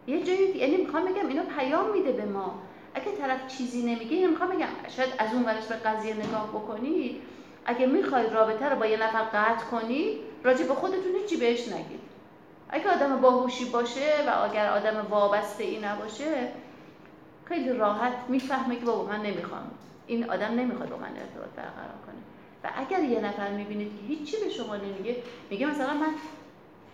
یه 0.07 0.23
جایی 0.23 0.57
یعنی 0.57 0.77
می‌خوام 0.77 1.05
بگم 1.05 1.27
اینو 1.27 1.43
پیام 1.43 1.91
میده 1.91 2.13
به 2.13 2.25
ما. 2.25 2.55
اگه 2.95 3.13
طرف 3.13 3.47
چیزی 3.47 3.83
نمیگه 3.83 4.17
اینو 4.17 4.31
می‌خوام 4.31 4.51
بگم 4.51 4.69
شاید 4.89 5.15
از 5.19 5.35
اون 5.35 5.45
ورش 5.45 5.65
به 5.65 5.75
قضیه 5.75 6.15
نگاه 6.15 6.49
بکنید 6.49 7.23
اگه 7.65 7.87
می‌خواید 7.87 8.33
رابطه 8.33 8.69
رو 8.69 8.77
با 8.77 8.87
یه 8.87 8.97
نفر 8.97 9.23
قطع 9.23 9.65
کنید 9.65 10.19
راجع 10.45 10.67
به 10.67 10.75
خودتون 10.75 11.15
هیچی 11.21 11.37
بهش 11.37 11.69
نگید. 11.69 12.01
اگه 12.69 12.91
آدم 12.91 13.21
باهوشی 13.21 13.65
باشه 13.65 14.25
و 14.27 14.45
اگر 14.45 14.71
آدم 14.71 15.07
وابسته 15.11 15.65
ای 15.65 15.81
نباشه 15.81 16.49
خیلی 17.51 17.73
راحت 17.73 18.13
می‌فهمه 18.29 18.77
که 18.77 18.85
بابا 18.85 19.13
من 19.13 19.23
نمی‌خوام. 19.23 19.71
این 20.07 20.31
آدم 20.31 20.55
نمی‌خواد 20.55 20.89
با 20.89 20.97
من 20.97 21.09
ارتباط 21.09 21.51
برقرار 21.57 21.99
کنه. 22.07 22.21
و 22.65 22.69
اگر 22.77 23.05
یه 23.05 23.21
نفر 23.21 23.51
می‌بینید 23.51 23.93
که 23.97 24.07
هیچی 24.07 24.37
به 24.45 24.51
شما 24.51 24.77
نمیگه 24.77 25.17
میگه 25.51 25.67
مثلا 25.67 25.95
من 25.95 26.15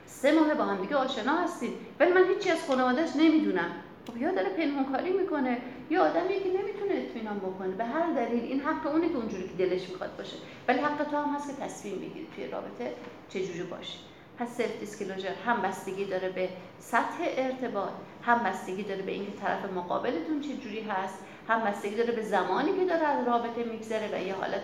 سه 0.07 0.33
ماه 0.33 0.55
با 0.55 0.65
هم 0.65 0.81
دیگه 0.81 0.97
آشنا 0.97 1.37
هستیم 1.37 1.73
ولی 2.01 2.13
من 2.13 2.25
هیچی 2.29 2.51
از 2.51 2.67
خانوادهش 2.67 3.11
نمی‌دونم. 3.17 3.71
خب 4.09 4.17
یا 4.17 4.33
داره 4.33 4.49
پنهانکاری 4.49 5.11
می‌کنه 5.11 5.59
یا 5.91 6.05
آدمی 6.05 6.29
که 6.29 6.49
نمی‌تونه 6.49 6.95
اطمینان 6.95 7.39
بکنه. 7.39 7.69
به 7.69 7.85
هر 7.85 8.13
دلیل 8.13 8.43
این 8.43 8.61
حق 8.61 8.87
اونه 8.87 9.09
که 9.09 9.17
اونجوری 9.17 9.49
که 9.49 9.55
دلش 9.55 9.89
می‌خواد 9.89 10.17
باشه. 10.17 10.37
ولی 10.69 10.79
حق 10.79 11.11
تو 11.11 11.17
هم 11.17 11.35
هست 11.35 11.49
که 11.49 11.65
تصمیم 11.65 11.95
بگیری 11.95 12.27
توی 12.37 12.47
رابطه 12.47 12.93
چجوری 13.29 13.63
باشی. 13.63 13.99
پس 14.39 14.57
self 14.57 14.81
disclosure 14.81 15.35
هم 15.47 15.63
بستگی 15.63 16.05
داره 16.05 16.29
به 16.29 16.49
سطح 16.79 17.19
ارتباط. 17.21 17.91
هم 18.27 18.39
بستگی 18.39 18.83
داره 18.83 19.03
به 19.03 19.13
اینکه 19.13 19.33
طرف 19.33 19.73
مقابلتون 19.73 20.41
چجوری 20.41 20.81
هست 20.81 21.19
هم 21.49 21.61
بستگی 21.61 21.97
داره 21.97 22.13
به 22.13 22.23
زمانی 22.23 22.79
که 22.79 22.85
داره 22.85 23.07
از 23.07 23.27
رابطه 23.27 23.65
میگذره 23.65 24.09
و 24.13 24.23
یه 24.27 24.35
حالت 24.35 24.63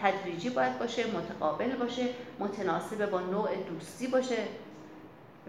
تدریجی 0.00 0.50
باید 0.50 0.78
باشه 0.78 1.04
متقابل 1.06 1.76
باشه 1.76 2.02
متناسب 2.38 3.10
با 3.10 3.20
نوع 3.20 3.48
دوستی 3.68 4.06
باشه. 4.06 4.38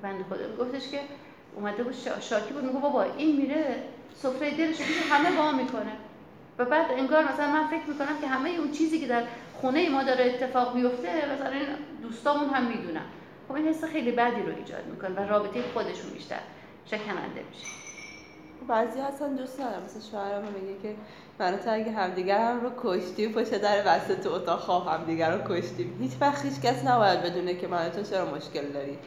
بنده 0.01 0.23
خدا 0.23 0.47
میگفتش 0.47 0.89
که 0.89 0.99
اومده 1.55 1.83
بود 1.83 1.93
شاکی 2.21 2.53
بود 2.53 2.63
میگه 2.63 2.79
بابا 2.79 3.03
این 3.03 3.35
میره 3.35 3.83
سفره 4.15 4.51
دلش 4.51 4.81
همه 5.11 5.31
با 5.37 5.51
می‌کنه. 5.51 5.91
و 6.59 6.65
بعد 6.65 6.85
انگار 6.91 7.23
مثلا 7.23 7.47
من 7.47 7.67
فکر 7.67 7.89
می‌کنم 7.89 8.21
که 8.21 8.27
همه 8.27 8.49
اون 8.49 8.71
چیزی 8.71 8.99
که 8.99 9.07
در 9.07 9.23
خونه 9.53 9.89
ما 9.89 10.03
داره 10.03 10.25
اتفاق 10.25 10.75
میفته 10.75 11.09
مثلا 11.35 11.51
دوستامون 12.01 12.49
هم 12.49 12.63
می‌دونن. 12.63 13.05
خب 13.47 13.53
این 13.53 13.67
حس 13.67 13.83
خیلی 13.83 14.11
بدی 14.11 14.41
رو 14.41 14.55
ایجاد 14.55 14.85
می‌کنه 14.85 15.09
و 15.09 15.29
رابطه 15.29 15.61
خودشون 15.73 16.09
بیشتر. 16.13 16.39
شکننده 16.85 17.43
میشه؟ 17.51 17.65
بعضی 18.67 18.99
اصلا 18.99 19.27
دوست 19.27 19.59
ندارم 19.59 19.83
مثل 19.83 20.11
شوهرم 20.11 20.43
میگه 20.43 20.81
که 20.81 20.95
من 21.39 21.57
تو 21.57 21.73
اگه 21.73 21.91
همدیگر 21.91 22.39
هم 22.39 22.61
رو 22.61 22.71
کشتیم 22.83 23.31
پشت 23.31 23.61
در 23.61 23.81
بسته 23.81 24.15
تو 24.15 24.33
اتاق 24.33 24.59
خواب 24.59 24.87
همدیگر 24.87 25.37
رو 25.37 25.55
کشتیم. 25.55 25.97
هیچ 26.01 26.11
وقت 26.21 26.45
هیچ 26.45 26.61
کس 26.61 26.85
نباید 26.85 27.21
بدونه 27.21 27.55
که 27.55 27.67
من 27.67 27.89
تو 27.89 28.03
چرا 28.03 28.25
مشکل 28.35 28.65
داری. 28.65 28.97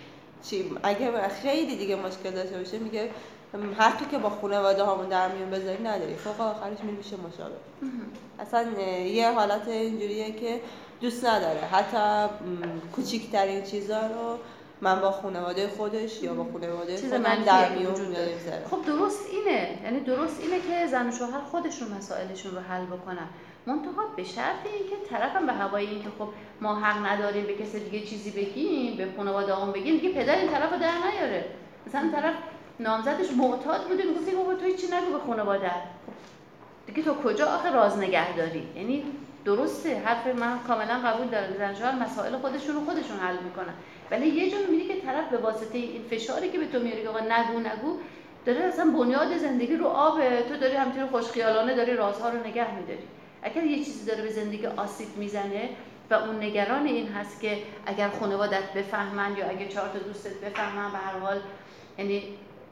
چی؟ 0.42 0.70
اگه 0.82 1.28
خیلی 1.28 1.76
دیگه 1.76 1.96
مشکل 1.96 2.30
داشته 2.30 2.58
باشه 2.58 2.78
میگه 2.78 3.10
حقی 3.78 4.04
که 4.10 4.18
با 4.18 4.30
خانواده 4.30 4.82
هامون 4.82 5.08
در 5.08 5.28
میون 5.32 5.50
بذاری 5.50 5.82
نداری. 5.82 6.14
فوق 6.14 6.40
آخرش 6.40 6.80
می 6.82 6.92
میشه 6.92 7.16
مشابه 7.16 7.56
اصلا 8.38 8.62
یه 9.02 9.30
حالت 9.30 9.68
اینجوریه 9.68 10.32
که 10.32 10.60
دوست 11.00 11.24
نداره. 11.24 11.60
حتی 11.60 12.34
کوچیکترین 12.92 13.62
چیزا 13.62 14.00
رو 14.00 14.38
من 14.80 15.00
با 15.00 15.10
خانواده 15.10 15.68
خودش 15.68 16.22
یا 16.22 16.34
با 16.34 16.44
خانواده 16.52 16.96
خودم 16.96 17.44
در 17.46 17.68
میون 17.68 17.94
خب 18.70 18.84
درست 18.86 19.26
اینه. 19.30 19.78
یعنی 19.84 20.00
درست 20.00 20.40
اینه 20.40 20.56
که 20.60 20.86
زن 20.86 21.08
و 21.08 21.12
شوهر 21.12 21.40
خودشون 21.50 21.88
مسائلشون 21.88 22.54
رو 22.54 22.60
حل 22.60 22.84
بکنن. 22.84 23.28
منتها 23.66 24.02
به 24.16 24.24
شرط 24.24 24.56
اینکه 24.64 24.96
طرفم 25.10 25.46
به 25.46 25.52
هوای 25.52 25.86
اینکه 25.86 26.08
خب 26.18 26.28
ما 26.60 26.74
حق 26.74 27.06
نداریم 27.06 27.46
به 27.46 27.54
کسی 27.54 27.80
دیگه 27.80 28.06
چیزی 28.06 28.30
بگیم 28.30 28.96
به 28.96 29.08
خانواده 29.16 29.54
هم 29.54 29.72
بگیم 29.72 29.96
دیگه 29.96 30.12
پدر 30.12 30.36
این 30.36 30.50
طرف 30.50 30.72
رو 30.72 30.78
در 30.78 30.92
نیاره. 31.10 31.44
مثلا 31.86 32.10
طرف 32.12 32.34
نامزدش 32.80 33.32
معتاد 33.36 33.88
بوده 33.88 34.02
می‌گفتی 34.04 34.30
بابا 34.30 34.54
تو 34.54 34.64
هیچی 34.64 34.86
نگو 34.86 35.18
به 35.18 35.24
خانواده؟ 35.26 35.70
دیگه 36.86 37.02
تو 37.02 37.14
کجا 37.14 37.46
آخه 37.46 37.70
راز 37.70 37.98
نگه 37.98 38.36
داری 38.36 38.68
یعنی 38.76 39.04
درسته 39.44 39.98
حرف 39.98 40.26
من 40.26 40.58
کاملا 40.66 41.00
قبول 41.04 41.26
دارم. 41.26 41.74
زن 41.74 41.98
مسائل 42.02 42.36
خودشون 42.36 42.74
رو 42.74 42.84
خودشون 42.84 43.16
حل 43.16 43.36
می‌کنن. 43.44 43.74
ولی 44.10 44.26
یه 44.28 44.50
جور 44.50 44.60
می‌بینی 44.60 44.88
که 44.88 45.00
طرف 45.00 45.28
به 45.30 45.36
واسطه 45.36 45.78
این 45.78 46.02
فشاری 46.10 46.48
که 46.50 46.58
به 46.58 46.66
تو 46.66 46.78
میاره 46.78 47.02
که 47.02 47.08
آقا 47.08 47.20
نگو 47.20 47.60
نگو 47.60 47.98
داره 48.44 48.60
اصلا 48.60 48.90
بنیاد 48.90 49.36
زندگی 49.36 49.76
رو 49.76 49.86
آبه 49.86 50.42
تو 50.42 50.56
داری 50.56 50.74
همینطور 50.74 51.06
خوشخیالانه 51.06 51.74
داری 51.74 51.96
رازها 51.96 52.28
رو 52.28 52.46
نگه 52.46 52.74
میداری. 52.74 53.02
اگر 53.42 53.64
یه 53.64 53.76
چیزی 53.84 54.06
داره 54.06 54.22
به 54.22 54.30
زندگی 54.30 54.66
آسیب 54.66 55.08
می‌زنه 55.16 55.70
و 56.10 56.14
اون 56.14 56.42
نگران 56.42 56.86
این 56.86 57.08
هست 57.08 57.40
که 57.40 57.58
اگر 57.86 58.08
خانوادت 58.08 58.72
بفهمن 58.72 59.36
یا 59.36 59.48
اگر 59.48 59.66
چهار 59.66 59.88
تا 59.88 59.98
دوستت 59.98 60.40
بفهمن 60.40 60.92
به 60.92 60.98
هر 60.98 61.18
حال 61.18 61.40
یعنی 61.98 62.22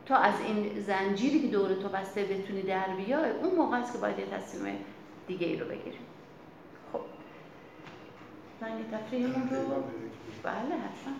تو 0.06 0.14
از 0.14 0.34
این 0.46 0.80
زنجیری 0.80 1.40
که 1.40 1.46
دور 1.48 1.74
تو 1.74 1.88
بسته 1.88 2.24
بتونی 2.24 2.62
در 2.62 2.88
بیای 2.88 3.30
اون 3.30 3.54
موقع 3.54 3.76
است 3.76 3.92
که 3.92 3.98
باید 3.98 4.18
یه 4.18 4.26
تصمیم 4.26 4.84
دیگه 5.26 5.46
ای 5.46 5.56
رو 5.56 5.66
بگیریم 5.66 6.00
خب. 6.92 7.00
زنگ 8.60 8.90
تفریحمون 8.92 9.48
رو 9.50 9.82
بله 10.46 10.74
حتما. 10.84 11.14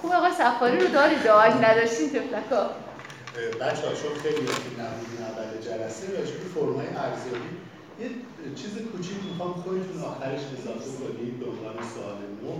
خوب 0.00 0.12
آقا 0.12 0.30
سفاری 0.30 0.78
رو 0.78 0.88
دارید؟ 0.88 1.26
اگه 1.26 1.70
نداشتین 1.70 2.08
تفلکا 2.08 2.70
بچه 3.60 3.84
ها 3.86 3.92
چون 4.00 4.14
خیلی 4.22 4.42
نبودین 4.80 5.20
اول 5.28 5.50
جلسه 5.68 6.06
راجع 6.18 6.36
به 6.40 6.48
فرمای 6.54 6.86
ارزیابی 6.86 7.52
یه 8.00 8.08
چیز 8.58 8.72
کوچیک 8.92 9.18
می‌خوام 9.30 9.52
خودتون 9.52 10.02
آخرش 10.10 10.40
اضافه 10.58 10.90
کنید 11.00 11.40
به 11.40 11.46
عنوان 11.46 11.76
سوال 11.94 12.18
نو. 12.42 12.52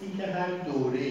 اینکه 0.00 0.26
هر 0.36 0.50
دوره 0.68 1.08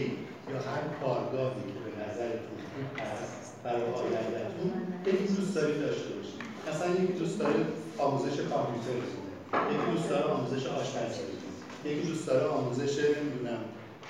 یا 0.51 0.57
هر 0.69 0.83
کارگاهی 1.01 1.63
که 1.73 1.79
به 1.85 1.91
نظرتون 2.03 2.59
هست 2.99 3.53
برای 3.63 3.81
آیندهتون 3.81 4.71
یکی 5.05 5.33
دوست 5.33 5.55
داری 5.55 5.79
داشته 5.79 6.09
باشید. 6.15 6.41
مثلا 6.69 7.03
یکی 7.03 7.13
دوست 7.13 7.39
داره 7.39 7.65
آموزش 7.97 8.35
کامپیوترتونه 8.51 9.31
یکی 9.71 9.91
دوست 9.91 10.09
داره 10.09 10.23
آموزش 10.23 10.65
آشپزی. 10.65 11.36
یکی 11.87 12.07
دوست 12.07 12.27
داره 12.27 12.47
آموزش 12.47 12.93
نمی‌دونم. 12.99 13.61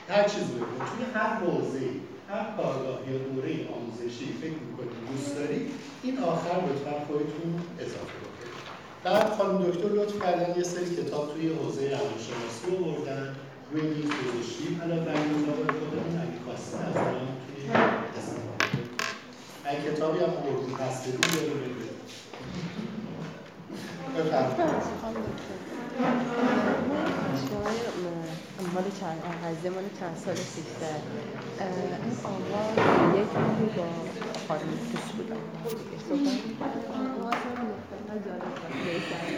هر 0.09 0.23
چیزی 0.23 0.53
رو 0.59 0.65
توی 0.65 1.05
هر 1.13 1.35
حوزه‌ای 1.35 1.89
هر 2.29 2.45
کارگاه 2.57 2.99
یا 3.11 3.17
دوره 3.17 3.53
آموزشی 3.77 4.27
فکر 4.41 4.59
می‌کنید 4.67 4.97
دوست 5.11 5.35
دارید 5.35 5.71
این 6.03 6.17
آخر 6.19 6.55
لطفا 6.67 7.05
خودتون 7.07 7.49
اضافه 7.79 8.17
بکنید. 8.23 8.57
بعد 9.03 9.27
خانم 9.37 9.63
دکتر 9.63 9.89
لطف 9.89 10.23
کردن 10.23 10.57
یه 10.57 10.63
سری 10.63 10.95
کتاب 10.95 11.33
توی 11.33 11.47
حوزه 11.49 11.81
روانشناسی 11.81 12.67
آوردن. 12.83 13.35
روی 13.71 13.81
میز 13.81 14.05
گذاشتیم 14.05 14.81
الان 14.83 15.05
برای 15.05 15.19
کتاب 15.19 15.55
خودمون 15.55 16.15
اگه 16.21 16.39
خواستین 16.45 16.81
از 16.81 16.97
الان 16.97 17.27
توی 17.47 17.63
استفاده 18.17 18.65
اگه 19.65 19.91
کتابی 19.91 20.19
هم 20.19 20.29
آوردین 20.29 20.75
پس 20.75 21.01
بدین 21.01 21.13
رو 21.13 21.55
بگید 21.63 21.87
بفرمایید. 24.17 25.66
مال 28.73 28.83
چند 28.99 29.23
هزه 29.43 29.69
مال 29.69 29.83
چند 29.99 30.15
سال 30.15 30.33
پیشتر 30.35 30.99
این 31.59 32.17
آقا 32.23 33.19
یک 33.19 33.27
روزی 33.35 33.77
با 33.77 33.85
خانم 34.47 34.79
سوش 34.91 35.11
بودم 35.11 35.41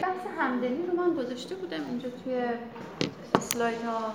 بحث 0.02 0.24
همدلی 0.40 0.86
رو 0.88 0.96
من 0.96 1.14
گذاشته 1.14 1.56
بودم 1.56 1.86
اینجا 1.90 2.10
توی 2.10 2.48
سلاید 3.40 3.84
ها 3.84 4.14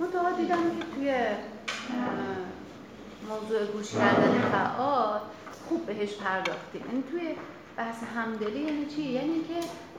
منتها 0.00 0.32
دیدم 0.32 0.56
که 0.56 0.86
توی 0.94 1.14
موضوع 3.28 3.66
گوش 3.66 3.92
کردن 3.92 4.40
فعال 4.52 5.20
خوب 5.68 5.86
بهش 5.86 6.14
پرداختیم 6.14 6.82
یعنی 6.86 7.04
توی 7.10 7.34
بحث 7.76 7.96
همدلی 8.16 8.60
یعنی 8.60 8.86
چی؟ 8.86 9.02
یعنی 9.02 9.38
که 9.38 9.54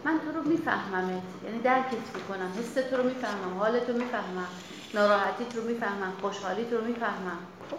من 0.05 0.19
تو 0.19 0.39
رو 0.39 0.49
میفهممت. 0.49 1.23
یعنی 1.45 1.59
درکت 1.59 2.15
می‌کنم. 2.15 2.51
حس 2.59 2.73
تو 2.73 2.97
رو 2.97 3.03
می‌فهمم. 3.03 3.57
حالت 3.59 3.89
رو 3.89 3.97
می‌فهمم. 3.97 4.47
ناراحتیت 4.93 5.55
رو 5.55 5.63
می‌فهمم. 5.63 6.13
خوشحالیت 6.21 6.73
رو 6.73 6.85
می‌فهمم. 6.85 7.39
خب 7.71 7.77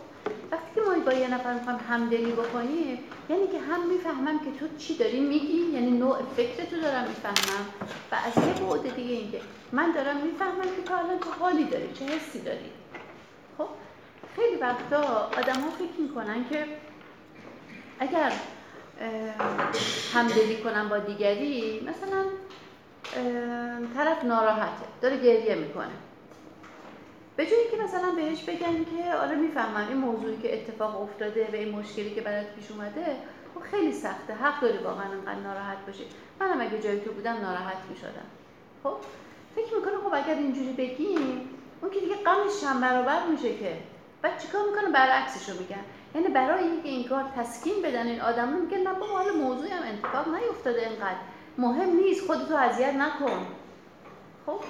وقتی 0.52 0.74
که 0.74 0.80
ما 0.80 1.05
با 1.05 1.12
یه 1.12 1.28
نفر 1.28 1.55
می‌خوایم 1.55 1.78
همدلی 1.88 2.32
بکنیم 2.32 2.98
یعنی 3.28 3.47
که 3.47 3.60
هم 3.60 3.88
می‌فهمم 3.88 4.38
که 4.38 4.51
تو 4.60 4.76
چی 4.78 4.97
داری 4.97 5.20
میگی؟ 5.20 5.62
یعنی 5.72 5.90
نوع 5.90 6.18
فکر 6.36 6.64
تو 6.64 6.80
دارم 6.80 7.09
می‌فهمم. 7.09 7.66
و 8.12 8.14
از 8.14 8.47
یه 8.47 8.66
بعد 8.66 8.94
دیگه 8.94 9.14
اینکه 9.14 9.40
من 9.72 9.92
دارم 9.92 10.16
می‌فهمم 10.16 10.62
که 10.76 10.82
تو 10.86 10.94
الان 10.94 11.18
چه 11.18 11.30
حالی 11.40 11.64
داری 11.64 11.92
چه 11.94 12.05
حسی 12.05 12.40
داری. 12.40 12.70
خب 13.59 13.68
خیلی 14.36 14.56
وقتا 14.56 15.02
آدم 15.38 15.60
ها 15.60 15.70
فکر 15.70 16.01
می‌کنن 16.01 16.48
که 16.51 16.64
اگر 17.98 18.32
همدلی 20.14 20.56
کنم 20.56 20.89
با 20.89 20.98
دیگری 20.98 21.81
مثلا 21.81 22.24
طرف 23.94 24.24
ناراحته 24.24 24.85
داره 25.01 25.16
گریه 25.16 25.55
می‌کنه. 25.55 25.90
به 27.36 27.47
جایی 27.47 27.70
که 27.70 27.77
مثلا 27.77 28.10
بهش 28.16 28.43
بگن 28.43 28.85
که 28.85 29.14
آره 29.14 29.35
می‌فهمم 29.36 29.89
این 29.89 29.97
موضوعی 29.97 30.36
که 30.36 30.55
اتفاق 30.55 31.02
افتاده 31.02 31.48
و 31.52 31.55
این 31.55 31.68
مشکلی 31.68 32.14
که 32.14 32.20
برات 32.20 32.47
پیش 32.47 32.70
اومده 32.70 33.16
خب 33.55 33.60
خیلی 33.70 33.93
سخته. 33.93 34.35
حق 34.35 34.60
داری 34.60 34.78
واقعا 34.78 35.05
انقدر 35.05 35.40
ناراحت 35.40 35.86
باشی. 35.86 36.05
منم 36.40 36.60
اگه 36.60 36.82
جای 36.82 37.01
تو 37.01 37.12
بودم 37.12 37.36
ناراحت 37.43 37.78
می‌شدم. 37.90 38.27
خب 38.82 38.97
فکر 39.55 39.74
می‌کنه 39.74 39.97
خب 40.05 40.14
اگر 40.14 40.35
اینجوری 40.35 40.72
بگیم 40.72 41.48
اون 41.81 41.90
که 41.90 42.01
دیگه 42.01 42.16
غمش 42.16 42.60
چند 42.60 42.81
برابر 42.81 43.27
میشه 43.27 43.56
که. 43.56 43.77
بعد 44.22 44.39
چیکار 44.39 44.60
می‌کنه؟ 44.70 44.90
برعکسش 44.90 45.48
رو 45.48 45.59
میگن. 45.60 45.85
یعنی 46.15 46.28
برای 46.28 46.65
اینکه 46.65 46.89
این 46.89 47.09
کار 47.09 47.24
تسکین 47.37 47.82
بدن 47.82 48.07
این 48.07 48.20
آدم 48.20 48.53
رو 48.53 48.62
میگن 48.62 48.78
نه 48.78 48.93
بابا 48.95 49.07
حالا 49.07 49.32
موضوعی 49.35 49.70
هم 49.70 49.82
اتفاق 49.82 50.35
نیفتاده 50.35 50.89
اینقدر. 50.89 51.16
مهم 51.59 51.97
نیست 51.97 52.27
خودتو 52.27 52.57
اذیت 52.57 52.95
نکن. 52.95 53.47
خب؟ 54.47 54.61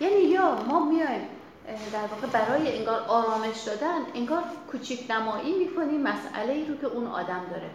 یعنی 0.00 0.20
یا 0.20 0.64
ما 0.68 0.84
میایم 0.84 1.28
در 1.92 2.06
واقع 2.06 2.26
برای 2.26 2.78
انگار 2.78 3.00
آرامش 3.00 3.60
دادن 3.60 3.98
انگار 4.14 4.42
کوچیک 4.70 5.10
نمایی 5.10 5.58
می‌کنیم 5.58 6.00
مسئله 6.00 6.52
ای 6.52 6.64
رو 6.64 6.76
که 6.76 6.86
اون 6.86 7.06
آدم 7.06 7.40
داره. 7.50 7.70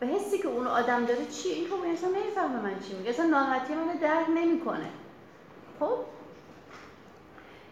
و 0.00 0.06
حسی 0.06 0.38
که 0.38 0.48
اون 0.48 0.66
آدم 0.66 1.04
داره 1.04 1.26
چیه؟ 1.26 1.54
این 1.54 1.66
خب 1.68 1.74
اصلا 1.92 2.10
نمی‌فهمه 2.10 2.60
من 2.62 2.80
چی 2.80 2.94
میگه. 2.94 3.10
اصلا 3.10 3.26
ناراحتی 3.26 3.74
من 3.74 3.96
درک 3.96 4.26
نمی‌کنه. 4.34 4.88
خب؟ 5.80 5.98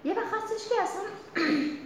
یه 0.04 0.14
وقت 0.14 0.34
هستش 0.34 0.68
که 0.68 0.82
اصلا 0.82 1.02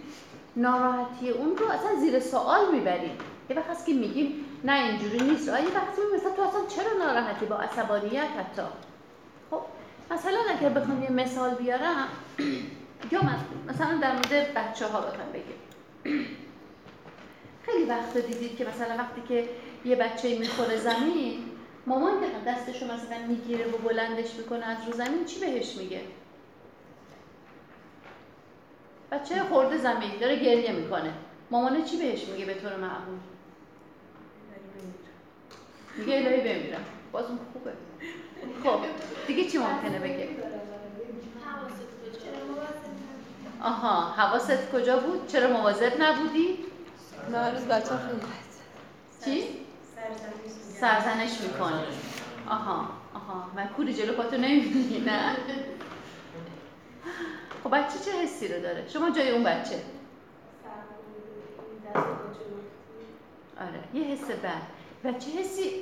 ناراحتی 0.55 1.29
اون 1.29 1.57
رو 1.57 1.65
اصلا 1.71 1.95
زیر 1.99 2.19
سوال 2.19 2.71
می‌بریم. 2.71 3.17
یه 3.49 3.55
وقت 3.55 3.69
هست 3.69 3.85
که 3.85 3.93
میگیم 3.93 4.45
نه 4.63 4.73
اینجوری 4.73 5.19
نیست. 5.19 5.49
آیا 5.49 5.65
وقتی 5.75 6.01
مثلا 6.15 6.31
تو 6.31 6.41
اصلا 6.41 6.61
چرا 6.67 6.93
ناراحتی 7.05 7.45
با 7.45 7.55
عصبانیت 7.55 8.27
حتی؟ 8.39 8.61
خب 9.49 9.61
مثلا 10.11 10.39
اگر 10.57 10.69
بخوام 10.69 11.03
یه 11.03 11.11
مثال 11.11 11.55
بیارم 11.55 12.07
یا 13.11 13.21
مثلا 13.67 13.97
در 14.01 14.11
مورد 14.13 14.53
بچه 14.53 14.87
ها 14.87 15.01
بخوام 15.01 15.31
بگیم 15.33 15.57
خیلی 17.65 17.83
وقت 17.83 18.17
دیدید 18.17 18.57
که 18.57 18.65
مثلا 18.65 18.95
وقتی 18.97 19.21
که 19.21 19.49
یه 19.85 19.95
بچه 19.95 20.39
می‌خوره 20.39 20.77
زمین 20.77 21.43
مامان 21.87 22.13
دستشو 22.47 22.85
مثلا 22.85 23.27
می‌گیره 23.27 23.65
و 23.67 23.77
بلندش 23.77 24.35
می‌کنه 24.35 24.65
از 24.65 24.77
رو 24.87 24.93
زمین 24.93 25.25
چی 25.25 25.39
بهش 25.39 25.77
میگه؟ 25.77 26.01
بچه 29.11 29.43
خورده 29.43 29.77
زمین 29.77 30.11
داره 30.21 30.35
گریه 30.35 30.71
می‌کنه. 30.71 31.13
مامانه 31.51 31.83
چی 31.83 31.97
بهش 31.97 32.27
میگه 32.27 32.45
به 32.45 32.53
طور 32.53 32.75
معمول 32.75 33.19
میگه 35.97 36.15
الهی 36.15 36.41
بمیرم. 36.41 36.85
باز 37.11 37.25
اون 37.25 37.39
خوبه. 37.53 37.71
خب 38.63 38.79
دیگه 39.27 39.49
چی 39.49 39.57
ممکنه 39.57 39.99
بگه؟ 39.99 40.29
آها 43.61 44.01
حواست 44.01 44.71
کجا 44.71 44.99
بود؟ 44.99 45.27
چرا 45.27 45.47
مواظب 45.47 46.01
نبودی؟ 46.01 46.57
نه 47.31 47.51
بچه 47.51 47.89
چی؟ 49.25 49.43
سرزنش 50.79 51.41
می‌کنه 51.41 51.83
آها 52.47 52.89
آها. 53.13 53.49
من 53.55 53.67
کوری 53.67 53.93
جلو 53.93 54.13
پاتو 54.13 54.37
نمی‌بینی 54.37 54.99
نه 55.05 55.35
خب 57.63 57.69
بچه 57.69 57.99
چه 58.05 58.11
حسی 58.11 58.47
رو 58.47 58.61
داره؟ 58.61 58.87
شما 58.87 59.09
جای 59.09 59.31
اون 59.31 59.43
بچه؟ 59.43 59.79
آره 63.61 63.79
یه 63.93 64.03
حس 64.03 64.31
بد. 64.31 64.61
و 65.03 65.11
چه 65.11 65.31
حسی 65.31 65.81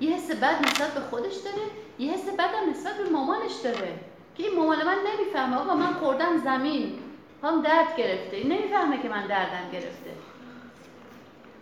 یه 0.00 0.16
حس 0.16 0.30
بد 0.30 0.66
نسبت 0.66 0.94
به 0.94 1.00
خودش 1.00 1.34
داره 1.34 1.62
یه 1.98 2.12
حس 2.12 2.24
بد 2.24 2.54
هم 2.54 2.70
نسبت 2.70 2.96
به 2.96 3.10
مامانش 3.10 3.52
داره. 3.64 3.98
که 4.36 4.42
این 4.42 4.56
مامان 4.56 4.84
من 4.86 4.96
نمی‌فهمه. 5.12 5.56
آقا 5.56 5.74
من 5.74 5.92
خوردم 5.92 6.38
زمین. 6.44 6.98
هم 7.42 7.62
درد 7.62 7.96
گرفته. 7.96 8.36
این 8.36 8.52
نمی‌فهمه 8.52 9.02
که 9.02 9.08
من 9.08 9.26
دردم 9.26 9.70
گرفته. 9.72 10.10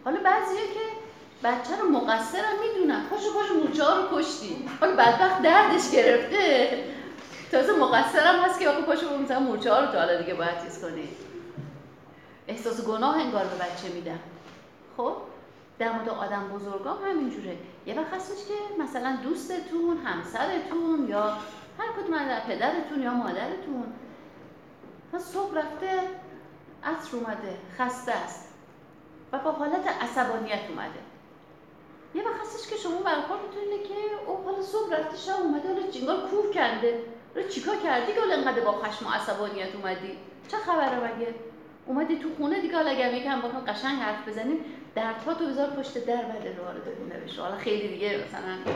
حالا 0.05 0.21
بعضیه 0.21 0.61
که 0.61 0.81
بچه 1.45 1.83
رو 1.83 1.89
مقصرم 1.89 2.55
می‌دونن. 2.63 3.05
پاشو 3.11 3.33
پاشو 3.33 3.55
مورچه 3.55 3.85
ها 3.85 4.01
رو 4.01 4.19
کشتی. 4.19 4.69
حالا 4.81 4.97
بدبخت 4.97 5.43
دردش 5.43 5.91
گرفته. 5.91 6.85
تازه 7.51 7.73
مقصرم 7.73 8.41
هست 8.45 8.61
که 8.61 8.69
آقا 8.69 8.83
پاشو 8.83 9.19
مثلا 9.19 9.41
مورچه 9.41 9.73
ها 9.73 9.81
رو 9.81 9.87
تا 9.87 9.99
حالا 9.99 10.21
دیگه 10.21 10.35
باید 10.35 10.65
چیز 10.65 10.83
کنی. 10.83 11.09
احساس 12.49 12.87
گناه 12.87 13.21
انگار 13.21 13.45
به 13.45 13.55
بچه 13.55 13.95
میدن 13.95 14.21
خب؟ 14.97 15.13
در 15.79 15.93
مورد 15.93 16.09
آدم 16.09 16.49
بزرگام 16.49 16.99
همینجوره. 17.05 17.57
یه 17.87 18.01
وقت 18.01 18.15
هستش 18.15 18.47
که 18.49 18.83
مثلا 18.83 19.17
دوستتون 19.23 19.97
همسرتون 19.97 21.09
یا 21.09 21.23
هر 21.79 21.89
کدوم 21.99 22.15
از 22.15 22.43
پدرتون 22.49 23.03
یا 23.03 23.15
مادرتون. 23.15 23.93
صبح 25.19 25.59
رفته 25.59 26.01
عصر 26.85 27.17
اومده 27.17 27.59
خسته 27.79 28.13
است. 28.13 28.49
و 29.33 29.39
با 29.39 29.53
حالت 29.53 29.89
عصبانیت 30.03 30.61
اومده. 30.69 31.01
یه 32.15 32.23
وقت 32.23 32.41
هستش 32.41 32.71
که 32.71 32.77
شما 32.77 33.01
برخوردتون 33.01 33.63
اینه 33.71 33.83
که 33.83 33.95
او 34.27 34.45
حالا 34.45 34.63
صبح 34.63 34.95
رفته 34.95 35.17
شب 35.17 35.41
اومده 35.43 35.69
حالا 35.69 35.91
جنگار 35.91 36.29
کور 36.31 36.51
کرده. 36.55 37.05
رو 37.35 37.49
چیکار 37.49 37.77
کردی 37.77 38.13
که 38.13 38.21
انقدر 38.33 38.61
با 38.61 38.73
خشم 38.73 39.07
و 39.07 39.11
عصبانیت 39.11 39.75
اومدی؟ 39.75 40.19
چه 40.49 40.57
خبره 40.57 40.97
مگه؟ 40.97 41.35
اومدی 41.87 42.19
تو 42.19 42.29
خونه 42.37 42.61
دیگه 42.61 42.75
حالا 42.77 42.91
اگر 42.91 43.15
یکم 43.15 43.41
با 43.41 43.49
قشنگ 43.49 43.99
حرف 43.99 44.29
بزنیم 44.29 44.65
دردها 44.95 45.35
تو 45.35 45.47
بذار 45.47 45.71
پشت 45.71 46.07
در 46.07 46.23
بعد 46.23 46.47
رو 46.59 46.65
وارد 46.65 46.97
خونه 46.99 47.21
بشه 47.25 47.43
حالا 47.43 47.57
خیلی 47.57 47.89
دیگه 47.89 48.25
مثلا 48.29 48.75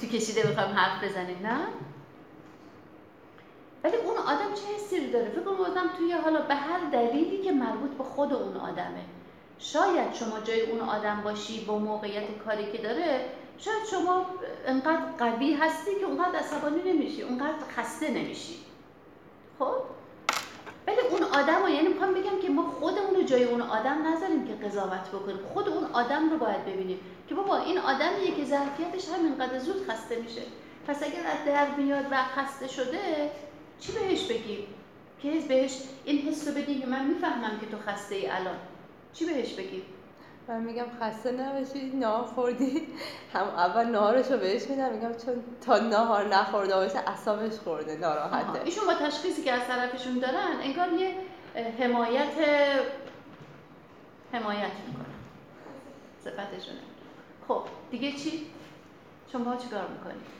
تو 0.00 0.06
کشیده 0.06 0.42
بخوام 0.42 0.72
حرف 0.72 1.04
بزنیم 1.04 1.46
نه؟ 1.46 1.58
ولی 3.84 3.96
اون 3.96 4.16
آدم 4.16 4.54
چه 4.54 4.74
حسی 4.76 5.06
رو 5.06 5.12
داره؟ 5.12 5.28
فکر 5.30 5.42
کنم 5.42 5.88
توی 5.98 6.12
حالا 6.12 6.40
به 6.40 6.54
هر 6.54 6.78
دلیلی 6.92 7.42
که 7.42 7.52
مربوط 7.52 7.90
به 7.90 8.04
خود 8.04 8.32
اون 8.32 8.56
آدمه. 8.56 9.04
شاید 9.58 10.14
شما 10.14 10.40
جای 10.40 10.60
اون 10.60 10.80
آدم 10.80 11.20
باشی 11.24 11.64
با 11.64 11.78
موقعیت 11.78 12.38
کاری 12.44 12.72
که 12.72 12.78
داره 12.78 13.20
شاید 13.58 13.86
شما 13.90 14.26
انقدر 14.66 15.02
قوی 15.18 15.54
هستی 15.54 15.94
که 16.00 16.06
اونقدر 16.06 16.38
عصبانی 16.38 16.92
نمیشی 16.92 17.22
اونقدر 17.22 17.54
خسته 17.76 18.10
نمیشی. 18.10 18.54
خب؟ 19.58 19.74
ولی 20.86 21.00
اون 21.10 21.22
آدم 21.22 21.62
رو 21.62 21.68
یعنی 21.68 21.88
می‌خوام 21.88 22.14
بگم 22.14 22.40
که 22.42 22.48
ما 22.48 22.70
خودمون 22.70 23.14
رو 23.14 23.22
جای 23.22 23.44
اون 23.44 23.60
آدم 23.60 24.06
نذاریم 24.06 24.46
که 24.46 24.66
قضاوت 24.66 25.08
بکنیم. 25.08 25.38
خود 25.54 25.68
اون 25.68 25.84
آدم 25.84 26.30
رو 26.30 26.38
باید 26.38 26.64
ببینیم 26.64 27.00
که 27.28 27.34
بابا 27.34 27.56
این 27.56 27.78
آدمیه 27.78 28.34
که 28.36 28.44
ظرفیتش 28.44 29.08
همینقدر 29.08 29.58
زود 29.58 29.86
خسته 29.90 30.16
میشه. 30.16 30.42
پس 30.86 31.02
اگر 31.02 31.26
از 31.26 31.46
در 31.46 31.76
میاد 31.76 32.04
و 32.10 32.22
خسته 32.22 32.68
شده 32.68 33.30
چی 33.80 33.92
بهش 33.92 34.24
بگیم؟ 34.24 34.66
که 35.22 35.30
بهش 35.48 35.78
این 36.04 36.18
حس 36.18 36.48
رو 36.48 36.54
بدیم 36.54 36.80
که 36.80 36.86
من 36.86 37.06
می‌فهمم 37.06 37.60
که 37.60 37.66
تو 37.66 37.76
خسته 37.86 38.14
ای 38.14 38.26
الان. 38.26 38.56
چی 39.12 39.26
بهش 39.26 39.52
بگیم؟ 39.52 39.82
من 40.48 40.60
میگم 40.60 40.86
خسته 41.00 41.32
نباشی 41.32 41.90
نهار 41.90 42.24
خوردی. 42.24 42.88
هم 43.32 43.42
اول 43.42 43.84
نهارش 43.84 44.30
رو 44.30 44.38
بهش 44.38 44.66
میدم 44.70 44.92
میگم 44.92 45.12
چون 45.12 45.44
تا 45.66 45.78
نهار 45.78 46.28
نخورده 46.28 46.74
باشه 46.74 46.98
اصابش 46.98 47.52
خورده 47.52 47.96
ناراحته. 47.96 48.64
ایشون 48.64 48.86
با 48.86 48.94
تشخیصی 48.94 49.42
که 49.42 49.52
از 49.52 49.66
طرفشون 49.66 50.18
دارن 50.18 50.60
انگار 50.62 50.92
یه 50.92 51.14
حمایت 51.78 52.32
حمایت 54.32 54.72
می‌کنن 54.86 55.14
صفتشونه 56.24 56.78
خب 57.48 57.62
دیگه 57.90 58.12
چی؟ 58.12 58.46
شما 59.32 59.56
چیکار 59.56 59.88
می‌کنید؟ 59.88 60.34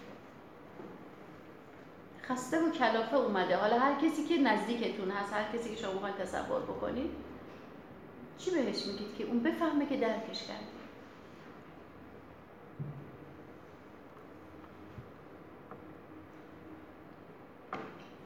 خسته 2.28 2.60
و 2.60 2.70
کلافه 2.70 3.16
اومده. 3.16 3.56
حالا 3.56 3.78
هر 3.78 3.94
کسی 3.94 4.24
که 4.24 4.38
نزدیکتون 4.38 5.10
هست 5.10 5.32
هر 5.32 5.58
کسی 5.58 5.74
که 5.74 5.82
شما 5.82 6.10
تصور 6.10 6.62
بکنید 6.62 7.10
چی 8.38 8.50
بهش 8.50 8.86
میگید 8.86 9.14
که 9.18 9.24
اون 9.24 9.40
بفهمه 9.42 9.86
که 9.86 9.96
درکش 9.96 10.42
کرد 10.42 10.64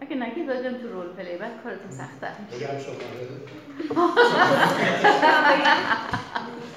اگه 0.01 0.16
نگید 0.16 0.47
دادم 0.47 0.78
تو 0.78 0.89
رول 0.89 1.06
پلی 1.09 1.36
بعد 1.36 1.62
کارتون 1.62 1.90
سخته 1.90 2.26
بگم 2.52 2.78
شما 2.78 2.94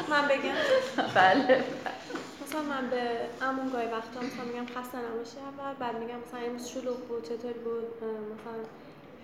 من 0.10 0.28
بگم. 0.28 0.54
بله. 1.16 1.64
مثلا 2.44 2.62
من 2.62 2.90
به 2.90 3.20
امون 3.42 3.70
گاهی 3.70 3.86
وقتا 3.88 4.20
مثلا 4.20 4.46
میگم 4.46 4.66
خسته 4.66 4.98
نباشی 4.98 5.38
اول 5.38 5.74
بعد 5.80 6.00
میگم 6.00 6.20
مثلا 6.28 6.40
امروز 6.40 6.68
شلوغ 6.68 6.98
بود 7.08 7.24
چطوری 7.24 7.60
بود؟ 7.60 7.84
مثلا 7.96 8.64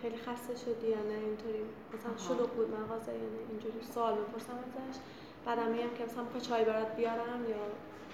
خیلی 0.02 0.18
خسته 0.18 0.54
شدی 0.64 0.88
یا 0.88 1.04
نه 1.10 1.18
اینطوری؟ 1.28 1.64
مثلا 1.94 2.14
شلوغ 2.28 2.50
بود 2.50 2.70
مغازه 2.78 3.12
یا 3.12 3.30
نه؟ 3.34 3.42
اینجوری 3.50 3.80
سوال 3.94 4.14
بپرسم 4.14 4.58
ازش. 4.66 4.98
بعدم 5.46 5.68
میگم 5.72 5.92
که 5.98 6.04
مثلا 6.06 6.24
می‌خوای 6.24 6.42
چای 6.42 6.66
برات 6.66 6.96
بیارم 6.96 7.42
یا 7.50 7.64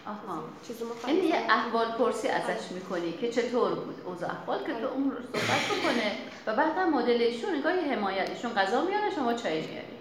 آها. 0.07 0.43
چیزی 0.68 0.84
یعنی 1.07 1.19
یه 1.19 1.35
احوال 1.35 1.91
پرسی 1.91 2.27
ازش 2.27 2.72
می‌کنی 2.72 3.11
که 3.11 3.31
چطور 3.31 3.76
بود 3.76 3.95
اوضاع؟ 4.05 4.30
احوال 4.30 4.60
که 4.60 4.73
تو 4.73 4.88
اون 4.88 5.11
رو 5.11 5.18
صحبت 5.18 5.80
بکنه 5.80 6.11
و 6.47 6.55
بعد 6.55 6.77
هم 6.77 6.93
مدل 6.93 7.22
ایشون 7.22 7.55
نگاه 7.55 7.73
حمایت 7.73 8.30
ایشون 8.30 8.53
غذا 8.53 8.81
میاره 8.85 9.10
شما 9.15 9.34
چای 9.34 9.61
میاری. 9.68 9.97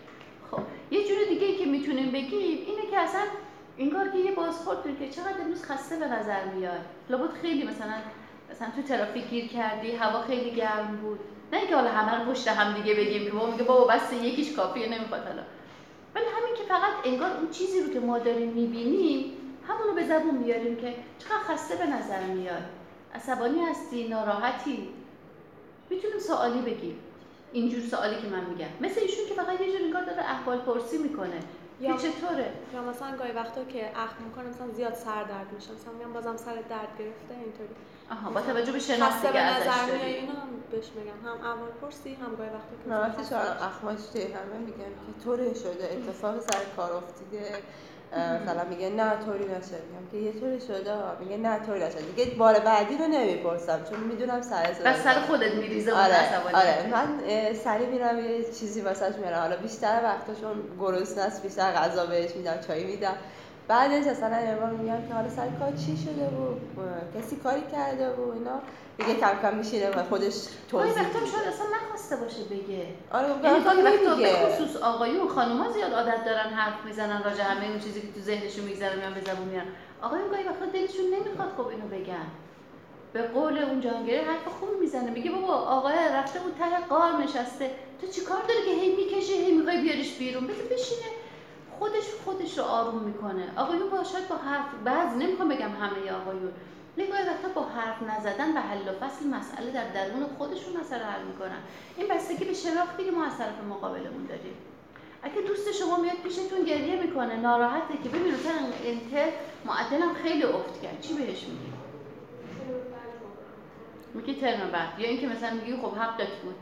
خب 0.51 0.61
یه 0.91 1.09
جور 1.09 1.19
دیگه 1.29 1.57
که 1.57 1.67
می‌تونیم 1.67 2.11
بگیم 2.11 2.67
اینه 2.67 2.91
که 2.91 2.99
اصلا 2.99 3.23
اینگار 3.77 4.09
که 4.09 4.19
یه 4.19 4.33
بازخورد 4.33 4.99
که 4.99 5.09
چقدر 5.11 5.41
امروز 5.41 5.63
خسته 5.63 5.97
به 5.97 6.07
نظر 6.07 6.45
میاد. 6.45 6.81
لابد 7.11 7.33
خیلی 7.43 7.63
مثلا 7.63 7.95
مثلا 8.51 8.69
تو 8.77 8.83
ترافیک 8.83 9.29
گیر 9.29 9.49
کردی 9.49 9.93
هوا 9.93 10.23
خیلی 10.23 10.51
گرم 10.51 10.99
بود. 11.03 11.21
نه 11.53 11.59
اینکه 11.59 11.75
حالا 11.75 11.91
همه 11.91 12.25
رو 12.25 12.33
پشت 12.33 12.49
هم 12.49 12.83
دیگه 12.83 12.95
بگیم 12.95 13.25
که 13.25 13.31
بابا 13.31 13.51
میگه 13.51 13.63
بابا 13.63 13.85
بس 13.87 14.13
یکیش 14.13 14.53
کافیه 14.53 14.89
نمی‌خواد 14.89 15.21
حالا. 15.21 15.43
ولی 16.15 16.25
همین 16.25 16.55
که 16.57 16.63
فقط 16.63 16.93
انگار 17.05 17.31
اون 17.31 17.51
چیزی 17.51 17.81
رو 17.81 17.93
که 17.93 18.01
ما 18.01 18.19
داریم 18.19 18.49
می‌بینیم 18.49 19.33
همون 19.69 19.87
رو 19.87 19.95
به 19.95 20.05
زبون 20.05 20.35
میاریم 20.35 20.77
که 20.77 20.95
چقدر 21.19 21.39
خسته 21.39 21.77
به 21.77 21.87
نظر 21.87 22.21
میاد. 22.21 22.63
عصبانی 23.15 23.61
هستی 23.61 24.09
ناراحتی. 24.09 24.89
می‌تونیم 25.91 26.19
سوالی 26.19 26.61
بگیم. 26.61 26.99
اینجور 27.53 27.81
سوالی 27.81 28.17
که 28.17 28.29
من 28.29 28.45
میگم. 28.45 28.67
مثل 28.81 29.01
ایشون 29.01 29.27
که 29.29 29.35
فقط 29.35 29.61
یه 29.61 29.73
جور 29.73 29.83
انگار 29.83 30.05
داره 30.05 30.23
احوال 30.23 30.59
پرسی 30.59 30.99
می‌کنه. 30.99 31.41
یا 31.81 31.97
چطوره؟ 31.97 32.53
یا 32.75 32.83
مثلا 32.83 33.17
گاهی 33.17 33.33
وقتا 33.33 33.65
که 33.65 33.91
اخم 33.97 34.25
می‌کنه 34.25 34.49
مثلا 34.49 34.69
زیاد 34.69 34.95
سر 34.95 35.23
درد 35.23 35.53
میشه. 35.55 35.73
مثلا 35.73 35.93
میگم 35.93 36.13
بازم 36.13 36.37
سر 36.37 36.55
درد 36.55 36.89
گرفته 36.99 37.35
اینطوری. 37.45 37.75
آها 38.13 38.31
با 38.31 38.41
توجه 38.41 38.73
به 38.73 38.79
شناختی 38.79 39.29
که 39.33 39.39
ازش 39.39 39.89
داری. 39.89 40.19
هم 40.19 40.27
بهش 40.71 40.85
میگم. 40.97 41.11
هم 41.29 41.47
اول 41.47 41.71
پرسی 41.81 42.15
هم 42.15 42.35
گاهی 42.35 42.51
وقتی 42.51 43.25
شما 43.31 43.39
اخماش 43.39 43.99
همه 44.17 44.59
میگن 44.67 44.77
که 44.79 45.25
طوره 45.25 45.55
شده. 45.55 45.85
اتفاق 45.93 46.41
سر 46.41 46.59
کار 46.77 46.93
افتیده. 46.93 47.45
مثلا 48.13 48.65
میگه 48.71 48.91
نه 48.91 49.11
طوری 49.25 49.45
نشه. 49.45 49.79
میگم 49.89 50.11
که 50.13 50.17
یه 50.17 50.41
طوری 50.41 50.61
شده 50.61 50.95
میگه 51.21 51.37
نه 51.37 51.67
طوری 51.67 51.85
نشه. 51.85 52.01
دیگه 52.01 52.35
بار 52.35 52.59
بعدی 52.59 52.99
رو 52.99 53.07
نمی‌پرسم 53.07 53.81
چون 53.91 54.01
می‌دونم 54.01 54.43
سر 54.43 54.63
بس 54.85 55.03
سر 55.03 55.21
خودت 55.21 55.55
میریزه 55.55 55.93
آره 55.93 56.37
آره. 56.55 56.91
من 56.93 57.19
سری 57.55 57.87
میرم 57.87 58.19
یه 58.19 58.45
چیزی 58.45 58.81
واسش 58.81 59.15
میارم 59.19 59.41
حالا 59.41 59.57
بیشتر 59.57 60.01
وقتاشون 60.05 60.63
گرسنه 60.81 61.25
است 61.25 61.43
بیشتر 61.43 61.73
غذا 61.73 62.07
بهش 62.07 62.37
میدم 62.37 62.61
چای 62.67 62.85
میدم. 62.85 63.15
بعدش 63.69 64.07
اصلا 64.07 64.41
یه 64.41 64.55
میگم 64.55 65.09
که 65.09 65.15
حالا 65.15 65.29
سر 65.29 65.49
کار 65.59 65.73
چی 65.87 65.97
شده 65.97 66.25
بود 66.25 66.61
کسی 67.19 67.37
کاری 67.37 67.63
کرده 67.73 68.11
بود 68.11 68.35
اینا. 68.35 68.61
دیگه 68.99 69.15
کم 69.21 69.43
کم 69.43 69.55
میشینه 69.55 69.91
و 69.91 70.03
خودش 70.03 70.35
توضیح 70.69 70.93
وقتا 70.93 71.19
شاید 71.19 71.49
اصلا 71.49 71.67
نخواسته 71.77 72.17
باشه 72.17 72.45
بگه. 72.45 72.87
آره 73.13 73.29
یعنی 73.45 73.65
وقتا 73.65 74.17
به 74.17 74.33
خصوص 74.33 74.77
آقایون 74.77 75.29
خانوما 75.29 75.73
زیاد 75.73 75.93
عادت 75.93 76.25
دارن 76.25 76.51
حرف 76.51 76.85
می‌زنن 76.85 77.23
راجع 77.25 77.45
همه 77.45 77.67
اون 77.67 77.79
چیزی 77.79 78.01
که 78.01 78.13
تو 78.15 78.21
ذهنشون 78.21 78.65
میگذره 78.65 78.97
میان 78.97 79.15
به 79.15 79.21
زبون 79.21 79.49
میارن 79.49 79.67
آقایون 80.03 80.29
گاهی 80.31 80.45
وقتا 80.45 80.67
دلشون 80.67 81.05
نمی‌خواد 81.05 81.49
خب 81.57 81.67
اینو 81.67 81.89
بگن. 81.89 82.27
به 83.13 83.23
قول 83.23 83.59
اون 83.59 83.81
جهانگیری 83.81 84.17
حرف 84.17 84.49
خوب 84.61 84.69
می‌زنه. 84.81 85.11
میگه 85.11 85.31
بابا 85.31 85.55
آقای 85.55 85.95
رفته 86.13 86.39
بود 86.39 86.55
ته 86.59 86.87
قار 86.89 87.13
نشسته. 87.13 87.71
تو 88.01 88.07
چیکار 88.07 88.43
داری 88.49 88.63
که 88.65 88.71
هی 88.71 88.97
می‌کشه 88.97 89.33
هی 89.33 89.53
می‌خوای 89.53 89.81
بیاریش 89.81 90.13
بیرون؟ 90.19 90.47
بذار 90.47 90.65
بشینه. 90.71 91.09
خودش 91.83 92.05
خودش 92.25 92.59
رو 92.59 92.65
آروم 92.65 93.03
می‌کنه. 93.03 93.53
آقایون 93.57 93.91
باشد 93.91 94.29
با 94.29 94.37
حرف 94.37 94.65
بعض 94.85 95.17
نمی‌خوام 95.17 95.49
بگم 95.49 95.71
همه 95.81 96.13
آقایون 96.13 96.53
نگاه 96.97 97.19
وقتا 97.21 97.49
با 97.55 97.63
حرف 97.63 98.03
نزدن 98.03 98.57
و 98.57 98.61
حل 98.61 98.89
و 98.89 98.93
فصل 98.93 99.27
مسئله 99.27 99.71
در 99.71 99.89
درون 99.89 100.27
خودشون 100.39 100.77
مسئله 100.81 101.05
حل 101.05 101.25
می‌کنن. 101.25 101.59
این 101.97 102.09
بستگی 102.09 102.45
به 102.45 102.55
شناختی 102.55 103.05
که 103.05 103.11
ما 103.11 103.25
از 103.25 103.39
طرف 103.39 103.65
مقابلمون 103.71 104.27
داریم. 104.27 104.55
اگه 105.23 105.41
دوست 105.41 105.73
شما 105.73 105.97
میاد 105.97 106.17
پیشتون 106.17 106.65
گریه 106.65 107.03
می‌کنه 107.03 107.37
ناراحته 107.37 107.95
که 108.03 108.09
ببینید 108.09 108.35
مثلا 108.35 108.55
انتر 108.85 109.33
معدلم 109.65 110.15
خیلی 110.15 110.43
افت 110.43 110.83
کرد. 110.83 111.01
چی 111.01 111.15
بهش 111.15 111.45
میگی؟ 111.45 111.73
میگی 114.15 114.41
ترم 114.41 114.71
بعد. 114.73 114.99
یا 114.99 115.09
اینکه 115.09 115.27
مثلا 115.27 115.55
میگی 115.55 115.77
خب 115.77 115.95
حقت 115.97 116.29
بود. 116.43 116.55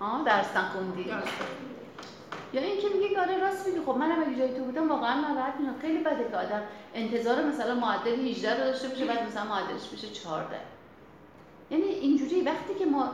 آه 0.00 0.24
درستان 0.24 0.64
خوندی. 0.64 1.10
یا 2.52 2.60
اینکه 2.60 2.88
میگه 2.88 3.20
آره 3.20 3.38
راست 3.38 3.66
میگی 3.66 3.80
خب 3.86 3.96
منم 3.96 4.22
اگه 4.26 4.38
جای 4.38 4.54
تو 4.54 4.64
بودم 4.64 4.88
واقعا 4.88 5.20
ناراحت 5.20 5.54
میشم 5.60 5.74
خیلی 5.80 5.98
بده 5.98 6.28
که 6.30 6.36
آدم 6.36 6.62
انتظار 6.94 7.44
مثلا 7.44 7.74
معدل 7.74 8.28
18 8.28 8.50
رو 8.50 8.70
داشته 8.70 8.88
باشه 8.88 9.04
بعد 9.04 9.26
مثلا 9.28 9.44
معدلش 9.44 9.88
بشه 9.88 10.08
14 10.08 10.56
یعنی 11.70 11.84
اینجوری 11.84 12.40
وقتی 12.40 12.74
که 12.74 12.86
ما 12.86 13.10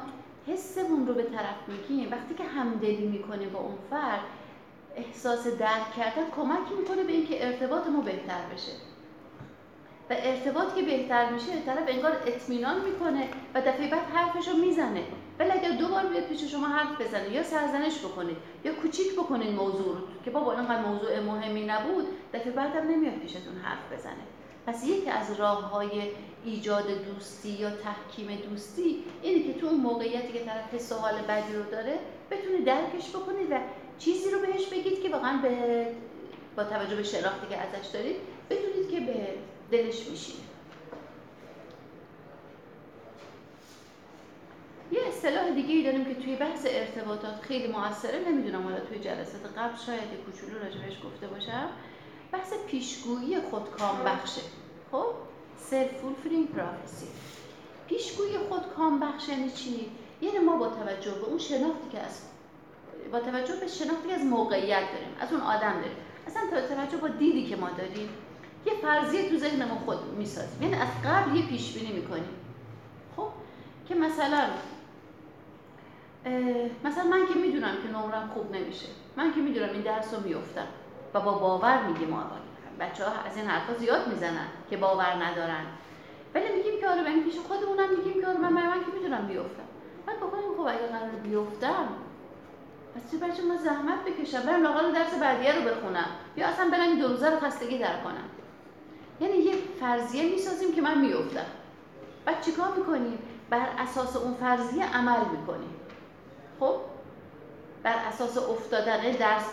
حسمون 0.46 1.06
رو 1.06 1.14
به 1.14 1.22
طرف 1.22 1.68
میگیم 1.68 2.10
وقتی 2.12 2.34
که 2.34 2.44
همدلی 2.44 3.06
می‌کنیم 3.06 3.50
با 3.50 3.58
اون 3.58 3.78
فرد 3.90 4.20
احساس 4.96 5.46
درک 5.46 5.92
کردن 5.96 6.30
کمک 6.36 6.72
می‌کنه 6.78 7.02
به 7.02 7.12
اینکه 7.12 7.46
ارتباط 7.46 7.86
ما 7.86 8.00
بهتر 8.00 8.40
بشه. 8.54 8.72
و 10.10 10.14
ارتباط 10.18 10.74
که 10.74 10.82
بهتر 10.82 11.30
میشه 11.30 11.62
طرف 11.66 11.88
انگار 11.88 12.12
اطمینان 12.26 12.84
می‌کنه 12.84 13.28
و 13.54 13.60
دفعه 13.60 13.90
بعد 13.90 14.02
حرفش 14.14 14.48
رو 14.48 14.56
می‌زنه. 14.56 15.04
ولی 15.38 15.50
اگر 15.50 15.70
دو 15.70 15.88
بار 15.88 16.06
بیاد 16.06 16.24
پیش 16.24 16.44
شما 16.44 16.66
حرف 16.66 17.00
بزنه 17.00 17.30
یا 17.30 17.42
سرزنش 17.42 17.98
بکنید 17.98 18.36
یا 18.64 18.74
کوچیک 18.74 19.12
بکنید 19.12 19.54
موضوع 19.54 19.96
رو 19.96 20.00
که 20.24 20.30
بابا 20.30 20.52
اینقدر 20.52 20.82
موضوع 20.82 21.20
مهمی 21.20 21.64
نبود 21.64 22.06
دفعه 22.34 22.50
بعد 22.50 22.76
هم 22.76 22.88
نمیاد 22.88 23.14
پیشتون 23.14 23.56
حرف 23.62 23.92
بزنه. 23.92 24.24
پس 24.66 24.86
یکی 24.86 25.10
از 25.10 25.40
راه 25.40 25.70
های 25.70 26.02
ایجاد 26.44 26.86
دوستی 27.04 27.48
یا 27.48 27.70
تحکیم 27.70 28.36
دوستی 28.50 29.04
اینه 29.22 29.52
که 29.52 29.60
تو 29.60 29.66
اون 29.66 29.80
موقعیتی 29.80 30.32
که 30.32 30.44
طرف 30.44 30.74
حس 30.74 30.92
حال 30.92 31.14
بدی 31.28 31.52
رو 31.52 31.62
داره 31.70 31.98
بتونید 32.30 32.64
درکش 32.64 33.10
بکنید 33.10 33.50
و 33.50 33.58
چیزی 33.98 34.30
رو 34.30 34.38
بهش 34.40 34.66
بگید 34.66 35.02
که 35.02 35.08
واقعا 35.08 35.38
به 35.42 35.86
با 36.56 36.64
توجه 36.64 36.96
به 36.96 37.02
شناختی 37.02 37.46
که 37.50 37.56
ازش 37.56 37.86
دارید 37.86 38.16
بدونید 38.50 38.90
که 38.90 39.00
به 39.00 39.28
دلش 39.70 40.08
میشینه 40.10 40.47
یه 44.92 45.00
اصطلاح 45.08 45.50
دیگه 45.50 45.74
ای 45.74 45.82
داریم 45.82 46.04
که 46.04 46.14
توی 46.14 46.36
بحث 46.36 46.66
ارتباطات 46.68 47.40
خیلی 47.40 47.72
موثره. 47.72 48.28
نمی‌دونم 48.28 48.62
حالا 48.62 48.80
توی 48.80 48.98
جلسات 48.98 49.58
قبل 49.58 49.76
شاید 49.86 50.08
کوچولو 50.26 50.58
راجبش 50.58 50.96
گفته 51.04 51.26
باشم. 51.26 51.68
بحث 52.32 52.52
پیشگویی 52.66 53.40
خودکام 53.40 54.04
بخشه 54.04 54.40
خب؟ 54.92 55.06
self 55.58 55.92
fulfilling 55.92 56.48
prophecy 56.48 57.06
پیشگویی 57.88 58.38
خودکام 58.38 59.00
بخش 59.00 59.28
یعنی 59.28 59.50
چی؟ 59.50 59.90
یعنی 60.20 60.38
ما 60.38 60.56
با 60.56 60.68
توجه 60.68 61.10
به 61.10 61.24
اون 61.24 61.38
شناختی 61.38 61.88
که 61.92 62.00
از 62.00 62.20
با 63.12 63.20
توجه 63.20 63.56
به 63.56 63.66
شناختی 63.66 64.12
از 64.12 64.24
موقعیت 64.24 64.92
داریم 64.92 65.08
از 65.20 65.32
اون 65.32 65.40
آدم 65.40 65.72
داریم. 65.72 65.96
اصلا 66.26 66.42
توجه 66.68 66.96
با 66.96 67.08
دیدی 67.08 67.46
که 67.46 67.56
ما 67.56 67.70
داریم 67.70 68.08
یه 68.66 68.72
فرضیه 68.82 69.28
تو 69.30 69.36
ذهنمون 69.38 69.78
خود 69.78 69.98
می‌سازیم. 70.18 70.62
یعنی 70.62 70.74
از 70.74 70.88
قبل 71.04 71.36
یه 71.36 71.46
پیش 71.46 71.72
بینی 71.72 71.92
می‌کنیم. 71.92 72.28
خب؟ 73.16 73.28
که 73.88 73.94
مثلا 73.94 74.46
مثلا 76.84 77.04
من 77.04 77.26
که 77.26 77.34
می‌دونم 77.34 77.76
که 77.82 77.88
نمرم 77.88 78.30
خوب 78.34 78.56
نمیشه. 78.56 78.86
من 79.16 79.32
که 79.32 79.40
می‌دونم 79.40 79.68
این 79.72 79.82
درس 79.82 80.14
رو 80.14 80.20
میفتم 80.20 80.66
و 81.14 81.20
با 81.20 81.32
باور 81.32 81.82
میگیم 81.82 82.12
آقا 82.12 82.36
بچه 82.80 83.04
ها 83.04 83.10
از 83.26 83.36
این 83.36 83.46
حرفا 83.46 83.74
زیاد 83.74 84.08
می‌زنن 84.08 84.46
که 84.70 84.76
باور 84.76 85.24
ندارن. 85.24 85.64
ولی 86.34 86.44
میگیم 86.56 86.80
که 86.80 86.88
آره 86.88 87.02
من 87.02 87.22
پیش 87.22 87.38
خودمونم 87.38 87.90
میگیم 87.96 88.22
که 88.22 88.26
آره 88.28 88.38
من 88.38 88.52
من 88.52 88.80
که 88.84 88.92
می‌دونم 88.94 89.26
بیفتم 89.26 89.68
بعد 90.06 90.16
بکنیم 90.16 90.54
خب 90.56 90.60
اگه 90.60 90.86
قرار 90.86 91.10
بیفتم 91.22 91.88
پس 92.94 93.10
چه 93.10 93.16
بچه 93.16 93.42
من 93.42 93.56
زحمت 93.56 94.04
بکشم؟ 94.04 94.42
برم 94.42 94.62
لاغال 94.62 94.92
درس 94.92 95.14
بعدیه 95.20 95.52
رو 95.52 95.70
بخونم. 95.70 96.06
یا 96.36 96.46
اصلا 96.46 96.70
برم 96.70 96.88
این 96.88 96.98
دو 96.98 97.08
روزه 97.08 97.30
رو 97.30 97.40
خستگی 97.40 97.78
در 97.78 98.00
کنم. 98.04 98.28
یعنی 99.20 99.34
یه 99.34 99.54
فرضیه 99.80 100.30
می‌سازیم 100.30 100.74
که 100.74 100.82
من 100.82 100.98
میفتم 100.98 101.46
بعد 102.24 102.40
چیکار 102.40 102.68
می‌کنیم؟ 102.76 103.18
بر 103.50 103.66
اساس 103.78 104.16
اون 104.16 104.34
فرضیه 104.34 104.96
عمل 104.96 105.20
می‌کنیم. 105.38 105.74
خب 106.60 106.74
بر 107.82 107.94
اساس 108.08 108.38
افتادن 108.38 109.10
درس 109.10 109.44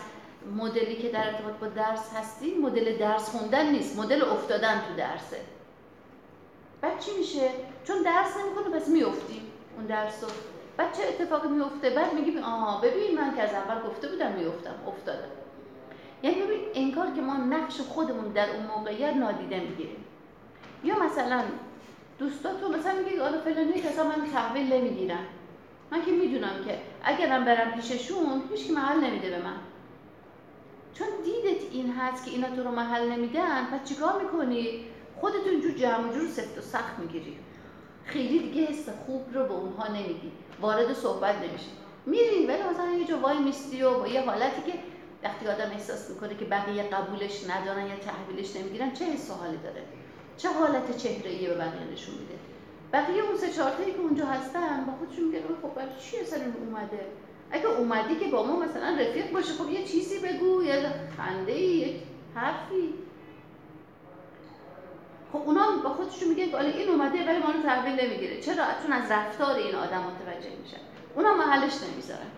مدلی 0.56 0.96
که 0.96 1.08
در 1.08 1.26
ارتباط 1.26 1.54
با 1.54 1.66
درس 1.66 2.14
هستی 2.14 2.54
مدل 2.54 2.98
درس 2.98 3.28
خوندن 3.28 3.70
نیست 3.70 3.98
مدل 3.98 4.22
افتادن 4.22 4.80
تو 4.88 4.94
درسه. 4.96 5.40
بعد 6.80 7.00
چی 7.00 7.10
میشه؟ 7.18 7.50
چون 7.84 8.02
درس 8.02 8.36
نمی‌کنه 8.36 8.80
پس 8.80 8.88
میافتیم 8.88 9.42
اون 9.76 9.86
درس 9.86 10.24
رو. 10.24 10.28
بعد 10.76 10.92
چه 10.92 11.02
اتفاقی 11.02 11.48
میفته 11.48 11.90
بعد 11.90 12.12
میگیم 12.12 12.38
آها 12.38 12.80
ببین 12.80 13.14
من 13.18 13.36
که 13.36 13.42
از 13.42 13.54
اول 13.54 13.88
گفته 13.88 14.08
بودم 14.08 14.32
میافتم 14.32 14.74
افتادم. 14.88 15.28
یعنی 16.22 16.42
ببین 16.42 16.60
انگار 16.74 17.06
که 17.10 17.20
ما 17.20 17.36
نقش 17.36 17.80
خودمون 17.80 18.28
در 18.28 18.50
اون 18.50 18.66
موقعیت 18.66 19.14
نادیده 19.14 19.60
می‌گیریم. 19.60 20.04
یا 20.84 20.98
مثلا 20.98 21.42
دوستاتون 22.18 22.76
مثلا 22.76 22.92
میگه 22.92 23.22
آره 23.22 23.38
فلانی 23.38 23.72
کسا 23.72 24.04
من 24.04 24.30
تحویل 24.32 24.72
نمی‌گیرم. 24.72 25.26
من 25.90 26.04
که 26.04 26.10
می‌دونم 26.10 26.64
که 26.66 26.78
اگرم 27.02 27.44
برم 27.44 27.70
پیششون 27.70 28.42
هیچ 28.54 28.70
محل 28.70 29.00
نمیده 29.00 29.30
به 29.30 29.38
من. 29.38 29.56
چون 30.94 31.06
دیدت 31.24 31.62
این 31.72 31.92
هست 31.92 32.24
که 32.24 32.30
اینا 32.30 32.56
تو 32.56 32.62
رو 32.62 32.70
محل 32.70 33.10
نمیدن 33.10 33.64
پس 33.64 33.88
چیکار 33.88 34.22
می‌کنی؟ 34.22 34.84
خودتون 35.20 35.60
جو 35.60 35.70
جمع 35.70 36.12
جور 36.12 36.28
سفت 36.28 36.58
و 36.58 36.60
سخت 36.60 36.98
می‌گیری. 36.98 37.38
خیلی 38.04 38.38
دیگه 38.38 38.66
حس 38.66 38.88
خوب 38.88 39.34
رو 39.34 39.44
به 39.44 39.54
اونها 39.54 39.88
نمیگی 39.88 40.32
وارد 40.60 40.92
صحبت 40.92 41.36
نمیشی. 41.36 41.70
میری 42.06 42.46
ولی 42.46 42.62
مثلا 42.62 42.92
یه 42.92 43.04
جا 43.04 43.18
وای 43.18 43.38
میستی 43.38 43.82
و 43.82 43.98
با 43.98 44.08
یه 44.08 44.20
حالتی 44.20 44.72
که 44.72 44.78
وقتی 45.22 45.46
آدم 45.46 45.70
احساس 45.70 46.10
می‌کنه 46.10 46.36
که 46.36 46.44
بقیه 46.44 46.82
قبولش 46.82 47.44
ندارن 47.50 47.86
یا 47.86 47.96
تحویلش 47.96 48.56
نمی‌گیرن 48.56 48.92
چه 48.92 49.04
حس 49.04 49.30
حالی 49.30 49.56
داره؟ 49.56 49.82
چه 50.36 50.48
حالت 50.48 50.96
چهره 50.96 51.30
ای 51.30 51.46
به 51.46 51.54
بقیه 51.54 51.92
نشون 51.92 52.14
میده؟ 52.14 52.34
بقیه 52.92 53.22
اون 53.22 53.36
سه 53.36 53.52
چهار 53.52 53.70
که 53.70 54.00
اونجا 54.00 54.26
هستن 54.26 54.84
با 54.84 54.92
خودشون 54.92 55.24
میگن 55.24 55.40
خب 55.62 55.74
برای 55.74 55.88
چی 56.00 56.16
اصلا 56.20 56.38
اومده؟ 56.66 57.06
اگه 57.50 57.66
اومدی 57.66 58.16
که 58.16 58.26
با 58.26 58.46
ما 58.46 58.56
مثلا 58.56 58.96
رفیق 59.00 59.32
باشه 59.32 59.52
خب 59.52 59.70
یه 59.70 59.84
چیزی 59.84 60.18
بگو 60.18 60.62
یه 60.64 60.90
خنده 61.16 61.52
یک 61.52 62.02
حرفی. 62.34 62.94
خب 65.32 65.42
اونا 65.46 65.66
با 65.84 65.90
خودشون 65.90 66.28
میگن 66.28 66.50
که 66.50 66.58
این 66.58 66.88
اومده 66.88 67.26
ولی 67.26 67.38
ما 67.38 67.50
رو 67.50 67.62
تحویل 67.62 68.00
نمی‌گیره. 68.00 68.40
چرا؟ 68.40 68.64
چون 68.82 68.92
از 68.92 69.10
رفتار 69.10 69.56
این 69.56 69.74
آدم 69.74 70.02
متوجه 70.02 70.50
میشن. 70.62 70.80
اونا 71.14 71.34
محلش 71.34 71.72
نمی‌ذارن. 71.82 72.30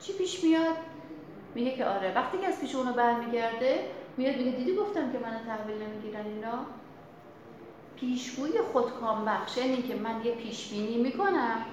چی 0.00 0.12
پیش 0.12 0.44
میاد؟ 0.44 0.76
میگه 1.54 1.76
که 1.76 1.84
آره. 1.84 2.14
وقتی 2.14 2.38
که 2.38 2.46
از 2.46 2.60
پیش 2.60 2.74
اونو 2.74 2.92
برمیگرده 2.92 3.84
میاد 4.16 4.36
میگه 4.36 4.50
دیدی 4.50 4.76
گفتم 4.76 5.12
که 5.12 5.18
من 5.18 5.40
تحویل 5.46 5.82
نمی‌گیرن 5.82 6.26
اینا؟ 6.26 6.66
پیشگویی 8.00 8.58
خودکام 8.72 9.24
بخش 9.24 9.56
یعنی 9.56 9.82
که 9.82 9.94
من 9.94 10.24
یه 10.24 10.32
پیشبینی 10.34 10.96
می‌کنم. 10.96 11.64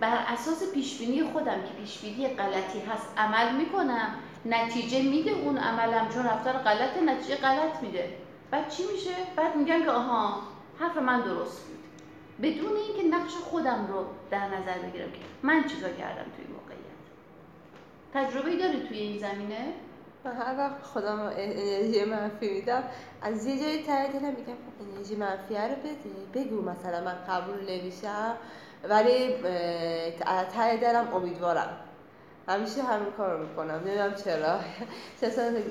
بر 0.00 0.24
اساس 0.28 0.72
پیشبینی 0.72 1.22
خودم 1.22 1.62
که 1.62 1.72
پیشبینی 1.80 2.28
غلطی 2.28 2.80
هست 2.80 3.08
عمل 3.16 3.56
می‌کنم. 3.56 4.14
نتیجه 4.44 5.02
میده 5.02 5.30
اون 5.30 5.58
عملم 5.58 6.08
چون 6.08 6.26
رفتار 6.26 6.52
غلط 6.52 6.96
نتیجه 6.96 7.36
غلط 7.36 7.82
میده. 7.82 8.16
بعد 8.50 8.68
چی 8.68 8.82
میشه؟ 8.92 9.10
بعد 9.36 9.56
میگن 9.56 9.84
که 9.84 9.90
آها 9.90 10.42
حرف 10.78 10.96
من 10.96 11.20
درست 11.20 11.66
بود. 11.66 11.78
بدون 12.42 12.76
اینکه 12.76 13.16
نقش 13.16 13.32
خودم 13.32 13.86
رو 13.88 14.04
در 14.30 14.46
نظر 14.46 14.78
بگیرم 14.78 15.12
که 15.12 15.18
من 15.42 15.64
چیکار 15.64 15.90
کردم 15.90 16.24
توی 16.36 16.44
موقعیت. 16.54 17.02
تجربه 18.14 18.56
داری 18.56 18.88
توی 18.88 18.98
این 18.98 19.18
زمینه؟ 19.18 19.72
من 20.24 20.32
هر 20.32 20.58
وقت 20.58 20.82
خودم 20.82 21.20
انرژی 21.20 22.04
منفی 22.04 22.50
میدم 22.50 22.84
از 23.22 23.46
یه 23.46 23.60
جایی 23.60 23.82
ته 23.82 24.12
دلم 24.12 24.34
میگم 24.34 24.54
خب 24.54 24.82
انرژی 24.82 25.16
منفی 25.16 25.54
رو 25.54 25.76
بده 25.76 26.44
بگو 26.44 26.62
مثلا 26.62 27.04
من 27.04 27.14
قبول 27.28 27.60
نمیشم 27.70 28.36
ولی 28.84 29.34
ته 30.54 30.76
دلم 30.76 31.14
امیدوارم. 31.14 31.91
همیشه 32.48 32.82
همین 32.82 33.12
کار 33.16 33.32
رو 33.32 33.46
می‌کنم. 33.46 33.80
نمی‌دونم 33.86 34.14
چرا. 34.14 34.58
چه 35.20 35.26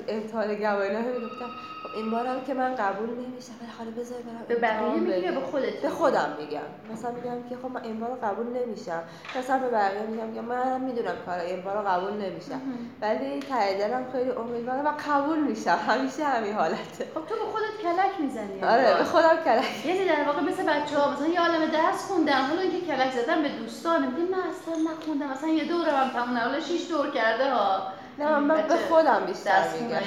امتحان 0.08 0.54
گواهی 0.54 0.96
می‌گفتم 0.96 1.50
خب 1.82 1.96
این 1.96 2.10
بارم 2.10 2.44
که 2.44 2.54
من 2.54 2.74
قبول 2.74 3.10
نمیشم. 3.10 3.52
ولی 3.60 3.70
حالا 3.78 3.90
بذار 3.90 4.18
برم 4.18 4.44
به 4.48 4.54
بقیه 4.54 5.00
میگی 5.00 5.30
به 5.30 5.40
خودت 5.40 5.82
به 5.82 5.88
خودم 5.88 6.36
میگم. 6.38 6.60
مثلا 6.92 7.10
میگم 7.10 7.48
که 7.48 7.56
خب 7.62 7.70
من 7.74 7.82
این 7.82 8.00
بار 8.00 8.18
قبول 8.22 8.46
نمیشم. 8.46 9.02
مثلا 9.38 9.58
به 9.58 9.68
بقیه 9.68 10.02
میگم 10.02 10.34
که 10.34 10.40
من 10.40 10.80
می‌دونم 10.80 11.14
کار 11.26 11.38
این 11.38 11.62
بار 11.62 11.82
قبول 11.82 12.12
نمیشم. 12.12 12.60
ولی 13.02 13.40
ته 13.40 13.78
دلم 13.78 14.06
خیلی 14.12 14.30
امیدوارم 14.30 14.86
و 14.86 14.92
قبول 15.08 15.38
میشم. 15.38 15.78
همیشه 15.88 16.24
همین 16.24 16.52
حالته. 16.52 17.04
خب 17.14 17.26
تو 17.26 17.34
به 17.34 17.44
خودت 17.52 17.82
کلک 17.82 18.20
می‌زنی 18.20 18.64
آره 18.64 18.98
به 18.98 19.04
خودم 19.04 19.36
کلک. 19.44 19.86
یعنی 19.86 20.04
در 20.04 20.24
واقع 20.26 20.40
مثل 20.40 20.62
بچه‌ها 20.62 21.12
مثلا 21.12 21.26
یه 21.26 21.40
عالم 21.40 21.66
درس 21.66 22.04
خوندن 22.08 22.42
حالا 22.42 22.60
اینکه 22.60 22.86
کلک 22.86 23.12
زدن 23.12 23.42
به 23.42 23.48
دوستان 23.48 24.06
میگم 24.06 24.34
نه 24.34 24.42
اصلا 24.50 24.74
نخوندم 24.90 25.26
مثلا 25.26 25.48
یه 25.48 25.64
دورم 25.64 26.10
تموم 26.14 26.36
6 26.62 26.90
دور 26.90 27.10
کرده 27.10 27.54
ها. 27.54 27.82
نه 28.18 28.38
من 28.38 28.68
به 28.68 28.76
خودم 28.76 29.26
بیشتر 29.26 29.68
میگم. 29.80 30.00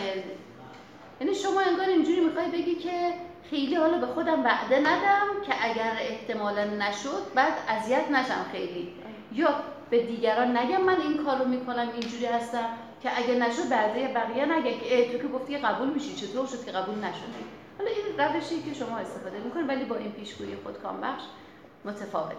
یعنی 1.21 1.35
شما 1.35 1.61
انگار 1.61 1.85
اینجوری 1.85 2.21
می‌خوای 2.21 2.47
بگی 2.47 2.75
که 2.75 3.13
خیلی 3.49 3.75
حالا 3.75 3.97
به 3.97 4.07
خودم 4.07 4.43
وعده 4.43 4.79
ندم 4.79 5.27
که 5.45 5.53
اگر 5.61 5.97
احتمالا 5.99 6.63
نشد 6.63 7.33
بعد 7.35 7.53
اذیت 7.67 8.11
نشم 8.11 8.45
خیلی. 8.51 8.93
یا 9.31 9.49
به 9.89 10.03
دیگران 10.03 10.57
نگم 10.57 10.81
من 10.81 11.01
این 11.01 11.25
کارو 11.25 11.45
می‌کنم 11.45 11.89
اینجوری 11.93 12.25
هستم 12.25 12.69
که 13.03 13.17
اگه 13.17 13.33
نشد 13.33 13.69
بعدی 13.69 14.07
بقیه 14.07 14.45
نگه 14.45 14.79
که 14.79 15.11
تو 15.11 15.17
که 15.17 15.27
گفتی 15.27 15.57
قبول 15.57 15.89
میشی 15.89 16.15
چطور 16.15 16.47
شد 16.47 16.65
که 16.65 16.71
قبول 16.71 16.95
نشدی؟ 16.95 17.45
حالا 17.77 17.89
این 17.89 18.19
روشی 18.19 18.63
که 18.63 18.73
شما 18.73 18.97
استفاده 18.97 19.39
می‌کنید 19.39 19.69
ولی 19.69 19.85
با 19.85 19.95
این 19.95 20.11
پیشگویی 20.11 20.55
خود 20.63 20.77
بخش 21.01 21.23
متفاوته. 21.85 22.35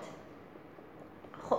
خب. 1.50 1.58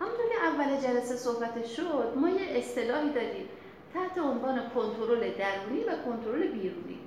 همونطور 0.00 0.26
که 0.28 0.44
اول 0.44 0.80
جلسه 0.80 1.16
صحبت 1.16 1.66
شد 1.66 2.12
ما 2.16 2.28
یه 2.28 2.58
اصطلاحی 2.58 3.12
داریم. 3.12 3.48
تحت 3.94 4.18
عنوان 4.18 4.70
کنترل 4.70 5.32
درونی 5.32 5.84
و 5.84 5.96
کنترل 6.04 6.46
بیرونی. 6.46 6.98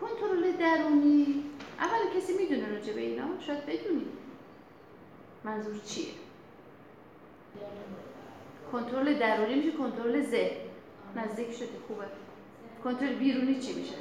کنترل 0.00 0.52
درونی 0.52 1.44
اول 1.78 2.16
کسی 2.16 2.32
می‌دونه 2.38 2.74
راجع 2.74 2.92
به 2.92 3.00
اینا؟ 3.00 3.40
شاید 3.40 3.66
بدونید 3.66 4.08
منظور 5.44 5.78
چیه؟ 5.78 6.12
کنترل 8.72 9.18
درونی 9.18 9.54
میشه 9.54 9.72
کنترل 9.72 10.22
ذهن. 10.22 10.56
نزدیک 11.16 11.52
شده 11.52 11.78
خوبه. 11.88 12.04
کنترل 12.84 13.14
بیرونی 13.14 13.60
چی 13.60 13.72
میشه؟ 13.72 13.94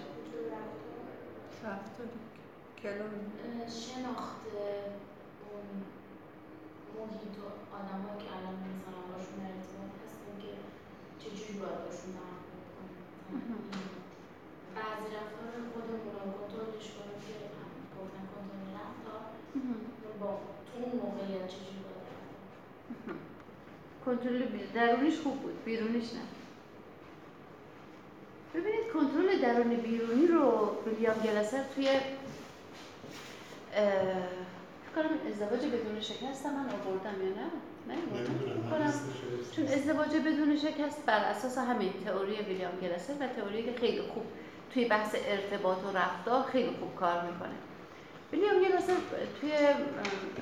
شناخت 3.67 4.41
محیط 7.01 7.35
و 7.43 7.45
آدم 7.77 8.01
که 8.21 8.27
الان 8.35 8.57
مثلا 8.73 9.01
باشون 9.11 9.39
ارتباط 9.49 9.93
هستیم 10.03 10.35
که 10.43 10.51
چجوری 11.21 11.53
باید 11.59 11.79
باشون 11.85 12.11
برخورد 12.19 12.65
کنیم 12.75 13.03
بعضی 14.77 15.07
رفتار 15.17 15.51
خودمون 15.73 16.11
رو 16.15 16.31
کنترلش 16.39 16.87
کنیم 16.95 17.19
که 17.27 17.35
گفتن 17.95 18.23
کنترل 18.33 18.69
رفتار. 18.79 19.21
با 20.19 20.29
تو 20.67 20.73
اون 20.83 20.93
موقعیت 21.03 21.47
چجوری 21.53 21.81
باید 21.85 22.01
کنترل 24.05 24.41
درونیش 24.73 25.17
خوب 25.19 25.41
بود 25.41 25.63
بیرونیش 25.65 26.13
نه. 26.13 26.25
ببینید 28.53 28.85
کنترل 28.93 29.41
درونی 29.41 29.75
بیرونی 29.75 30.27
رو 30.27 30.75
ویلیام 30.85 31.17
گلسر 31.19 31.63
توی 31.75 31.89
کنم 34.95 35.31
ازدواج 35.31 35.65
بدون 35.65 35.99
شکست 36.01 36.45
من 36.45 36.65
آوردم 36.65 37.23
یا 37.23 37.29
نه؟ 37.29 37.47
نه 37.87 37.95
چون 39.55 39.67
ازدواج 39.67 40.15
بدون 40.15 40.57
شکست 40.57 41.05
بر 41.05 41.19
اساس 41.19 41.57
همین 41.57 41.93
تئوری 42.05 42.35
ویلیام 42.35 42.71
گلسر 42.81 43.13
و 43.13 43.27
تئوری 43.27 43.63
که 43.63 43.79
خیلی 43.79 44.01
خوب 44.01 44.23
توی 44.73 44.85
بحث 44.85 45.15
ارتباط 45.25 45.77
و 45.77 45.97
رفتار 45.97 46.43
خیلی 46.43 46.69
خوب 46.79 46.95
کار 46.95 47.21
می‌کنه. 47.21 47.55
ویلیام 48.31 48.63
گلسر 48.63 48.93
توی 49.41 49.51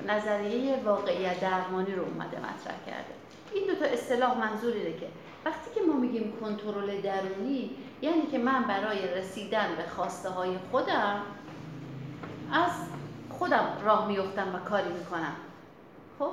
نظریه 0.08 0.76
واقعیت 0.84 1.40
درمانی 1.40 1.92
رو 1.92 2.02
اومده 2.02 2.38
مطرح 2.38 2.76
کرده. 2.86 3.14
این 3.54 3.66
دو 3.66 3.74
تا 3.74 3.84
اصطلاح 3.84 4.38
منظوری 4.38 4.92
که 4.92 5.06
وقتی 5.44 5.70
که 5.74 5.80
ما 5.80 5.94
میگیم 5.94 6.32
کنترل 6.40 7.00
درونی 7.00 7.70
یعنی 8.02 8.26
که 8.26 8.38
من 8.38 8.62
برای 8.62 9.14
رسیدن 9.14 9.68
به 9.76 9.82
خواسته 9.82 10.28
های 10.28 10.56
خودم 10.70 11.22
از 12.52 12.70
خودم 13.40 13.78
راه 13.84 14.08
میفتم 14.08 14.54
و 14.54 14.58
کاری 14.68 14.92
می‌کنم. 14.92 15.36
خب؟ 16.18 16.30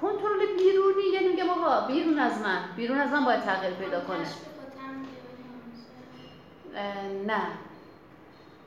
کنترل 0.00 0.46
بیرونی 0.58 1.02
یعنی 1.12 1.28
میگم 1.28 1.50
آقا 1.50 1.86
بیرون 1.86 2.18
از 2.18 2.40
من. 2.40 2.64
بیرون 2.76 2.98
از 2.98 3.10
من 3.10 3.24
باید 3.24 3.40
تغییر 3.40 3.74
پیدا 3.74 4.00
کنه. 4.00 4.26
نه. 7.26 7.40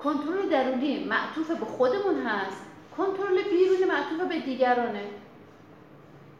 کنترل 0.03 0.49
درونی 0.49 1.03
معطوف 1.03 1.51
به 1.51 1.65
خودمون 1.65 2.25
هست. 2.25 2.61
کنترل 2.97 3.43
بیرونی 3.43 3.85
معطوف 3.85 4.29
به 4.29 4.39
دیگرانه. 4.39 5.05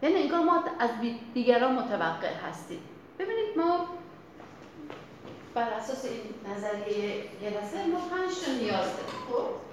یعنی 0.01 0.15
انگار 0.15 0.39
ما 0.39 0.63
از 0.79 0.89
دیگران 1.33 1.73
متوقع 1.73 2.33
هستیم. 2.33 2.79
ببینید 3.19 3.57
ما 3.57 3.87
بر 5.53 5.69
اساس 5.69 6.05
این 6.05 6.21
نظریه 6.51 7.23
گلسه 7.41 7.85
ما 7.85 7.99
پنج 7.99 8.45
تا 8.45 8.51
نیاز 8.51 8.85
داریم. 8.97 9.27
خب؟ 9.29 9.67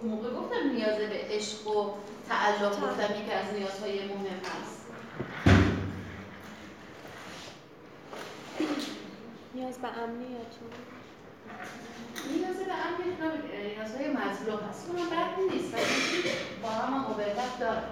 اون 0.00 0.10
موقع 0.10 0.30
گفتم 0.30 0.70
نیاز 0.74 0.98
به 0.98 1.20
عشق 1.30 1.66
و 1.66 1.90
تعلق 2.28 2.80
گفتم 2.80 3.22
یکی 3.22 3.32
از 3.32 3.54
نیازهای 3.54 4.04
مهم 4.04 4.40
هست. 4.44 4.86
نیاز 9.54 9.78
به 9.78 9.88
امنیت. 9.88 10.52
نیاز 12.30 12.56
به 12.56 12.72
امنیت 12.72 13.44
نیازهای 13.76 14.08
مطلوب 14.08 14.60
هست. 14.70 14.86
اونم 14.90 15.10
بد 15.10 15.52
نیست 15.52 15.74
ولی 15.74 16.30
با 16.62 16.68
هم 16.68 16.94
هم 16.94 17.00
مبرت 17.00 17.58
داره 17.60 17.82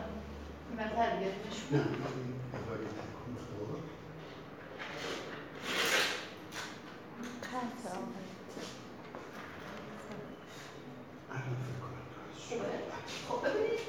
من 0.77 0.89
تربیتش 0.89 1.59
خب 13.29 13.49
ببینید 13.49 13.81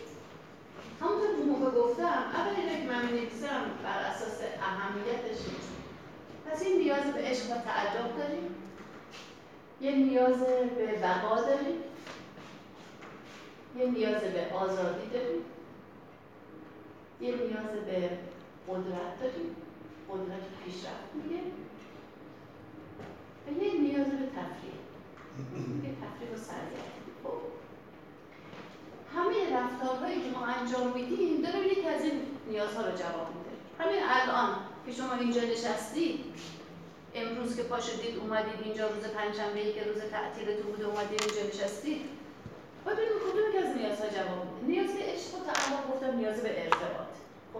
همونطور 1.02 1.36
که 1.36 1.44
موقع 1.44 1.72
گفتم 1.82 2.03
اول 2.03 2.56
اینه 2.57 2.82
که 2.82 2.88
من 2.88 3.06
می‌نویسم 3.06 3.61
بر 3.84 3.99
اساس 3.99 4.40
اهمیتش 4.61 5.41
پس 6.45 6.61
این 6.61 6.77
نیاز 6.77 7.03
به 7.03 7.19
عشق 7.19 7.45
و 7.45 7.61
تعلق 7.61 8.18
داریم. 8.18 8.56
یه 9.82 9.95
نیاز 9.95 10.40
به 10.77 10.99
بقا 11.02 11.36
داریم. 11.41 11.80
یه 13.77 13.86
نیاز 13.86 14.22
به 14.22 14.53
آزادی 14.53 15.07
داریم. 15.14 15.41
یه 17.22 17.36
نیاز 17.36 17.86
به 17.86 18.10
قدرت 18.68 19.19
داریم. 19.22 19.56
قدرت 20.10 20.44
پیشرفت 20.65 21.15
میگه. 21.15 21.41
و 23.48 23.64
یه 23.64 23.82
نیاز 23.82 24.07
به 24.07 24.26
تفریح. 24.26 24.76
یه 25.84 25.91
تفریح 25.91 26.34
و 26.34 26.38
سرگرمی 26.38 27.05
همه 29.16 29.58
رفتارهایی 29.58 30.22
که 30.22 30.30
ما 30.38 30.46
انجام 30.46 30.88
میدیم 30.96 31.42
داره 31.42 31.68
یکی 31.68 31.88
از 31.88 32.02
این 32.02 32.22
نیازها 32.48 32.82
رو 32.82 32.98
جواب 32.98 33.28
میده. 33.36 33.54
همین 33.80 34.00
الان 34.10 34.50
که 34.86 34.92
شما 34.92 35.14
اینجا 35.14 35.42
نشستید 35.42 36.20
امروز 37.16 37.56
که 37.58 37.64
پا 37.64 37.80
شدید 37.80 38.18
اومدید 38.18 38.60
اینجا 38.64 38.88
روز 38.88 39.04
پنجشنبه 39.04 39.74
که 39.74 39.84
روز 39.84 40.02
تعطیلتون 40.12 40.72
بوده 40.72 40.86
اومدید 40.86 41.24
اینجا 41.24 41.48
نشستید 41.48 42.02
باید 42.86 42.98
ببینید 42.98 43.22
کدوم 43.24 43.52
که 43.52 43.68
از 43.68 43.78
نیازها 43.78 44.08
جواب 44.08 44.46
میده. 44.46 44.68
نیاز 44.68 44.96
به 44.96 45.04
عشق 45.04 45.36
و 45.36 45.40
تعلق 45.46 45.92
گفتم 45.94 46.18
نیاز 46.18 46.42
به 46.42 46.64
ارتباط. 46.64 47.14
خب 47.54 47.60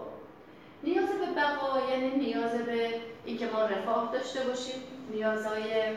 نیاز 0.82 1.08
به 1.08 1.26
بقا 1.40 1.90
یعنی 1.90 2.10
نیاز 2.10 2.52
به 2.52 3.00
اینکه 3.24 3.46
ما 3.46 3.62
رفاه 3.62 4.12
داشته 4.12 4.40
باشیم. 4.40 4.82
نیازهای 5.10 5.96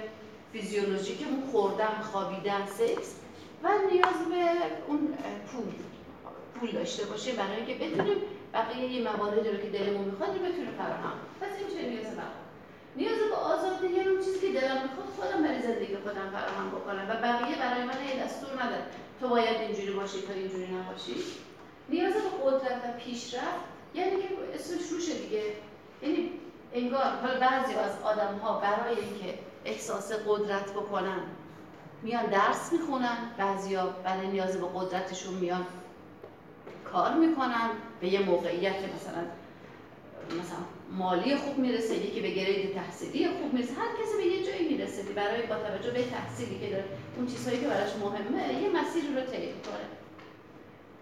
فیزیولوژیکمون 0.54 1.44
خوردن 1.52 2.02
خوابیدن 2.12 2.66
سکس. 2.66 3.16
و 3.64 3.70
نیاز 3.92 4.20
به 4.30 4.46
اون 4.88 5.18
پول 5.52 5.74
پول 6.60 6.72
داشته 6.72 7.06
باشیم 7.06 7.36
برای 7.36 7.56
اینکه 7.56 7.86
بتونیم 7.86 8.18
بقیه 8.54 8.86
یه 8.86 9.12
مواردی 9.12 9.50
رو 9.50 9.58
که 9.58 9.70
دلمون 9.70 10.06
می‌خواد 10.06 10.30
رو 10.30 10.46
بتونیم 10.46 10.72
فراهم 10.78 11.14
پس 11.42 11.48
این 11.58 11.66
میشه 11.66 11.90
نیاز 11.90 12.16
بقا 12.16 12.40
نیاز 12.96 13.20
به 13.30 13.36
آزادی 13.36 13.88
یعنی 13.88 14.10
اون 14.10 14.26
چیزی 14.26 14.40
که 14.40 14.60
دلم 14.60 14.82
می‌خواد 14.84 15.08
خودم 15.16 15.44
برای 15.44 15.62
زندگی 15.62 15.96
خودم 15.96 16.30
فراهم 16.34 16.70
بکنم 16.70 17.06
و 17.10 17.14
بقیه 17.14 17.60
برای 17.60 17.84
من 17.84 18.08
یه 18.08 18.24
دستور 18.24 18.64
نداره 18.64 18.84
تو 19.20 19.28
باید 19.28 19.62
اینجوری 19.62 19.92
باشی 19.92 20.22
تو 20.22 20.34
اینجوری 20.34 20.68
نباشی. 20.76 21.16
نیاز 21.90 22.14
به 22.14 22.30
قدرت 22.46 22.82
و 22.86 23.00
پیشرفت 23.00 23.64
یعنی 23.94 24.12
که 24.12 24.28
اسمش 24.54 24.90
روشه 24.92 25.14
دیگه. 25.14 25.44
یعنی 26.02 26.32
انگار 26.74 27.04
بعضی 27.42 27.74
از 27.74 27.92
آدم 28.04 28.38
ها 28.38 28.60
برای 28.60 28.96
اینکه 28.96 29.40
احساس 29.66 30.12
قدرت 30.28 30.72
بکنن 30.72 31.22
میان 32.04 32.26
درس 32.26 32.74
می‌خونن 32.74 33.18
بعضیا 33.38 33.86
برای 34.04 34.28
نیاز 34.28 34.58
به 34.58 34.68
قدرتشون 34.76 35.34
میان 35.34 35.66
کار 36.94 37.14
می‌کنن. 37.14 37.70
به 38.02 38.08
یه 38.08 38.20
موقعیت 38.20 38.76
مثلا 38.76 39.24
مثلا 40.40 40.58
مالی 40.92 41.36
خوب 41.36 41.58
می‌رسه 41.58 41.96
یکی 41.96 42.22
به 42.22 42.30
گرید 42.30 42.76
تحصیلی 42.76 43.28
خوب 43.28 43.54
می‌رسه 43.54 43.74
هر 43.74 43.88
کسی 44.04 44.18
به 44.18 44.24
یه 44.24 44.46
جایی 44.46 44.68
می‌رسه 44.68 45.04
برای 45.04 45.42
با 45.42 45.56
توجه 45.56 45.92
به 45.92 46.04
تحصیلی 46.04 46.60
که 46.60 46.70
داره 46.70 46.86
اون 47.18 47.28
چیزهایی 47.28 47.60
که 47.60 47.68
براش 47.68 47.96
مهمه 47.96 48.62
یه 48.62 48.70
مسیر 48.70 49.04
رو 49.04 49.22
طی 49.22 49.48
کنه 49.48 49.86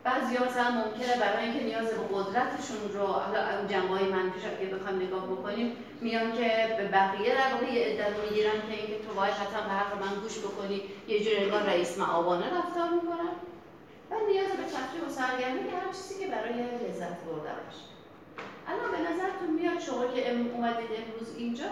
بعضی 0.03 0.38
مثلا 0.38 0.72
ممکنه 0.72 1.15
برای 1.19 1.44
اینکه 1.44 1.64
نیاز 1.64 1.88
به 1.88 2.15
قدرتشون 2.15 2.82
رو 2.94 3.06
حالا 3.07 3.57
اون 3.57 3.68
جنبه 3.68 3.88
های 3.88 4.06
منفیش 4.06 4.44
اگه 4.45 4.76
بخوایم 4.76 5.02
نگاه 5.02 5.26
بکنیم 5.28 5.76
میان 6.02 6.32
که 6.32 6.76
به 6.78 6.88
بقیه 6.88 7.36
در 7.36 7.53
واقع 7.53 7.74
یه 7.74 7.86
عده 7.86 8.06
رو 8.07 8.22
می‌گیرن 8.22 8.61
که 8.68 8.74
اینکه 8.78 8.98
تو 9.07 9.14
باید 9.14 9.34
حتما 9.34 9.61
به 9.61 9.74
حرف 9.74 9.94
من 10.02 10.22
گوش 10.22 10.40
بکنی 10.40 10.82
یه 11.07 11.24
جور 11.24 11.34
انگار 11.38 11.61
رئیس 11.61 11.98
معابانه 11.98 12.45
رفتار 12.57 12.90
می‌کنن. 12.90 13.34
و 14.11 14.15
نیاز 14.30 14.48
به 14.48 14.64
تفریح 14.64 15.02
و 15.07 15.10
سرگرمی 15.10 15.64
که 15.69 15.78
هر 15.78 15.91
چیزی 15.91 16.19
که 16.19 16.28
برای 16.32 16.53
لذت 16.53 17.18
بردن 17.26 17.57
باشه. 17.65 17.86
الان 18.68 18.91
به 18.91 18.99
نظرتون 19.10 19.49
میاد 19.60 19.80
شما 19.80 20.07
که 20.07 20.32
اومدید 20.32 20.90
امروز 21.02 21.36
اینجا 21.38 21.69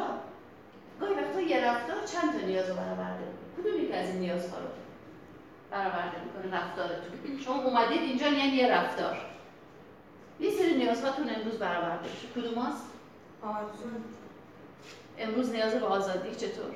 گاهی 1.00 1.14
وقتا 1.14 1.42
یه 1.42 1.66
رفتار 1.66 1.98
چند 2.06 2.40
تا 2.40 2.48
نیاز 2.48 2.70
رو 2.70 2.76
برآورده؟ 2.76 3.26
کدوم 3.58 4.00
از 4.00 4.10
این 4.10 4.20
نیازها 4.20 4.58
رو؟ 4.58 4.85
برآورده 5.76 6.18
می‌کنه 6.24 6.58
رفتارتون 6.58 7.40
شما 7.46 7.64
اومدید 7.64 8.02
اینجا 8.02 8.28
یعنی 8.28 8.56
یه 8.56 8.74
رفتار. 8.74 9.18
یه 10.40 10.52
سری 10.52 10.76
نیازهاتون 10.78 11.30
امروز 11.36 11.60
برآورده 11.60 12.10
میشه. 12.10 12.28
کدوم 12.36 12.64
هست؟ 12.64 12.84
آرزو 13.42 13.86
امروز 15.18 15.52
نیاز 15.52 15.74
به 15.74 15.86
آزادی 15.86 16.36
چطور؟ 16.36 16.72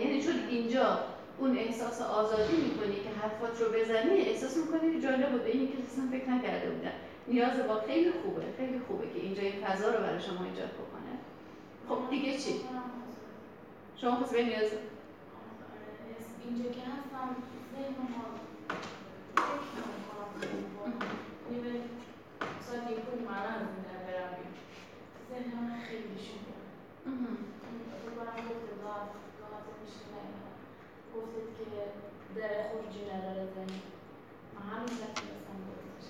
یعنی 0.00 0.22
چون 0.22 0.34
اینجا 0.48 0.98
اون 1.38 1.58
احساس 1.58 2.02
آزادی 2.02 2.56
می‌کنی 2.56 2.94
که 2.94 3.10
حرفات 3.22 3.60
رو 3.60 3.66
بزنی 3.68 4.20
احساس 4.20 4.56
می‌کنی 4.56 4.92
که 4.92 5.00
جالب 5.00 5.32
بود. 5.32 5.44
به 5.44 5.50
این 5.50 5.68
که 5.68 5.74
اصلا 5.92 6.04
فکر 6.10 6.30
نکرده 6.30 6.70
بودن. 6.70 6.92
نیاز 7.28 7.66
با 7.68 7.80
خیلی 7.86 8.12
خوبه 8.22 8.42
خیلی 8.56 8.80
خوبه 8.88 9.06
که 9.06 9.20
اینجا 9.20 9.42
این 9.42 9.64
فضا 9.64 9.90
رو 9.90 9.98
برای 9.98 10.20
شما 10.20 10.44
ایجاد 10.44 10.70
بکنه. 10.70 11.12
خب 11.88 12.10
دیگه 12.10 12.38
چی؟ 12.38 12.60
شما 13.96 14.16
خواست 14.16 14.32
به 14.32 14.42
نیاز 14.42 14.70
اینجا 16.46 16.70
که 16.76 16.80
هستم 16.80 17.28
ذهن 17.72 17.98
ما 18.14 18.26
فکر 20.40 20.52
نمی‌کنم 20.52 21.08
یعنی 21.50 21.60
به 21.62 21.72
ساعت 22.66 22.90
یک 22.90 23.04
برم 23.28 24.36
ذهن 25.30 25.52
من 25.64 25.80
خیلی 25.88 26.18
شده 26.26 26.52
فکر 27.04 28.16
کنم 28.16 28.36
گفته 28.48 28.72
میشه 29.82 30.04
نیمه 30.12 30.50
گفتید 31.14 31.48
که 31.58 31.64
در 32.40 32.52
خروجی 32.68 33.02
نداره 33.12 33.42
ذهن 33.54 33.80
من 34.54 34.66
همین 34.72 34.96
نتونستم 35.04 35.58
گفتش 35.68 36.06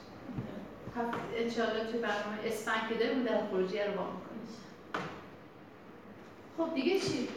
انشاءالله 1.36 1.84
توی 1.90 2.00
برنامه 2.00 2.38
اسفنگ 2.44 2.88
که 2.88 2.94
داریم 2.94 3.22
در 3.22 3.46
خروجی 3.46 3.78
رو 3.78 3.92
با 3.92 4.06
می‌کنیم 4.10 4.46
خب 6.56 6.74
دیگه 6.74 7.00
چی؟ 7.00 7.28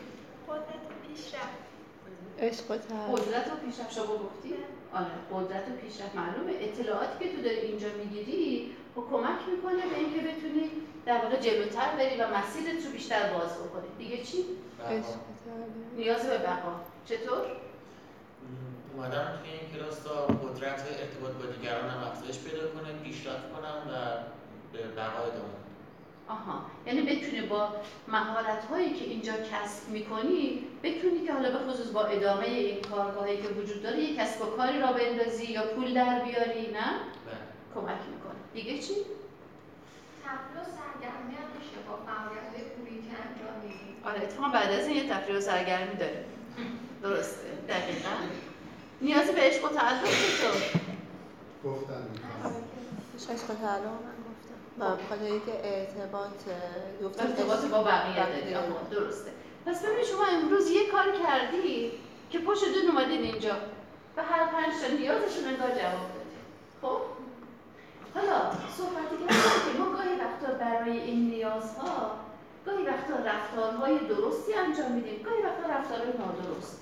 قدرت 0.48 0.84
پیشرفت 1.08 1.69
عشق 2.42 2.66
قدرت 3.12 3.48
و 3.48 3.66
پیشرفت 3.66 3.94
شما 3.94 4.06
گفتی؟ 4.06 4.54
آره 4.94 5.16
قدرت 5.34 5.64
و 5.70 5.72
پیشرفت 5.82 6.16
معلومه 6.16 6.54
اطلاعاتی 6.60 7.26
که 7.26 7.36
تو 7.36 7.42
داری 7.42 7.58
اینجا 7.58 7.88
می‌گیری 8.04 8.72
و 8.98 9.02
کمک 9.02 9.40
می‌کنه 9.52 9.88
به 9.90 9.96
اینکه 9.96 10.20
بتونی 10.20 10.70
در 11.06 11.18
واقع 11.24 11.36
جلوتر 11.40 11.96
بری 11.96 12.22
و 12.22 12.28
مسیرت 12.38 12.86
رو 12.86 12.92
بیشتر 12.92 13.34
باز 13.34 13.50
بکنی 13.58 13.88
دیگه 13.98 14.24
چی؟ 14.24 14.46
عشق 14.90 15.08
و 15.08 15.34
طلب 15.46 15.70
نیاز 15.98 16.22
به 16.22 16.38
بقا 16.38 16.72
چطور؟ 17.06 17.46
اومدم 18.96 19.40
توی 19.40 19.52
این 19.52 19.72
کلاس 19.74 20.00
تا 20.00 20.26
قدرت 20.26 20.84
ارتباط 21.00 21.32
با 21.32 21.46
دیگران 21.52 21.90
هم 21.90 22.04
افزایش 22.08 22.40
پیدا 22.40 22.68
کنه 22.68 22.94
پیشرفت 23.04 23.54
کنم 23.54 23.78
و 23.90 23.94
به 24.74 24.84
بقا 24.88 25.20
ادامه 25.24 25.54
بدم. 25.54 25.69
آها. 26.30 26.62
یعنی 26.86 27.02
بتونی 27.02 27.42
با 27.42 27.70
مهارت 28.08 28.66
هایی 28.66 28.94
که 28.94 29.06
اینجا 29.06 29.34
کسب 29.34 29.90
می‌کنی 29.90 30.68
بتونی 30.84 31.26
که 31.26 31.34
حالا 31.34 31.52
به 31.52 31.72
خصوص 31.72 31.88
با 31.88 32.04
ادامه 32.04 32.46
این 32.46 32.82
کارگاهی 32.82 33.38
که 33.38 33.48
وجود 33.48 33.84
داره 33.84 34.00
یک 34.00 34.18
کسب 34.18 34.42
و 34.42 34.46
کاری 34.46 34.80
را 34.80 34.92
بندازی 34.92 35.46
یا 35.46 35.64
پول 35.64 35.94
در 35.94 36.20
بیاری 36.20 36.72
نه؟ 36.72 36.90
بله. 37.26 37.40
کمک 37.76 38.02
می‌کنه 38.14 38.40
دیگه 38.54 38.78
چی؟ 38.78 38.94
تفریح 40.24 40.62
و 40.62 40.66
سرگرمی 40.66 41.34
هم 41.36 41.50
میشه 41.60 41.78
با 41.88 41.96
فعالیت‌های 42.06 42.62
پولی 42.76 43.02
که 43.02 43.16
انجام 43.24 43.64
میدیم 43.64 43.96
آره 44.06 44.22
اتفاقا 44.24 44.50
بعد 44.50 44.72
از 44.72 44.88
این 44.88 44.98
یه 44.98 45.10
تفریح 45.10 45.38
و 45.38 45.42
سرگرمی 45.42 45.96
داریم. 45.96 46.26
درسته. 47.04 47.48
دقیقا. 47.70 48.10
نیاز 49.02 49.28
به 49.28 49.42
عشق 49.42 49.66
و 49.66 49.68
تعلق 49.68 50.04
چطور 50.04 50.82
گفتن 51.66 52.08
عشق 53.30 53.50
و 53.50 53.54
طلب 53.54 54.19
من 54.80 54.96
بخاطر 54.96 55.24
اینکه 55.24 55.52
ارتباط 55.64 56.30
گفتم 57.04 57.26
ارتباط 57.26 57.66
با 57.66 57.84
بقیه 57.84 58.26
داری 58.30 58.56
آها، 58.56 58.80
درسته. 58.92 59.32
پس 59.66 59.86
ببین 59.86 60.06
شما 60.06 60.26
امروز 60.26 60.70
یه 60.72 60.92
کار 60.92 61.06
کردی 61.24 61.92
که 62.30 62.40
پشت 62.40 62.64
دون 62.64 62.92
اومدین 62.92 63.22
اینجا. 63.22 63.56
و 64.18 64.24
هر 64.24 64.46
پنج 64.46 64.74
تا 64.82 64.98
نیازشون 64.98 65.46
انگار 65.48 65.70
جواب 65.70 66.10
دادی 66.16 66.40
خب؟ 66.82 67.02
حالا 68.14 68.52
صحبتی 68.78 69.16
کردیم 69.18 69.74
که 69.74 69.80
ما 69.80 69.92
گاهی 69.92 70.16
وقتا 70.16 70.54
برای 70.60 71.00
این 71.00 71.30
نیازها 71.30 72.12
گاهی 72.66 72.84
وقتا 72.84 73.14
رفتارهای 73.26 73.98
درستی 73.98 74.54
انجام 74.54 74.92
میدیم. 74.92 75.24
گاهی 75.24 75.42
وقتا 75.42 75.80
رفتارهای 75.80 76.14
نادرست. 76.18 76.82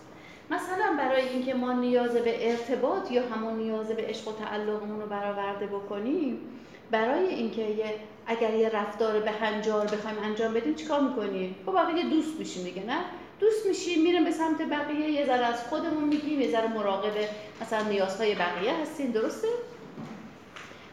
مثلا 0.49 0.95
برای 0.97 1.27
اینکه 1.27 1.53
ما 1.53 1.73
نیاز 1.73 2.11
به 2.11 2.51
ارتباط 2.51 3.11
یا 3.11 3.21
همون 3.27 3.53
نیاز 3.53 3.87
به 3.87 4.01
عشق 4.01 4.27
و 4.27 4.31
تعلقمون 4.31 5.01
رو 5.01 5.07
برآورده 5.07 5.67
بکنیم 5.67 6.57
برای 6.91 7.27
اینکه 7.27 7.61
یه 7.61 7.95
اگر 8.27 8.53
یه 8.53 8.69
رفتار 8.69 9.19
به 9.19 9.31
هنجار 9.31 9.85
بخوایم 9.85 10.17
انجام 10.23 10.53
بدیم 10.53 10.75
چیکار 10.75 10.99
می‌کنیم؟ 10.99 11.55
با 11.65 11.73
بقیه 11.73 12.09
دوست 12.09 12.39
میشیم 12.39 12.63
دیگه 12.63 12.83
نه؟ 12.83 12.97
دوست 13.39 13.65
میشیم 13.65 14.03
میریم 14.03 14.23
به 14.23 14.31
سمت 14.31 14.61
بقیه 14.61 15.11
یه 15.11 15.25
ذره 15.25 15.45
از 15.45 15.63
خودمون 15.63 16.03
میگیم 16.03 16.41
یه 16.41 16.51
ذره 16.51 16.67
مراقب 16.73 17.13
مثلا 17.61 17.81
نیازهای 17.81 18.35
بقیه 18.35 18.73
هستیم 18.73 19.11
درسته؟ 19.11 19.47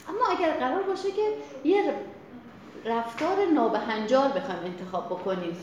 اما 0.09 0.39
اگر 0.39 0.53
قرار 0.53 0.83
باشه 0.83 1.11
که 1.11 1.23
یه 1.65 1.95
رفتار 2.85 3.47
نابهنجار 3.55 4.29
بخوایم 4.29 4.65
انتخاب 4.65 5.07
بکنیم. 5.07 5.57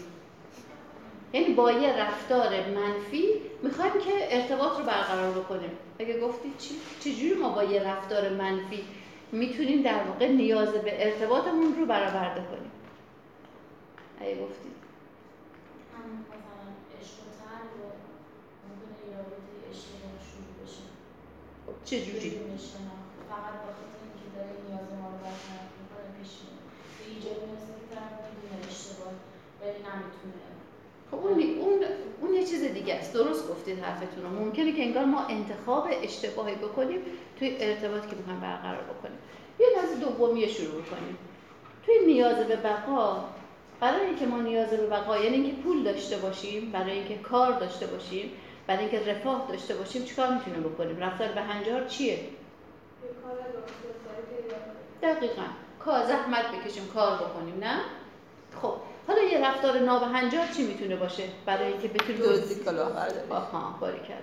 یعنی 1.34 1.54
با 1.54 1.72
یه 1.72 1.94
رفتار 1.94 2.50
منفی 2.50 3.28
می‌خوایم 3.64 3.92
که 3.92 4.38
ارتباط 4.42 4.78
رو 4.78 4.84
برقرار 4.84 5.32
بکنیم. 5.32 5.72
اگه 6.00 6.20
گفتی 6.20 6.54
چی 6.60 6.76
چجوری 7.00 7.34
ما 7.34 7.50
با 7.50 7.64
یه 7.64 7.84
رفتار 7.84 8.30
منفی 8.30 8.84
می‌تونیم 9.32 9.82
در 9.82 10.04
واقع 10.04 10.28
نیاز 10.28 10.70
به 10.70 11.06
ارتباطمون 11.08 11.76
رو 11.80 11.86
برآورده 11.86 12.42
کنیم. 12.52 12.72
اگه 14.20 14.36
گفتی. 14.44 14.70
هم 15.94 16.06
مثلا 16.32 16.66
عشق 16.98 17.18
و 17.28 17.30
طلب 17.40 17.72
و 17.82 17.88
ممکنه 18.68 18.98
یه 19.10 19.18
رابطه 19.18 19.52
اشتباه 19.72 20.16
شروع 20.30 20.54
بشه. 20.60 20.86
چجوری 21.90 22.30
بدون 22.30 22.58
شناخت. 22.70 23.12
فقط 23.30 23.54
به 23.54 23.60
خاطر 23.66 23.86
اینکه 24.06 24.28
داره 24.36 24.54
نیاز 24.68 24.88
ما 25.00 25.08
رو 25.14 25.18
برطرف 25.26 25.68
می‌کنه 25.80 26.08
پیش 26.18 26.32
به 26.98 27.04
ایجاد 27.12 27.38
می‌رسه 27.46 27.72
که 27.78 27.86
طرف 27.94 28.14
می‌دونه 28.26 28.56
اشتباه 28.72 29.14
ولی 29.62 29.80
نمی‌تونه. 29.88 30.42
خب 31.12 31.20
اون 31.26 31.40
اون 31.64 31.80
اون 32.22 32.32
یه 32.34 32.46
چیز 32.46 32.64
دیگه 32.64 32.94
است. 32.96 33.14
درست 33.14 33.50
گفتید 33.50 33.80
حرفتون 33.80 34.24
رو. 34.24 34.30
ممکنه 34.30 34.72
که 34.72 34.84
انگار 34.84 35.06
ما 35.06 35.22
انتخاب 35.26 35.88
اشتباهی 35.92 36.56
بکنیم 36.56 37.00
توی 37.42 37.58
ارتباط 37.60 38.10
که 38.10 38.16
می‌خوایم 38.16 38.40
برقرار 38.40 38.84
بکنیم. 38.84 39.18
یه 39.60 39.68
از 39.84 40.00
دومی 40.00 40.48
شروع 40.50 40.82
کنیم 40.82 41.18
توی 41.86 41.96
نیاز 42.06 42.36
به 42.36 42.56
بقا 42.56 43.24
برای 43.80 44.06
اینکه 44.06 44.26
ما 44.26 44.38
نیاز 44.38 44.70
به 44.70 44.88
بقا 44.88 45.18
یعنی 45.18 45.36
اینکه 45.36 45.62
پول 45.62 45.84
داشته 45.84 46.18
باشیم 46.18 46.72
برای 46.72 46.92
اینکه 46.92 47.16
کار 47.16 47.60
داشته 47.60 47.88
باشیم 47.88 48.32
برای 48.68 48.80
اینکه 48.80 49.12
رفاه 49.12 49.48
داشته 49.50 49.76
باشیم 49.76 50.04
چیکار 50.04 50.34
می‌تونیم 50.34 50.64
بکنیم؟ 50.64 51.00
رفتار 51.00 51.28
به 51.28 51.42
هنجار 51.42 51.88
چیه. 51.88 52.20
دقیقا. 55.02 55.42
کار 55.80 56.06
زحمت 56.06 56.46
بکشیم 56.52 56.88
کار 56.94 57.18
بکنیم 57.18 57.60
نه؟ 57.60 57.80
خب. 58.62 58.74
حالا 59.08 59.22
یه 59.22 59.48
رفتار 59.48 59.80
نابهنجار 59.80 60.48
چی 60.58 60.64
می‌تونه 60.68 60.96
باشه؟ 60.96 61.24
برای 61.46 61.68
اینکه 61.68 61.88
بتونیم 61.88 62.22
دزدی 62.22 62.64
کلاهبرداری. 62.64 63.30
آها 63.30 63.78
باریکلا. 63.80 64.16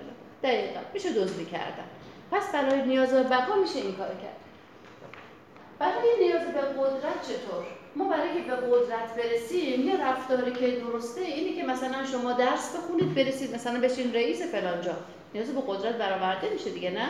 دقیقا. 0.42 0.80
میشه 0.94 1.12
دزدی 1.12 1.44
کردن. 1.44 1.84
پس 2.30 2.52
برای 2.52 2.82
نیاز 2.82 3.10
به 3.10 3.22
بقا 3.22 3.54
میشه 3.54 3.78
این 3.78 3.94
کار 3.96 4.08
کرد. 4.08 4.36
برای 5.78 6.08
نیاز 6.20 6.42
به 6.42 6.60
قدرت 6.60 7.22
چطور؟ 7.22 7.64
ما 7.96 8.08
برای 8.08 8.34
که 8.34 8.50
به 8.50 8.56
قدرت 8.56 9.14
برسیم 9.16 9.80
یه 9.88 10.08
رفتاری 10.08 10.52
که 10.52 10.80
درسته 10.80 11.20
اینه 11.20 11.60
که 11.60 11.66
مثلا 11.66 12.06
شما 12.12 12.32
درس 12.32 12.76
بخونید 12.76 13.14
برسید 13.14 13.54
مثلا 13.54 13.80
بشین 13.80 14.14
رئیس 14.14 14.42
فلان 14.42 14.80
جا. 14.82 14.92
نیاز 15.34 15.54
به 15.54 15.60
قدرت 15.68 15.94
برآورده 15.94 16.50
میشه 16.50 16.70
دیگه 16.70 16.90
نه؟ 16.90 17.08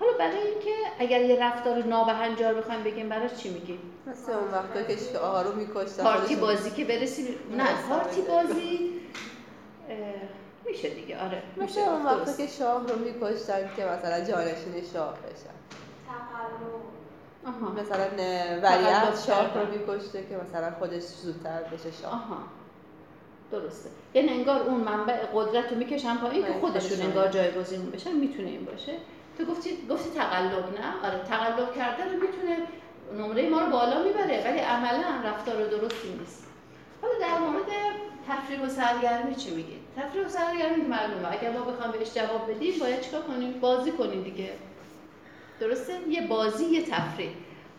حالا 0.00 0.12
برای 0.18 0.38
اینکه 0.38 0.70
اگر 0.98 1.20
یه 1.20 1.44
رفتار 1.44 1.84
نابهنجار 1.84 2.54
بخوایم 2.54 2.82
بگیم 2.82 3.08
براش 3.08 3.34
چی 3.34 3.48
میگیم؟ 3.48 3.78
مثل 4.06 4.32
اون 4.32 4.50
وقتا 4.50 4.82
که 4.82 4.96
شاه 5.12 5.42
رو 5.44 5.52
میکشتن. 5.54 6.02
پارتی 6.02 6.36
بازی 6.36 6.70
که 6.70 6.84
برسیم. 6.84 7.34
نه 7.56 7.64
پارتی 7.88 8.20
بازی 8.20 8.90
میشه 10.66 10.88
دیگه 10.88 11.20
آره 11.20 11.42
مثل 11.56 11.62
میشه 11.62 11.80
اون 11.80 12.02
درست. 12.02 12.38
که 12.38 12.46
شاه 12.46 12.86
رو 12.86 12.98
میکشتن 12.98 13.70
که 13.76 13.84
مثلا 13.84 14.24
جانشین 14.24 14.84
شاه 14.92 15.14
بشن 15.14 15.54
آها. 17.46 17.72
مثلا 17.72 18.06
ولیعهد 18.62 19.18
شاه. 19.26 19.54
رو 19.54 19.66
میکشته 19.70 20.26
که 20.28 20.36
مثلا 20.36 20.70
خودش 20.78 21.02
زودتر 21.02 21.62
بشه 21.62 21.90
شاه 22.02 22.12
آها. 22.12 22.38
درسته. 23.52 23.90
یعنی 24.14 24.28
انگار 24.28 24.62
اون 24.62 24.80
منبع 24.80 25.16
قدرت 25.34 25.72
رو 25.72 25.78
می‌کشن 25.78 26.16
پایین 26.16 26.42
که 26.42 26.50
آره، 26.50 26.60
خودشون. 26.60 27.00
انگار 27.00 27.28
جایگزین 27.28 27.90
بشن 27.90 28.12
می‌تونه 28.12 28.48
این 28.48 28.64
باشه. 28.64 28.92
تو 29.38 29.44
گفتی 29.44 29.86
گفتی 29.90 30.10
تقلب 30.18 30.52
نه؟ 30.52 31.06
آره 31.08 31.18
تقلب 31.18 31.74
کردن 31.74 32.08
می‌تونه 32.14 32.58
نمره 33.18 33.48
ما 33.48 33.60
رو 33.60 33.70
بالا 33.70 34.02
می‌بره 34.02 34.50
ولی 34.50 34.58
عملا 34.58 35.04
رفتار 35.24 35.66
درستی 35.66 36.08
نیست. 36.18 36.44
حالا 37.02 37.14
در 37.20 37.38
مورد 37.38 37.66
تفریح 38.28 38.66
و 38.66 38.68
سرگرمی 38.68 39.34
چی 39.34 39.54
میگید 39.54 39.83
تفریح 39.96 40.26
و 40.26 40.28
سرگرمی 40.28 40.82
که 40.82 40.88
معلومه. 40.88 41.32
اگر 41.32 41.52
ما 41.52 41.64
بخوام 41.64 41.90
بهش 41.90 42.14
جواب 42.14 42.50
بدیم 42.50 42.78
باید 42.80 43.00
چیکار 43.00 43.22
کنیم؟ 43.22 43.60
بازی 43.60 43.92
کنیم 43.92 44.22
دیگه. 44.22 44.52
درسته؟ 45.60 46.08
یه 46.08 46.26
بازی 46.26 46.64
یه 46.64 46.82
تفریح. 46.90 47.30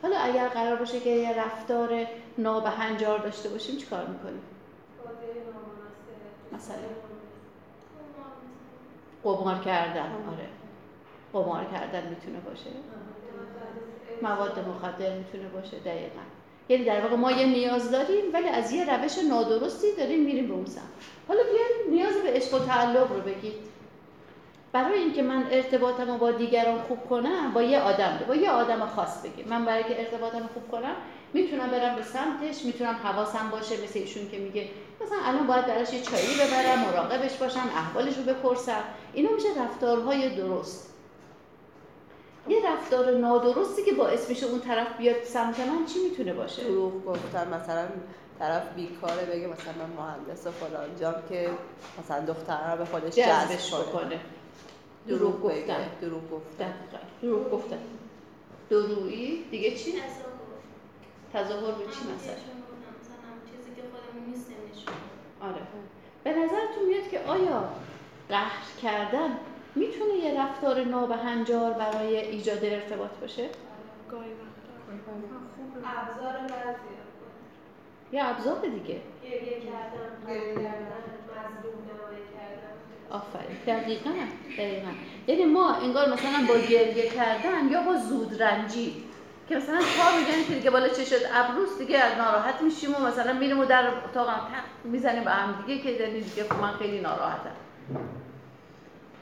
حالا 0.01 0.17
اگر 0.17 0.47
قرار 0.47 0.75
باشه 0.75 0.99
که 0.99 1.09
یه 1.09 1.45
رفتار 1.45 2.07
نابهنجار 2.37 3.19
داشته 3.19 3.49
باشیم 3.49 3.77
چیکار 3.77 4.05
می‌کنیم؟ 4.07 4.41
مثلا؟ 6.53 6.75
قمار 9.23 9.59
کردن. 9.59 10.11
آره. 10.11 10.47
قمار 11.33 11.65
کردن 11.65 12.09
می‌تونه 12.09 12.39
باشه. 12.39 12.69
مواد 14.21 14.59
مخدر 14.59 15.17
می‌تونه 15.17 15.47
باشه 15.47 15.79
دقیقا. 15.79 16.21
یعنی 16.69 16.85
در 16.85 17.01
واقع 17.01 17.15
ما 17.15 17.31
یه 17.31 17.45
نیاز 17.45 17.91
داریم 17.91 18.23
ولی 18.33 18.47
از 18.47 18.71
یه 18.71 18.95
روش 18.95 19.17
نادرستی 19.29 19.87
داریم 19.97 20.23
میریم 20.23 20.47
به 20.47 20.53
اون 20.53 20.65
سمت. 20.65 20.83
حالا 21.27 21.39
بیایم 21.43 21.99
نیاز 21.99 22.23
به 22.23 22.29
عشق 22.29 22.53
و 22.53 22.59
تعلق 22.59 23.11
رو 23.11 23.21
بگید. 23.21 23.75
برای 24.71 24.99
اینکه 24.99 25.23
من 25.23 25.43
ارتباطم 25.51 26.11
رو 26.11 26.17
با 26.17 26.31
دیگران 26.31 26.81
خوب 26.81 27.09
کنم 27.09 27.51
با 27.53 27.61
یه 27.61 27.79
آدم 27.79 28.19
با 28.27 28.35
یه 28.35 28.51
آدم 28.51 28.85
خاص 28.85 29.21
بگیم. 29.21 29.47
من 29.49 29.65
برای 29.65 29.83
که 29.83 29.99
ارتباطم 29.99 30.49
خوب 30.53 30.71
کنم 30.71 30.95
می‌تونم 31.33 31.67
برم 31.67 31.95
به 31.95 32.03
سمتش 32.03 32.65
می‌تونم 32.65 32.99
حواسم 33.03 33.49
باشه 33.51 33.83
مثل 33.83 33.99
ایشون 33.99 34.29
که 34.29 34.37
میگه 34.37 34.69
مثلا 35.01 35.17
الان 35.23 35.47
باید 35.47 35.65
براش 35.65 35.93
یه 35.93 36.01
چایی 36.01 36.27
ببرم 36.35 36.79
مراقبش 36.79 37.33
باشم 37.33 37.69
احوالش 37.75 38.17
رو 38.17 38.23
بپرسم. 38.23 38.83
اینا 39.13 39.29
میشه 39.31 39.47
رفتارهای 39.63 40.35
درست. 40.35 40.94
یه 42.47 42.71
رفتار 42.71 43.11
نادرستی 43.11 43.83
که 43.83 43.91
باعث 43.93 44.29
میشه 44.29 44.45
اون 44.45 44.59
طرف 44.59 44.97
بیاد 44.97 45.23
سمت 45.23 45.59
من 45.59 45.85
چی 45.85 45.99
می‌تونه 46.09 46.33
باشه؟ 46.33 46.63
دروغ 46.63 47.05
گفتن 47.05 47.53
مثلا 47.53 47.87
طرف 48.39 48.73
بیکاره 48.75 49.25
بگه 49.25 49.47
مثلا 49.47 49.73
من 49.73 50.03
مهندس 50.03 50.47
فلان 50.47 50.95
جام 50.99 51.15
که 51.29 51.49
مثلا 51.99 52.25
دختر 52.25 52.71
رو 52.71 52.77
به 52.77 52.85
خودش 52.85 53.15
جذبش 53.15 53.71
جذب 53.71 53.91
کنه. 53.91 54.19
دروغ 55.07 55.47
بگه، 55.47 55.61
گفتن. 55.61 55.89
دروغ 56.01 56.31
گفتن. 56.31 56.73
دروغ 57.21 57.51
گفتن. 57.51 57.79
درویی 58.69 59.43
دیگه 59.51 59.75
چی؟ 59.75 59.91
تظاهر 59.91 61.45
تظاهر 61.45 61.71
به 61.71 61.83
چی 61.83 61.99
مثلا؟ 62.15 62.35
چیزی 63.51 63.75
که 63.75 63.81
خودمون 63.81 64.29
نیستیم. 64.29 64.55
آره. 65.41 65.61
به 66.23 66.29
نظرتون 66.31 66.85
میاد 66.87 67.09
که 67.11 67.19
آیا 67.19 67.69
قهر 68.29 68.63
کردن 68.81 69.37
می‌تونه 69.75 70.13
یه 70.13 70.41
رفتار 70.41 70.83
نابهنجار 70.83 71.73
برای 71.73 72.17
ایجاد 72.17 72.65
ارتباط 72.65 73.11
باشه؟ 73.21 73.49
گاهی 74.11 74.29
وقتا. 74.29 76.01
ابزار 76.01 76.33
یه 78.11 78.25
ابزار 78.25 78.61
دیگه. 78.61 79.01
گریه 79.23 79.59
کردن 79.59 80.09
غم 80.27 80.63
کردن. 80.63 81.05
آفرین. 83.09 83.57
دقیقا 83.67 84.11
دقیقا. 84.57 84.91
یعنی 85.27 85.45
ما 85.45 85.73
انگار 85.73 86.13
مثلا 86.13 86.47
با 86.47 86.53
گریه 86.57 87.09
کردن 87.09 87.69
یا 87.71 87.81
با 87.81 87.95
زودرنجی 87.95 89.03
که 89.49 89.55
مثلا 89.55 89.77
تا 89.77 90.17
میگن 90.19 90.47
که 90.47 90.53
دیگه 90.53 90.69
بالا 90.69 90.87
چشت 90.87 91.13
ابروس 91.33 91.77
دیگه 91.77 91.97
از 91.97 92.17
ناراحت 92.17 92.61
میشیم 92.61 92.95
و 92.95 92.99
مثلا 92.99 93.33
میریم 93.33 93.59
و 93.59 93.65
در 93.65 93.87
اتاقم 93.87 94.33
تق 94.33 94.63
می‌زنیم 94.83 95.23
به 95.23 95.31
هم 95.31 95.63
دیگه 95.65 95.83
که 95.83 95.89
یعنی 95.89 96.21
دیگه 96.21 96.43
خب 96.43 96.61
من 96.61 96.71
خیلی 96.71 97.01
ناراحتم. 97.01 97.55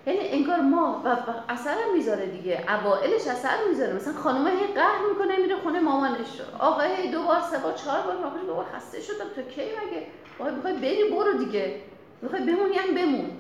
یعنی 0.05 0.19
انگار 0.19 0.59
ما 0.59 1.01
و 1.05 1.17
اثر 1.49 1.75
می‌ذاره 1.93 2.25
دیگه. 2.25 2.65
اوائلش 2.67 3.27
اثر 3.27 3.67
می‌ذاره. 3.69 3.93
مثلا 3.93 4.13
خانم 4.13 4.47
هی 4.47 4.73
قهر 4.73 4.99
می‌کنه 5.09 5.37
میره 5.37 5.55
خونه 5.55 5.79
مامانش. 5.79 6.41
آقا 6.59 6.81
هی 6.81 7.11
دو 7.11 7.23
بار 7.23 7.41
سه 7.41 7.57
بار 7.57 7.73
چهار 7.73 8.01
بار 8.01 8.17
مامانش 8.17 8.45
بابا 8.45 8.63
خسته 8.63 9.01
شدم 9.01 9.25
تو 9.35 9.41
کی 9.41 9.61
مگه؟ 9.61 10.07
بابا 10.39 10.51
می‌خوای 10.51 10.73
بری 10.73 11.09
برو 11.11 11.33
دیگه. 11.33 11.81
می‌خوای 12.21 12.41
بمونی 12.41 12.77
هم 12.77 12.95
بمون. 12.95 13.31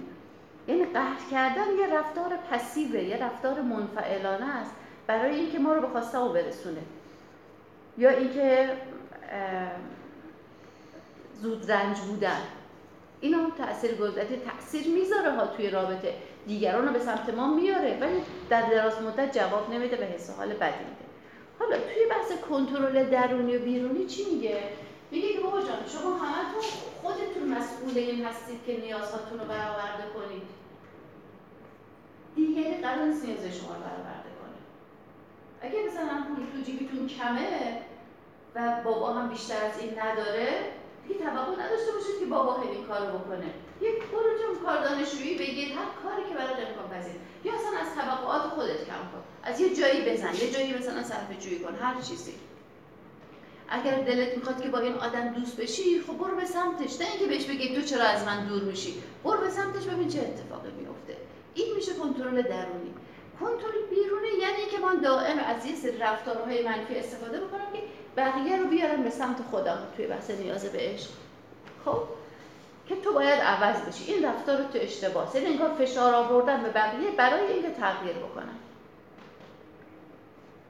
یعنی 0.67 0.85
قهر 0.85 1.19
کردن 1.31 1.71
یه 1.79 1.99
رفتار 1.99 2.37
پسیوه 2.51 3.03
یه 3.03 3.23
رفتار 3.23 3.61
منفعلانه 3.61 4.55
است 4.55 4.71
برای 5.07 5.35
اینکه 5.35 5.59
ما 5.59 5.73
رو 5.73 5.81
به 5.81 5.87
خواسته 5.87 6.17
برسونه. 6.17 6.81
یا 7.97 8.09
اینکه 8.09 8.69
زود 11.41 11.71
رنج 11.71 11.99
بودن. 11.99 12.41
اینا 13.23 13.49
تاثیر 13.57 13.95
گذاری 13.95 14.37
تاثیر 14.37 14.87
می‌ذاره 14.87 15.31
ها 15.31 15.47
توی 15.47 15.69
رابطه. 15.69 16.13
دیگران 16.47 16.87
رو 16.87 16.93
به 16.93 16.99
سمت 16.99 17.29
ما 17.29 17.53
میاره 17.53 17.97
ولی 18.01 18.21
در 18.49 18.69
دراز 18.69 19.01
مدت 19.01 19.37
جواب 19.37 19.73
نمیده 19.73 19.95
به 19.95 20.05
حس 20.05 20.29
حال 20.29 20.47
بدی 20.47 20.83
میده. 20.83 21.05
حالا 21.59 21.77
توی 21.77 22.05
بحث 22.09 22.31
کنترل 22.49 23.09
درونی 23.09 23.57
و 23.57 23.59
بیرونی 23.59 24.05
چی 24.05 24.25
میگه؟ 24.33 24.63
میگه 25.11 25.33
که 25.33 25.39
بابا 25.39 25.59
جان 25.61 25.87
شما 25.87 26.13
همتون 26.13 26.61
خودتون 27.01 27.57
مسئول 27.57 27.97
این 27.97 28.25
هستید 28.25 28.59
که 28.65 28.77
نیازهاتون 28.81 29.39
رو 29.39 29.45
برآورده 29.45 30.03
کنید. 30.13 30.47
دیگری 32.35 32.81
قرار 32.81 33.05
نیست 33.05 33.25
نیاز 33.25 33.39
شما 33.39 33.73
رو 33.75 33.81
برآورده 33.81 34.31
کنه. 34.39 34.59
اگه 35.61 35.77
مثلا 35.87 36.23
پول 36.27 36.45
تو 36.45 36.71
جیبتون 36.71 37.07
کمه 37.07 37.79
و 38.55 38.81
بابا 38.83 39.13
هم 39.13 39.29
بیشتر 39.29 39.65
از 39.65 39.79
این 39.79 39.99
نداره 39.99 40.47
دیگه 41.07 41.19
توقع 41.19 41.63
نداشته 41.63 41.91
باشید 41.91 42.19
که 42.19 42.25
بابا 42.25 42.61
این 42.61 42.83
کارو 42.87 43.17
بکنه. 43.17 43.49
یک 43.81 44.03
برو 44.11 44.33
کار 44.65 44.83
دانشجویی 44.83 45.37
بگیر 45.37 45.69
هر 45.77 45.89
کاری 46.03 46.29
که 46.29 46.35
برات 46.35 46.57
امکان 46.67 46.99
پذیر 46.99 47.15
یا 47.43 47.53
اصلا 47.53 47.79
از 47.79 47.95
توقعات 47.95 48.41
خودت 48.41 48.85
کم 48.85 49.03
کن. 49.11 49.23
از 49.43 49.61
یه 49.61 49.75
جایی 49.75 50.01
بزن. 50.09 50.33
یه 50.33 50.51
جایی 50.51 50.73
مثلا 50.73 51.03
صرفه 51.03 51.35
جویی 51.39 51.59
کن. 51.59 51.75
هر 51.75 52.01
چیزی. 52.01 52.33
اگر 53.69 54.01
دلت 54.01 54.37
می‌خواد 54.37 54.61
که 54.61 54.69
با 54.69 54.79
این 54.79 54.93
آدم 54.93 55.29
دوست 55.29 55.57
بشی 55.57 56.01
خب 56.01 56.17
برو 56.17 56.35
به 56.35 56.45
سمتش. 56.45 57.01
نه 57.01 57.07
اینکه 57.07 57.25
بهش 57.25 57.45
بگی 57.45 57.75
تو 57.75 57.81
چرا 57.81 58.03
از 58.03 58.25
من 58.25 58.47
دور 58.47 58.61
میشی. 58.61 59.03
برو 59.23 59.41
به 59.41 59.49
سمتش 59.49 59.85
ببین 59.85 60.07
چه 60.07 60.19
اتفاقی 60.19 60.71
میفته 60.71 61.17
این 61.53 61.75
میشه 61.75 61.93
کنترل 61.93 62.41
درونی. 62.41 62.93
کنترل 63.39 63.85
بیرونی 63.89 64.27
یعنی 64.41 64.65
که 64.71 64.79
من 64.79 65.01
دائم 65.01 65.39
از 65.39 65.65
یه 65.65 65.75
سری 65.75 65.97
رفتارهای 65.97 66.63
منفی 66.63 66.95
استفاده 66.95 67.41
بکنم 67.41 67.73
که 67.73 67.79
بقیه 68.17 68.57
رو 68.57 68.67
بیارم 68.67 69.03
به 69.03 69.09
سمت 69.09 69.37
خودم 69.51 69.77
توی 69.95 70.07
بحث 70.07 70.31
نیاز 70.31 70.65
به 70.65 70.79
عشق. 70.79 71.09
خب؟ 71.85 71.99
که 72.87 72.95
تو 72.95 73.13
باید 73.13 73.41
عوض 73.41 73.81
بشی. 73.81 74.13
این 74.13 74.25
رفتار 74.25 74.57
تو 74.57 74.79
اشتباه. 74.81 75.31
یعنی 75.35 75.47
انگار 75.47 75.69
فشار 75.69 76.13
آوردن 76.15 76.63
به 76.63 76.69
بقیه 76.69 77.11
برای 77.11 77.47
اینکه 77.47 77.71
تغییر 77.71 78.15
بکنم 78.15 78.55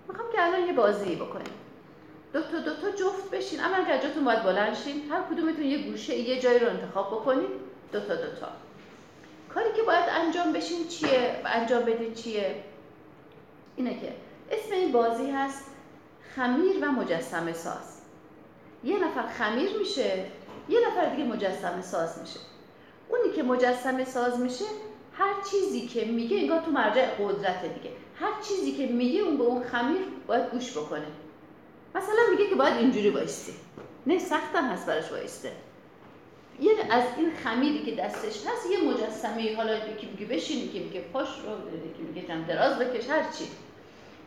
می‌خوام 0.07 0.31
که 0.31 0.43
الان 0.43 0.67
یه 0.67 0.73
بازی 0.73 1.15
بکنیم. 1.15 1.53
دو 2.33 2.41
تا 2.41 2.59
دو 2.59 2.75
تا 2.75 2.91
جفت 2.91 3.31
بشین. 3.31 3.59
اما 3.59 3.85
که 3.85 4.07
جاتون 4.07 4.25
باید 4.25 4.43
بلند 4.43 4.75
شین. 4.75 5.11
هر 5.11 5.21
کدومتون 5.21 5.65
یه 5.65 5.77
گوشه 5.77 6.15
یه 6.15 6.39
جایی 6.39 6.59
رو 6.59 6.69
انتخاب 6.69 7.07
بکنید 7.07 7.49
دو 7.91 7.99
تا 7.99 8.15
دو 8.15 8.35
تا. 8.39 8.47
کاری 9.53 9.73
که 9.75 9.81
باید 9.81 10.05
انجام 10.09 10.53
بشین 10.53 10.87
چیه؟ 10.87 11.41
انجام 11.45 11.83
بدین 11.83 12.13
چیه؟ 12.13 12.55
اینه 13.75 13.99
که 13.99 14.13
اسم 14.51 14.73
این 14.73 14.91
بازی 14.91 15.31
هست 15.31 15.65
خمیر 16.35 16.75
و 16.81 16.91
مجسمه 16.91 17.53
ساز. 17.53 18.01
یه 18.83 19.05
نفر 19.05 19.27
خمیر 19.27 19.77
میشه 19.79 20.25
یه 20.69 20.79
نفر 20.87 21.15
دیگه 21.15 21.23
مجسمه 21.23 21.81
ساز 21.81 22.19
میشه. 22.19 22.39
اونی 23.09 23.35
که 23.35 23.43
مجسمه 23.43 24.05
ساز 24.05 24.39
میشه 24.39 24.65
هر 25.13 25.33
چیزی 25.51 25.87
که 25.87 26.05
میگه 26.05 26.37
انگار 26.37 26.61
تو 26.61 26.71
مرجع 26.71 27.05
قدرت 27.05 27.61
دیگه. 27.61 27.95
هر 28.15 28.41
چیزی 28.47 28.71
که 28.71 28.87
میگه 28.87 29.19
اون 29.19 29.37
به 29.37 29.43
اون 29.43 29.63
خمیر 29.63 30.01
باید 30.27 30.51
گوش 30.51 30.77
بکنه. 30.77 31.07
مثلا 31.95 32.19
میگه 32.31 32.49
که 32.49 32.55
باید 32.55 32.77
اینجوری 32.77 33.09
وایستی. 33.09 33.53
نه 34.07 34.19
سختم 34.19 34.65
هست 34.69 34.85
براش 34.85 35.11
وایسته. 35.11 35.51
یه 36.59 36.71
از 36.91 37.03
این 37.17 37.31
خمیری 37.43 37.85
که 37.85 37.95
دستش 37.95 38.47
هست 38.47 38.71
یه 38.71 38.91
مجسمه 38.91 39.55
حالا 39.55 39.75
یکی 39.75 40.07
میگه 40.07 40.25
بشین 40.25 40.57
یکی 40.57 40.79
میگه 40.79 41.01
پاش 41.01 41.27
رو 41.27 41.77
یکی 41.89 42.03
میگه 42.03 42.27
جمع 42.27 42.47
دراز 42.47 42.79
بکش 42.79 43.09
هر 43.09 43.23
چی. 43.23 43.47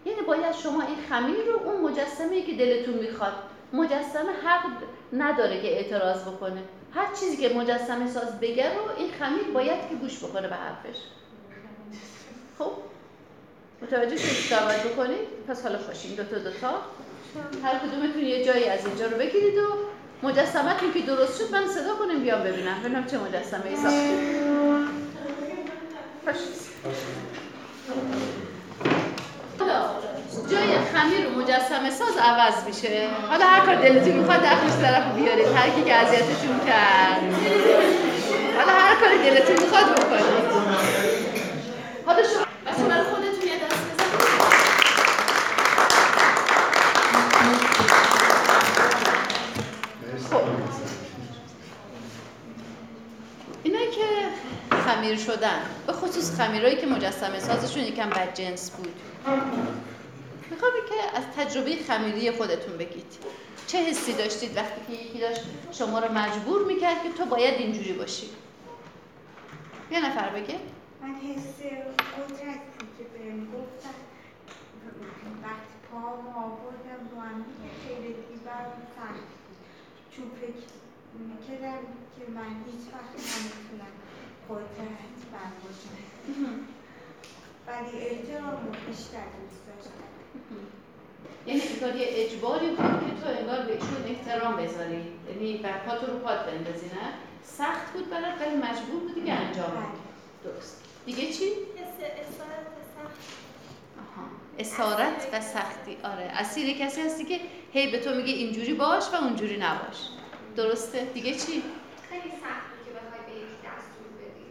یعنی 0.07 0.21
باید 0.23 0.55
شما 0.55 0.83
این 0.83 0.97
خمیر 1.09 1.45
رو 1.45 1.61
اون 1.65 1.81
مجسمه 1.81 2.43
که 2.43 2.53
دلتون 2.53 2.95
می‌خواد 2.95 3.33
مجسمه 3.73 4.33
حق 4.45 4.71
نداره 5.13 5.63
که 5.63 5.69
اعتراض 5.69 6.23
بکنه. 6.23 6.63
هر 6.95 7.15
چیزی 7.21 7.37
که 7.37 7.55
مجسمه 7.55 8.11
ساز 8.11 8.41
بگه 8.41 8.75
رو 8.75 8.81
این 8.99 9.11
خمیر 9.19 9.45
باید 9.55 9.89
که 9.89 9.95
گوش 9.95 10.19
بکنه 10.19 10.49
به 10.49 10.55
حرفش. 10.55 10.97
خب؟ 12.59 12.73
متوجه 13.83 14.17
شدید 14.17 14.61
باید 14.67 14.93
بکنید 14.93 15.29
پس 15.49 15.63
حالا 15.63 15.79
خوشین 15.79 16.15
دو 16.15 16.25
تا 16.25 16.39
دو 16.39 16.51
تا. 16.51 16.81
هر 17.63 17.79
کدومتون 17.79 18.23
یه 18.23 18.45
جایی 18.45 18.65
از 18.65 18.87
اینجا 18.87 19.07
رو 19.07 19.17
بگیرید 19.17 19.59
و 19.59 19.67
مجسمتون 20.23 20.93
که 20.93 21.01
درست 21.01 21.39
شد 21.39 21.55
من 21.55 21.67
صدا 21.69 21.95
کنیم 21.95 22.23
بیام 22.23 22.41
ببینم. 22.41 22.81
ببینم 22.85 23.07
چه 23.07 23.19
مجسمه 23.19 23.67
ای 23.67 23.77
ساختید 23.77 24.47
حالا 29.67 29.89
جای 30.51 30.79
خمیر 30.95 31.27
و 31.27 31.31
مجسمه 31.41 31.91
ساز 31.91 32.17
عوض 32.17 32.65
میشه. 32.67 33.09
حالا 33.31 33.47
هر 33.47 33.67
کار 33.67 33.75
دلتون 33.75 34.13
می‌خواد 34.13 34.41
دخلش 34.41 34.83
طرف 34.83 35.15
بیارید 35.15 35.47
هر 35.47 35.71
کی 35.71 35.83
که 35.85 35.95
اذیتتون 35.95 36.61
کرد. 36.67 37.21
حالا 38.59 38.73
هر 38.73 38.95
کار 38.95 39.09
دلتون 39.09 39.63
می‌خواد 39.63 39.85
بکنید. 39.85 40.51
حالا 42.07 42.23
شما 42.23 43.05
خودتون 43.05 43.37
خب. 50.31 50.67
که 53.97 54.77
خمیر 54.77 55.17
شدن 55.17 55.61
به 55.87 55.93
خصوص 55.93 56.41
خمیرهایی 56.41 56.77
که 56.77 56.87
مجسمه 56.87 57.41
سازشون 57.41 57.83
یکم 57.83 58.11
بد 58.11 58.35
جنس 58.35 58.71
بود. 58.71 58.95
می‌خوام 60.51 60.73
که 60.89 61.19
از 61.19 61.25
تجربه 61.37 61.77
خمیری 61.89 62.31
خودتون 62.31 62.77
بگید. 62.77 63.07
چه 63.67 63.79
حسی 63.79 64.13
داشتید 64.13 64.57
وقتی 64.57 64.81
که 64.87 65.03
یکی 65.03 65.21
داشت 65.21 65.41
شما 65.73 65.99
رو 65.99 66.13
مجبور 66.13 66.65
می‌کرد 66.65 67.03
که 67.03 67.11
تو 67.11 67.25
باید 67.25 67.55
اینجوری 67.55 67.93
باشی؟ 67.93 68.27
یه 69.91 70.07
نفر 70.07 70.29
بگه. 70.29 70.59
من 71.03 71.15
حس 71.15 71.59
قدرت 72.17 72.61
که 72.99 73.05
بهم 73.15 73.41
گفتن. 73.41 73.97
وقتی 75.43 75.75
پا 75.93 75.99
آوردم 76.41 77.03
رو 77.13 77.21
هم 77.21 77.45
خیلی 77.87 78.15
برام 78.45 78.83
سخت 78.97 79.29
بود. 79.43 79.57
چون 80.11 80.25
فکر 80.41 80.67
می‌کردم 81.29 81.79
که 82.19 82.31
من 82.35 82.51
هیچ 82.67 82.85
وقت 82.93 83.13
نمی‌تونم 83.15 83.93
قدرت 84.49 85.19
برباشم 85.33 86.76
ولی 87.67 88.07
احترام 88.07 88.51
رو 88.51 88.71
بیشتر 88.87 89.27
دوست 89.41 89.67
یعنی 91.47 91.61
انگار 91.75 91.97
یه 91.97 92.07
اجباری 92.11 92.69
بود 92.69 92.77
که 92.77 93.23
تو 93.23 93.29
انگار 93.39 93.61
به 93.67 93.73
ایشون 93.73 94.05
احترام 94.07 94.57
بذاری. 94.57 95.03
یعنی 95.29 95.57
بر 95.57 95.79
پا 95.79 95.99
تو 95.99 96.07
رو 96.07 96.19
پات 96.19 96.47
بندازی 96.47 96.87
نه؟ 96.87 97.13
سخت 97.45 97.93
بود 97.93 98.11
برات 98.11 98.41
ولی 98.41 98.57
مجبور 98.57 99.01
بودی 99.01 99.25
که 99.25 99.33
انجام 99.33 99.71
بدی. 99.71 100.01
درست. 100.45 100.83
دیگه 101.07 101.33
چی؟ 101.33 101.45
آها. 103.99 104.27
اسارت 104.59 105.29
و 105.33 105.41
سختی. 105.41 105.97
آره. 106.03 106.23
اسیر 106.25 106.79
کسی 106.79 107.01
هستی 107.01 107.25
که 107.25 107.41
هی 107.73 107.91
به 107.91 108.01
تو 108.01 108.15
میگه 108.15 108.33
اینجوری 108.33 108.75
باش 108.75 109.05
و 109.13 109.15
اونجوری 109.17 109.57
نباش. 109.57 110.09
درسته. 110.57 111.05
دیگه 111.05 111.31
چی؟ 111.35 111.63
خیلی 112.11 112.31
سخت 112.31 112.67
بود 112.71 112.85
که 112.87 112.91
بخوای 112.91 113.21
به 113.27 113.37
یکی 113.37 113.57
دستور 113.65 114.09
بدی 114.19 114.47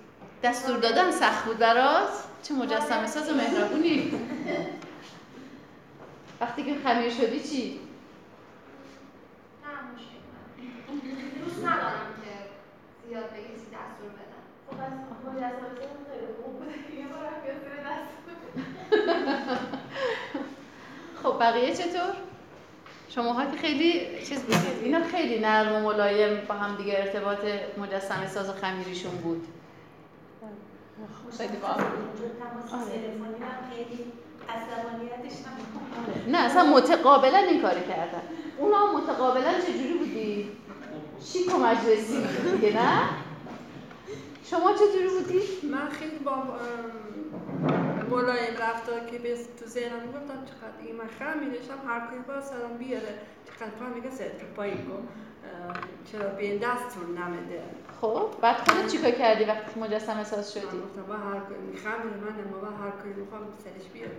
دستور 0.45 0.77
دادن 0.77 1.11
سخت 1.11 1.45
بود 1.45 1.57
برات؟ 1.57 2.09
چه 2.43 2.53
مجسمه 2.53 3.07
ساز 3.07 3.29
و 3.29 3.33
مهربونی. 3.33 4.11
وقتی 6.41 6.63
که 6.63 6.75
خمیر 6.83 7.09
شدی 7.09 7.39
چی؟ 7.39 7.79
دوست 11.45 11.65
ندارم 11.65 12.09
که 12.23 12.31
زیاد 13.07 13.23
به 13.23 13.37
کسی 13.37 13.65
دستور 13.65 14.09
بدم. 14.09 14.43
خب 14.69 14.75
از 14.81 14.91
مجسمه 15.25 15.49
ساز 15.49 15.97
خیلی 16.11 16.27
خوب 16.43 16.53
بوده 16.59 16.71
که 16.71 16.93
یه 16.93 17.07
بار 17.07 17.19
رفت 17.25 17.45
یاسر 17.47 17.75
دست 17.89 18.07
خب 21.23 21.39
بقیه 21.39 21.75
چطور؟ 21.75 22.15
شماها 23.09 23.45
که 23.45 23.57
خیلی 23.57 24.25
چیز 24.25 24.41
بودید. 24.41 24.83
اینا 24.83 25.03
خیلی 25.03 25.39
نرم 25.39 25.75
و 25.75 25.79
ملایم 25.79 26.45
با 26.47 26.55
هم 26.55 26.75
دیگه 26.75 26.93
ارتباط 26.97 27.39
مجسمه 27.77 28.27
ساز 28.27 28.49
و 28.49 28.53
خمیریشون 28.53 29.11
بود. 29.11 29.47
خیلی 31.37 31.57
با 31.57 31.67
هم. 31.67 31.83
نه 36.27 36.37
اصلا 36.37 36.63
متقابلا 36.63 37.37
این 37.37 37.61
کاری 37.61 37.81
کردن 37.81 38.21
اونا 38.57 38.93
متقابلا 38.97 39.59
چجوری 39.59 39.93
بودی؟ 39.99 40.51
شیک 41.23 41.55
و 41.55 41.57
مجلسی 41.57 42.17
بودی 42.19 42.57
دیگه 42.57 42.73
نه؟ 42.75 42.99
شما 44.43 44.73
چجوری 44.73 45.07
بودی؟ 45.07 45.67
من 45.67 45.89
خیلی 45.89 46.17
با 46.17 46.43
ملایم 48.11 48.53
رفتار 48.59 48.99
که 48.99 49.19
به 49.19 49.35
تو 49.59 49.65
ذهنم 49.65 49.99
می‌گفتم 49.99 50.45
چقدر 50.45 50.87
این 50.87 50.95
من 50.95 51.07
خرم 51.19 51.39
میداشتم 51.39 51.77
هر 51.87 51.99
کاری 51.99 52.21
با 52.27 52.41
سرم 52.41 52.77
بیاره 52.79 53.19
چقدر 53.45 53.69
پا 53.69 53.85
میگه 53.95 54.11
سر 54.11 54.29
تو 54.29 54.45
پایی 54.55 54.73
کن 54.73 55.07
چرا 56.11 56.29
به 56.29 56.43
این 56.43 56.57
دستور 56.57 57.05
نمیده. 57.07 57.61
خب 58.01 58.27
بعد 58.41 58.55
خودت 58.55 58.91
چیکار 58.91 59.11
کردی 59.11 59.43
وقتی 59.43 59.79
مجسمه 59.79 60.23
ساز 60.23 60.53
شدی؟ 60.53 60.65
من 60.65 60.83
گفتم 60.83 61.01
با 61.07 61.13
هر 61.13 61.39
کاری 61.39 61.61
می‌خوام 61.71 61.95
من 61.95 62.61
با 62.61 62.67
هر 62.67 62.91
کاری 62.91 63.13
می‌خوام 63.13 63.41
سرش 63.63 63.87
بیاره 63.93 64.15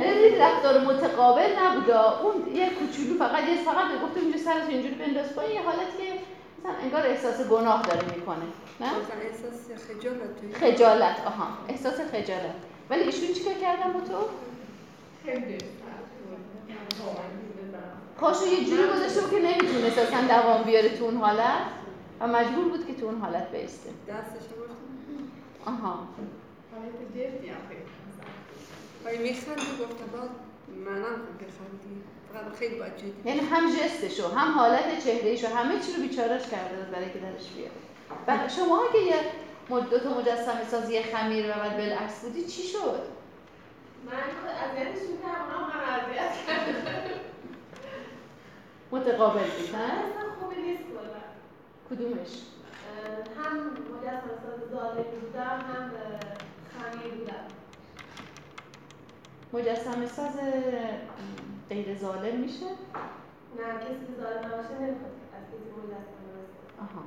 یعنی 0.00 0.38
رفتار 0.38 0.80
متقابل 0.80 1.48
نبودا 1.62 2.20
اون 2.20 2.54
یه 2.54 2.70
کوچولو 2.70 3.18
فقط 3.18 3.48
یه 3.48 3.56
فقط 3.56 4.02
گفتم 4.02 4.20
اینجا 4.20 4.38
سرت 4.38 4.68
اینجوری 4.68 4.94
بنداز 4.94 5.34
پایین 5.34 5.52
یه 5.52 5.62
حالتی 5.62 5.96
که 5.98 6.20
مثلا 6.58 6.72
انگار 6.82 7.06
احساس 7.06 7.48
گناه 7.48 7.82
داره 7.82 8.16
می‌کنه 8.16 8.46
نه؟ 8.80 8.86
مثلا 8.86 9.20
احساس 9.22 9.88
خجالت 9.88 10.40
توی 10.40 10.52
خجالت 10.52 11.16
آها. 11.26 11.46
احساس 11.68 12.00
خجالت. 12.00 12.54
ولی 12.90 13.02
ایشون 13.02 13.34
چیکار 13.34 13.54
کردن 13.54 13.92
با 13.92 14.00
تو؟ 14.00 14.28
پاشو 18.20 18.46
یه 18.46 18.64
جوری 18.64 18.82
گذاشته 18.82 19.20
بود 19.20 19.30
که 19.30 19.38
نمی‌تونست 19.38 19.98
اصلا 19.98 20.20
دوام 20.28 20.62
بیاره 20.62 20.88
تو 20.98 21.04
اون 21.04 21.16
حالت 21.16 21.62
و 22.20 22.26
مجبور 22.26 22.64
بود 22.68 22.86
که 22.86 22.94
تو 22.94 23.06
اون 23.06 23.20
حالت 23.20 23.50
بیسته 23.52 23.90
دستش 24.08 24.46
آها. 25.66 26.08
حالت 26.72 27.12
جدی 27.14 27.48
هم 27.48 27.56
خیلی 27.68 27.82
گفتم 29.80 30.18
بعد 30.18 30.30
منم 30.84 31.16
بخندی 31.40 32.02
فقط 32.34 32.58
خیلی 32.58 32.78
باید 32.78 32.96
جدی 32.96 33.12
یعنی 33.24 33.40
هم 33.40 33.70
جستشو 33.70 34.28
هم 34.28 34.52
حالت 34.52 35.04
چهرهشو 35.04 35.46
همه 35.46 35.80
چی 35.80 35.92
رو 35.92 36.02
بیچارش 36.02 36.42
کرده 36.48 36.76
بود 36.76 36.90
برای 36.90 37.10
که 37.12 37.18
درش 37.18 37.48
بیاره. 37.56 37.72
و 38.26 38.48
شما 38.48 38.82
که 38.92 38.98
یه 38.98 39.14
مد- 39.70 39.90
دو 39.90 39.98
تا 39.98 40.18
مجسمه 40.20 40.64
سازی 40.70 41.02
خمیر 41.02 41.46
و 41.46 41.52
بعد 41.52 41.76
بالعکس 41.76 42.20
بودی 42.24 42.44
چی 42.46 42.62
شد؟ 42.62 43.00
من 44.06 44.12
اذیتشون 44.12 45.18
کردم 45.22 45.54
اونا 45.54 45.66
هم 45.66 46.00
کردم. 46.46 47.29
متقابل 48.92 49.40
بود 49.40 49.76
نه؟ 49.76 49.82
اصلا 49.82 50.30
خوبی 50.40 50.62
نیست 50.62 50.82
کدومش؟ 51.90 52.32
هم 53.36 53.56
مجسمه 53.96 54.34
ساز 54.42 54.70
ظالمی 54.70 55.16
بودم 55.20 55.60
هم 55.74 55.90
خمیر 56.72 57.14
بودم 57.14 57.46
مجسمه 59.52 60.06
ساز 60.06 60.32
غیر 61.68 61.96
ظالم 61.98 62.36
میشه؟ 62.36 62.66
نه 63.58 63.74
کسی 63.80 64.06
که 64.06 64.22
ظالم 64.22 64.38
نباشه 64.38 64.74
نمی‌خواد 64.80 65.12
از 65.36 65.44
کسی 65.48 65.70
مجسمه 65.78 66.30
آها 66.80 67.02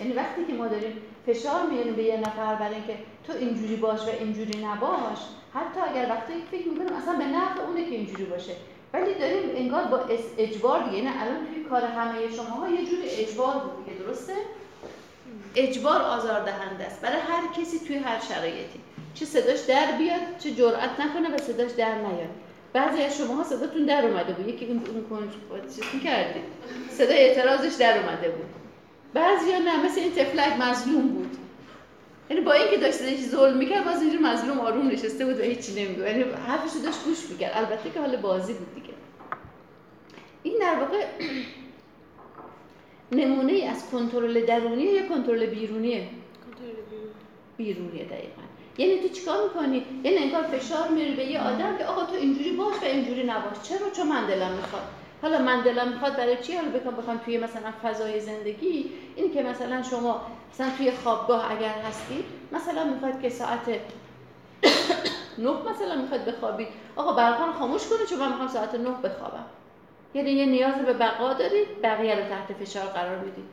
یعنی 0.00 0.12
وقتی 0.12 0.44
که 0.44 0.54
ما 0.54 0.68
داریم 0.68 1.02
فشار 1.26 1.66
میاریم 1.70 1.94
به 1.94 2.02
یه 2.02 2.16
نفر 2.16 2.54
برای 2.54 2.74
اینکه 2.74 2.98
تو 3.24 3.32
اینجوری 3.32 3.76
باش 3.76 4.00
و 4.00 4.10
اینجوری 4.10 4.64
نباش 4.64 5.18
حتی 5.54 5.80
اگر 5.80 6.06
وقتی 6.10 6.32
فکر 6.50 6.68
می‌کنیم 6.68 6.92
اصلا 6.92 7.18
به 7.18 7.26
نفع 7.26 7.60
اونه 7.60 7.84
که 7.84 7.90
اینجوری 7.90 8.24
باشه 8.24 8.52
ولی 8.92 9.14
داریم 9.14 9.56
انگار 9.56 9.84
با 9.84 10.00
اجبار 10.38 10.82
دیگه 10.82 10.96
یعنی 10.96 11.08
الان 11.08 11.46
توی 11.46 11.64
کار 11.64 11.84
همه 11.84 12.30
شماها 12.36 12.68
یه 12.68 12.86
جوری 12.86 13.08
اجبار 13.08 13.54
بود 13.54 13.84
دیگه 13.84 13.98
درسته؟ 13.98 14.32
اجبار 15.56 16.02
آزاردهنده 16.02 16.84
است. 16.84 17.00
برای 17.00 17.20
هر 17.20 17.52
کسی 17.56 17.78
توی 17.86 17.96
هر 17.96 18.20
شرایطی. 18.20 18.80
چه 19.14 19.24
صداش 19.24 19.60
در 19.60 19.92
بیاد 19.98 20.20
چه 20.38 20.50
جرئت 20.50 21.00
نکنه 21.00 21.34
و 21.34 21.38
صداش 21.38 21.70
در 21.70 21.94
نیاد. 21.94 22.30
بعضی 22.72 23.02
از 23.02 23.18
شماها 23.18 23.44
صداتون 23.44 23.86
در 23.86 24.06
اومده 24.06 24.32
بود. 24.32 24.48
یکی 24.48 24.66
اون 24.66 24.76
اون 24.76 25.04
کنج 25.10 25.30
چیز 25.74 25.84
می‌کردید 25.94 26.42
صدای 26.90 27.18
اعتراضش 27.18 27.74
در 27.74 27.98
اومده 27.98 28.28
بود. 28.28 28.46
بعضیا 29.14 29.58
نه 29.58 29.84
مثل 29.84 30.00
این 30.00 30.12
تفلک 30.12 30.52
مظلوم 30.60 31.08
بود. 31.08 31.36
یعنی 32.32 32.44
با 32.44 32.52
اینکه 32.52 32.76
داشت 32.76 33.02
یه 33.02 33.16
ظلم 33.16 33.56
می‌کرد 33.56 33.84
باز 33.84 34.02
اینجور 34.02 34.20
مظلوم 34.20 34.60
آروم 34.60 34.88
نشسته 34.88 35.24
بود 35.24 35.40
و 35.40 35.42
هیچی 35.42 35.72
نمی‌گفت. 35.84 36.06
یعنی 36.06 36.22
حرفشو 36.22 36.78
داشت 36.78 37.04
گوش 37.04 37.30
می‌کرد. 37.30 37.52
البته 37.54 37.90
که 37.90 38.00
حال 38.00 38.16
بازی 38.16 38.52
بود 38.52 38.74
دیگه. 38.74 38.94
این 40.42 40.58
در 40.60 40.74
واقع 40.80 41.04
نمونه 43.22 43.52
ای 43.52 43.66
از 43.66 43.90
کنترل 43.90 44.46
درونی 44.46 44.82
یا 44.82 45.08
کنترل 45.08 45.46
بیرونیه 45.46 46.08
بیرونیه 47.56 48.04
دقیقا. 48.04 48.42
یعنی 48.78 49.00
تو 49.00 49.08
چیکار 49.08 49.44
می‌کنی؟ 49.44 49.86
یعنی 50.04 50.16
انگار 50.16 50.42
فشار 50.42 50.88
میاری 50.88 51.14
به 51.14 51.24
یه 51.24 51.40
آدم 51.40 51.78
که 51.78 51.84
آقا 51.84 52.04
تو 52.04 52.14
اینجوری 52.14 52.52
باش 52.52 52.74
و 52.82 52.84
اینجوری 52.84 53.22
نباش. 53.24 53.62
چرا؟ 53.62 53.90
چون 53.90 54.08
من 54.08 54.26
دلم 54.26 54.52
می‌خواد. 54.52 54.82
حالا 55.22 55.38
من 55.38 55.60
دلم 55.60 55.88
می‌خواد 55.88 56.16
برای 56.16 56.36
چی 56.36 56.56
حالا 56.56 56.68
بخوام 56.68 56.96
بخوام 56.96 57.18
توی 57.18 57.38
مثلا 57.38 57.72
فضای 57.82 58.20
زندگی؟ 58.20 58.90
این 59.16 59.34
که 59.34 59.42
مثلا 59.42 59.82
شما 59.82 60.26
مثلا 60.52 60.70
توی 60.76 60.90
خوابگاه 60.90 61.50
اگر 61.52 61.74
هستی 61.88 62.24
مثلا 62.52 62.84
می‌خواد 62.84 63.20
که 63.22 63.28
ساعت 63.28 63.68
نه 65.38 65.50
مثلا 65.70 66.02
می‌خواد 66.02 66.24
بخوابی. 66.24 66.66
آقا 66.96 67.12
برقا 67.12 67.52
خاموش 67.52 67.86
کنه 67.86 68.06
چون 68.10 68.18
من 68.18 68.28
می‌خوام 68.28 68.48
ساعت 68.48 68.74
نه 68.74 68.90
بخوابم. 68.90 69.44
یعنی 70.14 70.30
یه 70.30 70.46
نیاز 70.46 70.74
به 70.74 70.92
بقا 70.92 71.32
دارید 71.32 71.82
بقیه 71.82 72.14
رو 72.14 72.22
تحت 72.22 72.52
فشار 72.52 72.86
قرار 72.86 73.18
می‌دید. 73.18 73.44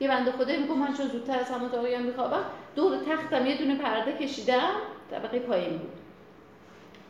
یه 0.00 0.08
بنده 0.08 0.32
خدایی 0.32 0.58
میگم 0.58 0.78
من 0.78 0.94
چون 0.94 1.08
زودتر 1.08 1.38
از 1.38 1.46
اتاقیان 1.62 2.02
میخوابم 2.02 2.44
دور 2.76 2.96
تختم 2.96 3.46
یه 3.46 3.58
دونه 3.58 3.74
پرده 3.74 4.12
کشیدم 4.12 4.70
طبقه 5.10 5.38
پایین 5.38 5.78
بود. 5.78 5.92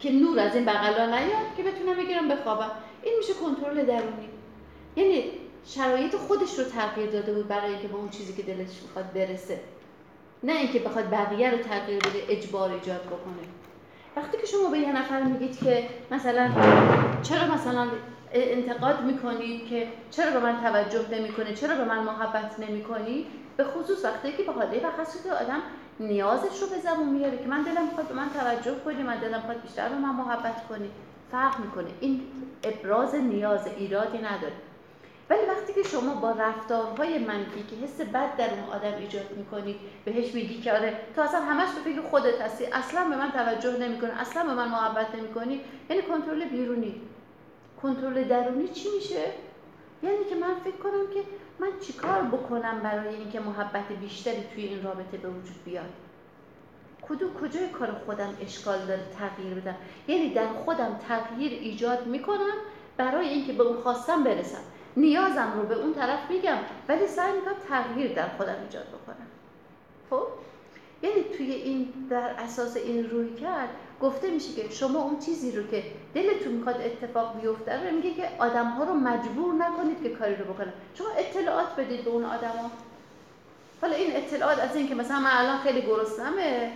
که 0.01 0.13
نور 0.13 0.41
از 0.41 0.55
این 0.55 0.65
بغلا 0.65 1.07
نیاد 1.07 1.57
که 1.57 1.63
بتونم 1.63 1.97
بگیرم 1.97 2.29
بخوابم. 2.29 2.71
این 3.09 3.19
میشه 3.19 3.33
کنترل 3.35 3.85
درونی. 3.85 4.29
یعنی 4.97 5.25
شرایط 5.65 6.17
خودش 6.17 6.59
رو 6.59 6.65
تغییر 6.65 7.11
داده 7.11 7.33
بود 7.33 7.49
برای 7.49 7.73
اینکه 7.73 7.89
به 7.89 7.97
اون 7.97 8.09
چیزی 8.09 8.33
که 8.33 8.43
دلش 8.43 8.83
می‌خواد 8.83 9.13
برسه. 9.13 9.61
نه 10.43 10.53
اینکه 10.53 10.79
بخواد 10.79 11.11
بقیه 11.11 11.51
رو 11.51 11.59
تغییر 11.59 11.99
بده 11.99 12.23
اجبار 12.29 12.71
ایجاد 12.73 13.01
بکنه. 13.01 13.49
وقتی 14.17 14.39
که 14.39 14.47
شما 14.47 14.71
به 14.71 14.79
یه 14.79 14.93
نفر 14.93 15.23
میگید 15.23 15.59
که 15.59 15.89
مثلا 16.11 16.51
چرا 17.23 17.55
مثلا 17.55 17.89
انتقاد 18.33 19.05
می‌کنید 19.05 19.69
که 19.69 19.89
چرا 20.11 20.31
به 20.31 20.39
من 20.39 20.61
توجه 20.63 21.11
نمی‌کنی 21.11 21.55
چرا 21.55 21.75
به 21.75 21.85
من 21.85 22.05
محبت 22.05 22.59
نمی‌کنی؟ 22.59 23.27
به 23.57 23.65
خصوص 23.65 24.05
وقتی 24.05 24.33
که 24.33 24.43
به 24.43 24.53
حاله 24.53 24.79
و 24.79 24.91
که 25.25 25.33
آدم 25.33 25.63
نیازش 26.01 26.63
رو 26.63 26.67
به 26.67 26.79
زبون 26.85 27.09
میاره 27.09 27.39
که 27.39 27.47
من 27.47 27.63
دلم 27.63 27.85
می‌خواد 27.85 28.09
به 28.09 28.15
من 28.15 28.31
توجه 28.31 28.75
کنی 28.85 29.03
من 29.03 29.17
دلم 29.17 29.37
می‌خواد 29.37 29.63
بیشتر 29.63 29.89
به 29.89 29.95
من 29.95 30.15
محبت 30.15 30.69
کنی 30.69 30.91
فرق 31.33 31.61
می‌کنه. 31.61 31.91
این 32.01 32.21
ابراز 32.65 33.15
نیاز 33.15 33.67
ایرادی 33.67 34.19
نداره. 34.19 34.53
ولی 35.31 35.41
وقتی 35.49 35.73
که 35.73 35.83
شما 35.83 36.15
با 36.15 36.31
رفتارهای 36.31 37.19
منفی 37.19 37.63
که 37.63 37.77
حس 37.77 38.01
بد 38.01 38.37
در 38.37 38.51
اون 38.51 38.69
آدم 38.73 38.95
ایجاد 38.99 39.37
می‌کنید 39.37 39.77
بهش 40.05 40.35
میگی 40.35 40.61
که 40.61 40.73
آره 40.73 41.01
تو 41.17 41.23
اصلا 41.23 41.41
همش 41.41 41.69
به 41.69 41.91
فکر 41.91 42.03
خودت 42.03 42.41
هستی. 42.41 42.67
اصلا 42.67 43.09
به 43.09 43.17
من 43.17 43.31
توجه 43.31 43.79
نمی‌کنی. 43.79 44.11
اصلا 44.11 44.45
به 44.45 44.55
من 44.55 44.69
محبت 44.69 45.15
نمی‌کنی. 45.15 45.61
یعنی 45.91 46.03
کنترل 46.03 46.45
بیرونی. 46.45 47.01
کنترل 47.83 48.25
درونی 48.25 48.69
چی 48.69 48.89
میشه؟ 48.97 49.25
یعنی 50.03 50.25
که 50.29 50.35
من 50.35 50.55
فکر 50.65 50.77
کنم 50.77 51.15
که 51.15 51.21
من 51.59 51.69
چیکار 51.81 52.23
بکنم 52.23 52.81
برای 52.81 53.15
اینکه 53.15 53.41
محبت 53.41 53.93
بیشتری 54.01 54.45
توی 54.55 54.65
این 54.65 54.83
رابطه 54.83 55.17
به 55.17 55.29
وجود 55.29 55.65
بیاد؟ 55.65 55.93
کدوم 57.09 57.35
کجای 57.35 57.69
کار 57.69 57.93
خودم 58.07 58.37
اشکال 58.43 58.79
داره 58.79 59.01
تغییر 59.19 59.55
بدم؟ 59.55 59.75
یعنی 60.09 60.35
در 60.35 60.49
خودم 60.65 61.01
تغییر 61.09 61.53
ایجاد 61.53 62.07
می‌کنم 62.07 62.55
برای 62.97 63.29
اینکه 63.29 63.53
به 63.53 63.63
اون 63.63 63.77
خواستم 63.77 64.25
برسم. 64.25 64.63
نیازم 64.97 65.53
رو 65.57 65.63
به 65.63 65.75
اون 65.75 65.95
طرف 65.95 66.31
میگم 66.31 66.57
ولی 66.89 67.07
سعی 67.07 67.33
می‌کنم 67.33 67.55
تغییر 67.69 68.13
در 68.13 68.29
خودم 68.29 68.57
ایجاد 68.63 68.87
بکنم. 68.87 69.27
خب؟ 70.11 70.27
یعنی 71.03 71.23
توی 71.37 71.53
این 71.53 71.93
در 72.11 72.31
اساس 72.39 72.77
این 72.77 73.11
روی 73.11 73.35
کرد 73.35 73.69
گفته 74.01 74.31
میشه 74.31 74.53
که 74.53 74.71
شما 74.71 75.03
اون 75.03 75.19
چیزی 75.19 75.53
رو 75.53 75.67
که 75.67 75.85
دلتون 76.15 76.53
می‌خواد 76.53 76.81
اتفاق 76.81 77.41
بیفته 77.41 77.89
رو 77.89 77.97
میگه 77.97 78.15
که 78.15 78.29
آدم 78.39 78.67
ها 78.67 78.85
رو 78.85 78.95
مجبور 78.95 79.55
نکنید 79.55 80.03
که 80.03 80.09
کاری 80.09 80.37
رو 80.37 80.45
بکنن. 80.45 80.73
شما 80.95 81.09
اطلاعات 81.19 81.77
بدید 81.77 82.05
به 82.05 82.11
اون 82.11 82.25
آدما. 82.25 82.71
حالا 83.81 83.97
این 83.97 84.17
اطلاعات 84.17 84.59
از 84.59 84.77
اینکه 84.77 84.95
مثلا 84.95 85.21
من 85.21 85.31
الان 85.33 85.59
خیلی 85.59 85.83
گرسنمه 85.83 86.73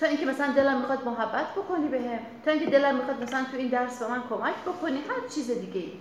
تا 0.00 0.06
اینکه 0.06 0.26
مثلا 0.26 0.52
دلم 0.52 0.80
می‌خواد 0.80 1.04
محبت 1.04 1.52
بکنی 1.52 1.88
بهم 1.88 2.18
تا 2.44 2.50
اینکه 2.50 2.66
دلم 2.66 2.96
می‌خواد 2.96 3.22
مثلا 3.22 3.44
تو 3.50 3.56
این 3.56 3.68
درس 3.68 4.02
به 4.02 4.08
من 4.08 4.22
کمک 4.28 4.54
بکنی 4.66 4.98
هر 4.98 5.28
چیز 5.28 5.50
دیگه 5.50 5.80
ای 5.80 5.92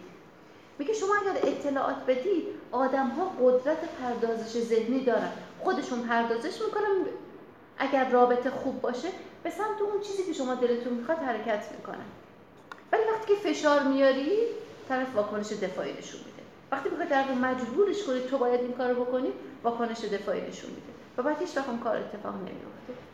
میگه 0.80 0.94
شما 0.94 1.16
اگر 1.16 1.40
اطلاعات 1.44 1.96
بدید 2.08 2.44
آدم 2.72 3.08
ها 3.08 3.32
قدرت 3.42 3.78
پردازش 4.02 4.60
ذهنی 4.60 5.04
دارن. 5.04 5.32
خودشون 5.60 6.02
پردازش 6.02 6.62
می‌کنن. 6.62 7.06
اگر 7.78 8.10
رابطه 8.10 8.50
خوب 8.50 8.82
باشه 8.82 9.08
به 9.44 9.50
سمت 9.50 9.82
اون 9.82 10.02
چیزی 10.02 10.24
که 10.24 10.34
شما 10.34 10.56
دلتون 10.56 10.94
می‌خواد 10.94 11.18
حرکت 11.18 11.72
می‌کنن 11.72 12.06
ولی 12.92 13.02
وقتی 13.14 13.36
که 13.36 13.40
فشار 13.42 13.84
میاری 13.84 14.32
طرف 14.90 15.16
واکنش 15.16 15.52
دفاعی 15.52 15.94
نشون 15.94 16.20
میده. 16.20 16.44
وقتی 16.72 16.90
می‌خواد 16.90 17.08
در 17.10 17.34
مجبورش 17.34 18.04
کنید 18.04 18.28
تو 18.28 18.38
باید 18.38 18.62
این 18.62 18.74
کارو 18.74 19.06
بکنی 19.06 19.30
واکنش 19.64 20.00
دفاعی 20.00 20.42
نشون 20.42 20.70
میده. 20.70 20.94
و 21.18 21.24
بعد 21.24 21.40
هیچ 21.40 21.56
کار 21.84 21.98
اتفاق 21.98 22.36
نمیفته 22.36 23.07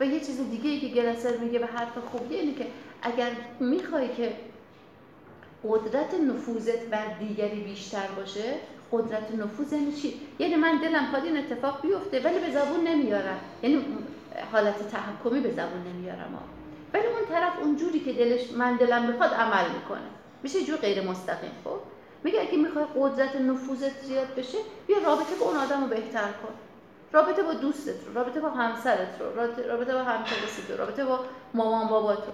و 0.00 0.04
یه 0.04 0.20
چیز 0.20 0.40
دیگه 0.50 0.70
ای 0.70 0.80
که 0.80 0.88
گلسر 0.88 1.36
میگه 1.36 1.58
به 1.58 1.66
حرف 1.66 1.98
خوبیه 1.98 2.40
اینه 2.40 2.54
که 2.54 2.66
اگر 3.02 3.30
می‌خوای 3.60 4.08
که 4.08 4.32
قدرت 5.68 6.14
نفوذت 6.14 6.86
بر 6.86 7.06
دیگری 7.18 7.60
بیشتر 7.60 8.06
باشه 8.16 8.54
قدرت 8.92 9.34
نفوذ 9.34 9.72
یعنی 9.72 9.92
چی؟ 9.92 10.20
یعنی 10.38 10.56
من 10.56 10.78
دلم 10.78 11.06
خواهد 11.06 11.24
این 11.24 11.36
اتفاق 11.36 11.82
بیفته 11.82 12.20
ولی 12.20 12.38
به 12.38 12.50
زبون 12.50 12.86
نمیارم. 12.86 13.38
یعنی 13.62 13.84
حالت 14.52 14.88
تحکمی 14.88 15.40
به 15.40 15.50
زبون 15.50 15.82
نمیارم 15.94 16.38
ولی 16.94 17.06
اون 17.06 17.26
طرف 17.28 17.52
اونجوری 17.62 18.00
که 18.00 18.12
دلش 18.12 18.52
من 18.52 18.76
دلم 18.76 19.06
می‌خواد 19.06 19.30
عمل 19.30 19.70
می‌کنه. 19.74 20.00
میشه 20.42 20.64
جور 20.64 20.76
غیر 20.76 21.02
مستقیم 21.02 21.52
خب؟ 21.64 21.78
میگه 22.24 22.40
اگه 22.40 22.58
می‌خوای 22.58 22.84
قدرت 22.96 23.36
نفوذت 23.36 24.04
زیاد 24.04 24.34
بشه 24.34 24.58
بیا 24.86 24.98
رابطه 24.98 25.34
با 25.40 25.46
اون 25.46 25.56
آدم 25.56 25.80
رو 25.80 25.86
بهتر 25.86 26.22
کن. 26.22 26.54
رابطه 27.12 27.42
با 27.42 27.54
دوستت 27.54 28.06
رو 28.06 28.14
رابطه 28.14 28.40
با 28.40 28.50
همسرت 28.50 29.20
رو 29.20 29.36
رابطه 29.68 29.92
با 29.94 30.02
همکلاست 30.02 30.70
رو 30.70 30.76
رابطه 30.76 31.04
با 31.04 31.20
مامان 31.54 31.88
بابات 31.88 32.18
رو 32.18 32.32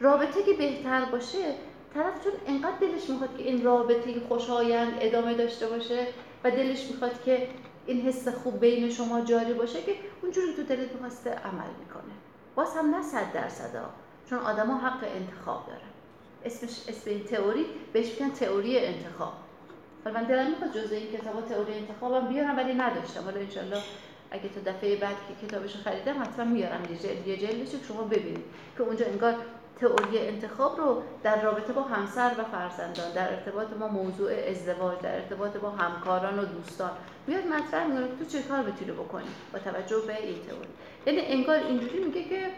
رابطه 0.00 0.42
که 0.42 0.52
بهتر 0.52 1.04
باشه 1.04 1.54
طرف 1.94 2.24
چون 2.24 2.32
انقدر 2.46 2.76
دلش 2.80 3.10
می‌خواد 3.10 3.36
که 3.36 3.42
این 3.42 3.64
رابطه 3.64 4.20
خوشایند 4.28 4.92
ادامه 5.00 5.34
داشته 5.34 5.66
باشه 5.66 6.06
و 6.44 6.50
دلش 6.50 6.90
می‌خواد 6.90 7.22
که 7.22 7.48
این 7.86 8.00
حس 8.00 8.28
خوب 8.28 8.60
بین 8.60 8.90
شما 8.90 9.20
جاری 9.20 9.54
باشه 9.54 9.82
که 9.82 9.94
اونجوری 10.22 10.54
تو 10.54 10.62
دلت 10.62 10.92
می‌خواسته 10.92 11.30
عمل 11.30 11.70
می‌کنه. 11.78 12.12
باز 12.54 12.76
هم 12.76 12.94
نه 12.94 13.02
صد 13.02 13.32
درصد 13.32 13.70
چون 14.30 14.38
آدما 14.38 14.78
حق 14.78 15.04
انتخاب 15.16 15.66
دارن. 15.66 15.80
اسمش 16.44 16.88
اسم 16.88 17.10
این 17.10 17.24
تئوری 17.24 17.66
بهش 17.92 18.20
میگن 18.20 18.30
تئوری 18.34 18.78
انتخاب. 18.78 19.32
من 20.10 20.24
دلم 20.24 20.50
می‌خواد 20.50 20.72
جزء 20.72 20.94
این 20.94 21.12
کتاب 21.12 21.48
تئوری 21.48 21.74
انتخابم 21.74 22.28
بیارم 22.28 22.56
ولی 22.56 22.74
نداشتم. 22.74 23.24
حالا 23.24 23.40
انشالله 23.40 23.82
اگه 24.30 24.48
تا 24.48 24.72
دفعه 24.72 24.96
بعد 24.96 25.16
که 25.28 25.46
کتابش 25.46 25.76
خریدم 25.76 26.22
حتما 26.22 26.44
میارم. 26.44 26.82
یه 26.90 26.98
جلد 26.98 27.26
یه 27.26 27.36
جلدش 27.36 27.68
شما 27.88 28.02
ببینید 28.02 28.44
که 28.76 28.82
اونجا 28.82 29.06
انگار 29.06 29.34
تئوری 29.80 30.18
انتخاب 30.18 30.78
رو 30.78 31.02
در 31.22 31.42
رابطه 31.42 31.72
با 31.72 31.82
همسر 31.82 32.30
و 32.38 32.44
فرزندان 32.44 33.12
در 33.12 33.28
ارتباط 33.32 33.66
با 33.68 33.88
موضوع 33.88 34.30
ازدواج 34.50 34.98
در 34.98 35.14
ارتباط 35.14 35.56
با 35.56 35.70
همکاران 35.70 36.38
و 36.38 36.44
دوستان. 36.44 36.90
میاد 37.26 37.46
مطرح 37.46 37.86
می‌کنه 37.86 38.06
تو 38.18 38.24
چه 38.24 38.42
کار 38.42 38.62
می‌تونی 38.62 38.92
بکنی 38.92 39.28
با 39.52 39.58
توجه 39.58 40.00
به 40.06 40.22
این 40.22 40.36
تئوری. 40.48 40.68
یعنی 41.06 41.32
انگار 41.32 41.56
اینجوری 41.56 42.04
میگه 42.04 42.24
که 42.24 42.50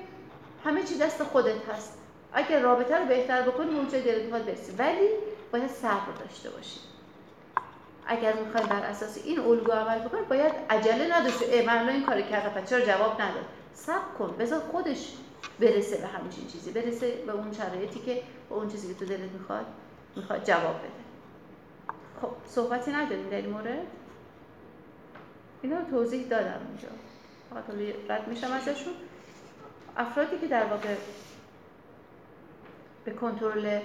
همه 0.65 0.83
چی 0.83 0.99
دست 0.99 1.23
خودت 1.23 1.69
هست. 1.69 1.99
اگر 2.33 2.61
رابطه 2.61 2.99
رو 2.99 3.07
بهتر 3.07 3.43
بکنی 3.43 3.75
اون 3.75 3.89
چه 3.89 4.01
دلت 4.01 4.23
می‌خواد 4.23 4.45
برسی. 4.45 4.73
ولی 4.79 5.09
باید 5.53 5.71
صبر 5.71 6.13
داشته 6.25 6.51
باشی. 6.51 6.81
اگر 8.07 8.33
می‌خوای 8.33 8.67
بر 8.67 8.83
اساس 8.83 9.19
این 9.25 9.41
الگو 9.41 9.73
عمل 9.73 9.99
بکنی 9.99 10.21
باید 10.23 10.53
عجله 10.71 11.19
نداشته. 11.19 11.67
من 11.67 11.89
این 11.89 12.07
کار 12.07 12.23
کردم 12.23 12.65
چرا 12.65 12.81
جواب 12.81 13.23
نداد؟ 13.23 13.45
صبر 13.75 14.15
کن. 14.19 14.37
بذار 14.39 14.61
خودش 14.61 15.13
برسه 15.61 15.97
به 15.97 16.07
همچین 16.07 16.47
چیزی. 16.47 16.71
برسه 16.71 17.11
به 17.27 17.33
اون 17.33 17.53
شرایطی 17.53 18.01
که 18.01 18.23
به 18.49 18.55
اون 18.55 18.69
چیزی 18.69 18.95
که 18.95 18.95
تو 18.95 19.05
دلت 19.05 19.31
می‌خواد 19.33 19.67
می‌خواد 20.17 20.45
جواب 20.45 20.79
بده. 20.79 20.91
خب 22.23 22.31
صحبتی 22.47 22.93
نداریم 22.93 23.29
در 23.29 23.37
این 23.37 23.51
مورد؟ 23.51 23.87
اینا 25.63 25.85
توضیح 25.91 26.29
دادم 26.29 26.61
اینجا. 26.69 26.89
فقط 27.51 27.65
رد 28.09 28.29
میشم 28.29 28.53
ازشون. 28.53 28.95
افرادی 29.97 30.39
که 30.39 30.47
در 30.47 30.65
واقع 30.65 30.95
به 33.05 33.13
کنترل 33.13 33.81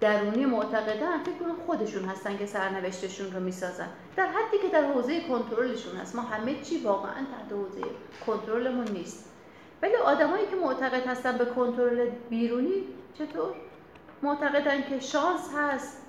درونی 0.00 0.44
معتقدن 0.44 1.22
فکر 1.22 1.34
کنم 1.40 1.56
خودشون 1.66 2.04
هستن 2.04 2.38
که 2.38 2.46
سرنوشتشون 2.46 3.32
رو 3.32 3.40
می‌سازن. 3.40 3.88
در 4.16 4.26
حدی 4.26 4.58
که 4.58 4.68
در 4.68 4.84
حوزه 4.84 5.20
کنترلشون 5.20 5.96
هست. 5.96 6.14
ما 6.16 6.22
همه 6.22 6.62
چی 6.62 6.78
واقعا 6.78 7.14
تحت 7.14 7.52
حوزه 7.52 7.80
کنترلمون 8.26 8.88
نیست. 8.88 9.30
ولی 9.82 9.96
آدمایی 9.96 10.46
که 10.46 10.56
معتقد 10.56 11.06
هستن 11.06 11.38
به 11.38 11.44
کنترل 11.44 12.08
بیرونی 12.30 12.84
چطور؟ 13.18 13.54
معتقدن 14.22 14.82
که 14.82 15.00
شانس 15.00 15.40
هست 15.56 16.02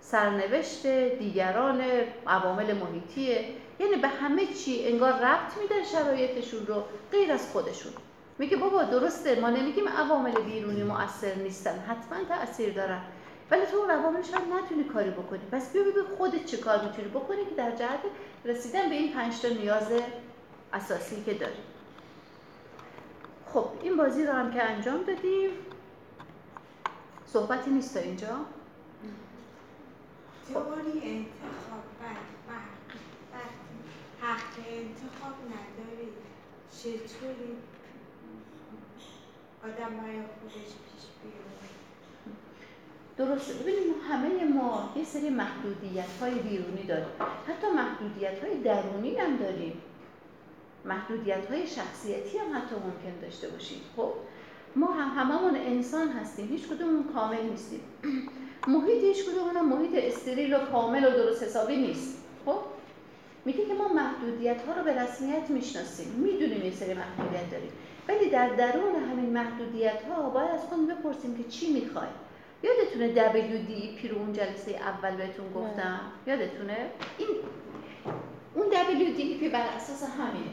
سرنوشت 0.00 0.86
دیگران 1.18 1.82
عوامل 2.26 2.74
محیطیه 2.74 3.44
یعنی 3.80 3.96
به 3.96 4.08
همه 4.08 4.46
چی 4.46 4.88
انگار 4.88 5.12
ربط 5.12 5.56
میدن 5.62 5.84
شرایطشون 5.92 6.66
رو 6.66 6.84
غیر 7.12 7.32
از 7.32 7.52
خودشون. 7.52 7.92
میگه 8.38 8.56
بابا 8.56 8.82
درسته 8.82 9.40
ما 9.40 9.50
نمیگیم 9.50 9.88
عوامل 9.88 10.40
بیرونی 10.40 10.82
مؤثر 10.82 11.34
نیستن. 11.34 11.78
حتما 11.78 12.36
تاثیر 12.36 12.72
دارن. 12.74 13.00
ولی 13.50 13.66
تو 13.66 13.76
اون 13.76 13.90
عوامل 13.90 14.22
شاید 14.22 14.52
نتونی 14.52 14.84
کاری 14.84 15.10
بکنی. 15.10 15.40
پس 15.52 15.72
بیا 15.72 15.82
ببین 15.82 16.04
خودت 16.16 16.44
چه 16.44 16.56
کار 16.56 16.84
می‌تونی 16.84 17.08
بکنی 17.08 17.44
که 17.44 17.54
در 17.56 17.76
جهت 17.76 18.00
رسیدن 18.44 18.88
به 18.88 18.94
این 18.94 19.12
پنج 19.12 19.40
تا 19.40 19.48
نیاز 19.48 19.92
اساسی 20.72 21.22
که 21.24 21.34
داری. 21.34 21.62
خب 23.46 23.68
این 23.82 23.96
بازی 23.96 24.26
رو 24.26 24.32
هم 24.32 24.52
که 24.52 24.62
انجام 24.62 25.02
دادیم. 25.02 25.50
صحبتی 27.26 27.70
نیست 27.70 27.94
تا 27.94 28.00
اینجا؟ 28.00 28.28
تئوری 30.52 31.00
انتخاب 31.02 31.84
حق 34.20 34.58
انتخاب 34.68 35.34
نداری. 35.46 36.08
چطوری؟ 36.72 37.56
آدم 39.64 39.96
برای 39.96 40.20
درسته. 43.18 43.54
ببینید 43.54 43.94
همه 44.10 44.44
ما 44.44 44.92
یه 44.96 45.04
سری 45.04 45.30
محدودیت 45.30 46.08
های 46.20 46.34
بیرونی 46.34 46.82
داریم. 46.82 47.06
حتی 47.48 47.66
محدودیت 47.76 48.44
های 48.44 48.54
درونی 48.54 49.16
هم 49.16 49.36
داریم. 49.36 49.72
محدودیت 50.84 51.50
های 51.50 51.66
شخصیتی 51.66 52.38
هم 52.38 52.56
حتی 52.56 52.74
ممکن 52.74 53.20
داشته 53.22 53.48
باشیم. 53.48 53.78
خب 53.96 54.12
ما 54.76 54.92
هم 54.92 55.22
هممون 55.22 55.56
انسان 55.56 56.08
هستیم. 56.08 56.48
هیچ 56.48 56.68
کدومون 56.68 57.04
کامل 57.14 57.42
نیستیم. 57.42 57.80
محیط 58.74 59.02
هیچ 59.02 59.24
کدومون 59.24 59.60
محیط 59.60 59.90
استریل 59.94 60.54
و 60.54 60.58
کامل 60.58 61.04
و 61.04 61.10
درست 61.10 61.42
حسابی 61.42 61.76
نیست. 61.76 62.18
خب 62.46 62.58
میگه 63.44 63.66
که 63.66 63.74
ما 63.74 63.88
محدودیت 63.88 64.62
ها 64.62 64.72
رو 64.72 64.84
به 64.84 65.02
رسمیت 65.02 65.50
می‌شناسیم. 65.50 66.08
می‌دونیم 66.08 66.64
یه 66.64 66.72
سری 66.72 66.94
محدودیت 66.94 67.50
داریم. 67.50 67.70
ولی 68.08 68.30
در 68.30 68.48
درون 68.48 68.94
همین 69.10 69.30
محدودیت 69.30 70.02
ها 70.02 70.30
باید 70.30 70.50
از 70.50 70.60
خود 70.60 70.88
بپرسیم 70.88 71.36
که 71.36 71.44
چی 71.44 71.72
می‌خوای 71.72 72.08
یادتونه 72.62 73.14
WD 73.14 74.00
پیرو 74.00 74.18
اون 74.18 74.32
جلسه 74.32 74.70
اول 74.70 75.16
بهتون 75.16 75.52
گفتم؟ 75.52 76.00
یادتونه؟ 76.26 76.90
این 77.18 77.28
اون 78.54 78.66
WD 78.70 79.52
بر 79.52 79.66
اساس 79.66 80.02
همینه. 80.02 80.50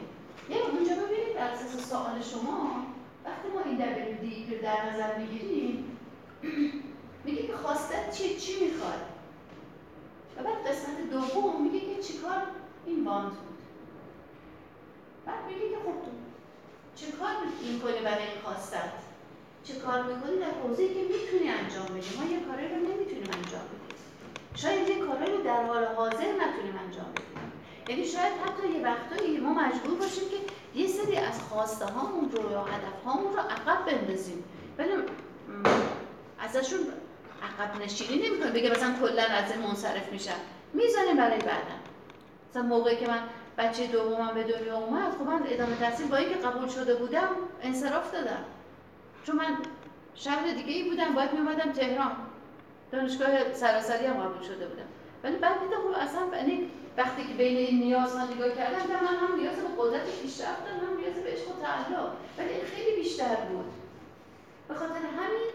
یعنی 0.48 0.62
اونجا 0.62 0.94
ببینید 0.94 1.34
بر 1.34 1.50
اساس 1.50 1.90
سوال 1.90 2.20
شما 2.20 2.86
وقتی 3.24 3.48
ما 3.48 3.60
این 3.64 3.78
WD 3.78 4.52
رو 4.52 4.58
در 4.62 4.90
نظر 4.90 5.18
می‌گیریم 5.18 5.98
میگه 7.24 7.42
که 7.46 7.56
خواستت 7.56 8.10
چی 8.18 8.36
چی 8.36 8.64
می‌خواد. 8.64 9.00
و 10.36 10.42
بعد 10.42 10.66
قسمت 10.66 11.10
دوم 11.10 11.62
میگه 11.62 11.80
که 11.80 12.02
چیکار 12.02 12.42
این 12.86 13.04
وانت 13.04 13.32
بود. 13.32 13.58
بعد 15.26 15.44
میگه 15.46 15.60
که 15.60 15.76
خب 15.76 16.04
تو 16.04 16.10
چه 16.96 17.12
کار 17.12 17.30
می‌کنی 17.72 18.04
برای 18.04 18.22
این 18.22 18.40
خواستت 18.44 19.05
چه 19.66 19.74
کار 19.74 20.02
می‌کنی؟ 20.02 20.36
در 20.38 20.54
حوزه‌ای 20.62 20.88
که 20.88 21.00
می‌تونی 21.00 21.50
انجام 21.50 21.86
بدی. 21.86 22.10
ما 22.18 22.24
یه 22.34 22.40
کاری 22.40 22.68
رو 22.68 22.76
نمی‌تونیم 22.76 23.30
انجام 23.38 23.66
بدیم. 23.72 23.96
شاید 24.54 24.88
یه 24.88 24.98
کاری 25.06 25.32
رو 25.32 25.42
در 25.42 25.62
حال 25.62 25.84
حاضر 25.84 26.32
نتونیم 26.42 26.78
انجام 26.84 27.10
بدیم. 27.12 27.52
یعنی 27.88 28.04
شاید 28.04 28.32
حتی 28.32 28.68
یه 28.68 28.84
وقتایی 28.84 29.38
ما 29.38 29.54
مجبور 29.54 29.98
باشیم 29.98 30.24
که 30.30 30.36
یه 30.80 30.86
سری 30.88 31.16
از 31.16 31.42
خواسته 31.42 31.84
هامون 31.84 32.30
رو 32.30 32.52
یا 32.52 32.64
هدف 32.64 33.02
هامون 33.04 33.32
رو 33.32 33.40
عقب 33.40 33.86
بندازیم. 33.86 34.44
ولی 34.78 34.92
ازشون 36.38 36.80
عقب 37.42 37.82
نشینی 37.82 38.28
نمی‌کنه 38.28 38.50
بگه 38.50 38.70
مثلا 38.70 38.94
کلا 39.00 39.22
از 39.22 39.52
این 39.52 39.60
منصرف 39.60 40.12
میشن 40.12 40.40
می‌زنه 40.72 41.14
برای 41.14 41.38
بعدم. 41.38 41.80
مثلا 42.50 42.62
موقعی 42.62 42.96
که 42.96 43.08
من 43.08 43.22
بچه 43.58 43.86
دومم 43.86 44.34
به 44.34 44.42
دنیا 44.42 44.76
اومد 44.76 45.12
خب 45.12 45.22
من 45.22 45.42
ادامه 45.46 45.76
تحصیل 45.76 46.06
با 46.08 46.16
اینکه 46.16 46.34
قبول 46.34 46.68
شده 46.68 46.94
بودم 46.94 47.28
انصراف 47.62 48.12
دادم. 48.12 48.44
چون 49.26 49.36
من 49.36 49.56
شهر 50.14 50.52
دیگه 50.52 50.72
ای 50.72 50.90
بودم 50.90 51.14
باید 51.14 51.32
میومدم 51.32 51.72
تهران. 51.72 52.16
دانشگاه 52.92 53.52
سراسری 53.52 54.06
هم 54.06 54.14
قبول 54.14 54.42
شده 54.42 54.66
بودم. 54.66 54.88
ولی 55.24 55.36
بعد 55.36 55.60
دیدم 55.60 55.76
خب 55.76 56.00
اصلا 56.00 56.36
یعنی 56.36 56.70
وقتی 56.96 57.24
که 57.24 57.34
بین 57.34 57.56
این 57.56 57.80
نیاز 57.80 58.16
نگاه 58.16 58.50
کردم 58.50 58.78
دیدم 58.82 59.00
من 59.00 59.28
هم 59.28 59.40
نیاز 59.40 59.56
به 59.56 59.68
قدرت 59.78 60.20
پیشرفت 60.22 60.64
دارم 60.64 60.78
هم 60.78 61.00
نیاز 61.00 61.14
به 61.14 61.30
عشق 61.30 61.48
و 61.48 61.62
تعلق. 61.62 62.12
ولی 62.38 62.60
خیلی 62.74 62.96
بیشتر 62.96 63.34
بود. 63.34 63.72
به 64.68 64.74
خاطر 64.74 64.94
همین 64.94 65.46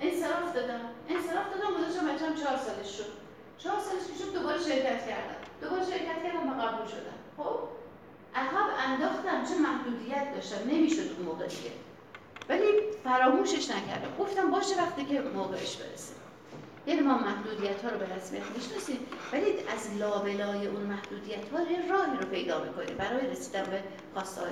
انصراف 0.00 0.54
دادم. 0.54 0.80
انصراف 1.08 1.46
دادم 1.54 1.74
گذاشتم 1.76 2.06
بچه‌م 2.06 2.34
چهار 2.34 2.56
سالش 2.56 2.96
شد. 2.96 3.12
چهار 3.58 3.80
سالش 3.80 4.02
که 4.08 4.24
شد 4.24 4.34
دوباره 4.34 4.58
شرکت 4.58 5.06
کردم. 5.08 5.40
دوباره 5.60 5.84
شرکت 5.84 6.22
کردم 6.22 6.50
و 6.50 6.62
قبول 6.62 6.86
شدم. 6.86 7.18
خب؟ 7.36 7.58
عقب 8.34 8.68
انداختم 8.86 9.44
چه 9.48 9.60
محدودیت 9.60 10.34
داشتم؟ 10.34 10.68
نمی‌شد 10.70 11.16
اون 11.16 11.26
موقع 11.26 11.46
دیگه. 11.46 11.70
ولی 12.48 12.66
فراموشش 13.04 13.70
نکردم. 13.70 14.16
گفتم 14.18 14.50
باشه 14.50 14.76
وقتی 14.76 15.04
که 15.04 15.20
موقعش 15.20 15.76
برسه. 15.76 16.14
یعنی 16.86 17.00
ما 17.00 17.18
محدودیت 17.18 17.84
ها 17.84 17.90
رو 17.90 17.98
به 17.98 18.16
رسمیت 18.16 18.42
می‌شناسیم 18.56 18.98
ولی 19.32 19.44
از 19.74 19.96
لابلای 19.98 20.66
اون 20.66 20.82
محدودیت 20.82 21.48
ها 21.52 21.58
راهی 21.58 22.18
رو 22.20 22.26
پیدا 22.30 22.64
می‌کنیم. 22.64 22.96
برای 22.96 23.26
رسیدن 23.26 23.62
به 23.62 23.82
خواسته 24.14 24.40
های 24.40 24.50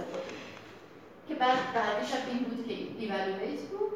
که 1.28 1.34
بعد 1.34 1.58
بعدش 1.74 2.08
این 2.30 2.38
بود 2.38 2.66
که 2.68 2.74
ایوالویت 2.74 3.60
بود 3.60 3.92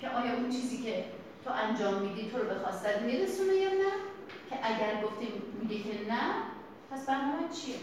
که 0.00 0.08
آیا 0.08 0.32
اون 0.32 0.50
چیزی 0.50 0.82
که 0.82 1.04
تو 1.44 1.50
انجام 1.50 1.94
میدی 1.94 2.30
تو 2.30 2.38
رو 2.38 2.44
به 2.44 2.54
خواستت 2.54 3.02
میرسونه 3.02 3.54
یا 3.54 3.68
نه؟ 3.68 3.92
که 4.50 4.56
اگر 4.62 5.02
گفتیم 5.04 5.42
میگه 5.62 5.82
که 5.82 6.12
نه 6.12 6.22
پس 6.90 7.06
برنامه 7.06 7.48
چیه؟ 7.64 7.76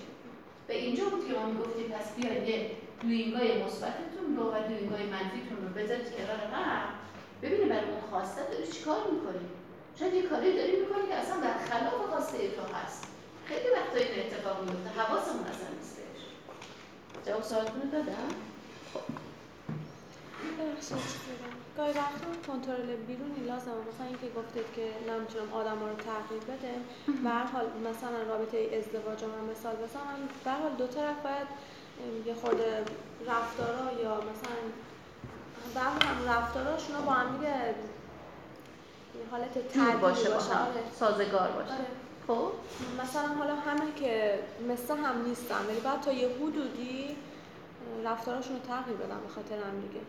به 0.68 0.78
اینجا 0.78 1.10
بود 1.10 1.28
که 1.28 1.34
ما 1.34 1.46
می‌گفتیم 1.46 1.88
پس 1.90 2.16
بیا 2.16 2.34
یه 2.44 2.72
دوینگای 3.02 3.64
مثبتتون 3.64 4.38
رو 4.38 4.44
و 4.52 4.68
دوینگای 4.68 5.06
منفیتون 5.06 5.58
رو 5.62 5.70
بذارید 5.70 6.16
کنار 6.16 6.40
هم. 6.54 6.84
ببینی 7.42 7.70
برای 7.70 7.90
اون 7.90 8.02
خواسته 8.10 8.42
داری 8.52 8.68
چیکار 8.68 9.00
می‌کنی؟ 9.12 9.46
شاید 10.00 10.14
یه 10.14 10.22
کاری 10.22 10.58
داری 10.58 10.76
می‌کنی 10.82 11.08
که 11.08 11.16
اصلا 11.16 11.42
در 11.42 11.58
خلاف 11.58 11.94
خواسته 12.10 12.38
تو 12.38 12.62
هست. 12.76 13.08
خیلی 13.46 13.70
وقتا 13.70 13.98
این 13.98 14.26
اتفاق 14.26 14.62
میفته 14.62 14.90
حواسمون 15.02 15.44
اصلا 15.44 15.70
نیستش 15.78 16.22
جواب 17.26 17.44
سوالتون 17.44 17.90
دادم؟ 17.92 18.30
خب. 18.94 19.00
گاهی 21.78 21.92
وقتا 21.92 22.28
کنترل 22.48 22.96
بیرونی 22.96 23.40
لازمه 23.48 23.82
مثلا 23.90 24.08
اینکه 24.08 24.30
گفتید 24.40 24.66
که 24.76 24.86
نمی‌تونم 25.12 25.54
آدم 25.54 25.80
رو 25.80 25.96
تغییر 25.96 26.44
بده. 26.44 26.74
به 27.24 27.30
حال 27.30 27.66
مثلا 27.90 28.24
رابطه 28.32 28.58
ازدواج 28.78 29.24
هم 29.24 29.46
مثال 29.52 29.76
بزنم. 29.76 30.20
به 30.44 30.52
حال 30.52 30.72
دو 30.78 30.88
طرف 30.88 31.18
باید 31.24 31.48
یه 32.26 32.34
خورده 32.34 32.84
رفتارا 33.28 34.02
یا 34.04 34.16
مثلا 34.16 34.56
هر 35.76 35.90
حال 35.90 36.28
رفتاراشون 36.38 36.96
با 37.06 37.12
هم 37.12 37.38
دیگه 37.38 37.76
حالت 39.32 39.68
تعدیل 39.68 39.98
باشه, 39.98 40.30
باشه. 40.30 40.52
آره. 40.52 40.84
سازگار 41.00 41.52
باشه. 41.52 41.74
آره. 41.74 41.86
خب؟ 42.28 42.52
مثلا 43.04 43.28
حالا 43.28 43.56
همه 43.56 43.94
که 43.96 44.40
مثل 44.70 44.98
هم 44.98 45.22
نیستن 45.26 45.66
ولی 45.68 45.80
بعد 45.80 46.02
تا 46.02 46.12
یه 46.12 46.30
حدودی 46.42 47.16
رفتاراشون 48.06 48.56
رو 48.56 48.62
تغییر 48.62 48.98
بدن 48.98 49.20
به 49.20 49.30
خاطر 49.36 49.56
هم 49.56 49.82
دیگه. 49.82 50.02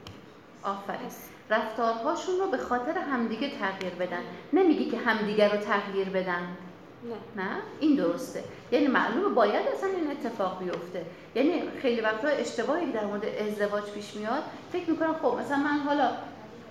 آفرین. 0.63 1.11
رفتارهاشون 1.51 2.39
رو 2.39 2.51
به 2.51 2.59
خاطر 2.59 2.99
همدیگه 2.99 3.59
تغییر 3.59 3.95
بدن. 3.95 4.23
نمیگی 4.53 4.91
که 4.91 4.99
همدیگه 4.99 5.53
رو 5.53 5.61
تغییر 5.61 6.09
بدن. 6.09 6.57
نه. 7.05 7.43
نه؟ 7.43 7.57
این 7.81 7.95
درسته. 7.97 8.45
یعنی 8.73 8.87
معلومه 8.87 9.35
باید 9.35 9.67
اصلا 9.69 9.89
این 9.91 10.11
اتفاق 10.11 10.59
بیفته. 10.59 11.05
یعنی 11.35 11.63
خیلی 11.83 12.01
وقتا 12.01 12.29
اشتباهی 12.29 12.93
در 12.93 13.05
مورد 13.05 13.25
ازدواج 13.25 13.85
پیش 13.85 14.15
میاد 14.15 14.43
فکر 14.73 14.91
می‌کنم 14.91 15.15
خب 15.23 15.39
مثلا 15.41 15.57
من 15.57 15.79
حالا 15.79 16.11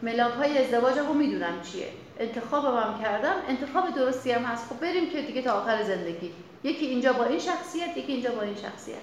ملاک 0.02 0.34
های 0.34 0.58
ازدواج 0.58 0.98
رو 0.98 1.14
می‌دونم 1.14 1.62
چیه. 1.62 1.88
انتخابم 2.20 2.78
هم 2.78 3.02
کردم 3.04 3.36
انتخاب 3.48 3.96
درستی 3.96 4.32
هم 4.32 4.42
هست. 4.42 4.70
خب 4.70 4.80
بریم 4.80 5.10
که 5.10 5.22
دیگه 5.22 5.42
تا 5.42 5.52
آخر 5.52 5.84
زندگی. 5.84 6.32
یکی 6.64 6.86
اینجا 6.86 7.14
با 7.14 7.26
این 7.26 7.40
شخصیت 7.40 7.98
یکی 7.98 8.12
اینجا 8.12 8.32
با 8.32 8.42
این 8.42 8.56
شخصیت. 8.56 8.98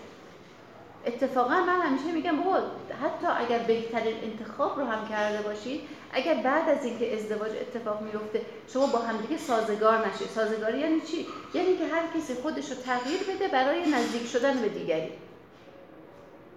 اتفاقا 1.06 1.54
من 1.54 1.80
همیشه 1.80 2.12
میگم 2.12 2.36
بابا 2.36 2.56
حتی 3.02 3.26
اگر 3.26 3.58
بهترین 3.58 4.14
انتخاب 4.22 4.78
رو 4.78 4.84
هم 4.84 5.08
کرده 5.08 5.42
باشید 5.42 5.80
اگر 6.16 6.34
بعد 6.34 6.68
از 6.68 6.84
اینکه 6.84 7.14
ازدواج 7.14 7.50
اتفاق 7.50 8.02
میفته 8.02 8.40
شما 8.68 8.86
با 8.86 8.98
همدیگه 8.98 9.36
سازگار 9.36 10.08
نشید. 10.08 10.28
سازگاری 10.28 10.78
یعنی 10.78 11.00
چی؟ 11.00 11.26
یعنی 11.54 11.76
که 11.76 11.86
هر 11.86 12.02
کسی 12.16 12.34
خودش 12.34 12.70
رو 12.70 12.76
تغییر 12.76 13.20
بده 13.22 13.48
برای 13.48 13.90
نزدیک 13.90 14.26
شدن 14.26 14.60
به 14.60 14.68
دیگری. 14.68 15.12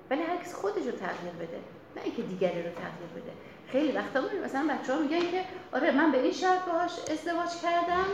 ولی 0.10 0.22
هر 0.22 0.38
کسی 0.38 0.53
خودش 0.53 0.86
رو 0.86 0.91
تغییر 0.91 1.34
بده 1.40 1.60
نه 1.95 2.02
اینکه 2.03 2.22
دیگری 2.22 2.64
رو 2.64 2.69
تغییر 2.69 3.10
بده. 3.15 3.31
خیلی 3.72 3.91
وقتا 3.91 4.22
مثلا 4.45 4.68
بچه 4.73 4.94
ها 4.94 4.99
میگن 4.99 5.19
که 5.19 5.45
آره 5.72 5.91
من 5.91 6.11
به 6.11 6.22
این 6.22 6.31
شرط 6.31 6.65
باهاش 6.65 6.91
ازدواج 6.91 7.49
کردم 7.64 8.06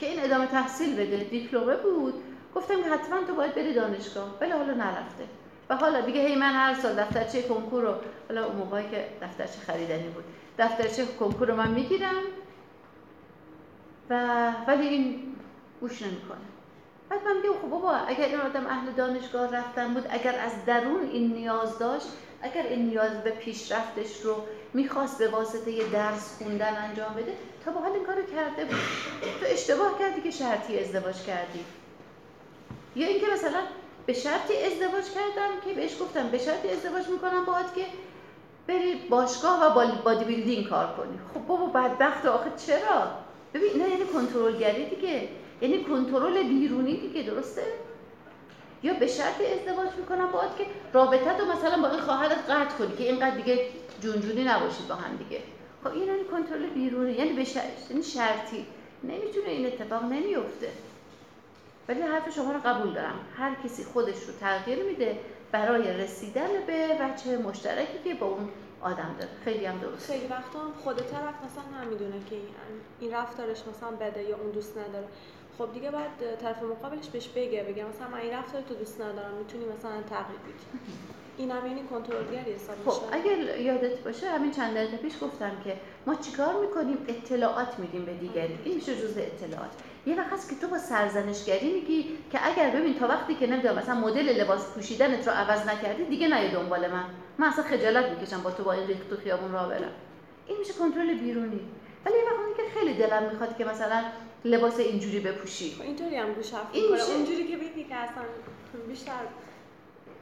که 0.00 0.06
این 0.06 0.24
ادامه 0.24 0.46
تحصیل 0.46 0.96
بده. 0.96 1.16
دیپلمه 1.16 1.76
بود. 1.76 2.14
گفتم 2.54 2.82
که 2.82 2.90
حتما 2.90 3.24
تو 3.26 3.34
باید 3.34 3.54
بری 3.54 3.74
دانشگاه. 3.74 4.36
ولی 4.40 4.50
حالا 4.50 4.74
نرفته. 4.74 5.24
و 5.70 5.76
حالا 5.76 6.00
دیگه 6.00 6.20
هی 6.20 6.36
من 6.36 6.52
هر 6.52 6.74
سال 6.74 6.94
دفترچه 6.94 7.42
کنکور 7.42 7.82
رو 7.82 7.94
حالا 8.28 8.46
اون 8.46 8.56
موقعی 8.56 8.90
که 8.90 9.08
دفترچه 9.22 9.60
خریدنی 9.66 10.08
بود. 10.08 10.24
دفترچه 10.58 11.06
کنکور 11.06 11.48
رو 11.48 11.56
من 11.56 11.70
می‌گیرم 11.70 12.22
و 14.10 14.52
ولی 14.68 14.88
این 14.88 15.36
گوش 15.80 16.02
نمی‌کنه. 16.02 16.38
بعد 17.10 17.24
من 17.24 17.36
میگم 17.36 17.52
خب 17.62 17.68
بابا 17.68 17.92
اگر 17.92 18.24
این 18.24 18.40
آدم 18.40 18.66
اهل 18.66 18.92
دانشگاه 18.92 19.56
رفتن 19.56 19.94
بود 19.94 20.06
اگر 20.10 20.38
از 20.38 20.64
درون 20.66 21.02
این 21.02 21.32
نیاز 21.32 21.78
داشت 21.78 22.06
اگر 22.42 22.62
این 22.62 22.86
نیاز 22.86 23.24
به 23.24 23.30
پیشرفتش 23.30 24.20
رو 24.20 24.46
می‌خواست 24.74 25.18
به 25.18 25.28
واسطه 25.28 25.70
یه 25.70 25.88
درس 25.88 26.36
خوندن 26.38 26.76
انجام 26.76 27.14
بده 27.14 27.32
تا 27.64 27.70
با 27.70 27.80
حال 27.80 27.92
این 27.92 28.04
کارو 28.04 28.22
کرده 28.22 28.64
بود. 28.64 28.80
تو 29.40 29.46
اشتباه 29.46 29.98
کردی 29.98 30.20
که 30.20 30.30
شرطی 30.30 30.78
ازدواج 30.78 31.22
کردی. 31.22 31.64
یا 32.94 33.06
اینکه 33.08 33.26
مثلا 33.32 33.60
به 34.06 34.12
شرطی 34.12 34.54
ازدواج 34.64 35.04
کردم 35.04 35.60
که 35.64 35.74
بهش 35.74 36.02
گفتم 36.02 36.28
به 36.28 36.38
شرطی 36.38 36.68
ازدواج 36.68 37.08
می‌کنم 37.08 37.44
باید 37.44 37.74
که 37.74 37.86
بری 38.68 38.94
باشگاه 38.94 39.66
و 39.66 39.84
بادی 40.04 40.24
بیلدینگ 40.24 40.68
کار 40.68 40.86
کنی. 40.86 41.18
خب 41.34 41.46
بابا 41.46 41.66
بدبخت 41.66 42.26
آخه 42.26 42.50
چرا؟ 42.66 43.06
ببین 43.54 43.82
نه 43.82 43.88
یعنی 43.90 44.04
کنترلگری 44.04 44.84
دیگه. 44.84 45.28
یعنی 45.60 45.84
کنترل 45.84 46.42
بیرونی 46.42 46.96
دیگه 46.96 47.22
درسته؟ 47.22 47.62
یا 48.82 48.94
به 48.94 49.06
شرط 49.06 49.40
ازدواج 49.40 49.88
می‌کنم 49.98 50.26
باید 50.32 50.56
که 50.58 50.66
رابطه 50.92 51.34
تو 51.38 51.46
مثلا 51.46 51.82
با 51.82 51.90
این 51.90 52.00
خواهرت 52.00 52.50
قطع 52.50 52.76
کنی 52.78 52.96
که 52.96 53.04
اینقدر 53.04 53.36
دیگه 53.36 53.66
جونجونی 54.00 54.44
نباشید 54.44 54.88
با 54.88 54.94
هم 54.94 55.16
دیگه. 55.16 55.42
خب 55.84 55.92
این 55.92 56.02
یعنی 56.02 56.24
کنترل 56.24 56.66
بیرونی 56.66 57.12
یعنی 57.12 57.32
به 57.32 57.44
شرط 57.44 57.64
یعنی 57.90 58.02
شرطی. 58.02 58.66
نمی‌تونه 59.04 59.48
این 59.48 59.66
اتفاق 59.66 60.04
نمیفته 60.04 60.68
ولی 61.88 62.02
حرف 62.02 62.34
شما 62.34 62.52
رو 62.52 62.58
قبول 62.64 62.92
دارم. 62.94 63.20
هر 63.36 63.54
کسی 63.64 63.84
خودش 63.84 64.22
رو 64.22 64.32
تغییر 64.40 64.78
میده. 64.82 65.18
برای 65.52 65.92
رسیدن 65.92 66.48
به 66.66 66.88
وجه 67.00 67.38
مشترکی 67.38 67.98
که 68.04 68.14
با 68.14 68.26
اون 68.26 68.48
آدم 68.80 69.16
داره. 69.18 69.30
خیلی 69.44 69.64
هم 69.66 69.78
درست. 69.78 70.10
خیلی 70.10 70.26
وقتا 70.26 70.58
هم 70.60 70.72
خود 70.84 70.96
طرف 70.96 71.34
مثلا 71.44 71.84
نمی‌دونه 71.84 72.24
که 72.30 72.36
این 73.00 73.12
رفتارش 73.12 73.58
مثلا 73.58 73.90
بده 73.90 74.22
یا 74.22 74.36
اون 74.36 74.50
دوست 74.50 74.78
نداره. 74.78 75.08
خب 75.58 75.72
دیگه 75.74 75.90
باید 75.90 76.36
طرف 76.42 76.62
مقابلش 76.62 77.08
بهش 77.08 77.28
بگه 77.28 77.62
بگه 77.62 77.84
مثلا 77.84 78.08
من 78.08 78.18
این 78.18 78.32
رفتار 78.32 78.62
تو 78.62 78.74
دوست 78.74 79.00
ندارم 79.00 79.34
می‌تونی 79.38 79.64
مثلا 79.64 80.02
تغییر 80.02 80.38
بدی. 80.38 80.80
این 81.38 81.50
هم 81.50 81.66
یعنی 81.66 81.82
کنترلگری 81.82 82.52
حساب 82.52 82.76
خب 82.86 83.02
اگر 83.12 83.60
یادت 83.60 83.98
باشه 83.98 84.30
همین 84.30 84.50
چند 84.50 84.74
دقیقه 84.74 84.96
پیش 84.96 85.12
گفتم 85.22 85.50
که 85.64 85.76
ما 86.06 86.14
چیکار 86.14 86.60
می‌کنیم؟ 86.60 86.96
اطلاعات 87.08 87.78
میدیم 87.78 88.04
به 88.04 88.14
دیگری. 88.14 88.58
این 88.64 88.74
میشه 88.74 88.96
جزء 88.96 89.20
اطلاعات. 89.20 89.70
یه 90.08 90.16
وقت 90.16 90.32
هست 90.32 90.50
که 90.50 90.56
تو 90.56 90.68
با 90.68 90.78
سرزنشگری 90.78 91.72
میگی 91.72 92.18
که 92.32 92.46
اگر 92.46 92.70
ببین 92.70 92.94
تا 92.98 93.08
وقتی 93.08 93.34
که 93.34 93.46
نمی‌دونم 93.46 93.74
مثلا 93.74 93.94
مدل 93.94 94.40
لباس 94.40 94.74
پوشیدنت 94.74 95.28
رو 95.28 95.34
عوض 95.34 95.66
نکردی 95.66 96.04
دیگه 96.04 96.28
نیا 96.28 96.48
دنبال 96.48 96.90
من. 96.90 97.04
من 97.38 97.46
اصلا 97.46 97.64
خجالت 97.64 98.10
می‌کشم 98.10 98.42
با 98.42 98.50
تو 98.50 98.64
با 98.64 98.72
این 98.72 98.86
ریخت 98.86 99.10
تو 99.10 99.16
خیابون 99.16 99.52
راه 99.52 99.68
برم. 99.68 99.92
این 100.46 100.58
میشه 100.58 100.72
کنترل 100.72 101.14
بیرونی. 101.14 101.60
ولی 102.04 102.14
یه 102.16 102.24
وقت 102.24 102.56
که 102.56 102.78
خیلی 102.78 102.94
دلم 102.94 103.22
می‌خواد 103.32 103.56
که 103.56 103.64
مثلا 103.64 104.04
لباس 104.44 104.78
اینجوری 104.78 105.20
بپوشی. 105.20 105.74
خب 105.74 105.82
اینطوری 105.82 106.16
هم 106.16 106.32
گوش 106.32 106.46
این 106.72 106.92
میشه 106.92 107.12
اونجوری 107.14 107.48
که 107.48 107.56
ببینی 107.56 107.84
که 107.84 107.94
اصلا 107.94 108.22
بیشتر 108.88 109.12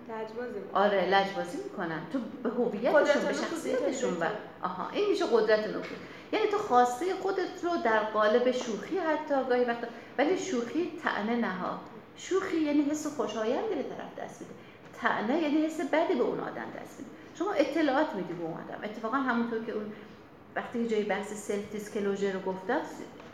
لجبازی 0.09 0.59
آره 0.73 1.07
لجبازی 1.07 1.59
می‌کنن. 1.65 2.01
تو 2.13 2.19
به 2.43 2.51
هویتشون 2.51 3.23
به 3.23 3.33
شخصیتشون 3.33 4.17
و 4.17 4.25
آها 4.63 4.91
این 4.91 5.11
میشه 5.11 5.25
قدرت 5.33 5.69
نفوذ. 5.69 5.99
یعنی 6.33 6.47
تو 6.47 6.59
خواسته 6.59 7.15
خودت 7.15 7.65
رو 7.65 7.71
در 7.85 7.99
قالب 7.99 8.51
شوخی 8.51 8.99
حتی 8.99 9.35
گاهی 9.49 9.65
وقتا 9.65 9.87
ولی 10.19 10.39
شوخی 10.39 10.93
تعنه 11.03 11.37
نها. 11.37 11.81
شوخی 12.17 12.57
یعنی 12.57 12.83
حس 12.83 13.07
خوشایندی 13.07 13.75
به 13.75 13.83
طرف 13.83 14.25
دست 14.25 14.41
میده. 14.41 14.53
تعنه 15.01 15.43
یعنی 15.43 15.67
حس 15.67 15.81
بدی 15.81 16.15
به 16.15 16.23
اون 16.23 16.41
آدم 16.41 16.67
دست 16.83 16.99
میده. 16.99 17.11
شما 17.39 17.53
اطلاعات 17.53 18.15
میدی 18.15 18.33
به 18.33 18.45
اون 18.45 18.53
آدم. 18.53 18.85
اتفاقا 18.85 19.17
همونطور 19.17 19.65
که 19.65 19.73
اون 19.73 19.93
وقتی 20.57 20.89
جای 20.89 21.03
بحث 21.03 21.33
سلف 21.33 21.73
دیسکلوژر 21.73 22.33
رو 22.33 22.41
گفتم 22.41 22.81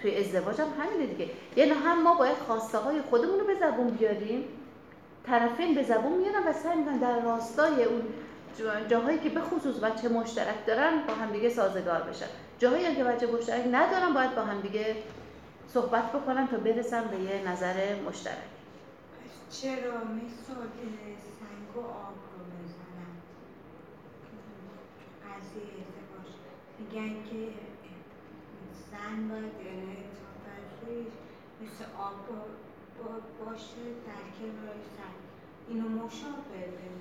توی 0.02 0.16
ازدواج 0.16 0.60
هم 0.60 0.68
همینه 0.78 1.06
دیگه. 1.06 1.30
یعنی 1.56 1.70
هم 1.70 2.02
ما 2.02 2.14
باید 2.14 2.36
خواسته 2.36 2.78
های 2.78 3.00
خودمون 3.02 3.40
رو 3.40 3.46
به 3.46 3.54
زبون 3.54 3.90
بیاریم 3.90 4.44
طرفین 5.26 5.74
به 5.74 5.82
زبون 5.82 6.12
میارن 6.12 6.48
و 6.48 6.52
سعی 6.52 6.76
می‌کنن 6.76 6.98
در 6.98 7.20
راستای 7.20 7.84
اون 7.84 8.02
جاهایی 8.88 9.18
که 9.18 9.28
به 9.28 9.40
خصوص 9.40 9.78
بچه 9.78 10.08
مشترک 10.08 10.66
دارن 10.66 11.06
با 11.06 11.14
هم 11.14 11.32
دیگه 11.32 11.48
سازگار 11.48 12.02
بشن. 12.02 12.26
جاهایی 12.58 12.96
که 12.96 13.04
بچه 13.04 13.26
مشترک 13.26 13.64
ندارن 13.72 14.14
باید 14.14 14.34
با 14.34 14.42
هم 14.42 14.60
دیگه 14.60 14.96
صحبت 15.68 16.12
بکنن 16.12 16.46
تا 16.46 16.56
برسن 16.56 17.08
به 17.08 17.18
یه 17.18 17.48
نظر 17.48 18.00
مشترک. 18.08 18.36
چرا 19.50 19.92
مثال 19.92 20.68
سنگ 21.40 21.76
و 21.76 21.80
آب 21.80 22.14
میگن 26.78 27.14
که 27.24 27.48
زن 28.90 29.28
باید 29.28 29.52
مثل 31.62 31.84
آب 31.98 32.28
باشه 33.44 33.82
در 34.06 34.24
کنار 34.38 34.76
سنگ 34.96 35.22
اینو 35.68 35.88
مشابه 35.88 36.66
به 36.66 36.92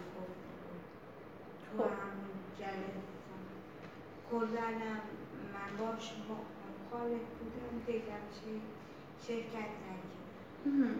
تو 1.65 1.83
همون 1.83 2.35
جلسه. 2.59 3.11
کلنم 4.31 5.01
من 5.53 5.85
باش 5.85 6.11
مخالف 6.29 7.21
بودم 7.39 7.85
دیدم 7.85 8.23
چه 8.33 8.51
شرکت 9.27 9.55
نکرد. 9.55 10.99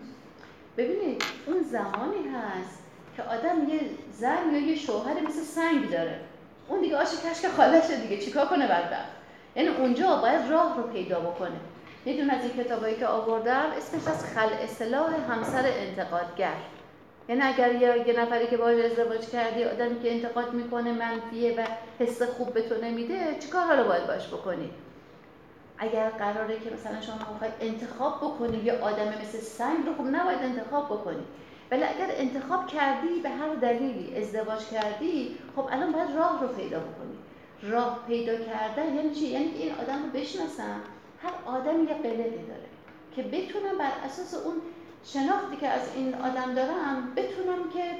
ببینید 0.77 1.23
اون 1.45 1.63
زمانی 1.63 2.27
هست 2.27 2.79
که 3.17 3.23
آدم 3.23 3.69
یه 3.69 3.79
زن 4.13 4.53
یا 4.53 4.59
یه 4.59 4.75
شوهر 4.75 5.21
مثل 5.21 5.41
سنگ 5.41 5.89
داره. 5.91 6.19
اون 6.67 6.81
دیگه 6.81 6.97
آش 6.97 7.07
کشک 7.07 7.47
خالشه 7.47 8.01
دیگه. 8.01 8.17
چیکار 8.17 8.47
کنه 8.47 8.67
بدبخت؟ 8.67 9.11
یعنی 9.55 9.69
اونجا 9.69 10.21
باید 10.21 10.51
راه 10.51 10.77
رو 10.77 10.83
پیدا 10.83 11.19
بکنه. 11.19 11.59
میدون 12.05 12.29
از 12.29 12.41
این 12.41 12.63
کتابایی 12.63 12.95
که 12.95 13.07
آوردم 13.07 13.65
اسمش 13.77 14.07
از 14.07 14.25
خل 14.25 14.53
اصلاح 14.63 15.13
همسر 15.31 15.63
انتقادگر. 15.65 16.55
یعنی 17.29 17.41
اگر 17.41 17.75
یه 18.07 18.19
نفری 18.19 18.47
که 18.47 18.57
باهاش 18.57 18.85
ازدواج 18.85 19.29
کردی 19.29 19.63
آدمی 19.63 20.01
که 20.01 20.11
انتقاد 20.11 20.53
می‌کنه 20.53 20.91
منفیه 20.91 21.55
و 21.57 21.67
حس 21.99 22.21
خوب 22.21 22.53
به 22.53 22.61
تو 22.61 22.81
نمیده 22.81 23.37
چیکار 23.39 23.65
حالا 23.65 23.83
باید 23.83 24.07
باش 24.07 24.27
بکنی؟ 24.27 24.69
اگر 25.77 26.09
قراره 26.09 26.59
که 26.59 26.69
مثلا 26.69 27.01
شما 27.01 27.15
می‌خوای 27.33 27.51
انتخاب 27.61 28.17
بکنی 28.17 28.57
یه 28.57 28.73
آدم 28.73 29.07
مثل 29.07 29.37
سنگ 29.37 29.85
رو 29.85 29.95
خوب 29.95 30.07
نباید 30.07 30.39
انتخاب 30.39 30.85
بکنی. 30.85 31.23
ولی 31.71 31.83
اگر 31.83 32.07
انتخاب 32.09 32.67
کردی 32.67 33.19
به 33.23 33.29
هر 33.29 33.55
دلیلی 33.55 34.17
ازدواج 34.17 34.65
کردی 34.65 35.37
خب 35.55 35.67
الان 35.71 35.91
باید 35.91 36.09
راه 36.17 36.41
رو 36.41 36.47
پیدا 36.47 36.79
بکنی. 36.79 37.17
راه 37.61 37.99
پیدا 38.07 38.35
کردن 38.35 38.95
یعنی 38.95 39.15
چی؟ 39.15 39.27
یعنی 39.27 39.45
این 39.45 39.71
آدم 39.71 40.03
رو 40.03 40.19
بشناسم 40.19 40.81
هر 41.23 41.33
آدم 41.45 41.83
یه 41.83 41.93
قلقی 41.93 42.45
داره 42.47 42.69
که 43.15 43.23
بتونم 43.23 43.77
بر 43.77 43.91
اساس 44.05 44.33
اون 44.45 44.61
شناختی 45.03 45.55
که 45.55 45.67
از 45.67 45.81
این 45.95 46.15
آدم 46.15 46.53
دارم 46.53 47.13
بتونم 47.15 47.69
که 47.73 47.95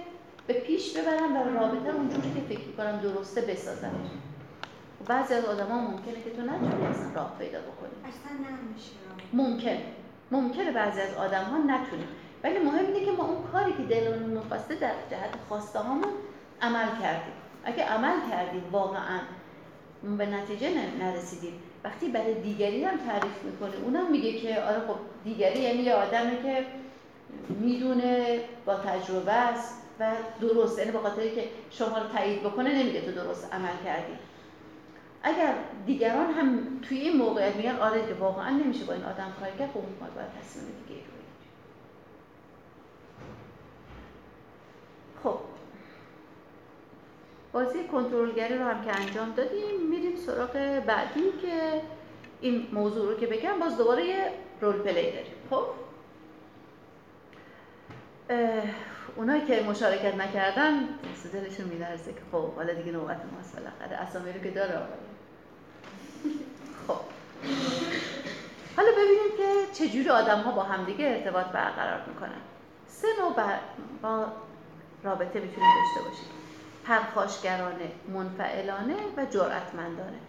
به 0.48 0.53
پیش 0.53 0.98
ببرم 0.98 1.38
و 1.38 1.60
رابطه 1.60 1.95
اونجوری 1.95 2.34
که 2.34 2.56
فکر 2.56 2.72
کنم 2.77 2.98
درسته 2.98 3.41
بسازم 3.41 3.91
بعضی 5.07 5.34
از 5.34 5.45
آدم 5.45 5.68
ها 5.68 5.81
ممکنه 5.81 6.23
که 6.23 6.30
تو 6.30 6.41
نتونی 6.41 6.85
اصلا 6.85 7.11
راه 7.15 7.35
پیدا 7.39 7.60
بکنی. 7.60 7.91
اصلا 8.06 8.38
نمیشه 8.38 8.91
ممکن. 9.34 9.77
ممکنه 10.31 10.72
بعضی 10.72 11.02
از 11.02 11.14
آدم 11.14 11.43
ها 11.43 11.57
نتونی. 11.57 12.03
ولی 12.43 12.60
مهم 12.60 12.85
اینه 12.85 13.06
که 13.06 13.11
ما 13.11 13.23
اون 13.23 13.43
کاری 13.52 13.73
که 13.73 13.84
دلمون 13.84 14.30
می‌خواسته 14.30 14.76
در 14.76 14.93
جهت 15.11 15.35
خواسته 15.49 15.80
هامون 15.80 16.14
عمل 16.61 16.88
کردیم. 17.02 17.34
اگه 17.64 17.85
عمل 17.85 18.30
کردیم 18.31 18.64
واقعا 18.72 19.19
به 20.18 20.26
نتیجه 20.26 20.69
نرسیدیم. 20.99 21.53
وقتی 21.83 22.09
برای 22.09 22.41
دیگری 22.41 22.83
هم 22.83 22.97
تعریف 22.97 23.43
می‌کنه 23.43 23.75
اونم 23.83 24.11
میگه 24.11 24.33
که 24.33 24.61
آره 24.61 24.79
خب 24.79 24.95
دیگری 25.23 25.59
یعنی 25.59 25.79
یه 25.83 25.93
آدمی 25.93 26.43
که 26.43 26.65
می‌دونه 27.49 28.39
با 28.65 28.75
تجربه 28.75 29.31
است 29.31 29.81
و 29.99 30.11
درست 30.41 30.79
یعنی 30.79 30.91
به 30.91 30.99
خاطری 30.99 31.35
که 31.35 31.43
شما 31.71 31.97
رو 31.97 32.07
تایید 32.17 32.43
بکنه 32.43 32.83
نمیگه 32.83 33.01
تو 33.01 33.11
درست 33.11 33.53
عمل 33.53 33.75
کردی. 33.85 34.13
اگر 35.23 35.53
دیگران 35.85 36.31
هم 36.33 36.79
توی 36.81 36.97
این 36.97 37.17
موقعیت 37.17 37.55
میگن 37.55 37.75
آره 37.75 38.07
که 38.07 38.13
واقعا 38.13 38.49
نمیشه 38.49 38.85
با 38.85 38.93
این 38.93 39.03
آدم 39.03 39.33
کار 39.39 39.49
کرد 39.59 39.69
خب 39.69 39.79
ما 39.79 40.07
باید 40.15 40.27
تصمیم 40.41 40.65
دیگه 40.87 41.01
رو 45.23 45.31
خب. 45.31 45.51
بازی 47.53 47.84
کنترلگری 47.84 48.57
رو 48.57 48.65
هم 48.65 48.86
که 48.86 48.99
انجام 48.99 49.32
دادیم. 49.32 49.90
میریم 49.90 50.15
سراغ 50.15 50.82
بعدی 50.88 51.32
که 51.41 51.82
این 52.41 52.68
موضوع 52.72 53.11
رو 53.14 53.19
که 53.19 53.28
بگم 53.28 53.60
باز 53.60 53.78
دوباره 53.78 54.06
یه 54.06 54.32
رول 54.61 54.76
پلی 54.76 55.11
داریم. 55.11 55.34
خب؟ 55.49 55.65
اونایی 59.15 59.41
که 59.45 59.64
مشارکت 59.69 60.15
نکردن 60.15 60.88
دلشون 61.34 61.65
میلرزه 61.65 62.14
که 62.14 62.19
خب 62.32 62.53
حالا 62.56 62.73
دیگه 62.73 62.91
نوبت 62.91 63.22
ماست. 63.36 63.56
بالاخره 63.56 63.98
اسامی 63.98 64.32
رو 64.32 64.40
که 64.40 64.52
داره 64.52 64.73
آقای. 64.73 64.98
خب. 66.88 66.99
حالا 68.78 68.90
ببینیم 68.91 69.38
که 69.38 69.73
چجوری 69.73 70.10
آدم 70.10 70.41
ها 70.41 70.52
با 70.52 70.64
همدیگه 70.64 71.06
ارتباط 71.06 71.45
برقرار 71.45 72.02
می‌کنن. 72.07 72.41
سه 72.88 73.07
نوع 73.19 73.34
با 74.02 74.26
رابطه 75.03 75.40
می‌تونیم 75.40 75.69
داشته 75.69 76.10
باشیم. 76.10 76.40
پرخاشگرانه 76.85 77.91
منفعلانه 78.13 78.95
و 79.17 79.25
جرأتمندانه. 79.25 80.19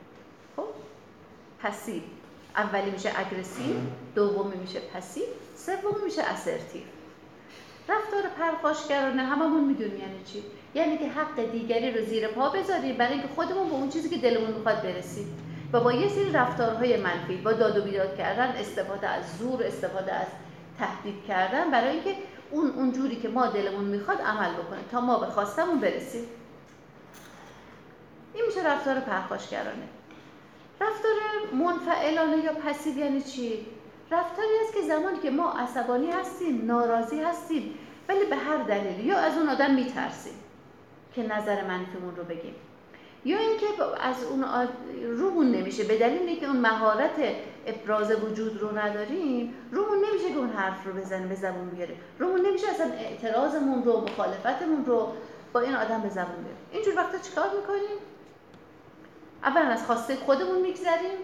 خب؟ 0.56 0.68
پسیو. 1.62 2.02
اولی 2.56 2.90
میشه 2.90 3.12
اگریسیو 3.16 3.76
دومی 4.14 4.56
میشه 4.56 4.80
پسیو 4.80 5.24
سومی 5.56 6.04
میشه 6.04 6.22
اسرتیو 6.22 6.82
رفتار 7.88 8.22
پرخاشگرانه 8.38 9.22
هممون 9.22 9.64
می‌دونیم 9.64 10.00
یعنی 10.00 10.24
چی؟ 10.24 10.42
یعنی 10.74 10.98
که 10.98 11.08
حق 11.08 11.50
دیگری 11.52 11.90
رو 11.90 12.04
زیر 12.04 12.28
پا 12.28 12.48
بذاریم 12.48 12.96
برای 12.96 13.12
اینکه 13.12 13.28
خودمون 13.28 13.68
به 13.68 13.74
اون 13.74 13.88
چیزی 13.88 14.08
که 14.08 14.16
دلمون 14.16 14.50
می‌خواد 14.50 14.82
برسیم. 14.82 15.38
و 15.72 15.80
با 15.80 15.92
یه 15.92 16.08
سری 16.08 16.32
رفتارهای 16.32 16.96
منفی 16.96 17.36
با 17.36 17.52
داد 17.52 17.78
و 17.78 17.82
بیداد 17.82 18.16
کردن 18.16 18.46
استفاده 18.46 19.08
از 19.08 19.24
زور 19.38 19.62
استفاده 19.62 20.12
از 20.12 20.26
تهدید 20.78 21.24
کردن 21.28 21.70
برای 21.70 21.90
اینکه 21.90 22.14
اون 22.50 22.70
اون 22.70 22.92
جوری 22.92 23.16
که 23.16 23.28
ما 23.28 23.46
دلمون 23.46 23.84
می‌خواد 23.84 24.20
عمل 24.20 24.52
بکنه. 24.52 24.80
تا 24.90 25.00
ما 25.00 25.18
به 25.18 25.26
خواستمون 25.26 25.80
برسیم. 25.80 26.24
این 28.34 28.44
میشه 28.46 28.72
رفتار 28.72 29.00
پرخاشگرانه. 29.00 29.88
رفتار 30.80 31.12
منفعلانه 31.52 32.44
یا 32.44 32.52
پسیو 32.52 32.98
یعنی 32.98 33.22
چی؟ 33.22 33.66
رفتاری 34.10 34.48
است 34.64 34.74
که 34.74 34.80
زمانی 34.82 35.18
که 35.18 35.30
ما 35.30 35.52
عصبانی 35.52 36.10
هستیم 36.10 36.66
ناراضی 36.66 37.20
هستیم 37.20 37.74
ولی 38.09 38.24
به 38.24 38.36
هر 38.36 38.56
دلیل 38.56 39.06
یا 39.06 39.18
از 39.18 39.38
اون 39.38 39.48
آدم 39.48 39.74
میترسیم 39.74 40.34
که 41.14 41.22
نظر 41.22 41.64
منفیمون 41.64 42.16
رو 42.16 42.24
بگیم. 42.24 42.54
یا 43.24 43.38
اینکه 43.38 43.66
از 44.00 44.24
اون 44.24 44.44
رومون 45.02 45.50
نمیشه. 45.50 45.84
به 45.84 45.98
دلیل 45.98 46.40
که 46.40 46.46
اون 46.46 46.56
مهارت 46.56 47.34
ابراز 47.66 48.10
وجود 48.24 48.60
رو 48.60 48.78
نداریم 48.78 49.54
رومون 49.72 49.98
نمیشه 49.98 50.28
که 50.32 50.38
اون 50.38 50.50
حرف 50.50 50.86
رو 50.86 50.92
بزنیم 50.92 51.28
به 51.28 51.34
زبون 51.34 51.70
بیاریم. 51.70 51.96
رومون 52.18 52.46
نمیشه 52.46 52.68
اصلا 52.68 52.86
اعتراضمون 52.92 53.84
رو 53.84 54.00
مخالفتمون 54.00 54.84
رو 54.84 55.12
با 55.52 55.60
این 55.60 55.74
آدم 55.74 56.00
به 56.00 56.09
زبون 56.09 56.36
بیاریم. 56.36 56.66
اینجور 56.72 56.96
وقتا 56.96 57.18
چیکار 57.18 57.46
می‌کنیم؟ 57.60 57.98
اولا 59.44 59.69
از 59.69 59.86
خواسته 59.86 60.16
خودمون 60.16 60.62
میگذریم 60.62 61.19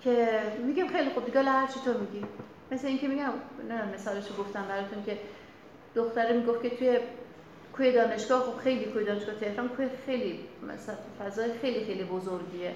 که 0.00 0.42
میگیم 0.66 0.88
خیلی 0.88 1.10
خوب 1.10 1.24
دیگه 1.26 1.42
هر 1.42 1.66
چی 1.66 1.80
تو 1.84 1.98
میگی. 1.98 2.26
مثل 2.72 2.86
اینکه 2.86 3.08
میگم 3.08 3.32
نه 3.68 3.94
مثالش 3.94 4.28
رو 4.28 4.44
گفتم 4.44 4.64
براتون 4.68 5.04
که 5.04 5.18
دختره 5.94 6.32
می‌گفت 6.32 6.62
که 6.62 6.70
توی 6.70 6.98
کوی 7.76 7.92
دانشگاه 7.92 8.42
خب 8.42 8.58
خیلی 8.58 8.84
کوی 8.84 9.04
دانشگاه 9.04 9.34
تهران 9.34 9.68
کوی 9.68 9.88
خیلی 10.06 10.40
مثلا 10.68 10.94
فضای 11.20 11.52
خیلی 11.52 11.84
خیلی 11.84 12.04
بزرگیه. 12.04 12.74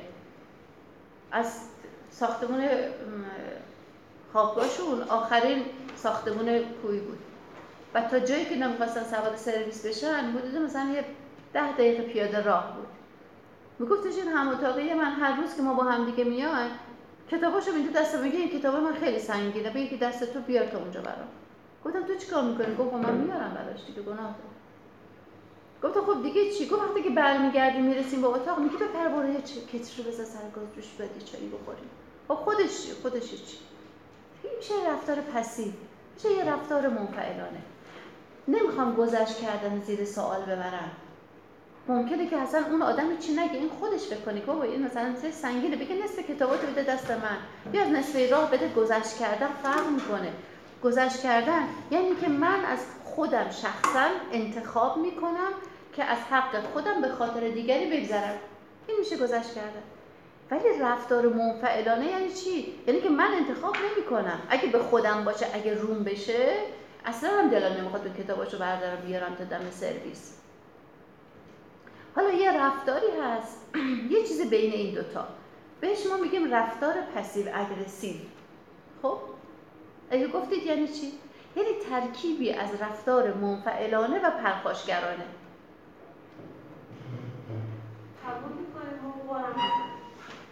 از 1.33 1.61
ساختمون 2.11 2.69
خوابگاهشون 4.33 5.03
آخرین 5.03 5.65
ساختمون 5.97 6.59
کوی 6.83 7.01
بود. 7.01 7.19
و 7.95 8.03
تا 8.03 8.19
جایی 8.19 8.45
که 8.45 8.57
نمی‌خواستن 8.57 9.05
سواد 9.05 9.37
سرویس 9.37 9.87
بشن 9.87 10.31
حدود 10.31 10.63
مثلا 10.63 10.91
یه 10.95 11.05
ده 11.53 11.73
دقیقه 11.73 12.03
پیاده 12.03 12.43
راه 12.43 12.77
بود. 12.77 12.98
میگفتش 13.79 14.17
این 14.17 14.29
هم 14.29 14.49
اتاقی 14.49 14.95
من 14.95 15.13
هر 15.13 15.41
روز 15.41 15.57
که 15.57 15.63
ما 15.63 15.75
با 15.75 15.85
هم 15.85 16.05
دیگه 16.05 16.25
میایم 16.25 16.71
کتاباشو 17.31 17.71
اینجا 17.71 18.01
دست 18.01 18.15
میگه 18.15 18.39
این 18.39 18.49
کتاب 18.49 18.75
من 18.75 18.95
خیلی 18.95 19.19
سنگینه 19.19 19.71
بگی 19.71 19.89
که 19.89 19.97
دست 19.97 20.33
تو 20.33 20.41
بیار 20.41 20.67
تا 20.67 20.79
اونجا 20.79 21.01
برام. 21.01 21.29
گفتم 21.85 22.07
تو 22.07 22.15
چیکار 22.15 22.43
می‌کنی؟ 22.45 22.75
گفت 22.75 22.93
من 22.95 23.15
میارم 23.15 23.55
براش 23.55 23.85
دیگه 23.87 24.03
گناه 24.03 24.35
گفت 25.83 26.01
خب 26.01 26.23
دیگه 26.23 26.53
چی؟ 26.53 26.69
گفت 26.69 26.83
وقتی 26.83 27.03
که 27.03 27.11
برمیگردیم 27.11 27.85
می‌رسیم 27.85 28.21
به 28.21 28.29
اتاق 28.29 28.59
میگه 28.59 28.77
بپر 28.77 29.09
برو 29.09 29.29
یه 29.29 29.41
کتری 29.41 30.05
رو 30.05 30.11
بذار 30.11 30.27
سر 30.27 30.51
گاز 30.55 30.75
جوش 30.77 30.93
بدی 30.99 31.25
چایی 31.25 31.49
بخوریم 31.49 31.91
خب 32.29 32.35
خودش 32.35 32.83
چی؟ 32.83 32.93
خودش 33.03 33.31
چی؟ 33.31 33.59
این 34.43 34.53
میشه 34.57 34.75
رفتار 34.91 35.17
پسیو. 35.17 35.73
میشه 36.15 36.33
یه 36.33 36.45
رفتار 36.45 36.89
منفعلانه. 36.89 37.63
نمی‌خوام 38.49 38.95
گذشت 38.95 39.39
کردن 39.39 39.81
زیر 39.81 40.05
سوال 40.05 40.43
ببرم. 40.43 40.91
ممکنه 41.89 42.27
که 42.27 42.37
اصلا 42.37 42.65
اون 42.71 42.83
آدم 42.83 43.17
چی 43.17 43.33
نگه؟ 43.33 43.53
این 43.53 43.69
خودش 43.69 44.01
فکر 44.01 44.21
کنه 44.21 44.41
که 44.41 44.51
این 44.51 44.85
مثلا 44.85 45.15
چه 45.23 45.31
سنگینه. 45.31 45.77
بگه 45.77 45.95
نصف 46.05 46.19
کتاباتو 46.19 46.67
بده 46.67 46.83
دست 46.83 47.11
من. 47.11 47.37
یا 47.73 47.83
از 47.83 47.89
نصف 47.89 48.33
راه 48.33 48.51
بده 48.51 48.69
گذشت 48.69 49.19
کردن 49.19 49.49
فرق 49.63 49.87
می‌کنه. 49.91 50.33
گذشت 50.85 51.23
کردن 51.23 51.63
یعنی 51.91 52.15
که 52.21 52.29
من 52.29 52.65
از 52.65 52.79
خودم 53.05 53.51
شخصا 53.51 54.07
انتخاب 54.33 54.97
می‌کنم 54.97 55.53
که 55.93 56.05
از 56.05 56.19
حق 56.19 56.63
خودم 56.73 57.01
به 57.01 57.09
خاطر 57.09 57.49
دیگری 57.49 57.91
بگذرم. 57.91 58.39
این 58.87 58.97
میشه 58.99 59.17
گذشت 59.17 59.55
کردن. 59.55 59.83
ولی 60.51 60.79
رفتار 60.81 61.29
منفعلانه 61.29 62.07
یعنی 62.07 62.33
چی؟ 62.33 62.75
یعنی 62.87 63.01
که 63.01 63.09
من 63.09 63.31
انتخاب 63.35 63.77
نمی 63.77 64.07
کنم 64.07 64.41
اگه 64.49 64.67
به 64.67 64.79
خودم 64.79 65.25
باشه 65.25 65.47
اگه 65.55 65.75
روم 65.75 66.05
بشه 66.05 66.57
اصلا 67.05 67.31
هم 67.31 67.49
دلم 67.49 67.77
نمی‌خواد 67.81 68.03
به 68.03 68.23
کتاباشو 68.23 68.59
بردارم 68.59 69.01
بیارم 69.07 69.35
تا 69.35 69.45
دم 69.45 69.71
سرویس. 69.71 70.38
حالا 72.19 72.33
یه 72.33 72.63
رفتاری 72.63 73.07
هست. 73.23 73.67
یه 74.13 74.23
چیز 74.23 74.51
بین 74.51 74.73
این 74.73 74.95
دوتا. 74.95 75.29
بهش 75.81 76.07
ما 76.07 76.17
میگیم 76.17 76.55
رفتار 76.55 76.95
پسیو 77.15 77.47
اگرسیو 77.55 78.17
خب؟ 79.03 79.19
اگه 80.11 80.29
گفتید 80.29 80.63
یعنی 80.63 80.89
چی؟ 80.89 81.13
یعنی 81.57 81.69
ترکیبی 81.91 82.53
از 82.53 82.69
رفتار 82.81 83.35
منفعلانه 83.35 84.19
و 84.19 84.31
پرخاشگرانه. 84.31 85.25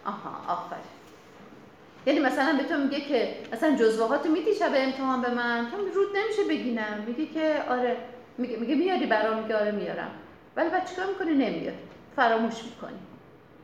آها 0.05 0.53
آفر 0.53 0.75
یعنی 2.05 2.19
مثلا 2.19 2.57
به 2.57 2.63
تو 2.63 2.77
میگه 2.77 3.01
که 3.01 3.35
مثلا 3.53 3.75
جزوهات 3.75 4.25
میدی 4.25 4.53
شب 4.53 4.71
امتحان 4.75 5.21
به 5.21 5.29
من؟ 5.29 5.67
تو 5.71 5.77
رود 5.77 6.17
نمیشه 6.17 6.43
بگینم. 6.49 7.03
میگه 7.07 7.25
که 7.33 7.63
آره 7.69 7.97
میگه 8.37 8.57
میگه 8.57 8.75
میاری 8.75 9.05
برام 9.05 9.43
میگه 9.43 9.57
آره 9.57 9.71
میارم. 9.71 10.11
ولی 10.57 10.69
بعد 10.69 10.89
چیکار 10.89 11.05
می‌کنی؟ 11.05 11.31
نمیاری 11.31 11.77
فراموش 12.15 12.63
می‌کنی. 12.63 12.99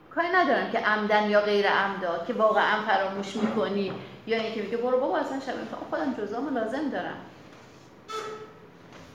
کاری 0.10 0.28
ندارم 0.34 0.72
که 0.72 0.80
عمدن 0.80 1.30
یا 1.30 1.42
غیر 1.42 1.68
عمدا 1.68 2.26
که 2.28 2.34
واقعا 2.34 2.84
فراموش 2.88 3.36
می‌کنی 3.36 3.94
یا 4.28 4.38
اینکه 4.38 4.62
میگه 4.62 4.78
برو 4.78 5.00
بابا 5.00 5.18
اصلا 5.18 5.40
شب 5.40 5.54
خودم 5.90 6.14
جزامو 6.14 6.50
لازم 6.50 6.90
دارم. 6.90 7.18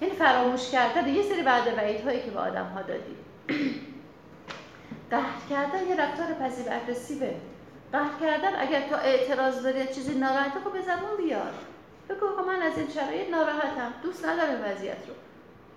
یعنی 0.00 0.14
فراموش 0.14 0.70
کردن. 0.70 1.08
یه 1.08 1.22
سری 1.22 1.42
بعد 1.42 1.78
وعید 1.78 2.00
هایی 2.00 2.22
که 2.22 2.30
به 2.30 2.40
آدم 2.40 2.66
ها 2.66 2.82
دادی. 2.82 3.16
قهر 5.10 5.46
کردن 5.50 5.88
یه 5.88 5.96
رفتار 5.96 6.26
پسیو 6.26 6.66
اگریسیوه. 6.72 7.34
قهر 7.92 8.20
کردن 8.20 8.60
اگر 8.60 8.88
تو 8.88 8.94
اعتراض 8.96 9.62
داری 9.62 9.86
چیزی 9.86 10.14
ناراحته 10.14 10.60
خب 10.60 10.72
به 10.72 10.80
زبون 10.80 11.16
بیار. 11.16 11.52
بگو 12.08 12.26
من 12.46 12.62
از 12.62 12.78
این 12.78 12.88
شرایط 12.88 13.30
ناراحتم. 13.30 13.94
دوست 14.02 14.24
ندارم 14.24 14.60
وضعیت 14.64 15.08
رو. 15.08 15.14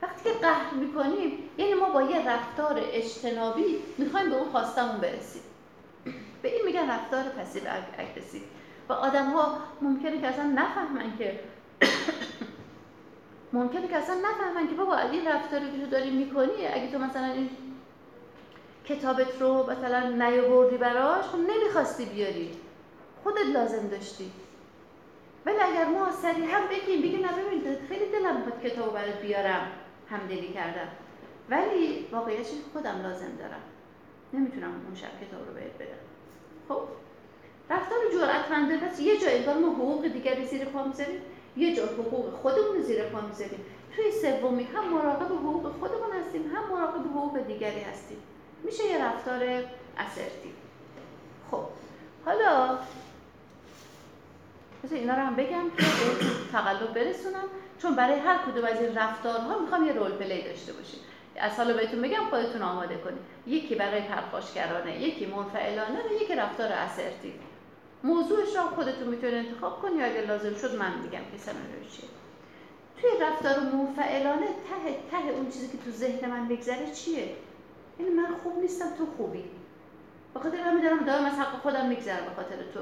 وقتی 0.01 0.23
که 0.23 0.39
قهر 0.39 0.73
می‌کنیم 0.73 1.49
یعنی 1.57 1.73
ما 1.73 1.89
با 1.89 2.01
یه 2.01 2.29
رفتار 2.29 2.81
اجتنابی 2.91 3.79
می‌خوایم 3.97 4.29
به 4.29 4.35
اون 4.35 4.51
خواستمون 4.51 4.97
برسیم. 4.97 5.41
به 6.41 6.55
این 6.55 6.65
میگن 6.65 6.91
رفتار 6.91 7.23
پسیو 7.23 7.63
اگریسیو. 7.97 8.41
و 8.89 8.93
آدم 8.93 9.25
ها 9.25 9.57
ممکنه 9.81 10.21
که 10.21 10.27
اصلا 10.27 10.43
نفهمن 10.43 11.17
که 11.17 11.39
ممکنه 13.53 13.87
که 13.87 13.97
اصلا 13.97 14.15
نفهمن 14.15 14.67
که 14.67 14.75
بابا 14.75 14.97
این 14.97 15.27
رفتاری 15.27 15.71
که 15.71 15.83
تو 15.83 15.89
داری 15.89 16.09
می‌کنی 16.09 16.67
اگه 16.73 16.91
تو 16.91 16.99
مثلا 16.99 17.25
این 17.25 17.49
کتابت 18.85 19.41
رو 19.41 19.71
مثلا 19.71 20.09
نیاوردی 20.09 20.77
براش 20.77 21.25
خب 21.25 21.37
نمی‌خواستی 21.37 22.05
بیاری. 22.05 22.51
خودت 23.23 23.45
لازم 23.53 23.87
داشتی. 23.87 24.31
ولی 25.45 25.57
اگر 25.59 25.85
ما 25.85 26.05
هم 26.05 26.67
بگیم 26.69 27.01
بگیم 27.01 27.25
نه 27.25 27.31
ببین 27.31 27.77
خیلی 27.89 28.11
دلم 28.11 28.35
می‌خواد 28.35 28.61
کتابو 28.63 28.91
برات 28.91 29.21
بیارم. 29.21 29.67
همدلی 30.11 30.53
کردم 30.53 30.87
ولی 31.49 32.07
واقعیتش 32.11 32.47
خودم 32.73 33.01
لازم 33.03 33.35
دارم. 33.39 33.61
نمی‌تونم 34.33 34.71
اون 34.85 34.95
شب 34.95 35.27
کتاب 35.27 35.47
رو 35.47 35.53
بهت 35.53 35.73
بدم. 35.73 36.01
خب 36.69 36.81
رفتار 37.69 37.97
جرأتمندانه 38.13 38.77
پس 38.77 38.99
یه 38.99 39.19
جای 39.19 39.37
انگار 39.37 39.57
ما 39.57 39.69
حقوق 39.69 40.07
دیگری 40.07 40.45
زیر 40.45 40.65
پا 40.65 40.83
می‌ذاریم 40.83 41.21
یه 41.57 41.75
جا 41.75 41.85
حقوق 41.85 42.33
خودمون 42.33 42.75
رو 42.75 42.81
زیر 42.81 43.03
پا 43.03 43.21
می‌ذاریم. 43.21 43.59
توی 43.95 44.11
سومی 44.11 44.63
هم 44.63 44.89
مراقب 44.93 45.25
حقوق 45.25 45.79
خودمون 45.79 46.11
هستیم 46.19 46.51
هم 46.55 46.77
مراقب 46.77 46.99
حقوق 46.99 47.39
دیگری 47.39 47.81
هستیم. 47.81 48.17
میشه 48.63 48.85
یه 48.85 49.05
رفتار 49.05 49.43
اسرتی 49.97 50.53
خب 51.51 51.63
حالا 52.25 52.77
مثل 54.83 54.95
اینا 54.95 55.13
رو 55.13 55.19
هم 55.19 55.35
بگم 55.35 55.69
که 55.77 55.83
به 55.83 56.25
تقلب 56.51 56.93
برسونم. 56.93 57.43
چون 57.81 57.95
برای 57.95 58.19
هر 58.19 58.37
کدوم 58.37 58.65
از 58.65 58.81
این 58.81 58.95
رفتارها 58.95 59.59
می‌خوام 59.59 59.85
یه 59.87 59.93
رول 59.93 60.11
پلی 60.11 60.41
داشته 60.41 60.73
باشیم 60.73 60.99
از 61.35 61.51
حالا 61.51 61.73
بهتون 61.73 62.01
بگم 62.01 62.29
خودتون 62.29 62.61
آماده 62.61 62.95
کنید. 62.95 63.21
یکی 63.47 63.75
برای 63.75 64.01
پرخاشگرانه 64.01 65.01
یکی 65.01 65.25
منفعلانه 65.25 65.99
و 66.09 66.23
یکی 66.23 66.35
رفتار 66.35 66.71
اسرتی 66.71 67.33
موضوعش 68.03 68.55
رو 68.55 68.61
خودتون 68.61 69.07
می‌تونید 69.07 69.35
انتخاب 69.35 69.81
کنید 69.81 69.99
یا 69.99 70.05
اگر 70.05 70.25
لازم 70.25 70.55
شد 70.55 70.75
من 70.75 70.93
میگم 71.03 71.25
که 71.31 71.37
سناریو 71.37 71.89
چیه. 71.91 72.09
توی 73.01 73.09
رفتار 73.21 73.59
منفعلانه 73.59 74.45
ته 74.45 74.93
ته 75.11 75.31
اون 75.35 75.45
چیزی 75.45 75.67
که 75.67 75.77
تو 75.77 75.91
ذهن 75.91 76.29
من 76.29 76.47
بگذره 76.47 76.91
چیه؟ 76.91 77.29
یعنی 77.99 78.11
من 78.11 78.27
خوب 78.43 78.59
نیستم 78.61 78.89
تو 78.97 79.05
خوبی. 79.17 79.43
بخاطر 80.35 80.63
من 80.63 80.75
میدارم 80.75 81.05
دارم 81.05 81.25
از 81.25 81.33
حق 81.33 81.61
خودم 81.61 81.85
میگذرم 81.85 82.25
به 82.25 82.35
خاطر 82.35 82.55
تو. 82.73 82.79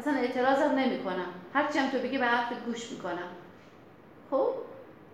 اصلا 0.00 0.14
اعتراضم 0.14 0.74
نمی 0.78 1.04
کنم 1.04 1.26
هرچی 1.54 1.78
هم 1.78 1.90
تو 1.90 1.98
بگی 1.98 2.18
به 2.18 2.26
حرفت 2.26 2.64
گوش 2.64 2.90
می‌کنم. 2.90 3.28
خب؟ 4.30 4.48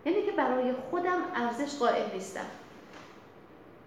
یعنی 0.05 0.23
که 0.23 0.33
برای 0.33 0.73
خودم 0.73 1.19
ارزش 1.35 1.79
قائل 1.79 2.13
نیستم. 2.15 2.47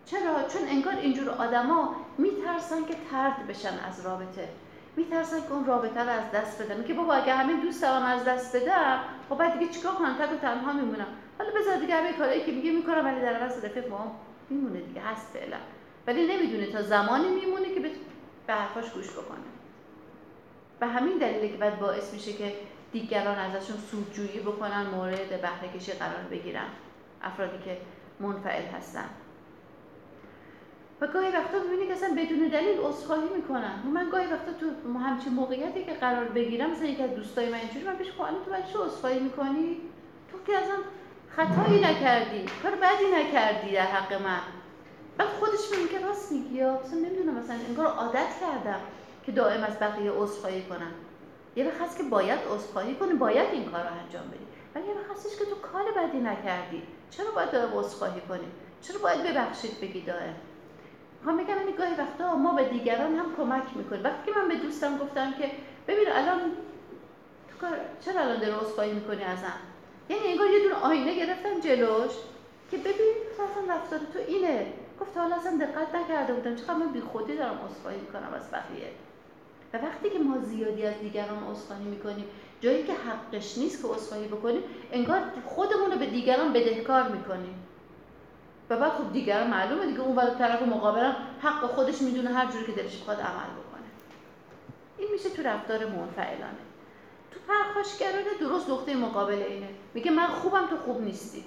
چرا؟ 0.05 0.43
چون 0.47 0.61
انگار 0.69 0.93
اینجور 0.93 1.29
آدما 1.29 1.95
میترسن 2.17 2.85
که 2.85 2.95
ترد 3.11 3.47
بشن 3.47 3.79
از 3.89 4.05
رابطه. 4.05 4.49
میترسن 4.95 5.39
که 5.39 5.51
اون 5.51 5.65
رابطه 5.65 5.99
رو 5.99 6.09
از 6.09 6.31
دست 6.33 6.61
بدن. 6.61 6.83
که 6.83 6.93
بابا 6.93 7.13
اگه 7.13 7.35
همین 7.35 7.59
دوست 7.59 7.81
دارم 7.81 8.03
از 8.03 8.25
دست 8.25 8.55
بدم 8.55 8.99
خب 9.29 9.35
بعد 9.35 9.59
دیگه 9.59 9.71
چیکار 9.71 9.93
کنم؟ 9.93 10.13
تک 10.13 10.33
و 10.33 10.35
تنها 10.35 10.73
میمونم. 10.73 11.07
حالا 11.37 11.49
بذار 11.59 11.75
دیگه 11.77 11.95
همه 11.95 12.13
کارهایی 12.13 12.45
که 12.45 12.51
میگه 12.51 12.71
می‌کنم 12.71 13.05
ولی 13.05 13.21
در 13.21 13.33
عوض 13.33 13.65
رفیق 13.65 13.89
ما 13.89 14.15
میمونه 14.49 14.79
دیگه 14.79 15.01
هست 15.01 15.27
فعلا. 15.33 15.57
ولی 16.07 16.37
نمی‌دونه 16.37 16.71
تا 16.71 16.81
زمانی 16.81 17.29
میمونه 17.29 17.69
که 17.73 17.79
به 18.47 18.53
حرفاش 18.53 18.89
گوش 18.91 19.11
بکنه. 19.11 19.58
به 20.79 20.87
همین 20.87 21.17
دلیله 21.17 21.49
که 21.49 21.57
بعد 21.57 21.79
باعث 21.79 22.13
میشه 22.13 22.33
که 22.33 22.53
دیگران 22.91 23.37
ازشون 23.37 23.77
سودجویی 23.91 24.39
بکنن 24.39 24.87
مورد 24.87 25.41
بهره 25.41 25.69
کشی 25.75 25.91
قرار 25.91 26.23
بگیرن 26.31 26.67
افرادی 27.23 27.63
که 27.65 27.77
منفعل 28.19 28.65
هستن. 28.65 29.09
و 31.01 31.07
گاهی 31.07 31.31
وقتا 31.31 31.59
می‌بینی 31.59 31.87
که 31.87 31.93
اصلا 31.93 32.09
بدون 32.17 32.47
دلیل 32.47 32.79
عذرخواهی 32.79 33.29
می‌کنن. 33.35 33.83
من 33.93 34.09
گاهی 34.09 34.25
وقتا 34.25 34.51
تو 34.59 34.99
همچین 34.99 35.33
موقعیتی 35.33 35.83
که 35.85 35.93
قرار 35.93 36.25
بگیرم 36.25 36.71
مثلا 36.71 36.87
یکی 36.87 37.03
از 37.03 37.15
دوستای 37.15 37.49
من 37.49 37.57
اینجوری 37.57 37.85
من 37.85 37.95
بهش 37.95 38.11
خواهی 38.11 38.35
تو 38.45 38.51
برای 38.51 38.63
چه 38.73 38.79
عذرخواهی 38.79 39.19
می‌کنی؟ 39.19 39.77
تو 40.31 40.37
که 40.47 40.57
اصلا 40.57 40.75
خطایی 41.29 41.79
نکردی. 41.79 42.45
کار 42.63 42.71
بدی 42.71 43.05
نکردی 43.15 43.71
در 43.71 43.81
حق 43.81 44.13
من. 44.21 44.39
بعد 45.17 45.27
خودش 45.27 45.79
میگه 45.81 46.05
راست 46.05 46.31
میگی. 46.31 46.55
یا 46.55 46.81
نمی‌دونم 46.93 47.35
مثلا 47.35 47.55
انگار 47.69 47.85
عادت 47.85 48.29
کردم. 48.41 48.79
که 49.29 49.35
دائم 49.35 49.63
از 49.63 49.79
بقیه 49.79 50.11
عذرخواهی 50.11 50.61
کنم. 50.61 50.93
یه 51.55 51.67
وقت 51.67 51.81
هست 51.81 51.97
که 51.97 52.03
باید 52.03 52.39
عذرخواهی 52.51 52.95
کنی 52.95 53.13
باید 53.13 53.49
این 53.51 53.65
کار 53.65 53.81
رو 53.81 53.89
انجام 54.05 54.27
بدی. 54.27 54.45
ولی 54.75 54.87
یه 54.87 54.93
وقت 54.93 55.11
هستش 55.11 55.39
که 55.39 55.45
تو 55.45 55.55
کار 55.55 55.83
بدی 55.97 56.17
نکردی. 56.17 56.83
چرا 57.09 57.31
باید 57.31 57.51
دائم 57.51 57.69
عذرخواهی 57.73 58.21
کنی؟ 58.21 58.47
چرا 58.81 58.99
باید 58.99 59.23
ببخشید 59.23 59.81
بگی 59.81 60.01
دائم؟ 60.01 60.35
می‌خوام 61.19 61.37
بگم 61.37 61.57
این 61.67 61.75
گاهی 61.75 61.93
وقتا 61.93 62.35
ما 62.35 62.53
به 62.53 62.63
دیگران 62.63 63.15
هم 63.15 63.35
کمک 63.37 63.63
می‌کنیم. 63.75 64.03
وقتی 64.03 64.31
من 64.31 64.47
به 64.47 64.55
دوستم 64.55 64.97
گفتم 64.97 65.33
که 65.33 65.51
ببین 65.87 66.07
الان 66.11 66.39
تو 67.49 67.67
چرا 68.05 68.21
الان 68.21 68.39
داره 68.39 68.55
عذرخواهی 68.55 68.93
می‌کنی 68.93 69.23
ازم؟ 69.23 69.59
یعنی 70.09 70.27
انگار 70.27 70.47
یه 70.47 70.63
دونه 70.63 70.75
آینه 70.75 71.15
گرفتم 71.15 71.59
جلوش 71.59 72.11
که 72.71 72.77
ببین 72.77 73.13
اصلا 73.33 73.75
رفتار 73.75 73.99
تو 73.99 74.19
اینه. 74.27 74.73
گفت 75.01 75.17
حالا 75.17 75.35
اصلا 75.35 75.57
دقت 75.57 75.95
نکرده 75.95 76.33
بودم. 76.33 76.55
چقدر 76.55 76.73
من 76.73 76.91
بی 76.91 77.01
خودی 77.01 77.37
دارم 77.37 77.59
عذرخواهی 77.69 77.97
می‌کنم 77.97 78.33
از 78.33 78.51
بقیه. 78.51 78.91
و 79.73 79.77
وقتی 79.77 80.09
که 80.09 80.19
ما 80.19 80.37
زیادی 80.37 80.85
از 80.85 80.99
دیگران 81.01 81.43
عذرخواهی 81.51 81.83
می‌کنیم 81.83 82.25
جایی 82.61 82.83
که 82.83 82.93
حقش 82.93 83.57
نیست 83.57 83.81
که 83.81 83.87
عذرخواهی 83.87 84.27
بکنیم 84.27 84.61
انگار 84.91 85.21
خودمون 85.45 85.91
رو 85.91 85.97
به 85.97 86.05
دیگران 86.05 86.53
بدهکار 86.53 87.03
می‌کنیم. 87.03 87.63
و 88.69 88.77
بعد 88.77 88.91
خب 88.91 89.13
دیگران 89.13 89.47
معلومه 89.47 89.85
دیگه 89.85 89.99
اون 89.99 90.15
ولی 90.15 90.31
طرف 90.37 90.61
مقابلم 90.61 91.15
حق 91.41 91.65
خودش 91.65 92.01
می‌دونه 92.01 92.29
هر 92.29 92.51
جوری 92.51 92.65
که 92.65 92.71
دلش 92.71 92.97
بخواد 93.01 93.17
عمل 93.17 93.49
بکنه. 93.49 93.87
این 94.97 95.07
میشه 95.11 95.29
تو 95.29 95.43
رفتار 95.43 95.85
منفعلانه. 95.85 96.63
تو 97.31 97.39
پرخاشگرانه 97.47 98.37
درست 98.39 98.69
نقطه 98.69 98.95
مقابل 98.95 99.43
اینه. 99.49 99.69
میگه 99.93 100.11
من 100.11 100.27
خوبم 100.27 100.67
تو 100.67 100.77
خوب 100.77 101.01
نیستی. 101.01 101.43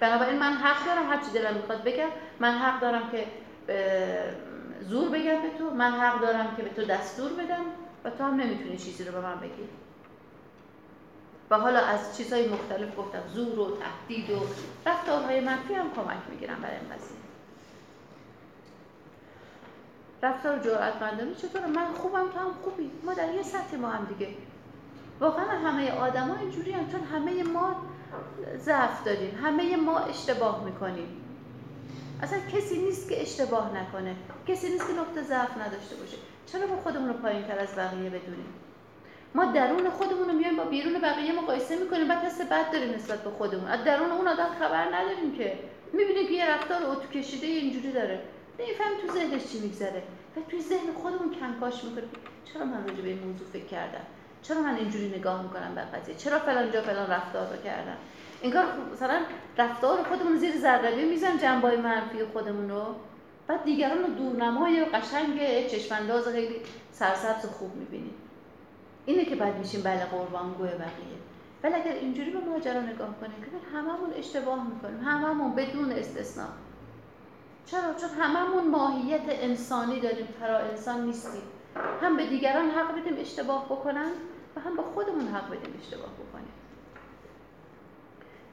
بنابراین 0.00 0.38
من 0.38 0.52
حق 0.52 0.86
دارم 0.86 1.10
هر 1.10 1.16
چی 1.16 1.30
دلم 1.34 1.54
می‌خواد 1.54 1.84
بگم 1.84 2.08
من 2.40 2.52
حق 2.52 2.80
دارم 2.80 3.10
که 3.10 3.26
زور 4.80 5.08
بگم 5.08 5.42
به 5.42 5.58
تو. 5.58 5.70
من 5.70 5.92
حق 5.92 6.20
دارم 6.20 6.56
که 6.56 6.62
به 6.62 6.70
تو 6.70 6.84
دستور 6.84 7.32
بدم 7.32 7.64
و 8.04 8.10
تو 8.10 8.24
هم 8.24 8.34
نمی‌تونی 8.34 8.76
چیزی 8.76 9.04
رو 9.04 9.12
به 9.12 9.20
من 9.20 9.40
بگی. 9.40 9.68
و 11.50 11.58
حالا 11.58 11.78
از 11.78 12.16
چیزهای 12.16 12.48
مختلف 12.48 12.98
گفتم. 12.98 13.22
زور 13.34 13.58
و 13.58 13.76
تهدید 13.76 14.30
و 14.30 14.40
رفتارهای 14.86 15.40
منفی 15.40 15.74
هم 15.74 15.94
کمک 15.94 16.18
می‌گیرم 16.30 16.60
برای 16.60 16.76
این 16.76 16.88
قضیه 16.88 17.16
رفتار 20.22 20.58
جرأتمندانه 20.58 21.34
چطوره؟ 21.34 21.66
من 21.66 21.86
خوبم 21.94 22.28
تو 22.32 22.38
هم 22.38 22.52
خوبی. 22.64 22.90
ما 23.04 23.14
در 23.14 23.34
یه 23.34 23.42
سطح 23.42 23.76
ما 23.76 23.88
هم 23.88 24.04
دیگه. 24.04 24.34
واقعا 25.20 25.44
همه 25.44 25.92
آدما 25.92 26.36
اینجوری 26.36 26.72
هم 26.72 26.90
چون 26.92 27.00
همه 27.00 27.42
ما 27.42 27.76
ضعف 28.56 29.04
داریم. 29.04 29.38
همه 29.44 29.76
ما 29.76 29.98
اشتباه 29.98 30.64
می‌کنیم. 30.64 31.19
اصلا 32.22 32.38
کسی 32.54 32.78
نیست 32.78 33.08
که 33.08 33.22
اشتباه 33.22 33.76
نکنه. 33.78 34.16
کسی 34.48 34.68
نیست 34.68 34.86
که 34.86 34.92
نقطه 34.92 35.22
ضعف 35.22 35.58
نداشته 35.58 35.96
باشه. 35.96 36.16
چرا 36.46 36.66
با 36.66 36.76
خودمون 36.76 37.08
رو 37.08 37.14
پایین 37.14 37.42
تر 37.42 37.58
از 37.58 37.76
بقیه 37.76 38.10
بدونیم؟ 38.10 38.54
ما 39.34 39.44
درون 39.44 39.90
خودمون 39.90 40.28
رو 40.28 40.34
میایم 40.34 40.56
با 40.56 40.64
بیرون 40.64 41.00
بقیه 41.00 41.40
مقایسه 41.40 41.76
می‌کنیم. 41.76 42.08
بعد 42.08 42.24
حس 42.24 42.40
بد 42.40 42.72
داریم 42.72 42.94
نسبت 42.94 43.24
به 43.24 43.30
خودمون. 43.30 43.68
از 43.68 43.84
درون 43.84 44.10
اون 44.10 44.28
آدم 44.28 44.48
خبر 44.60 44.94
نداریم 44.94 45.36
که. 45.38 45.58
می‌بینیم 45.92 46.26
که 46.26 46.32
یه 46.32 46.50
رفتار 46.50 46.82
اتو 46.82 47.08
کشیده 47.08 47.46
اینجوری 47.46 47.92
داره. 47.92 48.20
نمیفهم 48.58 48.90
تو 49.06 49.12
ذهنش 49.14 49.46
چی 49.52 49.60
میگذره. 49.60 50.02
و 50.36 50.40
توی 50.50 50.60
ذهن 50.60 50.92
خودمون 51.02 51.34
کنکاش 51.40 51.84
می‌کنیم. 51.84 52.10
چرا 52.52 52.64
من 52.64 52.88
راجع 52.88 53.02
به 53.02 53.08
این 53.08 53.18
موضوع 53.18 53.46
فکر 53.52 53.64
کردم؟ 53.64 54.06
چرا 54.42 54.60
من 54.60 54.76
اینجوری 54.76 55.08
نگاه 55.08 55.42
می‌کنم 55.42 55.74
به 55.74 55.80
قضیه؟ 55.80 56.14
چرا 56.14 56.38
فلان 56.38 56.70
جا 56.70 56.82
فلان 56.82 57.10
رفتار 57.10 57.56
رو 57.56 57.62
کردم؟ 57.62 57.96
انگار 58.42 58.64
مثلا 58.92 59.20
رفتار 59.58 60.02
خودمون 60.02 60.36
زیر 60.36 60.56
ذره 60.56 61.04
می‌زنیم 61.04 61.36
جنبای 61.36 61.76
منفی 61.76 62.24
خودمون 62.24 62.70
رو. 62.70 62.84
بعد 63.46 63.64
دیگران 63.64 63.98
رو 63.98 64.06
دورنمای 64.06 64.84
قشنگ 64.84 65.66
چشمانداز 65.66 66.28
خیلی 66.28 66.56
سرسبز 66.92 67.46
خوب 67.46 67.74
می‌بینیم. 67.76 68.14
اینه 69.06 69.24
که 69.24 69.36
بعد 69.36 69.58
میشیم 69.58 69.82
بله 69.82 70.04
قربانگوی 70.04 70.68
بقیه. 70.68 71.20
ولی 71.62 71.74
اگر 71.74 71.92
اینجوری 71.92 72.30
به 72.30 72.40
ماجرا 72.40 72.80
نگاه 72.80 73.14
کنیم 73.20 73.40
که 73.40 73.76
هممون 73.78 74.12
اشتباه 74.16 74.66
می‌کنیم. 74.68 75.00
هممون 75.00 75.54
بدون 75.54 75.92
استثنا. 75.92 76.48
چرا؟ 77.66 77.94
چون 77.94 78.10
هممون 78.20 78.70
ماهیت 78.70 79.22
انسانی 79.26 80.00
داریم. 80.00 80.26
فرا 80.40 80.58
انسان 80.58 81.06
نیستیم. 81.06 81.42
هم 82.02 82.16
به 82.16 82.26
دیگران 82.26 82.70
حق 82.70 83.00
بدیم 83.00 83.14
اشتباه 83.18 83.64
بکنن 83.64 84.10
و 84.56 84.60
هم 84.60 84.76
به 84.76 84.82
خودمون 84.82 85.28
حق 85.28 85.46
بدیم 85.46 85.74
اشتباه 85.82 86.10
بکنیم 86.12 86.29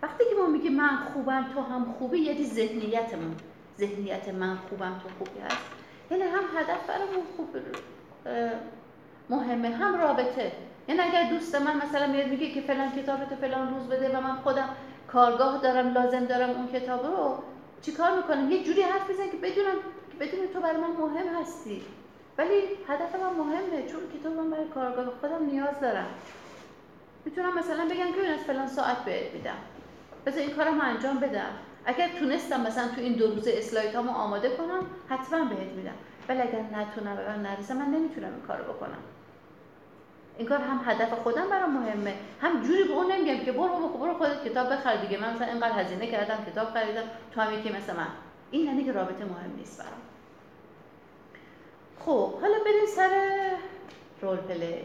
وقتی 0.03 0.23
که 0.29 0.35
ما 0.41 0.47
میگیم 0.47 0.73
من 0.73 0.97
خوبم 1.13 1.45
تو 1.53 1.61
هم 1.61 1.95
خوبی 1.99 2.17
یعنی 2.17 2.43
ذهنیتمون. 2.43 3.35
ذهنیت 3.79 4.29
من 4.29 4.55
خوبم 4.55 5.01
تو 5.03 5.09
خوبی 5.17 5.39
هست. 5.39 5.57
یعنی 6.11 6.23
هم 6.23 6.43
هدف 6.59 6.87
برامون 6.87 7.23
خوب 7.35 7.55
مهمه 9.29 9.69
هم 9.69 10.01
رابطه. 10.01 10.51
یعنی 10.87 11.01
اگر 11.01 11.29
دوست 11.29 11.55
من 11.55 11.77
مثلا 11.77 12.07
میاد 12.07 12.27
میگه 12.27 12.51
که 12.51 12.61
فلان 12.61 12.91
کتابتو 12.91 13.35
فلان 13.35 13.73
روز 13.73 13.87
بده 13.87 14.17
و 14.17 14.21
من 14.21 14.35
خودم 14.35 14.69
کارگاه 15.07 15.61
دارم 15.61 15.93
لازم 15.93 16.25
دارم 16.25 16.49
اون 16.49 16.67
کتاب 16.67 17.05
رو 17.05 17.43
چیکار 17.81 18.17
می‌کنم؟ 18.17 18.51
یه 18.51 18.63
جوری 18.63 18.81
حرف 18.81 19.09
بزن 19.09 19.29
که 19.31 19.37
بدونم 19.37 19.75
که 20.11 20.17
بدون 20.25 20.47
تو 20.53 20.59
برای 20.59 20.77
من 20.77 20.91
مهم 20.99 21.41
هستی. 21.41 21.81
ولی 22.37 22.61
هدف 22.87 23.15
من 23.15 23.33
مهمه 23.37 23.87
چون 23.91 23.99
کتاب 24.19 24.33
من 24.33 24.49
برای 24.49 24.67
کارگاه 24.67 25.05
خودم 25.21 25.45
نیاز 25.45 25.79
دارم. 25.81 26.07
می‌تونم 27.25 27.59
مثلا 27.59 27.85
بگم 27.85 28.11
که 28.13 28.27
از 28.33 28.39
فلان 28.39 28.67
ساعت 28.67 28.97
بهت 28.97 29.33
میدم. 29.33 29.57
بذار 30.27 30.39
این 30.39 30.55
کارم 30.55 30.81
انجام 30.81 31.19
بدم. 31.19 31.49
اگر 31.85 32.07
تونستم 32.19 32.61
مثلا 32.61 32.87
تو 32.87 33.01
این 33.01 33.13
دو 33.13 33.27
روز 33.27 33.47
اسلایدهامو 33.47 34.11
آماده 34.11 34.49
کنم 34.49 34.85
حتما 35.09 35.45
بهت 35.45 35.71
میدم. 35.75 35.93
ولی 36.29 36.41
اگر 36.41 36.61
نتونم 36.61 37.17
و 37.27 37.37
نرسم 37.37 37.77
من 37.77 37.85
نمی‌تونم 37.85 38.33
این 38.33 38.41
کارو 38.47 38.73
بکنم. 38.73 38.97
این 40.37 40.47
کار 40.47 40.59
هم 40.59 40.81
هدف 40.85 41.13
خودم 41.13 41.49
برام 41.49 41.71
مهمه. 41.71 42.13
هم 42.41 42.63
جوری 42.63 42.83
به 42.83 42.93
اون 42.93 43.11
نمیگم 43.11 43.45
که 43.45 43.51
برو 43.51 43.87
برو 43.87 44.13
خودت 44.13 44.43
کتاب 44.43 44.73
بخر 44.73 44.95
دیگه. 44.95 45.17
من 45.21 45.33
مثلا 45.33 45.47
اینقدر 45.47 45.79
هزینه 45.79 46.07
کردم 46.07 46.45
کتاب 46.51 46.67
خریدم 46.67 47.03
تو 47.33 47.41
هم 47.41 47.53
یکی 47.53 47.69
مثل 47.69 47.95
من. 47.95 48.07
این 48.51 48.65
یعنی 48.65 48.83
که 48.83 48.91
رابطه 48.91 49.25
مهم 49.25 49.55
نیست 49.57 49.79
برام. 49.79 50.01
خب 51.99 52.41
حالا 52.41 52.57
بریم 52.65 52.85
سر 52.95 53.09
رول 54.21 54.37
پلی 54.37 54.81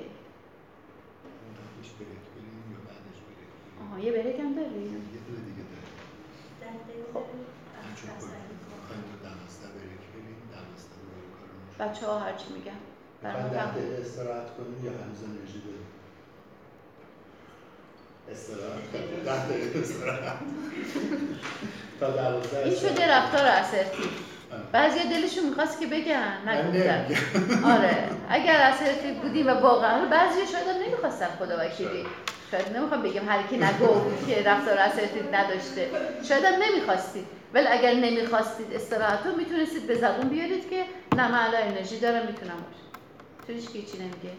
آها 3.92 4.00
یه 4.00 4.12
بریک 4.12 4.40
هم 4.40 4.54
داریم. 4.54 5.10
خب. 7.14 7.22
بچه 11.78 12.06
ها 12.06 12.18
هرچی 12.18 12.44
میگن. 12.54 12.70
دقیقه 13.22 14.00
استراحت 14.00 14.56
کنیم 14.56 14.84
یا 14.84 14.90
هنوز 14.90 15.22
انرژی 15.24 15.60
داریم؟ 15.60 15.86
استراحت 18.30 18.82
این 22.64 22.74
شده 22.74 23.10
رفتار 23.10 23.46
اسرتی. 23.46 24.08
بعضی 24.72 24.98
دلشون 24.98 25.48
می‌خواست 25.48 25.80
که 25.80 25.86
بگن 25.86 26.48
نگفتن 26.48 27.06
آره. 27.64 28.08
اگر 28.28 28.60
اسرتی 28.60 29.12
بودیم 29.22 29.46
و 29.46 29.50
واقعا 29.50 30.08
بعضی 30.08 30.46
شاید 30.52 30.68
هم 30.68 30.82
نمی‌خواستن 30.82 31.26
خدا 31.38 31.56
وکیلی. 31.66 32.06
شاید 32.52 32.76
نمی‌خوام 32.76 33.02
بگم 33.02 33.28
هر 33.28 33.42
کی 33.42 33.56
نگفت 33.56 34.26
که 34.28 34.42
رفتار 34.42 34.78
اسرتی 34.78 35.20
نداشته. 35.32 35.90
شاید 36.22 36.44
هم 36.44 36.62
نمی‌خواستید. 36.62 37.26
ولی 37.54 37.66
اگر 37.66 37.94
نمی‌خواستید 37.94 38.74
استراحت 38.74 39.26
رو 39.26 39.36
می‌تونستید 39.36 39.86
به 39.86 39.94
زبون 39.94 40.28
بیارید 40.28 40.70
که 40.70 40.84
نه 41.16 41.32
من 41.32 41.50
انرژی 41.54 42.00
دارم 42.00 42.26
می‌تونم 42.26 42.56
باشه. 42.56 42.82
تو 43.46 43.52
هیچ 43.52 43.92
چی 43.92 43.98
نمیگه. 43.98 44.36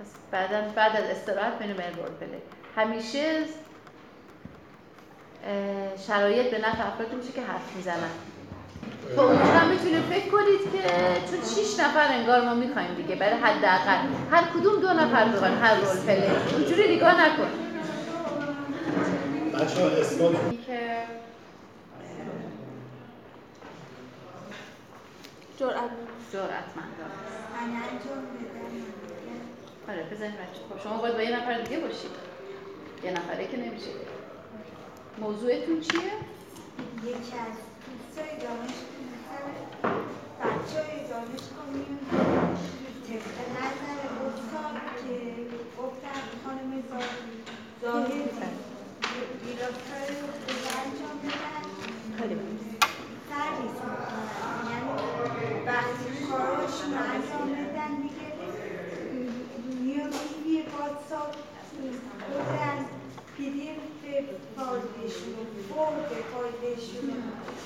پس 0.00 0.06
بعدا 0.30 0.68
بعد 0.74 0.96
از 0.96 1.04
استراحت 1.04 1.58
بریم 1.58 1.76
رول 1.76 2.10
پلی 2.20 2.38
همیشه 2.76 3.44
شرایط 6.06 6.50
به 6.50 6.58
نفع 6.58 6.86
افرادی 6.86 7.16
میشه 7.16 7.32
که 7.32 7.42
حرف 7.42 7.76
می‌زنن. 7.76 8.10
تو 9.16 9.20
اونجا 9.20 9.64
می‌تونید 9.70 10.02
فکر 10.02 10.28
کنید 10.28 10.72
که 10.72 10.82
چون 11.30 11.64
6 11.64 11.80
نفر 11.80 12.06
انگار 12.12 12.44
ما 12.44 12.54
می‌خوایم 12.54 12.94
دیگه 12.94 13.14
برای 13.14 13.38
حداقل. 13.38 13.98
هر 14.30 14.44
کدوم 14.54 14.80
دو 14.80 14.88
نفر 14.92 15.24
بگن 15.28 15.58
هر 15.62 15.74
رول 15.74 15.96
پلی 16.06 16.26
اونجوری 16.54 16.96
نگاه 16.96 17.14
نکن. 17.26 17.48
بچه 19.54 19.82
ها 19.82 19.88
اسلام 19.88 20.34
که 20.66 20.78
جرأت. 25.58 25.90
جرأتمندانه 26.32 27.18
من 27.54 27.60
انجام 27.62 28.22
بدم 28.34 29.92
آره 29.92 30.02
بزنید 30.12 30.34
بچه 30.34 30.60
خب 30.70 30.82
شما 30.88 30.98
باید 30.98 31.14
با 31.14 31.22
یه 31.22 31.36
نفر 31.36 31.60
دیگه 31.60 31.80
باشید. 31.80 32.10
یه 33.04 33.10
نفره 33.10 33.46
که 33.46 33.56
نمیشه. 33.56 33.90
موضوعتون 35.18 35.80
چیه؟ 35.80 36.00
یکی 37.04 37.16
از 37.16 37.67
دوستای 38.18 38.38
دانش 38.40 38.78
بچه 40.40 40.82
کنیم 41.56 41.98
نظر 43.58 44.00
گفتار 44.20 44.74
که 45.00 45.16
گفتن 45.82 46.22
خانم 46.44 46.82
زاهد 47.82 48.52
گیلافتار 49.44 50.08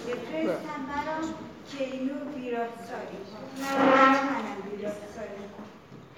بفرستم 0.07 0.87
برام 0.89 1.35
که 1.71 1.85
اینو 1.85 2.15
ویراستاری 2.37 3.19
کن 3.31 3.63
من 3.63 4.09
منم 4.09 4.71
ویراستاری 4.71 5.43
کن 5.57 5.65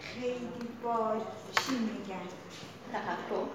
خیلی 0.01 0.69
با 0.83 1.17
چی 1.57 1.73
میگن 1.73 2.29
تحکم 2.93 3.49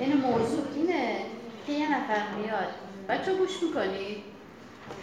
یعنی 0.00 0.14
موضوع 0.14 0.64
اینه 0.74 1.24
که 1.66 1.72
یه 1.72 1.92
نفر 1.92 2.34
میاد. 2.36 2.74
بچه 3.08 3.34
گوش 3.34 3.62
می‌کنید 3.62 4.24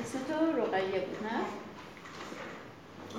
اسم 0.02 0.20
تو 0.20 0.62
رقیه 0.62 1.00
بود 1.00 1.18
نه؟ 1.24 1.40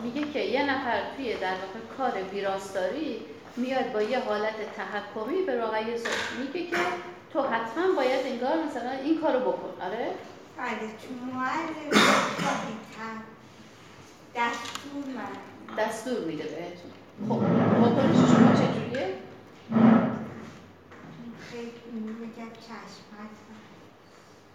میگه 0.03 0.33
که 0.33 0.41
یه 0.41 0.63
نفر 0.71 1.03
توی 1.17 1.35
در 1.35 1.55
واقع 1.55 1.81
کار 1.99 2.23
ویراستاری 2.23 3.21
میاد 3.57 3.93
با 3.93 4.03
یه 4.03 4.21
حالت 4.21 4.55
تحکمی 4.77 5.43
به 5.43 5.63
رقیه 5.63 6.01
میگه 6.39 6.71
که 6.71 6.77
تو 7.37 7.43
حتما 7.43 7.95
باید 7.97 8.27
انگار 8.27 8.65
مثلا 8.67 8.91
این 8.91 9.21
کارو 9.21 9.41
بکن. 9.41 9.83
آره؟ 9.83 10.15
بله 10.59 10.79
چون 10.79 11.35
معلم 11.35 12.81
دستور 14.37 15.05
من. 15.17 15.77
دستور 15.79 16.25
میده 16.25 16.45
بهتون. 16.45 16.91
خب 17.29 17.43
واکنش 17.81 18.17
شما 18.17 18.53
چجوریه؟ 18.55 19.15
خیلی 21.51 21.73
میگم 21.93 22.51
چشم 22.53 23.07
حتما 23.13 23.57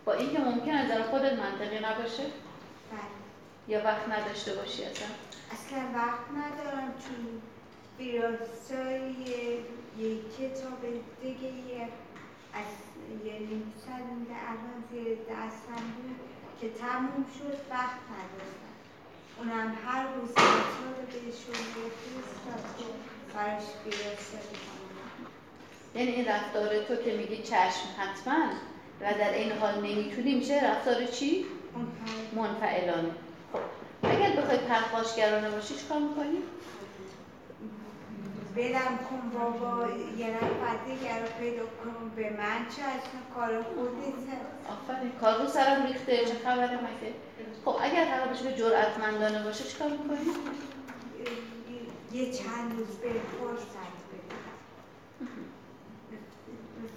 با 0.06 0.14
اینکه 0.14 0.40
ممکنه 0.40 0.90
در 0.90 1.04
خودت 1.04 1.34
منطقی 1.34 1.78
نباشه. 1.78 2.24
بله. 2.92 3.18
یا 3.68 3.84
وقت 3.84 4.10
نداشته 4.10 4.54
باشی 4.54 4.84
اصلا. 4.84 5.08
اصلا 5.52 5.80
وقت 5.94 6.26
ندارم 6.32 6.94
چون 7.00 7.42
ویراستای 8.00 9.12
یه 9.98 10.18
کتاب 10.38 10.80
دیگه 11.22 11.88
از 12.54 12.66
نیم 13.24 13.74
سال 13.86 14.02
الان 14.52 14.84
زیر 14.92 15.18
دستم 15.32 15.84
بود 15.96 16.16
که 16.62 16.70
تموم 16.70 17.26
شد 17.38 17.58
وقت 17.70 18.02
نداشتم 18.14 18.72
اونم 19.38 19.78
هر 19.86 20.04
روز 20.04 20.32
بچه 20.32 20.82
رو 20.88 21.06
بهشون 21.08 21.62
بفرستاد 21.76 22.78
که 22.78 22.86
براش 23.34 23.64
کنم 23.64 25.28
یعنی 25.96 26.12
این 26.12 26.26
رفتار 26.26 26.84
تو 26.84 26.96
که 26.96 27.18
میگی 27.18 27.44
چشم 27.44 27.88
حتما 27.98 28.46
و 29.02 29.14
در 29.14 29.34
این 29.34 29.52
حال 29.52 29.76
نمی‌تونی 29.76 30.36
میشه 30.36 30.72
رفتار 30.72 31.06
چی؟ 31.06 31.46
منفعلانه 32.36 33.12
خب 33.54 33.60
اگر 34.04 34.42
بخوای 34.42 34.58
پرخاشگرانه 34.58 35.50
باشی 35.50 35.76
چیکار 35.76 36.00
می‌کنی؟ 36.00 36.38
بدم 38.56 38.98
کن 39.10 39.30
بابا 39.40 39.88
یه 40.18 40.28
نفر 40.28 40.76
دیگر 40.86 41.20
رو 41.20 41.28
پیدا 41.40 41.64
کنم 41.64 42.10
به 42.16 42.30
من. 42.30 42.60
چه 42.76 42.82
اصلا 42.82 43.20
کار 43.36 43.64
خودته 43.64 44.34
آفرین 44.70 45.12
کار 45.22 45.42
رو 45.42 45.48
سرم 45.48 45.86
ریخته. 45.86 46.26
چه 46.26 46.34
خبره 46.46 46.78
مگه؟ 46.78 47.14
خب 47.66 47.76
اگر 47.82 48.06
قرار 48.06 48.28
باشه 48.28 48.44
که 48.44 48.58
جرأتمندانه 48.58 49.44
باشه 49.44 49.64
چیکار 49.64 49.90
می‌کنی؟ 49.90 50.32
یه 52.14 52.32
چند 52.32 52.72
روز 52.78 52.88
به 52.88 53.10
فرصت 53.10 54.02
بدم 54.12 54.42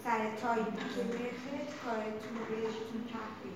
سر 0.04 0.18
تایمی 0.42 0.64
که 0.94 1.02
بخیر 1.02 1.60
کارتون 1.84 2.32
رو 2.38 2.44
بهتون 2.50 3.00
تحویل 3.12 3.54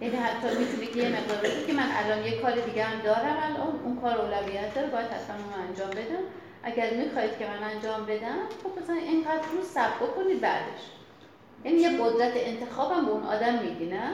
یعنی 0.00 0.16
حتی 0.16 0.58
می‌تونی 0.58 0.86
که 0.86 0.98
یه 0.98 1.08
مقدار 1.08 1.64
که 1.66 1.72
من 1.72 1.88
الان 1.92 2.24
یه 2.24 2.40
کار 2.40 2.52
دیگه 2.60 2.84
هم 2.84 3.00
دارم 3.00 3.36
الان 3.42 3.80
اون 3.84 4.00
کار 4.00 4.20
اولویت 4.20 4.74
داره 4.74 4.90
باید 4.90 5.10
حتما 5.10 5.36
اون 5.36 5.68
انجام 5.68 5.90
بدم. 5.90 6.24
اگر 6.62 6.94
می‌خواید 6.94 7.38
که 7.38 7.46
من 7.46 7.62
انجام 7.62 8.06
بدم 8.06 8.38
خب 8.62 8.82
مثلا 8.82 8.96
اینقدر 8.96 9.48
رو 9.52 9.62
سب 9.62 9.96
بکنید 9.96 10.40
بعدش. 10.40 10.90
یعنی 11.64 11.78
یه 11.78 11.98
قدرت 11.98 12.32
انتخابم 12.36 13.04
به 13.04 13.10
اون 13.10 13.22
آدم 13.22 13.58
میدی 13.58 13.86
نه؟ 13.86 14.12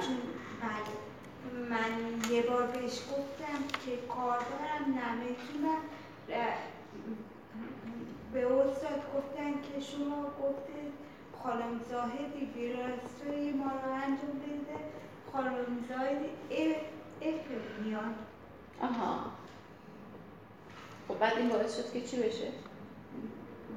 بله. 0.61 1.69
من 1.71 2.31
یه 2.31 2.43
بار 2.43 2.63
بهش 2.63 2.99
گفتم 3.01 3.59
که 3.87 3.97
کار 4.09 4.39
دارم 4.39 4.99
نمی‌تونم. 4.99 5.79
به 8.33 8.47
استاد 8.47 9.03
گفتن 9.17 9.53
که 9.53 9.81
شما 9.81 10.23
گفته 10.23 10.73
خانم 11.43 11.81
زاهدی 11.91 12.53
ویراستوی 12.55 13.51
ما 13.53 13.65
رو 13.65 13.93
انجام 13.93 14.39
بده. 14.43 14.79
خانم 15.33 15.85
زاهدی 15.89 16.29
اف 17.23 17.43
میان 17.85 18.15
آها. 18.83 19.21
خب 21.09 21.19
بعد 21.19 21.39
این 21.39 21.49
باعث 21.49 21.77
شد 21.77 21.93
که 21.93 22.01
چی 22.01 22.17
بشه؟ 22.17 22.49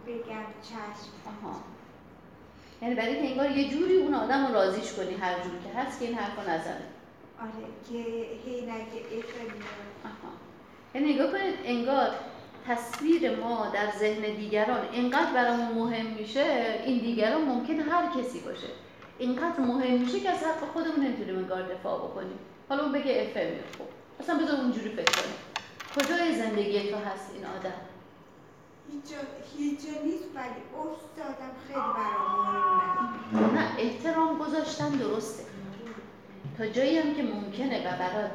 بگم 0.08 0.46
چشم. 0.64 1.12
آها. 1.26 1.56
یعنی 2.82 2.96
برای 2.96 3.16
که 3.16 3.30
انگار 3.32 3.58
یه 3.58 3.70
جوری 3.70 3.96
اون 3.96 4.14
آدم 4.14 4.48
رو 4.48 4.54
راضیش 4.54 4.94
کنی 4.94 5.14
هر 5.14 5.34
جور 5.34 5.52
که 5.64 5.80
هست 5.80 6.00
که 6.00 6.06
این 6.06 6.16
حرف 6.16 6.40
نزنه. 6.40 6.86
آره 7.42 7.68
که 7.90 7.98
هی 8.46 8.62
نگه 8.62 9.26
آها. 10.06 10.34
یعنی 10.96 11.14
نگاه 11.14 11.32
کنید 11.32 11.56
انگار 11.64 12.10
تصویر 12.68 13.36
ما 13.36 13.68
در 13.74 13.92
ذهن 14.00 14.36
دیگران 14.36 14.90
اینقدر 14.92 15.34
برامون 15.34 15.78
مهم 15.78 16.06
میشه 16.06 16.80
این 16.86 17.00
دیگران 17.00 17.42
ممکنه 17.42 17.84
هر 17.84 18.22
کسی 18.22 18.40
باشه. 18.40 18.68
اینقدر 19.18 19.60
مهم 19.60 20.00
میشه 20.00 20.20
که 20.20 20.30
از 20.30 20.44
حق 20.44 20.72
خودمون 20.74 21.06
نمی‌تونیم 21.06 21.38
انگار 21.38 21.62
دفاع 21.62 21.98
بکنیم. 21.98 22.40
حالا 22.70 22.84
اون 22.84 22.92
بگه 22.92 23.28
اف 23.28 23.38
میاد 23.38 23.76
خب. 23.78 23.86
اصلا 24.20 24.38
بذار 24.38 24.60
اونجوری 24.62 24.90
فکر 24.90 25.22
کنیم. 25.22 25.51
کجای 25.96 26.36
زندگی 26.36 26.92
تو 26.92 26.98
هست 26.98 27.32
این 27.36 27.46
آدم؟ 27.46 27.82
هیچ 29.58 29.80
نیست 30.04 30.24
ولی 30.36 30.62
استادم 30.82 31.52
خیلی 31.68 31.80
برام 31.80 33.56
نه 33.56 33.80
احترام 33.80 34.38
گذاشتن 34.38 34.90
درسته. 34.90 35.44
تا 36.58 36.68
جایی 36.68 36.98
هم 36.98 37.16
که 37.16 37.24
ممکنه 37.24 37.80
و 37.80 37.98
برات 37.98 38.32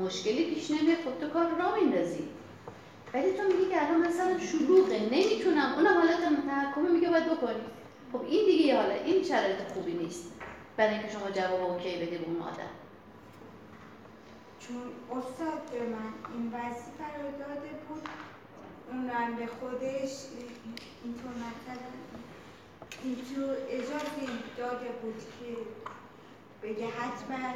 مشکلی 0.00 0.54
پیش 0.54 0.70
نمیاد 0.70 0.98
خب 0.98 1.20
تو 1.20 1.28
کار 1.32 1.46
را 1.48 1.74
میندازی. 1.74 2.28
ولی 3.14 3.32
تو 3.32 3.42
میگی 3.42 3.70
که 3.70 3.86
الان 3.86 4.06
مثلا 4.06 4.38
شلوغه 4.38 4.98
نمی‌تونم. 4.98 5.72
اونم 5.76 5.94
حالت 5.94 6.46
تحکمه 6.46 6.90
میگه 6.90 7.10
باید 7.10 7.26
بکنی. 7.26 7.60
خب 8.12 8.20
این 8.20 8.46
دیگه 8.46 8.76
حالا 8.76 8.94
این 8.94 9.24
شرایط 9.24 9.58
خوبی 9.74 9.92
نیست. 9.92 10.32
برای 10.76 10.94
اینکه 10.94 11.08
شما 11.08 11.30
جواب 11.30 11.70
اوکی 11.70 11.96
بدی 11.96 12.18
به 12.18 12.26
اون 12.26 12.42
آدم. 12.42 12.79
چون 14.70 15.18
استاد 15.18 15.70
به 15.72 15.80
من 15.80 16.12
این 16.34 16.46
وظیفه 16.46 17.08
رو 17.22 17.30
داده 17.38 17.70
بود 17.88 18.08
اونم 18.90 19.36
به 19.36 19.46
خودش 19.46 20.12
اینطور 21.04 21.30
مثلا 21.30 21.88
اینطور 23.02 23.56
اجازه 23.70 24.32
داده 24.56 24.88
بود 25.02 25.18
که 25.18 25.56
بگه 26.62 26.86
حتما 26.86 27.52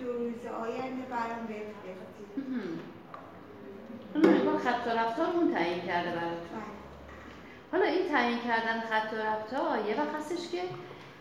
دو 0.00 0.12
روز 0.12 0.46
آینده 0.60 1.02
برام 1.10 1.46
بفرستید 1.46 2.44
اون 4.14 4.26
نگاه 4.34 4.58
خط 4.58 4.86
و 4.86 4.90
رفتار 4.90 5.26
اون 5.26 5.54
تعیین 5.54 5.80
کرده 5.86 6.10
براتون 6.10 6.62
حالا 7.72 7.84
این 7.84 8.08
تعیین 8.08 8.38
کردن 8.38 8.80
خط 8.80 9.12
و 9.12 9.16
رفتار 9.16 9.88
یه 9.88 10.00
وقت 10.00 10.14
هستش 10.14 10.48
که 10.48 10.62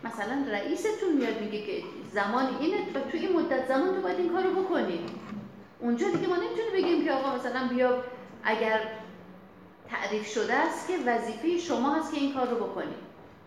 مثلا 0.04 0.46
رئیستون 0.52 1.14
میاد 1.14 1.42
میگه 1.42 1.66
که 1.66 1.84
زمان 2.14 2.58
اینه 2.60 2.78
و 2.78 3.00
تو 3.12 3.18
این 3.18 3.34
مدت 3.34 3.68
زمان 3.68 3.96
تو 3.96 4.02
باید 4.02 4.20
این 4.20 4.30
کارو 4.30 4.64
بکنی. 4.64 5.00
اونجا 5.80 6.10
دیگه 6.10 6.28
ما 6.28 6.36
نمی‌تونیم 6.36 6.74
بگیم 6.74 7.06
که 7.06 7.12
آقا 7.12 7.36
مثلا 7.36 7.68
بیا 7.68 8.04
اگر 8.44 8.80
تعریف 9.90 10.28
شده 10.28 10.54
است 10.54 10.88
که 10.88 10.94
وظیفه 11.06 11.58
شما 11.58 11.94
هست 11.94 12.14
که 12.14 12.20
این 12.20 12.34
کار 12.34 12.50
رو 12.50 12.56
بکنی. 12.56 12.96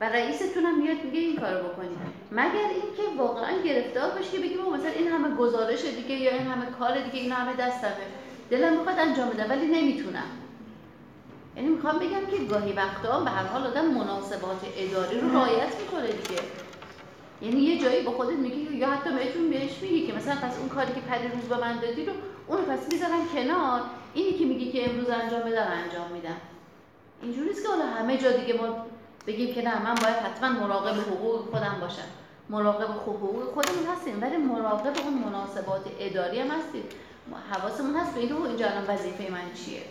و 0.00 0.08
رئیستون 0.08 0.64
هم 0.64 0.82
میاد 0.82 1.04
میگه 1.04 1.20
این 1.20 1.36
کارو 1.36 1.68
بکنی. 1.68 1.96
مگر 2.32 2.68
اینکه 2.68 3.02
واقعا 3.18 3.62
گرفتار 3.64 4.10
باشی 4.10 4.30
که 4.30 4.38
بگیم 4.38 4.60
مثلا 4.60 4.90
این 4.90 5.08
همه 5.08 5.36
گزارش 5.36 5.84
دیگه 5.84 6.14
یا 6.14 6.32
این 6.32 6.46
همه 6.46 6.66
کار 6.78 7.00
دیگه 7.00 7.18
این 7.20 7.32
همه 7.32 7.56
دستمه. 7.56 8.06
دلم 8.50 8.72
می‌خواد 8.72 8.98
انجام 8.98 9.28
بدم 9.28 9.50
ولی 9.50 9.66
نمی‌تونم. 9.66 10.26
یعنی 11.56 11.68
می‌خوام 11.68 11.98
بگم 11.98 12.26
که 12.30 12.44
گاهی 12.44 12.72
وقتا 12.72 13.20
به 13.20 13.30
هر 13.30 13.46
حال 13.46 13.66
آدم 13.66 13.86
مناسبات 13.86 14.60
اداری 14.76 15.20
رو 15.20 15.32
رعایت 15.32 15.80
می‌کنه 15.80 16.06
دیگه. 16.06 16.40
یعنی 17.42 17.60
یه 17.60 17.82
جایی 17.82 18.02
با 18.02 18.12
خودت 18.12 18.32
میگی 18.32 18.76
یا 18.76 18.90
حتی 18.90 19.10
بهتون 19.10 19.50
بهش 19.50 19.78
میگی 19.82 20.06
که 20.06 20.12
مثلا 20.12 20.34
پس 20.34 20.58
اون 20.58 20.68
کاری 20.68 20.92
که 20.92 21.00
پری 21.00 21.28
روز 21.28 21.42
به 21.42 21.56
من 21.56 21.80
دادی 21.80 22.04
رو 22.04 22.12
اون 22.46 22.62
پس 22.62 22.92
می‌ذارم 22.92 23.28
کنار. 23.34 23.80
اینی 24.14 24.32
که 24.32 24.44
میگی 24.44 24.72
که 24.72 24.90
امروز 24.90 25.10
انجام 25.10 25.40
بدم 25.40 25.66
انجام 25.84 26.12
میدم. 26.12 26.36
اینجوری 27.22 27.48
نیست 27.48 27.62
که 27.62 27.68
حالا 27.68 27.86
همه 27.86 28.18
جا 28.18 28.30
دیگه 28.30 28.54
ما 28.54 28.86
بگیم 29.26 29.54
که 29.54 29.62
نه 29.62 29.82
من 29.82 29.94
باید 29.94 30.16
حتما 30.16 30.48
مراقب 30.48 31.00
حقوق 31.00 31.50
خودم 31.50 31.76
باشم. 31.80 32.08
مراقب 32.50 32.90
حقوق 32.90 33.44
خودمون 33.54 33.86
هستیم 33.96 34.22
ولی 34.22 34.36
مراقب 34.36 34.92
اون 35.04 35.14
مناسبات 35.14 35.86
اداری 36.00 36.40
هم 36.40 36.46
هستیم. 36.46 36.82
حواسمون 37.50 37.96
هست 37.96 38.14
به 38.14 38.20
اینکه 38.20 38.34
اینجا 38.34 38.66
الان 38.66 38.84
وظیفه 38.88 39.32
من 39.32 39.54
چیه؟ 39.54 39.82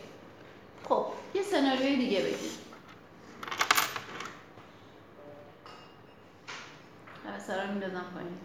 خب 0.90 1.06
یه 1.34 1.42
سناریوی 1.42 1.96
دیگه 1.96 2.22
بگیم. 2.22 2.66
سرا 7.48 7.68
میندازم 7.68 8.06
پایین 8.14 8.38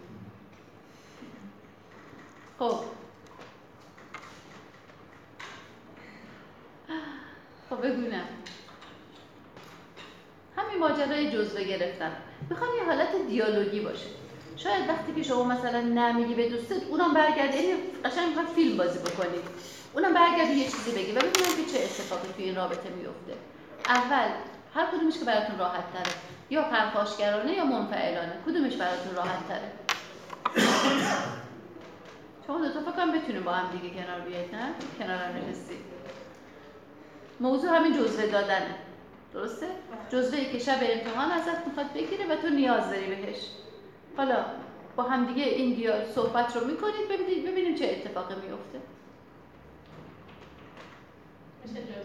خب. 2.59 2.83
خب 7.69 7.87
بگونم. 7.87 8.25
همین 10.57 10.79
ماجرای 10.79 11.31
جزوه 11.31 11.63
گرفتم 11.63 12.11
می‌خوام 12.49 12.69
یه 12.77 12.85
حالت 12.85 13.27
دیالوگی 13.27 13.79
باشه. 13.79 14.07
شاید 14.57 14.89
وقتی 14.89 15.13
که 15.13 15.23
شما 15.23 15.43
مثلا 15.43 15.81
نمیگی 15.81 16.35
به 16.35 16.49
دوستت 16.49 16.83
اونم 16.89 17.13
برگرده 17.13 17.61
یعنی 17.61 17.81
قشنگ 18.05 18.27
می‌خواد 18.27 18.47
فیلم 18.47 18.77
بازی 18.77 18.99
بکنید 18.99 19.70
اونم 19.93 20.13
برگرده 20.13 20.51
یه 20.51 20.63
چیزی 20.63 20.91
بگی 20.91 21.11
و 21.11 21.15
ببینم 21.15 21.31
که 21.57 21.71
چه 21.71 21.83
اتفاقی 21.83 22.33
توی 22.33 22.43
این 22.43 22.55
رابطه 22.55 22.89
میفته 22.89 23.33
اول 23.85 24.29
هر 24.75 24.85
کدومش 24.85 25.19
که 25.19 25.25
براتون 25.25 25.57
راحت 25.57 25.93
تره. 25.93 26.13
یا 26.49 26.61
پرخاشگرانه 26.61 27.53
یا 27.53 27.65
منفعلانه. 27.65 28.33
کدومش 28.45 28.75
براتون 28.75 29.15
راحت 29.15 29.47
تره؟ 29.47 29.71
شما 32.47 32.57
دو 32.57 32.73
تا 32.73 32.91
فکر 32.91 33.05
بتونیم 33.05 33.43
با 33.43 33.51
هم 33.51 33.77
دیگه 33.77 33.95
کنار 33.95 34.19
بیاید 34.19 34.55
نه؟ 34.55 34.73
کنار 34.99 35.17
هم 35.17 35.33
موضوع 37.39 37.75
همین 37.75 37.97
جزوه 37.97 38.25
دادنه 38.27 38.75
درسته؟ 39.33 39.67
جزوه 40.09 40.39
ای 40.39 40.51
که 40.51 40.59
شب 40.59 40.77
امتحان 40.81 41.31
ازت 41.31 41.67
می‌خواد 41.67 41.93
بگیره 41.93 42.27
و 42.27 42.35
تو 42.35 42.49
نیاز 42.49 42.89
داری 42.89 43.05
بهش. 43.05 43.37
حالا 44.17 44.45
با 44.95 45.03
هم 45.03 45.25
دیگه 45.25 45.43
این 45.43 45.73
دیال 45.75 46.05
صحبت 46.15 46.57
رو 46.57 46.67
می‌کنید 46.67 47.07
ببینید 47.09 47.51
ببینیم 47.51 47.75
چه 47.75 47.85
اتفاقی 47.85 48.35
میفته 48.35 48.79
میشه 51.63 52.01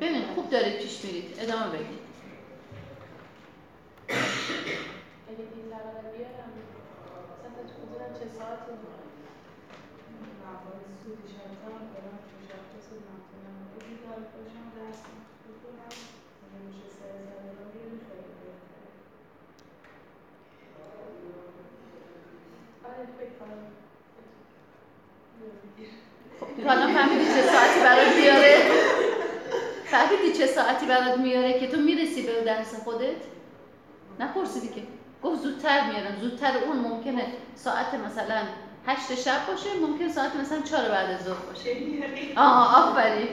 ببین 0.00 0.22
خوب 0.34 0.50
دارید 0.50 0.78
پیش 0.78 1.04
میرید 1.04 1.36
ادامه 1.40 1.66
بدید 1.68 2.04
اگه 5.28 5.38
این 5.38 5.70
طبقه 5.70 6.16
بیارم 6.16 6.50
چه 7.94 8.26
ساعتی 8.38 8.72
درس 14.76 15.00
آره 22.84 23.06
فکر 23.18 23.34
کنم. 23.40 23.62
خب 26.40 26.66
حالا 26.66 26.86
فهمیدی 26.86 27.24
چه 27.24 27.42
ساعتی 27.42 27.80
برات 27.80 28.16
بیاره 28.16 28.56
فهمیدی 29.84 30.38
چه 30.38 30.46
ساعتی 30.46 30.86
برات 30.86 31.18
میاره 31.18 31.60
که 31.60 31.66
تو 31.66 31.80
می‌رسی 31.80 32.22
به 32.22 32.44
درس 32.44 32.74
خودت؟ 32.74 33.16
نپرسیدی 34.20 34.68
که. 34.68 34.82
گفت 35.24 35.42
زودتر 35.42 35.90
میارم 35.90 36.16
زودتر 36.20 36.56
اون 36.56 36.76
ممکنه 36.76 37.26
ساعت 37.56 37.94
مثلا 37.94 38.46
هشت 38.86 39.14
شب 39.14 39.46
باشه 39.46 39.74
ممکن 39.80 40.08
ساعت 40.08 40.36
مثلا 40.36 40.62
چهار 40.62 40.88
بعد 40.88 41.10
از 41.10 41.24
ظهر 41.24 41.34
باشه. 41.46 41.70
آها 42.36 42.90
آفرین. 42.90 43.28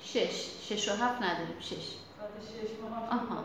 شش 0.00 0.50
شش 0.68 0.88
و 0.88 0.92
هفت 0.92 1.22
نداریم 1.22 1.60
شش. 1.60 1.94
آها. 3.10 3.44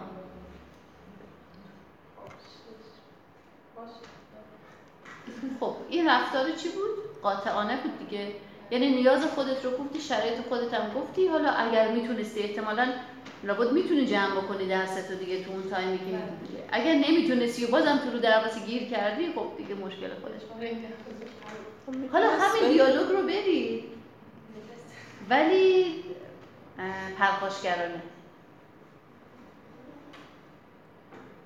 باشه. 3.75 4.22
خب 5.59 5.75
این 5.89 6.09
رفتار 6.09 6.51
چی 6.51 6.69
بود؟ 6.69 7.21
قاطعانه 7.21 7.77
بود 7.83 8.09
دیگه. 8.09 8.35
یعنی 8.71 8.89
نیاز 8.89 9.25
خودت 9.25 9.65
رو 9.65 9.71
گفتی 9.71 10.01
شرایط 10.01 10.41
خودت 10.49 10.73
هم 10.73 10.93
گفتی. 10.93 11.27
حالا 11.27 11.49
اگر 11.49 11.91
می‌تونستی 11.91 12.39
احتمالا 12.39 12.93
لابد 13.43 13.71
می‌تونی 13.71 14.05
جمع 14.05 14.35
بکنی 14.35 14.67
درست 14.67 15.11
رو 15.11 15.17
دیگه 15.17 15.43
تو 15.43 15.51
اون 15.51 15.69
تایمی 15.69 15.97
که 15.97 16.05
دیگه 16.05 16.63
اگر 16.71 16.93
نمی‌تونستی 16.93 17.65
و 17.65 17.67
بازم 17.71 17.97
تو 17.97 18.11
رو 18.11 18.19
درواسی 18.19 18.59
گیر 18.59 18.83
کردی 18.83 19.33
خب 19.35 19.47
دیگه 19.57 19.75
مشکل 19.75 20.09
خودش 20.21 20.41
حالا 22.11 22.29
همین 22.29 22.71
دیالوگ 22.73 23.09
رو 23.11 23.21
برید 23.23 23.83
ولی 25.29 26.03
پرخاشگرانه. 27.17 28.01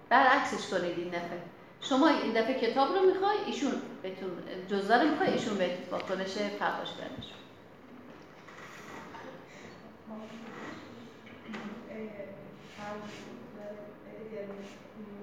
برعکسش 0.09 0.69
کنید 0.69 0.99
این 0.99 1.09
دفعه. 1.09 1.41
شما 1.81 2.07
این 2.07 2.33
دفعه 2.33 2.59
کتاب 2.59 2.95
رو 2.95 3.01
می‌خوای 3.01 3.37
ایشون 3.45 3.73
بهتون 4.01 4.31
جزوه 4.69 4.95
رو 4.95 5.09
می‌خوای 5.09 5.33
ایشون 5.33 5.57
بهتون 5.57 5.89
واکنش 5.91 6.37
پرخاشگرانه 6.37 7.21
شد 7.21 7.37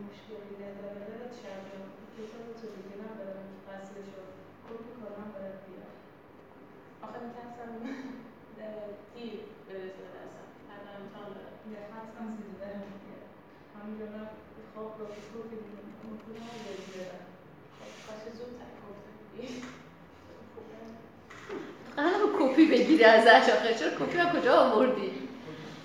مشکلی 0.07 0.65
نداره 0.65 1.05
کتاب 21.97 22.15
رو 22.21 22.29
کپی 22.39 22.67
قرار 22.67 22.71
بگیری 22.71 23.05
ازش 23.05 23.49
آخه. 23.49 23.75
چرا 23.75 23.91
کپی 23.91 24.19
رو 24.19 24.41
کجا 24.41 24.57
آوردی؟ 24.57 25.29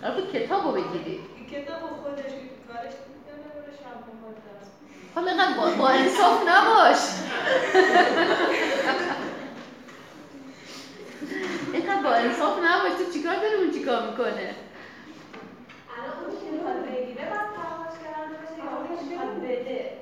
قرار 0.01 0.21
بود 0.21 0.31
کتاب 0.33 0.65
رو 0.65 0.71
بگیری. 0.71 1.19
کتاب 1.51 1.79
خودش 1.79 2.31
کارش 2.67 2.93
حالا 5.15 5.31
اینقدر 5.31 5.57
با, 5.57 5.71
با 5.71 5.89
انصاف 5.89 6.41
نباش. 6.47 6.99
اینقدر 11.73 12.03
با 12.03 12.09
انصاف 12.13 12.57
نباش. 12.57 12.91
تو 12.91 13.11
چیکار 13.13 13.35
داری 13.35 13.55
اون 13.55 13.71
چیکار 13.71 14.09
می‌کنه؟ 14.09 14.55
الان 15.95 16.15
اون 16.25 16.39
که 16.39 16.51
می‌خواد 16.51 16.85
بگیره 16.85 17.29
باید 17.29 17.49
تماس 17.55 17.93
کرده 18.03 18.35
باشه 18.41 18.59
یا 19.13 19.25
بده. 19.39 19.97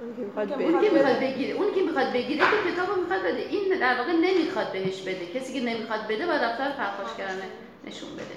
اون 0.00 0.16
که 0.16 0.22
می‌خواد 0.22 0.52
اون 0.52 0.80
که 0.80 0.90
بده 0.90 0.98
می‌خواد 0.98 1.20
بگیره 1.20 1.54
اون 1.54 1.74
که 1.74 1.82
می‌خواد 1.82 2.12
بگیره 2.12 2.44
که 2.44 2.72
کتابو 2.72 3.00
می‌خواد 3.00 3.20
بده. 3.20 3.38
این 3.38 3.78
در 3.78 3.98
واقع 3.98 4.12
نمی‌خواد 4.12 4.72
بهش 4.72 5.00
بده. 5.02 5.26
کسی 5.26 5.52
که 5.52 5.60
نمی‌خواد 5.60 6.06
بده 6.08 6.26
باید 6.26 6.42
رفتار 6.42 6.70
پرخاشگرانه 6.70 7.48
نشون 7.84 8.12
بده. 8.14 8.36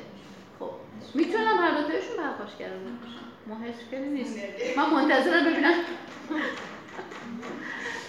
خب 0.60 0.70
می‌تونم 1.14 1.58
هر 1.58 1.82
دوتایشون 1.82 2.18
پرخاشگرانه 2.18 2.92
باشن 3.02 3.24
مشکلی 3.70 4.10
نیست. 4.10 4.38
من 4.78 4.90
منتظرم 4.90 5.46
ببینم. 5.46 5.74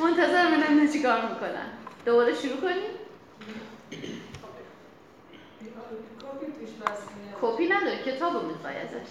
منتظرم 0.00 0.50
ببینم 0.50 0.78
اینا 0.78 0.92
چیکار 0.92 1.20
می‌کنن. 1.20 1.68
دوباره 2.07 2.34
شروع 2.34 2.57
کنیم؟ 2.57 2.94
کپی 7.42 7.66
نداره 7.66 8.02
کتابو 8.02 8.47
می‌خوای 8.47 8.76
ازش. 8.76 9.10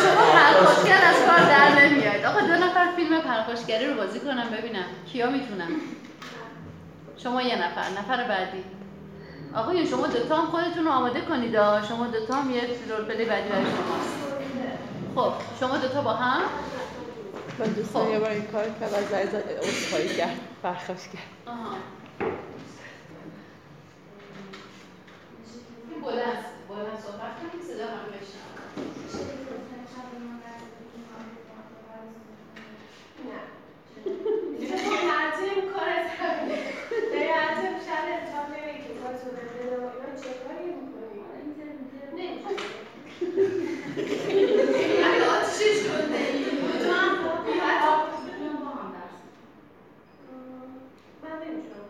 شما 0.00 0.32
پرخاشگر 0.32 1.00
از 1.04 1.16
کار 1.26 1.38
در 1.38 1.84
نمیاید 1.84 2.24
آقا 2.24 2.40
دو 2.40 2.52
نفر 2.52 2.86
فیلم 2.96 3.20
پرخاشگری 3.20 3.86
رو 3.86 3.94
بازی 3.94 4.20
کنم 4.20 4.46
ببینم. 4.58 4.84
کیا 5.12 5.30
می‌تونم 5.30 5.68
شما 7.16 7.42
یه 7.42 7.56
نفر 7.56 7.90
نفر 7.98 8.28
بعدی. 8.28 8.64
آقایون 9.54 9.86
شما 9.86 10.06
دوتا 10.06 10.36
هم 10.36 10.46
خودتون 10.46 10.84
رو 10.84 10.90
آماده 10.90 11.20
کنید 11.20 11.54
شما 11.88 12.06
دوتا 12.06 12.34
هم 12.34 12.50
یه 12.50 12.60
رول 12.88 13.04
پلی 13.04 13.24
بعدی 13.24 13.48
برای 13.48 13.64
شماست 13.64 14.16
خب 15.14 15.32
شما 15.60 15.76
دوتا 15.76 16.02
با 16.02 16.12
هم؟ 16.12 16.42
من 17.58 17.66
دوستان 17.66 18.04
خب. 18.04 18.12
یه 18.12 18.18
بار 18.18 18.30
این 18.30 18.46
کار 18.46 18.64
کرد 18.80 18.94
از 18.94 19.12
عرض 19.12 19.34
اصخایی 19.62 20.08
کرد 20.08 20.36
پرخاش 20.62 21.08
کرد 21.12 21.22
آها. 21.46 21.76
این 25.90 26.00
بلند 26.02 26.44
با 26.70 26.76
من 26.76 26.96
صحبت 27.06 27.34
کنید 27.40 27.62
صدا 27.68 27.86
من 27.94 28.06
بشنم 28.14 28.54
نه. 33.26 33.40
لازم 35.06 35.60
کار 35.72 35.88
از 35.98 36.06
همینه 36.18 36.58
لازم 37.12 37.74
شاید 37.86 38.06
انجام 38.18 38.46
نمیدی 38.54 38.92
با 39.00 39.08
تو 39.18 39.28
بده 39.36 39.62
و 39.76 39.82
اینا 39.92 40.10
چه 40.22 40.30
کاری 40.42 40.66
می‌کنی؟ 40.80 41.20
نمی‌دونم 42.16 42.60
اگه 45.04 45.22
آتیشش 45.34 45.78
کنده 45.86 46.16
ای 46.18 46.44
تو 46.44 46.50
با 46.60 46.68
هم 46.96 47.12
درست 47.86 49.22
من 51.22 51.36
نمی‌تونم 51.46 51.89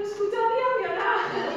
بس 0.00 0.10
کوتاه 0.18 0.46
بیام 0.52 0.76
یا 0.84 0.90
نه؟ 0.98 1.10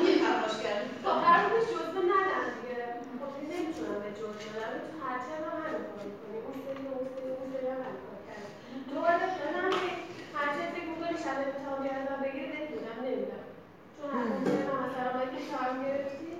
یه 0.05 0.13
فرماش 0.23 0.55
کرد 0.63 0.81
خب 1.03 1.15
قرار 1.25 1.47
نیست 1.53 1.69
جزوه 1.73 2.03
ندن 2.13 2.43
دیگه. 2.55 2.77
خب 3.19 3.31
نمی‌تونم 3.51 3.97
به 4.03 4.09
جزوه 4.19 4.45
بدم. 4.53 4.73
تو 4.89 4.95
هر 5.05 5.17
ترم 5.25 5.43
هم 5.49 5.57
همین 5.65 5.83
کار 5.89 6.03
می‌کنی 6.09 6.39
اون 6.45 6.55
سری 6.65 6.83
اون 6.93 7.07
سری 7.13 7.29
اون 7.39 7.47
سری 7.53 7.67
هم 7.73 7.79
همین 7.85 8.01
کار 8.05 8.19
کردی 8.27 8.49
تو 8.89 8.95
باید 9.03 9.21
بدم 9.39 9.71
هر 10.35 10.47
چه 10.55 10.63
فکر 10.73 10.87
می‌کنی 10.91 11.15
شب 11.23 11.37
امتحان 11.45 11.79
گردم 11.87 12.19
بگیری 12.23 12.47
بهت 12.53 12.69
میدم 12.75 12.97
نمیدم 13.05 13.45
چون 13.95 14.05
حتی 14.15 14.33
می‌دونم 14.39 14.79
مثلا 14.85 15.09
باید 15.15 15.31
که 15.35 15.41
تایم 15.51 15.77
گرفتی 15.85 16.31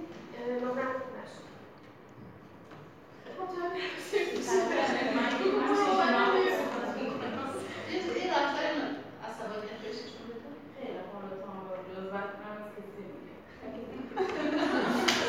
نمرم 0.63 0.97
نشد 1.15 1.45
خب 3.37 3.45
تو 3.51 3.57
هم 3.63 3.71
این 8.19 8.29
رفتار 8.35 8.65
عصبانیت 9.27 9.77
بهش 9.83 9.97
نشون 10.03 10.25
بده 10.29 10.49
خیلی 10.75 10.99
حالا 11.13 11.35
تو 11.41 12.00
هم 12.17 12.29
من 12.41 12.57
از 12.61 12.71
کسی 12.75 13.03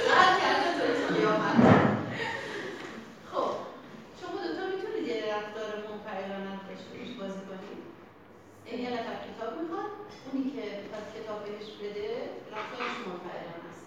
قهر 0.09 0.41
کرده 0.41 0.69
تو 1.07 1.15
قیامت 1.15 1.57
خب 3.33 3.51
شما 4.20 4.36
دوتا 4.47 4.65
می‌تونید 4.77 5.09
یه 5.09 5.35
رفتار 5.35 5.69
منفعلانه 5.89 6.51
بازی 7.19 7.44
یه 8.67 8.91
کتاب 9.28 9.61
می‌خواد 9.62 9.91
اونی 10.25 10.51
که 10.51 10.65
می‌خواد 10.83 11.07
کتاب 11.17 11.44
بهش 11.44 11.69
بده 11.81 12.09
رفتارش 12.52 12.97
منفعلانه 13.07 13.67
است 13.70 13.83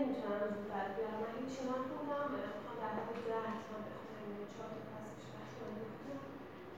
نمی‌تونم 0.00 0.42
زودتر 0.54 0.86
بیارم. 0.94 1.18
من 1.22 1.32
هیچی 1.40 1.60
نخوندم 1.68 2.26
می‌خوام 2.56 2.76
در 2.82 2.92
حد 2.98 3.18
ده 3.26 3.38
حتما 3.48 3.78
بخونم 3.86 4.48
چهار 4.52 4.72
تا 4.88 4.96
حتما 5.38 5.68
بخونم 5.80 6.24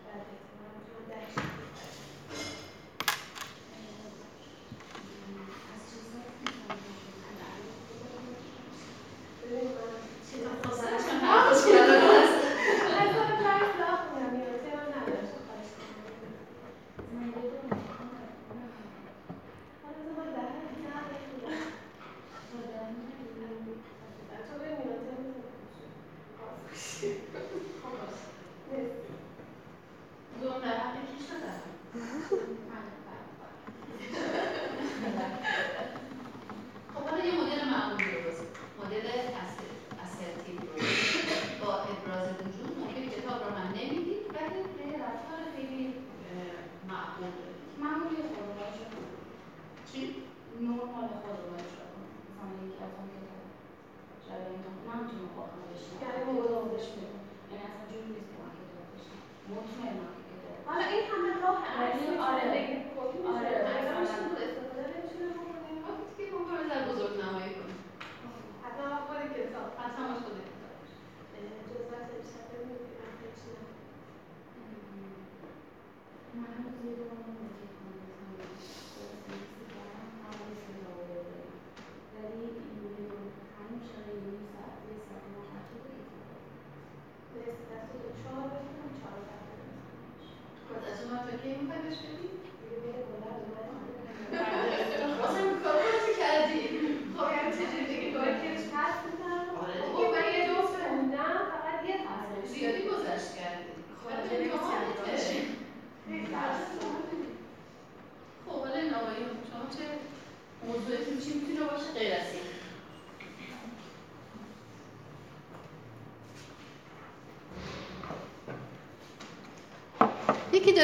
بعد 0.04 0.22
احتمالا 0.32 0.74
می‌تونم 0.78 1.04
درش 1.12 1.34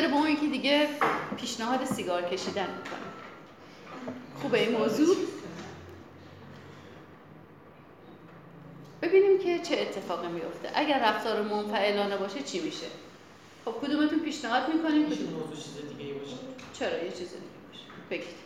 داره 0.00 0.10
به 0.10 0.16
اون 0.16 0.28
یکی 0.28 0.48
دیگه 0.48 0.88
پیشنهاد 1.36 1.84
سیگار 1.84 2.22
کشیدن 2.22 2.66
می‌کنه. 2.66 3.08
خوبه 4.42 4.60
این 4.60 4.78
موضوع؟ 4.78 5.16
ببینیم 9.02 9.38
که 9.38 9.58
چه 9.58 9.78
اتفاقی 9.80 10.28
میفته 10.28 10.70
اگر 10.74 10.98
رفتار 10.98 11.42
منفعلانه 11.42 12.16
باشه 12.16 12.42
چی 12.42 12.60
میشه؟ 12.60 12.86
خب 13.64 13.72
کدومتون 13.72 14.18
پیشنهاد 14.18 14.74
می‌کنیم 14.74 15.06
کدوم 15.06 15.32
موضوع 15.32 15.56
چیز 15.56 15.98
دیگه 15.98 16.14
باشه. 16.14 16.36
چرا 16.72 17.04
یه 17.04 17.10
چیز 17.10 17.28
دیگه 17.28 17.40
باشه؟ 17.68 17.84
بگید. 18.10 18.38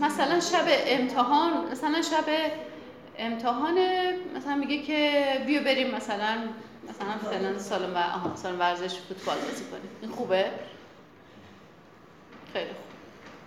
مثلا 0.00 0.40
شب 0.40 0.64
امتحان 0.68 1.72
مثلا 1.72 2.02
شب 2.02 2.24
امتحان 3.18 3.78
مثلا 4.36 4.54
میگه 4.54 4.82
که 4.82 5.22
بیا 5.46 5.62
بریم 5.62 5.94
مثلا 5.94 6.38
مثلا 7.16 7.30
فلان 7.30 7.58
سالن 7.58 7.94
و 7.94 7.96
آها 7.96 8.36
سالن 8.36 8.58
ورزش 8.58 8.98
فوتبال 8.98 9.36
بازی 9.38 9.64
کنیم 9.64 9.90
این 10.02 10.10
خوبه؟ 10.10 10.50
خیلی 12.52 12.66
خوب. 12.70 12.84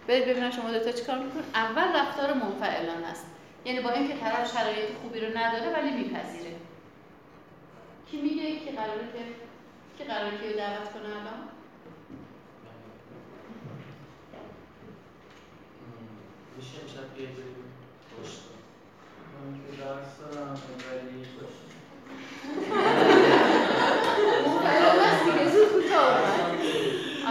برید 0.07 0.25
ببینم 0.25 0.51
شما 0.51 0.71
دوتا 0.71 0.91
چیکار 0.91 1.17
می‌کنید 1.19 1.45
اول 1.55 1.95
رفتار 1.95 2.33
منفعلانه 2.33 3.07
است. 3.07 3.25
یعنی 3.65 3.79
با 3.79 3.89
اینکه 3.91 4.13
طرف 4.19 4.53
شرایط 4.53 4.89
خوبی 5.01 5.19
رو 5.19 5.37
نداره 5.37 5.73
ولی 5.73 5.91
میپذیره. 5.91 6.55
کی 8.11 8.21
میگه؟ 8.21 8.59
کی 8.59 8.71
قراره 8.71 9.07
که 9.13 9.23
کی 9.97 10.03
قراره 10.09 10.37
که 10.37 10.57
دعوت 10.57 10.93
کنه 10.93 11.05
الان؟ 11.09 11.47
میشه 16.57 16.69
امشب 16.81 17.15
بیاید 17.15 17.37
من 19.43 19.53
که 19.55 19.81
درس 19.81 20.33
دارم 20.35 20.51
ولی 20.91 21.25
باشه 21.39 21.63
منفعلانه 24.47 25.07
است 25.07 25.23
دیگه 25.25 25.49
زود 25.49 25.67
کوتاه 25.67 26.19
اومد. 26.19 26.59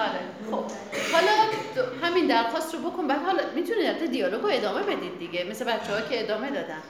آره 0.03 0.21
خب 0.51 0.65
حالا 1.13 1.33
دو- 1.75 2.07
همین 2.07 2.27
درخواست 2.27 2.72
رو 2.72 2.72
بکن 2.83 3.07
بعد 3.07 3.23
حالا 3.23 3.43
البته 3.43 4.07
دیالوگ 4.07 4.43
رو 4.43 4.49
ادامه 4.53 4.83
بدید 4.83 5.19
دیگه. 5.19 5.45
مثل 5.45 5.65
بچه 5.65 5.95
ها 5.95 6.01
که 6.01 6.21
ادامه 6.25 6.51
دادن. 6.51 6.83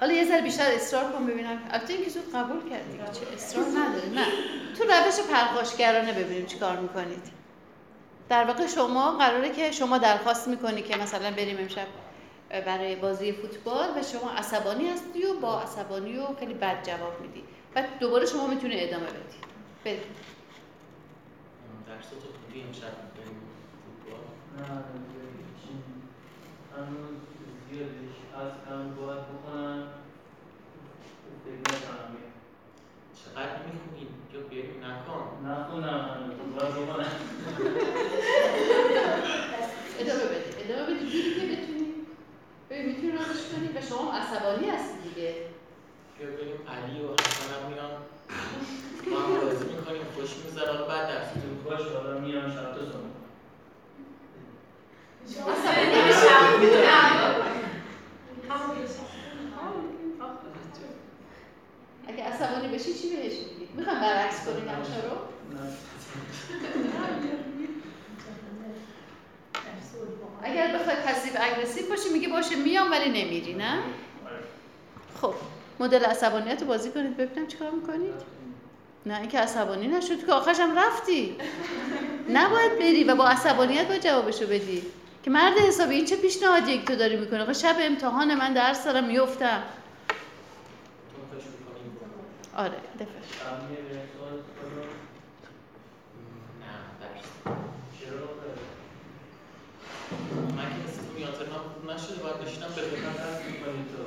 حالا 0.00 0.12
یه 0.12 0.24
ذره 0.24 0.42
بیشتر 0.42 0.72
اصرار 0.72 1.12
کن 1.12 1.26
ببینم. 1.26 1.62
البته 1.70 1.92
اینکه 1.92 2.10
زود 2.10 2.32
قبول 2.34 2.70
کرد 2.70 2.92
دیگه 2.92 3.04
چه 3.04 3.34
اصرار 3.34 3.66
نداره. 3.66 4.08
نه. 4.08 4.26
تو 4.78 4.84
روش 4.84 5.26
پرخاشگرانه 5.30 6.12
ببینیم 6.12 6.46
چی 6.46 6.58
کار 6.58 6.76
می‌کنید. 6.76 7.22
در 8.28 8.44
واقع 8.44 8.66
شما 8.66 9.10
قراره 9.10 9.50
که 9.52 9.72
شما 9.72 9.98
درخواست 9.98 10.48
می‌کنی 10.48 10.82
که 10.82 10.96
مثلا 10.96 11.30
بریم 11.30 11.56
امشب 11.58 11.86
برای 12.66 12.96
بازی 12.96 13.32
فوتبال 13.32 13.88
و 13.88 14.02
شما 14.02 14.30
عصبانی 14.30 14.88
هستی 14.88 15.24
و 15.24 15.34
با 15.34 15.60
عصبانی 15.60 16.18
و 16.18 16.26
خیلی 16.38 16.54
بد 16.54 16.86
جواب 16.86 17.20
میدی. 17.20 17.44
بعد 17.74 17.98
دوباره 17.98 18.26
شما 18.26 18.46
می‌تونی 18.46 18.80
ادامه 18.80 19.06
بدی. 19.06 19.38
بریم. 19.84 19.98
درس 21.86 22.08
تو 22.08 22.16
خوندی 22.16 22.62
امشب 22.68 22.92
نه 24.58 24.64
هنوز 24.66 24.84
هنوز 26.76 27.14
زیادی 27.70 28.08
هستم 28.34 28.94
باید 28.94 29.20
بکنم 29.20 29.82
فکر 31.44 31.60
نکنم 31.76 32.16
چقدر 33.18 33.56
می‌خونی؟ 33.66 34.06
یا 34.34 34.40
بریم 34.40 34.84
نکن. 34.84 35.24
نخونم. 35.48 36.00
هنوز 36.10 36.38
باید 36.54 36.74
بکنم 36.74 37.12
ادامه 40.00 40.24
بده 40.24 40.48
ادامه 40.64 40.94
بده 40.94 41.06
جوری 41.10 41.34
که 41.34 41.46
بتونی. 41.46 41.94
ببین 42.70 42.86
می‌تونی 42.86 43.12
رازش 43.12 43.42
کنی 43.52 43.68
و 43.78 43.80
شما 43.80 44.12
هم 44.12 44.20
عصبانی 44.20 44.70
هستی 44.70 45.08
دیگه. 45.08 45.34
یا 46.20 46.26
بریم 46.26 46.58
علی 46.68 47.04
و 47.04 47.12
حسن 47.12 47.48
هم 47.54 47.72
میان. 47.72 47.90
ما 49.10 49.18
هم 49.20 49.40
بازی 49.40 49.64
می‌کنیم. 49.64 50.02
خوش 50.16 50.36
میگذره. 50.36 50.88
بعد 50.88 51.08
درستون 51.08 51.64
باش 51.64 51.80
حالا 51.80 52.20
میام 52.20 52.50
شب 52.50 52.74
اگه 62.08 62.24
عصبانی 62.24 62.68
بشی 62.68 62.94
چی 62.94 63.16
بهش 63.16 63.32
میگی؟ 63.32 63.68
می‌خوام 63.76 64.00
برعکس 64.00 64.44
کنی 64.44 64.60
نقشه 64.60 65.08
رو؟ 65.08 65.16
اگر 70.42 70.78
بخوای 70.78 70.96
پسیو 70.96 71.32
اگریسیو 71.40 71.88
باشی 71.88 72.08
میگه 72.12 72.28
باشه 72.28 72.56
میام 72.56 72.90
ولی 72.90 73.08
نمیری 73.08 73.54
نه؟ 73.54 73.78
خب 75.20 75.34
مدل 75.80 76.04
عصبانیت 76.04 76.60
رو 76.60 76.68
بازی 76.68 76.90
کنید 76.90 77.16
ببینم 77.16 77.46
چیکار 77.46 77.70
می‌کنید؟ 77.70 78.14
نه 79.06 79.20
اینکه 79.20 79.38
عصبانی 79.38 79.88
نشد 79.88 80.26
که 80.26 80.32
آخرش 80.32 80.60
هم 80.60 80.78
رفتی 80.78 81.36
نباید 82.28 82.78
بری 82.78 83.04
و 83.04 83.14
با 83.14 83.28
عصبانیت 83.28 83.88
باید 83.88 84.02
جوابشو 84.02 84.46
بدی 84.46 84.82
که 85.24 85.30
مرد 85.30 85.58
حسابی 85.58 85.94
این 85.94 86.04
چه 86.04 86.16
پیشنهادی 86.16 86.78
که 86.78 86.84
تو 86.84 86.96
داری 86.96 87.16
می‌کنه 87.16 87.42
آخه 87.42 87.52
شب 87.52 87.76
امتحان 87.80 88.34
من 88.34 88.52
درس 88.52 88.84
دارم 88.84 89.04
میفتم 89.04 89.62
آره 92.56 92.76
دفعه. 93.00 93.24
نشده 101.94 102.22
باید 102.22 102.38
بشینم 102.38 102.68
بخونم 102.68 103.14
درس 103.16 103.38
می‌کنی 103.46 103.84
تو 103.90 104.02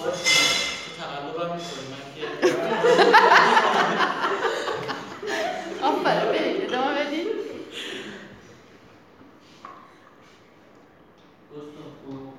تو 0.00 0.90
تقلبم 1.00 1.50
می‌کنی 1.54 1.86
من 1.90 2.04
که 2.14 2.22
آفرین 5.82 6.32
برید 6.32 6.64
ادامه 6.64 6.92
بدید 7.04 7.26
دوستان 11.50 11.88
خوب 12.04 12.34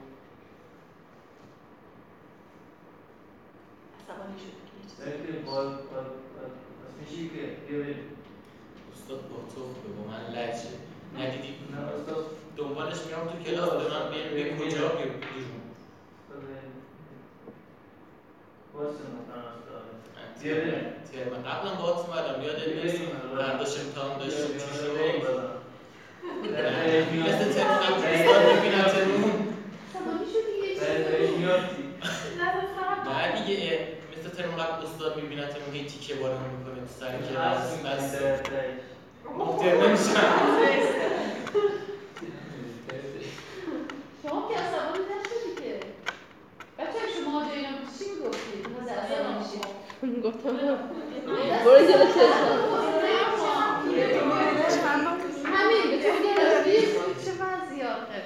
عصبانی 3.99 4.37
شد 4.39 4.55
که 5.27 5.34
میشی 6.99 7.29
که 7.29 7.41
بیا 7.67 7.79
بریم. 7.79 8.03
استاد 8.93 9.19
با 9.29 9.35
تو 9.55 9.61
با 9.97 10.03
من 10.11 10.21
لجه. 10.35 10.69
ندیدی؟ 11.17 11.53
نه 11.71 11.77
استاد. 11.77 12.25
دنبالش 12.57 12.97
میام 13.07 13.27
تو 13.27 13.37
کلاس 13.51 13.69
به 13.69 13.77
من 13.93 14.09
بیا 14.33 14.57
کجا؟ 14.57 14.87
بیرون. 14.87 15.61
ترم 21.11 21.33
قبلا 21.47 21.71
باهات 21.75 22.09
اومدم. 22.09 22.41
یادت 22.43 22.83
نیست؟ 22.83 23.01
برداشت 23.35 23.79
امتحان 23.79 24.17
داشتیم 24.19 24.57
چی 24.57 24.59
شد 24.77 24.95
مثل 27.25 27.53
ترم 27.53 27.77
قبل 27.77 28.03
استاد 28.03 28.41
یه 28.45 28.81
چیزی؟ 28.91 29.23
نه 33.05 33.45
دیگه. 33.45 33.87
ترم 34.37 34.51
قبل 34.51 34.85
استاد 34.85 35.15
میبینتمون 35.15 35.73
هی 35.73 35.85
تیکه 35.85 36.15
بارمون 36.15 36.49
می‌کنه 36.59 36.75
تو 36.75 36.93
سر 36.99 37.11
کلاس 37.29 37.77
بس. 37.77 38.21
محترم 39.37 39.81
نمیشم 39.83 40.03
شما 44.23 44.49
که 44.49 44.55
عصبانی 44.59 45.03
نشدی 45.11 45.51
که؟ 45.63 45.79
بچه 46.79 46.99
شما 47.23 47.35
جای 47.45 47.57
اینا 47.57 47.69
بود 47.77 47.89
چی 47.99 48.05
می‌گفتید؟ 48.11 48.63
ما 48.69 48.79
عصبانی 48.91 49.43
شید 49.51 49.65
گفتم 50.23 50.53
برو 51.63 51.81
جلو 51.87 52.07
چشم. 52.13 52.51
همین 55.45 55.83
به 55.91 55.97
تو 56.03 56.13
گرفتی 56.23 56.77
چه 57.25 57.31
وضعی 57.31 57.81
آخه 57.83 58.19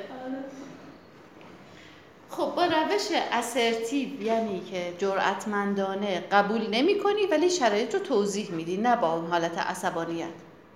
خب 2.32 2.54
با 2.56 2.66
روش 2.66 3.08
اسرتیو 3.32 4.22
یعنی 4.22 4.60
که 4.72 4.94
جرأتمندانه 4.98 6.24
قبول 6.32 6.68
نمی 6.70 7.00
کنی 7.00 7.26
ولی 7.26 7.50
شرایط 7.50 7.94
رو 7.94 8.00
توضیح 8.00 8.52
میدی 8.52 8.78
نه 8.78 8.96
با 8.96 9.14
اون 9.14 9.28
حالت 9.28 9.58
عصبانیت. 9.58 10.28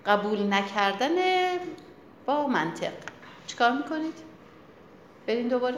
قبول 0.06 0.53
نکردن 0.53 1.15
با 2.25 2.48
منطق. 2.48 2.91
چیکار 3.48 3.72
می‌کنید؟ 3.72 4.14
بریم 5.27 5.48
دوباره. 5.48 5.77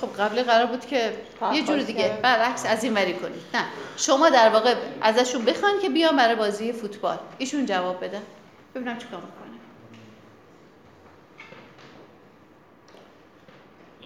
خب 0.00 0.08
قبل 0.18 0.42
قرار 0.42 0.66
بود 0.66 0.86
که 0.86 1.16
یه 1.52 1.64
جور 1.64 1.78
دیگه. 1.78 2.18
برعکس 2.22 2.66
از 2.66 2.84
این 2.84 2.94
وری 2.94 3.14
کنید. 3.14 3.42
نه 3.54 3.64
شما 3.96 4.30
در 4.30 4.48
واقع 4.48 4.74
ازشون 5.00 5.44
بخوان 5.44 5.80
که 5.82 5.88
بیان 5.90 6.16
برای 6.16 6.34
بازی 6.34 6.72
فوتبال. 6.72 7.18
ایشون 7.38 7.66
جواب 7.66 8.04
بدن 8.04 8.22
ببینم 8.74 8.98
چیکار 8.98 9.20
می‌کنه. 9.20 9.58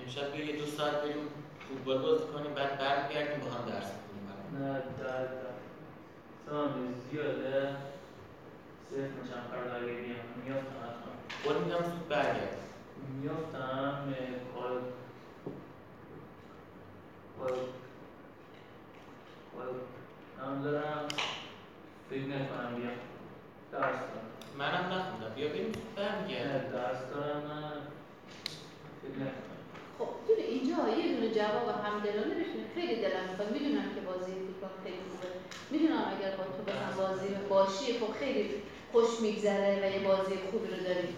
امشب 0.03 0.33
بیا 0.33 0.45
یه 0.45 0.57
دو 0.57 0.67
ساعت 0.67 0.95
بریم 0.95 1.29
فوتبال 1.69 1.99
بازی 1.99 2.25
کنیم 2.33 2.55
بعد 2.55 2.79
برمیگردیم 2.79 3.41
با 3.41 3.51
هم 3.51 3.65
درس 3.71 3.91
بخونیم 3.91 4.63
نه 4.63 4.79
در 5.05 5.29
سلام 6.47 6.95
زیاده. 7.11 7.77
صرف 8.91 9.11
میشم 9.23 9.43
اگه 9.77 9.93
بیام. 9.93 10.27
میافتم 10.45 10.77
حتما. 10.83 11.13
قول 11.45 11.65
میدم 11.65 11.85
زود 11.85 12.09
برگرد. 12.09 12.57
میافتم 13.23 14.15
کار 14.55 14.83
کار 17.39 17.53
کار 19.57 19.69
هم 20.43 20.63
دارم. 20.63 21.09
فکر 22.11 22.25
نکنم 22.25 22.75
بیام. 22.77 22.93
درس 23.73 23.83
دارم. 23.83 24.36
منم 24.59 24.85
نخوندم. 24.93 25.35
بیا 25.35 25.49
بریم 25.49 25.73
نه 26.29 26.59
درس 26.73 27.01
دارم 27.15 27.73
خب 29.99 30.09
دونه 30.29 30.43
اینجا 30.49 30.75
یه 30.99 31.15
دونه 31.15 31.35
جواب 31.35 31.69
همدلانه 31.85 32.35
بشین. 32.35 32.65
خیلی 32.75 32.97
دلم 32.97 33.25
می‌خواد. 33.31 33.53
می‌دونم 33.53 33.95
که 33.95 34.01
بازی 34.01 34.33
فوتبال 34.33 34.71
خیلی 34.85 34.97
خوبه. 35.11 35.29
می‌دونم 35.71 36.05
اگر 36.17 36.31
با 36.37 36.45
تو 36.45 36.63
بخوام 36.67 37.09
بازی 37.09 37.29
باشی 37.49 37.99
خب 38.01 38.13
خیلی 38.21 38.51
خوش 38.93 39.21
میگذره 39.21 39.73
و 39.83 39.87
یه 39.95 40.09
بازی 40.09 40.35
خوبی 40.51 40.69
رو 40.69 40.85
داری. 40.85 41.09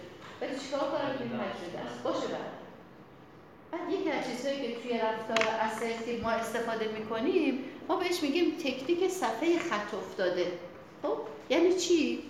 ولی 0.41 0.59
چیکار 0.59 0.79
کنم 0.79 1.13
که 1.17 1.23
این 1.23 1.31
تجربه 1.31 1.79
است؟ 1.85 2.03
باشه 2.03 2.27
بعد 2.27 2.51
بعد 3.71 3.91
یکی 3.91 4.11
از 4.11 4.27
چیزهایی 4.29 4.61
که 4.61 4.81
توی 4.81 4.93
رفتار 4.97 5.53
اسرتیو 5.61 6.23
ما 6.23 6.29
استفاده 6.29 6.87
می‌کنیم 6.87 7.63
ما 7.87 7.95
بهش 7.95 8.23
میگیم 8.23 8.57
تکنیک 8.57 9.07
صفحه 9.07 9.59
خط 9.59 9.93
افتاده. 9.93 10.51
خب 11.03 11.17
یعنی 11.49 11.73
چی؟ 11.73 12.23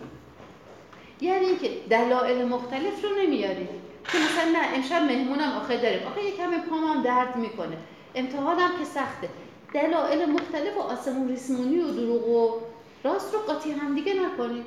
یعنی 1.21 1.45
اینکه 1.45 1.69
دلایل 1.89 2.47
مختلف 2.47 3.03
رو 3.03 3.09
نمیاریم 3.21 3.69
که 4.11 4.17
مثلا 4.17 4.51
نه 4.51 4.75
امشب 4.75 5.01
مهمونم 5.01 5.57
آخه 5.57 5.77
داریم. 5.77 6.07
آخه 6.07 6.23
یه 6.23 6.31
کم 6.31 6.51
پامم 6.69 7.03
درد 7.03 7.35
می‌کنه. 7.35 7.77
امتحانم 8.15 8.71
که 8.79 8.85
سخته. 8.85 9.29
دلایل 9.73 10.29
مختلف 10.29 10.77
و 10.77 10.79
آسمون 10.79 11.27
ریسمونی 11.27 11.79
و 11.79 11.91
دروغ 11.91 12.27
و 12.27 12.59
راست 13.03 13.33
رو 13.33 13.39
قاطی 13.39 13.71
هم 13.71 13.95
دیگه 13.95 14.13
نکنید. 14.13 14.65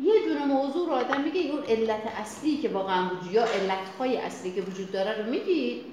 یه 0.00 0.12
دونه 0.26 0.44
موضوع 0.46 0.88
رو 0.88 0.92
آدم 0.92 1.20
میگه 1.20 1.40
اون 1.40 1.62
علت 1.62 2.02
اصلی 2.20 2.56
که 2.56 2.68
واقعا 2.68 3.10
وجود 3.10 3.32
یا 3.32 3.44
علتهای 3.44 4.16
اصلی 4.16 4.52
که 4.52 4.60
وجود 4.60 4.92
داره 4.92 5.22
رو 5.22 5.30
میگید 5.30 5.84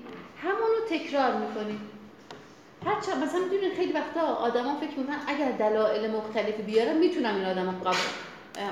همون 0.44 0.56
رو 0.58 0.98
تکرار 0.98 1.34
می‌کنید 1.34 1.80
هرچند 2.86 3.24
مثلا 3.24 3.40
می‌دونید 3.40 3.74
خیلی 3.74 3.94
وقتا 3.94 4.22
آدما 4.22 4.76
فکر 4.76 5.00
می‌کنن 5.00 5.20
اگر 5.28 5.52
دلایل 5.52 6.12
مختلفی 6.12 6.62
بیارم 6.62 6.98
می‌تونم 6.98 7.36
این 7.36 7.46
آدم 7.46 7.82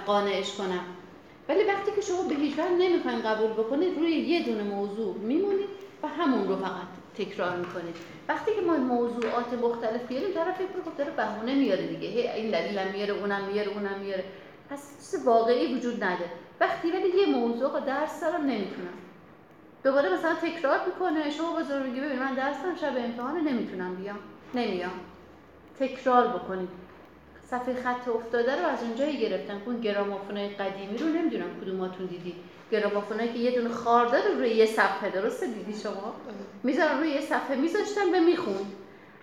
قانعش 0.05 0.53
کنم. 0.53 0.85
ولی 1.49 1.63
وقتی 1.63 1.91
که 1.95 2.01
شما 2.01 2.21
به 2.21 2.35
هیچ 2.35 2.53
وجه 2.53 2.69
نمی‌خواین 2.69 3.21
قبول 3.21 3.51
بکنید 3.51 3.97
روی 3.97 4.11
یه 4.11 4.45
دونه 4.45 4.63
موضوع 4.63 5.15
میمونید 5.17 5.69
و 6.03 6.07
همون 6.07 6.47
رو 6.47 6.55
فقط 6.55 6.87
تکرار 7.17 7.55
می‌کنید. 7.55 7.95
وقتی 8.29 8.51
که 8.55 8.61
ما 8.61 8.77
موضوعات 8.77 9.53
مختلف 9.53 10.07
بیاریم 10.07 10.33
طرف 10.33 10.55
فکر 10.55 10.81
خب 10.85 10.97
داره 10.97 11.11
بهونه 11.11 11.55
میاره 11.55 11.87
دیگه. 11.87 12.07
هی 12.07 12.27
این 12.27 12.51
دلیلم 12.51 12.91
میاره 12.93 13.13
اونم 13.13 13.43
میاره 13.51 13.71
اونم 13.71 13.99
میاره. 13.99 14.23
پس 14.69 15.11
چیز 15.11 15.25
واقعی 15.25 15.75
وجود 15.75 16.03
نداره. 16.03 16.29
وقتی 16.59 16.91
ولی 16.91 17.07
یه 17.07 17.25
موضوع 17.25 17.79
درس 17.79 18.21
دارم 18.21 18.41
نمی‌تونم. 18.41 18.93
دوباره 19.83 20.13
مثلا 20.13 20.33
تکرار 20.33 20.79
می‌کنه 20.85 21.29
شما 21.29 21.59
بزرگی 21.59 22.01
ببین 22.01 22.19
من 22.19 22.33
درس 22.33 22.61
دارم 22.63 22.75
شب 22.75 22.97
امتحان 22.97 23.47
نمی‌تونم 23.47 23.95
بیام. 23.95 24.19
نمیام. 24.53 24.91
تکرار 25.79 26.27
بکنید. 26.27 26.69
صفحه 27.49 27.73
خط 27.83 28.07
افتاده 28.07 28.61
رو 28.61 28.67
از 28.67 28.83
اونجایی 28.83 29.17
گرفتن. 29.17 29.61
اون 29.65 29.81
گرامافونای 29.81 30.47
قدیمی 30.47 30.97
رو 30.97 31.07
نمی‌دونم 31.07 31.61
کدوماتون 31.61 32.05
دیدی 32.05 32.35
گرامافونایی 32.71 33.33
که 33.33 33.39
یه 33.39 33.51
دونه 33.51 33.69
خار 33.69 34.05
داره 34.05 34.31
روی 34.37 34.49
یه 34.49 34.65
صفحه 34.65 35.09
درسته 35.09 35.47
دیدی 35.47 35.79
شما؟ 35.79 36.15
می‌ذارن 36.63 36.99
روی 36.99 37.09
یه 37.09 37.21
صفحه. 37.21 37.55
میذاشتن 37.55 38.15
و 38.15 38.25
می‌خوند 38.25 38.71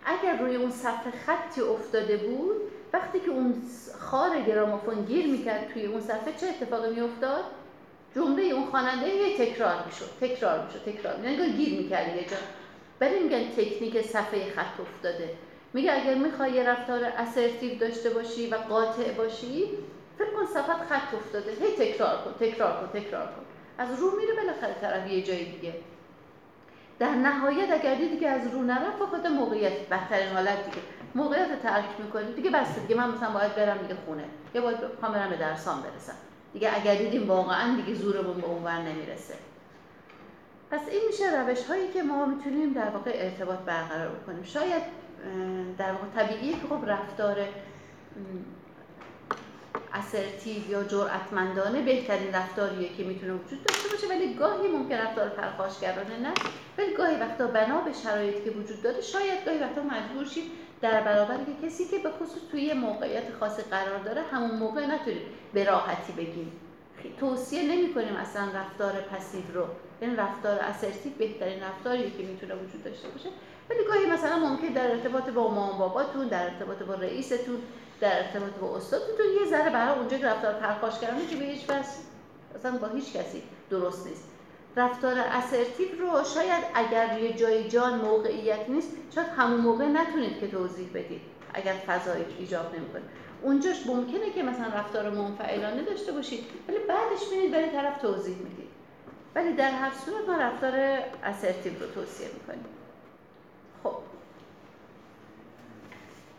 اگر 0.05 0.37
روی 0.37 0.57
اون 0.57 0.71
صفحه 0.71 1.13
خطی 1.27 1.61
افتاده 1.61 2.17
بود 2.17 2.57
وقتی 2.93 3.21
که 3.21 3.31
اون 3.31 3.63
خار 4.01 4.41
گرامافون 4.41 5.05
گیر 5.05 5.27
می‌کرد 5.27 5.71
توی 5.73 5.87
اون 5.87 6.01
صفحه 6.01 6.33
چه 6.41 6.47
اتفاقی 6.47 6.91
میافتاد؟ 6.91 7.45
جمله 8.15 8.43
اون 8.43 8.67
خواننده 8.67 9.09
یه 9.09 9.39
تکرار 9.39 9.85
می‌شد. 9.87 10.11
تکرار 10.21 10.67
می‌شد. 10.67 10.93
تکرار. 10.93 11.25
یعنی 11.25 11.53
گیر 11.53 11.81
می‌کرد 11.81 12.17
یه 12.17 12.23
جا. 12.23 12.37
برای 12.99 13.23
میگن 13.23 13.45
تکنیک 13.51 14.03
صفحه 14.03 14.51
خط 14.51 14.81
افتاده. 14.81 15.31
میگه 15.75 16.03
اگر 16.03 16.15
می‌خوای 16.15 16.53
یه 16.53 16.69
رفتار 16.69 17.05
اسرتیو 17.05 17.79
داشته 17.79 18.11
باشی 18.11 18.51
و 18.51 18.55
قاطع 18.55 19.13
باشی 19.13 19.65
فکر 20.19 20.31
کن 20.31 20.47
صفحه 20.47 20.75
خط 20.75 21.15
افتاده. 21.15 21.51
هی 21.51 21.77
تکرار 21.77 22.17
کن 22.25 22.47
تکرار 22.47 22.81
کن 22.81 23.01
تکرار 23.01 23.27
کن. 23.27 23.43
از 23.79 24.01
رو 24.01 24.11
میره 24.17 24.35
بالاخره 24.35 24.75
طرف 24.81 25.11
یه 25.11 25.23
جای 25.23 25.45
دیگه. 25.45 25.75
در 26.99 27.11
نهایت 27.11 27.71
اگر 27.71 27.95
دیدی 27.95 28.17
که 28.17 28.29
از 28.29 28.49
رو 28.53 28.63
نرفت 28.63 28.99
فقط 28.99 29.27
موقعیت 29.27 29.89
بدترین 29.89 30.29
حالت 30.29 30.65
دیگه. 30.65 30.83
موقعیت 31.15 31.63
ترک 31.63 31.85
می‌کنی. 31.99 32.33
دیگه 32.33 32.51
بس 32.51 32.79
دیگه. 32.79 32.95
من 32.95 33.11
مثلا 33.11 33.31
باید 33.31 33.55
برم 33.55 33.79
دیگه 33.79 33.97
خونه. 34.07 34.25
یا 34.55 34.63
باید 34.63 34.79
بخوام 34.97 35.29
به 35.31 35.37
درسام 35.37 35.83
برسم. 35.83 36.15
دیگه 36.53 36.71
اگر 36.75 36.95
دیدیم 36.95 37.29
واقعا 37.29 37.77
دیگه 37.77 37.95
زورمون 37.95 38.41
به 38.41 38.47
اونور 38.47 38.79
نمی‌رسه. 38.79 39.35
پس 40.71 40.81
این 40.91 41.01
میشه 41.07 41.41
روش 41.41 41.65
هایی 41.65 41.93
که 41.93 42.03
ما 42.03 42.27
می‌تونیم 42.27 42.73
در 42.73 42.89
واقع 42.89 43.13
ارتباط 43.15 43.59
برقرار 43.59 44.11
کنیم 44.27 44.43
شاید 44.45 44.83
در 45.79 45.93
واقع 45.93 46.07
طبیعیه 46.15 46.53
که 46.53 46.67
خب 46.69 46.85
رفتار 46.87 47.37
اسرتیو 49.95 50.71
یا 50.71 50.85
جرأتمندانه 50.85 51.83
بهترین 51.83 52.35
رفتاریه 52.35 52.89
که 52.97 53.05
می‌تونه 53.05 53.33
وجود 53.33 53.65
داشته 53.65 53.89
باشه 53.89 54.07
ولی 54.07 54.35
گاهی 54.35 54.69
ممکن 54.69 54.95
رفتار 54.95 55.29
پرخاشگرانه 55.29 56.19
نه. 56.23 56.33
ولی 56.79 56.95
گاهی 56.95 57.17
وقتا 57.17 57.47
بنا 57.47 57.81
به 57.81 57.93
شرایطی 57.93 58.45
که 58.45 58.51
وجود 58.51 58.83
داره 58.83 59.01
شاید 59.01 59.45
گاهی 59.47 59.59
وقتا 59.59 59.83
مجبور 59.83 60.25
شید 60.25 60.45
در 60.81 61.01
برابر 61.01 61.37
کسی 61.63 61.85
که 61.85 61.99
به 61.99 62.11
خصوص 62.11 62.43
توی 62.51 62.73
موقعیت 62.73 63.25
خاصی 63.41 63.63
قرار 63.63 63.99
داره 63.99 64.23
همون 64.23 64.51
موقع 64.51 64.87
نتونید 64.87 65.23
به 65.55 65.65
راحتی 65.65 66.13
بگیم. 66.13 66.53
توصیه 67.21 67.63
نمی 67.63 67.95
کنیم 67.95 68.17
اصلا 68.17 68.49
رفتار 68.55 68.93
پسیو 68.93 69.43
رو. 69.55 69.63
این 69.63 69.71
یعنی 70.11 70.17
رفتار 70.17 70.59
اسرتیو 70.59 71.13
بهترین 71.19 71.63
رفتاریه 71.63 72.11
که 72.11 72.23
می‌تونه 72.23 72.55
وجود 72.55 72.85
داشته 72.85 73.09
باشه. 73.09 73.29
ولی 73.73 73.85
گاهی 73.85 74.07
مثلا 74.07 74.39
ممکن 74.39 74.67
در 74.67 74.91
ارتباط 74.91 75.31
با 75.31 75.49
مامان 75.49 75.79
باباتون 75.79 76.29
در 76.29 76.45
ارتباط 76.45 76.83
با 76.83 76.95
رئیستون 76.95 77.63
در 78.01 78.19
ارتباط 78.19 78.53
با 78.53 78.77
استادتون 78.77 79.27
یه 79.41 79.51
ذره 79.51 79.71
برای 79.71 79.99
اونجا 79.99 80.19
که 80.19 80.27
رفتار 80.27 80.53
پرخاشگرانه 80.53 81.27
که 81.27 81.37
به 81.37 81.45
هیچ 81.45 81.71
وجه 81.71 81.87
اصلا 82.57 82.79
با 82.79 82.89
هیچ 82.89 83.13
کسی 83.13 83.43
درست 83.71 84.07
نیست. 84.07 84.25
رفتار 84.77 85.19
اسرتیو 85.19 85.89
رو 86.01 86.25
شاید 86.25 86.65
اگر 86.75 87.19
یه 87.19 87.33
جای 87.33 87.69
جان 87.69 87.99
موقعیت 87.99 88.69
نیست 88.69 88.91
شاید 89.15 89.27
همون 89.27 89.61
موقع 89.61 89.87
نتونید 89.87 90.41
که 90.41 90.49
توضیح 90.49 90.89
بدید 90.95 91.21
اگر 91.55 91.73
فضایی 91.73 92.25
ایجاب 92.39 92.75
نمی‌کنه. 92.75 93.03
اونجاش 93.43 93.87
ممکنه 93.87 94.31
که 94.31 94.43
مثلا 94.43 94.67
رفتار 94.67 95.11
منفعلانه 95.11 95.83
داشته 95.83 96.13
باشید 96.13 96.45
ولی 96.69 96.79
بعدش 96.79 97.29
میرید 97.33 97.53
برای 97.53 97.71
طرف 97.71 98.03
توضیح 98.03 98.37
می‌دید. 98.37 98.73
ولی 99.35 99.53
در 99.53 99.71
هر 99.71 99.93
صورت 100.05 100.29
ما 100.29 100.37
رفتار 100.37 100.73
اسرتیو 101.25 101.73
رو 101.81 101.87
توصیه 101.87 102.29
می‌کنیم 102.35 102.65
خب 103.83 103.95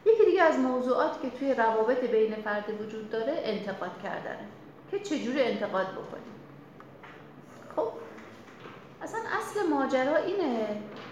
یکی 0.05 0.25
دیگه 0.25 0.43
از 0.43 0.59
موضوعات 0.59 1.21
که 1.21 1.29
توی 1.29 1.53
روابط 1.53 1.99
بین 1.99 2.35
فرد 2.35 2.81
وجود 2.81 3.09
داره 3.09 3.41
انتقاد 3.43 4.01
کردنه 4.03 4.47
که 4.91 4.99
چجوری 4.99 5.41
انتقاد 5.41 5.87
بکنیم؟ 5.87 6.33
خب 7.75 7.87
اصلا 9.01 9.19
اصل 9.39 9.69
ماجرا 9.69 10.15
اینه 10.15 10.67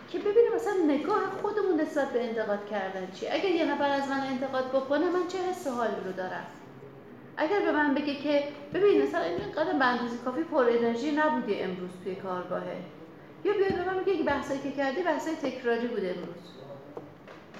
که 0.09 0.19
ببینیم 0.19 0.53
مثلا 0.55 0.73
نگاه 0.87 1.19
خودمون 1.41 1.81
نسبت 1.81 2.09
به 2.09 2.23
انتقاد 2.23 2.69
کردن 2.69 3.11
چی 3.11 3.27
اگر 3.27 3.49
یه 3.49 3.65
نفر 3.65 3.89
از 3.89 4.09
من 4.09 4.19
انتقاد 4.19 4.69
بکنه 4.69 5.09
من 5.09 5.27
چه 5.27 5.37
حس 5.37 5.67
حالی 5.67 5.95
رو 6.05 6.11
دارم؟ 6.11 6.45
اگر 7.37 7.59
به 7.59 7.71
من 7.71 7.93
بگه 7.93 8.15
که 8.15 8.43
ببین 8.73 9.03
مثلا 9.03 9.21
این 9.21 9.51
قدم 9.51 9.79
به 9.79 9.85
اندازه 9.85 10.17
کافی 10.25 10.43
پر 10.43 10.69
انرژی 10.69 11.11
نبودی 11.11 11.59
امروز 11.59 11.89
توی 12.03 12.15
کارگاهه. 12.15 12.77
یا 13.45 13.53
بیاد 13.53 13.73
به 13.73 13.85
من 13.85 13.99
میگه 13.99 14.17
که 14.17 14.23
بحثایی 14.23 14.59
که 14.59 14.71
کردی 14.71 15.03
بحثای 15.03 15.35
تکراری 15.35 15.87
بوده 15.87 16.15
امروز. 16.17 16.51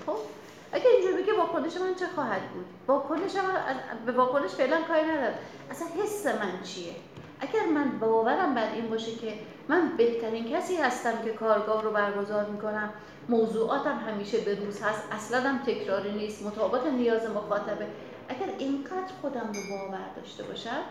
خب؟ 0.06 0.41
اگه 0.72 0.88
اینجوری 0.88 1.24
بگه 1.24 1.38
واکنش 1.38 1.78
من 1.78 1.96
چه 1.96 2.08
خواهد 2.16 2.42
بود؟ 2.54 2.66
واکنش 2.88 3.36
من 3.36 3.76
به 4.06 4.12
واکنش 4.12 4.52
فعلا 4.52 4.82
کاری 4.82 5.04
ندارم. 5.04 5.34
اصلا 5.72 5.88
حس 5.88 6.26
من 6.26 6.64
چیه؟ 6.64 6.96
اگر 7.40 7.66
من 7.66 8.00
باورم 8.00 8.56
بر 8.56 8.74
این 8.74 8.90
باشه 8.90 9.16
که 9.16 9.34
من 9.68 9.92
بهترین 9.98 10.50
کسی 10.50 10.76
هستم 10.76 11.22
که 11.26 11.34
کارگاه 11.34 11.84
رو 11.84 11.92
برگزار 11.92 12.46
می‌کنم 12.46 12.90
موضوعاتم 13.30 13.98
همیشه 14.08 14.38
به 14.38 14.56
روز 14.56 14.82
هست 14.82 15.04
اصلا 15.12 15.50
هم 15.50 15.58
تکراری 15.58 16.12
نیست 16.12 16.46
مطابق 16.46 16.88
نیاز 16.88 17.30
مخاطبه. 17.30 17.88
اگر 18.30 18.54
اینقدر 18.58 19.14
خودم 19.22 19.52
رو 19.54 19.78
باور 19.78 20.06
داشته 20.16 20.44
باشم 20.44 20.82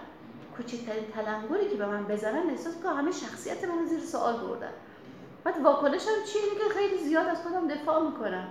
کوچکترین 0.57 1.05
تلنگری 1.15 1.71
که 1.71 1.77
به 1.77 1.87
من 1.87 2.05
بزنن 2.05 2.51
احساس 2.51 2.83
که 2.83 2.89
همه 2.89 3.11
شخصیت 3.13 3.65
من 3.65 3.87
زیر 3.87 4.01
سوال 4.01 4.37
بردن. 4.37 4.73
بعد 5.45 5.63
واکنشم 5.65 6.25
چیه 6.27 6.43
که 6.43 6.75
خیلی 6.79 6.99
زیاد 6.99 7.27
از 7.27 7.43
خودم 7.43 7.69
دفاع 7.69 8.03
می‌کنم. 8.03 8.49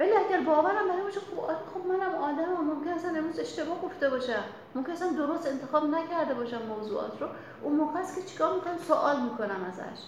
ولی 0.00 0.10
اگر 0.12 0.40
باورم 0.40 0.88
برای 0.88 1.02
باشه 1.02 1.20
خب 1.20 1.40
آره، 1.40 1.56
خب 1.74 1.86
منم 1.86 2.14
آدمم. 2.14 2.74
ممکن 2.74 2.90
اصلا 2.90 3.18
امروز 3.18 3.38
اشتباه 3.38 3.80
گفته 3.80 4.10
باشم 4.10 4.44
ممکن 4.74 4.92
اصلا 4.92 5.08
درست 5.08 5.46
انتخاب 5.46 5.84
نکرده 5.84 6.34
باشم 6.34 6.62
موضوعات 6.62 7.20
رو. 7.20 7.26
اون 7.62 7.76
موقع 7.76 8.00
است 8.00 8.14
که 8.14 8.22
چیکار 8.22 8.54
می‌کنم؟ 8.54 8.78
سوال 8.88 9.20
می‌کنم 9.20 9.64
ازش. 9.68 10.00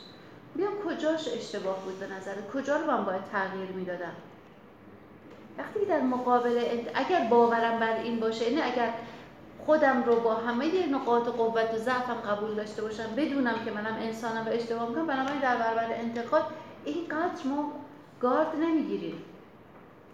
بیام 0.56 0.72
کجاش 0.86 1.28
اشتباه 1.28 1.84
بود 1.84 2.00
به 2.00 2.06
نظر. 2.14 2.34
کجا 2.54 2.76
رو 2.76 2.86
من 2.86 3.04
باید 3.04 3.24
تغییر 3.32 3.70
می‌دادم؟ 3.70 4.12
وقتی 5.58 5.84
در 5.84 6.00
مقابل 6.00 6.64
اگر 6.94 7.28
باورم 7.30 7.80
بر 7.80 7.96
این 7.96 8.20
باشه 8.20 8.50
یعنی 8.50 8.62
اگر 8.72 8.94
خودم 9.66 10.02
رو 10.02 10.20
با 10.20 10.34
همه 10.34 10.86
نقاط 10.86 11.28
قوت 11.28 11.74
و 11.74 11.78
ضعفم 11.78 12.14
قبول 12.14 12.54
داشته 12.54 12.82
باشم 12.82 13.14
بدونم 13.16 13.64
که 13.64 13.70
منم 13.70 13.96
انسانم 14.00 14.46
و 14.46 14.48
اشتباه 14.48 14.88
می‌کنم 14.88 15.06
بنابراین 15.06 15.40
در 15.40 15.56
برابر 15.56 15.86
انتقاد 15.92 16.44
اینقدر 16.84 17.46
ما 17.46 17.72
گارد 18.20 18.56
نمی‌گیریم. 18.56 19.24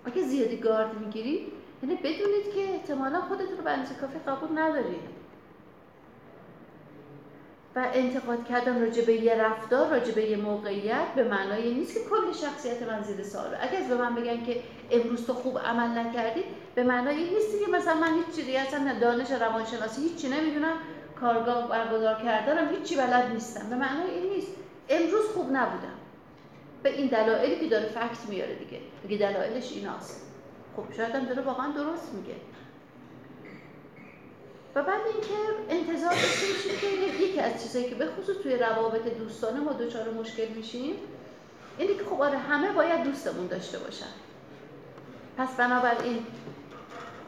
اگه 0.05 0.23
زیادی 0.23 0.57
گارد 0.57 0.99
می‌گیرید 0.99 1.53
یعنی 1.83 1.95
بدونید 1.95 2.55
که 2.55 2.61
احتمالا 2.61 3.21
خودتون 3.21 3.57
رو 3.57 3.65
به 3.65 3.71
اندازه 3.71 3.95
کافی 3.95 4.19
قبول 4.19 4.59
ندارید 4.59 5.19
و 7.77 7.87
انتقاد 7.93 8.45
کردن 8.45 8.81
راجع 8.81 9.05
به 9.05 9.13
یه 9.13 9.35
رفتار 9.35 9.91
راجع 9.91 10.15
به 10.15 10.25
یه 10.31 10.37
موقعیت 10.37 11.15
به 11.17 11.25
معنای 11.25 11.75
نیست 11.75 11.95
که 11.95 12.01
کل 12.01 12.33
شخصیت 12.33 12.83
من 12.83 13.03
زیر 13.03 13.23
سواله. 13.23 13.59
اگه 13.61 13.79
از 13.79 13.89
به 13.89 13.95
من 13.95 14.15
بگن 14.15 14.45
که 14.45 14.63
امروز 14.91 15.27
تو 15.27 15.35
خوب 15.35 15.59
عمل 15.59 15.99
نکردی 15.99 16.45
به 16.75 16.83
معنای 16.83 17.31
نیست 17.31 17.65
که 17.65 17.71
مثلا 17.71 17.95
من 17.95 18.15
هیچ 18.15 18.37
چیزی 18.37 18.57
اصلا 18.57 18.99
دانش 19.01 19.31
روانشناسی 19.31 20.03
هیچی 20.03 20.29
نمی‌دونم 20.29 20.77
کارگاه 21.21 21.69
برگزار 21.69 22.15
کردنم 22.15 22.69
هیچی 22.69 22.97
بلد 22.97 23.33
نیستم. 23.33 23.71
به 23.71 23.77
معنای 23.77 24.11
این 24.11 24.33
نیست. 24.33 24.53
امروز 24.89 25.27
خوب 25.35 25.47
نبودم. 25.47 25.99
به 26.83 26.95
این 26.95 27.07
دلایلی 27.07 27.61
که 27.61 27.69
داره 27.69 27.87
فکت 27.87 28.29
میاره 28.29 28.55
دیگه. 28.55 28.81
میگه 29.03 29.17
دلایلش 29.19 29.73
ایناست. 29.73 30.27
خب 30.77 30.93
شاید 30.97 31.15
هم 31.15 31.25
داره 31.25 31.43
واقعا 31.43 31.73
درست 31.73 32.15
میگه. 32.15 32.35
و 34.75 34.83
بعد 34.83 35.01
اینکه 35.13 35.35
انتظار 35.69 36.11
داشته 36.11 36.77
که 36.81 36.87
یکی 37.25 37.41
از 37.41 37.63
چیزایی 37.63 37.89
که 37.89 37.95
به 37.95 38.07
خصوص 38.07 38.37
توی 38.43 38.57
روابط 38.57 39.19
دوستانه 39.19 39.61
ما 39.61 39.73
دچار 39.73 40.11
مشکل 40.11 40.49
میشیم 40.49 40.95
اینه 41.79 41.95
که 41.95 42.05
خب 42.05 42.23
آره 42.23 42.39
همه 42.39 42.73
باید 42.73 43.03
دوستمون 43.03 43.47
داشته 43.47 43.79
باشن. 43.79 44.11
پس 45.39 45.49
بنابراین 45.57 46.27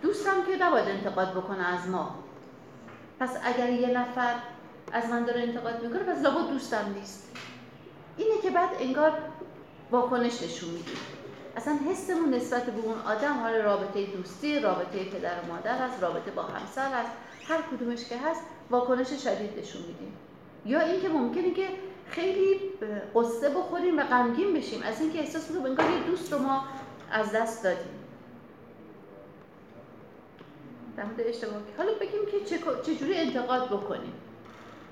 دوستم 0.02 0.44
که 0.46 0.64
نباید 0.64 0.88
انتقاد 0.88 1.30
بکنه 1.30 1.68
از 1.68 1.88
ما. 1.88 2.14
پس 3.20 3.36
اگر 3.44 3.70
یه 3.70 3.88
نفر 3.88 4.34
از 4.92 5.10
من 5.10 5.24
داره 5.24 5.40
انتقاد 5.40 5.82
می‌کنه 5.82 5.98
پس 5.98 6.22
لابد 6.22 6.50
دوستم 6.50 6.94
نیست. 6.98 7.30
اینه 8.16 8.40
که 8.42 8.50
بعد 8.50 8.70
انگار 8.80 9.18
واکنش 9.90 10.42
نشون 10.42 10.70
میدیم. 10.70 10.96
اصلا 11.56 11.78
حسمون 11.90 12.34
نسبت 12.34 12.66
به 12.66 12.82
اون 12.82 12.98
آدم 12.98 13.40
حال 13.40 13.54
رابطه 13.54 14.06
دوستی 14.06 14.60
رابطه 14.60 15.04
پدر 15.04 15.30
و 15.30 15.52
مادر 15.52 15.78
هست 15.78 16.02
رابطه 16.02 16.30
با 16.30 16.42
همسر 16.42 16.92
هست 16.92 17.10
هر 17.44 17.62
کدومش 17.62 18.04
که 18.04 18.16
هست 18.18 18.42
واکنش 18.70 19.06
شدید 19.06 19.58
نشون 19.58 19.82
میدیم. 19.82 20.12
یا 20.66 20.80
اینکه 20.80 21.08
ممکنه 21.08 21.50
که 21.50 21.68
خیلی 22.08 22.60
قصه 23.14 23.48
بخوریم 23.48 23.98
و 23.98 24.02
غمگین 24.02 24.54
بشیم. 24.54 24.82
از 24.82 25.00
اینکه 25.00 25.18
احساس 25.18 25.50
می‌کنیم 25.50 25.66
انگار 25.66 25.90
یه 25.90 26.06
دوست 26.06 26.32
رو 26.32 26.38
ما 26.38 26.64
از 27.12 27.32
دست 27.32 27.64
دادیم. 27.64 27.94
اشتباه. 31.18 31.54
حالا 31.78 31.90
بگیم 32.00 32.20
که 32.30 32.56
چجوری 32.82 33.14
انتقاد 33.14 33.66
بکنیم. 33.66 34.12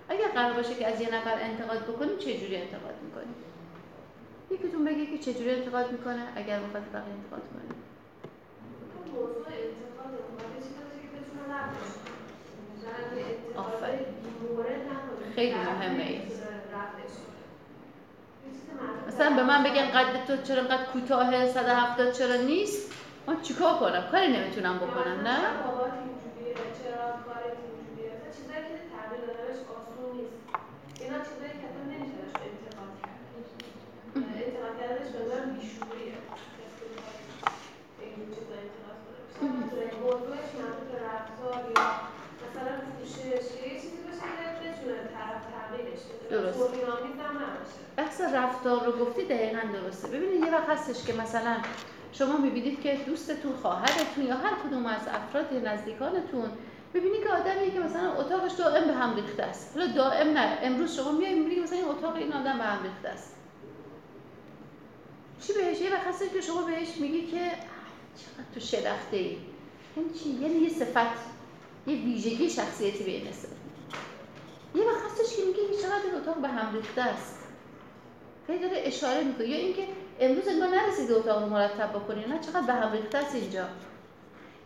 اگر 0.09 0.29
قرار 0.29 0.53
باشه 0.53 0.75
که 0.75 0.87
از 0.87 1.01
یه 1.01 1.15
نفر 1.15 1.35
انتقاد 1.41 1.79
بکنیم 1.79 2.17
چجوری 2.19 2.57
انتقاد 2.57 2.95
می‌کنیم؟ 3.05 3.18
یکیتون 4.51 4.85
بگه 4.85 5.07
که 5.07 5.19
چجوری 5.19 5.51
انتقاد 5.51 5.93
می‌کنه 5.93 6.33
اگر 6.37 6.61
می‌خواد 6.61 6.83
بقیه 6.93 7.15
انتقاد 7.15 7.43
کنه. 7.53 7.63
خیلی 15.35 15.55
مهمه 15.55 16.03
این. 16.03 16.23
مثلا 19.09 19.37
به 19.37 19.43
من 19.43 19.65
بگن 19.65 19.91
قد 19.91 20.27
تو 20.27 20.43
چرا 20.43 20.63
انقدر 20.63 20.85
کوتاهه 20.85 21.47
170 21.53 22.13
چرا 22.13 22.37
نیست؟ 22.37 22.93
من 23.27 23.43
چیکار 23.43 23.79
کنم؟ 23.79 24.09
کاری 24.13 24.29
نمی‌تونم 24.29 24.79
بکنم 24.79 25.21
نه. 25.25 25.39
رفتار 48.35 48.87
رو 48.87 49.05
گفتی 49.05 49.25
دقیقا 49.25 49.61
درسته. 49.73 50.09
ببینید 50.09 50.45
یه 50.45 50.55
وقت 50.55 50.69
هستش 50.69 51.05
که 51.05 51.13
مثلا 51.13 51.57
شما 52.13 52.37
می‌بینید 52.37 52.83
که 52.83 52.99
دوستتون 53.07 53.53
خواهرتون 53.63 54.27
یا 54.27 54.37
هر 54.37 54.55
کدوم 54.65 54.87
از 54.87 55.01
افراد 55.09 55.67
نزدیکانتون 55.67 56.51
ببینی 56.95 57.19
که 57.19 57.29
آدمی 57.29 57.71
که 57.73 57.81
مثلا 57.81 58.13
اتاقش 58.13 58.53
دائم 58.53 58.87
به 58.87 58.93
هم 58.93 59.17
ریخته 59.17 59.43
است. 59.43 59.77
حالا 59.77 59.93
دائم 59.93 60.39
نه 60.39 60.59
امروز 60.63 60.97
شما 60.97 61.13
میای 61.13 61.35
می‌بینی 61.35 61.61
مثلا 61.61 61.79
این 61.79 61.89
اتاق 61.89 62.17
این 62.17 62.33
آدم 62.33 62.59
به 62.59 62.65
هم 62.65 62.83
ریخته 62.83 63.09
است. 63.09 63.35
چی 65.41 65.53
بهش؟ 65.53 65.81
یه 65.81 65.93
وقت 65.93 66.33
که 66.33 66.41
شما 66.41 66.63
بهش 66.63 66.97
میگی 66.97 67.27
که 67.27 67.51
چقدر 68.17 68.55
تو 68.55 68.61
شلخته 68.61 69.17
ای. 69.17 69.37
یعنی 69.97 70.11
چی؟ 70.23 70.29
یعنی 70.29 70.55
یه 70.55 70.69
صفت 70.69 71.39
یه 71.87 71.97
ویژگی 71.97 72.51
شخصیتی 72.51 73.05
به 73.05 73.11
این 73.11 73.27
یه 74.75 74.85
وقت 74.85 75.05
هستش 75.05 75.37
که 75.37 75.43
میگه 75.43 75.83
چقدر 75.83 76.05
این 76.05 76.15
اتاق 76.15 76.37
به 76.37 76.49
هم 76.49 76.75
ریخته 76.75 77.03
است. 77.03 77.38
خیلی 78.49 78.59
داره 78.59 78.83
اشاره 78.85 79.25
می‌کنه. 79.25 79.49
یا 79.49 79.57
اینکه 79.57 79.83
امروز 80.21 80.49
انگار 80.49 80.69
نرسیده 80.69 81.15
اتاق 81.15 81.43
رو 81.43 81.49
مرتب 81.49 81.91
بکنی 81.91 82.21
نه 82.21 82.39
چقدر 82.39 82.67
به 82.67 82.73
هم 82.73 82.93
ریخته 82.93 83.19
است 83.19 83.35
اینجا. 83.35 83.65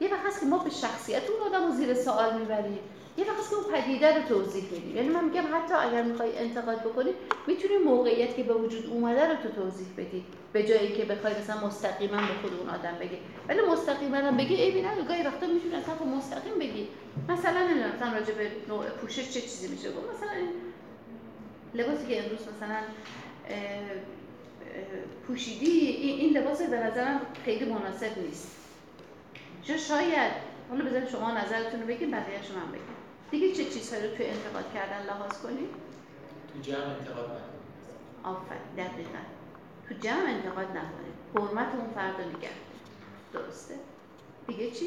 یه 0.01 0.13
وقت 0.13 0.27
هست 0.27 0.41
که 0.41 0.47
ما 0.47 0.59
به 0.59 0.71
شخصیت 0.71 1.23
اون 1.31 1.55
آدم 1.55 1.67
رو 1.67 1.73
زیر 1.73 1.95
سوال 1.95 2.39
می‌بریم. 2.39 2.79
یه 3.17 3.25
وقت 3.25 3.51
که 3.51 3.55
اون 3.55 3.65
پدیده 3.75 4.17
رو 4.17 4.23
توضیح 4.23 4.65
میدیم 4.73 4.97
یعنی 4.97 5.09
من 5.09 5.25
میگم 5.25 5.43
حتی 5.53 5.75
اگر 5.75 6.03
می‌خوای 6.03 6.39
انتقاد 6.39 6.81
بکنی 6.81 7.11
می‌تونی 7.47 7.77
موقعیت 7.77 8.37
که 8.37 8.43
به 8.43 8.55
وجود 8.55 8.87
اومده 8.87 9.29
رو 9.29 9.35
تو 9.35 9.49
توضیح 9.49 9.87
بدی. 9.97 10.25
به 10.53 10.63
جایی 10.63 10.93
که 10.93 11.05
بخوای 11.05 11.35
مثلا 11.41 11.67
مستقیما 11.67 12.17
به 12.17 12.35
خود 12.43 12.59
اون 12.61 12.69
آدم 12.69 12.99
بگی. 13.01 13.19
ولی 13.49 13.61
مستقیما 13.73 14.17
هم 14.17 14.37
بگی 14.37 14.55
ای 14.55 14.83
نه 14.83 14.89
گاهی 15.09 15.23
وقتا 15.23 15.47
می‌تونی 15.47 15.75
اصلا 15.75 15.95
خب 15.95 16.07
مستقیم 16.07 16.55
بگی. 16.59 16.89
مثلا 17.29 17.61
مثلا 17.97 18.13
راجع 18.13 18.35
به 18.35 18.51
نوع 18.69 18.85
پوشش 18.85 19.31
چه 19.31 19.41
چیزی 19.41 19.69
میشه. 19.69 19.89
گفت 19.93 20.07
مثلا 20.17 20.31
لباسی 21.75 22.07
که 22.07 22.25
امروز 22.25 22.41
مثلا 22.41 22.77
پوشیدی 25.27 25.71
این 25.89 26.37
لباس 26.37 26.63
به 26.63 26.77
نظرم 26.77 27.21
خیلی 27.45 27.65
مناسب 27.65 28.19
نیست. 28.19 28.57
چون 29.63 29.77
شاید 29.77 30.33
حالا 30.71 30.85
بذارید 30.85 31.09
شما 31.09 31.31
نظرتون 31.31 31.81
رو 31.81 31.87
بگید 31.87 32.11
بقیه 32.11 32.43
شما 32.43 32.59
هم 32.59 32.73
بگید 32.73 33.03
دیگه 33.31 33.53
چه 33.53 33.65
چیزهایی 33.65 34.09
رو 34.09 34.17
توی 34.17 34.27
انتقاد 34.27 34.65
کردن 34.75 35.07
لحاظ 35.07 35.33
کنید 35.43 35.69
تو 36.53 36.71
جمع 36.71 36.85
انتقاد 36.85 37.25
نکنید 37.25 37.63
آفرین 38.25 38.63
دقیقا. 38.77 39.19
تو 39.89 39.95
جمع 39.95 40.31
انتقاد 40.31 40.67
نکنید 40.67 41.15
حرمت 41.35 41.75
اون 41.75 41.91
فرد 41.95 42.21
رو 42.21 42.39
نگه 42.39 42.49
درسته؟ 43.33 43.75
دیگه 44.49 44.71
چی؟ 44.71 44.87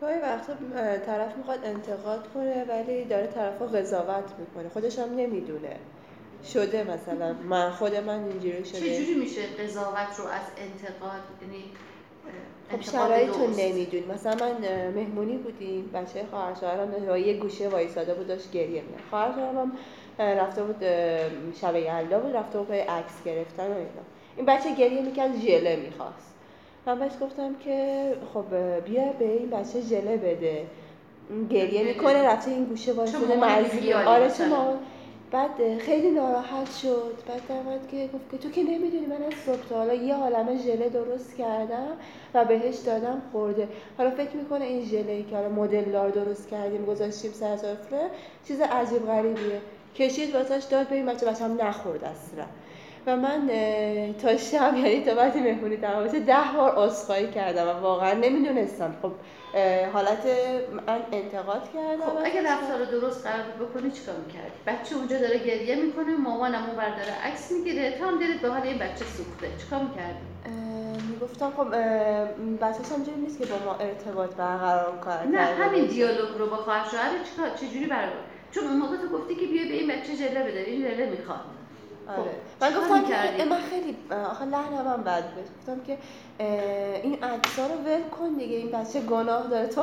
گاهی 0.00 0.18
وقتا 0.20 0.54
طرف 1.06 1.36
می‌خواد 1.36 1.64
انتقاد 1.64 2.28
کنه 2.34 2.64
ولی 2.64 3.04
داره 3.04 3.26
طرف 3.26 3.58
رو 3.60 3.66
قضاوت 3.66 4.32
می‌کنه. 4.38 4.68
خودش 4.68 4.98
هم 4.98 5.14
نمی‌دونه. 5.16 5.76
شده 6.52 6.84
مثلا. 6.84 7.32
من 7.32 7.70
خود 7.70 7.96
من 7.96 8.24
اینجوری 8.24 8.64
شده. 8.64 8.80
چجوری 8.80 9.14
میشه 9.14 9.42
قضاوت 9.42 10.18
رو 10.18 10.24
از 10.24 10.46
انتقاد 10.58 11.20
یعنی 11.42 11.64
خب 12.70 12.80
شرایط 12.80 13.28
رو 13.28 13.46
نمی‌دونی 13.46 14.04
مثلا 14.14 14.34
من 14.34 14.90
مهمونی 14.90 15.36
بودیم. 15.36 15.90
بچه 15.94 16.24
خواهر 16.30 16.54
شوهرم 16.60 17.16
یه 17.16 17.34
گوشه 17.34 17.68
وایساده 17.68 18.14
بود 18.14 18.26
داشت 18.26 18.50
گریه 18.50 18.82
می‌کرد. 18.82 19.02
خواهر 19.10 19.32
شوهرم 19.32 19.72
رفته 20.18 20.62
بود 20.62 20.84
شب 21.60 21.76
یلدا 21.76 22.18
بود 22.18 22.36
رفته 22.36 22.58
بود 22.58 22.72
عکس 22.72 23.24
گرفتن 23.24 23.66
و 23.66 23.74
اینا. 23.74 24.04
این 24.36 24.46
بچه 24.46 24.74
گریه 24.74 25.02
می‌کرد 25.02 25.40
ژله 25.40 25.76
می‌خواست. 25.76 26.34
من 26.86 26.98
بهش 26.98 27.12
گفتم 27.20 27.54
که 27.64 28.08
خب 28.34 28.44
بیا 28.84 29.12
به 29.18 29.24
این 29.24 29.50
بچه 29.50 29.80
ژله 29.80 30.16
بده. 30.16 30.66
گریه 31.50 31.82
می‌کنه 31.82 32.22
رفته 32.22 32.50
این 32.50 32.64
گوشه 32.64 32.92
وایساده 32.92 33.44
آره 34.06 34.30
چون 34.30 34.52
بعد 35.30 35.78
خیلی 35.78 36.10
ناراحت 36.10 36.70
شد. 36.82 37.14
بعد 37.28 37.40
درمد 37.48 37.88
که 37.90 38.08
گفت 38.14 38.30
که 38.30 38.38
تو 38.38 38.50
که 38.50 38.62
نمی‌دونی 38.62 39.06
من 39.06 39.22
از 39.26 39.32
صبح 39.46 39.68
تا 39.68 39.76
حالا 39.76 39.94
یه 39.94 40.14
عالمه 40.14 40.58
ژله 40.62 40.88
درست 40.88 41.36
کردم 41.36 41.88
و 42.34 42.44
بهش 42.44 42.76
دادم 42.76 43.22
خورده. 43.32 43.68
حالا 43.98 44.10
فکر 44.10 44.36
می‌کنه 44.36 44.64
این 44.64 44.84
ژله 44.84 45.22
که 45.22 45.36
حالا 45.36 45.48
مدل 45.48 45.84
دار 45.84 46.10
درست 46.10 46.48
کردیم 46.48 46.84
گذاشتیم 46.84 47.32
سر 47.32 47.56
سفره 47.56 48.10
چیز 48.48 48.60
عجیب 48.60 49.06
غریبیه. 49.06 49.60
کشید 49.96 50.34
واسش 50.34 50.64
داد 50.70 50.88
به 50.88 50.94
این 50.94 51.06
بچه 51.06 51.26
بچه 51.26 51.44
هم 51.44 51.62
نخورد 51.62 52.04
اصلا. 52.04 52.44
و 53.06 53.16
من 53.16 53.50
تا 54.22 54.36
شب 54.36 54.74
یعنی 54.84 55.04
تا 55.04 55.14
وقتی 55.14 55.40
مهمونی 55.40 55.76
تمام 55.76 56.06
ده 56.06 56.36
بار 56.56 56.74
عذرخواهی 56.76 57.30
کردم 57.30 57.66
و 57.66 57.72
واقعا 57.72 58.12
نمی‌دونستم. 58.12 58.94
خب 59.02 59.12
حالت 59.92 60.26
من 60.72 61.02
انتقاد 61.12 61.62
کردم. 61.74 62.02
خب 62.02 62.18
اگه 62.24 62.52
رفتار 62.52 62.78
رو 62.78 63.00
درست 63.00 63.26
قرار 63.26 63.44
بکنی 63.60 63.90
چیکار 63.90 64.14
می‌کردی؟ 64.26 64.52
بچه 64.66 64.96
اونجا 64.96 65.18
داره 65.18 65.38
گریه 65.38 65.76
می‌کنه 65.76 66.16
مامانم 66.16 66.64
اون 66.66 66.76
برداره 66.76 67.12
عکس 67.24 67.52
می‌گیره 67.52 67.98
تا 67.98 68.06
هم 68.06 68.18
دلت 68.18 68.40
به 68.40 68.48
حال 68.48 68.62
این 68.62 68.78
بچه 68.78 69.04
سوخته. 69.04 69.48
چیکار 69.58 69.80
می‌کردی؟ 69.80 70.24
می‌گفتم 71.08 71.52
خب 71.56 71.70
بچه‌ش 72.60 72.92
همجوری 72.92 73.20
نیست 73.20 73.38
که 73.38 73.46
با 73.46 73.56
ما 73.64 73.74
ارتباط 73.74 74.30
برقرار 74.34 74.98
کنه. 75.04 75.26
نه 75.26 75.38
همین 75.40 75.86
دیالوگ 75.86 76.38
رو 76.38 76.46
با 76.46 76.56
خواهر 76.56 76.88
شوهر 76.90 77.10
چیکار 77.24 77.48
چجوری 77.56 77.86
برقرار 77.86 78.24
چون 78.50 78.64
اون 78.64 78.76
موقع 78.76 78.96
تو 78.96 79.08
گفتی 79.08 79.34
که 79.34 79.46
بیا 79.46 79.62
به 79.62 79.74
این 79.74 79.88
بچه 79.88 80.16
جله 80.16 80.42
بده 80.42 80.60
این 80.60 80.82
جله 80.82 81.06
می‌خواد. 81.10 81.40
آره. 82.08 82.30
خب، 82.60 82.64
من 82.64 82.80
گفتم 82.80 83.04
که 83.36 83.44
من 83.44 83.60
خیلی 83.70 83.96
آخه 84.30 84.44
لحنم 84.44 84.88
هم 84.88 85.02
بد 85.02 85.24
بود. 85.34 85.44
گفتم 85.58 85.84
که 85.86 85.98
این 87.02 87.24
عکس‌ها 87.24 87.66
رو 87.66 87.74
ول 87.74 88.02
کن 88.18 88.28
دیگه. 88.38 88.56
این 88.56 88.70
بچه 88.70 89.00
گناه 89.00 89.46
داره. 89.46 89.66
تو 89.66 89.82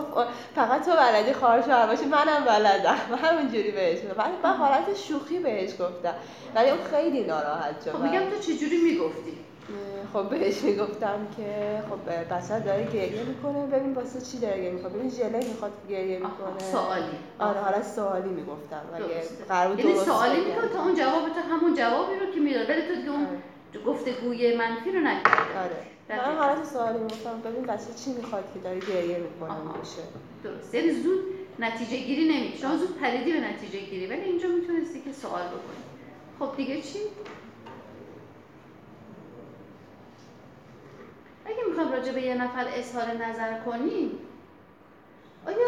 فقط 0.55 0.85
تو 0.85 0.91
بلدی 0.91 1.33
خواهر 1.33 1.61
شوهر 1.61 1.87
باشی 1.87 2.05
منم 2.05 2.45
بلدم. 2.45 2.97
همونجوری 3.23 3.71
بهش 3.71 3.99
گفتم. 3.99 4.31
من 4.43 4.53
حالت 4.53 4.95
شوخی 4.95 5.39
بهش 5.39 5.71
گفتم. 5.71 6.13
ولی 6.55 6.69
اون 6.69 6.83
خیلی 6.91 7.23
ناراحت 7.23 7.83
شد. 7.85 7.91
خب 7.91 7.99
میگم 7.99 8.29
تو 8.29 8.37
چجوری 8.39 8.77
می‌گفتی؟ 8.77 9.37
خب 10.13 10.29
بهش 10.29 10.61
می‌گفتم 10.63 11.27
که 11.37 11.81
خب 11.89 12.33
بچه 12.35 12.59
داره 12.59 12.83
گریه 12.93 13.23
می‌کنه. 13.23 13.65
ببین 13.65 13.93
واسه 13.93 14.21
چی 14.21 14.39
داره 14.39 14.57
گریه 14.57 14.71
می‌کنه؟ 14.71 14.93
ببین 14.93 15.09
ژله 15.09 15.47
می‌خواد 15.47 15.71
گریه 15.89 16.17
می‌کنه. 16.17 16.59
سوالی. 16.71 17.17
آره 17.39 17.59
حالا 17.59 17.83
سوالی 17.83 18.29
می‌گفتم 18.29 18.81
قرار 19.49 19.79
یعنی 19.79 19.95
سوالی 19.95 20.45
می‌کنه 20.45 20.67
تا 20.67 20.83
اون 20.83 20.95
جواب 20.95 21.29
تو 21.29 21.41
همون 21.51 21.73
جوابی 21.75 22.15
رو 22.15 22.31
که 22.33 22.39
می‌داد. 22.39 22.69
ولی 22.69 22.81
تو 22.81 22.95
دیگه 22.95 23.11
اون 23.11 23.25
آره. 23.25 23.83
گفتگوی 23.85 24.57
منفی 24.57 24.91
رو 24.91 24.99
نکردی. 24.99 25.53
آره. 25.63 25.81
من 26.09 26.35
حالت 26.37 26.65
سوالی 26.65 26.99
می‌گفتم. 26.99 27.41
ببین 27.45 27.63
بچه 27.63 27.93
چی 28.05 28.13
می‌خواد 28.13 28.43
که 28.53 28.59
داره 28.59 28.79
گریه 28.79 29.17
می‌کنه 29.17 29.59
باشه 29.77 30.01
درست 30.43 30.73
یعنی 30.73 30.91
زود 30.91 31.19
نتیجه 31.59 31.97
گیری 31.97 32.37
نمیشه. 32.37 32.57
شما 32.57 32.77
زود 32.77 32.97
پریدی 32.99 33.33
به 33.33 33.39
نتیجه 33.39 33.79
گیری. 33.79 34.07
ولی 34.07 34.21
اینجا 34.21 34.47
می‌تونستی 34.47 35.01
که 35.01 35.11
سوال 35.11 35.47
بکنی. 35.47 35.83
خب 36.39 36.57
دیگه 36.57 36.81
چی؟ 36.81 36.99
اگه 41.45 41.57
می‌خوام 41.69 41.91
راجع 41.91 42.11
به 42.11 42.21
یه 42.21 42.43
نفر 42.43 42.65
اظهار 42.67 43.05
نظر 43.05 43.59
کنیم 43.59 44.19
آیا 45.47 45.67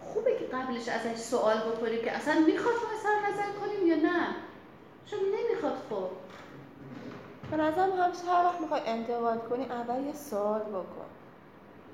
خوبه 0.00 0.38
که 0.38 0.44
قبلش 0.44 0.88
ازش 0.88 1.16
سوال 1.16 1.56
بکنیم 1.56 2.04
که 2.04 2.12
اصلا 2.12 2.34
می‌خواد 2.34 2.74
ما 2.74 2.98
اظهار 2.98 3.32
نظر 3.32 3.58
کنیم 3.60 3.86
یا 3.86 3.96
نه؟ 3.96 4.26
چون 5.06 5.18
نمی‌خواد 5.18 5.76
خب. 5.90 6.08
به 7.50 7.56
نظرم 7.56 7.92
همیشه 7.92 8.24
هر 8.24 8.44
وقت 8.44 8.60
می‌خوای 8.60 8.80
انتقاد 8.86 9.48
کنی 9.48 9.64
اول 9.64 10.04
یه 10.04 10.14
سوال 10.14 10.60
بکن. 10.60 11.06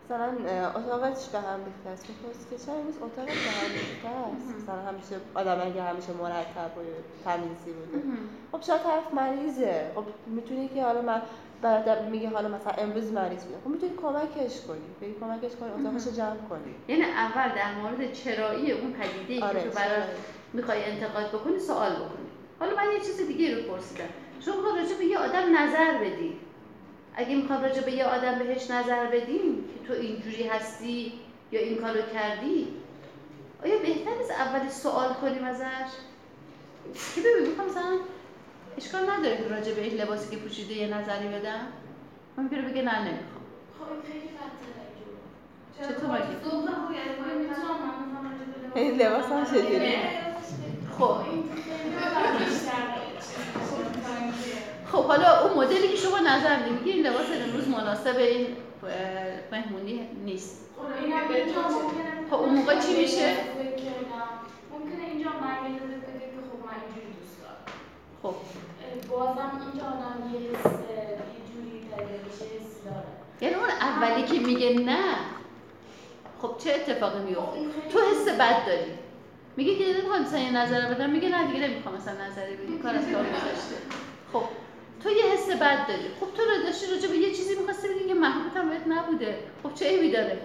مثلا 0.05 0.33
اتاقش 0.69 1.29
به 1.29 1.39
هم 1.41 1.61
ریخته 1.65 1.91
است؟ 1.91 2.07
که 2.51 2.59
چرا 2.59 2.75
امروز 2.75 2.97
اتاقت 2.97 3.29
به 3.29 3.51
هم 3.51 3.73
ریخته 3.73 4.09
است؟ 4.09 4.63
مثلا 4.63 4.83
همیشه 4.83 5.17
آدم 5.35 5.61
اگه 5.67 5.83
همیشه 5.83 6.13
مرتب 6.13 6.79
و 6.79 6.81
تمیزی 7.25 7.73
بوده. 7.73 8.05
خب 8.53 8.63
شاید 8.63 8.83
طرف 8.83 9.15
مریضه. 9.15 9.91
خب 9.95 10.05
می‌تونی 10.27 10.69
که 10.69 10.85
حالا 10.85 11.03
من 11.03 11.23
بعد 11.63 12.09
میگه 12.11 12.29
حالا 12.29 12.49
مثلا 12.49 12.73
امروز 12.73 13.13
مریض 13.13 13.45
بوده. 13.45 13.59
خب 13.65 13.71
می‌تونی 13.71 13.93
کمکش 14.03 14.61
کنی. 14.69 14.79
بگی 15.01 15.15
کمکش 15.21 15.57
کنی 15.57 15.71
اتاقش 15.71 16.09
جمع 16.17 16.37
کنی. 16.51 16.75
یعنی 16.89 17.03
اول 17.03 17.49
در 17.57 17.75
مورد 17.75 18.13
چرایی 18.13 18.73
اون 18.73 18.93
پدیده 18.93 19.35
ای 19.35 19.43
آره، 19.43 19.63
که 19.63 19.69
تو 19.69 19.77
برای 19.77 20.03
می‌خوای 20.53 20.85
انتقاد 20.85 21.29
بکنی 21.29 21.59
سوال 21.59 21.93
بکنی. 21.93 22.27
حالا 22.61 22.77
من 22.77 22.93
یه 22.93 23.01
چیز 23.01 23.17
دیگه 23.27 23.55
رو 23.55 23.63
پرسیدم. 23.63 24.09
شما 24.41 24.57
می‌خواد 24.57 24.79
راجع 24.79 24.99
به 24.99 25.05
یه 25.05 25.19
آدم 25.19 25.59
نظر 25.59 25.99
بدی؟ 25.99 26.41
اگه 27.15 27.35
می‌خواد 27.37 27.65
راجع 27.65 27.83
به 27.83 27.93
یه 27.93 28.05
آدم 28.05 28.39
بهش 28.39 28.71
نظر 28.71 29.07
بدیم 29.07 29.65
که 29.75 29.89
تو 29.89 30.01
اینجوری 30.01 30.49
هستی 30.49 31.13
یا 31.53 31.61
این 31.61 31.79
کارو 31.79 32.01
کردی 32.15 32.69
آیا 33.65 33.79
بهتر 33.79 34.17
نیست 34.19 34.31
اول 34.31 34.69
سوال 34.69 35.15
کنیم 35.15 35.45
ازش؟ 35.45 35.91
که 37.15 37.21
ببین 37.21 37.49
می‌خوام 37.49 37.69
مثلا 37.69 37.99
اشکال 38.79 39.11
نداره 39.11 39.37
که 39.37 39.49
راجع 39.49 39.75
به 39.75 39.83
این 39.83 40.01
لباسی 40.01 40.31
که 40.31 40.37
پوشیده 40.37 40.75
یه 40.75 40.87
نظری 40.87 41.29
بدم. 41.29 41.67
ممکنه 42.39 42.63
بگه 42.63 42.83
نه 42.83 42.99
نمی‌خوام. 42.99 43.45
خب 43.79 43.93
این 43.93 44.03
خیلی 44.13 44.29
بدتره 44.29 45.97
چطور 45.97 46.11
مگه؟ 46.11 46.27
این 48.75 49.03
لباس. 49.03 49.25
هم 49.25 49.45
چجوری؟ 49.45 49.97
خب 50.99 51.17
خب 54.93 55.05
حالا 55.05 55.49
اون 55.49 55.65
مدلی 55.65 55.89
که 55.89 55.97
شما 55.97 56.19
نظر 56.19 56.57
می‌دید 56.59 56.79
میگه 56.81 56.93
این 56.93 57.07
لباس 57.07 57.27
امروز 57.45 57.69
مناسب 57.69 58.17
این 58.17 58.47
مهمونی 59.53 60.09
نیست. 60.25 60.71
خب 62.31 62.35
اون 62.35 62.55
موقع 62.55 62.81
چی 62.81 62.97
میشه؟ 63.03 63.37
ممکنه 64.73 65.05
اینجا 65.13 65.31
خب 65.31 65.37
من 65.43 65.67
اینجوری 65.67 65.95
دوست 65.95 67.37
دارم. 67.43 67.65
خب. 68.23 68.35
بازم 69.11 69.51
اینجا 69.61 69.87
آدم 69.87 70.35
یه 70.35 70.41
حس 70.41 70.67
یه 70.67 71.41
جوری 71.53 71.81
حسی 72.33 72.81
داره. 72.85 73.07
یعنی 73.41 73.55
اون 73.55 73.71
اولی 73.71 74.23
که 74.23 74.47
میگه 74.47 74.79
نه 74.79 75.05
خب 76.43 76.51
چه 76.59 76.75
اتفاقی 76.75 77.19
میفته؟ 77.19 77.61
تو 77.91 77.99
حس 77.99 78.29
بد 78.29 78.67
داری. 78.67 78.93
میگه 79.57 79.77
که 79.79 79.85
نمی‌خوام 79.99 80.23
مثلا 80.23 80.39
یه 80.39 80.57
نظر 80.57 80.95
بدم 80.95 81.11
میگه 81.11 81.29
نه 81.29 81.53
دیگه 81.53 81.69
نمی‌خوام 81.69 81.95
مثلا 81.95 82.15
نظری 82.27 82.57
بدی 82.57 82.79
کار 82.79 82.95
از 82.95 83.05
کار 83.05 83.25
گذاشته 83.25 83.77
خب 84.33 84.43
تو 85.03 85.11
یه 85.11 85.25
حس 85.33 85.51
بد 85.51 85.89
داری. 85.89 86.09
خب 86.21 86.27
تو 86.37 86.43
رو 86.43 86.63
داشتی 86.67 86.87
راجع 86.87 87.09
به 87.09 87.17
یه 87.17 87.35
چیزی 87.35 87.55
می‌خواستی 87.55 87.89
بگی 87.89 88.09
که 88.09 88.15
محبوبت 88.15 88.57
هم 88.57 88.69
بهت 88.71 88.87
نبوده. 88.87 89.39
خب 89.63 89.75
چه 89.75 89.89
عیبی 89.89 90.11
داره؟ 90.11 90.39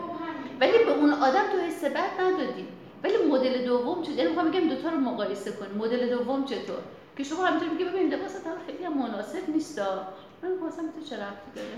ولی 0.60 0.78
به 0.86 0.92
اون 0.92 1.14
آدم 1.14 1.44
تو 1.52 1.58
حس 1.58 1.84
بد 1.84 2.22
ندادی. 2.22 2.68
ولی 3.04 3.18
مدل 3.32 3.66
دوم 3.66 4.04
چه 4.04 4.12
یعنی 4.12 4.30
می‌خوام 4.30 4.52
بگم 4.52 4.70
دو 4.70 4.76
تا 4.76 4.90
رو 4.90 4.98
مقایسه 4.98 5.52
کن. 5.52 5.78
مدل 5.78 6.10
دوم 6.10 6.46
چطور؟ 6.46 6.80
که 7.18 7.24
شما 7.24 7.46
همینطور 7.46 7.70
میگه 7.70 7.86
ببین 7.86 8.14
لباست 8.14 8.48
هم 8.48 8.54
خیلی 8.68 8.84
هم 8.84 8.98
مناسب 8.98 9.50
نیستا 9.50 10.08
من 10.44 10.60
خواستم 10.60 10.84
تو 10.84 11.02
چه 11.10 11.18
رفتی 11.18 11.52
داره. 11.56 11.76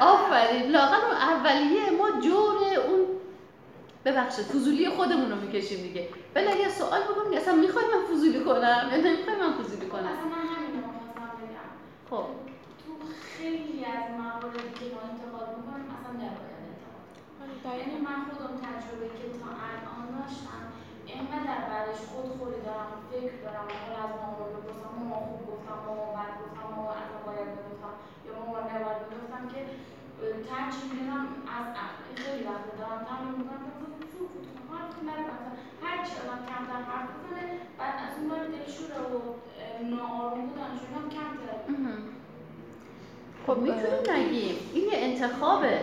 آفرین. 0.00 0.70
لاغر 0.70 0.94
اون 0.94 1.16
اولیه 1.16 1.90
ما 1.90 2.20
جور 2.20 2.56
اون 2.88 3.06
ببخشید 4.04 4.44
فضولی 4.44 4.88
خودمون 4.88 5.30
رو 5.30 5.36
می‌کشیم 5.36 5.82
دیگه. 5.82 6.08
ولی 6.34 6.46
اگه 6.46 6.68
سوال 6.68 7.00
بکنم 7.00 7.36
اصلا 7.36 7.54
می‌خوای 7.54 7.84
من 7.84 8.16
فضولی 8.16 8.40
کنم؟ 8.40 8.90
یا 8.92 8.96
نمی‌خوای 8.96 9.36
من 9.36 9.52
فضولی 9.52 9.86
کنم. 9.86 10.00
اصلا 10.00 10.24
من 10.24 10.46
همین 10.54 10.84
خب. 12.10 12.16
تو 12.16 12.92
خیلی 13.38 13.84
از 13.84 14.10
مواردی 14.20 14.58
که 14.58 14.84
ما 14.94 15.00
انتقاد 15.10 15.48
می‌کنیم 15.58 15.93
انتقاد 17.64 17.80
یعنی 17.80 18.00
من 18.08 18.18
خودم 18.28 18.54
تجربه 18.66 19.08
که 19.18 19.26
تا 19.40 19.48
الان 19.68 20.04
داشتم 20.16 20.62
اینقدر 21.06 21.58
بعدش 21.68 22.00
خود 22.10 22.26
خوری 22.36 22.60
دارم 22.66 22.90
فکر 23.10 23.34
دارم 23.44 23.68
حالا 23.80 23.98
از 24.06 24.12
مامان 24.20 24.48
بپرسم 24.54 24.92
مامان 24.98 25.22
خوب 25.28 25.42
گفتم 25.50 25.76
مامان 25.86 26.10
بد 26.16 26.32
گفتم 26.40 26.64
مامان 26.74 26.94
اصلا 27.02 27.18
باید 27.26 27.48
بگفتم 27.56 27.94
یا 28.26 28.32
مامان 28.38 28.64
نباید 28.72 29.00
بگفتم 29.10 29.44
که 29.52 29.60
ترجیح 30.48 30.88
میدم 30.98 31.26
از 31.56 31.66
خیلی 32.22 32.42
وقت 32.48 32.66
دارم 32.80 33.00
تمرین 33.08 33.34
می‌کنم 33.40 33.62
هر 35.84 35.96
چی 36.06 36.12
آدم 36.22 36.40
کمتر 36.50 36.80
حرف 36.90 37.10
بزنه 37.22 37.44
بعد 37.78 37.96
از 38.04 38.12
اون 38.16 38.26
بار 38.30 38.42
دلشوره 38.54 39.00
و 39.12 39.18
ناآروم 39.94 40.46
بودنش 40.48 40.82
هم 40.96 41.06
کمتر 41.16 41.54
خب 43.46 43.58
می‌تونیم 43.58 44.02
نگیم. 44.10 44.56
این 44.74 44.84
یه 44.84 44.98
انتخابه. 45.08 45.80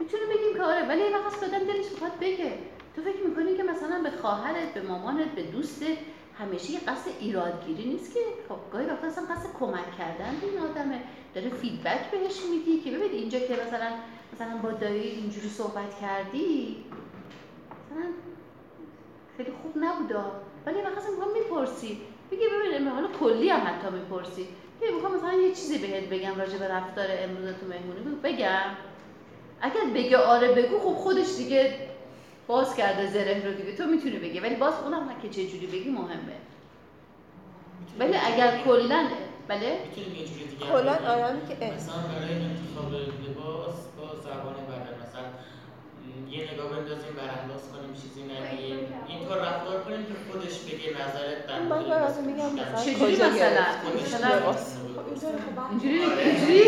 می‌تونیم 0.00 0.28
بگیم 0.28 0.56
که 0.56 0.62
آره 0.62 0.88
ولی 0.88 1.00
یه 1.00 1.18
وقت 1.18 1.42
آدم 1.42 1.58
دلش 1.58 1.86
می‌خواد 1.92 2.12
بگه. 2.20 2.58
تو 2.96 3.02
فکر 3.02 3.22
می‌کنی 3.28 3.56
که 3.56 3.62
مثلا 3.62 4.02
به 4.02 4.10
خواهرت 4.10 4.74
به 4.74 4.82
مامانت 4.82 5.28
به 5.28 5.42
دوستت 5.42 5.96
همیشه 6.38 6.72
یه 6.72 6.80
قصد 6.80 7.10
ایرادگیری 7.20 7.84
نیست 7.84 8.14
که؟ 8.14 8.20
خب 8.48 8.58
گاهی 8.72 8.86
وقتا 8.86 9.06
اصلا 9.06 9.24
قصد 9.24 9.48
کمک 9.58 9.96
کردن 9.98 10.36
به 10.40 10.46
این 10.46 10.58
آدمه. 10.58 11.00
داره 11.34 11.48
فیدبک 11.48 12.10
بهش 12.10 12.40
میدی 12.50 12.80
که 12.80 12.90
ببین 12.90 13.10
اینجا 13.10 13.38
که 13.38 13.58
مثلا 13.66 13.88
مثلا 14.32 14.56
با 14.62 14.70
دایی 14.70 15.08
اینجوری 15.08 15.48
صحبت 15.48 16.00
کردی 16.00 16.84
مثلا 17.86 18.06
خیلی 19.36 19.50
خوب 19.62 19.84
نبودا. 19.84 20.32
ولی 20.66 20.80
وقت 20.82 20.98
اصلا 20.98 21.10
می‌پرسی. 21.34 22.00
بگی 22.30 22.42
ببین 22.72 22.88
حالا 22.88 23.08
کلی 23.08 23.48
هم 23.48 23.60
حتی 23.66 23.90
می‌پرسی. 23.96 24.48
یه 24.82 24.94
می‌خوام 24.94 25.14
مثلا 25.14 25.32
یه 25.32 25.48
چیزی 25.54 25.78
بهت 25.78 26.04
بگم 26.04 26.38
راجع 26.38 26.58
به 26.58 26.68
رفتار 26.68 27.06
امروز 27.10 27.44
تو 27.46 27.66
مهمونی. 27.66 28.00
بگم. 28.22 28.70
اگر 29.60 29.80
بگه 29.94 30.18
آره 30.18 30.52
بگو 30.52 30.78
خب 30.78 30.94
خودش 30.94 31.36
دیگه 31.36 31.74
باز 32.46 32.76
کرده 32.76 33.06
زره 33.06 33.46
رو 33.46 33.52
دیگه. 33.54 33.76
تو 33.76 33.86
می‌تونی 33.86 34.18
بگی 34.18 34.40
ولی 34.40 34.54
باز 34.54 34.74
اونم 34.84 35.20
که 35.22 35.28
چه 35.28 35.46
جوری 35.46 35.66
بگی 35.66 35.90
مهمه. 35.90 36.36
ولی 37.98 38.16
اگر 38.16 38.58
کلا 38.64 39.08
بله؟ 39.48 39.78
کلا 40.68 40.92
آدمی 40.92 41.48
که 41.48 41.54
مثلا 41.54 41.94
برای 41.94 42.34
انتخاب 42.34 42.92
لباس 42.92 43.74
با 43.96 44.06
زبان 44.20 44.54
بدن 44.54 44.94
مثلا 45.02 45.26
یه 46.30 46.52
نگاه 46.52 46.70
بندازیم 46.70 47.14
برانداز 47.16 47.62
کنیم 47.72 47.94
چیزی 48.02 48.22
نگیم. 48.22 48.88
اینطور 49.08 49.36
رفتار 49.36 49.84
کنیم 49.84 50.06
که 50.06 50.12
خودش 50.32 50.58
بگه 50.58 50.90
نظرت 51.02 51.46
در 51.46 51.62
من 51.62 52.24
میگم 52.26 52.54
مثلا 52.54 52.84
مثلا؟ 54.02 54.79
اینجوری 55.70 56.00
اینجوری 56.02 56.62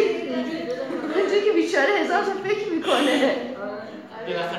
اینجوری 1.17 1.45
که 1.45 1.53
بیچاره 1.53 1.93
هزار 2.01 2.25
تا 2.25 2.33
فکر 2.45 2.69
می‌کنه. 2.75 3.37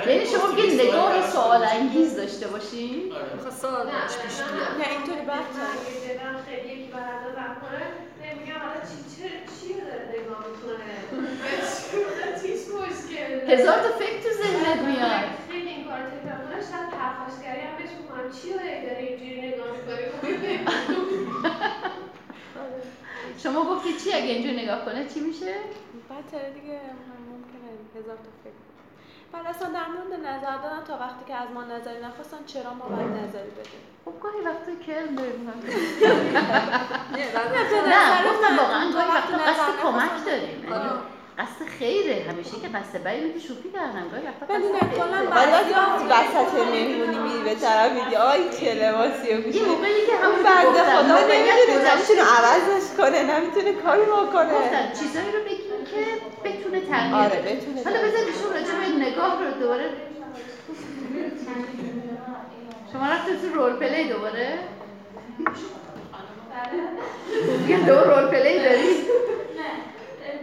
یعنی 0.08 0.26
شما 0.26 0.48
میگه 0.48 0.86
نگاه 0.88 1.22
سوال 1.32 1.64
انگیز 1.64 2.16
داشته 2.16 2.48
باشین. 2.48 3.12
می‌خواد 3.36 3.54
سوال 3.54 3.88
پیش 4.24 4.44
بیاد. 4.44 4.78
نه 4.80 4.90
اینطوری 4.90 5.22
خیلی 6.46 6.70
یکی 6.74 6.92
براندازم 6.92 7.58
کنه 7.62 7.82
میگم 8.40 8.60
حالا 8.60 8.82
چی 8.90 8.98
چه 9.16 9.30
چی 9.52 9.74
نگاه 10.14 10.46
می‌کنه؟ 10.52 10.94
هزار 13.48 13.78
تا 13.84 13.90
فکر 14.00 14.18
تو 14.24 14.30
ذهنت 14.44 14.80
میاد 14.82 15.26
خیلی 15.48 15.70
این 15.70 15.86
کار 15.88 16.00
تکرار 16.00 16.38
کنه 16.48 16.62
شاید 16.72 16.90
پرخاشگری 16.92 17.62
هم 17.62 17.76
بهش 17.78 17.92
می‌کنم 18.00 18.32
چی 18.42 18.50
داره 18.54 18.98
اینجوری 18.98 19.38
نگاه 19.48 19.68
می‌کنه 19.78 20.60
شما 23.44 23.64
گفتی 23.64 23.94
چی 23.94 24.14
اگه 24.14 24.26
اینجوری 24.26 24.64
نگاه 24.64 24.86
کنه؟ 24.86 25.08
چی 25.14 25.20
میشه؟ 25.20 25.54
بدتره 26.10 26.50
دیگه 26.50 26.80
ممکنه 27.32 27.70
هزار 27.96 28.16
تا 28.16 28.32
فکر 28.44 28.54
بعد 29.34 29.48
اصلا 29.48 29.70
در 29.70 29.88
مورد 29.88 30.14
نظر 30.26 30.58
دادن 30.58 30.84
تا 30.88 30.94
وقتی 30.98 31.26
که 31.28 31.36
از 31.36 31.50
ما 31.54 31.64
نظری 31.64 32.04
نخواستن 32.04 32.38
چرا 32.46 32.74
ما 32.74 32.86
باید 32.86 33.10
نظری 33.10 33.50
بدیم؟ 33.50 33.82
خب 34.06 34.14
گاهی 34.22 34.42
وقتا 34.46 34.72
کرم 34.88 35.16
داریم 35.16 35.44
نه 37.94 38.30
گفتم 38.30 38.58
واقعا 38.58 38.92
گاهی 38.92 39.08
وقتا 39.08 39.38
قصد 39.38 39.82
کمک 39.84 40.26
داریم. 40.26 40.66
قصد 41.40 41.66
خیره. 41.80 42.26
همیشه 42.30 42.52
که 42.62 42.68
قصد 42.78 43.04
بدی 43.04 43.22
میگی 43.28 43.40
شوخی 43.40 43.70
کردن 43.76 44.06
گاهی 44.12 44.24
وقتا 44.28 44.54
ولی 44.54 44.68
نه 44.78 44.80
کلا 44.98 45.20
بعد 45.36 45.50
وقتی 45.54 45.74
وسط 46.14 46.54
مهمونی 46.54 47.18
میری 47.28 47.44
به 47.44 47.56
طرف 47.56 47.92
میگی 47.92 48.16
آی 48.16 48.40
چه 48.60 48.74
لباسی 48.74 49.34
رو 49.34 49.40
یه 49.56 49.64
موقعی 49.64 50.06
که 50.08 50.16
همون 50.24 50.44
بنده 50.44 50.82
خدا 50.94 51.18
نمی‌دونه. 51.18 51.96
نمی‌تونه 51.96 52.22
عوضش 52.38 52.86
کنه 52.98 53.20
نمی‌تونه 53.32 53.74
کاری 53.74 54.02
بکنه. 54.02 54.54
گفتن 54.54 54.92
چیزایی 55.00 55.32
رو 55.32 55.40
بگیم 55.44 55.80
که 55.92 56.02
بتونه 56.50 56.80
تغییر 56.82 57.16
آره، 57.16 57.40
بده. 57.40 57.56
بتونه 57.56 57.84
حالا 57.84 57.98
بذار 58.08 58.24
ایشون 58.28 58.54
راجع 58.54 58.76
به 58.80 59.06
نگاه 59.06 59.44
رو 59.44 59.52
دوباره 59.62 59.90
شما 62.94 63.06
رفتید 63.14 63.42
تو 63.42 63.48
role 63.60 63.74
play 63.74 64.04
دوباره؟ 64.10 64.60
یه 67.68 67.78
دو 67.86 67.94
role 67.94 68.28
play 68.28 68.60
داری؟ 68.60 68.88
نه 69.58 69.70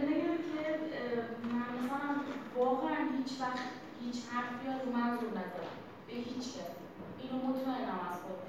میگم 0.07 0.37
که 0.51 0.61
من 1.43 1.59
مثلا 1.85 2.40
واقعا 2.57 2.99
هیچ 3.17 3.31
وقت 3.41 3.65
هیچ 4.01 4.17
حرفی 4.31 4.65
رو 4.67 4.91
منظور 4.97 5.31
ندارم. 5.39 5.77
به 6.07 6.13
هیچ 6.13 6.43
کس. 6.53 6.71
اینو 7.21 7.37
مطمئنم 7.47 7.99
از 8.09 8.17
خود. 8.23 8.39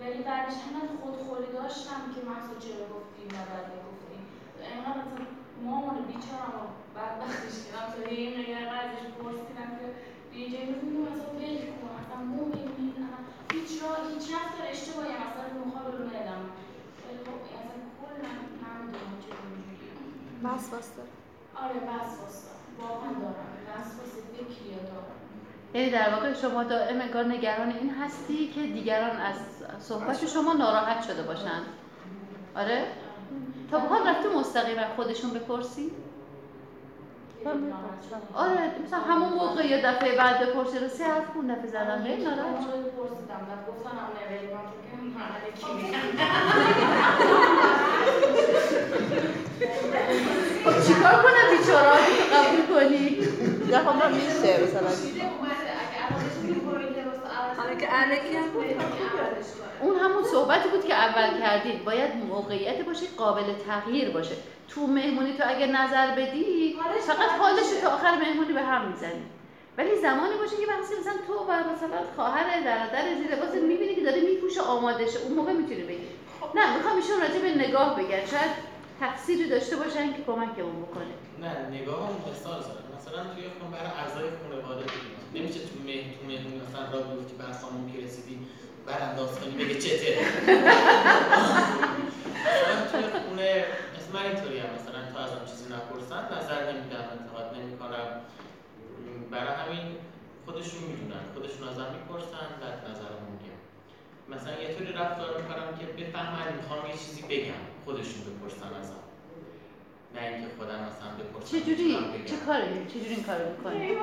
ولی 0.00 0.18
بعدش 0.28 0.56
انقدر 0.66 0.94
خودخوری 1.02 1.48
داشتم 1.58 2.00
که 2.14 2.20
مثلا 2.30 2.56
چرا 2.64 2.84
گفتی 2.94 3.22
نه 3.34 3.42
بعد 3.50 3.68
گفتی 3.88 4.14
اینقدر 4.72 4.98
مثلا 5.00 5.26
مامان 5.66 5.96
بیچارم 6.10 6.52
رو 6.56 6.64
بدبختش 6.96 7.56
کردم. 7.66 7.88
تا 7.92 8.10
هی 8.10 8.26
نگه 8.38 8.56
ازش 8.82 9.04
پرسیدم 9.18 9.70
که 9.78 9.86
به 10.30 10.36
یه 10.40 10.46
جایی 10.52 10.66
گفتم 10.72 10.96
مثلا 11.06 11.30
ول 11.38 11.56
کن. 11.78 11.90
اصلا 12.00 12.18
اصلا 12.34 13.18
هیچ 13.54 13.70
راه 13.82 13.98
هیچ 14.12 14.24
رفتار 14.34 14.66
اشتباهی 14.74 15.12
هم 15.12 15.22
اصلا 15.28 15.44
رو 15.52 15.64
مخابر 15.68 15.90
رو 15.98 16.04
ندارم 16.08 16.44
ولی 17.02 17.18
خب 17.26 17.38
اصلا 17.58 17.76
کلا 18.00 18.30
نمی‌دونم 18.62 19.16
چجوریه 19.24 19.92
وسواس 20.44 20.88
داره. 20.96 21.12
آره 21.62 21.78
وسواس 21.88 22.36
دارم 22.44 22.63
واقعا 22.80 23.12
دارم. 23.12 23.34
وسواس 23.68 24.12
فکری 24.32 24.70
دارم. 24.74 25.04
یعنی 25.74 25.90
در 25.90 26.14
واقع 26.14 26.32
شما 26.32 26.64
دائم 26.64 27.00
انگار 27.00 27.24
نگران 27.24 27.68
این 27.68 27.90
هستی 27.90 28.48
که 28.48 28.60
دیگران 28.60 29.16
از 29.16 29.36
صحبت 29.80 30.26
شما 30.26 30.52
ناراحت 30.52 31.02
شده 31.02 31.22
باشن. 31.22 31.62
آره؟ 32.56 32.86
تا 33.70 33.78
به 33.78 33.88
حال 33.88 34.08
رفتی 34.08 34.28
مستقیما 34.28 34.82
خودشون 34.96 35.30
بپرسی؟ 35.30 35.90
آره 38.34 38.70
مثلا 38.86 38.98
همون 38.98 39.32
موقع 39.32 39.66
یا 39.66 39.90
دفعه 39.90 40.16
بعد 40.18 40.40
بپرسی 40.40 40.78
رو 40.78 40.88
سه 40.88 41.04
حرف 41.04 41.26
خون 41.32 41.46
دفعه 41.46 41.66
زدم 41.66 42.04
به 42.04 42.16
ناراحت 42.16 42.64
پرسیدم 42.96 43.46
بعد 43.48 43.66
گفتن 43.68 43.90
هم 43.90 43.96
من 43.96 44.24
فکر 44.28 45.00
مرحله 45.18 45.50
کی 45.54 45.66
خب 50.64 50.73
چیکار 50.86 51.12
کنم 51.22 51.58
بیچاره؟ 51.58 51.90
تو 51.90 52.36
قبول 52.36 52.62
کنی؟ 52.66 53.18
نه 53.70 53.78
خب 53.78 53.96
من 53.96 54.12
میشه 54.14 54.62
مثلا. 54.62 54.90
که 57.80 57.88
اون 59.80 59.96
همون 59.96 60.24
صحبتی 60.24 60.68
بود 60.68 60.84
که 60.84 60.94
اول 60.94 61.40
کردید. 61.40 61.84
باید 61.84 62.16
موقعیت 62.16 62.84
باشه 62.84 63.06
قابل 63.16 63.42
تغییر 63.66 64.10
باشه. 64.10 64.34
تو 64.68 64.86
مهمونی 64.86 65.32
تو 65.32 65.44
اگر 65.46 65.66
نظر 65.66 66.06
بدی 66.10 66.76
فقط 67.06 67.30
حالش 67.40 67.66
تا 67.82 67.90
آخر 67.90 68.14
مهمونی 68.14 68.52
به 68.52 68.60
هم 68.62 68.88
می‌زنی. 68.88 69.22
ولی 69.78 69.96
زمانی 69.96 70.34
باشه 70.34 70.56
که 70.56 70.66
وقتی 70.68 71.00
مثلا 71.00 71.12
تو 71.26 71.32
و 71.34 71.52
مثلا 71.52 71.98
خواهر 72.16 72.60
در 72.60 72.86
در 72.86 73.14
زیر 73.18 73.36
لباس 73.36 73.54
می‌بینی 73.54 73.94
که 73.94 74.00
داره 74.00 74.20
میپوشه 74.20 74.60
آماده 74.60 75.06
شه. 75.06 75.18
اون 75.18 75.32
موقع 75.32 75.52
می‌تونی 75.52 75.82
بگی. 75.82 76.08
نه 76.54 76.76
می‌خوام 76.76 76.96
ایشون 76.96 77.20
راجع 77.20 77.38
به 77.38 77.68
نگاه 77.68 77.96
بگن 77.96 78.26
شاید 78.30 78.73
تفسیری 79.00 79.48
داشته 79.48 79.76
باشن 79.76 80.12
که 80.12 80.22
کمکمون 80.22 80.82
بکنه. 80.82 81.14
نه 81.40 81.68
نگاه 81.68 82.06
هم 82.06 82.14
مثال 82.30 82.60
زدم 82.62 82.88
مثلا 82.96 83.34
توی 83.34 83.44
خون 83.48 83.70
برای 83.70 83.92
اعضای 84.00 84.28
خانواده 84.42 84.84
نمیشه 85.34 85.60
تو 85.60 85.74
مه 85.86 85.96
تو 86.14 86.26
مهمونی 86.26 86.60
مثلا 86.68 86.82
را 86.92 87.02
بیفتی 87.02 87.34
بر 87.34 87.52
خانم 87.52 87.92
که 87.92 87.98
رسیدی 88.04 88.38
برانداز 88.86 89.40
کنی 89.40 89.64
بگه 89.64 89.74
چته 89.74 90.18
مثلا 92.44 92.86
توی 92.92 93.02
خونه 93.28 93.64
مثل 93.96 94.10
من 94.14 94.22
اینطوری 94.26 94.58
هم 94.58 94.70
مثلا 94.78 95.12
تو 95.12 95.18
ازم 95.18 95.44
چیزی 95.50 95.66
نپرسن 95.74 96.22
نظر 96.36 96.72
نمیدم 96.72 97.04
انتقاد 97.18 97.56
نمی‌کنم 97.56 98.08
برای 99.30 99.54
همین 99.60 99.96
خودشون 100.44 100.82
می‌دونن. 100.90 101.22
خودشون 101.34 101.68
ازم 101.68 101.86
می‌پرسن 101.96 102.48
بعد 102.60 102.78
نظرمو 102.90 103.26
میگم 103.32 103.43
مثلا 104.28 104.62
یه 104.62 104.74
طوری 104.74 104.92
رفتار 104.92 105.42
می‌کنم 105.42 105.78
که 105.78 105.86
بفهمن 105.86 106.56
می‌خوام 106.56 106.86
یه 106.86 106.92
چیزی 106.92 107.22
بگم 107.22 107.62
خودشون 107.84 108.20
بپرسن 108.24 108.74
ازم. 108.80 109.04
نه 110.14 110.20
اینکه 110.20 110.48
خودم 110.58 110.74
مثلا 110.74 111.10
بپرسم 111.18 111.60
چجوری؟ 111.60 111.98
چه 112.26 112.36
کاری؟ 112.46 112.86
چجوری 112.88 113.14
این 113.14 113.24
کارو 113.24 113.50
می‌کنی؟ 113.50 113.94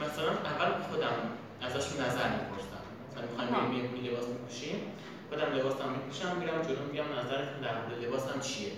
مثلا 0.00 0.30
اول 0.30 0.82
خودم 0.90 1.16
ازشون 1.62 2.04
نظر 2.04 2.28
می‌پرسم. 2.28 2.82
مثلا 3.10 3.22
می‌خوایم 3.22 3.68
بریم 3.70 4.04
یه 4.04 4.10
لباس 4.10 4.28
میپوشیم 4.28 4.80
خودم 5.28 5.52
لباسم 5.52 5.88
میپوشم 5.88 6.36
میرم 6.36 6.62
جلو 6.62 6.84
میگم 6.90 7.18
نظرتون 7.18 7.60
در 7.62 7.74
مورد 7.80 8.04
لباسم 8.04 8.40
چیه؟ 8.40 8.72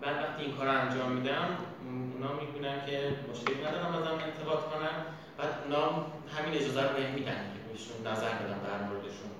بعد 0.00 0.16
وقتی 0.16 0.42
این 0.42 0.56
کار 0.56 0.66
رو 0.66 0.80
انجام 0.80 1.12
میدم 1.12 1.48
اونا 2.14 2.32
می‌بینن 2.40 2.86
که 2.86 3.16
مشکلی 3.32 3.64
ندارم 3.64 3.94
ازم 3.94 4.18
انتقاد 4.24 4.70
کنن. 4.70 4.96
بعد 5.38 5.50
اونا 5.64 6.06
همین 6.36 6.54
اجازه 6.60 6.82
رو 6.82 6.88
بهم 6.96 7.14
میدن 7.14 7.32
که 7.54 7.72
بهشون 7.72 8.06
نظر 8.12 8.28
بدم 8.28 8.60
در 8.66 8.88
موردشون. 8.88 9.30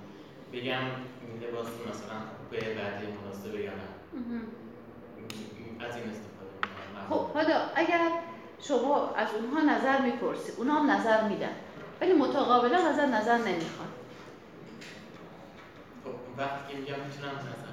بگم 0.53 0.85
این 1.21 1.43
لباس 1.43 1.67
مثلا 1.67 2.17
به 2.51 2.61
بعدی 2.61 3.07
مناسبه 3.07 3.61
یا 3.61 3.71
نه. 3.71 3.89
از 5.87 5.97
این 5.97 6.05
استفاده 6.05 6.55
می‌کنم. 6.63 7.09
خب 7.11 7.31
حالا 7.35 7.61
اگر 7.75 8.11
شما 8.61 9.15
از 9.15 9.29
اونها 9.35 9.61
نظر 9.77 10.01
می‌پرسی 10.01 10.53
اونها 10.57 10.81
هم 10.81 10.91
نظر 10.91 11.29
میدن 11.29 11.53
ولی 12.01 12.13
متقابلا 12.13 12.79
ازت 12.79 13.09
نظر 13.09 13.39
نمی‌خوان. 13.39 13.89
خب 16.05 16.11
وقتی 16.39 16.73
که 16.73 16.79
میگم 16.79 16.95
می‌تونم 16.95 17.35
نظر 17.35 17.65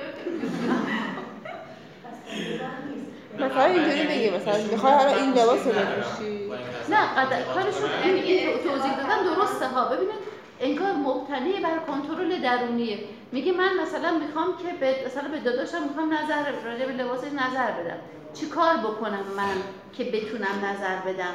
مثلا 3.34 3.64
اینجوری 3.64 4.06
بگی 4.06 4.30
مثلا 4.30 4.62
می‌خوای 4.70 4.92
حالا 4.92 5.16
این 5.16 5.30
لباس 5.30 5.66
رو 5.66 5.72
بپوشی. 5.72 6.50
نه 6.88 7.14
قدر 7.16 7.42
کارشون 7.42 7.90
این 8.04 8.58
توضیح 8.58 8.96
دادن 8.96 9.34
درسته 9.34 9.66
ها. 9.66 9.84
ببینید 9.84 10.14
انگار 10.60 10.92
مبتنی 10.92 11.52
بر 11.52 11.78
کنترل 11.86 12.42
درونیه. 12.42 12.98
میگه 13.32 13.52
من 13.52 13.70
مثلا 13.82 14.18
می‌خوام 14.18 14.46
که 14.46 14.74
به 14.80 14.96
مثلا 15.06 15.28
به 15.28 15.40
داداشم 15.40 15.82
می‌خوام 15.82 16.14
نظر 16.14 16.52
راجع 16.64 16.86
به 16.86 16.92
لباسش 16.92 17.26
نظر 17.26 17.70
بدم. 17.70 17.98
چی 18.34 18.46
کار 18.46 18.76
بکنم 18.76 19.24
من 19.36 19.56
که 19.92 20.04
بتونم 20.04 20.64
نظر 20.64 20.96
بدم؟ 20.96 21.34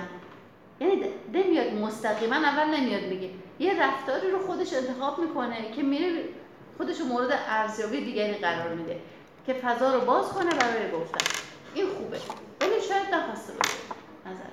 یعنی 0.79 1.03
نمیاد 1.33 1.73
مستقیما 1.73 2.35
اول 2.35 2.79
نمیاد 2.79 3.03
میگه. 3.03 3.29
یه 3.59 3.83
رفتاری 3.83 4.31
رو 4.31 4.39
خودش 4.39 4.73
انتخاب 4.73 5.19
می‌کنه 5.19 5.71
که 5.75 5.83
میره 5.83 6.23
خودش 6.77 6.99
رو 6.99 7.05
مورد 7.05 7.39
ارزیابی 7.49 8.05
دیگری 8.05 8.33
قرار 8.33 8.69
میده. 8.69 8.99
که 9.45 9.53
فضا 9.53 9.93
رو 9.93 10.01
باز 10.01 10.29
کنه 10.29 10.49
برای 10.49 10.91
گفتن. 10.93 11.25
این 11.75 11.87
خوبه. 11.87 12.19
ولی 12.61 12.81
شاید 12.87 13.13
نخواسته 13.13 13.53
باشه. 13.53 13.77
نظر. 14.25 14.51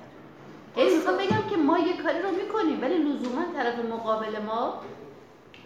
یعنی 0.77 0.95
می‌خوام 0.95 1.17
بگم 1.17 1.49
که 1.49 1.57
ما 1.57 1.79
یه 1.79 1.97
کاری 2.03 2.21
رو 2.21 2.31
می‌کنیم 2.31 2.81
ولی 2.81 2.97
لزوما 2.97 3.45
طرف 3.55 3.79
مقابل 3.79 4.39
ما 4.39 4.81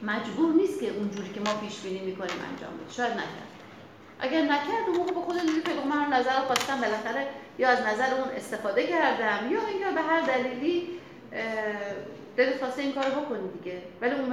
مجبور 0.01 0.53
نیست 0.53 0.79
که 0.79 0.89
اونجوری 0.89 1.29
که 1.33 1.39
ما 1.39 1.53
پیش 1.53 1.79
بینی 1.79 1.99
می‌کنیم 1.99 2.35
انجام 2.51 2.77
بده. 2.77 2.93
شاید 2.93 3.11
نکرد. 3.11 3.47
اگر 4.19 4.41
نکرد 4.41 4.87
اون 4.87 4.97
موقع 4.97 5.11
به 5.11 5.21
خود 5.21 5.37
که 5.37 5.71
من 5.89 6.13
نظر 6.13 6.31
خواستم 6.31 6.81
بالاخره 6.81 7.27
یا 7.59 7.69
از 7.69 7.79
نظر 7.79 8.13
اون 8.13 8.29
استفاده 8.35 8.87
کردم 8.87 9.51
یا 9.51 9.67
اینکه 9.67 9.91
به 9.95 10.01
هر 10.01 10.21
دلیلی 10.21 10.89
دلت 12.37 12.59
خواسته 12.59 12.81
این 12.81 12.93
کارو 12.93 13.21
بکنی 13.21 13.47
دیگه. 13.47 13.81
ولی 14.01 14.15
اون 14.15 14.29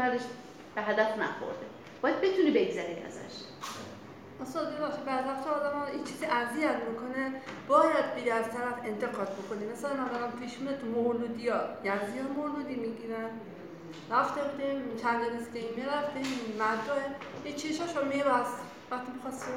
به 0.75 0.83
هدف 0.83 1.19
نخورده. 1.19 1.67
باید 2.03 2.20
بتونی 2.20 2.51
بگذری 2.51 2.97
ازش. 3.07 3.35
اصلا 4.43 4.63
باشه 4.65 5.03
بعد 5.07 5.27
وقتا 5.27 5.51
آدم 5.51 5.83
این 5.93 6.05
چیزی 6.05 6.27
اذیت 6.27 6.77
می‌کنه 6.91 7.41
باید 7.69 8.15
بری 8.15 8.31
از 8.31 8.45
طرف 8.45 8.79
انتقاد 8.85 9.29
بکنی. 9.33 9.67
مثلا 9.73 9.95
من 9.95 10.09
دارم 10.09 10.33
پیش 10.33 10.59
میاد 10.59 10.79
تو 10.81 10.87
مولودی 10.87 11.49
ها 11.49 11.61
یزدی 11.85 12.19
ها 12.19 12.29
مولودی 12.29 12.75
می‌گیرن. 12.75 13.31
رفته 14.11 14.41
بودیم 14.43 14.97
چند 15.03 15.21
روز 15.23 15.51
که 15.53 15.59
این 15.59 15.75
می‌رفتیم 15.77 16.27
مدرای 16.55 17.05
یه 17.45 17.53
چیشاشو 17.53 18.05
میبست 18.05 18.59
وقتی 18.91 19.13
می‌خواست 19.13 19.49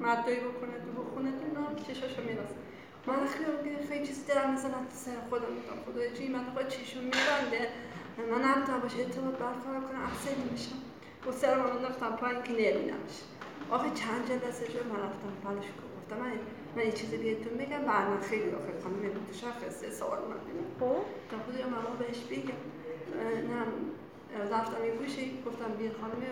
مدرایی 0.00 0.40
بکنه 0.40 0.72
تو 0.84 1.02
بخونه 1.02 1.28
اینا 1.28 1.84
چیشاشو 1.86 2.22
میبست 2.22 2.54
من 3.06 3.26
خیلی 3.26 3.86
خیلی 3.88 4.06
چیزی 4.06 4.22
دارم 4.26 4.56
تو 4.56 4.96
سر 5.04 5.10
خودم 5.30 5.52
میگم. 5.52 5.92
خدای 5.92 6.16
چی 6.16 6.28
من 6.28 6.44
خواهد 6.52 6.68
چیشو 6.68 7.00
میبنده 7.00 7.68
من 8.18 8.42
نمی‌تونم 8.48 8.80
باشه 8.80 8.98
اعتماد 8.98 9.38
برقرار 9.38 9.80
کنم. 9.80 10.02
عصبی 10.12 10.50
میشم 10.52 10.76
و 11.28 11.32
سرم 11.32 11.76
انداختم 11.76 12.16
پایین 12.16 12.42
که 12.42 12.52
نمیدمش 12.52 13.16
آخه 13.76 13.90
چند 13.90 14.22
جلسه 14.28 14.70
شد 14.70 14.86
من 14.86 15.00
رفتم 15.06 15.32
پلش 15.44 15.68
گفتم 15.98 16.22
من 16.22 16.32
من 16.76 16.82
یه 16.82 16.92
چیزی 16.92 17.16
بهتون 17.16 17.58
بگم 17.58 17.78
بعد 17.78 18.08
من 18.08 18.20
خیلی 18.20 18.50
آخر 18.50 18.72
خانم 18.82 19.02
متشخصه 19.18 19.90
سوال 19.90 20.18
من 20.18 20.36
خب. 20.80 20.96
تا 21.30 21.36
خود 21.44 21.54
یا 21.60 21.68
ماما 21.68 21.90
بهش 21.98 22.20
بگم. 22.30 22.60
نه 23.50 23.60
رفتم 24.50 24.84
یه 24.84 24.92
گوشی 24.92 25.42
گفتم 25.46 25.70
بیا 25.78 25.90
خانم 26.00 26.22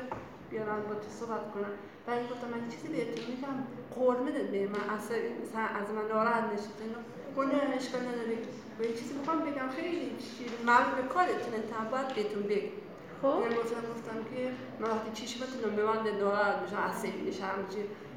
بیارم 0.51 0.83
با 0.89 0.95
تو 0.95 1.09
صحبت 1.21 1.45
کنم. 1.55 1.73
بعد 2.07 2.31
گفتم 2.31 2.49
من 2.49 2.69
چیزی 2.69 2.89
بهتون 2.89 3.25
میگم. 3.31 3.57
قول 3.97 4.17
میده 4.17 4.43
به 4.43 4.67
من 4.75 4.85
اصلا 4.97 5.17
مثلا 5.43 5.63
از 5.81 5.91
من 5.97 6.07
ناراحت 6.15 6.45
نشید. 6.53 6.77
اینا 6.81 7.01
گونه 7.37 7.75
اشکال 7.77 8.01
نداره. 8.01 8.31
یه 8.81 8.93
چیزی 8.99 9.15
می‌خوام 9.15 9.39
بگم. 9.41 9.69
خیلی 9.77 10.11
چیز 10.19 10.51
به 10.97 11.03
کارتونه 11.15 11.59
تا 11.71 11.79
باید 11.91 12.09
بهتون 12.15 12.43
بگم. 12.43 12.80
خب؟ 13.23 13.27
من 13.27 13.57
گفتم 13.57 13.83
گفتم 13.93 14.35
که 14.35 14.51
من 14.81 14.91
وقتی 14.91 15.11
چشمتون 15.27 15.61
رو 15.65 15.71
ببنده 15.71 16.13
ناراحت 16.13 16.63
میشم 16.63 16.77
عصبی 16.77 17.21
میشم 17.21 17.47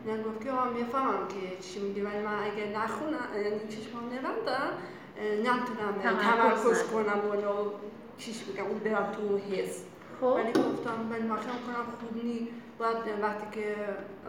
من 0.05 0.21
گفت 0.23 0.43
که 0.43 0.51
آه 0.51 0.69
می‌فهمم 0.69 1.27
که 1.27 1.57
چی 1.67 1.79
میگه 1.79 2.03
ولی 2.03 2.19
من 2.19 2.39
اگه 2.43 2.77
نخونم 2.77 3.43
یعنی 3.43 3.59
چشمم 3.69 4.05
نبندم 4.13 4.71
نمی‌تونم 5.19 6.17
تمرکز 6.21 6.83
کنم 6.83 7.19
و 7.29 7.71
چیش 8.17 8.43
بگم 8.43 8.65
اون 8.65 8.79
برم 8.79 9.11
تو 9.11 9.37
حس. 9.37 9.83
خب؟ 10.21 10.25
ولی 10.25 10.51
گفتم 10.51 11.11
ولی 11.11 11.23
من 11.23 11.35
خیلی 11.35 11.57
کنم 11.67 11.85
خوب 11.99 12.23
نی 12.23 12.47
باید 12.79 12.97
وقتی 13.21 13.61
که 13.61 13.75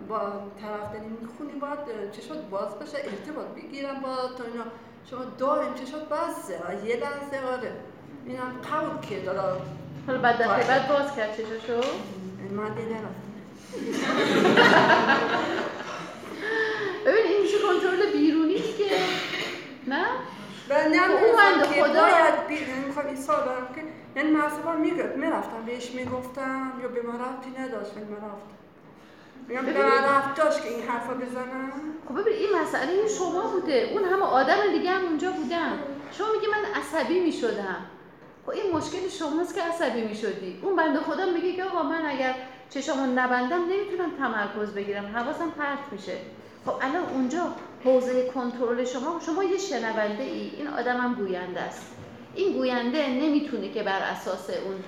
با 0.09 0.19
طرف 0.63 0.93
داری 0.93 1.07
می‌خونی 1.23 1.53
باید 1.53 2.11
چشمت 2.11 2.39
باز 2.51 2.79
بشه 2.79 2.99
ارتباط 2.99 3.47
بگیرم 3.47 4.01
با 4.01 4.17
تو 4.17 4.45
اینا. 4.53 4.65
شما 5.11 5.25
دائم 5.39 5.75
چشمت 5.75 6.09
بسته 6.09 6.55
یه 6.85 6.97
لحظه 6.97 7.47
آره. 7.47 7.73
اینم 8.27 8.53
قبول 8.73 9.01
که 9.09 9.21
داره 9.21 9.61
حالا 10.07 10.19
بعد 10.19 10.35
دفعه 10.43 10.69
بعد 10.69 10.89
باز 10.89 11.17
کرد 11.17 11.33
چشاشو 11.37 11.89
من 12.51 12.75
دیده 12.75 12.97
ببین 17.07 17.27
این 17.33 17.43
میشه 17.43 17.57
کنترل 17.59 18.13
بیرونی 18.13 18.55
دیگه 18.55 18.91
نه؟ 19.87 20.05
و 20.69 20.75
نه 20.89 21.01
خب 21.03 21.25
اون 21.25 21.63
که 21.63 21.83
خدا- 21.83 22.01
باید 22.01 22.47
بی... 22.49 22.55
یعنی 22.55 22.85
می‌خوام 22.87 23.07
این 23.07 23.17
سال 23.17 23.45
دارم 23.45 23.69
که 23.75 23.83
یعنی 24.17 24.31
مرسبا 24.31 24.73
می‌گفت 24.73 25.17
می‌رفتم 25.17 25.63
بهش 25.67 25.91
می‌گفتم 25.91 26.73
یا 26.83 26.89
به 26.89 27.03
من 27.03 27.21
رفتی 27.21 27.51
نداشت 27.59 27.91
ولی 27.97 28.05
من 28.05 28.17
رفتم. 28.17 28.55
میگم 29.49 29.63
به. 29.63 29.73
من 29.73 30.05
رفت 30.05 30.35
داشت 30.35 30.63
که 30.63 30.69
این 30.69 30.83
حرفا 30.89 31.15
بزنم. 31.15 31.73
خب 32.09 32.21
ببین 32.21 32.33
این 32.33 32.51
مسئله 32.63 32.93
این 32.93 33.09
شما 33.19 33.43
بوده. 33.43 33.91
اون 33.93 34.05
همه 34.05 34.23
آدم 34.25 34.73
دیگه 34.73 34.91
هم 34.91 35.05
اونجا 35.05 35.31
بودن. 35.31 35.79
شما 36.19 36.27
میگی 36.33 36.47
من 36.47 36.81
عصبی 36.81 37.21
می‌شدم. 37.21 37.77
خب 38.47 38.51
این 38.51 38.73
مشکل 38.73 39.09
شماست 39.09 39.55
که 39.55 39.63
عصبی 39.63 40.01
می‌شدی. 40.01 40.59
اون 40.63 40.77
بنده 40.77 41.01
خدا 41.01 41.27
میگه 41.27 41.53
که 41.53 41.65
آقا 41.65 41.83
من 41.83 42.07
اگر 42.07 42.35
چشامو 42.71 43.07
نبندم 43.07 43.63
نمی‌تونم 43.65 44.11
تمرکز 44.19 44.75
بگیرم. 44.75 45.07
حواسم 45.17 45.51
پرت 45.51 45.93
میشه. 45.93 46.17
خب 46.67 46.73
الان 46.81 47.05
اونجا 47.15 47.53
حوزه 47.85 48.29
کنترل 48.29 48.85
شما 48.85 49.21
شما 49.27 49.45
یه 49.45 49.59
شنونده 49.59 50.23
ای. 50.23 50.51
این 50.57 50.69
آدم 50.69 50.97
هم 50.97 51.15
گوینده 51.15 51.61
است. 51.61 51.87
این 52.35 52.53
گوینده 52.53 53.09
نمی‌تونه 53.09 53.73
که 53.73 53.83
بر 53.83 54.01
اساس 54.03 54.51
اون 54.51 54.85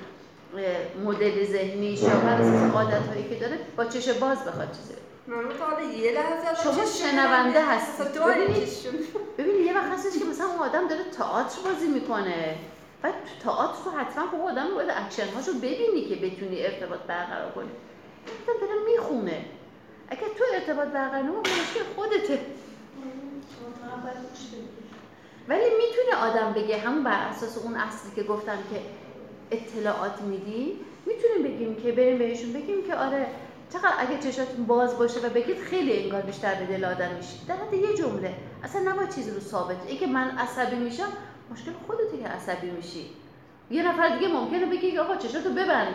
مدل 1.05 1.45
ذهنیش 1.45 2.03
یا 2.03 2.09
بر 2.09 2.41
اساس 2.41 2.75
عادت 2.75 3.09
هایی 3.09 3.29
که 3.29 3.35
داره 3.35 3.59
با 3.77 3.85
چش 3.85 4.09
باز 4.09 4.45
بخواد 4.45 4.69
چیزی. 4.73 4.95
یه 6.03 6.13
لحظه 6.13 6.63
شما 6.63 6.85
شنونده 6.85 7.65
هستی. 7.65 8.03
ببینید. 8.03 8.69
ببینید 9.39 9.67
یه 9.67 9.75
وقت 9.75 9.91
هستش 9.93 10.19
که 10.19 10.25
مثلا 10.25 10.47
اون 10.47 10.59
آدم 10.59 10.89
داره 10.89 11.03
تئاتر 11.19 11.59
بازی 11.65 11.87
می‌کنه. 11.87 12.55
بعد 13.03 13.15
تو 13.15 13.51
تئاتر 13.51 13.85
رو 13.85 13.91
حتما 13.91 14.27
خب 14.27 14.41
آدم 14.41 14.75
باید 14.75 14.91
اکشن 14.91 15.29
هاشو 15.29 15.53
ببینی 15.53 16.05
که 16.09 16.15
بتونی 16.15 16.67
ارتباط 16.67 17.01
برقرار 17.01 17.53
کنی. 17.53 17.71
این 18.27 18.57
داره 18.61 18.73
می‌خونه. 18.93 19.45
اگر 20.09 20.29
تو 20.39 20.45
ارتباط 20.55 20.89
برقرار 20.89 21.23
مشکل 21.23 21.85
خودته. 21.97 22.41
ولی 25.49 25.65
می‌تونه 25.65 26.31
آدم 26.31 26.53
بگه 26.53 26.79
همون 26.79 27.05
بر 27.05 27.29
اساس 27.29 27.59
اون 27.59 27.75
اصلی 27.75 28.11
که 28.15 28.23
گفتم 28.23 28.59
که 28.71 28.81
اطلاعات 29.51 30.21
میدی 30.21 30.81
می‌تونیم 31.07 31.43
بگیم 31.43 31.77
که 31.77 31.93
بریم 31.93 32.19
بهشون 32.19 32.53
بگیم 32.53 32.87
که 32.87 32.95
آره 32.95 33.27
چقدر 33.73 33.95
اگه 33.99 34.19
چشاتون 34.19 34.67
باز 34.67 34.99
باشه 34.99 35.21
و 35.21 35.29
بگید 35.29 35.59
خیلی 35.59 36.03
انگار 36.03 36.23
بیشتر 36.23 36.55
به 36.55 36.67
دل 36.67 36.85
آدم 36.85 37.15
میشید 37.17 37.47
در 37.49 37.57
حد 37.57 37.75
یه 37.75 37.95
جمله. 37.95 38.35
اصلا 38.65 38.93
نباید 38.93 39.15
چیزی 39.15 39.31
رو 39.31 39.41
ثابت. 39.41 39.77
ای 39.89 39.97
که 39.97 40.07
من 40.07 40.31
عصبی 40.31 40.77
میشم 40.77 41.09
مشکل 41.51 41.71
خودته 41.87 42.19
که 42.19 42.29
عصبی 42.29 42.71
میشی. 42.71 43.07
یه 43.71 43.89
نفر 43.89 44.09
دیگه 44.09 44.29
ممکنه 44.29 44.67
بگه 44.67 45.01
آقا 45.01 45.17
چشاتو 45.17 45.51
ببند. 45.51 45.95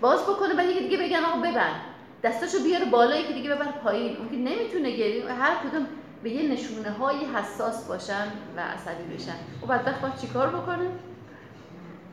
باز 0.00 0.22
بکنه 0.22 0.54
بعد 0.54 0.78
دیگه 0.78 0.96
بگن 0.96 1.24
آقا 1.24 1.38
ببند. 1.38 1.80
دستاشو 2.22 2.58
بیاره 2.64 2.84
بالا 2.84 3.16
یکی 3.16 3.32
دیگه 3.32 3.54
ببر 3.54 3.72
پایین. 3.84 4.16
اون 4.16 4.28
که 4.28 4.36
نمی‌تونه 4.36 4.90
گریه 4.90 5.32
هر 5.32 5.54
کدوم 5.54 5.86
به 6.22 6.30
یه 6.30 6.52
نشونه 6.52 6.90
هایی 6.90 7.24
حساس 7.24 7.88
باشن 7.88 8.26
و 8.56 8.60
عصبی 8.60 9.14
بشن. 9.14 9.36
و 9.62 9.66
بعد 9.66 10.00
باید 10.00 10.16
چیکار 10.16 10.48
بکنه؟ 10.48 10.90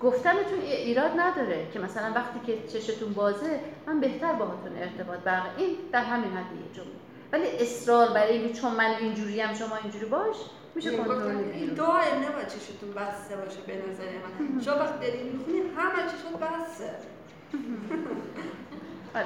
گفتنتون 0.02 0.60
ایراد 0.62 1.12
نداره 1.18 1.68
که 1.74 1.80
مثلا 1.80 2.12
وقتی 2.16 2.40
که 2.46 2.68
چشتون 2.68 3.14
بازه 3.14 3.60
من 3.88 4.00
بهتر 4.00 4.34
باهاتون 4.34 4.78
ارتباط 4.78 5.20
برقرار 5.20 5.56
این 5.58 5.78
در 5.92 6.04
همین 6.04 6.32
حد 6.32 6.52
یه 6.56 6.76
جمله. 6.76 6.96
ولی 7.32 7.48
اصرار 7.48 8.10
برای 8.10 8.38
اینکه 8.38 8.54
چون 8.54 8.72
من 8.72 8.96
اینجوری 9.00 9.42
هم 9.42 9.54
شما 9.54 9.76
اینجوری 9.84 10.06
باش 10.06 10.36
میشه 10.76 10.98
کنترل 10.98 11.38
این 11.54 11.74
دائم 11.74 12.18
نباید 12.30 12.48
چشتون 12.48 12.92
بسته 12.96 13.36
باشه 13.36 13.62
به 13.68 13.74
نظر 13.74 14.04
من. 14.04 14.62
شما 14.62 14.76
وقت 14.76 15.02
داری 15.02 15.24
می‌خونی 15.24 15.58
همه 15.58 16.12
چشتون 16.12 16.34
بسته. 16.34 16.90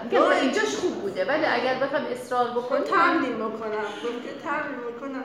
میگم 0.03 0.21
اینجاش 0.23 0.75
خوب 0.75 0.95
بوده 1.01 1.25
ولی 1.25 1.45
اگر 1.45 1.79
بخوام 1.79 2.01
اصرار 2.05 2.49
بکنم 2.49 2.83
تمرین 2.83 3.35
بکنم. 3.35 3.83
تمرین 4.43 4.79
بکنم 4.95 5.23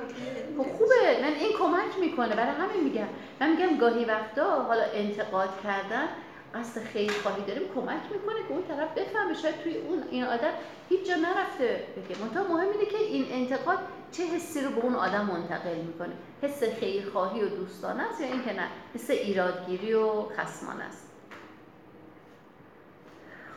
خب 0.59 0.73
خوبه. 0.73 1.19
من 1.23 1.33
این 1.41 1.53
کمک 1.59 1.99
می‌کنه. 2.01 2.37
برای 2.37 2.53
همین 2.53 2.85
میگم. 2.85 3.07
من 3.41 3.51
میگم 3.51 3.79
گاهی 3.79 4.05
وقتا 4.05 4.63
حالا 4.63 4.83
انتقاد 4.95 5.49
کردن 5.65 6.09
قصد 6.55 6.83
خیلی 6.83 7.13
خواهی 7.13 7.43
داریم 7.43 7.63
کمک 7.75 8.03
می‌کنه 8.13 8.39
که 8.49 8.51
اون 8.55 8.63
طرف 8.69 8.99
بفهمه. 8.99 9.35
شاید 9.35 9.63
توی 9.63 9.77
اون 9.77 10.03
این 10.11 10.25
آدم 10.25 10.53
هیچ 10.89 11.09
جا 11.09 11.15
نرفته 11.15 11.85
بگه. 11.97 12.21
منتها 12.23 12.55
مهم 12.55 12.69
اینه 12.69 12.87
که 12.87 12.97
این 12.97 13.27
انتقاد 13.31 13.79
چه 14.17 14.23
حسی 14.23 14.61
رو 14.61 14.71
به 14.71 14.81
اون 14.81 14.95
آدم 14.95 15.25
منتقل 15.25 15.77
می‌کنه 15.77 16.13
حس 16.43 16.63
خیرخواهی 16.65 17.43
و 17.43 17.49
دوستانه 17.49 18.03
است 18.03 18.21
یا 18.21 18.27
اینکه 18.27 18.53
نه؟ 18.53 18.69
حس 18.95 19.11
ایرادگیری 19.11 19.95
و 19.95 20.23
خصمانه 20.23 20.85
است. 20.85 21.09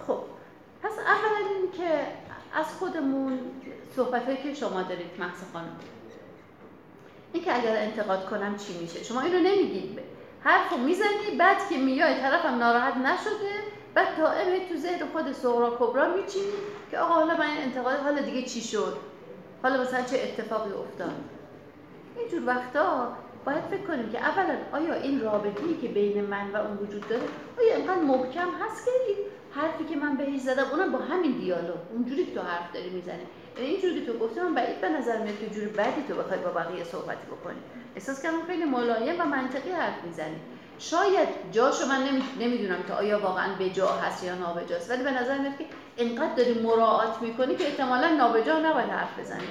خب 0.08 0.20
پس 0.84 0.92
اولا 1.00 1.50
این 1.50 1.72
که 1.72 2.08
از 2.54 2.66
خودمون 2.66 3.40
صحبت 3.96 4.44
که 4.44 4.54
شما 4.54 4.82
دارید 4.82 5.12
محصه 5.20 5.46
خانم. 5.54 5.78
این 7.34 7.44
که 7.44 7.56
اگر 7.56 7.78
انتقاد 7.78 8.30
کنم 8.30 8.58
چی 8.58 8.78
میشه؟ 8.78 9.04
شما 9.04 9.22
اینو 9.22 9.40
نمیگید 9.40 10.00
حرفو 10.44 10.78
می‌زنی 10.78 11.38
بعد 11.40 11.70
که 11.70 11.78
میای 11.78 12.22
طرفم 12.22 12.56
ناراحت 12.58 12.98
نشده 12.98 13.54
بعد 13.94 14.18
دائم 14.18 14.70
تو 14.70 14.76
ذهن 14.78 15.08
خود 15.12 15.32
سغرا 15.32 15.78
کبرا 15.80 16.16
میچینی 16.16 16.52
که 16.92 16.98
آقا 16.98 17.14
حالا 17.14 17.38
من 17.38 17.58
انتقاد 17.58 18.00
حالا 18.00 18.22
دیگه 18.22 18.44
چی 18.44 18.62
شد؟ 18.62 18.98
حالا 19.64 19.82
مثلا 19.82 20.02
چه 20.02 20.20
اتفاقی 20.24 20.72
افتاد؟ 20.72 21.16
اینجور 22.18 22.42
وقتا 22.46 23.18
باید 23.46 23.64
فکر 23.72 23.88
کنیم 23.88 24.10
که 24.10 24.20
اولا 24.20 24.56
آیا 24.72 24.94
این 24.94 25.22
رابطه‌ای 25.22 25.78
که 25.82 25.88
بین 25.88 26.26
من 26.26 26.52
و 26.52 26.58
اون 26.58 26.78
وجود 26.78 27.08
داره 27.08 27.22
آیا 27.60 27.76
اینقدر 27.76 28.02
محکم 28.02 28.48
هست 28.62 28.86
که 28.86 28.92
حرفی 29.52 29.84
که 29.84 29.96
من 29.96 30.18
بهش 30.18 30.40
زدم 30.40 30.66
اونم 30.72 30.92
با 30.92 31.00
همین 31.00 31.32
دیالوگ 31.32 31.78
اونجوری 31.92 32.26
که 32.26 32.34
تو 32.34 32.42
حرف 32.42 32.74
داری 32.74 32.90
می‌زنی؟ 32.90 33.26
یعنی 33.58 33.70
اینجوری 33.70 34.00
که 34.00 34.12
تو 34.12 34.18
گفتی 34.18 34.40
من 34.40 34.54
بعید 34.54 34.82
به 34.82 34.90
نظر 34.90 35.18
میاد 35.18 35.40
که 35.40 35.50
جوری 35.50 35.66
بعدی 35.66 36.04
تو 36.08 36.14
بخوای 36.14 36.40
با 36.40 36.50
بقیه 36.50 36.84
صحبتی 36.84 37.28
بکنی. 37.28 37.60
احساس 37.96 38.24
کردم 38.24 38.46
خیلی 38.48 38.66
ملایم 38.66 39.22
و 39.22 39.26
منطقی 39.26 39.72
حرف 39.72 40.04
می‌زنی. 40.04 40.36
شاید 40.80 41.28
جاشو 41.52 41.86
من 41.86 42.22
نمی‌دونم 42.40 42.84
که 42.88 42.94
آیا 42.94 43.20
واقعا 43.20 43.56
به 43.60 43.70
جا 43.70 43.88
هست 43.88 44.24
یا 44.24 44.36
نابجاست 44.36 44.90
ولی 44.90 45.04
به 45.04 45.12
نظر 45.12 45.38
میاد 45.38 45.58
که 45.58 45.66
اینقدر 45.98 46.34
داری 46.34 46.54
مراعات 46.54 47.22
می‌کنی 47.22 47.56
که 47.56 47.68
احتمالا 47.68 48.08
نابجا 48.08 48.60
نباید 48.60 48.90
حرف 48.90 49.20
بزنی. 49.20 49.48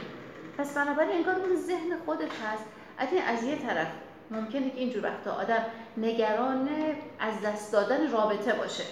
پس 0.59 0.75
بنابراین 0.75 1.17
انگار 1.17 1.35
اون 1.35 1.57
ذهن 1.57 1.99
خودت 2.05 2.31
هست. 2.45 2.65
از 3.29 3.45
یه 3.45 3.57
طرف 3.57 3.87
ممکنه 4.31 4.71
که 4.71 4.79
اینجور 4.79 5.05
وقتا 5.05 5.33
آدم 5.33 5.65
نگران 5.97 6.69
از 7.21 7.41
دست 7.41 7.73
دادن 7.73 8.11
رابطه 8.11 8.53
باشه. 8.53 8.85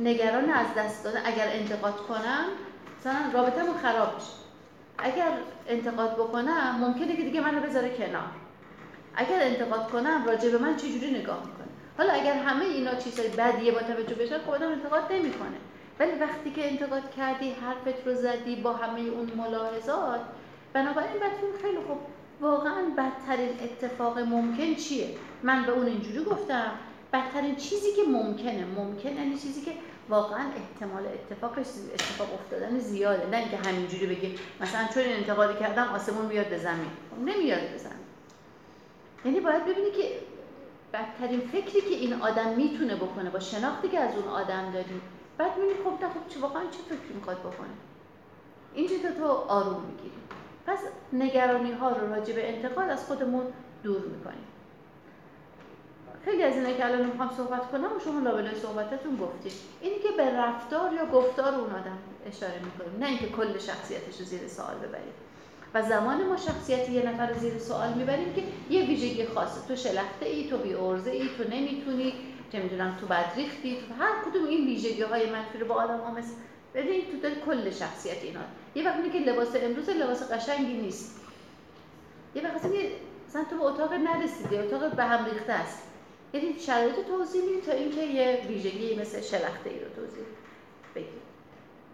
نگران 0.00 0.50
از 0.50 0.66
دست 0.76 1.04
دادن 1.04 1.20
اگر 1.24 1.48
انتقاد 1.52 1.96
کنم 1.96 2.44
مثلا 3.00 3.20
رابطه‌مون 3.32 3.76
خراب 3.82 4.14
میشه. 4.14 4.32
اگر 4.98 5.30
انتقاد 5.68 6.14
بکنم 6.14 6.76
ممکنه 6.80 7.16
که 7.16 7.22
دیگه 7.22 7.40
منو 7.40 7.60
بذاره 7.60 7.96
کنار. 7.96 8.30
اگر 9.14 9.42
انتقاد 9.42 9.90
کنم 9.90 10.24
راجع 10.26 10.50
به 10.50 10.58
من 10.58 10.76
چجوری 10.76 11.10
نگاه 11.10 11.38
می‌کنه؟ 11.38 11.68
حالا 11.98 12.12
اگر 12.12 12.34
همه 12.34 12.64
اینا 12.64 12.94
چیزای 12.94 13.28
بدیه 13.28 13.72
با 13.72 13.80
توجه 13.80 14.14
بشن 14.14 14.38
خب 14.38 14.50
آدم 14.50 14.68
انتقاد 14.68 15.12
نمی‌کنه. 15.12 15.56
ولی 16.02 16.18
وقتی 16.20 16.50
که 16.50 16.70
انتقاد 16.70 17.10
کردی 17.16 17.50
حرفت 17.50 18.06
رو 18.06 18.14
زدی 18.14 18.56
با 18.56 18.72
همه 18.72 19.00
اون 19.00 19.30
ملاحظات 19.36 20.20
بنابراین 20.72 21.20
باید 21.20 21.32
خیلی 21.62 21.76
خوب. 21.86 21.98
واقعا 22.40 22.82
بدترین 22.98 23.48
اتفاق 23.48 24.18
ممکن 24.18 24.74
چیه؟ 24.74 25.08
من 25.42 25.66
به 25.66 25.72
اون 25.72 25.86
اینجوری 25.86 26.24
گفتم. 26.24 26.70
بدترین 27.12 27.56
چیزی 27.56 27.92
که 27.92 28.02
ممکنه 28.10 28.64
ممکن 28.64 29.16
یعنی 29.16 29.38
چیزی 29.38 29.60
که 29.60 29.72
واقعا 30.08 30.44
احتمال 30.56 31.02
اتفاقش 31.06 31.66
اتفاق 31.94 32.34
افتادن 32.34 32.78
زیاده. 32.78 33.26
نه 33.30 33.36
اینکه 33.36 33.56
همینجوری 33.56 34.06
بگیم 34.06 34.38
مثلا 34.60 34.88
چون 34.94 35.02
انتقادی 35.06 35.58
کردم 35.58 35.88
آسمون 35.94 36.26
میاد 36.26 36.48
به 36.48 36.58
زمین. 36.58 36.90
خب 37.10 37.18
نمیاد 37.18 37.60
به 37.60 37.78
زمین. 37.78 38.06
یعنی 39.24 39.40
باید 39.40 39.62
ببینی 39.62 39.90
که 39.90 40.18
بدترین 40.92 41.40
فکری 41.40 41.80
که 41.80 41.94
این 41.94 42.12
آدم 42.12 42.48
می‌تونه 42.48 42.96
بکنه 42.96 43.30
با 43.30 43.40
شناختی 43.40 43.88
که 43.88 44.00
از 44.00 44.14
اون 44.16 44.28
آدم 44.28 44.70
داری 44.72 45.00
بعد 45.38 45.58
می‌بینی 45.58 45.74
خب 45.84 46.08
خب 46.08 46.28
چه 46.28 46.40
واقعا 46.40 46.62
چه 46.62 46.78
فکری 46.96 47.14
می‌خواد 47.14 47.38
بکنه 47.38 47.68
اینجا 48.74 48.96
تو 49.18 49.26
آروم 49.26 49.82
می‌گیری. 49.82 50.16
پس 50.66 50.78
نگرانی 51.12 51.72
ها 51.72 51.90
رو 51.90 52.14
راجع 52.14 52.34
به 52.34 52.56
انتقاد 52.56 52.90
از 52.90 53.04
خودمون 53.04 53.44
دور 53.82 54.00
می‌کنیم. 54.00 54.46
خیلی 56.24 56.42
از 56.42 56.56
اینا 56.56 56.72
که 56.72 56.86
الان 56.86 57.06
می‌خوام 57.06 57.30
صحبت 57.36 57.70
کنم 57.70 57.96
و 57.96 58.00
شما 58.04 58.20
لابلای 58.20 58.54
صحبتتون 58.54 59.16
گفتید. 59.16 59.52
اینی 59.80 59.98
که 59.98 60.08
به 60.16 60.36
رفتار 60.36 60.92
یا 60.92 61.06
گفتار 61.06 61.54
اون 61.54 61.70
آدم 61.70 61.98
اشاره 62.26 62.60
می‌کنیم. 62.64 62.98
نه 63.00 63.06
اینکه 63.06 63.28
کل 63.28 63.58
شخصیتش 63.58 64.20
رو 64.20 64.24
زیر 64.24 64.48
سوال 64.48 64.74
ببریم. 64.74 65.12
و 65.74 65.82
زمان 65.82 66.28
ما 66.28 66.36
شخصیت 66.36 66.88
یه 66.88 67.08
نفر 67.08 67.26
رو 67.26 67.38
زیر 67.38 67.58
سوال 67.58 67.92
می‌بریم 67.92 68.32
که 68.32 68.42
یه 68.70 68.86
ویژگی 68.86 69.26
خاصه. 69.26 69.68
تو 69.68 69.76
شلخته 69.76 70.26
ای 70.26 70.50
تو 70.50 70.58
بی 70.58 70.74
ای 70.74 71.28
تو 71.36 71.44
نمی‌تونی. 71.50 72.14
چه 72.52 72.62
می‌دونم 72.62 72.96
تو 73.00 73.06
بدریختی 73.06 73.76
تو 73.76 74.04
هر 74.04 74.12
کدوم 74.24 74.44
این 74.44 74.66
ویژگی 74.66 75.02
های 75.02 75.30
منفی 75.30 75.58
رو 75.58 75.66
با 75.66 75.74
آدم 75.74 75.98
ها 75.98 76.10
مثل 76.10 76.32
ببینید 76.74 77.10
تو 77.10 77.18
دل 77.18 77.34
کل 77.46 77.70
شخصیت 77.70 78.22
اینا 78.22 78.40
یه 78.74 78.84
وقتی 78.84 79.10
که 79.10 79.18
لباس 79.18 79.48
امروز 79.56 79.88
لباس 79.88 80.32
قشنگی 80.32 80.74
نیست. 80.74 81.20
یه 82.34 82.42
وقتی 82.44 82.68
مثلا 83.28 83.44
تو 83.50 83.56
به 83.58 83.64
اتاق 83.64 83.92
نرسیدی 83.92 84.58
اتاق 84.58 84.94
به 84.94 85.04
هم 85.04 85.24
ریخته 85.24 85.52
است. 85.52 85.82
یعنی 86.32 86.58
شرایط 86.58 86.94
توضیح 87.08 87.42
می‌دید 87.42 87.64
تا 87.64 87.72
اینکه 87.72 88.02
یه 88.02 88.44
ویژگی 88.48 89.00
مثل 89.00 89.20
شلخته 89.20 89.70
ای 89.70 89.80
رو 89.80 89.88
توضیح 89.88 90.24
بگیم 90.94 91.22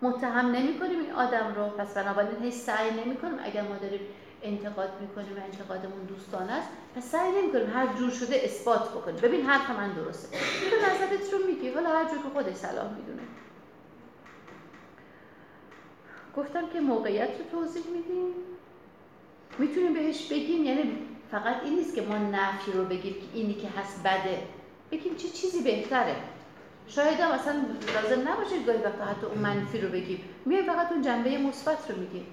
متهم 0.02 0.46
نمی 0.46 0.78
کنیم 0.78 1.00
این 1.00 1.12
آدم 1.12 1.54
رو. 1.56 1.68
پس 1.68 1.94
بنابراین 1.94 2.42
هیچ 2.42 2.54
سعی 2.54 2.90
نمی 2.90 3.16
کنیم 3.16 3.38
اگر 3.44 3.62
ما 3.62 3.76
داریم 3.76 4.00
انتقاد 4.42 4.90
می‌کنیم 5.00 5.36
و 5.38 5.40
انتقادمون 5.44 6.04
دوستانه 6.04 6.52
است. 6.52 6.68
پس 6.96 7.04
سعی 7.10 7.32
نمی 7.32 7.52
کنیم 7.52 7.70
هر 7.70 7.86
جور 7.98 8.10
شده 8.10 8.40
اثبات 8.44 8.90
بکنیم. 8.90 9.16
ببین 9.16 9.46
حرف 9.46 9.70
من 9.70 9.92
درسته. 9.92 10.38
تو 10.70 10.76
نظرت 10.76 11.32
رو 11.32 11.46
میگی 11.46 11.68
حالا 11.68 11.88
هر 11.88 12.04
جور 12.04 12.18
که 12.18 12.28
خودش 12.34 12.54
صلاح 12.54 12.94
می‌دونه. 12.94 13.22
گفتم 16.36 16.68
که 16.72 16.80
موقعیت 16.80 17.30
رو 17.38 17.60
توضیح 17.60 17.82
میدیم. 17.86 18.34
می‌تونیم 19.58 19.94
بهش 19.94 20.26
بگیم 20.26 20.64
یعنی 20.64 20.98
فقط 21.30 21.56
این 21.64 21.74
نیست 21.74 21.94
که 21.94 22.02
ما 22.02 22.18
نفی 22.18 22.72
رو 22.72 22.84
بگیم 22.84 23.14
که 23.14 23.20
اینی 23.34 23.54
که 23.54 23.68
هست 23.68 24.02
بده. 24.02 24.42
بگیم 24.90 25.14
چه 25.16 25.28
چیزی 25.28 25.62
بهتره. 25.62 26.16
شاید 26.88 27.20
هم 27.20 27.30
لازم 27.30 28.28
نباشه 28.28 28.62
گاهی 28.66 28.78
وقتا 28.78 29.04
حتی 29.04 29.26
اون 29.26 29.38
منفی 29.38 29.80
رو 29.80 29.88
بگیم. 29.88 30.24
میای 30.44 30.62
فقط 30.62 30.92
اون 30.92 31.02
جنبه 31.02 31.38
مثبت 31.38 31.90
رو 31.90 31.96
میگیم. 31.96 32.26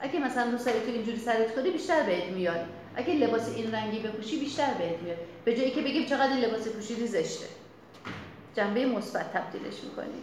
اگه 0.00 0.18
مثلا 0.18 0.50
رو 0.50 0.58
سری 0.58 0.80
تو 0.80 0.90
اینجوری 0.90 1.18
سرت 1.18 1.54
کنی 1.54 1.70
بیشتر 1.70 2.02
بهت 2.02 2.24
میاد. 2.24 2.66
اگه 2.96 3.14
لباس 3.14 3.48
این 3.56 3.72
رنگی 3.72 3.98
بپوشی 3.98 4.40
بیشتر 4.40 4.74
بهت 4.74 5.02
میاد. 5.02 5.18
به 5.44 5.56
جایی 5.56 5.70
که 5.70 5.80
بگیم 5.80 6.06
چقدر 6.06 6.32
لباس 6.32 6.68
پوشیدی 6.68 7.06
زشته. 7.06 7.46
جنبه 8.54 8.86
مثبت 8.86 9.32
تبدیلش 9.32 9.84
می‌کنیم 9.84 10.22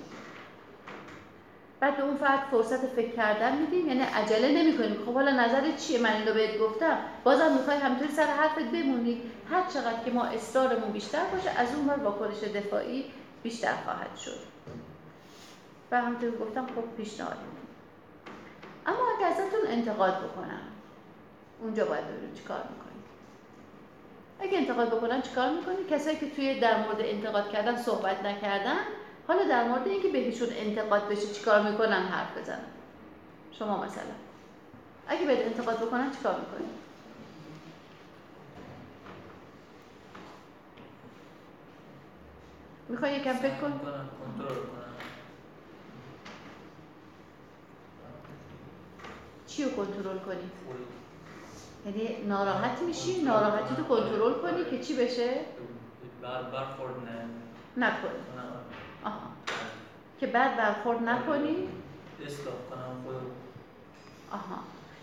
بعد 1.80 1.98
به 1.98 2.04
اون 2.04 2.18
فرد 2.18 2.40
فرصت 2.52 2.86
فکر 2.86 3.12
کردن 3.12 3.58
میدیم. 3.58 3.88
یعنی 3.88 4.02
عجله 4.02 4.52
نمی‌کنیم. 4.52 4.98
خب 5.06 5.14
حالا 5.14 5.32
نظرت 5.32 5.78
چیه؟ 5.78 6.00
من 6.00 6.14
اینو 6.14 6.34
بهت 6.34 6.60
گفتم. 6.60 6.98
بازم 7.24 7.54
می‌خوای 7.54 7.78
همینطوری 7.78 8.12
سر 8.12 8.26
حرفت 8.26 8.72
بمونی. 8.72 9.22
هر 9.52 9.64
چقدر 9.74 10.04
که 10.06 10.12
ما 10.12 10.26
اصرارمون 10.26 10.92
بیشتر 10.92 11.24
باشه 11.26 11.50
از 11.50 11.68
اون 11.76 12.04
واکنش 12.04 12.38
دفاعی 12.38 13.06
بیشتر 13.44 13.74
خواهد 13.84 14.18
شد. 14.18 14.40
و 15.92 16.02
همونطور 16.02 16.32
گفتم 16.32 16.66
خب 16.66 16.84
پیشنهاد. 16.98 17.38
اما 18.88 19.00
اگر 19.18 19.28
ازتون 19.28 19.60
انتقاد 19.68 20.18
بکنم 20.18 20.62
اونجا 21.62 21.86
باید 21.86 22.08
ببینیم 22.08 22.36
چیکار 22.36 22.58
می‌کنیم 22.58 23.04
اگه 24.40 24.58
انتقاد 24.58 24.88
بکنن 24.88 25.22
چیکار 25.22 25.50
می‌کنی؟ 25.52 25.76
کسایی 25.90 26.18
که 26.18 26.30
توی 26.30 26.60
در 26.60 26.84
مورد 26.84 26.98
انتقاد 27.00 27.50
کردن 27.50 27.78
صحبت 27.78 28.24
نکردن 28.24 28.78
حالا 29.28 29.44
در 29.44 29.68
مورد 29.68 29.88
اینکه 29.88 30.08
بهشون 30.08 30.48
انتقاد 30.52 31.10
بشه 31.10 31.34
چیکار 31.34 31.72
می‌کنن 31.72 32.02
حرف 32.02 32.38
بزنن. 32.38 32.66
شما 33.52 33.84
مثلا. 33.84 34.04
اگه 35.08 35.26
بهت 35.26 35.40
انتقاد 35.40 35.78
بکنن 35.78 36.12
چیکار 36.12 36.36
می‌کنی؟ 36.40 36.68
می‌خوای 42.90 43.16
یکم 43.16 43.34
فکر 43.34 43.56
کن 43.62 43.72
کنم 43.72 44.10
چی 49.48 49.64
رو 49.64 49.70
کنترل 49.72 50.18
کنی؟ 50.18 50.52
یعنی 51.86 52.24
ناراحت 52.24 52.82
میشی 52.82 53.22
ناراحتی 53.22 53.76
رو 53.78 53.84
کنترل 53.84 54.34
کنی 54.34 54.66
که 54.66 54.84
چی 54.84 54.96
بشه؟ 54.96 55.34
بر 56.22 56.44
برخورد 56.44 56.94
نه. 56.96 57.26
نکنی. 57.88 58.12
آها. 59.04 59.22
که 60.20 60.28
بعد 60.28 60.58
برخورد 60.58 61.04
نکنی؟ 61.04 61.68
اصلاح 62.26 62.56
کنم 62.70 63.16
آها. 64.32 64.60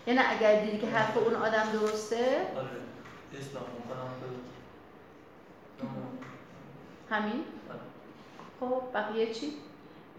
یعنی 0.07 0.19
اگر 0.19 0.65
دیدی 0.65 0.77
که 0.77 0.87
حرف 0.87 1.17
اون 1.17 1.35
آدم 1.35 1.63
درسته؟ 1.73 2.47
آره. 2.55 3.39
اصلاح 3.39 3.63
کنم 3.63 4.35
همین؟ 7.09 7.43
آره. 7.69 7.79
خب 8.59 8.81
بقیه 8.93 9.33
چی؟ 9.33 9.53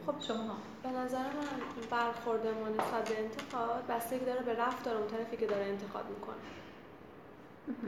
خب 0.06 0.14
شما 0.20 0.56
به 0.82 0.88
نظر 0.88 1.18
من 1.18 1.88
برخورد 1.90 2.46
ما 2.46 2.68
نسبت 2.68 3.08
به 3.08 3.20
انتقاد 3.20 3.86
بستگی 3.88 4.24
داره 4.24 4.42
به 4.42 4.54
رفتار 4.54 4.96
اون 4.96 5.06
طرفی 5.06 5.36
که 5.36 5.46
داره 5.46 5.64
انتقاد 5.64 6.04
می‌کنه. 6.10 6.36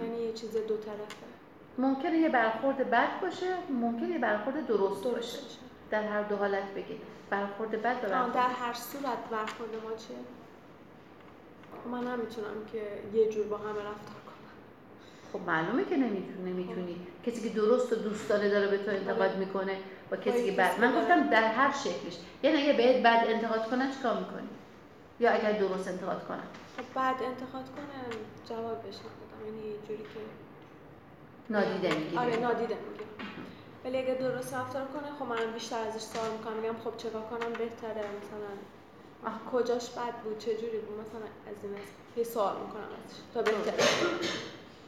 یعنی 0.05 0.22
یه 0.24 0.32
چیز 0.32 0.52
دو 0.52 0.76
طرفه. 0.76 1.26
ممکنه 1.78 2.18
یه 2.18 2.28
برخورد 2.28 2.90
بد 2.90 3.20
باشه 3.22 3.56
ممکنه 3.70 4.08
یه 4.08 4.18
برخورد 4.18 4.66
درست, 4.66 5.02
درست 5.02 5.05
باشه. 5.05 5.42
باشه. 5.42 5.58
در 5.90 6.02
هر 6.02 6.22
دو 6.22 6.36
حالت 6.36 6.74
بگید 6.74 7.00
برخورد 7.30 7.70
بد 7.70 7.82
برخورد 7.82 8.32
در 8.32 8.48
هر 8.48 8.74
صورت 8.74 9.18
برخورد 9.30 9.70
ما 9.84 9.97
چیه؟ 9.97 10.16
من 11.90 11.98
نمی‌تونم 11.98 12.64
که 12.72 12.82
یه 13.14 13.28
جور 13.28 13.47
با 13.47 13.56
همه 13.56 13.68
رفتار 13.68 14.20
کنم. 14.26 14.52
خب 15.32 15.40
معلومه 15.47 15.84
که 15.84 15.97
نمی‌تونی 15.97 16.52
نمی‌تونی. 16.52 17.06
کسی 17.26 17.48
که 17.48 17.55
درست 17.56 17.92
و 17.92 17.97
دوستانه 17.97 18.48
داره 18.48 18.68
به 18.68 18.78
تو 18.78 18.90
انتقاد 18.90 19.30
آره. 19.30 19.36
می‌کنه. 19.36 19.78
با 20.11 20.17
کسی 20.17 20.45
که 20.45 20.53
بد 20.53 20.81
من 20.81 21.01
گفتم 21.01 21.31
در 21.31 21.53
هر 21.53 21.73
شکلش. 21.73 22.19
یعنی 22.43 22.57
اگه 22.62 22.73
بهت 22.73 23.03
بد 23.03 23.25
انتقاد 23.28 23.70
کنن 23.70 23.93
چیکار 23.93 24.19
می‌کنی؟ 24.19 24.49
یا 25.20 25.31
اگر 25.31 25.53
درست 25.53 25.89
انتقاد 25.89 26.27
کنن؟ 26.28 26.43
خب 26.77 26.95
بعد 26.95 27.17
انتقاد 27.23 27.65
کنم 27.77 28.11
جواب 28.49 28.83
بهش 28.83 28.95
ندادم 28.95 29.47
یعنی 29.47 29.69
یه 29.69 29.77
جوری 29.89 30.03
که 30.03 30.20
نادیده 31.51 31.95
می‌گیری. 31.95 32.19
آره 32.19 32.37
نادیده 32.37 32.75
می‌گیرم. 32.75 33.09
ولی 33.85 33.99
اگه 33.99 34.15
درست 34.15 34.55
رفتار 34.55 34.85
کنه 34.87 35.09
خب 35.19 35.25
من 35.25 35.53
بیشتر 35.55 35.78
ازش 35.89 36.01
سوال 36.01 36.31
می‌کنم. 36.31 36.57
میگم 36.57 36.77
خب 36.85 36.97
چیکار 36.97 37.23
کنم؟ 37.23 37.53
بهتره 37.53 38.05
مثلا. 38.19 38.53
آه، 39.27 39.41
کجاش 39.53 39.91
بد 39.91 40.15
بود؟ 40.25 40.39
چه 40.39 40.55
جوری 40.55 40.78
بود؟ 40.78 41.01
مثلا 41.01 41.20
از 41.51 41.57
این 41.62 41.75
از 41.75 41.81
یه 42.17 42.25
سوال 42.25 42.57
می‌کنم 42.57 42.89
ازش. 43.05 43.17
تا 43.35 43.43
بهتره. 43.43 43.75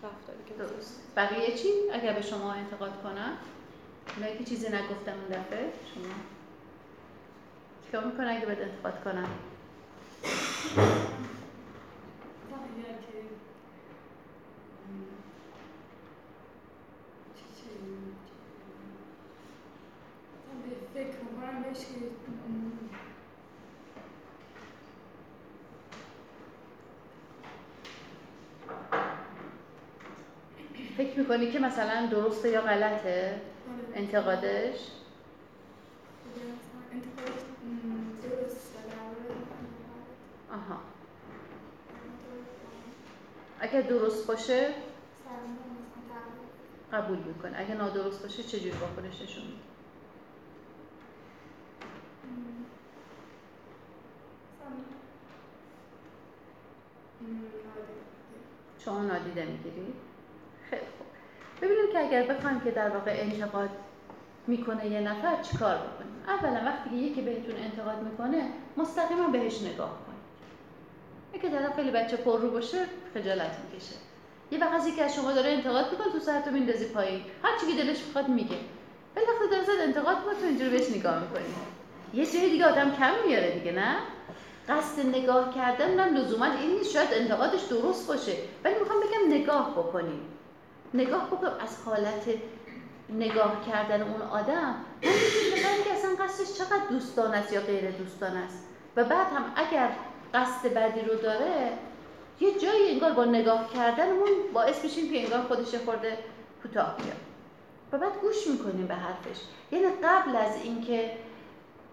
رفتاری 0.05 0.39
که 0.49 0.55
درست. 0.55 1.01
بقیه 1.17 1.57
چی؟ 1.57 1.69
اگر 1.93 2.13
به 2.13 2.23
شما 2.23 2.53
انتقاد 2.53 3.03
کنن؟ 3.03 3.33
اونایی 4.17 4.39
که 4.39 4.45
چیزی 4.45 4.67
نگفتم 4.69 5.13
اون 5.13 5.29
دفعه 5.29 5.73
شما 5.95 6.15
چیکار 7.87 8.05
می‌کنه 8.05 8.31
اگه 8.31 8.47
بهت 8.47 8.59
انتقاد 8.59 9.05
کنن 9.05 9.29
اگر 12.53 12.93
که 12.93 13.19
م، 14.87 15.03
چه 17.35 17.43
چه 17.57 17.71
مثلا 20.35 20.55
به 20.63 21.05
فکر 21.05 21.21
فکر 30.97 31.19
می‌کنی 31.19 31.53
که 31.53 31.59
مثلا 31.59 32.07
درسته 32.07 32.49
یا 32.51 32.61
غلطه؟ 32.61 33.50
انتقادش؟ 33.95 34.79
آها. 40.53 40.81
اگر 43.61 43.81
درست 43.81 44.27
باشه؟ 44.27 44.75
قبول 46.93 47.19
می‌کنه. 47.19 47.59
اگه 47.59 47.75
نادرست 47.75 48.23
باشه 48.23 48.43
چجوری 48.43 48.71
واکنش 48.71 49.23
نشون 49.23 49.45
میده. 49.45 49.61
شما 58.85 59.03
نادیده 59.03 59.45
می‌گیری 59.45 59.71
خیلی 59.73 59.93
خوب 59.93 60.10
ببینیم 61.63 61.93
که 61.93 61.99
اگر 61.99 62.23
بخوایم 62.23 62.61
که 62.61 62.71
در 62.71 62.89
واقع 62.89 63.17
انتقاد 63.21 63.71
می‌کنه 64.47 64.87
یه 64.87 65.01
نفر 65.01 65.43
چیکار 65.43 65.75
بکنیم؟ 65.75 66.11
اولا 66.29 66.61
وقتی 66.67 66.91
که 66.91 66.97
یکی 66.97 67.21
بهتون 67.21 67.55
انتقاد 67.65 68.03
می‌کنه 68.03 68.47
مستقیما 68.77 69.29
بهش 69.29 69.63
نگاه 69.63 69.99
کنید. 70.07 70.21
اگه 71.35 71.59
طرف 71.59 71.77
خیلی 71.77 71.91
بچه 71.91 72.17
پر 72.17 72.39
رو 72.39 72.51
باشه 72.51 72.79
خجالت 73.15 73.57
می‌کشه. 73.65 73.95
یه 74.51 74.61
وقت 74.61 74.87
یکی 74.87 75.01
از 75.01 75.15
شما 75.15 75.33
داره 75.33 75.51
انتقاد 75.51 75.91
می‌کنه 75.93 76.13
تو 76.13 76.19
سرتو 76.19 76.51
میندازی 76.51 76.85
پایین. 76.85 77.21
هر 77.43 77.59
چی 77.61 77.67
که 77.67 77.83
دلش 77.83 78.05
می‌خواد 78.07 78.29
میگه. 78.29 78.57
ولی 79.17 79.25
وقتی 79.27 79.51
داره 79.51 79.65
زد 79.65 79.81
انتقاد 79.81 80.17
می‌کنه 80.19 80.35
تو 80.35 80.47
اینجوری 80.47 80.71
بهش 80.71 80.91
نگاه 80.91 81.21
می‌کنی. 81.21 81.45
یه 82.15 82.27
جای 82.27 82.51
دیگه 82.51 82.67
آدم 82.67 82.97
کم 82.97 83.13
میاره 83.27 83.51
دیگه 83.51 83.73
نه؟ 83.73 83.97
قصد 84.69 85.07
نگاه 85.07 85.55
کردن 85.55 85.95
من 85.97 86.09
لزوما 86.09 86.45
این 86.45 86.71
نیست. 86.71 86.91
شاید 86.91 87.09
انتقادش 87.13 87.63
درست 87.63 88.09
باشه. 88.09 88.33
ولی 88.65 88.75
می‌خوام 88.79 89.01
بگم 89.01 89.35
نگاه 89.35 89.71
بکنیم. 89.71 90.21
نگاه 90.95 91.27
بکن 91.27 91.47
از 91.47 91.77
حالت 91.85 92.25
نگاه 93.11 93.67
کردن 93.67 94.03
اون 94.03 94.23
آدم. 94.23 94.75
بفهمی 95.03 95.85
که 95.85 95.93
اصلا 95.93 96.11
قصدش 96.25 96.59
چقدر 96.59 96.87
دوستان 96.91 97.35
است 97.35 97.53
یا 97.53 97.61
غیر 97.61 97.91
دوستان 97.91 98.37
است. 98.37 98.65
و 98.97 99.05
بعد 99.05 99.27
هم 99.27 99.53
اگر 99.57 99.89
قصد 100.35 100.75
بدی 100.75 101.01
رو 101.01 101.15
داره 101.15 101.73
یه 102.41 102.59
جایی 102.59 102.91
انگار 102.91 103.13
با 103.13 103.25
نگاه 103.25 103.73
کردنمون 103.75 104.29
باعث 104.53 104.85
میشیم 104.85 105.13
که 105.13 105.25
انگار 105.25 105.41
خودش 105.41 105.75
خورده 105.75 106.19
کوتاه 106.63 106.97
بیاد. 106.97 107.17
و 107.93 107.99
بعد 107.99 108.21
گوش 108.21 108.47
می‌کنیم 108.47 108.87
به 108.87 108.95
حرفش. 108.95 109.41
یعنی 109.73 109.85
قبل 110.05 110.37
از 110.37 110.57
اینکه 110.63 111.11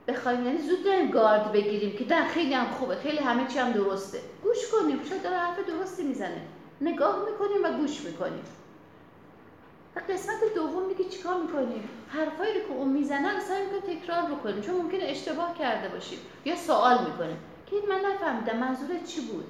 بخوایم 0.07 0.45
یعنی 0.45 0.61
زود 0.61 0.87
نریم 0.87 1.11
گارد 1.11 1.51
بگیریم 1.51 1.97
که 1.97 2.15
نه 2.15 2.27
خیلی 2.27 2.53
هم 2.53 2.65
خوبه 2.65 2.95
خیلی 2.95 3.17
همه 3.17 3.47
چی 3.47 3.59
هم 3.59 3.71
درسته. 3.71 4.19
گوش 4.43 4.57
کنیم 4.71 5.03
شاید 5.09 5.23
داره 5.23 5.37
حرف 5.37 5.59
درستی 5.67 6.03
می‌زنه. 6.03 6.41
نگاه 6.81 7.15
می‌کنیم 7.31 7.63
و 7.63 7.77
گوش 7.77 8.01
می‌کنیم. 8.01 8.43
و 9.97 10.11
قسمت 10.13 10.53
دوم 10.55 10.93
دیگه 10.93 11.09
چیکار 11.09 11.41
می‌کنیم؟ 11.41 11.89
حرفایی 12.09 12.53
رو 12.53 12.59
که 12.59 12.73
اون 12.73 12.89
می‌زنه 12.89 13.33
رو 13.33 13.39
سعی 13.39 13.65
می‌کنیم 13.65 13.99
تکرار 13.99 14.21
بکنیم 14.21 14.61
چون 14.61 14.75
ممکنه 14.75 15.03
اشتباه 15.03 15.57
کرده 15.57 15.89
باشیم 15.89 16.19
یا 16.45 16.55
سوال 16.55 16.97
می‌کنیم. 17.05 17.37
که 17.65 17.75
من 17.89 18.01
نفهمیدم 18.11 18.57
منظورت 18.57 19.05
چی 19.05 19.21
بود؟ 19.21 19.45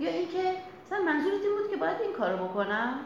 یا 0.00 0.10
اینکه 0.10 0.54
مثلا 0.86 1.04
منظورت 1.04 1.42
این 1.42 1.52
بود 1.58 1.70
که 1.70 1.76
باید 1.76 2.00
این 2.00 2.12
کارو 2.12 2.44
بکنم؟ 2.44 3.00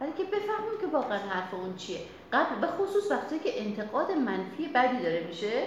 ولی 0.00 0.12
که 0.18 0.24
بفهمیم 0.24 0.80
که 0.80 0.86
واقعا 0.86 1.18
حرف 1.18 1.54
اون 1.54 1.76
چیه. 1.76 1.98
قبل 2.32 2.60
به 2.60 2.66
خصوص 2.66 3.10
وقتی 3.10 3.38
که 3.38 3.62
انتقاد 3.62 4.12
منفی 4.12 4.68
بدی 4.68 5.02
داره 5.02 5.24
میشه 5.28 5.66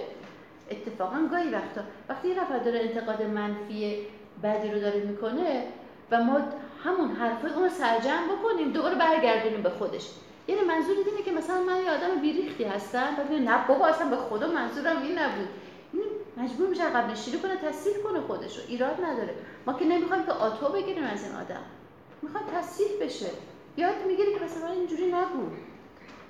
اتفاقا 0.70 1.28
گاهی 1.30 1.50
وقتا 1.50 1.80
وقتی 2.08 2.28
یه 2.28 2.40
نفر 2.40 2.58
داره 2.58 2.80
انتقاد 2.80 3.22
منفی 3.22 4.06
بدی 4.42 4.70
رو 4.70 4.80
داره 4.80 5.00
می‌کنه 5.00 5.66
و 6.10 6.24
ما 6.24 6.40
همون 6.84 7.16
حرفای 7.16 7.50
اون 7.50 7.62
رو 7.62 7.68
سرجم 7.68 8.20
بکنیم 8.36 8.72
دوباره 8.72 8.94
برگردونیم 8.94 9.62
به 9.62 9.70
خودش. 9.70 10.08
یعنی 10.48 10.60
منظور 10.60 10.96
اینه 10.96 11.22
که 11.22 11.32
مثلا 11.32 11.60
من 11.60 11.84
یه 11.84 11.90
آدم 11.90 12.20
بیریختی 12.20 12.64
هستم 12.64 13.08
میگم 13.30 13.48
نه 13.50 13.66
بابا 13.68 13.86
اصلا 13.86 14.08
به 14.08 14.16
خدا 14.16 14.48
منظورم 14.48 15.02
این 15.02 15.18
نبود. 15.18 15.48
این 15.92 16.02
مجبور 16.36 16.68
میشه 16.68 16.82
عقب 16.82 17.10
نشینی 17.10 17.38
کنه 17.38 17.56
تصحیح 17.56 17.96
کنه 17.96 18.20
خودشو. 18.20 18.60
ایراد 18.68 19.04
نداره. 19.04 19.34
ما 19.66 19.72
که 19.72 19.84
نمی‌خوایم 19.84 20.24
که 20.24 20.32
آتو 20.32 20.68
بگیریم 20.68 21.04
از 21.04 21.24
این 21.24 21.34
آدم. 21.34 21.62
می‌خوایم 22.22 22.46
تصحیح 22.46 22.88
بشه. 23.00 23.30
یاد 23.76 23.94
می‌گیری 24.06 24.34
که 24.34 24.44
مثلا 24.44 24.72
اینجوری 24.72 25.06
نگو 25.06 25.46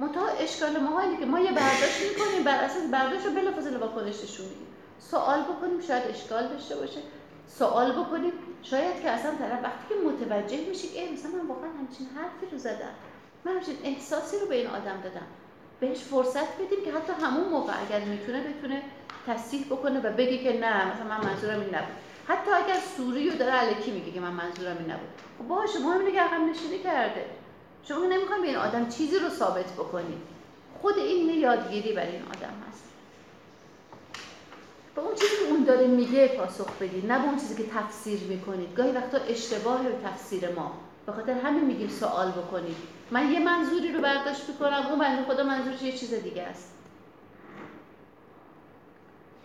منتها 0.00 0.28
اشکال 0.28 0.78
ما 0.78 1.00
اینه 1.00 1.16
که 1.16 1.26
ما 1.26 1.40
یه 1.40 1.52
برداشت 1.52 2.00
می‌کنیم 2.08 2.44
بر 2.44 2.64
اساس 2.64 2.82
برداشت 2.92 3.26
رو 3.26 3.32
بلافاصله 3.32 3.78
واکنش 3.78 4.24
نشون 4.24 4.46
میدیم. 4.46 4.66
سوال 4.98 5.40
بکنیم 5.42 5.80
شاید 5.80 6.02
اشکال 6.10 6.48
داشته 6.48 6.76
باشه. 6.76 7.00
سوال 7.48 7.92
بکنیم. 7.92 8.32
شاید 8.62 9.02
که 9.02 9.10
اصلا 9.10 9.34
طرف 9.34 9.64
وقتی 9.64 9.84
که 9.88 9.94
متوجه 9.94 10.68
میشه 10.68 10.88
که 10.88 11.12
مثلا 11.12 11.30
من 11.30 11.46
واقعا 11.46 11.70
همچین 11.70 12.06
حرفی 12.16 12.46
رو 12.52 12.58
زدم. 12.58 12.94
من 13.44 13.52
همچین 13.52 13.74
احساسی 13.84 14.38
رو 14.38 14.46
به 14.46 14.54
این 14.54 14.66
آدم 14.66 15.00
دادم. 15.04 15.26
بهش 15.80 15.98
فرصت 15.98 16.54
بدیم 16.54 16.84
که 16.84 16.92
حتی 16.92 17.12
همون 17.12 17.48
موقع 17.48 17.72
اگر 17.86 18.00
می‌تونه 18.04 18.40
بتونه 18.40 18.82
تصدیح 19.26 19.66
بکنه 19.66 20.00
و 20.00 20.12
بگه 20.12 20.38
که 20.38 20.60
نه 20.60 20.94
مثلا 20.94 21.04
من 21.08 21.24
منظورم 21.24 21.60
این 21.60 21.74
نبود. 21.74 21.96
حتی 22.28 22.50
اگر 22.50 22.80
سوری 22.96 23.30
رو 23.30 23.36
داره 23.36 23.52
علکی 23.52 23.90
میگه 23.90 24.12
که 24.12 24.20
من 24.20 24.32
منظورم 24.32 24.76
این 24.78 24.90
نبود. 24.90 25.08
خب 25.38 25.48
باشه 25.48 25.78
مهم 25.78 25.98
اینه 25.98 26.12
که 26.12 26.20
عقب 26.20 26.40
نشینی 26.40 26.78
کرده. 26.78 27.24
شما 27.84 28.04
نمی‌خوایم 28.04 28.42
به 28.42 28.48
این 28.48 28.56
آدم 28.56 28.88
چیزی 28.88 29.18
رو 29.18 29.28
ثابت 29.28 29.72
بکنید 29.72 30.22
خود 30.82 30.98
این 30.98 31.38
یادگیری 31.38 31.92
برای 31.92 32.12
این 32.12 32.22
آدم 32.22 32.54
هست. 32.68 32.84
به 34.98 35.04
اون 35.04 35.14
چیزی 35.14 35.36
که 35.36 35.50
اون 35.50 35.64
داره 35.64 35.86
میگه 35.86 36.28
پاسخ 36.28 36.76
بدید 36.80 37.12
نه 37.12 37.18
به 37.18 37.24
اون 37.24 37.36
چیزی 37.36 37.62
که 37.62 37.70
تفسیر 37.70 38.20
می‌کنید. 38.20 38.74
گاهی 38.74 38.92
وقتا 38.92 39.18
اشتباه 39.18 39.80
تفسیر 40.04 40.50
ما. 40.50 40.72
به 41.06 41.12
خاطر 41.12 41.32
همین 41.32 41.64
میگیم 41.64 41.88
سوال 41.88 42.30
بکنید. 42.30 42.76
من 43.10 43.32
یه 43.32 43.40
منظوری 43.40 43.92
رو 43.92 44.00
برداشت 44.00 44.48
می‌کنم 44.48 44.86
اون 44.90 44.98
بنده 44.98 45.24
خدا 45.24 45.44
منظورش 45.44 45.82
یه 45.82 45.92
چیز 45.92 46.14
دیگه 46.14 46.42
است. 46.42 46.72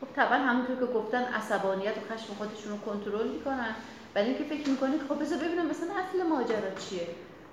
خب 0.02 0.08
طبعا 0.16 0.38
همونطور 0.38 0.76
که 0.76 0.94
گفتن 0.94 1.24
عصبانیت 1.24 1.94
و 1.98 2.14
خشم 2.14 2.34
خودشون 2.34 2.72
رو 2.72 2.78
کنترل 2.78 3.28
می‌کنن. 3.28 3.76
برای 4.14 4.28
اینکه 4.28 4.44
فکر 4.44 4.70
می‌کنید 4.70 5.02
خب 5.10 5.22
بذار 5.22 5.38
ببینم 5.40 5.66
مثلا 5.66 5.90
اصل 5.94 6.28
ماجرا 6.28 6.76
چیه. 6.90 7.08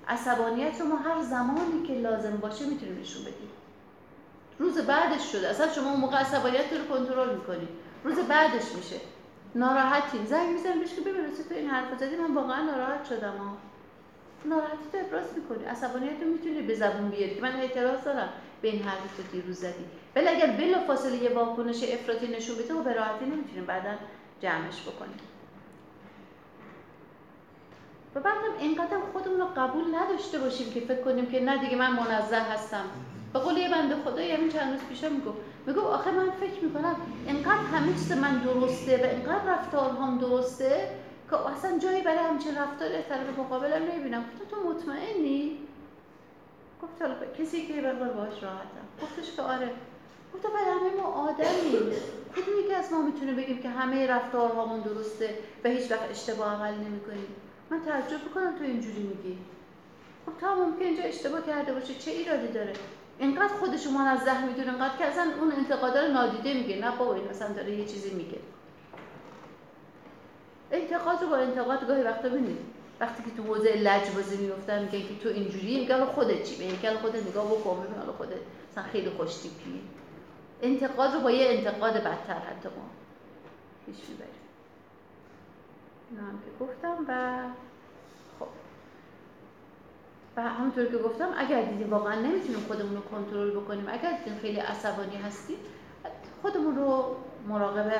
عصبانیت 0.07 0.81
رو 0.81 0.87
ما 0.87 0.95
هر 0.95 1.21
زمانی 1.21 1.87
که 1.87 1.93
لازم 1.93 2.37
باشه 2.37 2.65
می‌تونیم 2.65 2.99
نشون 3.01 3.21
بدیم. 3.21 3.49
روز 4.59 4.77
بعدش 4.77 5.31
شده. 5.31 5.49
اصلا 5.49 5.73
شما 5.73 5.91
اون 5.91 5.99
موقع 5.99 6.17
عصبانیت 6.17 6.73
رو 6.73 6.97
کنترل 6.97 7.35
می‌کنید. 7.35 7.69
روز 8.03 8.19
بعدش 8.19 8.75
میشه. 8.75 8.95
ناراحتین 9.55 10.25
زنگ 10.25 10.49
می‌زنم 10.49 10.79
بهش 10.79 10.93
که 10.93 11.01
ببین 11.01 11.25
تو 11.49 11.55
این 11.55 11.69
حرف 11.69 11.99
زدی 11.99 12.15
من 12.15 12.33
واقعا 12.33 12.61
ناراحت 12.65 13.05
شدم 13.05 13.37
ها. 13.37 13.57
ناراحتی 14.45 14.77
تو 14.91 14.97
ابراز 14.97 15.25
می‌کنی. 15.35 15.65
عصبانیت 15.65 16.21
رو 16.21 16.27
می‌تونی 16.27 16.61
به 16.61 16.75
زبون 16.75 17.09
بیاری. 17.09 17.35
که 17.35 17.41
من 17.41 17.55
اعتراض 17.55 18.03
دارم 18.03 18.29
به 18.61 18.67
این 18.67 18.83
حرفی 18.83 19.09
که 19.17 19.29
دیروز 19.31 19.57
زدی. 19.57 19.85
ولی 20.15 20.27
اگر 20.27 20.47
بلا 20.47 20.79
فاصله 20.79 21.23
یه 21.23 21.33
واکنش 21.33 21.83
افراطی 21.83 22.27
نشون 22.27 22.55
بده 22.55 22.73
و 22.73 22.83
به 22.83 22.93
راحتی 22.93 23.25
نمی‌تونیم 23.25 23.65
بعدا 23.65 23.93
جمعش 24.41 24.81
بکنیم. 24.81 25.17
و 28.15 28.19
بعدم 28.19 28.39
اینقدر 28.59 28.97
خودمون 29.13 29.39
رو 29.39 29.45
قبول 29.45 29.95
نداشته 29.95 30.39
باشیم 30.39 30.73
که 30.73 30.79
فکر 30.79 31.01
کنیم 31.01 31.25
که 31.25 31.39
نه 31.39 31.57
دیگه 31.57 31.75
من 31.75 31.91
منزه 31.91 32.39
هستم. 32.39 32.85
به 33.33 33.39
قول 33.39 33.57
یه 33.57 33.69
بنده 33.69 33.95
خدایی 33.95 34.31
همین 34.31 34.49
چند 34.49 34.71
روز 34.71 34.81
پیشا 34.89 35.09
میگو 35.09 35.33
میگو 35.65 35.81
آخه 35.81 36.11
من 36.11 36.31
فکر 36.31 36.63
می‌کنم 36.63 36.95
اینقدر 37.27 37.63
همه 37.73 37.93
چیز 37.93 38.11
من 38.11 38.37
درسته 38.37 38.97
و 38.97 39.09
اینقدر 39.09 39.53
رفتارهام 39.53 40.17
درسته 40.17 40.89
که 41.29 41.47
اصلا 41.47 41.77
جایی 41.77 42.01
برای 42.01 42.17
همچین 42.17 42.57
رفتار 42.57 43.01
طرف 43.01 43.39
مقابلم 43.39 43.83
نمی‌بینم. 43.91 44.21
گفتم 44.21 44.55
تو 44.55 44.69
مطمئنی؟ 44.69 45.57
گفت 46.81 47.41
کسی 47.41 47.67
که 47.67 47.73
یه 47.73 47.81
باهاش 47.81 48.43
راحتم 48.43 48.85
گفتش 49.01 49.35
که 49.35 49.41
آره. 49.41 49.69
گفت 50.33 50.43
برای 50.43 50.79
همه 50.79 51.01
ما 51.01 51.07
آدمیم. 51.07 51.91
کدوم 52.35 52.59
یکی 52.63 52.73
از 52.73 52.91
ما 52.91 53.01
می‌تونه 53.01 53.33
بگیم 53.33 53.61
که 53.61 53.69
همه 53.69 54.07
رفتارهامون 54.07 54.79
درسته 54.79 55.37
و 55.63 55.69
هیچ 55.69 55.91
وقت 55.91 56.09
اشتباه 56.11 56.53
عمل 56.53 56.73
نمی‌کنیم. 56.73 57.27
من 57.69 57.81
تعجب 57.81 58.17
بکنم 58.29 58.57
تو 58.57 58.63
اینجوری 58.63 59.03
میگی. 59.03 59.37
خب 60.25 60.31
تا 60.41 60.55
ممکن 60.55 60.85
اینجا 60.85 61.03
اشتباه 61.03 61.45
کرده 61.45 61.73
باشه 61.73 61.93
چه 61.93 62.11
ایرادی 62.11 62.47
داره؟ 62.47 62.73
اینقدر 63.19 63.53
خودش 63.53 63.87
منزه 63.87 64.45
می‌دونه 64.45 64.69
اینقدر 64.69 64.97
که 64.97 65.05
اصلا 65.05 65.31
اون 65.39 65.51
انتقادا 65.51 66.05
رو 66.05 66.13
نادیده 66.13 66.53
میگه 66.53 66.79
نه 66.79 66.97
بابا 66.97 67.15
این 67.15 67.27
مثلا 67.29 67.53
داره 67.53 67.71
یه 67.71 67.85
چیزی 67.85 68.13
میگه. 68.13 68.39
انتقاد 70.71 71.21
رو 71.21 71.29
با 71.29 71.35
انتقاد 71.35 71.87
گاهی 71.87 72.03
وقتا 72.03 72.29
ببینید 72.29 72.57
وقتی 72.99 73.23
که 73.23 73.31
تو 73.37 73.43
حوزه 73.43 73.73
لجبازی 73.73 74.37
میفتن 74.37 74.79
میگن 74.79 75.07
که 75.07 75.19
تو 75.23 75.29
اینجوری 75.29 75.79
میگن 75.79 76.05
خودت 76.05 76.43
چی؟ 76.43 76.71
میگن 76.71 76.97
خودت 76.97 77.27
نگاه 77.27 77.45
بکن 77.45 77.79
ببین 77.83 78.13
خودت 78.17 78.37
مثلا 78.71 78.83
خیلی 78.83 79.09
خوش 79.09 79.35
تیپی 79.35 79.81
انتقاد 80.61 81.13
رو 81.13 81.19
با 81.19 81.31
یه 81.31 81.49
انتقاد 81.49 81.93
بدتر 81.93 82.39
حتی 82.39 82.69
ما. 82.69 82.89
پیش 83.85 84.09
می‌بریم 84.09 84.31
اینا 86.11 86.23
هم 86.23 86.39
که 86.39 86.65
گفتم 86.65 87.05
و 87.07 87.39
و 90.37 90.41
همونطور 90.41 90.85
که 90.85 90.97
گفتم 90.97 91.33
اگر 91.37 91.61
دیدیم 91.61 91.89
واقعا 91.89 92.15
نمی‌تونیم 92.15 92.59
خودمون 92.67 92.95
رو 92.95 93.01
کنترل 93.01 93.51
بکنیم. 93.51 93.87
اگر 93.89 94.17
دیدیم 94.17 94.39
خیلی 94.41 94.59
عصبانی 94.59 95.15
هستیم 95.15 95.57
خودمون 96.41 96.75
رو 96.75 97.15
مراقب 97.47 97.91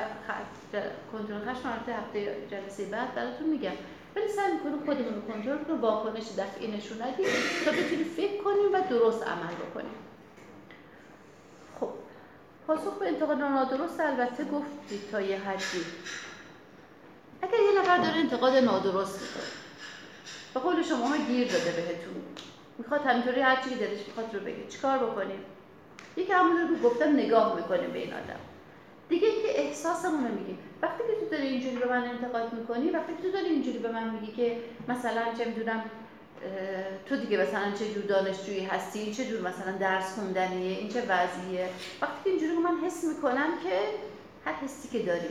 کنترل 1.12 1.40
خشم 1.40 1.68
هفته 1.68 2.36
جلسه 2.50 2.84
بعد 2.84 3.14
براتون 3.14 3.48
میگم. 3.48 3.72
ولی 4.16 4.28
سعی 4.28 4.52
می‌کنیم 4.52 4.84
خودمون 4.84 5.14
رو 5.14 5.20
کنترل 5.32 5.64
کنیم 5.64 5.80
واکنش 5.80 6.24
دفعی 6.38 6.76
نشون 6.76 7.02
ندیم 7.02 7.26
تا 7.64 7.70
بتونیم 7.70 8.04
فکر 8.16 8.42
کنیم 8.42 8.72
و 8.74 8.80
درست 8.90 9.26
عمل 9.26 9.54
بکنیم. 9.54 9.94
خب 11.80 11.88
پاسخ 12.66 12.98
به 12.98 13.08
انتقاد 13.08 13.38
نادرست 13.38 14.00
البته 14.00 14.44
گفتید 14.44 15.10
تا 15.10 15.20
یه 15.20 15.38
حدی. 15.38 15.84
اگر 17.42 17.58
یه 17.72 17.80
نفر 17.80 17.98
داره 17.98 18.16
انتقاد 18.16 18.56
نادرست 18.56 19.20
می‌کنه 19.22 19.61
به 20.54 20.60
قول 20.60 20.82
شما 20.82 21.06
ها 21.06 21.16
گیر 21.16 21.52
داده 21.52 21.70
بهتون. 21.70 22.22
می‌خواد 22.78 23.00
همینطوری 23.00 23.40
هر 23.40 23.56
چی 23.56 23.74
دلش 23.74 24.06
می‌خواد 24.06 24.34
رو 24.34 24.40
بگه. 24.40 24.66
چیکار 24.68 24.98
بکنیم؟ 24.98 25.40
یکی 26.16 26.32
همونطور 26.32 26.76
که 26.76 26.82
گفتم 26.82 27.12
نگاه 27.12 27.56
می‌کنیم 27.56 27.90
به 27.90 27.98
این 27.98 28.12
آدم. 28.12 28.40
دیگه 29.08 29.28
اینکه 29.28 29.60
احساسمون 29.60 30.24
رو 30.28 30.34
میگیم. 30.34 30.58
وقتی 30.82 31.02
که 31.02 31.24
تو 31.24 31.30
داری 31.30 31.46
اینجوری 31.46 31.76
به 31.76 31.86
من 31.86 32.04
انتقاد 32.04 32.52
می‌کنی 32.52 32.90
وقتی 32.90 33.12
تو 33.22 33.30
داری 33.30 33.46
اینجوری 33.46 33.78
به 33.78 33.92
من 33.92 34.10
میگی 34.10 34.32
که 34.32 34.56
مثلا 34.88 35.22
چه 35.38 35.44
می‌دونم 35.44 35.84
تو 37.06 37.16
دیگه 37.16 37.36
مثلا 37.36 37.72
چه 37.78 37.94
جور 37.94 38.02
دانشجویی 38.02 38.64
هستی 38.64 39.14
چه 39.14 39.24
جور 39.24 39.40
مثلا 39.40 39.72
درس 39.80 40.14
خوندنیه 40.14 40.78
این 40.78 40.88
چه 40.88 41.02
وضعیه. 41.08 41.68
وقتی 42.02 42.24
که 42.24 42.30
اینجوری 42.30 42.52
من 42.52 42.86
حس 42.86 43.04
می‌کنم 43.04 43.48
که 43.64 43.80
هر 44.44 44.54
حسی 44.54 44.88
که 44.88 45.04
داری 45.04 45.28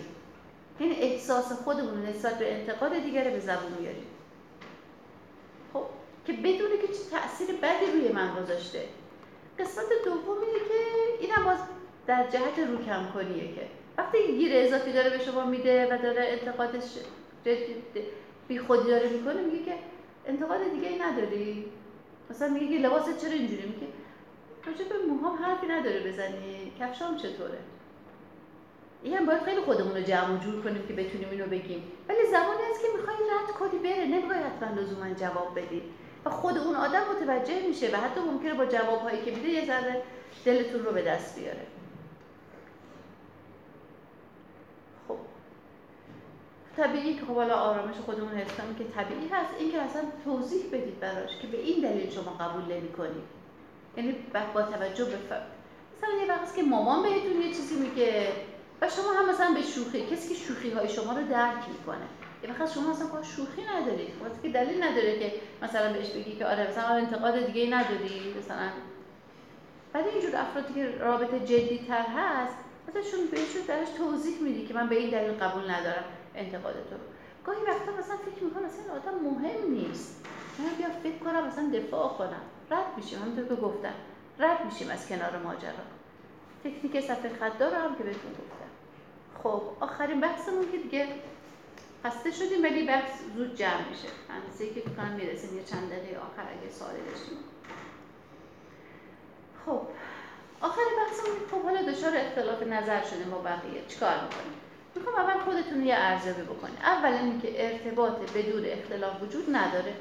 این 0.80 0.92
احساس 0.92 1.52
خودمون 1.52 2.06
نسبت 2.06 2.40
به 2.40 2.54
انتقاد 2.60 3.04
دیگر 3.04 3.24
به 3.24 3.40
زبون 3.40 3.72
میاریم. 3.80 4.06
که 6.32 6.38
بدونه 6.38 6.78
که 6.78 6.88
چه 6.88 7.00
تاثیر 7.12 7.56
بدی 7.56 7.92
روی 7.92 8.12
من 8.12 8.44
گذاشته. 8.44 8.80
قسمت 9.60 9.86
دوم 10.06 10.38
اینه 10.42 10.60
که 10.60 10.76
اینم 11.20 11.44
باز 11.46 11.58
در 12.08 12.28
جهت 12.30 12.60
روکم 12.60 13.12
کنیه 13.14 13.56
که 13.56 13.68
وقتی 13.98 14.38
گیر 14.38 14.52
اضافی 14.54 14.94
داره 14.94 15.10
به 15.10 15.24
شما 15.24 15.46
میده 15.46 15.86
و 15.86 16.02
داره 16.02 16.24
انتقادش 16.28 16.84
بی 18.48 18.60
خودی 18.60 18.90
داره 18.90 19.10
می‌کنه 19.10 19.42
میگه 19.42 19.66
که 19.66 19.74
انتقاد 20.26 20.72
دیگه 20.74 20.88
ای 20.88 21.00
نداری. 21.00 21.66
مثلا 22.30 22.48
میگه 22.48 22.68
که 22.68 22.88
لباست 22.88 23.22
چرا 23.22 23.32
اینجوری؟ 23.32 23.64
میگه 23.64 23.88
راجع 24.66 24.86
به 24.86 24.96
موهام 25.10 25.38
حرفی 25.38 25.68
نداره 25.68 26.00
بزنی. 26.12 26.72
کفشام 26.80 27.18
چطوره؟ 27.18 27.58
این 29.04 29.14
هم 29.14 29.26
باید 29.26 29.42
خیلی 29.42 29.62
خودمون 29.62 29.96
رو 29.96 30.02
جمع 30.02 30.40
جور 30.40 30.62
کنیم 30.64 30.88
که 30.88 30.94
بتونیم 30.94 31.30
اینو 31.32 31.46
بگیم. 31.46 31.84
ولی 32.10 32.26
زمانی 32.32 32.60
هست 32.72 32.82
که 32.82 32.88
می‌خوای 32.98 33.16
رد 33.18 33.52
کنی 33.52 33.80
بره. 33.80 34.06
نمی‌خوای 34.06 34.40
حتما 34.40 34.82
لزوما 34.82 35.14
جواب 35.14 35.60
بدی. 35.60 35.82
و 36.26 36.30
خود 36.30 36.58
اون 36.58 36.76
آدم 36.76 37.02
متوجه 37.16 37.68
میشه 37.68 37.92
و 37.94 37.96
حتی 37.98 38.20
ممکنه 38.20 38.54
با 38.54 38.66
جوابهایی 38.66 39.22
که 39.22 39.32
میده 39.32 39.50
یه 39.50 39.66
ذره 39.66 40.02
دلتون 40.46 40.84
رو 40.84 40.92
به 40.92 41.02
دست 41.02 41.40
بیاره. 41.40 41.68
خب. 45.08 45.18
طبیعی 46.78 47.14
که 47.14 47.26
خب 47.26 47.36
حالا 47.36 47.56
آرامش 47.56 47.96
خودمون 47.96 48.34
حفظ 48.34 48.54
که 48.78 48.84
طبیعی 48.84 49.28
هست. 49.28 49.50
این 49.60 49.72
که 49.72 49.82
اصلا 49.82 50.02
توضیح 50.26 50.66
بدید 50.68 51.00
براش 51.00 51.38
که 51.42 51.48
به 51.48 51.58
این 51.58 51.82
دلیل 51.82 52.10
شما 52.10 52.32
قبول 52.32 52.76
نمی‌کنید. 52.76 53.24
یعنی 53.98 54.16
با 54.54 54.62
توجه 54.62 55.06
به 55.06 55.18
مثلا 55.98 56.22
یه 56.22 56.28
وقتی 56.30 56.62
که 56.62 56.68
مامان 56.68 57.04
بهتون 57.04 57.42
یه 57.42 57.48
چیزی 57.48 57.76
میگه 57.76 58.28
و 58.82 58.90
شما 58.90 59.12
هم 59.12 59.30
مثلا 59.30 59.54
به 59.54 59.62
شوخی 59.62 60.06
کسی 60.06 60.30
که 60.30 60.36
شوخی 60.36 60.72
های 60.72 60.90
شما 60.90 61.14
رو 61.14 61.28
درک 61.28 61.70
می‌کنه. 61.70 62.08
وقت 62.50 62.74
شما 62.74 62.92
اصلا 62.92 63.08
با 63.08 63.24
شوخی 63.24 63.62
ندارید 63.76 64.10
وقتی 64.22 64.40
که 64.44 64.50
دلیل 64.50 64.84
نداره 64.84 65.20
که 65.20 65.34
مثلا 65.62 65.94
بهش 65.94 66.10
بگی 66.10 66.36
که 66.36 66.46
آره 66.46 66.70
مثلا 66.70 66.88
انتقاد 66.88 67.46
دیگه 67.46 67.76
نداری 67.76 68.36
مثلا. 68.40 68.70
بعد 69.94 70.08
اینجور 70.08 70.36
افرادی 70.36 70.74
که 70.74 70.98
رابطه 71.00 71.40
جدی 71.40 71.86
تر 71.88 72.06
هست 72.18 72.58
ازشون 72.88 73.28
بهشون 73.32 73.62
درش 73.68 73.90
توضیح 73.98 74.42
میدی 74.42 74.66
که 74.66 74.74
من 74.74 74.90
به 74.90 74.96
این 74.96 75.10
دلیل 75.10 75.32
قبول 75.32 75.72
ندارم 75.72 76.04
انتقاد 76.36 76.74
تو. 76.74 76.96
گاهی 77.46 77.62
وقتا 77.62 77.92
مثلا 78.00 78.18
فکر 78.18 78.44
می‌کنم 78.44 78.64
مثلا 78.64 78.94
آدم 78.96 79.20
مهم 79.24 79.72
نیست. 79.72 80.26
من 80.60 80.76
بیا 80.78 80.88
فکر 81.04 81.18
کنم 81.18 81.48
مثلا 81.48 81.70
دفاع 81.74 82.10
کنم. 82.18 82.42
رد 82.72 82.98
میشیم 82.98 83.20
همونطور 83.20 83.56
که 83.56 83.62
گفتم. 83.62 83.94
رد 84.40 84.66
میشیم 84.66 84.90
از 84.90 85.08
کنار 85.08 85.38
ماجرا. 85.44 85.86
تکنیک 86.64 87.00
صفحه 87.00 87.30
خطدار 87.40 87.74
هم 87.74 87.96
که 87.96 88.04
بهتون 88.04 88.32
گفتم. 88.32 88.72
خب 89.44 89.62
آخرین 89.80 90.22
بحثمون 90.22 90.72
که 90.72 90.78
دیگه 90.78 91.08
خسته 92.06 92.32
شدیم 92.32 92.64
ولی 92.64 92.86
بحث 92.86 93.12
زود 93.36 93.56
جمع 93.56 93.90
میشه. 93.90 94.08
اندازه 94.30 94.74
که 94.74 94.82
فکر 94.82 95.10
می‌رسیم 95.18 95.58
یه 95.58 95.64
چند 95.64 95.90
دقیقه 95.90 96.20
آخر 96.20 96.42
اگه 96.42 96.74
سوالی 96.74 97.00
داشتیم. 97.10 97.38
خب 99.66 99.82
آخرین 100.62 100.94
بحثمون 100.98 101.36
خب 101.52 101.62
حالا 101.64 101.92
دچار 101.92 102.16
اختلاف 102.16 102.64
نظر 102.64 103.04
شده 103.04 103.24
با 103.24 103.38
بقیه. 103.38 103.86
چیکار 103.88 104.14
می‌کنیم؟ 104.14 104.54
می‌خوام 104.96 105.16
اول 105.16 105.40
خودتون 105.40 105.86
یه 105.86 105.96
ارزیابی 105.98 106.42
بکنید 106.42 106.78
اول 106.84 107.14
اینکه 107.14 107.72
ارتباط 107.72 108.14
بدون 108.36 108.66
اختلاف 108.66 109.24
وجود 109.24 109.56
نداره. 109.56 109.94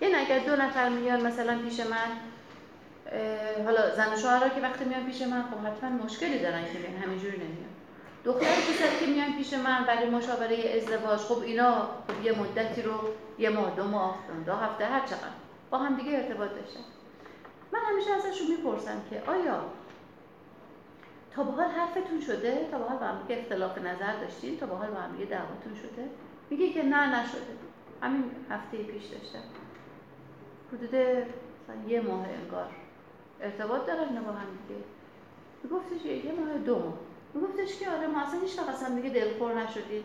یعنی 0.00 0.14
اگر 0.14 0.38
دو 0.38 0.56
نفر 0.56 0.88
میان 0.88 1.26
مثلا 1.26 1.58
پیش 1.58 1.80
من 1.80 2.10
حالا 3.64 3.94
زن 3.94 4.12
و 4.12 4.16
شوهرها 4.16 4.48
که 4.48 4.60
وقتی 4.60 4.84
میان 4.84 5.06
پیش 5.06 5.22
من 5.22 5.42
خب 5.42 5.66
حتما 5.66 6.04
مشکلی 6.04 6.38
دارن 6.38 6.64
که 6.64 6.78
همینجوری 7.02 7.36
نمیان. 7.36 7.75
دختر 8.26 8.46
پسر 8.46 9.00
که 9.00 9.06
میان 9.06 9.32
پیش 9.32 9.54
من 9.54 9.84
برای 9.84 10.10
مشاوره 10.10 10.56
ازدواج 10.76 11.18
خب 11.18 11.38
اینا 11.38 11.80
خب 11.80 12.24
یه 12.24 12.38
مدتی 12.40 12.82
رو 12.82 12.92
یه 13.38 13.50
ماه 13.50 13.76
دو 13.76 13.84
ماه 13.84 14.18
دو 14.46 14.52
هفته 14.52 14.84
هر 14.84 15.00
چقدر 15.00 15.36
با 15.70 15.78
هم 15.78 15.96
دیگه 15.96 16.12
ارتباط 16.12 16.50
داشتن. 16.50 16.80
من 17.72 17.78
همیشه 17.90 18.10
ازشون 18.10 18.46
می‌پرسم 18.46 19.02
که 19.10 19.22
آیا 19.26 19.64
تا 21.30 21.42
به 21.42 21.52
حال 21.52 21.64
حرفتون 21.64 22.20
شده؟ 22.20 22.68
تا 22.70 22.78
به 22.78 22.84
حال 22.84 22.98
با 22.98 23.06
هم 23.06 23.18
اختلاف 23.30 23.78
نظر 23.78 24.20
داشتین؟ 24.20 24.58
تا 24.58 24.66
به 24.66 24.74
حال 24.74 24.90
با 24.90 25.00
هم 25.00 25.12
دعواتون 25.16 25.74
شده؟ 25.74 26.08
میگه 26.50 26.72
که 26.72 26.82
نه 26.82 27.20
نشده. 27.20 27.40
همین 28.02 28.30
هفته 28.50 28.76
پیش 28.76 29.04
داشتم. 29.04 29.42
حدود 30.72 30.94
یه 31.88 32.00
ماه 32.00 32.26
انگار 32.42 32.70
ارتباط 33.40 33.86
دارن 33.86 34.22
با 34.22 34.32
هم 34.32 34.46
دیگه. 34.68 34.80
میگفتش 35.62 36.04
یه 36.04 36.32
ماه 36.32 36.58
دو 36.58 36.78
ماه. 36.78 37.05
میگفتش 37.36 37.78
که 37.78 37.90
آره 37.90 38.06
ما 38.06 38.20
اصلا 38.20 38.40
هیچ 38.40 38.58
وقت 38.58 38.68
اصلا 38.68 38.94
دیگه 38.94 39.10
دلخور 39.10 39.54
نشدیم. 39.54 40.04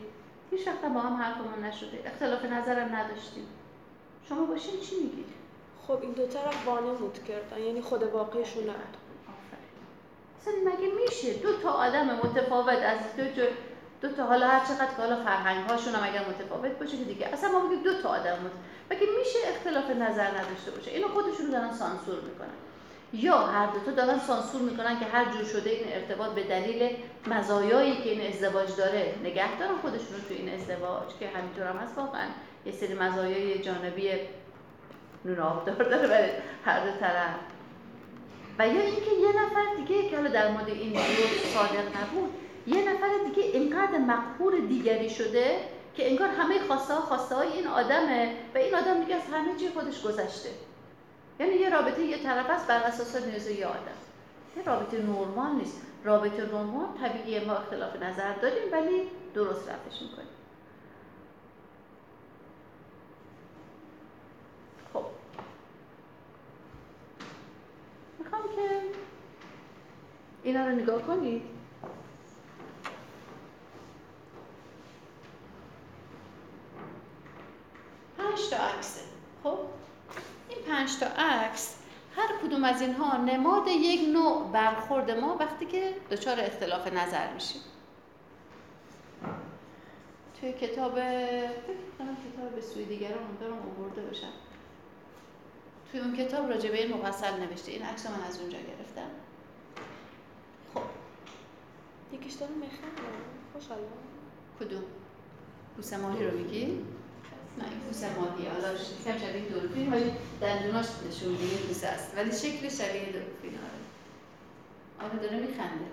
هیچ 0.52 0.68
وقت 0.68 0.82
با 0.82 1.00
هم 1.00 1.14
حرفمون 1.14 1.64
نشده. 1.64 2.04
اختلاف 2.06 2.46
نظرم 2.46 2.96
نداشتیم. 2.96 3.48
شما 4.30 4.46
باشین 4.46 4.80
چی 4.80 4.96
میگید 4.96 5.26
خب 5.88 6.02
این 6.02 6.12
دو 6.12 6.28
طرف 6.28 6.68
وانمود 6.68 7.20
کردن 7.28 7.64
یعنی 7.64 7.82
خود 7.82 8.04
واقعیشون 8.04 8.64
نبود. 8.64 8.98
اصلا 10.42 10.54
مگه 10.66 10.92
میشه؟ 11.04 11.34
دو 11.34 11.54
تا 11.54 11.72
آدم 11.72 12.06
متفاوت 12.06 12.78
از 12.78 13.00
دو 13.18 13.24
جو 13.24 13.48
دو 14.02 14.12
تا 14.12 14.26
حالا 14.26 14.48
هر 14.48 14.66
چقدر 14.66 14.86
که 14.86 15.02
حالا 15.02 15.16
فرهنگ 15.16 15.70
هاشون 15.70 15.96
هم 15.96 16.10
اگر 16.10 16.26
متفاوت 16.30 16.72
باشه 16.72 16.98
که 16.98 17.04
دیگه. 17.04 17.28
اصلا 17.28 17.52
ما 17.52 17.60
بگیم 17.60 17.84
دو 17.84 18.02
تا 18.02 18.10
آدم 18.10 18.34
متفاوت 18.34 18.52
مگه 18.92 19.08
میشه 19.20 19.40
اختلاف 19.48 19.90
نظر 19.90 20.28
نداشته 20.28 20.72
باشه؟ 20.72 20.92
اینو 20.92 21.08
خودشون 21.08 21.50
دارن 21.50 21.74
سانسور 21.74 22.22
می‌کنن. 22.22 22.71
یا 23.14 23.38
هر 23.38 23.66
دو 23.66 23.80
تا 23.80 23.92
دارن 23.92 24.20
سانسور 24.20 24.62
می‌کنن 24.62 25.00
که 25.00 25.06
هر 25.06 25.26
جور 25.26 25.44
شده 25.44 25.70
این 25.70 25.94
ارتباط 25.94 26.32
به 26.32 26.44
دلیل 26.44 26.90
مزایایی 27.28 27.96
که 27.96 28.10
این 28.10 28.34
ازدواج 28.34 28.76
داره 28.76 29.16
نگه 29.24 29.60
دارن 29.60 29.78
خودشون 29.82 30.14
رو 30.14 30.22
تو 30.28 30.34
این 30.34 30.54
ازدواج 30.54 31.10
که 31.20 31.28
همینطور 31.28 31.68
هم 31.68 31.78
هست 31.78 31.98
واقعا. 31.98 32.28
یه 32.66 32.72
سری 32.72 32.94
مزایای 32.94 33.60
جانبی 33.60 34.10
نون 35.26 35.40
آبدار 35.40 35.76
داره 35.76 36.08
برای 36.08 36.30
هر 36.66 36.80
دو 36.86 37.00
طرف. 37.00 37.36
و 38.60 38.68
یا 38.68 38.82
اینکه 38.82 39.12
یه 39.22 39.30
نفر 39.30 39.76
دیگه 39.78 40.10
که 40.10 40.16
حالا 40.16 40.30
در 40.30 40.52
مورد 40.52 40.68
این 40.68 41.00
صادق 41.54 41.88
نبود 42.02 42.34
یه 42.68 42.94
نفر 42.94 43.10
دیگه 43.26 43.44
اینقدر 43.48 43.98
مقهور 43.98 44.60
دیگری 44.60 45.10
شده 45.10 45.58
که 45.96 46.10
انگار 46.10 46.28
همه 46.28 46.60
خواسته 46.68 46.94
ها 46.94 47.02
خواسته 47.02 47.36
های 47.36 47.48
این 47.48 47.68
آدمه 47.68 48.34
و 48.56 48.58
این 48.58 48.76
آدم 48.76 49.00
دیگه 49.00 49.16
از 49.16 49.22
همه 49.34 49.60
چی 49.60 49.70
خودش 49.70 50.02
گذشته. 50.02 50.50
یعنی 51.42 51.54
یه 51.56 51.70
رابطه 51.70 52.02
یه 52.02 52.24
طرف 52.24 52.50
است 52.50 52.68
بر 52.68 52.84
اساس 52.84 53.16
نیاز 53.16 53.48
یه 53.48 53.66
آدم. 53.68 53.80
یه 54.58 54.64
رابطه 54.64 54.98
نرمال 55.02 55.52
نیست. 55.56 55.82
رابطه 56.04 56.46
نرمال 56.46 56.88
طبیعی 57.02 57.46
ما 57.46 57.54
اختلاف 57.54 57.96
نظر 57.96 58.34
داریم 58.34 58.72
ولی 58.72 59.10
درست 59.34 59.70
رفتش 59.70 60.02
می‌کنیم. 60.02 60.28
خب. 64.94 65.06
می‌خوام 68.20 68.42
که 68.56 68.82
اینا 70.44 70.66
رو 70.66 70.72
نگاه 70.72 71.02
کنید 71.02 71.42
پنج 78.18 78.50
تا 78.50 78.58
عکسه 78.58 79.02
خب 79.44 79.58
این 80.50 80.60
پنج 80.64 81.00
تا 81.00 81.06
عکس 81.06 81.76
هر 82.16 82.30
کدوم 82.44 82.61
از 82.72 82.82
اینها 82.82 83.18
نماد 83.18 83.68
یک 83.68 84.10
نوع 84.14 84.52
برخورد 84.52 85.12
ما 85.12 85.38
وقتی 85.40 85.66
که 85.66 85.94
دچار 86.12 86.40
اختلاف 86.40 86.88
نظر 86.88 87.34
میشیم. 87.34 87.62
توی 90.40 90.54
کتاب 90.54 90.94
کتاب 90.94 92.56
به 92.56 92.62
سوی 92.62 92.86
دیگران 92.86 93.24
امیدوارم 93.24 93.58
آورده 93.78 94.02
باشم. 94.02 94.32
توی 95.92 96.00
اون 96.00 96.16
کتاب 96.16 96.50
راجع 96.50 96.72
به 96.72 96.84
این 96.84 96.98
مفصل 96.98 97.40
نوشته. 97.40 97.72
این 97.72 97.84
عکس 97.84 98.06
من 98.06 98.24
از 98.28 98.40
اونجا 98.40 98.58
گرفتم. 98.58 99.10
خب. 100.74 100.82
یکیش 102.14 102.34
داره 102.34 102.54
میخنده. 102.54 103.02
خوشحاله 103.54 103.82
کدوم؟ 104.60 104.84
پوسه 105.76 105.98
ماهی 105.98 106.26
رو 106.26 106.38
میگی؟ 106.38 106.86
نه 107.58 107.64
این 107.70 107.80
پوسه 107.80 108.08
ماهی 108.20 108.48
حالا 108.48 108.78
شکم 108.78 109.18
شبیه 109.18 109.42
دلفین 109.42 109.94
ولی 109.94 110.12
دندوناش 110.42 110.86
نشون 111.10 111.30
میده 111.30 111.88
است. 111.88 112.18
ولی 112.18 112.32
شکل 112.32 112.70
شبیه 112.70 113.06
دلفین 113.06 113.60
آره. 113.60 115.10
آره 115.10 115.20
داره 115.20 115.38
میخنده. 115.38 115.86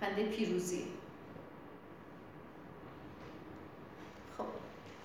خنده 0.00 0.26
پیروزی. 0.26 0.84
خب. 4.38 4.44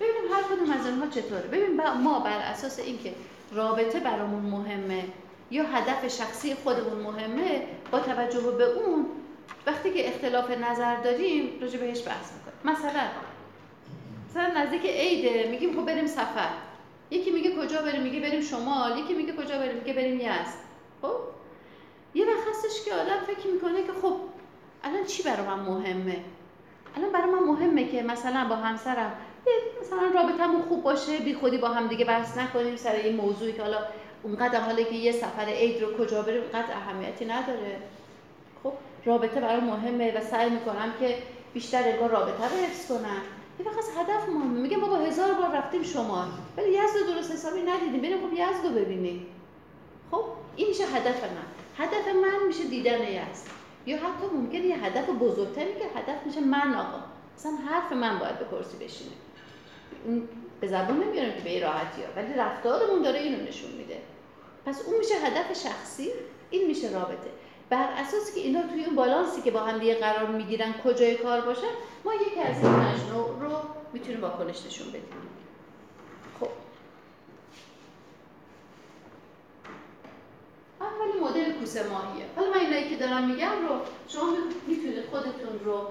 ببینیم 0.00 0.32
هر 0.32 0.42
کدوم 0.42 0.70
از 0.70 0.86
اینها 0.86 1.06
چطوره. 1.06 1.48
ببین 1.48 1.80
ما 2.02 2.20
بر 2.20 2.38
اساس 2.38 2.78
اینکه 2.78 3.14
رابطه 3.52 4.00
برامون 4.00 4.42
مهمه 4.42 5.04
یا 5.50 5.64
هدف 5.64 6.08
شخصی 6.08 6.54
خودمون 6.54 6.98
مهمه 7.02 7.66
با 7.90 8.00
توجه 8.00 8.40
به 8.40 8.64
اون 8.64 9.06
وقتی 9.66 9.90
که 9.90 10.08
اختلاف 10.08 10.50
نظر 10.50 10.96
داریم 10.96 11.60
راجع 11.60 11.78
بهش 11.78 12.06
بحث 12.06 12.32
می‌کنیم. 12.32 12.76
مثلا 12.76 13.00
مثلا 14.30 14.62
نزدیک 14.62 14.86
عیده 14.86 15.48
میگیم 15.50 15.76
خب 15.76 15.86
بریم 15.86 16.06
سفر. 16.06 16.48
یکی 17.10 17.30
میگه 17.30 17.56
کجا 17.56 17.82
بریم؟ 17.82 18.02
میگه 18.02 18.20
بریم 18.20 18.40
شمال. 18.40 18.98
یکی 18.98 19.14
میگه 19.14 19.32
کجا 19.32 19.58
بریم؟ 19.58 19.76
میگه 19.76 19.92
بریم 19.92 20.20
یزد. 20.20 20.60
خب؟ 21.02 21.14
یه 22.14 22.26
وقت 22.26 22.48
هستش 22.50 22.84
که 22.84 22.94
آدم 22.94 23.18
فکر 23.26 23.46
می‌کنه 23.46 23.82
که 23.82 23.92
خب 24.02 24.16
الان 24.84 25.04
چی 25.04 25.22
برای 25.22 25.46
من 25.46 25.60
مهمه؟ 25.60 26.16
الان 26.96 27.12
برای 27.12 27.30
من 27.30 27.38
مهمه 27.38 27.88
که 27.88 28.02
مثلا 28.02 28.46
با 28.48 28.56
همسرم 28.56 29.12
مثلا 29.80 30.10
رابطمون 30.14 30.62
خوب 30.62 30.82
باشه 30.82 31.18
بی 31.18 31.34
خودی 31.34 31.58
با 31.58 31.68
هم 31.68 31.86
دیگه 31.86 32.04
بحث 32.04 32.38
نکنیم 32.38 32.76
سر 32.76 32.92
این 32.92 33.16
موضوعی 33.16 33.52
که 33.52 33.62
حالا 33.62 33.78
اونقدر 34.22 34.60
حالا 34.60 34.82
که 34.82 34.94
یه 34.94 35.12
سفر 35.12 35.44
عید 35.44 35.82
رو 35.82 35.96
کجا 35.96 36.22
بریم 36.22 36.42
اونقدر 36.42 36.74
اهمیتی 36.74 37.24
نداره. 37.24 37.76
خب؟ 38.62 38.72
رابطه 39.04 39.40
برای 39.40 39.60
مهمه 39.60 40.18
و 40.18 40.20
سعی 40.20 40.50
می‌کنم 40.50 40.92
که 41.00 41.16
بیشتر 41.54 41.82
انگار 41.88 42.10
رابطه 42.10 42.44
رو 42.44 42.56
حفظ 42.66 42.88
کنم. 42.88 43.22
از 43.68 43.88
هدف 43.96 44.28
مهمه. 44.28 44.60
میگه 44.60 44.76
ما 44.76 44.88
با 44.88 44.96
هزار 44.96 45.34
بار 45.34 45.56
رفتیم 45.56 45.82
شمال. 45.82 46.28
ولی 46.56 46.68
یزد 46.68 47.06
درست 47.14 47.32
حسابی 47.32 47.62
ندیدیم. 47.62 48.00
بریم 48.00 48.28
خب 48.28 48.32
یزد 48.32 48.64
رو 48.64 48.70
ببینیم. 48.70 49.26
خب 50.10 50.24
این 50.56 50.68
میشه 50.68 50.84
هدف 50.84 51.24
من. 51.24 51.84
هدف 51.84 52.08
من 52.08 52.46
میشه 52.46 52.64
دیدن 52.64 53.02
یزد. 53.02 53.46
یا 53.86 53.96
حتی 53.96 54.26
ممکنه 54.34 54.60
یه 54.60 54.84
هدف 54.84 55.08
بزرگتری 55.08 55.74
که 55.74 55.84
هدف 55.98 56.26
میشه 56.26 56.40
من 56.40 56.74
آقا. 56.74 56.98
مثلا 57.38 57.52
حرف 57.52 57.92
من 57.92 58.18
باید 58.18 58.38
به 58.38 58.44
کرسی 58.44 58.84
بشینه. 58.84 59.10
این 60.06 60.28
به 60.60 60.68
زبون 60.68 61.04
نمیارم 61.04 61.32
که 61.32 61.40
به 61.40 61.50
این 61.50 61.62
راحتی 61.62 62.02
ها. 62.02 62.08
ولی 62.16 62.34
رفتارمون 62.34 63.02
داره 63.02 63.18
اینو 63.18 63.42
نشون 63.42 63.70
میده. 63.70 63.98
پس 64.66 64.82
اون 64.86 64.98
میشه 64.98 65.14
هدف 65.14 65.62
شخصی 65.62 66.10
این 66.50 66.66
میشه 66.66 66.90
رابطه. 66.90 67.30
بر 67.70 67.88
اساس 67.96 68.34
که 68.34 68.40
اینا 68.40 68.62
توی 68.62 68.84
اون 68.84 68.94
بالانسی 68.94 69.42
که 69.42 69.50
با 69.50 69.60
هم 69.60 69.78
دیگه 69.78 69.94
قرار 69.94 70.26
می‌گیرن 70.26 70.74
کجای 70.84 71.14
کار 71.14 71.40
باشن 71.40 71.72
ما 72.04 72.14
یکی 72.14 72.40
از 72.40 72.64
این 72.64 72.72
پنج 72.72 73.00
رو 73.40 73.52
می‌تونیم 73.92 74.20
واکنش 74.20 74.66
نشون 74.66 74.88
بدیم. 74.88 75.04
خب. 76.40 76.48
مدل 81.22 81.52
کوسه 81.52 81.88
ماهیه. 81.88 82.24
حالا 82.36 82.50
من 82.50 82.58
اینایی 82.58 82.88
که 82.88 82.96
دارم 82.96 83.30
میگم 83.30 83.50
رو 83.68 83.80
شما 84.08 84.32
می‌تونید 84.66 85.04
خودتون 85.10 85.60
رو 85.64 85.86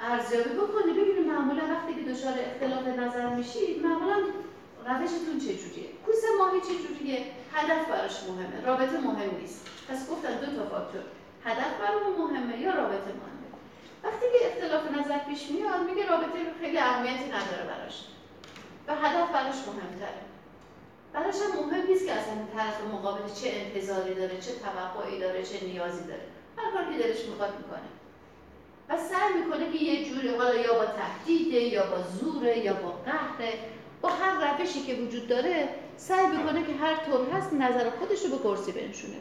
ارزیابی 0.00 0.50
بکنید. 0.50 0.96
ببینید 0.96 1.26
معمولا 1.26 1.62
وقتی 1.62 1.94
که 1.94 2.12
دچار 2.12 2.34
اختلاف 2.38 2.86
نظر 2.86 3.34
میشید 3.34 3.82
معمولا 3.82 4.16
روشتون 4.86 5.38
چجوریه 5.38 5.88
کوسه 6.06 6.26
ماهی 6.38 6.60
چجوریه 6.60 7.26
هدف 7.52 7.88
براش 7.88 8.22
مهمه 8.22 8.66
رابطه 8.66 9.00
مهم 9.00 9.36
نیست. 9.40 9.66
پس 9.90 10.10
گفتن 10.10 10.34
دو 10.40 10.46
تا 10.46 10.68
فاکتور 10.68 11.02
هدف 11.44 11.72
برامون 11.80 12.12
مهمه 12.20 12.60
یا 12.60 12.74
رابطه 12.74 13.10
مهمه؟ 13.20 13.48
وقتی 14.04 14.26
که 14.32 14.46
اختلاف 14.46 14.90
نظر 14.98 15.18
پیش 15.18 15.50
میاد 15.50 15.90
میگه 15.90 16.08
رابطه 16.08 16.38
خیلی 16.60 16.78
اهمیتی 16.78 17.24
نداره 17.24 17.64
براش. 17.68 18.04
و 18.86 18.94
هدف 18.94 19.30
براش 19.32 19.54
مهمتره. 19.66 20.22
براش 21.12 21.34
هم 21.34 21.66
مهم 21.66 21.86
نیست 21.86 22.06
که 22.06 22.12
اصلا 22.12 22.34
طرف 22.54 22.84
مقابل 22.92 23.32
چه 23.40 23.50
انتظاری 23.52 24.14
داره 24.14 24.40
چه 24.40 24.52
توقعی 24.52 25.18
داره 25.20 25.42
چه 25.42 25.64
نیازی 25.64 26.04
داره. 26.04 26.22
هر 26.56 26.70
کار 26.72 26.92
که 26.92 27.02
دلش 27.02 27.24
می‌خواد 27.24 27.54
می‌کنه. 27.58 27.90
و 28.88 28.96
سعی 28.96 29.42
می‌کنه 29.42 29.72
که 29.72 29.84
یه 29.84 30.04
جوری 30.04 30.28
حالا 30.28 30.54
یا 30.54 30.74
با 30.74 30.86
تهدیده 30.86 31.60
یا 31.60 31.86
با 31.86 32.02
زوره 32.02 32.58
یا 32.58 32.74
با 32.74 32.90
قهره 32.90 33.52
با 34.00 34.08
هر 34.08 34.58
روشی 34.58 34.80
که 34.82 34.94
وجود 34.94 35.26
داره 35.26 35.68
سعی 35.96 36.26
می‌کنه 36.26 36.62
که 36.62 36.72
هر 36.72 36.96
طور 36.96 37.30
هست 37.30 37.52
نظر 37.52 37.90
خودش 37.90 38.24
رو 38.24 38.30
به 38.30 38.38
کرسی 38.44 38.72
بنشونه. 38.72 39.16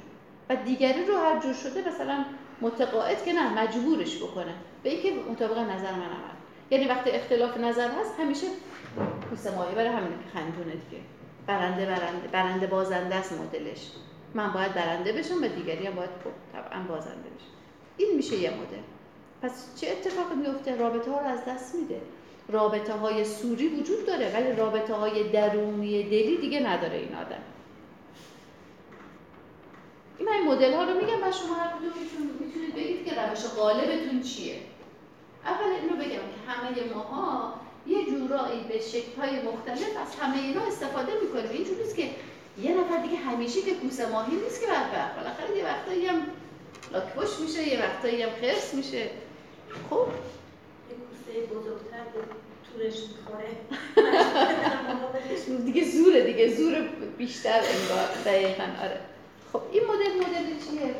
و 0.49 0.55
دیگری 0.55 1.05
رو 1.05 1.17
هر 1.17 1.39
جور 1.39 1.53
شده 1.53 1.89
مثلا 1.89 2.25
متقاعد 2.61 3.25
که 3.25 3.33
نه 3.33 3.63
مجبورش 3.63 4.17
بکنه. 4.17 4.53
به 4.83 4.89
اینکه 4.89 5.31
مطابق 5.31 5.57
نظر 5.57 5.91
من 5.91 6.01
عمل. 6.01 6.35
یعنی 6.71 6.87
وقتی 6.87 7.09
اختلاف 7.09 7.57
نظر 7.57 7.87
هست 7.91 8.19
همیشه 8.19 8.47
پوست 9.29 9.53
مایه 9.53 9.75
برای 9.75 9.87
همینه 9.87 10.15
که 10.23 10.39
خندونه 10.39 10.71
دیگه. 10.71 11.03
برنده 11.47 11.85
برنده 11.85 12.27
برنده 12.31 12.67
بازنده 12.67 13.15
است 13.15 13.33
مدلش. 13.33 13.91
من 14.33 14.53
باید 14.53 14.73
برنده 14.73 15.11
بشم 15.11 15.43
و 15.43 15.47
دیگری 15.47 15.87
هم 15.87 15.95
باید 15.95 16.09
خب 16.09 16.57
طبعا 16.59 16.83
بازنده 16.83 17.29
بشه. 17.29 17.47
این 17.97 18.15
میشه 18.15 18.35
یه 18.35 18.49
مدل. 18.49 18.83
پس 19.41 19.75
چه 19.81 19.87
اتفاقی 19.89 20.35
میفته؟ 20.35 20.75
رابطه 20.75 21.11
ها 21.11 21.19
رو 21.19 21.27
از 21.27 21.45
دست 21.45 21.75
میده. 21.75 22.01
رابطه 22.49 22.93
های 22.93 23.25
سوری 23.25 23.67
وجود 23.67 24.05
داره 24.05 24.31
ولی 24.33 24.55
رابطه 24.55 24.93
های 24.93 25.29
درونی 25.29 26.03
دلی 26.03 26.37
دیگه 26.37 26.59
نداره 26.59 26.97
این 26.97 27.15
آدم. 27.15 27.41
این 30.19 30.29
من 30.29 30.53
مدل 30.53 30.73
ها 30.73 30.83
رو 30.83 30.93
میگم 30.93 31.23
و 31.23 31.31
شما 31.31 31.55
هر 31.55 31.69
کدوم 31.69 31.93
می‌تونید 32.39 32.75
بگید 32.75 33.05
که 33.05 33.21
روش 33.21 33.45
غالبتون 33.45 34.21
چیه. 34.21 34.55
اول 35.45 35.69
اینو 35.81 35.95
بگم 35.95 36.09
که 36.09 36.39
همه 36.47 36.93
ماها 36.93 37.53
یه 37.87 38.05
جورایی 38.05 38.63
به 38.69 38.79
شکل 38.79 39.21
های 39.21 39.41
مختلف 39.41 39.97
از 40.01 40.15
همه 40.21 40.37
اینا 40.37 40.61
استفاده 40.61 41.11
می‌کنیم. 41.21 41.49
اینجوری 41.51 41.83
نیست 41.83 41.95
که 41.95 42.09
یه 42.61 42.71
نفر 42.77 42.97
دیگه 42.97 43.17
همیشه 43.17 43.61
که 43.61 43.73
کوسه 43.73 44.09
ماهی 44.09 44.35
نیست 44.35 44.61
که 44.61 44.67
بعد 44.67 45.15
بالاخره 45.15 45.57
یه 45.57 45.65
وقتایی 45.65 46.05
هم 46.05 46.21
لاکپشت 46.91 47.39
میشه 47.39 47.67
یه 47.67 47.79
وقتایی 47.79 48.21
هم 48.21 48.29
خرس 48.41 48.73
میشه. 48.73 49.09
خب؟ 49.89 50.07
یه 50.89 50.95
کوسه 50.95 51.47
بزرگتر 51.55 52.03
تورش 52.73 52.95
می‌خوره. 53.17 53.49
دیگه 55.65 55.83
زوره 55.85 56.23
دیگه 56.23 56.55
زور 56.55 56.89
بیشتر 57.17 57.59
انگار. 57.59 58.07
دقیقا 58.25 58.63
آره. 58.63 58.99
خب 59.53 59.61
این 59.71 59.83
مدل 59.83 60.27
مدل 60.27 60.47
چیه؟ 60.65 60.95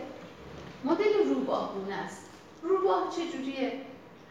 مدل 0.84 1.30
روباهونه 1.30 1.96
است. 1.96 2.30
روباه 2.64 3.16
چجوریه؟ 3.16 3.72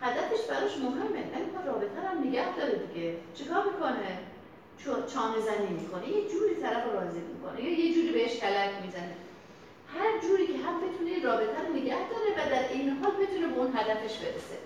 هدفش 0.01 0.41
براش 0.51 0.77
مهمه. 0.77 1.23
ولی 1.35 1.45
ما 1.55 1.61
رابطه 1.73 2.01
رو 2.09 2.21
نگه 2.25 2.57
داره 2.57 2.79
دیگه. 2.79 3.17
چیکار 3.35 3.65
می‌کنه؟ 3.65 4.19
چانه 4.85 5.41
زنی 5.41 5.73
می‌کنه. 5.81 6.09
یه 6.09 6.29
جوری 6.29 6.55
طرف 6.63 6.85
رو 6.85 6.93
راضی 7.01 7.21
می‌کنه. 7.21 7.65
یا 7.65 7.85
یه 7.85 7.95
جوری 7.95 8.13
بهش 8.13 8.37
کلک 8.37 8.71
می‌زنه. 8.85 9.17
هر 9.95 10.19
جوری 10.23 10.47
که 10.47 10.59
هم 10.59 10.81
بتونه 10.81 11.25
رابطه 11.25 11.67
رو 11.67 11.73
نگه 11.75 12.09
داره 12.11 12.31
و 12.37 12.51
در 12.51 12.73
این 12.73 12.91
حال 12.91 13.13
بتونه 13.13 13.47
به 13.47 13.59
اون 13.61 13.73
هدفش 13.77 14.17
برسه. 14.17 14.59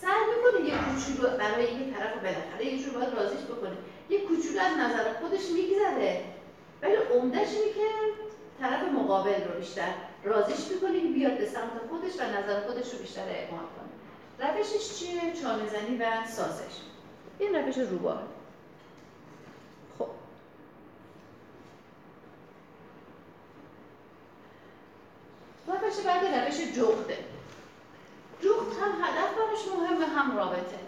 سعی 0.00 0.24
می‌کنه 0.32 0.68
یه 0.70 0.74
کوچولو 0.84 1.38
برای 1.38 1.66
این 1.66 1.94
طرف 1.94 2.14
رو 2.14 2.20
بالاخره 2.20 2.66
یه 2.66 2.82
جور 2.82 2.94
باید 2.94 3.14
راضیش 3.14 3.44
بکنه. 3.44 3.76
یه 4.08 4.20
کوچولو 4.20 4.60
از 4.60 4.76
نظر 4.78 5.12
خودش 5.20 5.50
میگذره. 5.50 6.24
ولی 6.82 6.94
عمدهش 6.94 7.48
اینه 7.48 7.72
که 7.74 7.86
طرف 8.60 8.82
مقابل 8.82 9.44
رو 9.44 9.60
بیشتر 9.60 9.94
رازیش 10.24 10.68
می‌کنه 10.74 11.00
که 11.00 11.06
بیاد 11.06 11.38
به 11.38 11.46
سمت 11.46 11.80
خودش 11.88 12.12
و 12.20 12.22
نظر 12.22 12.60
خودش 12.60 12.92
رو 12.92 12.98
بیشتر 12.98 13.28
اعمال 13.28 13.64
کنه. 13.64 13.94
روشش 14.38 14.98
چیه؟ 14.98 15.20
چانه 15.42 15.62
و 16.00 16.26
سازش. 16.26 16.74
این 17.38 17.54
روش 17.54 17.78
روباه. 17.78 18.22
خب. 19.98 20.08
روش 25.66 26.06
بعد 26.06 26.24
روش 26.24 26.56
جغده. 26.76 27.18
جغد 28.42 28.82
هم 28.82 28.92
هدف 29.02 29.34
براش 29.34 29.78
مهمه 29.78 30.06
هم 30.06 30.36
رابطه. 30.36 30.78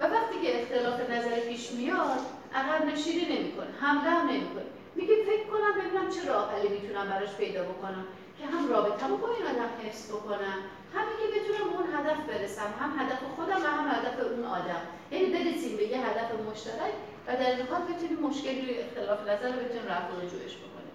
و 0.00 0.04
وقتی 0.04 0.40
که 0.42 0.62
اختلاف 0.62 1.10
نظر 1.10 1.40
پیش 1.40 1.72
میاد 1.72 2.20
عقب 2.54 2.84
نشینی 2.84 3.38
نمی‌کنه 3.38 3.70
حمله 3.80 4.10
هم 4.10 4.28
نمی‌کنه. 4.28 4.65
میگه 4.96 5.14
فکر 5.30 5.46
کنم 5.52 5.72
ببینم 5.78 6.10
چه 6.10 6.28
راه 6.28 6.52
حلی 6.52 6.68
می‌تونم 6.68 7.08
براش 7.08 7.34
پیدا 7.34 7.62
بکنم 7.62 8.04
که 8.38 8.46
هم 8.46 8.68
رابطه 8.68 9.06
با 9.06 9.28
این 9.34 9.46
آدم 9.52 9.70
حفظ 9.82 10.10
بکنم 10.10 10.58
همین 10.94 11.16
که 11.20 11.26
بتونم 11.34 11.68
اون 11.72 11.86
هدف 11.96 12.18
برسم 12.28 12.70
هم 12.80 12.90
هدف 13.00 13.20
خودم 13.36 13.60
و 13.64 13.66
هم 13.66 13.88
هدف 13.88 14.16
اون 14.32 14.44
آدم. 14.44 14.82
یعنی 15.12 15.26
برسیم 15.26 15.76
به 15.76 15.82
یه 15.82 15.98
هدف 16.06 16.28
مشترک 16.50 16.94
و 17.26 17.36
در 17.36 17.50
این 17.56 17.66
حال 17.66 17.82
بتونیم 17.82 18.18
مشکلی 18.22 18.78
اختلاف 18.78 19.20
نظر 19.20 19.52
رو 19.52 19.64
بتونیم 19.64 19.86
رفع 19.88 20.12
و 20.12 20.18
بکنیم. 20.18 20.94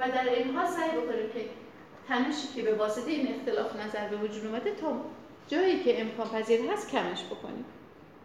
و 0.00 0.08
در 0.08 0.34
این 0.34 0.56
حال 0.56 0.66
سعی 0.66 0.90
بکنیم 0.90 1.30
که 1.34 1.44
تنشی 2.08 2.48
که 2.54 2.62
به 2.62 2.74
واسطه 2.74 3.10
این 3.10 3.34
اختلاف 3.34 3.76
نظر 3.76 4.08
به 4.08 4.16
وجود 4.16 4.46
اومده 4.46 4.74
تا 4.74 4.92
جایی 5.48 5.84
که 5.84 6.00
امکان 6.00 6.28
پذیر 6.28 6.70
هست 6.70 6.90
کمش 6.90 7.24
بکنیم. 7.24 7.64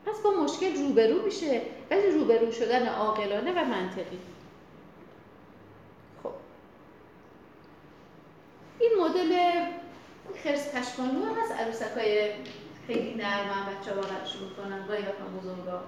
پس 0.05 0.19
با 0.19 0.31
مشکل 0.31 0.75
روبرو 0.75 1.21
میشه 1.25 1.61
ولی 1.91 2.11
روبرو 2.11 2.51
شدن 2.51 2.87
عاقلانه 2.87 3.51
و 3.51 3.65
منطقی. 3.65 4.19
این 8.81 8.91
مدل 8.99 9.61
خرس 10.43 10.75
پشمانو 10.75 11.35
هست 11.35 11.51
عروسک 11.51 11.97
های 11.97 12.31
خیلی 12.87 13.15
نرم 13.15 13.49
هم 13.49 13.65
بچه 13.65 13.91
ها 13.91 14.01
بغلشون 14.01 14.43
می‌کنن 14.43 14.87
گاهی 14.87 15.03
بزرگا. 15.41 15.81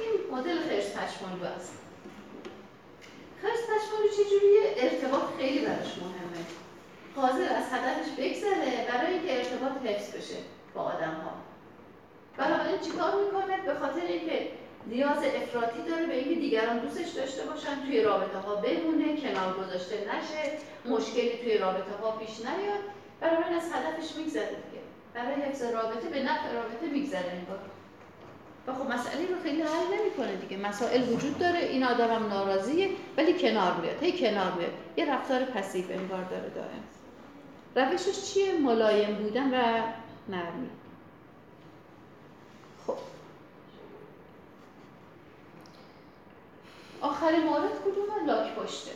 این 0.00 0.38
مدل 0.38 0.58
خرس 0.58 0.96
پشمانو 0.96 1.44
هست 1.44 1.72
خرس 3.42 3.62
پشمانو 3.62 4.08
چجوریه؟ 4.08 4.74
ارتباط 4.76 5.22
خیلی 5.38 5.58
براش 5.58 5.96
مهمه. 5.98 6.44
حاضر 7.16 7.52
از 7.52 7.64
هدفش 7.72 8.10
بگذره 8.18 8.86
برای 8.92 9.12
اینکه 9.12 9.38
ارتباط 9.38 9.72
حفظ 9.84 10.16
بشه 10.16 10.36
با 10.74 10.80
آدم 10.80 11.16
ها 11.24 11.32
بنابراین 12.36 12.80
چیکار 12.80 13.12
می‌کنه؟ 13.24 13.56
به 13.66 13.74
خاطر 13.74 14.06
اینکه 14.06 14.48
نیاز 14.86 15.18
افراطی 15.18 15.82
داره 15.88 16.06
به 16.06 16.14
اینکه 16.14 16.34
دیگران 16.34 16.78
دوستش 16.78 17.08
داشته 17.08 17.42
باشن 17.42 17.80
توی 17.86 18.02
رابطه 18.02 18.38
ها 18.38 18.54
بمونه 18.54 19.20
کنار 19.20 19.54
گذاشته 19.58 19.96
نشه 19.96 20.52
مشکلی 20.94 21.36
توی 21.42 21.58
رابطه 21.58 21.92
ها 22.02 22.10
پیش 22.10 22.40
نیاد. 22.40 22.80
برای 23.20 23.54
از 23.54 23.72
هدفش 23.72 24.16
میگذره 24.16 24.46
دیگه. 24.46 24.82
برای 25.14 25.34
حفظ 25.34 25.62
رابطه 25.62 26.08
به 26.08 26.22
نفع 26.22 26.52
رابطه 26.52 26.86
میگذره 26.92 27.30
انگار. 27.30 27.58
و 28.66 28.72
خب 28.72 28.90
مسئله 28.90 29.26
رو 29.26 29.42
خیلی 29.42 29.62
حل 29.62 29.98
نمی‌کنه 30.00 30.36
دیگه. 30.36 30.56
مسائل 30.56 31.08
وجود 31.08 31.38
داره 31.38 31.58
این 31.58 31.84
آدم 31.84 32.14
هم 32.14 32.26
ناراضیه 32.26 32.90
ولی 33.16 33.38
کنار 33.38 33.74
میاد. 33.80 34.02
هی 34.02 34.18
کنار 34.18 34.52
میاد. 34.52 34.72
یه 34.96 35.14
رفتار 35.14 35.44
پسیو 35.44 35.84
انگار 35.90 36.24
داره 36.24 36.48
دائم. 36.48 36.84
روشش 37.76 38.32
چیه؟ 38.34 38.52
ملایم 38.52 39.14
بودن 39.14 39.54
و 39.54 39.82
نرمی 40.28 40.70
خب 42.86 42.96
آخرین 47.00 47.44
مورد 47.44 47.70
کدومه 47.84 48.26
لاک 48.26 48.54
پشته؟ 48.54 48.90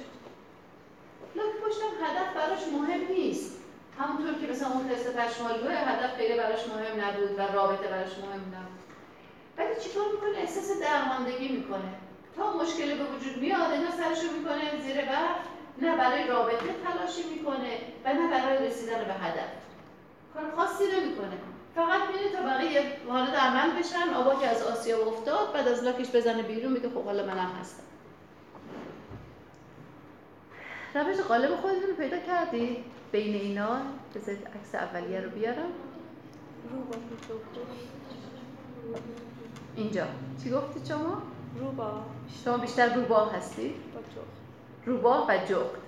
لاک 1.37 1.53
پشتم 1.65 2.05
هدف 2.05 2.35
براش 2.35 2.61
مهم 2.73 3.01
نیست. 3.15 3.59
همونطور 3.99 4.35
که 4.41 4.53
مثلا 4.53 4.69
اون 4.69 4.89
تست 4.89 5.17
پشمالگوه 5.17 5.73
هدف 5.73 6.17
خیلی 6.17 6.37
براش 6.37 6.69
مهم 6.69 7.05
نبود 7.05 7.39
و 7.39 7.43
رابطه 7.53 7.89
براش 7.89 8.11
مهم 8.19 8.55
نبود. 8.55 8.83
ولی 9.59 9.81
چیکار 9.83 10.05
می‌کنه؟ 10.13 10.39
احساس 10.39 10.81
درماندگی 10.81 11.49
می‌کنه. 11.49 11.95
تا 12.37 12.53
مشکلی 12.53 12.95
به 12.95 13.05
وجود 13.05 13.37
میاد 13.37 13.71
اینا 13.71 13.91
سرشو 13.91 14.33
می‌کنه 14.33 14.83
زیر 14.83 14.97
برف 14.97 15.37
نه 15.79 15.97
برای 15.97 16.27
رابطه 16.27 16.67
تلاشی 16.85 17.23
می‌کنه 17.35 17.79
و 18.05 18.13
نه 18.13 18.31
برای 18.31 18.67
رسیدن 18.67 18.99
به 19.05 19.13
هدف. 19.13 19.53
کار 20.35 20.51
خاصی 20.57 20.85
نمی‌کنه. 20.85 21.39
فقط 21.75 22.01
میره 22.09 22.37
تا 22.37 22.43
بقیه 22.43 22.97
وارد 23.07 23.35
عمل 23.35 23.71
بشن 23.79 24.15
آبا 24.15 24.35
که 24.35 24.47
از 24.47 24.63
آسیا 24.63 25.07
افتاد 25.07 25.53
بعد 25.53 25.69
از 25.69 25.85
لاکش 25.85 26.11
بزنه 26.11 26.43
بیرون 26.43 26.73
میگه 26.73 26.89
خب 26.89 27.05
حالا 27.05 27.27
منم 27.27 27.51
هستم. 27.61 27.83
روش 30.95 31.21
قالب 31.21 31.57
خودتون 31.57 31.83
رو 31.89 31.95
پیدا 31.97 32.19
کردی؟ 32.19 32.85
بین 33.13 33.35
اینا 33.35 33.81
بذارید 34.15 34.47
عکس 34.47 34.75
اولیه 34.75 35.21
رو 35.21 35.31
بیارم 35.31 35.73
اینجا 39.77 40.07
چی 40.43 40.51
گفتی 40.51 40.81
شما؟ 40.89 41.23
روبا 41.61 42.05
شما 42.45 42.57
بیشتر 42.57 42.95
روبا 42.95 43.25
هستی؟ 43.25 43.75
روبا 44.87 45.27
و 45.29 45.37
جغد 45.37 45.83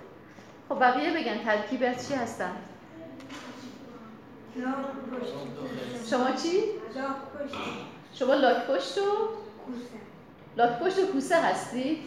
خب 0.69 0.79
بقیه 0.79 1.13
بگن 1.13 1.43
ترکیب 1.43 1.83
از 1.83 2.07
چی 2.07 2.13
هستن؟ 2.13 2.55
شما 6.09 6.31
چی؟ 6.31 6.61
شما 8.13 8.33
لاک 8.33 8.67
پشت 8.67 8.97
و 8.97 9.01
لاک 10.57 10.79
پشت 10.79 10.99
و 10.99 11.05
کوسه 11.05 11.41
هستی؟ 11.41 12.03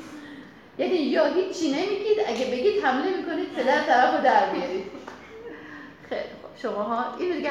یعنی 0.78 0.94
یا 0.96 1.26
هیچی 1.26 1.70
نمیگید 1.72 2.18
اگه 2.26 2.46
بگید 2.46 2.84
حمله 2.84 3.16
می‌کنید 3.16 3.52
پدر 3.52 3.82
طرف 3.82 4.16
رو 4.16 4.24
در 4.24 4.52
بیارید 4.52 4.90
خیلی 6.08 6.22
خب 6.22 6.62
شما 6.62 6.82
ها 6.82 7.16
این 7.16 7.36
دیگه 7.36 7.50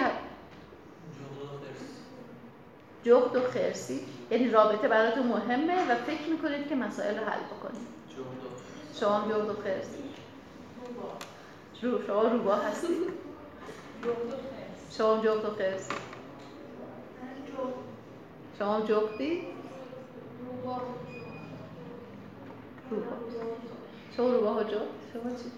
جغد 3.03 3.35
و 3.35 3.41
خرسی. 3.41 3.99
یعنی 4.31 4.49
رابطه 4.49 4.87
براتون 4.87 5.27
مهمه 5.27 5.91
و 5.91 5.95
فکر 5.95 6.29
می‌کنید 6.29 6.69
که 6.69 6.75
مسائل 6.75 7.17
رو 7.19 7.25
حل 7.25 7.39
بکنید. 7.39 7.87
شما 8.99 9.13
هم 9.13 9.29
جغد 9.29 9.49
و 9.49 9.53
خرسی. 9.53 10.03
رو 11.81 12.07
شما 12.07 12.21
روبا 12.21 12.55
هستید 12.55 12.97
شما 14.97 15.15
هم 15.15 15.21
جغد 15.21 15.45
و 15.45 15.49
خرس 15.49 15.89
شما 18.59 18.73
هم 18.75 18.85
جغدی؟ 18.85 19.41
روبا. 20.45 20.81
روبا 24.17 24.53
ها 24.53 24.63
جغد؟ 24.63 24.81
شما 25.13 25.31
چی؟ 25.31 25.51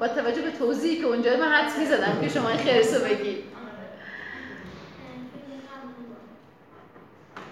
با 0.00 0.08
توجه 0.08 0.42
به 0.42 0.50
توضیحی 0.50 0.96
که 0.96 1.06
اونجا 1.06 1.36
من 1.36 1.52
حدس 1.52 1.78
می‌زدم 1.78 2.20
که 2.20 2.28
شما 2.28 2.48
این 2.48 2.58
خرس 2.58 2.94
رو 2.94 3.04
بگید 3.04 3.44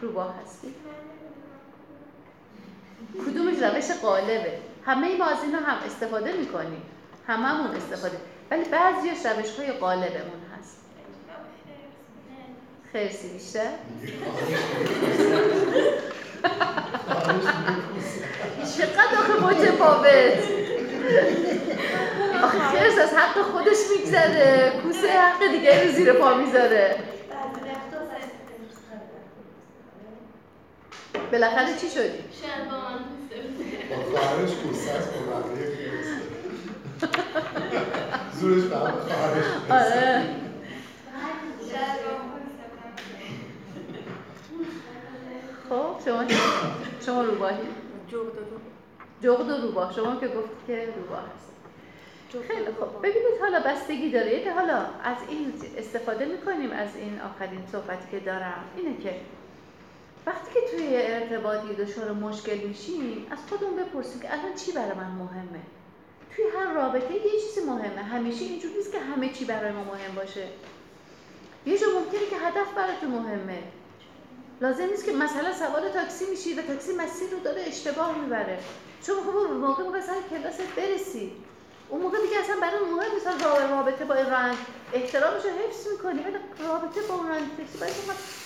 روبا 0.02 0.24
هستی؟ 0.24 0.74
کدومش 3.26 3.62
روش 3.62 3.90
قالبه 4.02 4.58
همه 4.86 5.16
ما 5.16 5.24
از 5.24 5.44
اینا 5.44 5.58
هم 5.58 5.86
استفاده 5.86 6.32
می‌کنیم 6.32 6.82
هممون 7.26 7.76
استفاده 7.76 8.16
ولی 8.50 8.64
بعضیش 8.64 9.26
روش 9.26 9.58
های 9.58 9.72
قالبمون 9.72 10.45
هست 12.97 13.16
خرسی 13.16 13.28
بیشتر 13.28 13.70
چقدر 18.76 19.18
آخه 19.18 19.33
متفاوت 19.42 20.39
آخه 22.42 22.58
خرس 22.58 22.99
از 22.99 23.15
حق 23.15 23.42
خودش 23.42 23.76
میگذره 23.99 24.73
کوسه 24.83 25.08
حق 25.08 25.50
دیگه 25.52 25.84
رو 25.84 25.92
زیر 25.92 26.12
پا 26.12 26.34
می‌ذاره 26.34 26.97
بالاخره 31.33 31.76
چی 31.81 31.91
شدی؟ 31.91 32.25
شربان 32.42 33.05
با 33.91 34.18
خواهرش 34.18 34.50
کوسه 34.50 34.91
است 34.91 35.08
زورش 38.41 38.65
به 38.65 38.76
خواهرش 38.76 39.44
آره 39.70 40.23
خب 45.68 46.04
شما 46.04 46.24
شما 47.06 47.22
روباهی؟ 47.22 47.68
جغد 49.22 49.50
و 49.50 49.56
روباه. 49.66 49.92
شما 49.92 50.16
که 50.16 50.28
گفت 50.28 50.66
که 50.66 50.88
روباه 50.96 51.22
هست 51.36 51.46
خیلی 52.48 52.64
خب 52.64 52.98
ببینید 52.98 53.40
حالا 53.40 53.60
بستگی 53.60 54.10
داره. 54.10 54.44
که 54.44 54.52
حالا 54.52 54.76
از 55.04 55.16
این 55.28 55.52
استفاده 55.78 56.24
می‌کنیم 56.24 56.70
از 56.70 56.96
این 56.96 57.20
آخرین 57.20 57.62
صحبتی 57.72 58.10
که 58.10 58.20
دارم. 58.20 58.64
اینه 58.76 58.96
که 59.02 59.14
وقتی 60.26 60.54
که 60.54 60.60
توی 60.70 60.96
ارتباطی 60.96 61.74
دچار 61.74 62.12
مشکل 62.12 62.56
میشیم 62.56 63.26
از 63.30 63.38
خودمون 63.48 63.76
بپرسیم 63.76 64.20
که 64.20 64.32
الان 64.32 64.54
چی 64.54 64.72
برای 64.72 64.94
من 64.94 65.10
مهمه؟ 65.10 65.60
توی 66.36 66.44
هر 66.56 66.72
رابطه 66.74 67.14
یه 67.14 67.30
چیزی 67.30 67.66
مهمه. 67.66 68.02
همیشه 68.02 68.44
اینجوری 68.44 68.74
نیست 68.74 68.92
که 68.92 69.00
همه 69.00 69.28
چی 69.28 69.44
برای 69.44 69.72
ما 69.72 69.84
مهم 69.84 70.14
باشه. 70.14 70.46
یه 71.66 71.78
جا 71.78 71.86
ممکنه 71.86 72.26
که 72.30 72.36
هدف 72.36 72.74
براتون 72.76 73.10
مهمه. 73.10 73.58
لازم 74.60 74.84
نیست 74.84 75.04
که 75.04 75.12
مثلا 75.12 75.52
سوار 75.52 75.88
تاکسی 75.88 76.24
میشی 76.30 76.54
و 76.54 76.62
تاکسی 76.62 76.92
مسیر 76.92 77.30
رو 77.30 77.38
داره 77.38 77.62
اشتباه 77.62 78.18
می‌بره. 78.18 78.58
چون 79.06 79.16
خب 79.16 79.36
اون 79.36 79.56
موقع 79.56 79.84
موقع 79.84 80.00
سر 80.00 80.20
کلاست 80.30 80.62
برسی. 80.76 81.32
اون 81.88 82.02
موقع 82.02 82.18
دیگه 82.22 82.38
اصلا 82.38 82.56
برای 82.60 82.80
مهم 82.80 83.16
مثلا 83.16 83.68
رابطه 83.70 84.04
با 84.04 84.14
این 84.14 84.26
رنگ 84.26 84.56
احترامش 84.92 85.44
رو 85.44 85.50
حفظ 85.50 85.88
می‌کنی. 85.92 86.22
ولی 86.22 86.36
رابطه 86.68 87.00
با 87.08 87.14
اون 87.14 87.28
رنگ 87.28 87.56
برای 87.80 87.92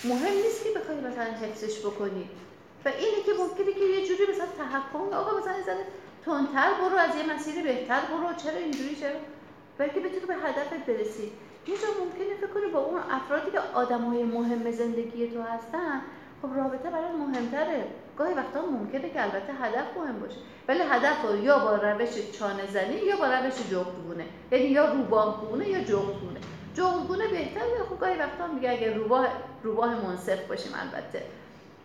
مهم 0.05 0.35
نیست 0.35 0.65
که 0.65 0.71
بخوای 0.71 1.01
مثلا 1.01 1.25
حفظش 1.25 1.81
بکنی. 1.81 2.31
و 2.85 2.89
اینه 2.89 3.23
که 3.27 3.33
ممکنه 3.39 3.73
که 3.73 3.81
یه 3.81 4.07
جوری 4.09 4.33
مثلا 4.33 4.47
تحکم 4.59 5.15
آقا 5.15 5.39
مثلا 5.39 5.57
یه 5.57 5.77
تندتر 6.25 6.75
برو 6.75 6.97
از 6.97 7.17
یه 7.17 7.35
مسیر 7.35 7.63
بهتر 7.63 8.01
برو. 8.01 8.35
چرا 8.37 8.59
اینجوری؟ 8.59 8.97
چرا؟ 8.97 9.17
بلکه 9.79 10.01
بتونی 10.01 10.27
به 10.27 10.35
هدفت 10.35 10.87
برسی. 10.87 11.33
یه 11.67 11.75
جا 11.77 11.89
ممکنه 12.05 12.37
فکر 12.41 12.47
کنی 12.47 12.73
با 12.73 12.79
اون 12.79 13.01
افرادی 13.11 13.51
که 13.51 13.61
آدم 13.75 14.01
های 14.01 14.23
مهم 14.25 14.71
زندگی 14.71 15.31
تو 15.31 15.43
هستن 15.43 16.01
خب 16.43 16.49
رابطه 16.57 16.91
برای 16.91 17.13
مهمتره. 17.13 17.85
گاهی 18.19 18.35
وقتا 18.35 18.67
ممکنه 18.67 19.11
که 19.11 19.23
البته 19.23 19.53
هدف 19.53 19.97
مهم 19.97 20.21
باشه. 20.21 20.37
ولی 20.69 20.81
هدف 20.83 21.23
رو 21.25 21.45
یا 21.45 21.59
با 21.59 21.77
روش 21.77 22.31
چانه 22.39 22.67
زنی 22.67 22.95
یا 22.95 23.17
با 23.17 23.27
روش 23.27 23.55
جغدگونه. 23.71 24.25
یعنی 24.53 24.65
یا 24.65 24.93
روباهگونه 24.93 25.69
یا 25.69 25.81
جغدگونه. 25.81 26.41
جغدگونه 26.75 27.29
بهتره. 27.29 27.85
خب 27.91 28.01
گاهی 28.01 28.19
وقتا 28.19 28.47
میگه 28.47 28.71
اگه 28.71 28.95
روباه 28.95 29.27
روباه 29.63 30.07
منصف 30.07 30.47
باشیم 30.49 30.73
البته. 30.81 31.23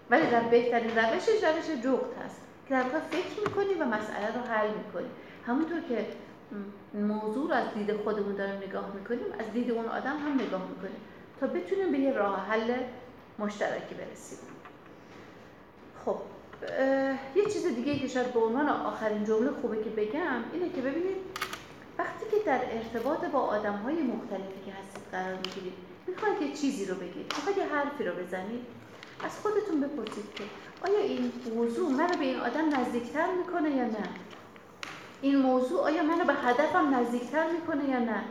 ولی 0.09 0.27
در 0.27 0.39
بهترین 0.39 0.97
روشش 0.97 1.43
روش 1.43 1.83
جغد 1.83 2.23
هست. 2.25 2.41
که 2.67 2.73
در 2.73 2.83
فکر 2.83 3.39
می‌کنی 3.45 3.73
و 3.73 3.85
مسئله 3.85 4.27
رو 4.35 4.41
حل 4.53 4.67
می‌کنی. 4.67 5.09
همونطور 5.47 5.79
که 5.89 6.05
موضوع 6.93 7.47
رو 7.49 7.53
از 7.53 7.73
دید 7.73 7.93
خودمون 7.97 8.35
داریم 8.35 8.55
نگاه 8.55 8.91
می‌کنیم 8.95 9.25
از 9.39 9.53
دید 9.53 9.71
اون 9.71 9.85
آدم 9.85 10.17
هم 10.17 10.33
نگاه 10.33 10.67
می‌کنیم 10.69 11.01
تا 11.39 11.47
بتونیم 11.47 11.91
به 11.91 11.97
یه 11.97 12.13
راه 12.13 12.45
حل 12.49 12.73
مشترکی 13.39 13.95
برسیم. 13.95 14.39
خب 16.05 16.17
یه 17.35 17.45
چیز 17.45 17.65
دیگه 17.65 17.99
که 17.99 18.07
شاید 18.07 18.33
به 18.33 18.39
عنوان 18.39 18.69
آخرین 18.69 19.25
جمله 19.25 19.51
خوبه 19.61 19.83
که 19.83 19.89
بگم 19.89 20.43
اینه 20.53 20.69
که 20.69 20.81
ببینید 20.81 21.17
وقتی 21.97 22.25
که 22.31 22.37
در 22.45 22.59
ارتباط 22.71 23.25
با 23.25 23.39
آدم 23.39 23.73
های 23.73 24.01
مختلفی 24.01 24.59
که 24.65 24.71
هستید 24.71 25.03
قرار 25.11 25.35
می‌گیرید 25.35 25.73
می‌خواید 26.07 26.41
یه 26.41 26.53
چیزی 26.53 26.85
رو 26.85 26.95
بگید 26.95 27.33
می‌خواید 27.35 27.57
یه 27.57 27.65
حرفی 27.65 28.03
رو 28.03 28.15
بزنید 28.15 28.65
از 29.23 29.39
خودتون 29.39 29.81
بپرسید 29.81 30.33
که 30.35 30.43
آیا 30.87 30.99
این 30.99 31.31
موضوع 31.55 31.91
منو 31.91 32.17
به 32.17 32.25
این 32.25 32.39
آدم 32.39 32.79
نزدیکتر 32.79 33.27
می‌کنه 33.37 33.69
یا 33.71 33.85
نه؟ 33.85 34.09
این 35.25 35.35
موضوع 35.35 35.81
آیا 35.81 36.03
منو 36.03 36.25
به 36.25 36.33
هدفم 36.33 36.95
نزدیکتر 36.95 37.51
می‌کنه 37.51 37.89
یا 37.89 37.99
نه؟ 37.99 38.23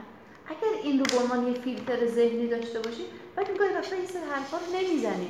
اگر 0.47 0.82
این 0.82 0.98
رو 0.98 1.05
به 1.05 1.18
عنوان 1.23 1.48
یه 1.48 1.55
فیلتر 1.55 2.06
ذهنی 2.06 2.48
داشته 2.48 2.81
باشی 2.81 3.05
بعد 3.36 3.58
گاهی 3.58 3.74
وقتا 3.74 3.97
این 3.97 4.06
سری 4.06 4.23
حرفا 4.34 4.56
رو 4.56 4.76
نمی‌زنی. 4.76 5.28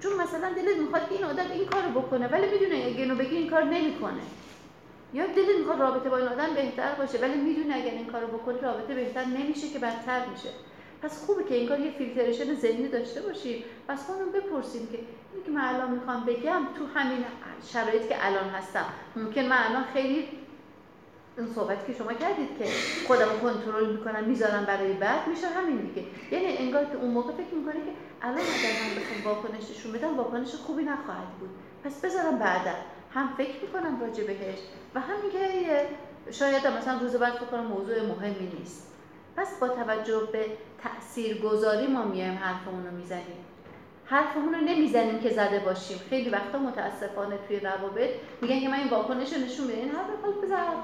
چون 0.00 0.12
مثلا 0.12 0.52
دلت 0.52 0.76
می‌خواد 0.76 1.08
که 1.08 1.14
این 1.14 1.24
آدم 1.24 1.50
این 1.52 1.64
کارو 1.64 2.00
بکنه 2.00 2.28
ولی 2.28 2.46
می‌دونه 2.50 2.74
اگه 2.74 3.02
اینو 3.02 3.14
بگی 3.14 3.36
این 3.36 3.50
کار 3.50 3.64
نمی‌کنه. 3.64 4.20
یا 5.14 5.26
دلت 5.26 5.56
می‌خواد 5.58 5.80
رابطه 5.80 6.08
با 6.08 6.16
این 6.16 6.28
آدم 6.28 6.54
بهتر 6.54 6.94
باشه 6.94 7.18
ولی 7.18 7.34
می‌دونه 7.34 7.74
اگر 7.74 7.90
این 7.90 8.06
کارو 8.06 8.26
بکنه 8.26 8.60
رابطه 8.60 8.94
بهتر 8.94 9.24
نمیشه 9.24 9.68
که 9.68 9.78
بدتر 9.78 10.26
میشه. 10.26 10.50
پس 11.02 11.26
خوبه 11.26 11.44
که 11.44 11.54
این 11.54 11.68
کار 11.68 11.80
یه 11.80 11.90
فیلترشن 11.90 12.54
ذهنی 12.54 12.88
داشته 12.88 13.20
باشی. 13.20 13.64
پس 13.88 14.06
خودمون 14.06 14.32
بپرسیم 14.32 14.86
که 14.86 14.98
اینی 14.98 15.44
که 15.46 15.50
من 15.50 15.74
الان 15.74 15.90
می‌خوام 15.90 16.24
بگم 16.24 16.62
تو 16.78 17.00
همین 17.00 17.24
شرایطی 17.72 18.08
که 18.08 18.26
الان 18.26 18.48
هستم 18.48 18.86
ممکن 19.16 19.42
من 19.42 19.58
الان 19.68 19.84
خیلی 19.94 20.28
اون 21.38 21.52
صحبتی 21.54 21.92
که 21.92 21.98
شما 21.98 22.12
کردید 22.12 22.58
که 22.58 22.64
خودم 23.06 23.28
کنترل 23.42 23.96
می‌کنم 23.96 24.24
می‌ذارم 24.24 24.64
برای 24.64 24.92
بعد 24.92 25.28
میشه 25.28 25.46
همین 25.46 25.76
دیگه. 25.76 26.06
یعنی 26.30 26.56
انگار 26.56 26.84
که 26.84 26.96
اون 26.96 27.10
موقع 27.10 27.32
فکر 27.32 27.54
می‌کنه 27.54 27.74
که 27.74 27.92
الان 28.22 28.38
اگر 28.38 28.72
من 28.82 29.02
بخوام 29.02 29.34
واکنش 29.34 29.70
نشون 29.70 29.92
بدم 29.92 30.16
واکنش 30.16 30.54
خوبی 30.54 30.82
نخواهد 30.82 31.28
بود. 31.40 31.50
پس 31.84 32.00
بذارم 32.04 32.38
بعدا. 32.38 32.74
هم 33.14 33.34
فکر 33.36 33.62
می‌کنم 33.62 34.00
راجع 34.00 34.24
بهش 34.24 34.58
و 34.94 35.00
همین 35.00 35.32
که 35.32 35.88
شاید 36.30 36.66
مثلا 36.66 36.98
روز 36.98 37.16
بعد 37.16 37.32
فکر 37.32 37.44
کنم 37.44 37.66
موضوع 37.66 38.02
مهمی 38.02 38.52
نیست. 38.58 38.92
پس 39.36 39.58
با 39.60 39.68
توجه 39.68 40.28
به 40.32 40.46
تأثیر 40.82 41.40
گذاری 41.40 41.86
ما 41.86 42.04
میایم 42.04 42.38
حرفمون 42.38 42.86
رو 42.86 42.96
می‌زنیم. 42.96 43.44
حرفمون 44.04 44.54
رو 44.54 44.60
نمی‌زنیم 44.60 45.18
که 45.18 45.30
زده 45.30 45.58
باشیم. 45.58 45.98
خیلی 46.10 46.30
وقتا 46.30 46.58
متاسفانه 46.58 47.38
توی 47.48 47.60
روابط 47.60 48.10
میگن 48.42 48.60
که 48.60 48.68
من 48.68 48.78
این 48.78 48.88
واکنش 48.88 49.32
رو 49.32 49.40
نشون 49.40 49.66
بدم 49.66 49.76
این 49.76 49.90
حرف 49.90 50.44
بزنم 50.44 50.82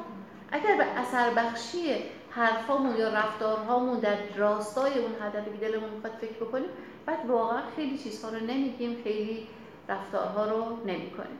اگر 0.52 0.76
به 0.76 0.84
اثر 0.84 1.30
بخشی 1.30 1.94
حرفامون 2.30 2.96
یا 2.96 3.08
رفتارهامون 3.08 3.98
در 3.98 4.16
راستای 4.36 4.98
اون 4.98 5.12
هدفی 5.22 5.50
که 5.50 5.68
دلمون 5.68 5.90
می‌خواد 5.90 6.12
فکر 6.20 6.44
بکنیم 6.44 6.68
بعد 7.06 7.26
واقعا 7.26 7.62
خیلی 7.76 7.98
چیزها 7.98 8.28
رو 8.28 8.40
نمیگیم 8.40 9.02
خیلی 9.04 9.48
رفتارها 9.88 10.44
رو 10.46 10.76
نمی‌کنیم. 10.86 11.38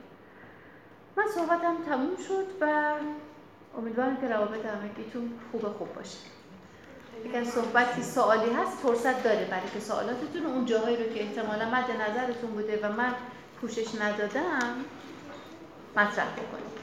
من 1.16 1.24
صحبتم 1.34 1.76
تموم 1.89 2.16
شد 2.28 2.47
و 2.60 2.92
امیدوارم 3.78 4.16
که 4.16 4.28
روابط 4.28 4.66
همگیتون 4.66 5.32
خوب 5.52 5.68
خوب 5.68 5.94
باشه. 5.94 6.18
اگر 7.24 7.44
صحبتی 7.44 8.02
سوالی 8.02 8.52
هست 8.52 8.78
فرصت 8.78 9.24
داره 9.24 9.44
برای 9.44 9.68
که 9.74 9.81
سوالاتتون 9.81 10.47
اون 10.47 10.66
جاهایی 10.66 10.97
رو 10.97 11.12
که 11.12 11.23
احتمالا 11.23 11.70
مد 11.70 11.91
نظرتون 11.91 12.50
بوده 12.50 12.81
و 12.82 12.92
من 12.92 13.15
پوشش 13.60 13.94
ندادم 14.00 14.84
مطرح 15.97 16.32
بکنید 16.32 16.82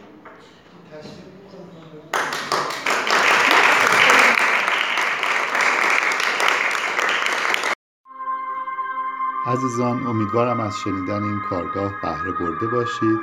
عزیزان 9.45 10.07
امیدوارم 10.07 10.59
از 10.59 10.79
شنیدن 10.79 11.23
این 11.23 11.39
کارگاه 11.49 11.93
بهره 12.01 12.31
برده 12.31 12.67
باشید. 12.67 13.19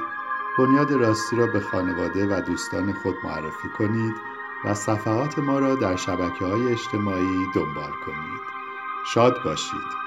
بنیاد 0.58 0.92
راستی 0.92 1.36
را 1.36 1.47
به 1.47 1.60
خانواده 1.60 2.26
و 2.26 2.40
دوستان 2.40 2.92
خود 2.92 3.15
معرفی 3.24 3.68
کنید 3.78 4.15
و 4.65 4.74
صفحات 4.74 5.39
ما 5.39 5.58
را 5.58 5.74
در 5.74 5.97
شبکه 5.97 6.44
های 6.44 6.73
اجتماعی 6.73 7.47
دنبال 7.55 7.92
کنید. 8.06 8.40
شاد 9.15 9.42
باشید. 9.44 10.06